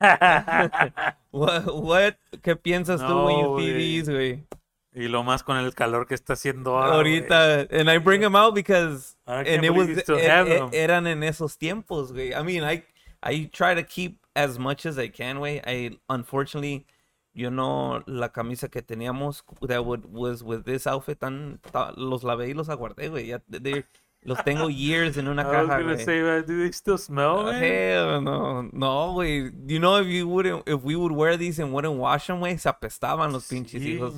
What, 1.32 1.64
what 1.72 2.14
¿Qué 2.42 2.54
piensas 2.56 3.00
tú 3.00 3.06
No, 3.08 3.28
see 3.28 3.70
güey. 3.72 3.74
these, 3.78 4.12
güey? 4.12 4.46
y 4.92 5.08
lo 5.08 5.22
más 5.22 5.42
con 5.42 5.58
el 5.58 5.74
calor 5.74 6.06
que 6.06 6.14
está 6.14 6.32
haciendo 6.32 6.78
ahora. 6.78 6.94
Ahorita, 6.96 7.66
and 7.70 7.90
I 7.90 7.98
bring 7.98 8.22
them 8.22 8.34
out 8.34 8.54
because 8.54 9.14
and 9.26 9.62
it 9.62 9.70
was 9.70 9.88
you 9.88 9.96
still 10.00 10.16
e- 10.18 10.22
e- 10.26 10.68
eran 10.72 11.06
en 11.06 11.22
esos 11.22 11.58
tiempos, 11.58 12.12
güey. 12.12 12.32
I 12.32 12.42
mean, 12.42 12.64
I 12.64 12.82
I 13.22 13.46
try 13.52 13.74
to 13.74 13.82
keep 13.84 14.18
as 14.34 14.58
much 14.58 14.86
as 14.86 14.98
I 14.98 15.08
can, 15.10 15.38
güey. 15.38 15.60
I 15.66 15.98
unfortunately, 16.08 16.86
you 17.34 17.50
know, 17.50 18.02
la 18.06 18.28
camisa 18.30 18.70
que 18.70 18.80
teníamos 18.80 19.42
that 19.68 19.84
would, 19.84 20.06
was 20.06 20.42
with 20.42 20.64
this 20.64 20.86
outfit, 20.86 21.20
tan, 21.20 21.58
ta- 21.72 21.92
los 21.96 22.22
lavé 22.22 22.48
y 22.48 22.54
los 22.54 22.70
aguardé, 22.70 23.10
güey. 23.10 23.26
Ya, 23.26 23.40
they- 23.50 23.84
los 24.26 24.42
tengo 24.44 24.68
years 24.68 25.16
en 25.16 25.28
una 25.28 25.42
I 25.46 25.46
was 25.46 25.68
caja, 25.68 25.80
gonna 25.82 25.94
güey. 25.94 26.04
say, 26.04 26.20
do 26.42 26.58
they 26.58 26.72
still 26.72 26.98
smell, 26.98 27.44
man? 27.44 27.62
Hell 27.62 28.20
no, 28.20 28.62
no, 28.72 29.14
güey. 29.14 29.50
You 29.70 29.78
know, 29.78 29.96
if 29.96 30.06
you 30.08 30.26
wouldn't, 30.28 30.68
if 30.68 30.82
we 30.82 30.96
would 30.96 31.12
wear 31.12 31.36
these 31.36 31.58
and 31.58 31.72
wouldn't 31.72 31.94
wash 31.96 32.26
them, 32.26 32.40
güey, 32.40 32.58
se 32.58 32.68
apestaban 32.70 33.32
los 33.32 33.48
pinches 33.48 33.82
Sí, 33.82 33.98
hijos 33.98 34.14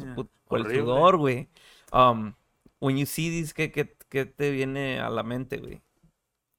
por 0.49 0.59
el 0.59 0.65
sudor, 0.65 1.17
güey. 1.19 1.47
Um, 1.93 2.35
when 2.81 2.97
you 2.97 3.07
see 3.07 3.31
these, 3.31 3.53
¿qué, 3.53 3.71
qué, 3.73 3.89
qué 4.11 4.25
te 4.25 4.51
viene 4.51 4.99
a 5.01 5.11
la 5.11 5.23
mente, 5.23 5.59
güey? 5.59 5.81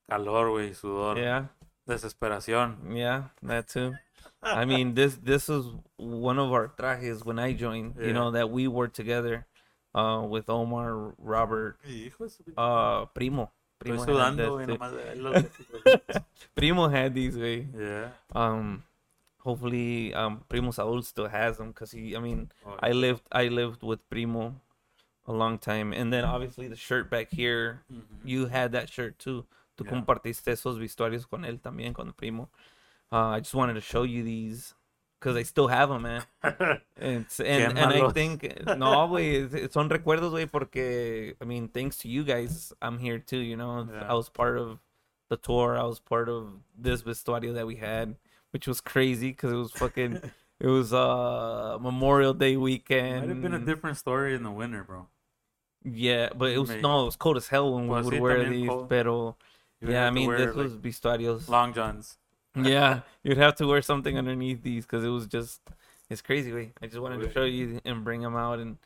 Calor, 0.09 0.49
güey, 0.49 0.73
sudor, 0.73 1.17
Yeah, 1.17 1.49
desesperación. 1.87 2.77
yeah, 2.95 3.29
that 3.43 3.67
too. 3.67 3.95
I 4.41 4.65
mean, 4.65 4.95
this 4.95 5.17
this 5.17 5.49
is 5.49 5.65
one 5.97 6.39
of 6.39 6.51
our 6.51 6.67
trajes 6.69 7.23
when 7.25 7.37
I 7.39 7.53
joined. 7.53 7.95
You 7.99 8.07
Yeah. 8.07 8.13
know 8.13 8.31
that 8.31 8.49
we 8.49 8.67
were 8.67 8.87
together, 8.87 9.45
uh, 9.95 10.25
with 10.27 10.49
Omar, 10.49 11.13
Robert, 11.17 11.77
Hijo 11.85 12.25
de 12.25 12.29
su 12.29 12.43
pinche- 12.43 12.53
uh, 12.57 13.05
Primo. 13.07 13.51
Primo 13.79 13.99
had 13.99 14.07
sudando, 14.09 14.57
this, 14.65 14.77
nomás 14.77 14.91
de 14.91 15.03
verlos. 15.15 16.23
Primo 16.55 16.89
had 16.89 17.13
these, 17.13 17.35
güey. 17.37 17.67
Yeah. 17.77 18.09
Um, 18.35 18.83
hopefully, 19.39 20.13
um, 20.13 20.43
Primo 20.49 20.71
Saul 20.71 21.01
still 21.01 21.27
has 21.29 21.57
them 21.57 21.69
because 21.69 21.91
he. 21.91 22.15
I 22.15 22.19
mean, 22.19 22.51
Oh, 22.65 22.75
I 22.81 22.91
lived 22.91 23.21
I 23.31 23.47
lived 23.47 23.81
with 23.83 23.99
Primo 24.09 24.55
a 25.27 25.31
long 25.31 25.57
time, 25.59 25.93
and 25.93 26.11
then 26.11 26.25
obviously 26.25 26.67
the 26.67 26.75
shirt 26.75 27.09
back 27.09 27.29
here, 27.31 27.81
mhm. 27.91 28.01
you 28.25 28.47
had 28.47 28.71
that 28.73 28.89
shirt 28.89 29.17
too. 29.19 29.45
Tú 29.77 29.85
Yeah. 29.85 29.91
compartiste 29.91 30.47
esos 30.51 30.77
vestuarios 30.77 31.25
con 31.29 31.45
él 31.45 31.61
también, 31.61 31.93
con 31.93 32.11
Primo. 32.11 32.49
Uh, 33.11 33.37
I 33.37 33.39
just 33.39 33.53
wanted 33.55 33.75
to 33.75 33.81
show 33.81 34.03
you 34.03 34.23
these 34.23 34.73
because 35.19 35.35
I 35.35 35.43
still 35.43 35.67
have 35.67 35.89
them, 35.89 36.03
man. 36.03 36.23
It's, 37.01 37.39
and, 37.39 37.77
and 37.77 37.93
I 37.93 38.09
think 38.11 38.43
no, 38.65 39.07
güey, 39.07 39.53
es- 39.53 39.71
son 39.73 39.89
recuerdos, 39.89 40.31
güey, 40.31 40.47
porque 40.51 41.35
I 41.41 41.45
mean, 41.45 41.67
thanks 41.69 41.97
to 41.99 42.07
you 42.07 42.23
guys, 42.23 42.73
I'm 42.81 42.99
here 42.99 43.19
too. 43.19 43.39
You 43.39 43.55
know, 43.57 43.87
Yeah. 43.91 44.05
I 44.09 44.13
was 44.13 44.29
part 44.29 44.57
of 44.57 44.79
the 45.29 45.37
tour. 45.37 45.77
I 45.77 45.83
was 45.83 45.99
part 45.99 46.27
of 46.29 46.47
this 46.77 47.03
vestuario 47.03 47.53
that 47.53 47.67
we 47.67 47.75
had, 47.77 48.15
which 48.51 48.67
was 48.67 48.81
crazy 48.81 49.29
because 49.29 49.51
it 49.51 49.55
was 49.57 49.71
fucking. 49.71 50.21
It 50.61 50.67
was 50.67 50.91
uh 50.91 51.77
Memorial 51.79 52.33
Day 52.33 52.57
weekend. 52.57 53.21
Might 53.21 53.29
have 53.29 53.41
been 53.41 53.53
a 53.53 53.59
different 53.63 53.95
story 53.97 54.35
in 54.35 54.43
the 54.43 54.51
winter, 54.51 54.83
bro. 54.83 55.07
Yeah, 55.85 56.29
but 56.35 56.51
it 56.51 56.57
was 56.59 56.67
May- 56.69 56.81
no, 56.81 57.03
it 57.03 57.05
was 57.05 57.15
cold 57.15 57.37
as 57.37 57.47
hell 57.47 57.73
when 57.75 57.87
we 57.87 58.01
would 58.01 58.19
wear 58.19 58.43
these. 58.43 58.67
cold. 58.67 58.89
Pero 58.89 59.37
yeah, 59.79 60.05
I 60.05 60.11
mean, 60.11 60.29
this 60.29 60.53
was 60.53 60.75
vestuarios. 60.75 61.47
long 61.47 61.71
johns. 61.73 62.17
Yeah, 62.65 63.01
you'd 63.23 63.37
have 63.37 63.55
to 63.55 63.67
wear 63.67 63.81
something 63.81 64.17
underneath 64.17 64.61
these 64.63 64.85
because 64.85 65.03
it 65.03 65.09
was 65.09 65.27
just 65.27 65.61
it's 66.09 66.21
crazy, 66.21 66.51
way. 66.51 66.73
I 66.81 66.87
just 66.87 66.99
wanted 66.99 67.21
to 67.21 67.31
show 67.31 67.43
you 67.45 67.79
and 67.85 68.03
bring 68.03 68.21
them 68.21 68.35
out 68.35 68.59
and 68.59 68.77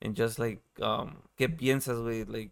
and 0.00 0.14
just 0.14 0.38
like 0.38 0.62
um 0.80 1.22
qué 1.38 1.48
piensas, 1.48 1.98
güey, 2.02 2.24
like 2.28 2.50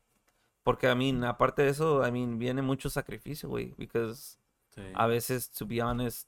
porque 0.65 0.85
I 0.85 0.94
mean, 0.94 1.23
aparte 1.23 1.57
de 1.57 1.69
eso, 1.69 2.03
I 2.03 2.11
mean, 2.11 2.39
viene 2.39 2.62
mucho 2.62 2.89
sacrificio, 2.89 3.48
güey, 3.48 3.74
because 3.77 4.36
Sí. 4.77 4.82
a 4.94 5.09
veces 5.09 5.48
to 5.57 5.65
be 5.65 5.81
honest, 5.81 6.27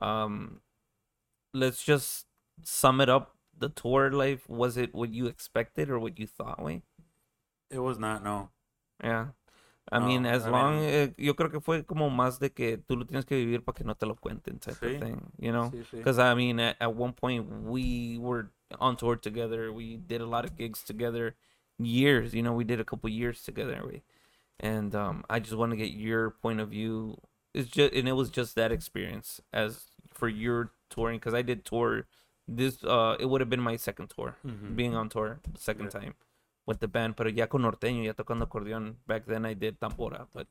um 0.00 0.60
let's 1.52 1.84
just 1.84 2.26
sum 2.62 3.00
it 3.00 3.08
up. 3.08 3.36
The 3.58 3.68
tour 3.68 4.10
life 4.10 4.48
was 4.48 4.76
it 4.76 4.94
what 4.94 5.10
you 5.12 5.26
expected 5.26 5.90
or 5.90 5.98
what 5.98 6.18
you 6.18 6.26
thought, 6.26 6.62
way? 6.62 6.82
It 7.70 7.80
was 7.80 7.98
not, 7.98 8.22
no. 8.24 8.50
Yeah. 9.02 9.28
I 9.92 9.98
No, 9.98 10.06
mean, 10.06 10.24
as 10.26 10.44
I 10.46 10.50
long, 10.50 10.76
mean- 10.80 10.88
eh, 10.88 11.14
yo 11.18 11.34
creo 11.34 11.50
que 11.50 11.60
fue 11.60 11.84
como 11.84 12.10
más 12.10 12.38
de 12.38 12.50
que 12.52 12.78
tú 12.78 12.96
lo 12.96 13.04
tienes 13.06 13.24
que 13.26 13.34
vivir 13.36 13.64
para 13.64 13.74
que 13.76 13.84
no 13.84 13.94
te 13.94 14.06
lo 14.06 14.14
cuenten, 14.14 14.60
type 14.60 14.76
Sí. 14.78 14.94
of 14.96 15.02
thing, 15.02 15.20
you 15.38 15.50
know? 15.50 15.70
Sí, 15.70 15.82
sí. 15.90 15.96
Because 15.98 16.18
I 16.20 16.34
mean, 16.34 16.60
at, 16.60 16.76
at 16.80 16.94
one 16.94 17.12
point 17.12 17.44
we 17.64 18.16
were 18.18 18.50
on 18.78 18.96
tour 18.96 19.16
together. 19.16 19.72
We 19.72 19.96
did 19.96 20.20
a 20.20 20.26
lot 20.26 20.44
of 20.44 20.56
gigs 20.56 20.84
together, 20.84 21.34
years. 21.78 22.34
You 22.34 22.42
know, 22.42 22.52
we 22.52 22.64
did 22.64 22.78
a 22.80 22.84
couple 22.84 23.10
years 23.10 23.42
together. 23.42 23.82
We, 23.84 24.02
and 24.60 24.94
um, 24.94 25.24
I 25.28 25.40
just 25.40 25.56
want 25.56 25.72
to 25.72 25.76
get 25.76 25.90
your 25.90 26.30
point 26.30 26.60
of 26.60 26.68
view. 26.68 27.16
It's 27.52 27.68
just, 27.68 27.92
and 27.92 28.06
it 28.08 28.12
was 28.12 28.30
just 28.30 28.54
that 28.54 28.70
experience 28.70 29.40
as 29.52 29.86
for 30.12 30.28
your 30.28 30.70
touring 30.88 31.18
because 31.18 31.34
I 31.34 31.42
did 31.42 31.64
tour. 31.64 32.06
This 32.46 32.82
uh, 32.84 33.16
it 33.18 33.26
would 33.26 33.40
have 33.40 33.50
been 33.50 33.60
my 33.60 33.76
second 33.76 34.10
tour, 34.10 34.36
Mhm. 34.46 34.76
being 34.76 34.94
on 34.94 35.08
tour 35.08 35.40
second 35.56 35.86
Yeah. 35.92 36.00
time 36.00 36.14
with 36.70 36.78
the 36.78 36.86
band. 36.88 37.14
Pero 37.16 37.28
ya 37.30 37.48
con 37.48 37.62
norteño, 37.62 38.04
ya 38.04 38.14
tocando 38.14 38.44
acordeón. 38.46 38.96
Back 39.06 39.26
then 39.26 39.44
I 39.44 39.54
did 39.54 39.78
tambora, 39.78 40.26
but 40.32 40.46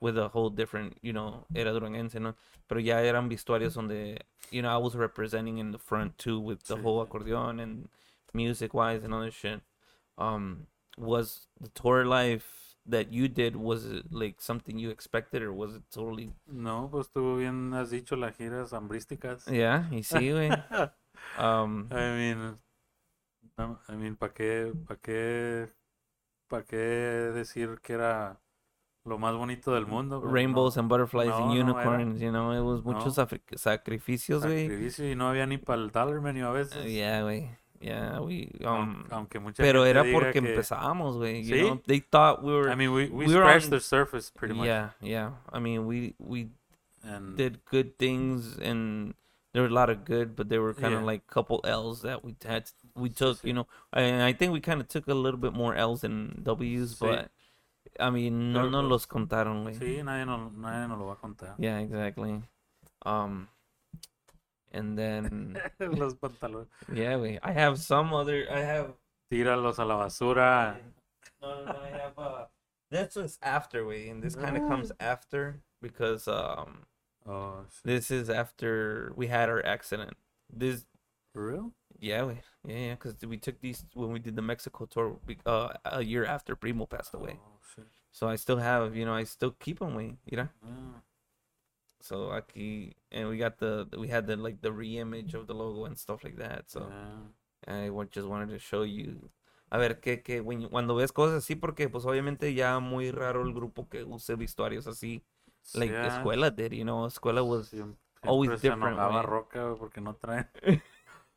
with 0.00 0.18
a 0.18 0.28
whole 0.28 0.50
different, 0.50 0.96
you 1.02 1.12
know, 1.12 1.46
era 1.54 1.72
duranguense, 1.72 2.18
¿no? 2.20 2.34
Pero 2.66 2.80
ya 2.80 3.00
eran 3.02 3.28
vestuarios 3.28 3.74
donde, 3.74 4.18
you 4.50 4.62
know, 4.62 4.70
I 4.70 4.78
was 4.78 4.94
representing 4.96 5.58
in 5.58 5.72
the 5.72 5.78
front 5.78 6.16
too 6.18 6.40
with 6.40 6.64
the 6.66 6.76
Sí, 6.76 6.82
whole 6.82 6.98
sí. 7.04 7.06
accordion 7.06 7.60
and 7.60 7.88
music 8.32 8.74
wise 8.74 9.04
and 9.04 9.12
all 9.14 9.22
this 9.24 9.34
shit. 9.34 9.60
Um, 10.18 10.66
was 10.98 11.48
the 11.60 11.68
tour 11.68 12.04
life 12.04 12.76
that 12.86 13.12
you 13.12 13.28
did 13.28 13.56
was 13.56 13.84
it 13.84 14.06
like 14.10 14.40
something 14.40 14.78
you 14.78 14.90
expected 14.90 15.42
or 15.42 15.52
was 15.52 15.74
it 15.74 15.82
totally? 15.92 16.32
No, 16.46 16.88
pues 16.90 17.06
estuvo 17.08 17.36
bien, 17.36 17.72
has 17.74 17.90
dicho, 17.90 18.16
las 18.16 18.36
giras 18.36 18.72
hambrísticas. 18.72 19.46
Yeah, 19.46 19.84
y 19.90 20.02
sí, 20.02 20.30
güey. 20.32 20.50
Um, 21.38 21.88
I 21.92 22.16
mean, 22.16 22.58
I 23.88 23.92
mean, 23.96 24.16
¿para 24.16 24.32
qué, 24.32 24.72
para 24.86 25.00
qué, 25.00 25.68
para 26.48 26.64
qué 26.64 26.76
decir 26.76 27.80
que 27.82 27.94
era 27.94 28.38
lo 29.04 29.18
más 29.18 29.34
bonito 29.34 29.74
del 29.74 29.86
mundo? 29.86 30.20
bro? 30.20 30.30
rainbows 30.32 30.76
No, 30.76 30.80
and 30.82 30.88
butterflies 30.88 31.28
no, 31.30 31.36
and 31.36 31.46
no 31.54 31.64
unicorns, 31.64 32.20
you 32.20 32.30
know, 32.30 32.52
it 32.52 32.60
was 32.62 32.84
muchos 32.84 33.16
No. 33.16 33.26
sacrificios, 33.56 34.42
güey. 34.44 34.68
sacrificio 34.68 35.10
y 35.10 35.14
no 35.14 35.28
había 35.28 35.46
ni 35.46 35.58
para 35.58 35.80
el 35.82 35.90
dollar 35.90 36.20
menu 36.20 36.46
a 36.46 36.52
veces. 36.52 36.84
Uh, 36.84 36.88
yeah, 36.88 37.22
güey. 37.22 37.50
Yeah, 37.82 38.20
we 38.20 38.50
um. 38.60 38.66
Aun- 38.66 39.06
aunque 39.10 39.38
mucha 39.40 39.62
Pero 39.62 39.84
gente 39.84 39.90
era 39.90 40.02
diga 40.02 40.18
porque 40.20 40.32
que- 40.42 40.50
empezamos, 40.50 41.16
güey. 41.16 41.42
You 41.44 41.56
¿Sí? 41.56 41.62
know, 41.62 41.82
they 41.86 42.00
thought 42.00 42.42
we 42.42 42.52
were. 42.52 42.70
I 42.70 42.76
mean, 42.76 42.90
we, 42.92 43.06
we, 43.06 43.24
we 43.26 43.34
were 43.34 43.42
scratched 43.42 43.64
on- 43.66 43.70
the 43.70 43.80
surface 43.80 44.30
pretty 44.30 44.52
much. 44.54 44.66
Yeah, 44.66 44.90
yeah. 45.00 45.30
I 45.50 45.60
mean, 45.60 45.86
we 45.86 46.14
we 46.18 46.50
And 47.02 47.34
did 47.38 47.64
good 47.64 47.96
things, 47.96 48.58
and 48.58 49.14
there 49.54 49.62
were 49.62 49.70
a 49.70 49.72
lot 49.74 49.88
of 49.88 50.04
good, 50.04 50.36
but 50.36 50.50
there 50.50 50.60
were 50.60 50.74
kind 50.74 50.92
of 50.92 51.00
Yeah. 51.00 51.06
like 51.06 51.26
couple 51.26 51.60
L's 51.64 52.02
that 52.02 52.22
we 52.22 52.36
had. 52.44 52.70
We 53.00 53.08
took, 53.10 53.42
you 53.44 53.52
know, 53.54 53.66
and 53.92 54.22
I 54.22 54.32
think 54.32 54.52
we 54.52 54.60
kind 54.60 54.80
of 54.80 54.88
took 54.88 55.08
a 55.08 55.14
little 55.14 55.40
bit 55.40 55.52
more 55.54 55.74
L's 55.74 56.02
than 56.02 56.42
W's, 56.42 56.94
Sí. 56.94 57.00
but 57.00 57.30
I 57.98 58.10
mean, 58.10 58.52
no 58.52 58.68
no 58.68 58.80
los 58.82 59.06
contaron, 59.06 59.64
güey. 59.64 59.78
sí, 59.78 60.02
nadie 60.04 60.26
nos, 60.26 60.52
nadie 60.52 60.88
nos 60.88 60.98
lo 60.98 61.06
va 61.06 61.12
a 61.12 61.16
contar. 61.16 61.54
Yeah, 61.58 61.78
exactly. 61.78 62.42
Um, 63.06 63.48
and 64.72 64.96
then 64.98 65.58
Los 65.80 66.14
pantalones. 66.14 66.66
yeah, 66.92 67.16
we. 67.16 67.38
I 67.42 67.52
have 67.52 67.78
some 67.78 68.12
other. 68.14 68.46
I 68.50 68.60
have. 68.60 68.92
Tíralos 69.32 69.78
a 69.78 69.84
la 69.84 69.96
basura. 70.04 70.76
No, 71.40 71.64
no, 71.64 71.72
no, 71.72 71.78
I 71.82 71.88
have. 71.98 72.18
Uh, 72.18 72.44
this 72.90 73.14
was 73.16 73.38
after 73.42 73.86
way, 73.86 74.08
and 74.08 74.22
this 74.22 74.34
kind 74.34 74.56
of 74.56 74.68
comes 74.68 74.90
after 75.00 75.60
because 75.80 76.26
um, 76.28 76.84
Oh, 77.26 77.64
this 77.84 78.10
is 78.10 78.28
after 78.28 79.12
we 79.16 79.28
had 79.28 79.48
our 79.48 79.64
accident. 79.64 80.16
This, 80.52 80.84
For 81.32 81.46
real? 81.46 81.72
yeah, 82.00 82.24
we, 82.24 82.40
yeah, 82.66 82.76
yeah, 82.76 82.94
because 82.94 83.16
we 83.26 83.36
took 83.38 83.60
these 83.60 83.84
when 83.94 84.12
we 84.12 84.18
did 84.18 84.36
the 84.36 84.42
Mexico 84.42 84.86
tour. 84.86 85.16
Uh, 85.46 85.68
a 85.84 86.02
year 86.02 86.24
after 86.24 86.54
Primo 86.56 86.86
passed 86.86 87.14
away, 87.14 87.38
Oh, 87.40 87.84
so 88.12 88.28
I 88.28 88.36
still 88.36 88.58
have, 88.58 88.94
you 88.96 89.04
know, 89.04 89.14
I 89.14 89.24
still 89.24 89.52
keep 89.58 89.78
them. 89.78 89.94
We, 89.94 90.16
you 90.26 90.36
know. 90.38 90.48
Ah, 90.64 91.00
So 92.02 92.30
aquí, 92.32 92.94
and 93.12 93.28
we 93.28 93.36
got 93.36 93.58
the 93.58 93.86
we 93.98 94.08
had 94.08 94.26
the 94.26 94.36
like 94.36 94.60
the 94.62 94.72
re-image 94.72 95.34
of 95.34 95.46
the 95.46 95.54
logo 95.54 95.84
and 95.84 95.98
stuff 95.98 96.24
like 96.24 96.36
that. 96.38 96.70
So 96.70 96.88
yeah. 97.68 97.86
I 97.86 97.90
just 98.10 98.26
wanted 98.26 98.48
to 98.50 98.58
show 98.58 98.82
you. 98.82 99.30
A 99.72 99.78
ver, 99.78 100.00
que, 100.00 100.22
que 100.22 100.40
when- 100.40 100.68
cuando 100.68 100.96
ves 100.96 101.12
cosas 101.12 101.44
así, 101.44 101.54
porque 101.60 101.88
pues 101.88 102.04
obviamente 102.04 102.54
ya 102.54 102.80
muy 102.80 103.10
raro 103.12 103.42
el 103.42 103.52
grupo 103.52 103.88
que 103.88 104.02
use 104.02 104.34
vestuarios 104.34 104.86
así. 104.86 105.22
Like 105.74 105.92
Yeah. 105.92 106.08
Escuela 106.08 106.50
did, 106.50 106.72
you 106.72 106.84
know, 106.84 107.04
Escuela 107.06 107.44
was 107.46 107.72
always 108.22 108.50
different. 108.62 108.98
Roca, 109.22 109.76
porque 109.78 110.00
no 110.00 110.14
traen. 110.14 110.48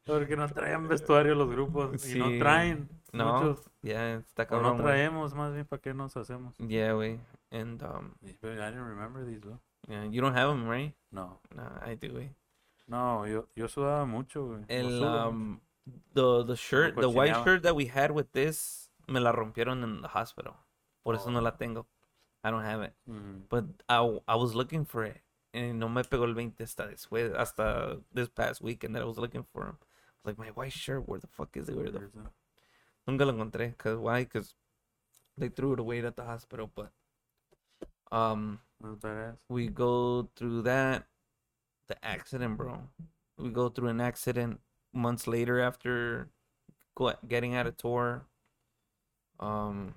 porque 0.06 0.36
no 0.36 0.48
traen 0.50 0.88
vestuario 0.88 1.36
los 1.36 1.50
grupos. 1.50 2.06
Y 2.08 2.20
no 2.20 2.30
Sí. 2.30 2.40
traen. 2.40 2.90
No. 3.12 3.42
Muchos. 3.42 3.70
Yeah, 3.82 4.16
está 4.16 4.44
O 4.44 4.46
no 4.58 4.62
cabrón, 4.72 4.78
traemos, 4.84 5.34
más 5.36 5.54
bien, 5.54 5.66
¿para 5.66 5.82
qué 5.82 5.94
nos 5.94 6.16
hacemos? 6.18 6.56
Yeah, 6.58 6.94
güey. 6.94 7.20
And 7.52 7.82
um, 7.84 8.14
But 8.42 8.60
I 8.60 8.72
didn't 8.72 8.88
remember 8.88 9.24
these, 9.26 9.42
though. 9.42 9.60
yeah, 9.88 10.06
you 10.06 10.22
don't 10.22 10.36
have 10.36 10.50
them, 10.50 10.68
right? 10.68 10.94
No. 11.12 11.40
Nah, 11.56 11.80
I 11.86 11.96
do, 11.96 12.10
güey. 12.10 12.30
No, 12.88 13.26
yo, 13.28 13.48
yo 13.56 13.68
sudaba 13.68 14.06
mucho, 14.06 14.48
güey. 14.48 14.66
El 14.68 14.90
sudo 15.00 15.30
um, 15.30 15.60
the 16.14 16.44
the 16.46 16.56
shirt, 16.56 16.96
the 16.96 17.08
white 17.10 17.36
shirt 17.44 17.62
that 17.64 17.76
we 17.76 17.86
had 17.88 18.12
with 18.12 18.32
this, 18.32 18.90
me 19.08 19.20
la 19.20 19.32
rompieron 19.32 19.84
in 19.84 20.02
the 20.02 20.08
hospital. 20.08 20.56
Por 21.04 21.16
eso 21.16 21.30
no 21.30 21.40
la 21.42 21.52
tengo. 21.52 21.86
I 22.44 22.50
don't 22.52 22.64
have 22.66 22.82
it. 22.82 22.94
Mm. 23.10 23.44
But 23.50 23.66
I, 23.88 23.98
I 24.28 24.36
was 24.36 24.54
looking 24.56 24.86
for 24.86 25.06
it. 25.06 25.22
And 25.54 25.80
no 25.80 25.88
me 25.88 26.02
pegó 26.04 26.26
el 26.26 26.34
20 26.34 26.64
hasta 26.64 26.88
después, 26.88 27.32
hasta 27.38 27.98
this 28.14 28.28
past 28.28 28.62
weekend 28.62 28.96
that 28.96 29.04
I 29.04 29.06
was 29.06 29.18
looking 29.18 29.44
for 29.54 29.68
him. 29.68 29.78
Like, 30.24 30.38
my 30.38 30.48
white 30.48 30.74
shirt, 30.74 31.08
where 31.08 31.20
the 31.20 31.28
fuck 31.28 31.56
is 31.58 31.70
it? 31.70 31.76
Where 31.76 31.90
the 31.90 32.00
that? 32.00 32.32
Nunca 33.08 33.26
lo 33.26 33.34
encontré. 33.34 33.78
Cause 33.78 33.98
why? 33.98 34.24
Cause 34.24 34.56
they 35.38 35.50
threw 35.50 35.74
it 35.74 35.80
away 35.80 36.04
at 36.04 36.16
the 36.16 36.24
hospital. 36.24 36.72
But 36.74 36.92
um, 38.12 38.60
we 39.50 39.68
go 39.68 40.30
through 40.36 40.64
that, 40.64 41.06
the 41.88 42.06
accident, 42.06 42.58
bro. 42.58 42.80
We 43.38 43.50
go 43.50 43.70
through 43.70 43.90
an 43.90 44.00
accident 44.00 44.60
months 44.94 45.28
later 45.28 45.60
after 45.60 46.30
getting 47.28 47.56
out 47.56 47.68
of 47.68 47.78
tour. 47.78 48.26
Um, 49.40 49.96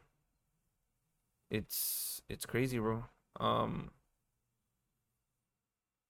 it's 1.51 2.23
it's 2.29 2.47
crazy, 2.47 2.79
bro. 2.79 3.05
Um, 3.39 3.91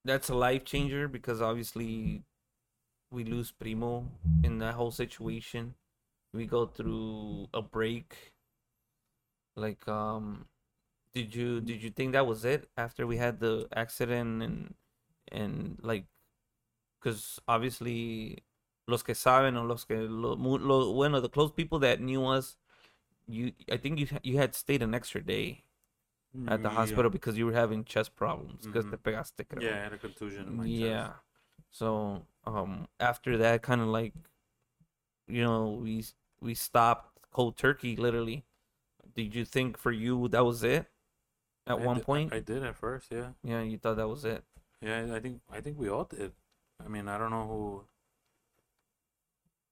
that's 0.04 0.28
a 0.28 0.34
life 0.34 0.64
changer 0.64 1.08
because 1.08 1.42
obviously 1.42 2.22
we 3.10 3.24
lose 3.24 3.52
Primo 3.52 4.06
in 4.42 4.58
that 4.58 4.74
whole 4.74 4.90
situation. 4.90 5.74
We 6.32 6.46
go 6.46 6.66
through 6.66 7.48
a 7.54 7.62
break. 7.62 8.32
Like, 9.56 9.86
um, 9.88 10.46
did 11.14 11.34
you 11.34 11.60
did 11.60 11.82
you 11.82 11.90
think 11.90 12.12
that 12.12 12.26
was 12.26 12.44
it 12.44 12.68
after 12.76 13.06
we 13.06 13.16
had 13.18 13.40
the 13.40 13.68
accident 13.74 14.42
and 14.42 14.74
and 15.32 15.78
like, 15.82 16.06
because 17.00 17.40
obviously 17.48 18.44
los 18.88 19.02
que 19.02 19.14
saben 19.14 19.56
o 19.56 19.64
los 19.64 19.84
que 19.84 19.96
lo, 19.96 20.34
lo 20.34 20.92
bueno 20.94 21.20
the 21.20 21.28
close 21.28 21.52
people 21.52 21.78
that 21.80 22.00
knew 22.00 22.24
us, 22.26 22.56
you 23.28 23.52
I 23.70 23.76
think 23.78 24.00
you 24.00 24.08
you 24.22 24.38
had 24.38 24.54
stayed 24.54 24.82
an 24.82 24.94
extra 24.94 25.22
day 25.22 25.64
at 26.48 26.62
the 26.62 26.70
Yeah. 26.70 26.70
hospital 26.70 27.10
because 27.10 27.38
you 27.38 27.46
were 27.46 27.52
having 27.54 27.84
chest 27.84 28.16
problems 28.16 28.66
because 28.66 28.86
Mhm. 28.86 28.90
te 28.90 28.98
pegaste 28.98 29.44
creo. 29.48 29.64
Yeah, 29.64 29.76
I 29.76 29.78
had 29.82 29.92
a 29.92 29.98
contusion 29.98 30.48
in 30.48 30.56
my 30.56 30.66
yeah 30.66 30.68
chest. 30.68 31.14
So 31.70 32.22
um 32.46 32.86
after 33.00 33.36
that 33.38 33.62
kind 33.62 33.80
of 33.80 33.88
like 33.88 34.14
you 35.26 35.42
know 35.42 35.70
we 35.82 36.04
we 36.40 36.54
stopped 36.54 37.18
cold 37.32 37.56
turkey 37.56 37.96
literally 37.96 38.44
did 39.14 39.34
you 39.34 39.44
think 39.44 39.76
for 39.76 39.92
you 39.92 40.28
that 40.28 40.44
was 40.44 40.62
it 40.62 40.86
at 41.66 41.80
I 41.80 41.84
one 41.84 41.96
did- 41.96 42.04
point 42.06 42.32
I 42.32 42.40
did 42.40 42.62
at 42.62 42.76
first, 42.76 43.08
yeah. 43.10 43.30
yeah 43.42 43.62
you 43.62 43.78
thought 43.78 43.96
that 43.96 44.08
was 44.08 44.24
it 44.24 44.44
Yeah, 44.80 45.08
I 45.14 45.20
think 45.20 45.40
I 45.50 45.60
think 45.60 45.78
we 45.78 45.88
all 45.88 46.04
did. 46.04 46.32
I 46.84 46.88
mean, 46.88 47.08
I 47.08 47.16
don't 47.18 47.30
know 47.30 47.46
who. 47.48 47.84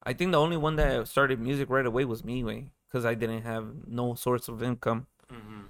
i 0.03 0.13
think 0.13 0.33
the 0.33 0.39
only 0.41 0.57
one 0.57 0.77
that 0.77 1.07
started 1.09 1.39
music 1.41 1.69
right 1.71 1.87
away 1.87 2.05
was 2.05 2.25
me 2.25 2.43
way 2.45 2.73
because 2.89 3.05
i 3.05 3.15
didn't 3.15 3.43
have 3.43 3.87
no 3.87 4.15
source 4.15 4.49
of 4.49 4.63
income 4.63 5.07
Mhm. 5.33 5.64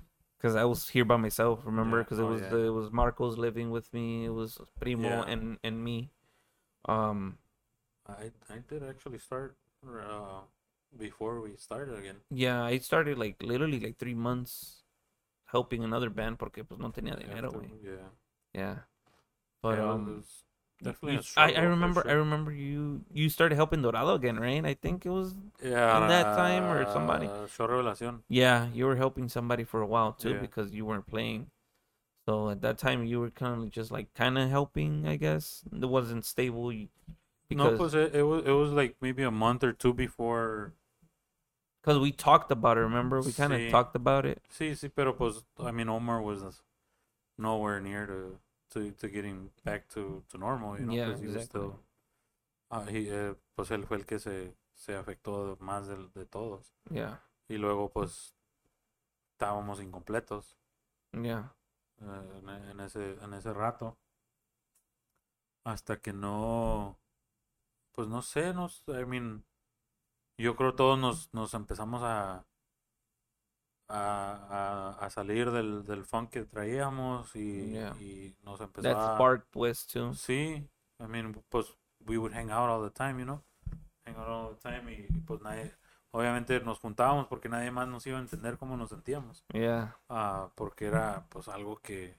Because 0.44 0.56
i 0.56 0.64
was 0.64 0.88
here 0.88 1.04
by 1.04 1.16
myself 1.16 1.60
remember 1.64 1.96
Yeah, 1.98 2.02
because 2.04 2.20
oh, 2.20 2.28
it 2.28 2.32
was 2.32 2.42
yeah. 2.42 2.48
the, 2.50 2.60
it 2.68 2.74
was 2.76 2.92
marcos 2.92 3.38
living 3.38 3.70
with 3.70 3.88
me 3.94 4.26
it 4.26 4.34
was 4.34 4.58
primo 4.78 5.08
Yeah. 5.08 5.32
and 5.32 5.58
and 5.64 5.82
me 5.82 6.10
um 6.84 7.38
I 8.06 8.30
I 8.52 8.58
did 8.68 8.82
actually 8.84 9.18
start 9.18 9.56
uh, 9.88 10.44
before 10.98 11.40
we 11.40 11.56
started 11.56 11.96
again. 11.98 12.16
Yeah, 12.30 12.62
I 12.62 12.76
started 12.78 13.16
like 13.16 13.42
literally 13.42 13.80
like 13.80 13.96
three 13.96 14.14
months 14.14 14.84
helping 15.46 15.84
another 15.84 16.10
band 16.10 16.38
porque 16.38 16.64
pues 16.68 16.78
no 16.78 16.90
tenía 16.92 17.16
dinero, 17.16 17.50
güey. 17.50 17.70
Yeah. 17.82 18.10
Yeah. 18.52 18.76
But 19.62 19.78
yeah, 19.78 19.88
um 19.88 20.04
was 20.18 20.44
definitely 20.84 21.14
you- 21.16 21.22
I. 21.36 21.52
I 21.54 21.62
remember 21.62 22.02
I 22.06 22.12
remember 22.12 22.52
you 22.52 23.04
you 23.12 23.28
started 23.28 23.56
helping 23.56 23.82
Dorado 23.82 24.14
again, 24.14 24.38
right? 24.38 24.64
I 24.64 24.74
think 24.74 25.04
it 25.06 25.10
was 25.10 25.34
Yeah, 25.62 26.02
in 26.02 26.08
that 26.08 26.36
time 26.36 26.64
or 26.64 26.84
somebody. 26.92 27.26
uh, 27.26 27.46
Show 27.48 27.66
Revelación. 27.66 28.20
yeah, 28.28 28.68
you 28.72 28.86
were 28.86 28.96
helping 28.96 29.28
somebody 29.28 29.64
for 29.64 29.80
a 29.82 29.86
while 29.86 30.12
too 30.12 30.34
Yeah. 30.34 30.40
because 30.40 30.72
you 30.74 30.84
weren't 30.86 31.06
playing. 31.06 31.50
So 32.26 32.48
at 32.50 32.60
that 32.62 32.78
time 32.78 33.04
you 33.04 33.20
were 33.20 33.30
kind 33.30 33.62
of 33.62 33.70
just 33.70 33.90
like 33.90 34.12
kind 34.14 34.38
of 34.38 34.48
helping, 34.48 35.06
I 35.06 35.16
guess. 35.16 35.64
It 35.72 35.84
wasn't 35.88 36.24
stable 36.24 36.72
you- 36.72 36.88
No, 37.50 37.70
because 37.72 37.94
it, 37.94 38.14
it 38.14 38.22
was 38.22 38.44
it 38.46 38.50
was 38.52 38.70
like 38.72 38.96
maybe 39.00 39.22
a 39.22 39.30
month 39.30 39.62
or 39.64 39.72
two 39.72 39.92
before. 39.92 40.72
cause 41.84 41.98
we 41.98 42.10
talked 42.12 42.50
about 42.50 42.78
it, 42.78 42.80
remember? 42.80 43.20
We 43.20 43.32
kind 43.32 43.52
of 43.52 43.60
Sí. 43.60 43.70
talked 43.70 43.94
about 43.94 44.24
it. 44.24 44.40
Sí, 44.50 44.70
sí, 44.72 44.88
pero 44.94 45.12
pues 45.12 45.44
I 45.60 45.70
mean 45.70 45.88
Omar 45.90 46.22
was 46.22 46.62
nowhere 47.36 47.78
near 47.80 48.06
to 48.06 48.38
to, 48.74 48.92
to 48.92 49.08
getting 49.08 49.50
back 49.64 49.88
to, 49.88 50.22
to 50.28 50.38
normal, 50.38 50.78
you 50.78 50.84
know, 50.84 50.94
Yeah, 50.94 51.10
exactly. 51.12 51.42
still. 51.44 51.80
Uh, 52.70 52.84
he, 52.88 53.08
eh, 53.08 53.34
pues 53.54 53.70
él 53.70 53.86
fue 53.86 53.96
el 53.98 54.04
que 54.04 54.18
se, 54.18 54.54
se 54.74 54.94
afectó 54.94 55.56
más 55.60 55.86
del- 55.86 56.12
de 56.12 56.26
todos. 56.26 56.74
Yeah. 56.90 57.22
Y 57.48 57.56
luego 57.56 57.90
pues 57.90 58.34
estábamos 59.32 59.80
incompletos 59.80 60.56
Yeah. 61.12 61.54
eh, 62.00 62.40
en, 62.42 62.48
en 62.48 62.80
ese 62.80 63.14
en 63.22 63.34
ese 63.34 63.52
rato 63.52 63.96
hasta 65.64 66.00
que 66.00 66.12
no 66.12 66.98
pues 67.92 68.08
no 68.08 68.22
sé 68.22 68.52
nos 68.54 68.82
I 68.88 69.04
mean 69.06 69.44
yo 70.38 70.56
creo 70.56 70.74
todos 70.74 70.98
nos, 70.98 71.32
nos 71.32 71.54
empezamos 71.54 72.02
a 72.02 72.44
a, 73.88 74.94
a, 74.98 75.04
a 75.06 75.10
salir 75.10 75.50
del, 75.50 75.84
del 75.84 76.04
funk 76.04 76.30
que 76.30 76.44
traíamos 76.44 77.34
y, 77.36 77.72
Yeah. 77.72 77.94
y 78.00 78.36
nos 78.42 78.60
empezó 78.60 78.88
That 78.88 78.96
a 79.10 79.14
spark 79.16 79.46
pues 79.50 79.86
too. 79.86 80.14
sí 80.14 80.68
I 80.98 81.06
mean 81.06 81.34
pues 81.48 81.66
we 82.00 82.16
would 82.18 82.32
hang 82.34 82.50
out 82.50 82.68
all 82.70 82.82
the 82.82 82.90
time 82.94 83.18
you 83.18 83.24
know 83.26 83.42
hang 84.04 84.16
out 84.16 84.28
all 84.28 84.54
the 84.54 84.60
time 84.60 84.90
y, 84.92 85.06
y, 85.14 85.20
pues 85.20 85.40
nadie 85.42 85.72
obviamente 86.12 86.60
nos 86.60 86.78
juntábamos 86.78 87.26
porque 87.26 87.48
nadie 87.48 87.70
más 87.70 87.86
nos 87.88 88.06
iba 88.06 88.18
a 88.18 88.20
entender 88.22 88.56
cómo 88.58 88.76
nos 88.76 88.90
sentíamos 88.90 89.44
Yeah. 89.52 89.96
Ah, 90.08 90.50
porque 90.54 90.86
era 90.86 91.26
pues 91.28 91.48
algo 91.48 91.76
que 91.76 92.18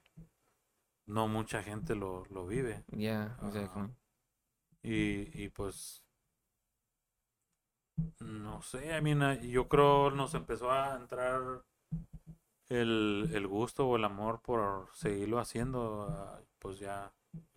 no 1.07 1.27
mucha 1.27 1.61
gente 1.63 1.95
lo, 1.95 2.25
lo 2.29 2.45
vive 2.47 2.83
Yeah, 2.91 3.35
Ajá. 3.39 3.47
exactly. 3.47 3.89
y, 4.83 5.43
y 5.43 5.49
pues 5.49 6.04
no 8.19 8.61
sé, 8.61 8.95
I 8.97 9.01
mean, 9.01 9.21
ah, 9.23 9.35
yo 9.41 9.67
creo 9.67 10.11
nos 10.11 10.33
empezó 10.33 10.71
a 10.71 10.95
entrar 10.95 11.63
el, 12.69 13.29
el 13.33 13.47
gusto 13.47 13.87
o 13.87 13.95
el 13.95 14.03
amor 14.03 14.41
por 14.41 14.87
seguirlo 14.93 15.39
haciendo 15.39 16.07
ah, 16.09 16.39
pues 16.59 16.79
ya 16.79 17.11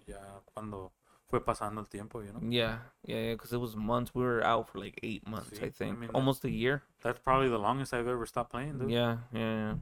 ya 0.07 0.21
cuando 0.55 0.93
fue 1.29 1.45
pasando 1.45 1.81
el 1.83 1.89
tiempo, 1.89 2.23
you 2.23 2.31
know? 2.33 2.41
Yeah, 2.41 2.79
yeah, 3.05 3.21
yeah, 3.21 3.33
because 3.35 3.53
it 3.53 3.59
was 3.61 3.77
months. 3.77 4.15
We 4.15 4.23
were 4.23 4.43
out 4.43 4.71
for 4.71 4.79
like 4.79 4.99
eight 5.03 5.27
months, 5.29 5.51
Sí, 5.51 5.63
I 5.63 5.67
I 5.67 5.71
think, 5.71 5.99
mean, 5.99 6.11
almost 6.15 6.45
a 6.45 6.51
year. 6.51 6.83
That's 7.03 7.19
probably 7.19 7.51
the 7.51 7.59
longest 7.59 7.93
I've 7.93 8.09
ever 8.09 8.25
stopped 8.25 8.51
playing, 8.51 8.79
dude. 8.79 8.91
Yeah, 8.91 9.19
yeah, 9.33 9.55
yeah. 9.55 9.75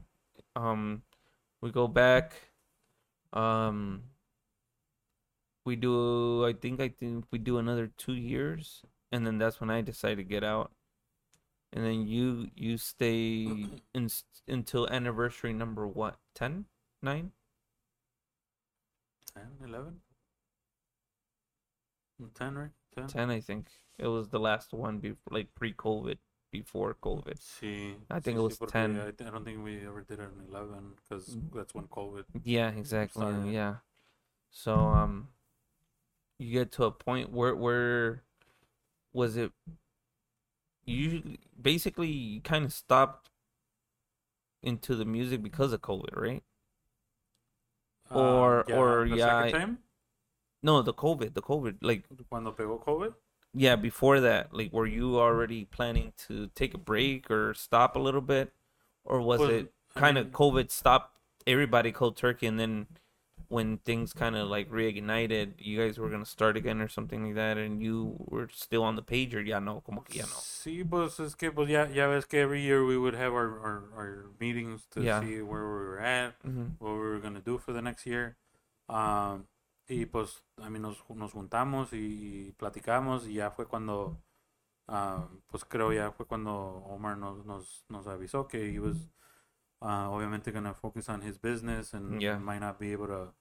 Um, 0.57 1.03
we 1.61 1.71
go 1.71 1.87
back. 1.87 2.33
Um, 3.31 4.03
we 5.65 5.75
do. 5.75 6.45
I 6.45 6.53
think. 6.53 6.79
I 6.81 6.89
think 6.89 7.25
we 7.31 7.39
do 7.39 7.57
another 7.57 7.87
two 7.97 8.13
years, 8.13 8.83
and 9.11 9.25
then 9.25 9.37
that's 9.37 9.59
when 9.59 9.69
I 9.69 9.81
decide 9.81 10.15
to 10.15 10.23
get 10.23 10.43
out. 10.43 10.71
And 11.73 11.83
then 11.85 12.07
you 12.07 12.47
you 12.55 12.77
stay 12.77 13.45
in, 13.93 14.09
until 14.47 14.87
anniversary 14.89 15.53
number 15.53 15.85
what? 15.87 16.17
10? 16.35 16.65
9? 17.03 17.31
10, 19.35 19.43
11? 19.67 20.01
10, 22.33 22.55
right? 22.55 22.69
10? 22.95 23.07
10, 23.07 23.29
I 23.29 23.39
think. 23.41 23.67
It 23.99 24.07
was 24.07 24.29
the 24.29 24.39
last 24.39 24.73
one 24.73 24.99
before, 24.99 25.17
like 25.31 25.53
pre-COVID, 25.55 26.17
before 26.51 26.95
COVID. 27.03 27.37
Sí. 27.39 27.95
I 28.09 28.19
think 28.19 28.37
sí, 28.37 28.39
it 28.39 28.43
was 28.43 28.57
sí, 28.57 28.67
10. 28.71 28.99
I, 28.99 29.07
I 29.07 29.29
don't 29.29 29.43
think 29.45 29.63
we 29.63 29.85
ever 29.85 30.01
did 30.01 30.19
it 30.19 30.23
in 30.23 30.49
11 30.49 30.93
because 30.95 31.35
Mm. 31.35 31.53
that's 31.53 31.75
when 31.75 31.85
COVID. 31.87 32.23
Yeah, 32.43 32.69
exactly. 32.69 33.21
started. 33.21 33.51
Yeah. 33.51 33.75
So 34.51 34.73
um 34.75 35.27
you 36.39 36.51
get 36.51 36.71
to 36.73 36.85
a 36.85 36.91
point 36.91 37.31
where 37.31 37.55
where 37.55 38.23
was 39.17 39.35
it 39.37 39.51
you 40.85 41.37
basically 41.69 42.07
you 42.09 42.39
kind 42.41 42.63
of 42.65 42.71
stopped 42.71 43.29
into 44.61 44.95
the 44.95 45.05
music 45.05 45.41
because 45.43 45.73
of 45.73 45.81
COVID, 45.81 46.15
right? 46.15 46.43
Or- 48.09 48.63
Ah, 48.69 48.73
or, 48.73 49.07
the 49.09 49.17
yeah, 49.17 49.41
second 49.43 49.59
time, 49.59 49.77
No, 50.63 50.81
the 50.81 50.93
COVID, 50.93 51.33
the 51.33 51.41
COVID 51.41 51.77
like 51.81 52.05
cuando 52.29 52.51
pegó 52.51 52.83
COVID. 52.83 53.13
yeah, 53.53 53.75
before 53.75 54.19
that, 54.21 54.53
like 54.53 54.71
were 54.71 54.87
you 54.87 55.19
already 55.19 55.65
planning 55.65 56.13
to 56.27 56.47
take 56.55 56.73
a 56.73 56.77
break 56.77 57.29
or 57.29 57.53
stop 57.53 57.95
a 57.95 57.99
little 57.99 58.21
bit 58.21 58.53
or 59.03 59.21
was 59.21 59.39
Pues, 59.41 59.49
it 59.63 59.73
I 59.95 59.99
kind 59.99 60.17
of 60.17 60.25
mean, 60.27 60.33
COVID 60.33 60.71
stopped 60.71 61.19
everybody 61.45 61.91
cold 61.91 62.15
turkey 62.17 62.47
and 62.47 62.59
then 62.59 62.87
when 63.49 63.77
things 63.77 64.11
kind 64.13 64.35
of 64.35 64.49
like 64.49 64.69
reignited, 64.69 65.53
you 65.57 65.77
guys 65.77 65.97
were 65.97 66.09
gonna 66.09 66.25
start 66.25 66.57
again 66.57 66.81
or 66.81 66.87
something 66.89 67.23
like 67.25 67.35
that, 67.35 67.57
and 67.57 67.81
you 67.81 68.15
were 68.27 68.49
still 68.51 68.83
on 68.83 68.95
the 68.95 69.01
page, 69.01 69.33
or 69.33 69.41
ya 69.41 69.59
no, 69.59 69.81
como 69.85 70.01
que 70.01 70.15
ya 70.19 70.25
no. 70.25 70.35
Sí, 70.41 70.83
pues 70.83 71.19
es 71.19 71.35
que 71.35 71.51
pues 71.51 71.69
ya, 71.69 71.87
ya 71.89 72.07
ves 72.07 72.25
que 72.25 72.39
every 72.41 72.61
year 72.61 72.83
we 72.85 72.97
would 72.97 73.13
have 73.15 73.33
our, 73.33 73.59
our, 73.59 73.83
our 73.95 74.25
meetings 74.39 74.85
to 74.91 75.01
Yeah. 75.01 75.21
see 75.21 75.41
where 75.41 75.63
we 75.63 75.85
were 75.85 75.99
at, 75.99 76.35
Mhm. 76.43 76.75
what 76.79 76.91
we 76.93 76.99
were 76.99 77.19
gonna 77.21 77.41
do 77.41 77.57
for 77.57 77.73
the 77.73 77.81
next 77.81 78.05
year. 78.05 78.35
Um, 78.89 79.47
y 79.89 80.05
pues 80.05 80.43
a 80.61 80.69
mí 80.69 80.79
nos, 80.79 80.97
nos 81.09 81.31
juntamos 81.31 81.93
y, 81.93 82.53
platicamos 82.57 83.25
y 83.27 83.33
ya 83.35 83.49
fue 83.51 83.65
cuando, 83.65 84.17
ah, 84.89 85.27
pues 85.49 85.63
creo 85.65 85.93
ya 85.93 86.11
fue 86.11 86.25
cuando 86.25 86.51
Omar 86.89 87.17
nos, 87.17 87.45
nos, 87.45 87.85
nos 87.89 88.07
avisó 88.07 88.47
que 88.47 88.73
he 88.73 88.79
was 88.79 89.07
uh, 89.81 90.09
obviamente 90.09 90.51
gonna 90.51 90.73
focus 90.73 91.09
on 91.09 91.21
his 91.21 91.37
business 91.37 91.93
and 91.93 92.19
Yeah. 92.21 92.37
might 92.39 92.59
not 92.59 92.79
be 92.79 92.91
able 92.93 93.07
to, 93.07 93.33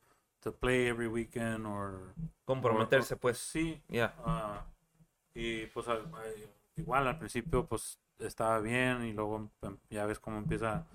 to 0.43 0.53
play 0.53 0.89
every 0.89 1.09
weekend 1.09 1.67
or... 1.67 2.15
Comprometerse, 2.47 3.13
or- 3.15 3.19
pues. 3.21 3.39
Sí, 3.39 3.81
Yeah. 3.89 4.13
Ah, 4.25 4.65
y 5.35 5.67
pues 5.67 5.87
igual 6.77 7.07
al 7.07 7.19
principio 7.19 7.67
pues 7.67 7.99
estaba 8.19 8.61
bien 8.61 9.05
y 9.05 9.13
luego 9.13 9.51
em- 9.63 9.79
ya 9.91 10.07
ves 10.07 10.19
cómo 10.19 10.39
empieza 10.39 10.87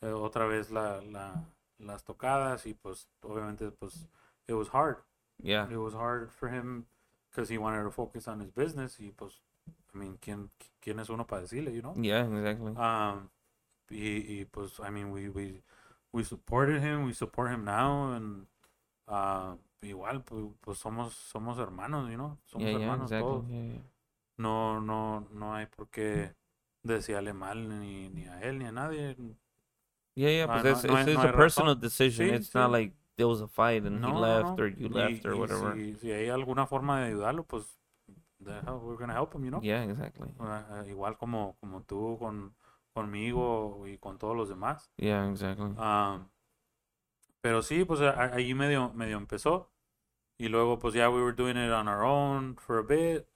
eh, 0.00 0.08
otra 0.12 0.46
vez 0.46 0.70
la, 0.70 1.00
la- 1.02 1.44
las 1.78 2.04
tocadas 2.04 2.66
y 2.66 2.74
pues 2.74 3.08
obviamente 3.22 3.70
pues 3.70 4.08
it 4.46 4.54
was 4.54 4.68
hard. 4.72 4.98
Yeah. 5.42 5.66
It 5.70 5.76
was 5.78 5.94
hard 5.94 6.30
for 6.30 6.48
him 6.50 6.86
because 7.30 7.48
he 7.52 7.58
wanted 7.58 7.82
to 7.84 7.90
focus 7.90 8.28
on 8.28 8.40
his 8.40 8.50
business 8.52 8.98
y 9.00 9.10
pues 9.12 9.40
I 9.94 9.98
mean, 9.98 10.16
¿quién, 10.18 10.50
quién 10.80 10.98
es 11.00 11.08
uno 11.10 11.26
para 11.26 11.42
decirle, 11.42 11.72
you 11.74 11.80
know? 11.82 11.94
Yeah. 11.96 12.24
Exactly. 12.26 12.72
Um, 12.76 13.28
y, 13.90 14.40
y 14.40 14.44
pues 14.46 14.80
I 14.80 14.90
mean, 14.90 15.10
we, 15.12 15.28
we, 15.28 15.62
we 16.12 16.24
supported 16.24 16.82
him, 16.82 17.04
we 17.06 17.12
support 17.14 17.50
him 17.50 17.64
now 17.64 18.12
and 18.14 18.46
ah, 19.08 19.56
igual 19.82 20.22
pues, 20.24 20.44
pues 20.60 20.78
somos 20.78 21.14
somos 21.14 21.58
hermanos, 21.58 22.10
you 22.10 22.16
know? 22.16 22.38
Somos 22.50 22.64
yeah. 22.66 22.78
Yeah. 22.78 22.86
hermanos 22.86 23.10
Exactly. 23.12 23.28
todos 23.28 23.44
Yeah, 23.50 23.78
no, 24.38 24.80
no, 24.80 25.26
no 25.32 25.54
hay 25.54 25.66
por 25.66 25.88
qué 25.88 26.34
desearle 26.82 27.32
mal 27.32 27.68
ni, 27.80 28.08
ni 28.08 28.26
a 28.26 28.40
él 28.42 28.58
ni 28.58 28.64
a 28.66 28.72
nadie. 28.72 29.16
Yeah, 30.16 30.28
yeah, 30.30 30.46
Ah, 30.46 30.56
but 30.56 30.66
no- 30.66 30.70
it's, 30.72 30.84
no 30.84 30.94
hay- 30.94 31.02
it's, 31.02 31.14
no 31.14 31.22
a 31.22 31.32
personal 31.32 31.74
razón. 31.74 31.80
decision. 31.80 32.26
Sí, 32.26 32.32
it's 32.34 32.54
not 32.54 32.68
sí. 32.68 32.72
like 32.72 32.92
there 33.16 33.28
was 33.28 33.40
a 33.40 33.48
fight 33.48 33.84
and 33.84 34.00
No, 34.00 34.08
he 34.08 34.12
no, 34.12 34.20
left 34.20 34.58
no. 34.58 34.62
or 34.62 34.68
you 34.68 34.88
Y- 34.88 34.94
left 34.94 35.26
or 35.26 35.34
y 35.34 35.40
whatever. 35.40 35.74
Si, 35.74 35.94
si 35.96 36.12
hay 36.12 36.28
alguna 36.28 36.66
forma 36.66 37.00
de 37.00 37.06
ayudarlo, 37.08 37.44
pues 37.44 37.64
we're 38.40 38.96
gonna 38.96 39.12
help 39.14 39.34
him, 39.34 39.44
you 39.44 39.50
know? 39.50 39.60
Yeah, 39.62 39.82
exactly. 39.84 40.28
Ah, 40.40 40.84
igual 40.88 41.16
como, 41.18 41.56
como 41.60 41.82
tú 41.82 42.16
con, 42.18 42.54
conmigo 42.92 43.84
y 43.86 43.98
con 43.98 44.18
todos 44.18 44.36
los 44.36 44.48
demás. 44.48 44.90
Yeah, 44.96 45.28
exactly. 45.30 45.74
Ah, 45.78 46.26
pero 47.40 47.62
sí, 47.62 47.84
pues 47.84 48.00
ahí 48.00 48.54
medio, 48.54 48.92
medio 48.94 49.16
empezó. 49.16 49.70
Y 50.38 50.48
luego 50.48 50.78
pues 50.78 50.94
ya 50.94 51.10
we 51.10 51.22
were 51.22 51.34
doing 51.34 51.56
it 51.56 51.70
on 51.70 51.86
our 51.88 52.02
own 52.02 52.56
for 52.56 52.78
a 52.78 52.82
bit. 52.82 53.26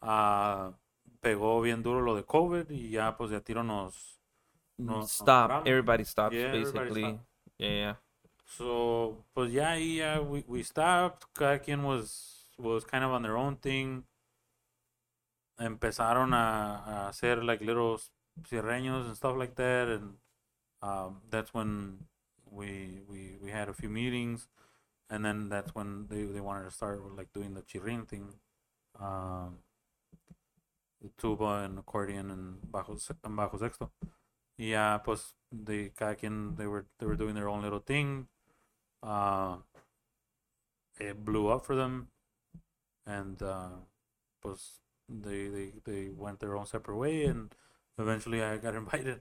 Ah, 0.00 0.72
pegó 1.20 1.60
bien 1.60 1.82
duro 1.82 2.00
lo 2.00 2.16
de 2.16 2.24
COVID 2.24 2.68
y 2.70 2.90
ya 2.90 3.16
pues 3.16 3.30
de 3.30 3.40
tiro 3.40 3.62
nos... 3.62 4.18
no- 4.78 4.98
nos 4.98 5.12
Stop. 5.12 5.26
pararon. 5.48 5.66
Everybody 5.68 6.04
stops, 6.04 6.34
Yeah, 6.34 6.46
everybody 6.48 6.72
basically. 6.72 7.02
stopped. 7.02 7.26
Yeah, 7.58 7.70
yeah. 7.70 7.96
So, 8.46 9.24
pues 9.32 9.52
ya 9.52 9.70
ahí 9.70 9.96
ya 9.98 10.20
we, 10.20 10.44
we 10.48 10.62
stopped. 10.64 11.24
Cada 11.32 11.60
quien 11.60 11.84
was, 11.84 12.48
was 12.58 12.84
kind 12.84 13.04
of 13.04 13.12
on 13.12 13.22
their 13.22 13.36
own 13.36 13.56
thing. 13.56 14.04
Empezaron 15.58 16.34
a, 16.34 16.82
a 16.84 17.08
hacer 17.08 17.44
like 17.44 17.60
little 17.64 17.98
cierreños 18.42 19.06
and 19.06 19.16
stuff 19.16 19.36
like 19.36 19.54
that. 19.56 19.88
And 19.88 20.14
um, 20.82 21.22
that's 21.30 21.52
when 21.54 22.06
we, 22.50 23.00
we, 23.08 23.36
we 23.42 23.50
had 23.50 23.68
a 23.68 23.74
few 23.74 23.88
meetings. 23.88 24.48
And 25.10 25.24
then 25.24 25.48
that's 25.48 25.74
when 25.74 26.06
they, 26.08 26.22
they 26.22 26.40
wanted 26.40 26.64
to 26.64 26.70
start 26.70 27.04
with, 27.04 27.12
like 27.12 27.32
doing 27.32 27.54
the 27.54 27.62
chirrin 27.62 28.06
thing. 28.06 28.34
Um, 28.98 29.58
the 31.02 31.10
tuba 31.18 31.64
and 31.64 31.78
accordion 31.78 32.30
and 32.30 32.56
bajo, 32.70 32.98
and 33.24 33.36
bajo 33.36 33.58
sexto. 33.58 33.90
Yeah, 34.56 34.98
pues, 34.98 35.34
de 35.50 35.90
cada 35.90 36.14
quien, 36.14 36.54
they 36.56 36.66
were, 36.66 36.86
they 36.98 37.06
were 37.06 37.16
doing 37.16 37.34
their 37.34 37.48
own 37.48 37.62
little 37.62 37.80
thing. 37.80 38.28
Uh, 39.02 39.56
it 41.00 41.24
blew 41.24 41.48
up 41.48 41.64
for 41.64 41.74
them. 41.74 42.08
And, 43.06 43.42
uh, 43.42 43.70
they, 45.08 45.48
they, 45.48 45.72
they 45.84 46.08
went 46.16 46.40
their 46.40 46.56
own 46.56 46.66
separate 46.66 46.96
way. 46.96 47.24
And 47.24 47.52
eventually 47.98 48.42
I 48.42 48.56
got 48.56 48.74
invited. 48.82 49.20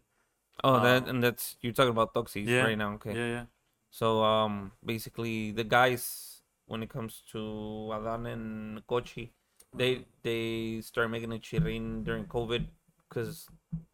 Oh, 0.64 0.80
that 0.80 1.04
Um, 1.04 1.10
and 1.10 1.24
that's 1.24 1.58
you're 1.62 1.74
talking 1.74 1.92
about 1.92 2.14
Toxis 2.14 2.48
yeah, 2.48 2.64
right 2.64 2.78
now. 2.78 2.94
Okay. 2.94 3.14
Yeah, 3.16 3.28
yeah. 3.28 3.46
So 3.90 4.24
um, 4.24 4.72
basically 4.86 5.52
the 5.52 5.64
guys 5.64 6.42
when 6.68 6.84
it 6.84 6.90
comes 6.90 7.24
to 7.32 7.92
Adan 7.94 8.26
and 8.26 8.88
Kochi, 8.88 9.34
they 9.76 10.06
they 10.24 10.82
start 10.82 11.10
making 11.10 11.32
a 11.34 11.40
chirrin 11.40 12.04
during 12.04 12.26
COVID 12.26 12.66
because 13.10 13.48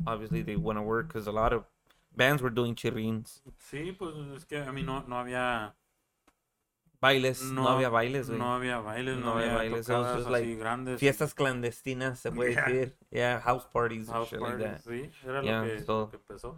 obviously 0.05 0.41
they 0.41 0.55
want 0.55 0.77
to 0.77 0.83
work 0.83 1.07
because 1.07 1.27
a 1.27 1.31
lot 1.31 1.53
of 1.53 1.63
bands 2.15 2.41
were 2.41 2.49
doing 2.49 2.75
chirrins, 2.75 3.41
Sí, 3.59 3.91
pues 3.97 4.13
es 4.35 4.45
que 4.45 4.57
a 4.57 4.71
mí 4.71 4.83
no, 4.83 5.03
no 5.07 5.17
había 5.17 5.73
bailes, 7.01 7.41
no, 7.43 7.63
No, 7.63 7.69
había 7.69 7.89
bailes, 7.89 8.27
güey. 8.27 8.39
no 8.39 8.55
había 8.55 8.79
bailes, 8.79 9.17
no, 9.17 9.25
No 9.25 9.37
había 9.37 9.53
bailes, 9.55 9.85
tocadas 9.85 10.21
así 10.25 10.31
like 10.31 10.55
grandes. 10.55 10.99
Fiestas 10.99 11.33
clandestinas 11.33 12.19
se 12.19 12.31
puede 12.31 12.51
Yeah. 12.55 12.65
decir, 12.67 12.97
yeah, 13.11 13.39
house 13.39 13.65
parties 13.71 14.07
house 14.09 14.29
shit 14.29 14.39
parties, 14.39 14.59
like 14.59 14.73
that. 14.73 14.83
sí, 14.83 15.11
era 15.23 15.43
Yeah, 15.43 15.61
lo, 15.61 15.67
que, 15.67 15.79
so- 15.85 15.99
lo 15.99 16.09
que 16.11 16.17
empezó. 16.17 16.55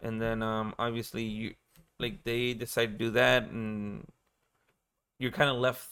and 0.00 0.20
then 0.20 0.42
um 0.42 0.74
obviously 0.78 1.22
you 1.22 1.54
like 2.00 2.24
they 2.24 2.54
decide 2.54 2.98
to 2.98 3.04
do 3.04 3.10
that 3.12 3.44
and 3.44 4.04
you're 5.18 5.30
kind 5.30 5.48
of 5.50 5.56
left 5.58 5.88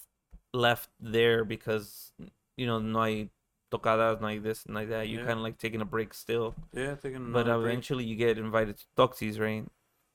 left 0.52 0.89
there 0.99 1.44
because 1.44 2.12
you 2.57 2.66
know 2.66 2.78
no 2.81 3.02
hay 3.05 3.31
tocadas 3.70 4.20
no 4.20 4.26
hay 4.28 4.39
this 4.39 4.66
no 4.66 4.81
hay 4.81 4.86
that 4.86 5.08
you're 5.08 5.20
Yeah. 5.20 5.26
kind 5.26 5.39
of 5.39 5.44
like 5.44 5.58
taking 5.58 5.81
a 5.81 5.84
break 5.84 6.12
still 6.15 6.55
Yeah, 6.73 6.97
taking 6.97 7.31
but 7.33 7.47
another 7.47 7.62
break. 7.62 7.73
eventually 7.73 8.05
you 8.05 8.16
get 8.16 8.36
invited 8.39 8.78
to 8.78 8.84
Toxis 8.97 9.39
right 9.39 9.65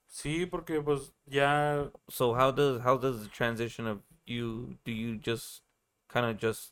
Sí, 0.08 0.46
porque 0.50 0.82
pues 0.82 1.14
ya 1.26 1.92
so 2.10 2.34
how 2.34 2.52
does 2.52 2.82
how 2.82 2.98
does 2.98 3.24
the 3.24 3.30
transition 3.30 3.86
of 3.88 4.02
you 4.26 4.78
do 4.86 4.92
you 4.92 5.18
just 5.18 5.62
kind 6.08 6.26
of 6.26 6.38
just 6.38 6.72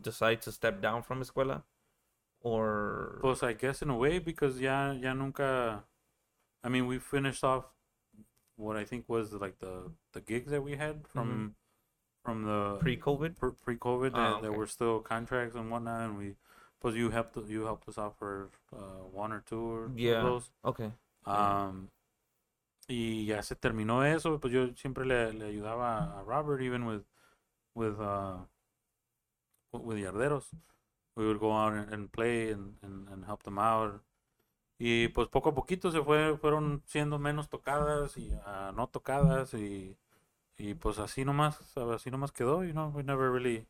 decide 0.00 0.42
to 0.42 0.50
step 0.52 0.80
down 0.82 1.02
from 1.02 1.20
escuela 1.22 1.62
or 2.42 3.20
Pues 3.20 3.42
I 3.42 3.52
guess 3.54 3.82
in 3.82 3.90
a 3.90 3.96
way 3.96 4.18
because 4.18 4.60
ya 4.60 4.92
ya 4.92 5.14
nunca 5.14 5.84
I 6.64 6.68
mean 6.68 6.86
we 6.86 6.98
finished 6.98 7.44
off 7.44 7.66
what 8.56 8.76
I 8.76 8.84
think 8.84 9.08
was 9.08 9.32
like 9.32 9.58
the 9.60 9.92
the 10.12 10.20
gigs 10.20 10.50
that 10.50 10.62
we 10.62 10.76
had 10.76 11.06
from 11.08 11.54
from 12.24 12.44
the 12.44 12.80
pre-covid 12.80 13.36
pre 13.38 13.50
pre 13.64 13.76
COVID 13.76 14.12
Mm-hmm. 14.12 14.18
Ah, 14.18 14.38
okay. 14.38 14.56
were 14.58 14.66
still 14.66 15.00
contracts 15.00 15.54
and 15.56 15.70
whatnot 15.70 16.02
and 16.10 16.18
we 16.18 16.36
pues 16.80 16.94
you 16.96 17.10
helped 17.10 17.36
you 17.48 17.64
helped 17.64 17.88
us 17.88 17.98
out 17.98 18.16
for 18.18 18.50
uh, 18.72 19.02
one 19.12 19.32
or 19.32 19.42
two 19.46 19.60
or 19.60 19.92
Yeah. 19.96 20.22
those. 20.22 20.50
okay 20.64 20.90
Um, 21.26 21.88
y 22.88 23.26
ya 23.26 23.42
se 23.42 23.56
terminó 23.56 24.04
eso, 24.04 24.40
pues 24.40 24.52
yo 24.52 24.68
siempre 24.76 25.06
le, 25.06 25.32
le 25.32 25.46
ayudaba 25.46 26.18
a 26.20 26.22
Robert 26.24 26.62
even 26.62 26.86
with 26.86 27.02
with 27.74 27.98
uh 28.00 28.38
with 29.72 29.98
Yarderos. 29.98 30.46
We 31.16 31.26
would 31.26 31.40
go 31.40 31.52
out 31.52 31.74
and, 31.74 32.10
play 32.10 32.50
and, 32.50 32.76
and, 32.82 33.08
and 33.08 33.24
help 33.26 33.42
them 33.42 33.58
out. 33.58 34.02
Y 34.78 35.08
pues 35.08 35.28
poco 35.28 35.50
a 35.50 35.54
poquito 35.54 35.92
se 35.92 36.02
fue, 36.02 36.36
fueron 36.38 36.82
siendo 36.86 37.18
menos 37.18 37.48
tocadas 37.48 38.16
y 38.16 38.32
ah, 38.46 38.72
no 38.74 38.88
tocadas 38.88 39.54
y, 39.54 39.96
y 40.58 40.74
pues 40.74 40.98
así 40.98 41.24
nomás, 41.24 41.76
así 41.76 42.10
nomás 42.10 42.32
quedó, 42.32 42.64
you 42.64 42.72
know, 42.72 42.88
we 42.94 43.02
never 43.04 43.30
really, 43.30 43.66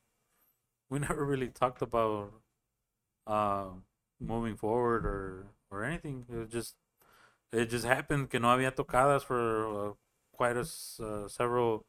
we 0.91 0.99
never 1.01 1.25
really 1.27 1.51
talked 1.51 1.83
about 1.83 2.33
uh, 3.27 3.71
moving 4.21 4.57
forward 4.57 5.07
or, 5.07 5.47
or 5.71 5.85
anything. 5.85 6.25
It 6.31 6.37
was 6.37 6.49
just, 6.51 6.77
it 7.53 7.71
just 7.71 7.85
happened 7.85 8.29
que 8.29 8.41
no 8.41 8.51
había 8.51 8.75
tocadas 8.75 9.25
for 9.25 9.67
uh, 9.67 9.95
quite 10.37 10.57
a, 10.57 10.63
uh, 10.63 11.29
several, 11.29 11.85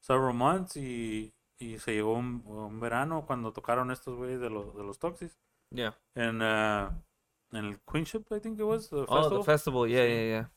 several 0.00 0.34
months 0.34 0.76
y, 0.76 1.32
y 1.58 1.78
se 1.78 1.92
llegó 1.94 2.14
un, 2.14 2.42
un 2.46 2.78
verano 2.80 3.24
cuando 3.26 3.52
tocaron 3.52 3.90
estos 3.90 4.16
güeyes 4.16 4.40
de 4.40 4.50
los, 4.50 4.74
de 4.76 4.82
los 4.84 4.98
Toxis 4.98 5.38
yeah 5.70 5.94
en, 6.14 6.40
uh, 6.42 6.88
en 7.52 7.64
el 7.64 7.80
Queenship, 7.90 8.30
I 8.30 8.40
think 8.40 8.58
it 8.58 8.64
was, 8.64 8.90
the 8.90 9.04
oh 9.08 9.22
festival. 9.22 9.38
the 9.38 9.44
festival 9.44 9.88
yeah 9.88 10.04
Sí. 10.04 10.08
yeah 10.10 10.22
yeah 10.24 10.50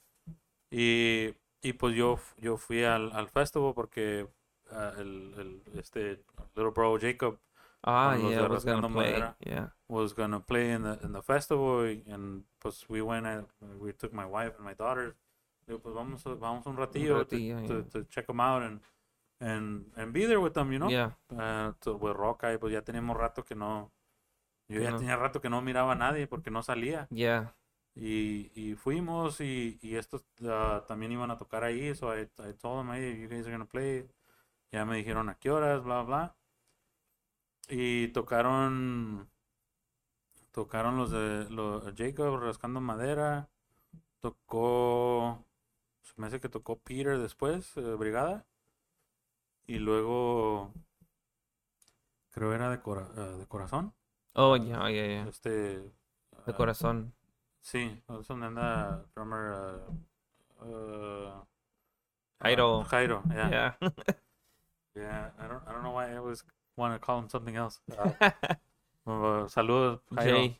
Y, 0.73 1.35
y 1.61 1.73
pues 1.73 1.95
yo, 1.95 2.17
yo 2.37 2.57
fui 2.57 2.83
al, 2.83 3.11
al 3.11 3.27
festival 3.27 3.73
porque 3.73 4.27
ah, 4.71 4.93
el, 4.97 5.33
el, 5.37 5.79
este 5.79 6.23
little 6.55 6.71
bro 6.71 6.97
Jacob 6.99 7.37
ah 7.83 8.15
yeah 8.29 8.47
was 8.47 8.63
gonna 8.65 8.87
play 8.89 9.11
yeah 9.45 9.67
was 9.87 10.13
gonna 10.13 10.39
play 10.39 10.71
in 10.71 10.83
the 10.83 10.99
in 11.03 11.11
the 11.13 11.21
festival 11.21 11.83
and 12.07 12.43
pues 12.59 12.85
we 12.89 13.01
went 13.01 13.25
and 13.25 13.45
we 13.79 13.91
took 13.93 14.13
my 14.13 14.25
wife 14.25 14.53
and 14.57 14.65
my 14.65 14.73
daughter. 14.75 15.15
Digo, 15.67 15.79
pues 15.79 15.93
vamos 15.95 16.25
a- 16.25 16.35
vamos 16.35 16.65
un 16.65 16.75
ratillo, 16.77 17.17
to- 17.25 17.35
ratillo, 17.35 17.67
to, 17.67 17.73
yeah. 17.79 17.83
to 17.91 18.03
check 18.09 18.25
them 18.27 18.39
out 18.39 18.63
and 18.63 18.81
and 19.39 19.85
and 19.95 20.11
be 20.13 20.25
there 20.25 20.39
with 20.39 20.53
them, 20.53 20.71
you 20.71 20.79
know. 20.79 20.89
yeah 20.89 21.11
Uh, 21.31 21.73
to- 21.81 21.95
with 21.97 22.15
Roca 22.15 22.51
y 22.53 22.57
pues 22.57 22.71
ya 22.73 22.81
teníamos 22.81 23.17
rato 23.17 23.43
que 23.43 23.55
no 23.55 23.91
yo 24.67 24.77
Que 24.77 24.83
ya 24.83 24.95
tenía 24.97 25.15
rato 25.17 25.41
que 25.41 25.49
no 25.49 25.61
miraba 25.61 25.91
a 25.93 25.95
nadie 25.95 26.27
porque 26.27 26.51
no 26.51 26.61
salía. 26.63 27.07
yeah 27.09 27.53
Y, 27.93 28.51
y 28.55 28.75
fuimos 28.75 29.41
y, 29.41 29.77
y 29.81 29.95
estos 29.97 30.23
ah, 30.47 30.81
también 30.87 31.11
iban 31.11 31.29
a 31.29 31.37
tocar 31.37 31.63
ahí. 31.65 31.93
So 31.93 32.07
I, 32.15 32.21
I 32.39 32.53
told 32.53 32.85
them, 32.85 32.91
hey, 32.95 33.19
you 33.19 33.27
guys 33.27 33.45
are 33.47 33.57
to 33.57 33.65
play. 33.65 34.07
Ya 34.71 34.85
me 34.85 34.95
dijeron 34.95 35.27
a 35.27 35.35
qué 35.35 35.51
horas, 35.51 35.83
bla, 35.83 36.01
bla. 36.03 36.33
Y 37.71 38.09
tocaron. 38.09 39.29
Tocaron 40.51 40.97
los 40.97 41.09
de 41.11 41.49
los 41.49 41.83
Jacob 41.95 42.37
rascando 42.37 42.81
madera. 42.81 43.49
Tocó. 44.19 45.45
Se 46.03 46.13
me 46.17 46.27
hace 46.27 46.41
que 46.41 46.49
tocó 46.49 46.77
Peter 46.79 47.17
después, 47.17 47.75
eh, 47.77 47.95
Brigada. 47.95 48.45
Y 49.65 49.79
luego. 49.79 50.73
Creo 52.31 52.53
era 52.53 52.69
de, 52.69 52.81
cora- 52.81 53.09
eh, 53.15 53.37
de 53.39 53.47
corazón. 53.47 53.93
Oh, 54.33 54.57
yeah, 54.57 54.89
yeah, 54.89 55.07
yeah. 55.07 55.27
Este. 55.29 55.49
De 55.49 55.91
ah, 56.47 56.53
corazón. 56.55 57.13
Sí, 57.61 58.01
es 58.19 58.27
donde 58.27 58.47
anda 58.47 59.05
drummer. 59.15 59.79
Uh, 60.59 60.65
uh, 60.65 61.45
Jairo. 62.41 62.79
uh, 62.79 62.83
Jairo, 62.85 63.23
yeah. 63.29 63.49
yeah. 63.49 63.77
Yeah. 64.93 65.31
I 65.39 65.47
don't, 65.47 65.63
I 65.65 65.71
don't 65.71 65.83
know 65.83 65.91
why 65.93 66.11
I 66.11 66.17
always 66.17 66.43
want 66.75 66.93
to 66.93 66.99
call 66.99 67.19
him 67.19 67.29
something 67.29 67.55
else. 67.55 67.79
Uh, 69.03 69.47
saludos, 69.49 69.99
Jairo. 70.11 70.23
Jay. 70.23 70.59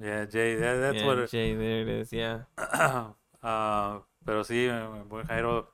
Yeah, 0.00 0.24
Jay. 0.26 0.58
Yeah, 0.58 0.74
that's 0.80 0.96
yeah, 1.00 1.06
what. 1.06 1.18
It, 1.18 1.30
Jay, 1.30 1.54
there 1.54 1.82
it 1.82 1.88
is, 1.88 2.12
yeah. 2.12 2.40
uh, 2.58 3.12
pero 4.24 4.42
sí, 4.42 4.66
buen 5.08 5.24
Jairo. 5.28 5.68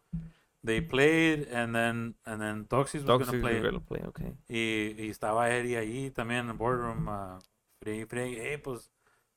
They 0.62 0.81
played 0.83 1.49
and 1.51 1.75
then 1.75 2.15
and 2.27 2.41
then 2.41 2.67
Toxis 2.67 3.03
was 3.03 3.05
Dogs 3.05 3.27
gonna 3.27 3.41
play. 3.41 3.61
gonna 3.61 3.81
play, 3.81 4.03
okay. 4.07 4.33
Y, 4.49 4.94
y 4.99 5.11
estaba 5.11 5.51
Eddie 5.51 5.77
ahí 5.78 6.11
también 6.11 6.49
en 6.51 6.57
boardroom. 6.59 7.09
Uh, 7.09 7.39
friegue, 7.83 8.07
friegue, 8.07 8.39
hey, 8.43 8.57
pues 8.59 8.91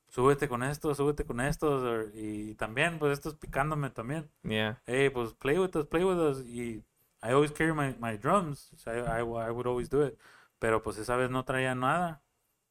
súbete 0.09 0.47
con 0.47 0.61
esto, 0.63 0.93
súbete 0.93 1.25
con 1.25 1.39
estos. 1.41 1.83
or- 1.83 2.11
y 2.13 2.53
también, 2.55 2.97
pues 2.99 3.13
estos 3.13 3.35
picándome 3.35 3.89
también. 3.89 4.29
Yeah. 4.43 4.77
Hey, 4.85 5.09
pues 5.09 5.33
play 5.33 5.57
with 5.57 5.75
us, 5.75 5.85
play 5.85 6.03
with 6.03 6.17
us. 6.17 6.45
Y 6.45 6.81
I 7.27 7.33
always 7.33 7.51
carry 7.51 7.73
my, 7.73 7.93
my 7.99 8.17
drums. 8.17 8.71
So 8.77 8.91
I, 8.91 9.19
I, 9.19 9.47
I 9.47 9.51
would 9.51 9.67
always 9.67 9.89
do 9.89 10.01
it. 10.01 10.17
Pero 10.59 10.81
pues 10.81 10.97
esa 10.97 11.15
vez 11.17 11.29
no 11.29 11.43
traía 11.43 11.75
nada. 11.75 12.21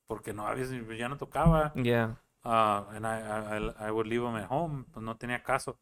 Porque 0.08 0.32
no, 0.32 0.46
a 0.46 0.54
veces 0.54 0.82
ya 0.98 1.08
no 1.08 1.16
tocaba. 1.16 1.72
Yeah. 1.74 2.14
Uh, 2.44 2.84
and 2.94 3.06
I, 3.06 3.18
I, 3.20 3.56
I- 3.58 3.88
I 3.88 3.90
would 3.90 4.06
leave 4.06 4.22
them 4.22 4.36
at 4.36 4.48
home. 4.50 4.86
Pues 4.92 5.04
no 5.04 5.16
tenía 5.16 5.42
caso. 5.42 5.78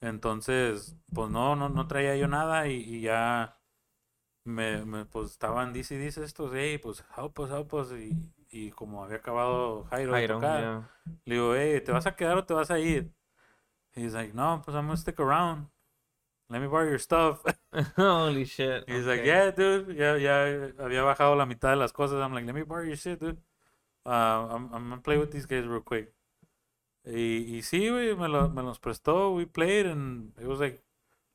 Entonces, 0.00 0.96
pues 1.14 1.30
no, 1.30 1.56
no, 1.56 1.68
no 1.68 1.86
traía 1.86 2.16
yo 2.16 2.28
nada 2.28 2.68
y, 2.68 2.74
y 2.76 3.00
ya 3.02 3.58
me, 4.44 4.84
me, 4.84 5.04
pues 5.06 5.30
estaban 5.32 5.72
dice 5.72 5.94
y 5.94 5.98
dice 5.98 6.24
estos, 6.24 6.50
hey, 6.54 6.78
pues 6.78 7.04
help 7.16 7.38
us, 7.40 7.50
help 7.50 7.72
us. 7.74 7.92
Y, 7.92 8.34
y 8.50 8.70
como 8.72 9.02
había 9.04 9.16
acabado 9.18 9.84
Jairo, 9.84 10.12
de 10.12 10.18
Jairo, 10.18 10.34
tocar, 10.36 10.60
yeah. 10.60 10.90
le 11.24 11.34
digo, 11.34 11.54
hey, 11.54 11.80
¿te 11.82 11.92
vas 11.92 12.06
a 12.06 12.14
quedar 12.16 12.36
o 12.38 12.44
te 12.44 12.54
vas 12.54 12.70
a 12.70 12.78
ir? 12.78 13.12
He's 13.94 14.12
like, 14.14 14.34
no, 14.34 14.60
pues 14.64 14.74
I'm 14.76 14.86
gonna 14.86 14.96
stick 14.96 15.20
around. 15.20 15.68
Let 16.50 16.60
me 16.60 16.68
borrow 16.68 16.88
your 16.88 16.98
stuff. 16.98 17.42
Holy 17.96 18.44
shit. 18.44 18.84
He's 18.86 19.06
like, 19.06 19.24
yeah, 19.24 19.50
dude. 19.50 19.96
Ya, 19.96 20.14
ya 20.16 20.72
había 20.78 21.02
bajado 21.02 21.36
la 21.36 21.46
mitad 21.46 21.70
de 21.70 21.76
las 21.76 21.92
cosas. 21.92 22.20
I'm 22.20 22.34
like, 22.34 22.46
let 22.46 22.54
me 22.54 22.62
borrow 22.62 22.84
your 22.84 22.96
shit, 22.96 23.18
dude. 23.18 23.38
Uh, 24.06 24.10
I'm, 24.50 24.68
I'm 24.72 24.90
gonna 24.90 24.98
play 24.98 25.16
with 25.16 25.30
these 25.32 25.46
guys 25.46 25.64
real 25.64 25.80
quick. 25.80 26.12
Y, 27.06 27.56
y 27.56 27.62
sí, 27.62 27.88
güey, 27.88 28.14
me, 28.16 28.28
lo, 28.28 28.48
me 28.48 28.62
los 28.62 28.78
prestó. 28.78 29.34
We 29.34 29.46
played 29.46 29.86
and 29.86 30.32
it 30.40 30.46
was 30.46 30.60
like, 30.60 30.82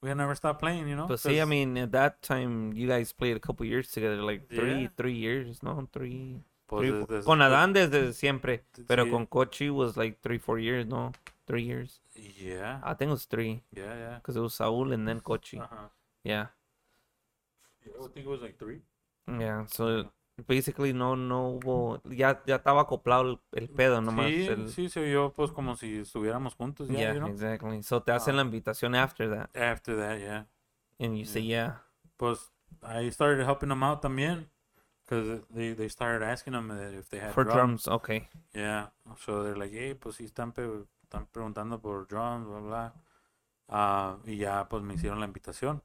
we 0.01 0.09
had 0.09 0.17
never 0.17 0.35
stopped 0.35 0.59
playing, 0.61 0.87
you 0.87 0.95
know? 0.95 1.07
But 1.07 1.19
see, 1.19 1.41
I 1.41 1.45
mean, 1.45 1.77
at 1.77 1.91
that 1.91 2.21
time, 2.21 2.73
you 2.73 2.87
guys 2.87 3.11
played 3.11 3.35
a 3.35 3.39
couple 3.39 3.65
years 3.65 3.91
together, 3.91 4.21
like 4.21 4.47
three, 4.49 4.83
Yeah. 4.83 4.87
three 4.95 5.13
years, 5.13 5.61
no, 5.61 5.87
three. 5.91 6.43
pues, 6.67 6.87
three 6.87 7.23
con 7.25 7.39
pues, 7.39 7.41
Adán 7.41 7.73
desde 7.73 8.13
siempre, 8.13 8.63
pero 8.87 9.05
sí. 9.05 9.11
con 9.11 9.25
Kochi 9.25 9.69
was 9.69 9.97
like 9.97 10.19
three, 10.21 10.37
four 10.37 10.59
years, 10.59 10.85
no, 10.85 11.11
three 11.47 11.63
years. 11.63 11.99
Yeah, 12.39 12.79
I 12.83 12.93
think 12.93 13.09
it 13.09 13.13
was 13.13 13.25
three, 13.25 13.63
yeah, 13.75 13.95
yeah. 13.95 14.15
because 14.15 14.35
it 14.35 14.41
was 14.41 14.53
Saul 14.55 14.91
and 14.93 15.07
then 15.07 15.19
Kochi. 15.21 15.59
Uh-huh. 15.59 15.89
Yeah, 16.23 16.47
Yeah, 17.85 17.93
I 18.03 18.07
think 18.13 18.25
it 18.25 18.29
was 18.29 18.41
like 18.41 18.57
three. 18.57 18.81
yeah. 19.27 19.65
So 19.67 20.09
basically, 20.47 20.93
no, 20.93 21.15
no 21.15 21.59
hubo, 21.59 22.01
ya, 22.09 22.41
ya 22.45 22.55
estaba 22.57 22.81
acoplado 22.81 23.21
el, 23.29 23.39
el 23.53 23.67
pedo 23.69 24.01
nomás. 24.01 24.27
Sí, 24.27 24.47
el- 24.47 24.69
sí, 24.71 24.89
se 24.89 24.99
oyó 25.01 25.31
pues 25.33 25.51
como 25.51 25.75
si 25.75 25.99
estuviéramos 25.99 26.55
juntos 26.55 26.87
ya, 26.89 26.95
yeah, 26.99 27.13
you 27.13 27.19
know? 27.19 27.29
exactly. 27.29 27.81
So 27.83 28.01
te 28.01 28.11
hacen 28.11 28.33
Ah. 28.35 28.37
la 28.37 28.41
invitación 28.43 28.95
after 28.95 29.29
that, 29.29 29.55
After 29.55 29.95
that, 29.97 30.19
yeah. 30.19 30.45
and 30.99 31.17
you 31.17 31.25
say, 31.25 31.41
yeah, 31.41 31.77
Pues 32.17 32.51
I 32.83 33.09
started 33.11 33.45
helping 33.45 33.69
them 33.69 33.83
out 33.83 34.01
también. 34.01 34.49
Because 35.05 35.41
they, 35.49 35.73
they 35.73 35.89
started 35.89 36.23
asking 36.23 36.53
them 36.53 36.69
if 36.69 37.09
they 37.09 37.17
had 37.19 37.33
for 37.33 37.43
drums. 37.43 37.85
drums, 37.85 37.87
okay. 37.87 38.27
Yeah, 38.53 38.89
so 39.17 39.41
they're 39.43 39.55
like, 39.55 39.71
hey, 39.71 39.95
pues 39.95 40.17
sí 40.17 40.25
están, 40.25 40.53
pe- 40.53 40.85
están 41.09 41.25
preguntando 41.27 41.81
por 41.81 42.07
drums, 42.07 42.47
bla, 42.47 42.59
bla. 42.59 42.93
Ah, 43.69 44.19
y 44.25 44.37
ya, 44.37 44.69
pues 44.69 44.83
me 44.83 44.95
hicieron 44.95 45.19
la 45.19 45.27
invitación. 45.27 45.83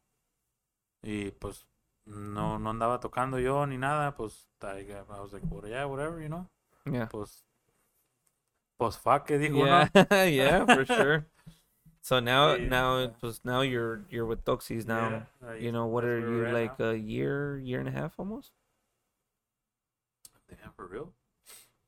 Y 1.03 1.31
pues 1.33 1.67
no, 2.07 2.59
no 2.59 2.71
andaba 2.71 3.01
tocando 3.01 3.39
yo 3.39 3.67
ni 3.67 3.79
nada, 3.79 4.15
pues 4.15 4.49
I, 4.63 4.91
I 4.91 5.21
was 5.21 5.33
like, 5.33 5.47
well, 5.51 5.67
yeah, 5.69 5.85
whatever, 5.87 6.21
you 6.21 6.29
know. 6.29 6.49
Yeah. 6.91 7.07
Pues, 7.09 7.45
pues 8.77 8.97
fuck, 8.99 9.27
¿qué 9.27 9.39
dijo 9.39 9.59
Yeah, 9.59 9.89
uno? 9.91 9.91
yeah, 10.27 10.67
for 10.67 10.85
sure. 10.87 11.27
So 12.03 12.21
now, 12.21 12.57
Sí, 12.57 12.69
now, 12.69 12.99
yeah. 13.01 13.11
was 13.23 13.41
now 13.45 13.63
you're 13.63 14.05
you're 14.11 14.27
with 14.27 14.45
Doxies 14.45 14.87
now. 14.87 15.11
Yeah, 15.43 15.55
You 15.61 15.73
know, 15.73 15.87
what 15.87 16.05
are 16.05 16.21
you 16.21 16.45
at 16.47 16.53
like 16.53 16.79
now. 16.81 16.91
a 16.91 16.99
year, 16.99 17.59
year 17.59 17.81
and 17.81 17.89
a 17.89 17.93
half 17.93 18.15
almost? 18.19 18.53
Damn, 20.49 20.73
for 20.73 20.87
real. 20.87 21.13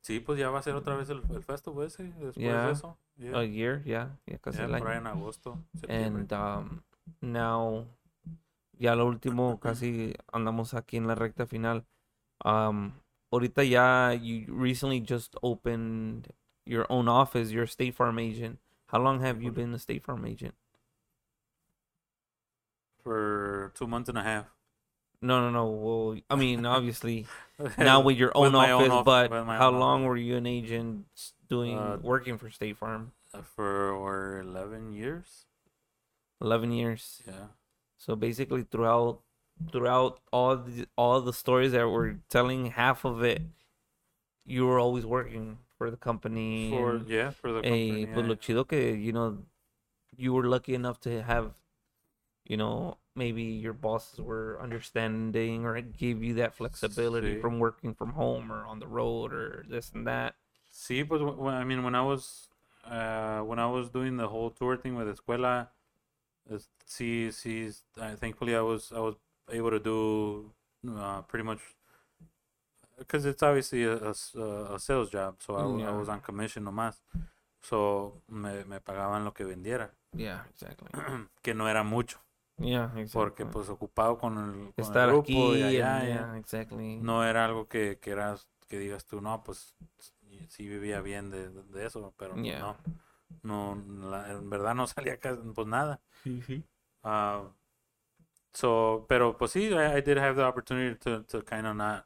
Sí, 0.07 0.21
pues 0.21 0.39
ya 0.39 0.51
va 0.51 0.61
a 0.61 0.63
ser 0.63 0.77
otra 0.77 0.95
vez 0.95 1.11
el, 1.11 1.21
el 1.31 1.43
festival 1.43 1.85
ese, 1.89 2.05
después 2.05 2.37
Yeah. 2.37 2.67
de 2.67 2.73
eso. 2.73 2.97
Yeah, 3.17 3.39
A 3.41 3.45
year, 3.45 3.83
yeah, 3.85 4.17
yeah, 4.25 4.39
casi 4.39 4.59
Yeah, 4.59 4.67
el 4.67 4.79
por 4.79 4.87
ahí 4.89 4.99
año. 4.99 5.01
en 5.01 5.07
agosto, 5.19 5.59
septiembre. 5.75 6.23
And 6.23 6.33
um, 6.33 6.83
now, 7.21 7.87
ya 8.79 8.95
lo 8.95 9.07
último, 9.07 9.59
casi 9.61 10.15
andamos 10.33 10.75
aquí 10.75 10.97
en 10.97 11.09
la 11.09 11.17
recta 11.17 11.45
final. 11.47 11.85
Um, 12.45 12.93
ahorita 13.33 13.65
ya, 13.69 14.13
you 14.13 14.47
recently 14.55 15.01
just 15.01 15.35
opened 15.43 16.29
your 16.65 16.87
own 16.89 17.09
office. 17.09 17.51
You're 17.51 17.65
a 17.65 17.69
State 17.69 17.97
Farm 17.97 18.21
agent. 18.21 18.61
How 18.87 19.01
long 19.01 19.21
have 19.23 19.43
you 19.43 19.51
been 19.51 19.75
a 19.75 19.79
State 19.81 20.05
Farm 20.05 20.25
agent? 20.25 20.55
For 23.03 23.73
two 23.75 23.89
months 23.89 24.09
and 24.09 24.19
a 24.19 24.23
half. 24.23 24.47
No, 25.23 25.41
no, 25.41 25.51
no. 25.51 25.67
Well, 25.71 26.21
I 26.31 26.37
mean, 26.37 26.67
obviously, 26.67 27.27
now 27.79 28.01
with 28.01 28.17
your 28.17 28.33
own 28.37 28.53
my 28.53 28.71
office, 28.71 28.91
own 28.93 29.05
but 29.05 29.31
with 29.31 29.47
how 29.47 29.69
own 29.69 29.81
long 29.81 30.01
office. 30.03 30.09
were 30.09 30.17
you 30.17 30.37
an 30.37 30.47
agent 30.47 31.07
doing 31.49 31.77
Uh, 31.79 31.97
working 32.03 32.39
for 32.39 32.51
State 32.51 32.77
Farm? 32.77 33.13
for 33.55 34.41
11 34.41 34.93
years. 34.93 35.45
11 36.41 36.73
years. 36.73 37.23
Yeah. 37.27 37.49
So 37.99 38.17
basically 38.17 38.63
throughout 38.63 39.21
throughout 39.73 40.21
all 40.33 40.57
the 40.57 40.87
all 40.97 41.21
the 41.21 41.33
stories 41.33 41.73
that 41.73 41.89
we're 41.89 42.17
telling, 42.29 42.67
half 42.73 43.05
of 43.05 43.23
it 43.25 43.43
you 44.45 44.65
were 44.67 44.79
always 44.79 45.05
working 45.05 45.59
for 45.77 45.91
the 45.91 45.97
company. 45.97 46.71
For 46.71 47.03
yeah, 47.07 47.31
for 47.31 47.53
the 47.53 47.59
eh, 47.61 48.07
company. 48.07 48.07
pues 48.07 48.27
yeah, 48.29 48.35
chido 48.37 48.67
que, 48.69 48.95
you 48.95 49.13
know, 49.13 49.39
you 50.17 50.33
were 50.33 50.45
lucky 50.49 50.75
enough 50.75 51.01
to 51.01 51.23
have, 51.23 51.53
you 52.45 52.57
know, 52.57 52.97
maybe 53.17 53.43
your 53.43 53.73
bosses 53.73 54.21
were 54.21 54.59
understanding 54.63 55.65
or 55.65 55.81
gave 55.81 56.23
you 56.23 56.35
that 56.35 56.55
flexibility 56.55 57.37
Sí. 57.37 57.41
from 57.41 57.59
working 57.59 57.95
from 57.95 58.13
home 58.13 58.53
or 58.53 58.65
on 58.67 58.79
the 58.79 58.87
road 58.87 59.33
or 59.33 59.65
this 59.69 59.91
and 59.95 60.07
that. 60.07 60.35
Sí, 60.71 61.03
wh- 61.07 61.39
when, 61.39 61.55
I 61.55 61.65
mean 61.65 61.83
when 61.83 61.95
I 61.95 62.03
was 62.03 62.49
uh, 62.85 63.41
when 63.41 63.59
I 63.59 63.67
was 63.67 63.89
doing 63.91 64.17
the 64.17 64.29
whole 64.29 64.51
tour 64.51 64.77
thing 64.77 64.95
with 64.95 65.09
Escuela, 65.09 65.69
see, 66.85 67.31
uh, 68.01 68.15
thankfully 68.17 68.55
I 68.55 68.61
was 68.61 68.93
I 68.95 69.01
was 69.01 69.17
able 69.51 69.71
to 69.71 69.81
do 69.81 70.53
uh, 70.97 71.23
pretty 71.23 71.45
much 71.45 71.61
because 72.99 73.25
it's 73.27 73.43
obviously 73.43 73.85
a 73.85 73.97
a 74.11 74.79
sales 74.79 75.11
job, 75.11 75.37
so 75.41 75.55
I, 75.57 75.65
wa- 75.65 75.85
I 75.89 75.93
was 75.99 76.09
on 76.09 76.21
commission 76.21 76.65
nomás. 76.65 77.01
So 77.63 78.23
me, 78.31 78.63
me 78.65 78.79
pagaban 78.79 79.25
lo 79.25 79.33
que 79.33 79.45
vendiera, 79.45 79.91
Yeah, 80.15 80.41
exactly. 80.51 80.89
que 81.43 81.53
no 81.55 81.67
era 81.67 81.83
mucho, 81.83 82.19
Yeah, 82.59 82.87
exactly. 82.97 83.13
porque 83.13 83.47
pues 83.47 83.69
ocupado 83.69 84.19
con 84.19 84.35
el, 84.39 84.53
con 84.55 84.65
el 84.65 84.75
estar 84.77 85.09
grupo 85.11 85.31
aquí 85.53 85.57
y 85.59 85.63
allá, 85.63 86.07
yeah, 86.07 86.39
exactly. 86.39 86.97
no 86.99 87.23
era 87.25 87.45
algo 87.45 87.69
que, 87.69 87.99
que 88.01 88.11
eras 88.13 88.49
que 88.69 88.79
digas 88.79 89.05
tú 89.05 89.21
no 89.21 89.43
pues 89.45 89.75
sí 90.49 90.67
vivía 90.67 91.01
bien 91.01 91.31
de, 91.31 91.51
de 91.51 91.87
eso 91.87 92.13
pero 92.17 92.33
pues, 92.35 92.45
Yeah. 92.47 92.61
no 93.43 93.77
no 93.77 94.11
la- 94.11 94.33
en 94.33 94.49
verdad 94.51 94.75
no 94.75 94.87
salía 95.17 95.19
casi, 95.19 95.41
pues 95.55 95.67
nada 95.67 96.01
Sí, 96.25 96.41
sí. 96.43 96.65
Ah, 97.05 97.45
so 98.53 99.05
pero 99.09 99.37
pues 99.37 99.53
sí 99.53 99.69
I, 99.71 99.99
I 99.99 100.01
did 100.03 100.19
have 100.19 100.35
the 100.37 100.43
opportunity 100.45 100.97
to, 101.01 101.23
to 101.25 101.43
kind 101.43 101.67
of 101.67 101.77
not 101.77 102.05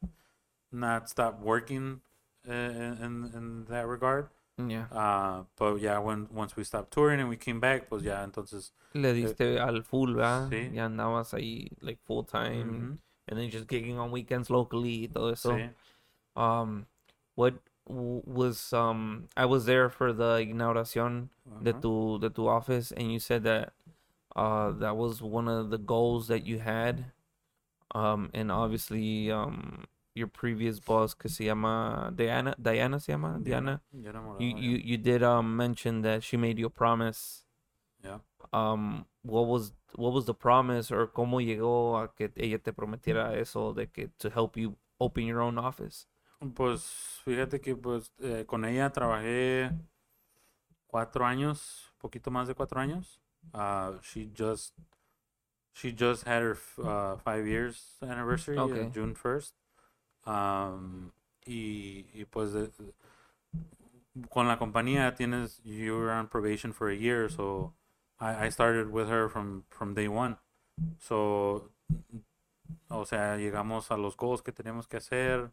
not 0.73 1.09
stop 1.09 1.41
working 1.41 2.01
uh, 2.49 2.53
in 2.53 3.31
in 3.35 3.65
that 3.67 3.87
regard 3.87 4.29
Yeah. 4.69 4.87
uh, 4.93 5.45
but 5.57 5.77
yeah 5.81 5.99
when 5.99 6.29
once 6.33 6.57
we 6.57 6.65
stopped 6.65 6.91
touring 6.93 7.21
and 7.21 7.29
we 7.29 7.37
came 7.37 7.61
back 7.61 7.89
pues 7.89 8.03
ya 8.03 8.23
entonces 8.25 8.73
Le 8.93 9.13
diste 9.15 9.59
al 9.61 9.83
full, 9.85 10.15
¿verdad? 10.15 10.49
sí. 10.51 10.71
Ya 10.75 10.87
andabas 10.87 11.33
ahí, 11.33 11.71
like, 11.81 12.01
full 12.05 12.25
time. 12.25 12.65
ujú, 12.65 12.99
And 13.29 13.39
then 13.39 13.49
just 13.51 13.69
gigging 13.69 13.99
on 13.99 14.11
weekends 14.11 14.51
locally 14.51 15.05
y 15.05 15.09
todo 15.09 15.31
eso. 15.33 15.57
sí. 15.57 15.71
Um, 16.35 16.87
what 17.37 17.55
was, 17.87 18.73
um, 18.73 19.29
I 19.37 19.45
was 19.47 19.65
there 19.67 19.89
for 19.89 20.13
the 20.13 20.41
inauguración 20.45 21.29
de 21.63 21.73
ajá. 21.73 21.81
tu, 21.81 22.19
de 22.19 22.31
tu 22.31 22.49
office 22.49 22.91
and 22.93 23.13
you 23.13 23.19
said 23.21 23.45
that, 23.45 23.73
Uh, 24.37 24.71
that 24.79 24.97
was 24.97 25.21
one 25.21 25.49
of 25.49 25.71
the 25.71 25.77
goals 25.79 26.29
that 26.29 26.47
you 26.47 26.61
had. 26.61 27.05
Um, 27.93 28.31
and 28.33 28.51
obviously, 28.53 29.29
um, 29.31 29.87
your 30.15 30.29
previous 30.29 30.81
boss, 30.81 31.15
que 31.15 31.29
se 31.29 31.45
llama 31.45 32.13
Diana, 32.15 32.55
Diana 32.61 32.99
se 32.99 33.13
llama 33.13 33.39
Diana. 33.41 33.81
Enamorado, 33.95 34.41
You 34.41 34.57
you 34.57 34.77
you 34.79 34.97
did 34.99 35.23
um 35.23 35.57
mention 35.57 36.03
that 36.03 36.23
she 36.23 36.37
made 36.37 36.59
you 36.59 36.67
a 36.67 36.71
promise. 36.71 37.45
Yeah. 38.03 38.19
Um, 38.53 39.07
what 39.23 39.47
was 39.47 39.73
what 39.95 40.13
was 40.13 40.27
the 40.27 40.35
promise, 40.35 40.91
or 40.91 41.07
cómo 41.07 41.41
llegó 41.41 42.03
a 42.03 42.09
que 42.09 42.31
ella 42.37 42.59
te 42.59 42.73
prometiera 42.73 43.37
eso 43.37 43.73
de 43.73 43.87
que 43.87 44.09
to 44.19 44.31
help 44.31 44.57
you 44.57 44.77
open 44.99 45.27
your 45.27 45.41
own 45.41 45.59
office? 45.59 46.07
Pues 46.55 47.21
fíjate 47.25 47.61
que 47.61 47.77
pues 47.77 48.11
eh, 48.23 48.45
con 48.47 48.65
ella 48.65 48.91
trabajé 48.91 49.71
cuatro 50.87 51.25
años, 51.27 51.93
poquito 51.99 52.31
más 52.31 52.49
de 52.49 52.55
cuatro 52.55 52.81
años. 52.81 53.21
Uh, 53.55 53.99
she 54.03 54.31
just 54.35 54.75
she 55.73 55.93
just 55.93 56.25
had 56.25 56.43
her 56.43 56.57
uh, 56.83 57.17
five 57.17 57.47
years 57.47 57.97
anniversary 58.03 58.57
uh, 58.59 58.89
June 58.91 59.15
1st. 59.15 59.53
Um, 60.27 61.13
y, 61.47 62.07
y 62.13 62.25
pues 62.31 62.53
de- 62.53 62.71
con 64.29 64.49
la 64.49 64.59
compañía 64.59 65.15
tienes 65.15 65.61
you're 65.65 66.11
on 66.11 66.29
probation 66.29 66.73
for 66.73 66.91
a 66.91 66.95
year, 66.97 67.29
so 67.29 67.73
I, 68.21 68.47
I 68.47 68.51
started 68.51 68.91
with 68.91 69.09
her 69.09 69.29
from 69.29 69.65
from 69.71 69.95
day 69.95 70.09
one. 70.09 70.37
So 70.99 71.71
o 72.91 73.05
sea, 73.05 73.37
llegamos 73.37 73.91
a 73.91 73.97
los 73.97 74.17
goals 74.17 74.43
que 74.43 74.53
teníamos 74.53 74.89
que 74.89 74.99
hacer 74.99 75.51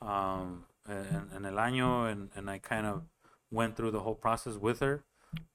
um, 0.00 0.64
en, 0.86 1.30
en 1.34 1.44
el 1.44 1.58
año, 1.58 2.10
and, 2.10 2.30
and 2.34 2.50
I 2.50 2.58
kind 2.58 2.86
of 2.86 3.02
went 3.50 3.76
through 3.76 3.92
the 3.92 4.00
whole 4.00 4.14
process 4.14 4.56
with 4.56 4.80
her. 4.80 5.04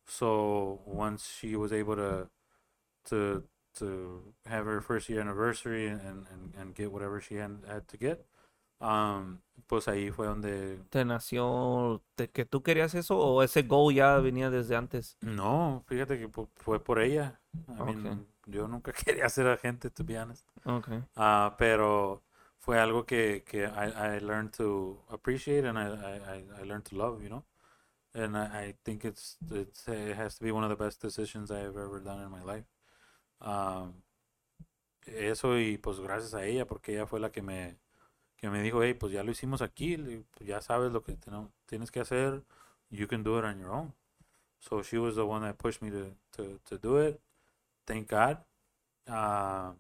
So 0.06 0.82
once 0.86 1.28
she 1.40 1.56
was 1.56 1.72
able 1.72 1.96
to 1.96 2.30
to 3.06 3.44
to 3.80 4.34
have 4.46 4.66
her 4.66 4.82
first 4.82 5.10
year 5.10 5.20
anniversary 5.20 5.88
and, 5.88 6.00
and, 6.02 6.54
and 6.56 6.76
get 6.76 6.92
whatever 6.92 7.20
she 7.20 7.36
had, 7.36 7.58
had 7.68 7.88
to 7.88 7.98
get, 7.98 8.24
um, 8.84 9.40
pues 9.68 9.88
ahí 9.88 10.12
fue 10.12 10.28
donde 10.28 10.80
¿Te 10.90 11.04
nació 11.06 12.04
que 12.34 12.46
tú 12.46 12.62
querías 12.62 12.94
eso 12.94 13.18
o 13.18 13.42
ese 13.44 13.64
goal 13.64 13.94
ya 13.94 14.18
venía 14.18 14.50
desde 14.50 14.76
antes? 14.76 15.18
no, 15.22 15.84
fíjate 15.88 16.20
que 16.20 16.30
fue 16.56 16.84
por 16.84 17.00
ella. 17.00 17.40
I 17.68 17.82
Okay. 17.82 17.84
mean, 17.84 18.28
yo 18.46 18.68
nunca 18.68 18.92
quería 19.06 19.30
ser 19.30 19.48
agente, 19.48 19.90
to 19.90 20.04
be 20.04 20.18
honest. 20.18 20.46
Okay. 20.66 21.04
Ah, 21.16 21.56
pero 21.58 22.24
fue 22.60 22.80
algo 22.80 23.06
que, 23.06 23.44
que 23.46 23.66
I, 23.66 24.18
I 24.18 24.20
learned 24.20 24.52
to 24.58 25.04
appreciate 25.10 25.66
and 25.68 25.78
I, 25.78 25.88
I, 25.88 26.62
I- 26.62 26.64
learned 26.66 26.86
to 26.86 26.96
love, 26.96 27.22
you 27.24 27.30
know? 27.30 27.46
And 28.16 28.38
I, 28.38 28.70
I 28.70 28.76
think 28.86 29.06
it's, 29.06 29.38
it's 29.52 29.88
it 29.88 30.16
has 30.18 30.38
to 30.38 30.44
be 30.44 30.52
one 30.52 30.64
of 30.66 30.70
the 30.70 30.76
best 30.84 31.02
decisions 31.02 31.52
I 31.52 31.60
have 31.60 31.78
ever 31.78 32.00
done 32.02 32.22
in 32.22 32.32
my 32.32 32.44
life. 32.44 32.66
Um, 33.42 34.04
eso 35.06 35.58
y 35.58 35.78
pues 35.78 36.00
gracias 36.00 36.34
a 36.34 36.46
ella, 36.46 36.66
porque 36.66 36.94
ella 36.94 37.06
fue 37.08 37.20
la 37.20 37.32
que 37.32 37.42
me, 37.42 37.78
que 38.44 38.50
me 38.50 38.62
dijo, 38.62 38.84
hey, 38.84 38.94
pues 38.94 39.14
ya 39.14 39.24
lo 39.24 39.32
hicimos 39.32 39.62
aquí, 39.62 39.96
pues 39.98 40.46
ya 40.46 40.60
sabes 40.60 40.92
lo 40.92 41.02
que 41.02 41.18
tienes 41.66 41.92
que 41.92 42.02
hacer, 42.02 42.44
you 42.90 43.08
can 43.08 43.24
do 43.24 43.40
it 43.40 43.46
on 43.46 43.58
your 43.58 43.72
own. 43.72 43.94
So 44.60 44.84
she 44.84 44.98
was 44.98 45.16
the 45.16 45.24
one 45.26 45.46
that 45.46 45.58
pushed 45.58 45.82
me 45.82 45.90
to, 45.92 46.14
to, 46.34 46.60
to 46.66 46.78
do 46.78 46.98
it. 46.98 47.22
Thank 47.88 48.10
God. 48.10 48.40
Uh, 49.08 49.72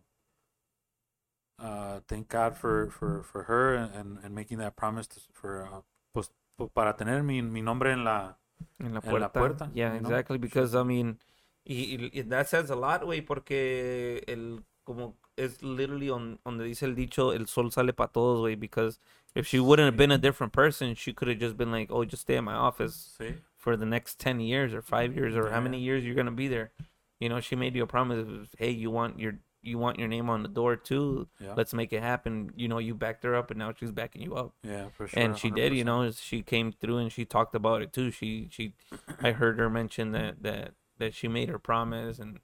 uh, 1.60 2.00
thank 2.08 2.30
God 2.30 2.56
for, 2.56 2.90
for, 2.90 3.22
for 3.24 3.44
her 3.44 3.76
and, 3.76 4.18
and 4.24 4.34
making 4.34 4.60
that 4.60 4.78
promise 4.78 5.08
to, 5.08 5.20
for 5.34 5.64
uh, 5.64 5.82
pues, 6.14 6.30
para 6.74 6.94
tener 6.96 7.22
mi, 7.22 7.42
mi 7.42 7.62
nombre 7.62 7.92
en 7.92 8.06
la 8.06 8.38
En 8.80 8.94
la 8.94 9.02
En 9.04 9.20
la 9.20 9.30
puerta. 9.30 9.40
puerta, 9.42 9.72
Yeah, 9.74 9.94
you 9.94 10.00
know? 10.00 10.10
exactly. 10.10 10.38
Because, 10.38 10.74
I 10.74 10.84
mean, 10.84 11.20
y- 11.66 12.10
y 12.14 12.22
that 12.30 12.48
says 12.48 12.70
a 12.70 12.78
lot, 12.78 13.04
güey, 13.04 13.22
porque 13.22 14.24
el, 14.28 14.64
como 14.86 15.16
es 15.38 15.62
literally 15.64 16.10
on, 16.10 16.40
donde 16.46 16.64
dice 16.64 16.84
el 16.84 16.96
dicho, 16.96 17.32
el 17.32 17.48
sol 17.48 17.72
sale 17.72 17.94
para 17.94 18.12
todos, 18.12 18.40
güey, 18.40 18.60
because 18.60 19.00
if 19.36 19.48
she 19.48 19.60
wouldn't 19.60 19.86
have 19.86 19.98
been 19.98 20.12
a 20.12 20.18
different 20.18 20.54
person, 20.54 20.96
she 20.96 21.14
could 21.14 21.28
have 21.28 21.40
just 21.40 21.58
been 21.58 21.72
like, 21.72 21.90
oh, 21.92 22.06
just 22.06 22.24
stay 22.24 22.36
in 22.36 22.44
my 22.44 22.54
office 22.54 23.16
sí. 23.20 23.36
for 23.58 23.76
the 23.76 23.86
next 23.86 24.20
10 24.20 24.40
years 24.40 24.74
or 24.74 24.82
5 24.82 25.16
years 25.16 25.36
or 25.36 25.50
how 25.50 25.60
many 25.60 25.80
years 25.80 26.04
you're 26.04 26.16
going 26.16 26.26
to 26.26 26.32
be 26.32 26.48
there. 26.48 26.72
You 27.20 27.30
know, 27.30 27.40
she 27.40 27.56
made 27.56 27.76
you 27.76 27.84
a 27.84 27.88
promise, 27.88 28.28
hey, 28.58 28.72
you 28.72 28.92
want 28.92 29.20
your 29.20 29.40
you 29.66 29.78
want 29.78 29.98
your 29.98 30.10
name 30.10 30.30
on 30.30 30.44
the 30.44 30.50
door 30.50 30.76
too. 30.76 31.28
yeah. 31.40 31.54
Let's 31.56 31.74
make 31.74 31.94
it 31.94 32.04
happen. 32.04 32.52
You 32.58 32.68
know, 32.68 32.80
you 32.80 32.94
backed 32.94 33.24
her 33.24 33.34
up 33.34 33.50
and 33.50 33.58
now 33.58 33.74
she's 33.74 33.92
backing 33.92 34.22
you 34.22 34.36
up. 34.36 34.54
Yeah 34.62 34.90
for 34.90 35.08
sure 35.08 35.24
and 35.24 35.38
she 35.38 35.50
did 35.50 35.74
you 35.74 35.86
know 35.86 36.12
she 36.12 36.42
came 36.42 36.74
through 36.74 36.98
and 36.98 37.12
she 37.12 37.24
talked 37.24 37.56
about 37.56 37.82
it 37.82 37.94
too. 37.94 38.12
She 38.12 38.50
she 38.52 38.74
i 39.22 39.32
heard 39.32 39.58
her 39.58 39.70
mention 39.70 40.12
that 40.12 40.44
that 40.44 40.74
that 41.00 41.14
she 41.16 41.30
made 41.30 41.48
her 41.48 41.60
promise 41.60 42.20
and 42.20 42.40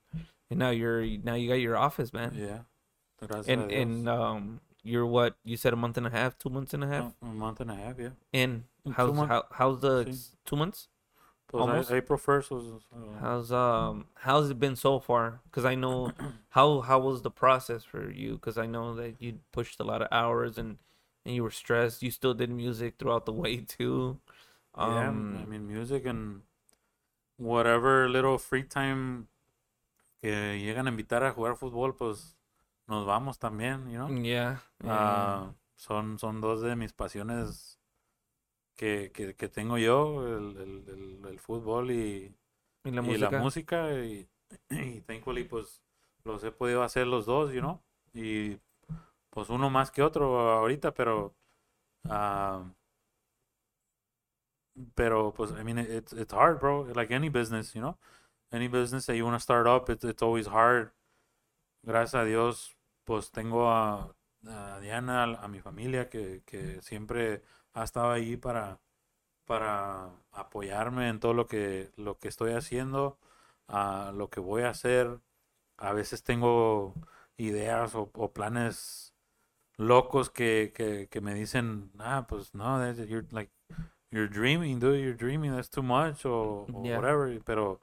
and 0.49 0.59
now 0.59 0.69
you're 0.69 1.05
now 1.23 1.35
you 1.35 1.47
got 1.47 1.55
your 1.55 1.77
office 1.77 2.13
man. 2.13 2.33
Yeah. 2.35 2.59
Gracias 3.19 3.47
and 3.47 3.71
and 3.71 4.09
um 4.09 4.61
you're 4.83 5.05
what 5.05 5.35
you 5.43 5.57
said 5.57 5.73
a 5.73 5.75
month 5.75 5.97
and 5.97 6.07
a 6.07 6.09
half 6.09 6.37
two 6.37 6.49
months 6.49 6.73
and 6.73 6.83
a 6.83 6.87
half? 6.87 7.13
A 7.21 7.25
month 7.25 7.59
and 7.59 7.71
a 7.71 7.75
half 7.75 7.99
yeah. 7.99 8.09
And 8.33 8.63
how's 8.93 9.15
how, 9.17 9.45
how's 9.51 9.81
the 9.81 10.05
sí. 10.05 10.35
two 10.45 10.55
months? 10.55 10.87
Pues 11.49 11.61
Almost. 11.61 11.91
April 11.91 12.19
1st 12.19 12.51
was 12.51 12.65
uh, 12.93 13.19
how's 13.19 13.51
um 13.51 14.05
how's 14.13 14.51
it 14.51 14.59
been 14.59 14.75
so 14.75 14.99
far? 14.99 15.41
Because 15.45 15.65
i 15.65 15.73
know 15.73 16.11
how 16.49 16.81
how 16.81 16.99
was 16.99 17.23
the 17.23 17.31
process 17.31 17.83
for 17.83 18.11
you? 18.11 18.33
Because 18.33 18.57
i 18.57 18.65
know 18.65 18.95
that 18.95 19.15
you 19.19 19.39
pushed 19.51 19.79
a 19.79 19.83
lot 19.83 20.01
of 20.01 20.07
hours 20.11 20.57
and 20.57 20.77
and 21.25 21.35
you 21.35 21.43
were 21.43 21.51
stressed. 21.51 22.03
You 22.03 22.11
still 22.11 22.33
did 22.33 22.49
music 22.49 22.95
throughout 22.99 23.25
the 23.25 23.33
way 23.43 23.57
too. 23.57 24.19
Yeah 24.77 25.07
um 25.07 25.39
I 25.41 25.45
mean 25.49 25.67
music 25.67 26.05
and 26.05 26.41
whatever 27.37 28.07
little 28.07 28.37
free 28.37 28.63
time 28.63 29.27
que 30.21 30.59
llegan 30.59 30.87
a 30.87 30.91
invitar 30.91 31.23
a 31.23 31.31
jugar 31.31 31.55
fútbol 31.55 31.95
pues 31.95 32.37
nos 32.87 33.05
vamos 33.05 33.39
también 33.39 33.89
you 33.89 33.95
know 33.97 34.09
Yeah. 34.09 34.57
yeah. 34.83 34.91
Ah, 34.91 35.53
son, 35.75 36.19
son 36.19 36.41
dos 36.41 36.61
de 36.61 36.75
mis 36.75 36.93
pasiones 36.93 37.79
que, 38.75 39.11
que, 39.13 39.35
que 39.35 39.49
tengo 39.49 39.77
yo, 39.77 40.25
el, 40.25 40.57
el, 40.57 40.89
el, 40.89 41.25
el 41.27 41.39
fútbol 41.39 41.91
y, 41.91 42.33
y 42.85 42.91
la 42.91 43.01
y 43.01 43.05
música. 43.05 43.29
la 43.31 43.39
música. 43.39 43.93
Y, 44.05 44.29
y 44.69 45.01
thankfully, 45.01 45.43
pues, 45.43 45.81
los 46.23 46.43
he 46.43 46.51
podido 46.51 46.83
hacer 46.83 47.05
los 47.05 47.25
dos, 47.25 47.51
you 47.51 47.59
know. 47.59 47.81
Y, 48.13 48.57
pues, 49.29 49.49
uno 49.49 49.69
más 49.69 49.91
que 49.91 50.01
otro 50.01 50.51
ahorita, 50.51 50.93
pero... 50.93 51.35
ah, 52.05 52.63
pero, 54.95 55.33
pues, 55.33 55.51
I 55.51 55.63
mean, 55.63 55.77
it's, 55.79 56.13
it's 56.13 56.33
hard, 56.33 56.59
bro. 56.59 56.85
Like 56.95 57.13
any 57.13 57.29
business, 57.29 57.73
you 57.73 57.81
know. 57.81 57.97
Any 58.51 58.67
business 58.67 59.05
that 59.05 59.15
you 59.15 59.25
want 59.25 59.35
to 59.35 59.39
start 59.39 59.67
up, 59.67 59.89
it's, 59.89 60.03
it's 60.03 60.23
always 60.23 60.47
hard. 60.47 60.91
Gracias 61.85 62.15
a 62.15 62.25
Dios, 62.25 62.75
pues, 63.05 63.31
tengo 63.31 63.69
a, 63.69 64.15
a 64.47 64.79
Diana, 64.81 65.37
a 65.41 65.47
mi 65.47 65.59
familia, 65.59 66.09
que, 66.09 66.41
que 66.45 66.81
siempre 66.81 67.41
ha 67.73 67.83
estado 67.83 68.11
ahí 68.11 68.37
para, 68.37 68.79
para 69.45 70.09
apoyarme 70.31 71.09
en 71.09 71.19
todo 71.19 71.33
lo 71.33 71.47
que, 71.47 71.91
lo 71.95 72.17
que 72.17 72.27
estoy 72.27 72.53
haciendo, 72.53 73.17
a 73.67 74.11
lo 74.15 74.29
que 74.29 74.39
voy 74.39 74.63
a 74.63 74.69
hacer. 74.69 75.19
A 75.77 75.93
veces 75.93 76.23
tengo 76.23 76.93
ideas 77.37 77.95
o, 77.95 78.09
o 78.13 78.33
planes 78.33 79.13
locos 79.77 80.29
que, 80.29 80.73
que, 80.75 81.07
que 81.07 81.21
me 81.21 81.33
dicen, 81.33 81.91
ah, 81.99 82.25
pues 82.27 82.53
no, 82.53 82.91
you're 82.93 83.25
like, 83.31 83.51
you're 84.11 84.27
dreaming, 84.27 84.79
dude, 84.79 84.99
you're 84.99 85.15
dreaming, 85.15 85.51
that's 85.55 85.69
too 85.69 85.83
much, 85.83 86.25
o, 86.25 86.65
o 86.73 86.81
whatever, 86.81 87.39
pero 87.45 87.79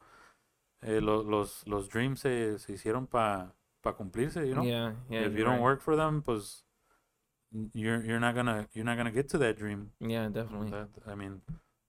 eh, 0.83 1.01
lo- 1.01 1.23
los, 1.23 1.67
los 1.67 1.89
dreams 1.89 2.21
se, 2.21 2.59
se 2.59 2.73
hicieron 2.73 3.07
para 3.07 3.53
cumplirse, 3.97 4.47
you 4.47 4.55
know? 4.55 4.65
Yeah, 4.65 4.93
yeah. 5.11 5.21
if 5.27 5.33
you 5.37 5.45
don't 5.45 5.55
right. 5.55 5.63
work 5.63 5.81
for 5.81 5.97
them, 5.97 6.23
pues 6.23 6.65
you're 7.73 8.05
you're 8.05 8.21
not 8.21 8.35
gonna 8.35 8.67
you're 8.75 8.85
not 8.85 8.97
gonna 8.97 9.11
get 9.13 9.29
to 9.31 9.39
that 9.39 9.57
dream. 9.57 9.93
Yeah, 10.01 10.29
definitely. 10.29 10.71
That, 10.71 10.89
I 11.07 11.15
mean, 11.15 11.41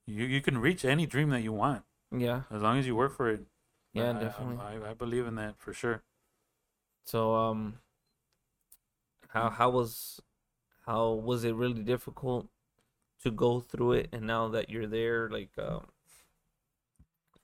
you 0.05 0.25
you 0.25 0.41
can 0.41 0.57
reach 0.59 0.85
any 0.85 1.05
dream 1.05 1.29
that 1.31 1.41
you 1.41 1.51
want 1.51 1.83
Yeah, 2.11 2.43
as 2.51 2.61
long 2.61 2.77
as 2.77 2.85
you 2.87 2.95
work 2.95 3.15
for 3.15 3.29
it. 3.29 3.41
yeah, 3.93 4.13
I- 4.13 4.15
I- 4.15 4.19
definitely. 4.19 4.57
I, 4.85 4.91
I 4.91 4.93
believe 4.93 5.25
in 5.27 5.35
that 5.35 5.57
for 5.57 5.73
sure. 5.73 6.03
So, 7.05 7.33
um, 7.35 7.79
how 9.29 9.49
how 9.49 9.69
was 9.69 10.21
how 10.85 11.13
was 11.13 11.43
it 11.43 11.55
really 11.55 11.83
difficult 11.83 12.47
to 13.23 13.31
go 13.31 13.59
through 13.59 13.93
it? 13.93 14.09
And 14.13 14.25
now 14.27 14.47
that 14.49 14.69
you're 14.69 14.87
there, 14.87 15.29
like, 15.29 15.51
um, 15.57 15.87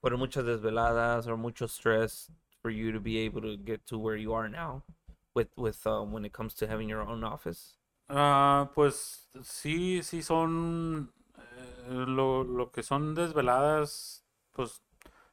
fueron 0.04 0.20
muchas 0.20 0.44
desveladas 0.44 1.26
or 1.26 1.38
mucho 1.38 1.66
stress 1.66 2.30
for 2.60 2.70
you 2.70 2.92
to 2.92 3.00
be 3.00 3.16
able 3.16 3.40
to 3.40 3.56
get 3.56 3.86
to 3.86 3.98
where 3.98 4.16
you 4.16 4.34
are 4.34 4.50
now, 4.50 4.82
with 5.34 5.48
with 5.56 5.86
um, 5.86 6.12
when 6.12 6.26
it 6.26 6.32
comes 6.34 6.52
to 6.52 6.66
having 6.66 6.90
your 6.90 7.00
own 7.00 7.24
office. 7.24 7.78
Ah, 8.10 8.70
pues 8.74 9.30
sí, 9.42 10.02
sí 10.02 10.22
son 10.22 11.10
eh, 11.38 12.04
lo, 12.06 12.44
lo 12.44 12.70
que 12.70 12.82
son 12.82 13.14
desveladas, 13.14 14.22
pues 14.52 14.82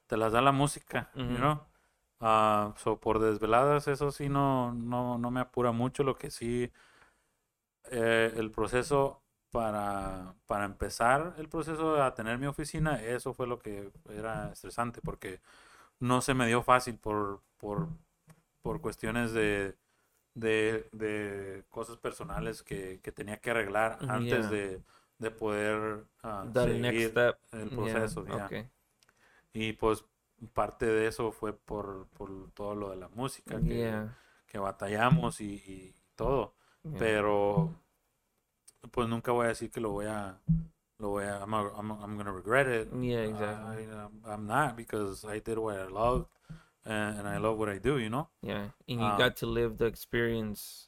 te 0.07 0.15
las 0.15 0.31
da 0.31 0.39
la 0.39 0.53
música, 0.53 1.09
you 1.15 1.23
Ujú. 1.25 1.37
know. 1.37 1.59
Ah, 2.21 2.73
so 2.77 2.95
por 2.95 3.19
desveladas 3.19 3.89
eso 3.89 4.09
sí 4.11 4.29
no, 4.29 4.71
no, 4.71 5.17
no 5.17 5.31
me 5.31 5.41
apura 5.41 5.73
mucho, 5.73 6.03
lo 6.03 6.15
que 6.15 6.31
sí 6.31 6.71
eh, 7.91 8.31
el 8.37 8.51
proceso 8.51 9.21
para, 9.51 10.35
para 10.47 10.65
empezar 10.65 11.35
el 11.37 11.49
proceso 11.49 12.01
a 12.03 12.13
tener 12.15 12.37
mi 12.39 12.47
oficina, 12.47 13.01
eso 13.03 13.33
fue 13.33 13.47
lo 13.47 13.59
que 13.59 13.91
era 14.09 14.51
estresante 14.51 15.01
porque 15.01 15.41
no 15.99 16.21
se 16.21 16.33
me 16.33 16.47
dio 16.47 16.63
fácil 16.63 16.97
por, 16.97 17.41
por, 17.57 17.89
por 18.61 18.81
cuestiones 18.81 19.33
de, 19.33 19.77
de, 20.33 20.87
de 20.93 21.65
cosas 21.69 21.97
personales 21.97 22.63
que, 22.63 22.99
que 23.01 23.11
tenía 23.11 23.37
que 23.37 23.51
arreglar 23.51 23.99
antes 24.07 24.49
yeah. 24.49 24.49
de, 24.49 24.83
de 25.19 25.31
poder 25.31 26.05
ah, 26.23 26.45
That 26.53 26.67
next 26.67 26.83
seguir 26.91 27.09
step. 27.09 27.37
el 27.51 27.69
Yeah, 27.69 27.75
proceso. 27.77 28.25
ya. 28.27 28.45
Okay. 28.45 28.69
Y 29.53 29.73
pues 29.73 30.05
parte 30.53 30.85
de 30.85 31.07
eso 31.07 31.31
fue 31.31 31.53
por, 31.53 32.07
por 32.09 32.51
todo 32.53 32.75
lo 32.75 32.89
de 32.89 32.97
la 32.97 33.09
música 33.09 33.61
que, 33.61 33.77
Yeah. 33.77 34.17
que 34.47 34.57
batallamos 34.59 35.41
y, 35.41 35.55
y 35.65 35.95
todo. 36.15 36.55
yeah. 36.83 36.97
Pero 36.99 37.75
pues 38.91 39.07
nunca 39.07 39.31
voy 39.31 39.45
a 39.45 39.49
decir 39.49 39.69
que 39.71 39.81
lo 39.81 39.91
voy 39.91 40.05
a 40.07 40.37
lo 40.99 41.09
voy 41.09 41.25
a 41.25 41.41
I'm, 41.43 41.53
a- 41.53 41.71
I'm, 41.77 41.91
I'm 41.91 42.17
gonna 42.17 42.31
regret 42.31 42.67
it. 42.67 42.89
Yeah, 42.93 43.19
exactly. 43.19 43.87
I, 43.87 44.33
I'm 44.33 44.47
not 44.47 44.75
because 44.75 45.25
I 45.25 45.39
did 45.39 45.57
what 45.57 45.77
I 45.79 45.87
love 45.87 46.25
and, 46.85 47.19
and 47.19 47.27
I 47.27 47.37
love 47.37 47.57
what 47.57 47.69
I 47.69 47.77
do, 47.77 47.97
you 47.97 48.09
know. 48.09 48.27
Yeah, 48.41 48.69
and 48.87 49.01
you 49.01 49.11
Um, 49.11 49.17
got 49.17 49.37
to 49.37 49.45
live 49.45 49.77
the 49.77 49.85
experience, 49.85 50.87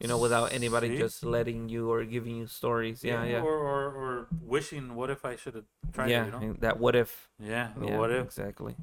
you 0.00 0.08
know, 0.08 0.18
without 0.18 0.52
anybody 0.52 0.88
Sí. 0.88 0.98
just 0.98 1.24
letting 1.24 1.68
you 1.68 1.90
or 1.90 2.04
giving 2.04 2.36
you 2.36 2.46
stories. 2.46 3.04
Yeah, 3.04 3.24
yeah, 3.24 3.40
Or, 3.40 3.54
or, 3.54 3.84
or 3.94 4.26
wishing, 4.42 4.94
what 4.94 5.10
if 5.10 5.24
I 5.24 5.36
should 5.36 5.54
have 5.54 5.64
tried 5.92 6.10
yeah. 6.10 6.24
it, 6.24 6.26
you 6.26 6.48
know? 6.48 6.54
That 6.60 6.78
what 6.78 6.96
if? 6.96 7.28
Yeah, 7.38 7.70
Yeah, 7.80 7.98
what 7.98 8.10
if. 8.10 8.26
exactly? 8.26 8.74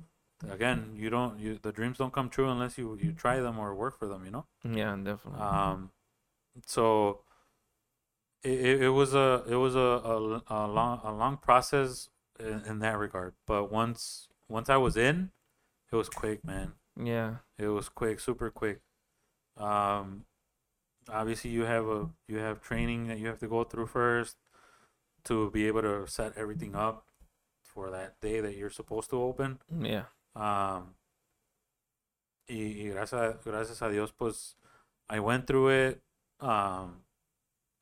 Again, 0.50 0.96
you 0.96 1.10
don't, 1.10 1.40
you 1.40 1.58
the 1.62 1.72
dreams 1.72 1.98
don't 1.98 2.14
come 2.14 2.30
true 2.30 2.50
unless 2.50 2.78
you 2.78 2.98
you 3.02 3.12
try 3.12 3.40
them 3.40 3.60
or 3.60 3.74
work 3.76 3.98
for 4.00 4.08
them, 4.08 4.24
you 4.24 4.32
know. 4.32 4.46
Yeah, 4.64 4.96
definitely. 5.04 5.42
Um, 5.42 5.92
so 6.66 7.22
it, 8.44 8.82
it, 8.84 8.90
was 8.90 9.14
a 9.14 9.44
it 9.48 9.56
was 9.56 9.76
a, 9.76 9.80
a, 9.80 10.42
a 10.48 10.68
long 10.68 11.02
a 11.04 11.12
long 11.12 11.38
process 11.38 12.10
in, 12.40 12.62
in 12.68 12.80
that 12.80 12.98
regard. 12.98 13.34
But 13.46 13.72
once 13.72 14.28
once 14.50 14.70
I 14.70 14.78
was 14.78 14.96
in, 14.98 15.32
it 15.92 15.96
was 15.96 16.10
quick, 16.10 16.44
man. 16.46 16.74
yeah, 17.02 17.36
It 17.58 17.68
was 17.68 17.90
quick, 17.90 18.20
super 18.20 18.50
quick. 18.50 18.82
Um, 19.58 20.26
obviously 21.10 21.52
you 21.52 21.64
have 21.64 21.88
a 21.88 22.10
you 22.28 22.38
have 22.38 22.62
training 22.62 23.08
that 23.08 23.18
you 23.20 23.28
have 23.28 23.40
to 23.40 23.48
go 23.48 23.64
through 23.64 23.88
first 23.88 24.38
to 25.26 25.50
be 25.52 25.68
able 25.68 25.82
to 25.82 26.08
set 26.08 26.38
everything 26.38 26.76
up 26.76 27.06
for 27.64 27.90
that 27.92 28.20
day 28.22 28.40
that 28.42 28.56
you're 28.56 28.70
supposed 28.70 29.10
to 29.10 29.22
open. 29.22 29.60
yeah, 29.82 30.06
Um, 30.36 30.96
y, 32.48 32.76
y 32.86 32.90
gracias, 32.94 33.44
gracias 33.44 33.82
a 33.82 33.90
Dios, 33.90 34.12
pues, 34.12 34.56
I 35.10 35.20
went 35.20 35.48
through 35.48 35.70
it. 35.70 36.02
Um, 36.40 37.02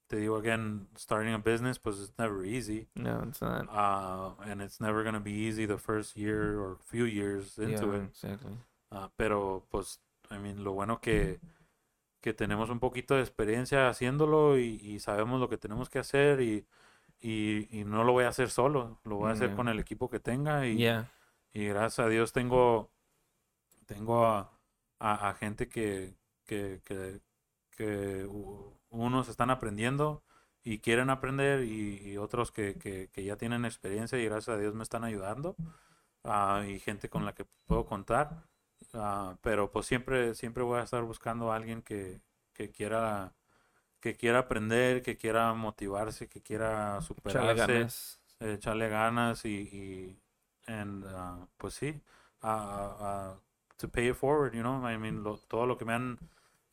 te 0.07 0.17
digo 0.17 0.37
again, 0.37 0.87
starting 0.97 1.33
a 1.33 1.37
business, 1.39 1.77
pues, 1.79 1.99
it's 1.99 2.13
never 2.17 2.45
easy. 2.45 2.87
no, 2.95 3.23
it's 3.27 3.41
not. 3.41 3.67
Uh, 3.69 4.33
and 4.49 4.61
it's 4.61 4.79
never 4.79 5.03
going 5.03 5.15
to 5.15 5.19
be 5.19 5.31
easy 5.33 5.65
the 5.65 5.77
first 5.77 6.15
year 6.15 6.59
or 6.59 6.77
few 6.85 7.05
years 7.05 7.57
into 7.57 7.91
yeah, 7.91 7.95
it. 7.97 8.03
exactly. 8.09 8.51
Ah, 8.91 9.09
pero, 9.17 9.63
pues, 9.71 9.99
I 10.29 10.37
mean, 10.37 10.63
lo 10.63 10.73
bueno 10.73 10.99
que, 11.01 11.39
que 12.21 12.33
tenemos 12.33 12.69
un 12.69 12.79
poquito 12.79 13.15
de 13.15 13.21
experiencia 13.21 13.89
haciéndolo 13.89 14.57
y, 14.57 14.79
y 14.83 14.99
sabemos 14.99 15.39
lo 15.39 15.49
que 15.49 15.57
tenemos 15.57 15.89
que 15.89 15.99
hacer 15.99 16.41
y, 16.41 16.65
y, 17.21 17.67
y 17.79 17.83
no 17.85 18.03
lo 18.03 18.13
voy 18.13 18.25
a 18.25 18.29
hacer 18.29 18.49
solo, 18.49 18.99
lo 19.05 19.17
voy 19.17 19.29
a 19.29 19.33
hacer 19.33 19.49
Yeah. 19.49 19.55
con 19.55 19.67
el 19.69 19.79
equipo 19.79 20.09
que 20.09 20.19
tenga 20.19 20.67
y, 20.67 20.77
Yeah, 20.79 21.05
y 21.53 21.65
gracias 21.67 22.05
a 22.05 22.09
Dios 22.09 22.31
tengo, 22.33 22.91
tengo 23.85 24.25
a, 24.25 24.51
a- 24.99 25.29
a 25.29 25.33
gente 25.35 25.67
que, 25.67 26.15
que, 26.45 26.81
que, 26.85 27.21
que 27.75 28.27
unos 28.89 29.29
están 29.29 29.49
aprendiendo 29.51 30.23
y 30.63 30.79
quieren 30.79 31.09
aprender 31.09 31.63
y, 31.63 31.97
y 32.11 32.17
otros 32.17 32.51
que, 32.51 32.75
que, 32.77 33.09
que 33.11 33.23
ya 33.23 33.37
tienen 33.37 33.65
experiencia 33.65 34.17
y 34.19 34.25
gracias 34.25 34.57
a 34.57 34.59
Dios 34.59 34.73
me 34.75 34.83
están 34.83 35.03
ayudando 35.03 35.55
ah, 36.23 36.63
y 36.67 36.79
gente 36.79 37.09
con 37.09 37.25
la 37.25 37.33
que 37.33 37.45
puedo 37.65 37.85
contar. 37.85 38.43
Ah, 38.93 39.37
pero 39.41 39.71
pues 39.71 39.85
siempre, 39.85 40.35
siempre 40.35 40.63
voy 40.63 40.79
a 40.79 40.83
estar 40.83 41.03
buscando 41.03 41.51
a 41.51 41.55
alguien 41.55 41.81
que, 41.81 42.21
que 42.53 42.71
quiera 42.71 43.33
que 43.99 44.15
quiera 44.15 44.39
aprender, 44.39 45.01
que 45.01 45.17
quiera 45.17 45.53
motivarse, 45.53 46.27
que 46.29 46.41
quiera 46.41 47.01
superarse 47.01 47.81
ganas. 47.81 48.21
eh, 48.39 48.53
echarle 48.53 48.89
ganas 48.89 49.45
y, 49.45 49.49
y 49.71 50.21
and, 50.67 51.05
uh, 51.05 51.47
pues 51.57 51.73
sí, 51.75 52.01
uh, 52.43 52.47
uh, 52.47 53.39
to 53.77 53.89
pay 53.89 54.09
it 54.09 54.15
forward, 54.15 54.53
you 54.53 54.61
know, 54.61 54.85
I 54.87 54.97
mean, 54.97 55.23
lo- 55.23 55.37
todo 55.47 55.65
lo 55.65 55.77
que 55.77 55.85
me 55.85 55.93
han 55.93 56.19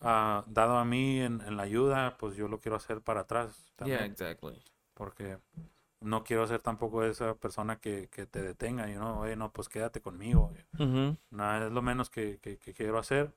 uh, 0.03 0.43
dado 0.47 0.77
a 0.77 0.85
mí 0.85 1.21
en, 1.21 1.41
en 1.43 1.57
la 1.57 1.63
ayuda, 1.65 2.17
pues 2.19 2.37
yo 2.37 2.49
lo 2.49 2.59
quiero 2.59 2.77
hacer 2.77 3.01
para 3.03 3.21
atrás 3.21 3.49
Yeah, 3.79 3.99
también, 3.99 4.13
exactly. 4.13 4.63
porque 4.95 5.39
no 6.01 6.25
quiero 6.25 6.47
ser 6.47 6.61
tampoco 6.61 7.05
esa 7.05 7.35
persona 7.35 7.77
que, 7.81 8.09
que 8.09 8.27
te 8.27 8.43
detenga, 8.43 8.89
you 8.89 8.97
know, 8.99 9.21
oye, 9.21 9.37
no, 9.37 9.53
pues 9.53 9.69
quédate 9.69 10.01
conmigo, 10.01 10.53
Mm-hmm. 10.79 11.17
nada, 11.31 11.67
es 11.67 11.73
lo 11.73 11.83
menos 11.83 12.11
que, 12.11 12.39
que, 12.41 12.59
que 12.59 12.73
quiero 12.75 12.99
hacer 12.99 13.33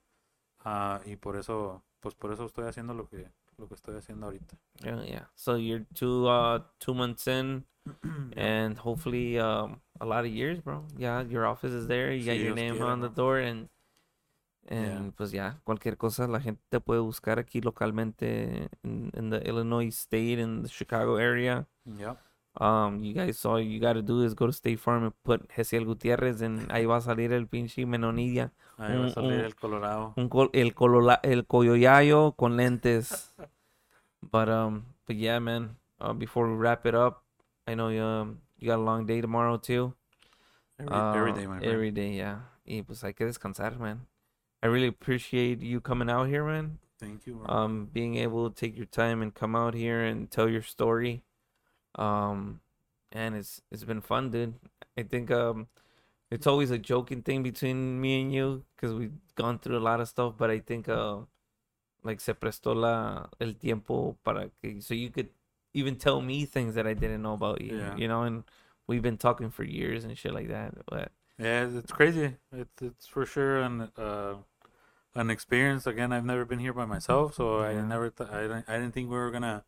ah, 0.64 1.00
y 1.06 1.16
por 1.16 1.36
eso, 1.38 1.84
pues 2.00 2.16
por 2.16 2.32
eso 2.32 2.46
estoy 2.46 2.66
haciendo 2.68 2.94
lo 2.94 3.08
que, 3.08 3.30
lo 3.58 3.68
que 3.68 3.76
estoy 3.76 3.96
haciendo 3.98 4.26
ahorita. 4.26 4.58
Yeah, 4.84 5.04
yeah. 5.06 5.30
So 5.36 5.58
you're 5.58 5.86
two 5.94 6.28
uh 6.28 6.60
two 6.80 6.94
months 6.94 7.28
in, 7.28 7.66
and 8.36 8.78
hopefully 8.78 9.40
um 9.40 9.80
a 10.02 10.06
lot 10.06 10.26
of 10.26 10.32
years, 10.32 10.60
bro. 10.60 10.86
Yeah, 10.98 11.22
your 11.24 11.46
office 11.46 11.72
is 11.72 11.88
there. 11.88 12.12
You 12.12 12.26
got 12.26 12.34
your 12.38 12.54
Dios 12.54 12.56
name 12.56 12.76
quiere, 12.76 12.90
on 12.92 13.00
the 13.00 13.10
door, 13.10 13.40
and 13.40 13.70
and 14.70 15.14
pues 15.16 15.32
ya 15.32 15.60
cualquier 15.64 15.96
cosa 15.98 16.28
la 16.28 16.40
gente 16.42 16.62
te 16.70 16.80
puede 16.80 17.00
buscar 17.02 17.38
aquí 17.40 17.62
localmente 17.62 18.70
in, 18.84 19.12
in 19.16 19.30
the 19.30 19.38
Illinois 19.48 19.92
state 19.96 20.40
in 20.40 20.64
the 20.64 20.70
Chicago 20.70 21.18
area. 21.18 21.68
Yeah. 21.86 22.16
Um, 22.58 23.04
you 23.04 23.14
guys 23.14 23.46
all 23.46 23.60
you 23.60 23.80
gotta 23.82 24.02
do 24.02 24.24
is 24.24 24.34
go 24.34 24.46
to 24.48 24.54
State 24.54 24.78
Farm 24.80 25.04
and 25.04 25.14
put 25.24 25.48
Gesiel 25.50 25.86
Gutiérrez, 25.86 26.42
and 26.42 26.72
ahí 26.72 26.86
va 26.86 26.98
a 26.98 27.02
salir 27.02 27.34
el 27.34 27.48
pinche 27.48 27.86
menonilla. 27.86 28.54
Ahí 28.78 28.94
va 28.96 29.02
Un- 29.02 29.06
a 29.08 29.10
salir 29.10 29.40
un- 29.40 29.46
el 29.46 29.56
Colorado. 29.56 30.14
Un 30.16 30.30
col- 30.30 30.50
el 30.54 30.74
colola- 30.74 31.20
el 31.22 31.46
coyoyayo 31.46 32.32
con 32.38 32.56
lentes. 32.56 33.34
but 34.32 34.48
um, 34.50 34.86
but 35.06 35.16
yeah, 35.18 35.40
man. 35.40 35.76
Uh, 36.00 36.14
before 36.14 36.48
we 36.50 36.56
wrap 36.58 36.86
it 36.86 36.96
up, 36.96 37.24
I 37.68 37.74
know 37.76 37.90
you 37.90 38.02
um, 38.04 38.40
you 38.58 38.68
got 38.68 38.80
a 38.80 38.84
long 38.84 39.06
day 39.06 39.22
tomorrow 39.22 39.58
too. 39.58 39.94
Every, 40.80 40.94
every 40.96 41.32
Uh, 41.32 41.36
day, 41.36 41.48
my 41.48 41.58
friend. 41.60 41.74
Every 41.74 41.92
day, 41.92 42.16
yeah. 42.18 42.40
Y 42.66 42.82
pues 42.84 43.04
hay 43.04 43.14
que 43.14 43.26
descansar, 43.26 43.78
man. 43.80 44.08
I 44.66 44.68
really 44.68 44.88
appreciate 44.88 45.62
you 45.62 45.80
coming 45.80 46.10
out 46.10 46.28
here, 46.28 46.44
man. 46.44 46.80
Thank 47.00 47.28
you. 47.28 47.36
bro. 47.36 47.56
Um, 47.56 47.88
being 47.94 48.16
able 48.16 48.50
to 48.50 48.56
take 48.56 48.76
your 48.76 48.88
time 48.88 49.22
and 49.22 49.32
come 49.32 49.56
out 49.56 49.76
here 49.76 50.04
and 50.04 50.32
tell 50.32 50.50
your 50.50 50.64
story. 50.64 51.22
Um, 51.94 52.62
and 53.12 53.36
it's 53.36 53.62
it's 53.72 53.84
been 53.84 54.02
fun, 54.02 54.32
dude. 54.32 54.56
I 54.98 55.04
think 55.04 55.30
um, 55.30 55.68
it's 56.32 56.48
always 56.48 56.72
a 56.72 56.80
joking 56.80 57.22
thing 57.22 57.44
between 57.44 58.02
me 58.02 58.22
and 58.22 58.34
you 58.34 58.64
because 58.76 58.96
we've 58.96 59.14
gone 59.36 59.60
through 59.60 59.78
a 59.78 59.86
lot 59.86 60.02
of 60.02 60.08
stuff. 60.08 60.34
But 60.36 60.50
I 60.50 60.58
think 60.58 60.90
uh, 60.90 61.18
like 62.04 62.20
se 62.20 62.34
prestó 62.34 62.76
la 62.76 63.28
el 63.40 63.54
tiempo 63.54 64.18
para 64.24 64.50
que 64.64 64.82
so 64.82 64.96
you 64.96 65.12
could 65.12 65.30
even 65.76 65.96
tell 65.96 66.22
me 66.22 66.44
things 66.46 66.74
that 66.74 66.88
I 66.88 66.96
didn't 66.96 67.22
know 67.22 67.34
about 67.34 67.62
you. 67.62 67.78
Yeah. 67.78 67.96
You 67.96 68.08
know, 68.08 68.24
and 68.24 68.44
we've 68.88 69.04
been 69.04 69.20
talking 69.20 69.52
for 69.52 69.64
years 69.64 70.06
and 70.06 70.18
shit 70.18 70.34
like 70.34 70.48
that. 70.48 70.74
But 70.88 71.12
Yeah, 71.38 71.68
it's 71.68 71.92
crazy. 71.92 72.38
It's 72.52 72.82
it's 72.82 73.06
for 73.06 73.28
sure 73.28 73.60
and 73.60 73.92
uh, 73.96 74.36
an 75.16 75.30
experience. 75.30 75.88
Again, 75.88 76.12
I've 76.12 76.26
never 76.26 76.46
been 76.46 76.60
here 76.60 76.74
by 76.74 76.86
myself, 76.86 77.34
so 77.36 77.62
I 77.62 77.74
never 77.82 78.10
th- 78.10 78.30
I 78.30 78.42
didn't 78.44 78.66
I 78.68 78.74
didn't 78.78 78.94
think 78.94 79.10
we 79.10 79.16
were 79.18 79.32
gonna 79.32 79.64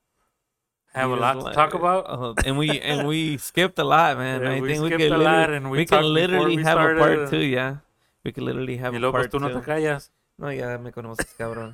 have 0.94 1.10
a 1.12 1.16
lot 1.16 1.34
to 1.34 1.40
like- 1.40 1.56
talk 1.56 1.74
about. 1.74 2.06
uh, 2.10 2.34
and 2.46 2.58
we 2.58 2.80
and 2.90 3.08
we 3.08 3.38
skipped 3.38 3.80
a 3.80 3.84
lot, 3.84 4.18
man. 4.18 4.42
Yeah, 4.42 4.50
I 4.52 4.60
we 4.62 4.68
think 4.70 4.84
we 4.84 4.90
could 4.92 5.12
a 5.12 5.18
lot, 5.18 5.50
and 5.50 5.72
we 5.72 5.80
we 5.80 5.86
can 5.86 6.04
literally 6.04 6.58
we 6.58 6.64
have 6.64 6.78
a 6.80 6.96
part 7.00 7.30
two, 7.30 7.44
yeah. 7.44 7.78
We 8.24 8.32
could 8.32 8.44
literally 8.44 8.78
have 8.78 8.94
y 8.94 9.00
a 9.00 9.12
part 9.12 9.32
tú 9.32 9.40
no 9.40 9.48
two. 9.50 9.60
te 9.60 9.66
callas. 9.66 10.12
No, 10.38 10.52
ya 10.52 10.78
me 10.78 10.92
conoces, 10.92 11.34
cabrón. 11.38 11.74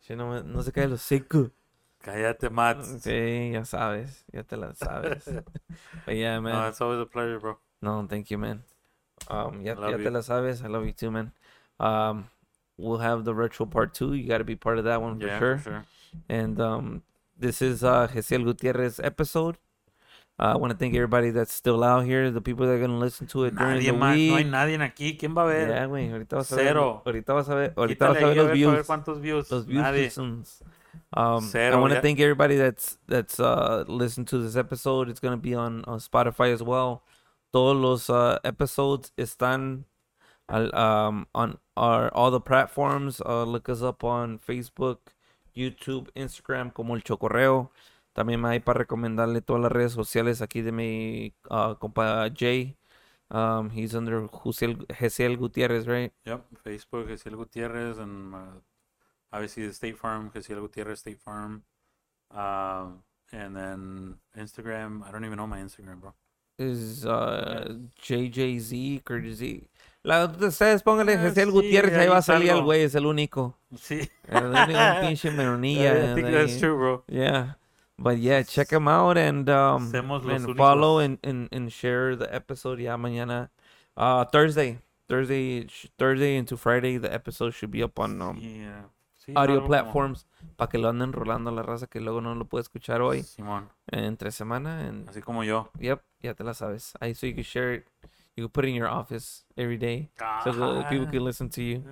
Si 0.00 0.14
no, 0.14 0.28
me- 0.30 0.42
no 0.44 0.60
se 0.62 0.72
cae 0.72 0.86
los 0.88 1.00
seco. 1.00 1.50
Cállate, 2.02 2.50
Mats. 2.50 3.00
Sí, 3.02 3.50
ya 3.52 3.64
sabes, 3.64 4.24
ya 4.32 4.42
te 4.42 4.56
la 4.56 4.72
sabes. 4.74 5.24
But 6.06 6.14
yeah, 6.14 6.38
man. 6.40 6.52
No, 6.54 6.68
it's 6.68 6.80
always 6.80 7.00
a 7.00 7.06
pleasure, 7.06 7.38
bro. 7.40 7.58
No, 7.80 8.06
thank 8.08 8.30
you, 8.30 8.38
man. 8.38 8.62
Um, 9.28 9.62
ya, 9.62 9.74
ya 9.74 9.96
te 9.96 10.02
you. 10.04 10.10
la 10.10 10.20
sabes. 10.22 10.62
I 10.62 10.68
love 10.68 10.84
you 10.86 10.92
too, 10.92 11.10
man. 11.10 11.32
Um, 11.80 12.26
we'll 12.78 12.98
have 12.98 13.24
the 13.24 13.32
virtual 13.34 13.66
part 13.66 13.92
two. 13.92 14.14
You 14.14 14.26
got 14.26 14.38
to 14.38 14.44
be 14.44 14.56
part 14.56 14.78
of 14.78 14.84
that 14.84 15.02
one 15.02 15.20
for 15.20 15.26
Yeah, 15.26 15.38
sure. 15.38 15.58
for 15.58 15.70
sure. 15.70 15.84
And 16.28 16.58
um, 16.60 17.02
this 17.38 17.60
is 17.60 17.84
uh 17.84 18.08
Gesiel 18.08 18.44
Gutierrez 18.44 18.98
episode. 19.00 19.58
Uh, 20.40 20.52
I 20.54 20.56
want 20.56 20.70
to 20.70 20.78
thank 20.78 20.94
everybody 20.94 21.30
that's 21.30 21.52
still 21.52 21.82
out 21.82 22.04
here, 22.06 22.30
the 22.30 22.40
people 22.40 22.64
that 22.66 22.74
are 22.74 22.80
gonna 22.80 22.98
listen 22.98 23.26
to 23.26 23.44
it 23.44 23.56
during 23.56 23.80
Nadie 23.80 23.90
the 23.90 23.98
más, 23.98 24.28
no 24.28 24.36
hay 24.36 24.44
nadie 24.44 24.78
aquí. 24.78 25.18
¿Quién 25.18 25.34
va 25.36 25.42
a 25.42 25.46
ver? 25.46 25.68
Yeah, 25.68 25.86
güey, 25.86 26.10
ahorita 26.12 26.36
vas 26.36 26.52
a 26.52 26.56
ver. 26.56 26.64
Cero. 26.64 27.02
Ahorita 27.04 27.34
vas 27.34 27.48
a 27.48 27.54
ver, 27.56 27.72
ahorita 27.76 28.08
vas 28.08 28.16
a 28.22 28.26
ver 28.26 28.36
los 28.36 28.52
views. 28.52 28.72
ver 28.72 28.84
cuántos 28.84 29.20
views. 29.20 29.50
Los 29.50 29.66
views. 29.66 29.82
Nadie. 29.82 30.10
Um, 31.12 31.50
I 31.54 31.74
want 31.76 31.92
to 31.92 32.00
thank 32.00 32.20
everybody 32.20 32.56
that's 32.56 32.98
that's 33.08 33.40
uh 33.40 33.84
listened 33.88 34.28
to 34.28 34.38
this 34.38 34.56
episode. 34.56 35.08
It's 35.08 35.20
gonna 35.20 35.36
be 35.36 35.54
on, 35.54 35.84
on 35.86 35.98
Spotify 35.98 36.52
as 36.52 36.62
well. 36.62 37.02
Todos 37.52 37.76
los 37.76 38.08
uh, 38.10 38.38
episodes 38.44 39.10
están 39.18 39.84
um 40.48 41.26
on 41.34 41.58
our 41.76 42.12
all 42.14 42.30
the 42.30 42.40
platforms. 42.40 43.20
Uh, 43.24 43.44
look 43.44 43.68
us 43.68 43.82
up 43.82 44.04
on 44.04 44.38
Facebook, 44.38 44.98
YouTube, 45.54 46.08
Instagram 46.14 46.72
como 46.72 46.94
el 46.94 47.02
Chocorreo. 47.02 47.70
También 48.14 48.44
hay 48.46 48.60
para 48.60 48.78
recomendarle 48.80 49.40
todas 49.42 49.62
las 49.62 49.72
redes 49.72 49.92
sociales 49.92 50.42
aquí 50.42 50.60
de 50.62 50.72
mi 50.72 51.34
uh, 51.50 51.74
compa 51.76 52.28
Jay. 52.34 52.76
Um, 53.30 53.70
he's 53.70 53.94
under 53.94 54.26
Jusiel, 54.26 54.86
Gesiel 54.88 55.36
Gutierrez, 55.36 55.86
right? 55.86 56.12
Yep, 56.24 56.46
Facebook, 56.64 57.08
Gesiel 57.08 57.36
Gutierrez, 57.36 57.98
and 57.98 58.34
uh, 58.34 58.60
obviously 59.32 59.66
the 59.66 59.72
State 59.74 59.98
Farm, 59.98 60.30
Gesiel 60.34 60.60
Gutierrez 60.60 61.00
State 61.00 61.20
Farm. 61.20 61.62
Um, 62.30 63.02
and 63.32 63.54
then 63.54 64.14
Instagram, 64.36 65.06
I 65.06 65.12
don't 65.12 65.24
even 65.24 65.36
know 65.36 65.46
my 65.46 65.58
Instagram, 65.58 66.00
bro. 66.00 66.14
Is 66.58 67.06
uh, 67.06 67.76
JJZ, 68.02 69.04
Curtis 69.04 69.40
La, 70.04 70.24
ustedes 70.26 70.82
pónganle 70.82 71.14
Ah, 71.14 71.18
Gesiel 71.22 71.48
sí, 71.48 71.52
Gutierrez, 71.52 71.94
ahí 71.94 72.02
ahí 72.02 72.08
va 72.08 72.18
a 72.18 72.22
salir 72.22 72.50
el 72.50 72.62
güey, 72.62 72.82
es 72.82 72.94
el 72.94 73.04
único. 73.06 73.58
Sí. 73.76 74.08
El 74.28 74.44
único 74.46 74.78
pinche 75.02 75.30
menonilla. 75.30 76.12
I 76.12 76.14
think 76.14 76.28
that's 76.30 76.58
true, 76.58 76.76
bro. 76.76 77.04
Yeah. 77.08 77.56
But 77.98 78.18
yeah, 78.18 78.42
check 78.44 78.70
him 78.72 78.86
out 78.88 79.18
and 79.18 79.48
um 79.50 79.92
and 79.94 80.56
follow 80.56 81.00
and, 81.00 81.18
and 81.24 81.48
and 81.52 81.70
share 81.72 82.14
the 82.16 82.32
episode 82.32 82.78
ya 82.80 82.96
mañana. 82.96 83.50
Uh 83.96 84.24
Thursday. 84.26 84.78
Thursday 85.08 85.66
Thursday 85.98 86.36
into 86.36 86.56
Friday 86.56 86.98
the 86.98 87.12
episode 87.12 87.52
should 87.54 87.70
be 87.72 87.82
up 87.82 87.98
on 87.98 88.20
um, 88.22 88.36
Yeah. 88.38 88.84
Sí, 89.16 89.32
audio 89.34 89.56
algo 89.56 89.62
como- 89.62 89.68
platforms 89.68 90.26
para 90.56 90.68
que 90.70 90.78
lo 90.78 90.88
anden 90.88 91.12
rolando 91.12 91.50
la 91.50 91.62
raza 91.62 91.86
que 91.88 91.98
luego 92.00 92.20
no 92.20 92.34
lo 92.34 92.44
puede 92.44 92.62
escuchar 92.62 93.00
hoy 93.02 93.22
Simón, 93.24 93.68
entre 93.90 94.30
semana 94.30 94.86
and 94.86 95.08
así 95.08 95.20
como 95.22 95.42
yo. 95.44 95.70
yep, 95.80 96.00
ya 96.22 96.34
te 96.34 96.44
la 96.44 96.54
sabes. 96.54 96.92
Ahí 97.00 97.14
so 97.14 97.26
you 97.26 97.34
can 97.34 97.42
share 97.44 97.74
it. 97.74 97.86
You 98.38 98.44
can 98.44 98.50
put 98.54 98.64
it 98.66 98.68
in 98.68 98.76
your 98.76 98.86
office 98.86 99.42
every 99.56 99.76
day 99.78 100.10
so 100.44 100.52
the 100.52 100.84
people 100.88 101.08
Ah, 101.08 101.10
can 101.10 101.24
listen 101.24 101.48
to 101.50 101.60
you. 101.62 101.82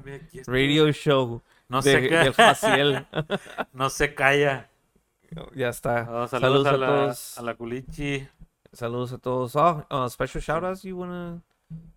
Radio 0.47 0.93
show 0.93 1.43
No 1.69 1.81
de, 1.81 1.91
se 1.91 2.01
del 2.09 2.33
calla. 2.33 2.33
Jaciel. 2.55 3.07
no 3.75 3.89
se 3.89 4.15
calla. 4.15 4.65
ya 5.57 5.69
está. 5.71 6.07
Oh, 6.09 6.27
Saludos 6.29 6.65
saludos, 6.65 6.67
a 6.67 6.77
la, 6.77 6.87
todos. 6.87 7.39
a 7.39 7.43
la 7.43 7.55
culichi. 7.55 8.29
Saludos 8.73 9.13
a 9.13 9.19
todos. 9.19 9.57
Oh, 9.57 9.85
uh, 9.91 10.09
special 10.09 10.41
shout 10.41 10.63
outs 10.63 10.85
you 10.85 10.97
wanna 10.97 11.43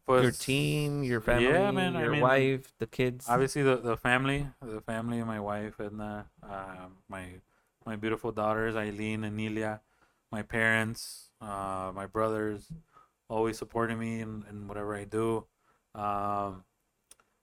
Pues, 0.08 0.24
your 0.24 0.32
team, 0.32 1.03
your 1.03 1.22
family, 1.22 1.45
yeah, 1.45 1.69
man, 1.69 1.95
I 1.95 2.02
your 2.02 2.11
mean, 2.14 2.22
wife, 2.22 2.74
the 2.80 2.88
kids. 2.88 3.28
Obviously, 3.30 3.61
the, 3.61 3.76
the 3.78 3.98
family, 3.98 4.48
the 4.64 4.82
family, 4.82 5.22
my 5.24 5.40
wife, 5.40 5.80
and 5.80 6.02
uh, 6.02 6.24
uh, 6.42 6.88
my 7.08 7.26
my 7.86 7.95
beautiful 7.95 8.32
daughters, 8.32 8.76
Eileen 8.76 9.24
and 9.24 9.38
Nelia, 9.38 9.82
my 10.32 10.42
parents, 10.42 11.30
uh, 11.40 11.92
my 11.94 12.08
brothers, 12.08 12.66
always 13.30 13.58
supporting 13.58 13.98
me 13.99 14.22
in, 14.22 14.43
in 14.49 14.67
whatever 14.67 14.95
I 14.95 15.06
do. 15.06 15.45
Um, 15.95 16.64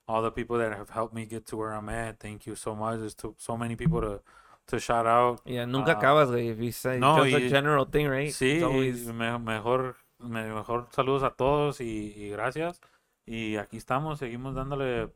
all 0.09 0.23
the 0.23 0.31
people 0.31 0.59
that 0.59 0.73
have 0.73 0.91
helped 0.91 1.15
me 1.15 1.27
get 1.27 1.47
to 1.47 1.57
where 1.57 1.73
I'm 1.73 1.89
at, 1.89 2.21
thank 2.21 2.47
you 2.47 2.55
so 2.55 2.75
much. 2.75 2.99
There's 3.01 3.15
to, 3.17 3.35
so 3.39 3.57
many 3.57 3.77
people 3.77 4.01
to 4.01 4.21
to 4.69 4.81
shout 4.81 5.07
out. 5.07 5.41
yeah, 5.47 5.65
nunca 5.65 5.93
Ah, 5.93 6.01
acabas, 6.01 6.29
güey. 6.31 6.51
If 6.51 6.59
you 6.59 6.73
say 6.73 6.99
no, 6.99 7.23
just 7.25 7.35
a 7.35 7.41
y- 7.41 7.49
general 7.49 7.85
thing, 7.87 8.09
right? 8.09 8.31
Sí, 8.33 8.63
always 8.63 9.07
me- 9.07 9.39
mejor, 9.39 9.95
me- 10.21 10.53
mejor 10.53 10.89
saludos 10.91 11.23
a 11.23 11.31
todos 11.31 11.81
y, 11.81 12.13
y 12.17 12.31
gracias. 12.31 12.81
Y 13.27 13.57
aquí 13.57 13.77
estamos, 13.77 14.19
seguimos 14.19 14.55
dándole 14.55 15.09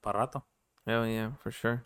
para 0.00 0.20
rato. 0.20 0.44
Hell 0.86 1.04
yeah, 1.06 1.32
for 1.42 1.50
sure. 1.52 1.82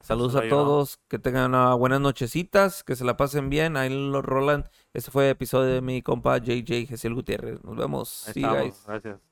Saludos 0.00 0.36
a 0.36 0.48
todos, 0.48 1.00
que 1.08 1.18
tengan 1.18 1.52
buenas 1.78 2.00
nochecitas, 2.00 2.84
que 2.84 2.96
se 2.96 3.04
la 3.04 3.16
pasen 3.16 3.50
bien, 3.50 3.76
ahí 3.76 3.90
lo 3.90 4.22
rolan. 4.22 4.68
Este 4.94 5.10
fue 5.10 5.26
el 5.26 5.30
episodio 5.32 5.74
de 5.74 5.80
mi 5.80 6.02
compa 6.02 6.38
JJ 6.38 6.86
Gesiel 6.86 7.14
Gutiérrez. 7.14 7.62
Nos 7.64 7.76
vemos. 7.76 8.26
Ahí 8.28 8.32
estamos, 8.36 8.58
guys. 8.58 8.82
gracias. 8.86 9.27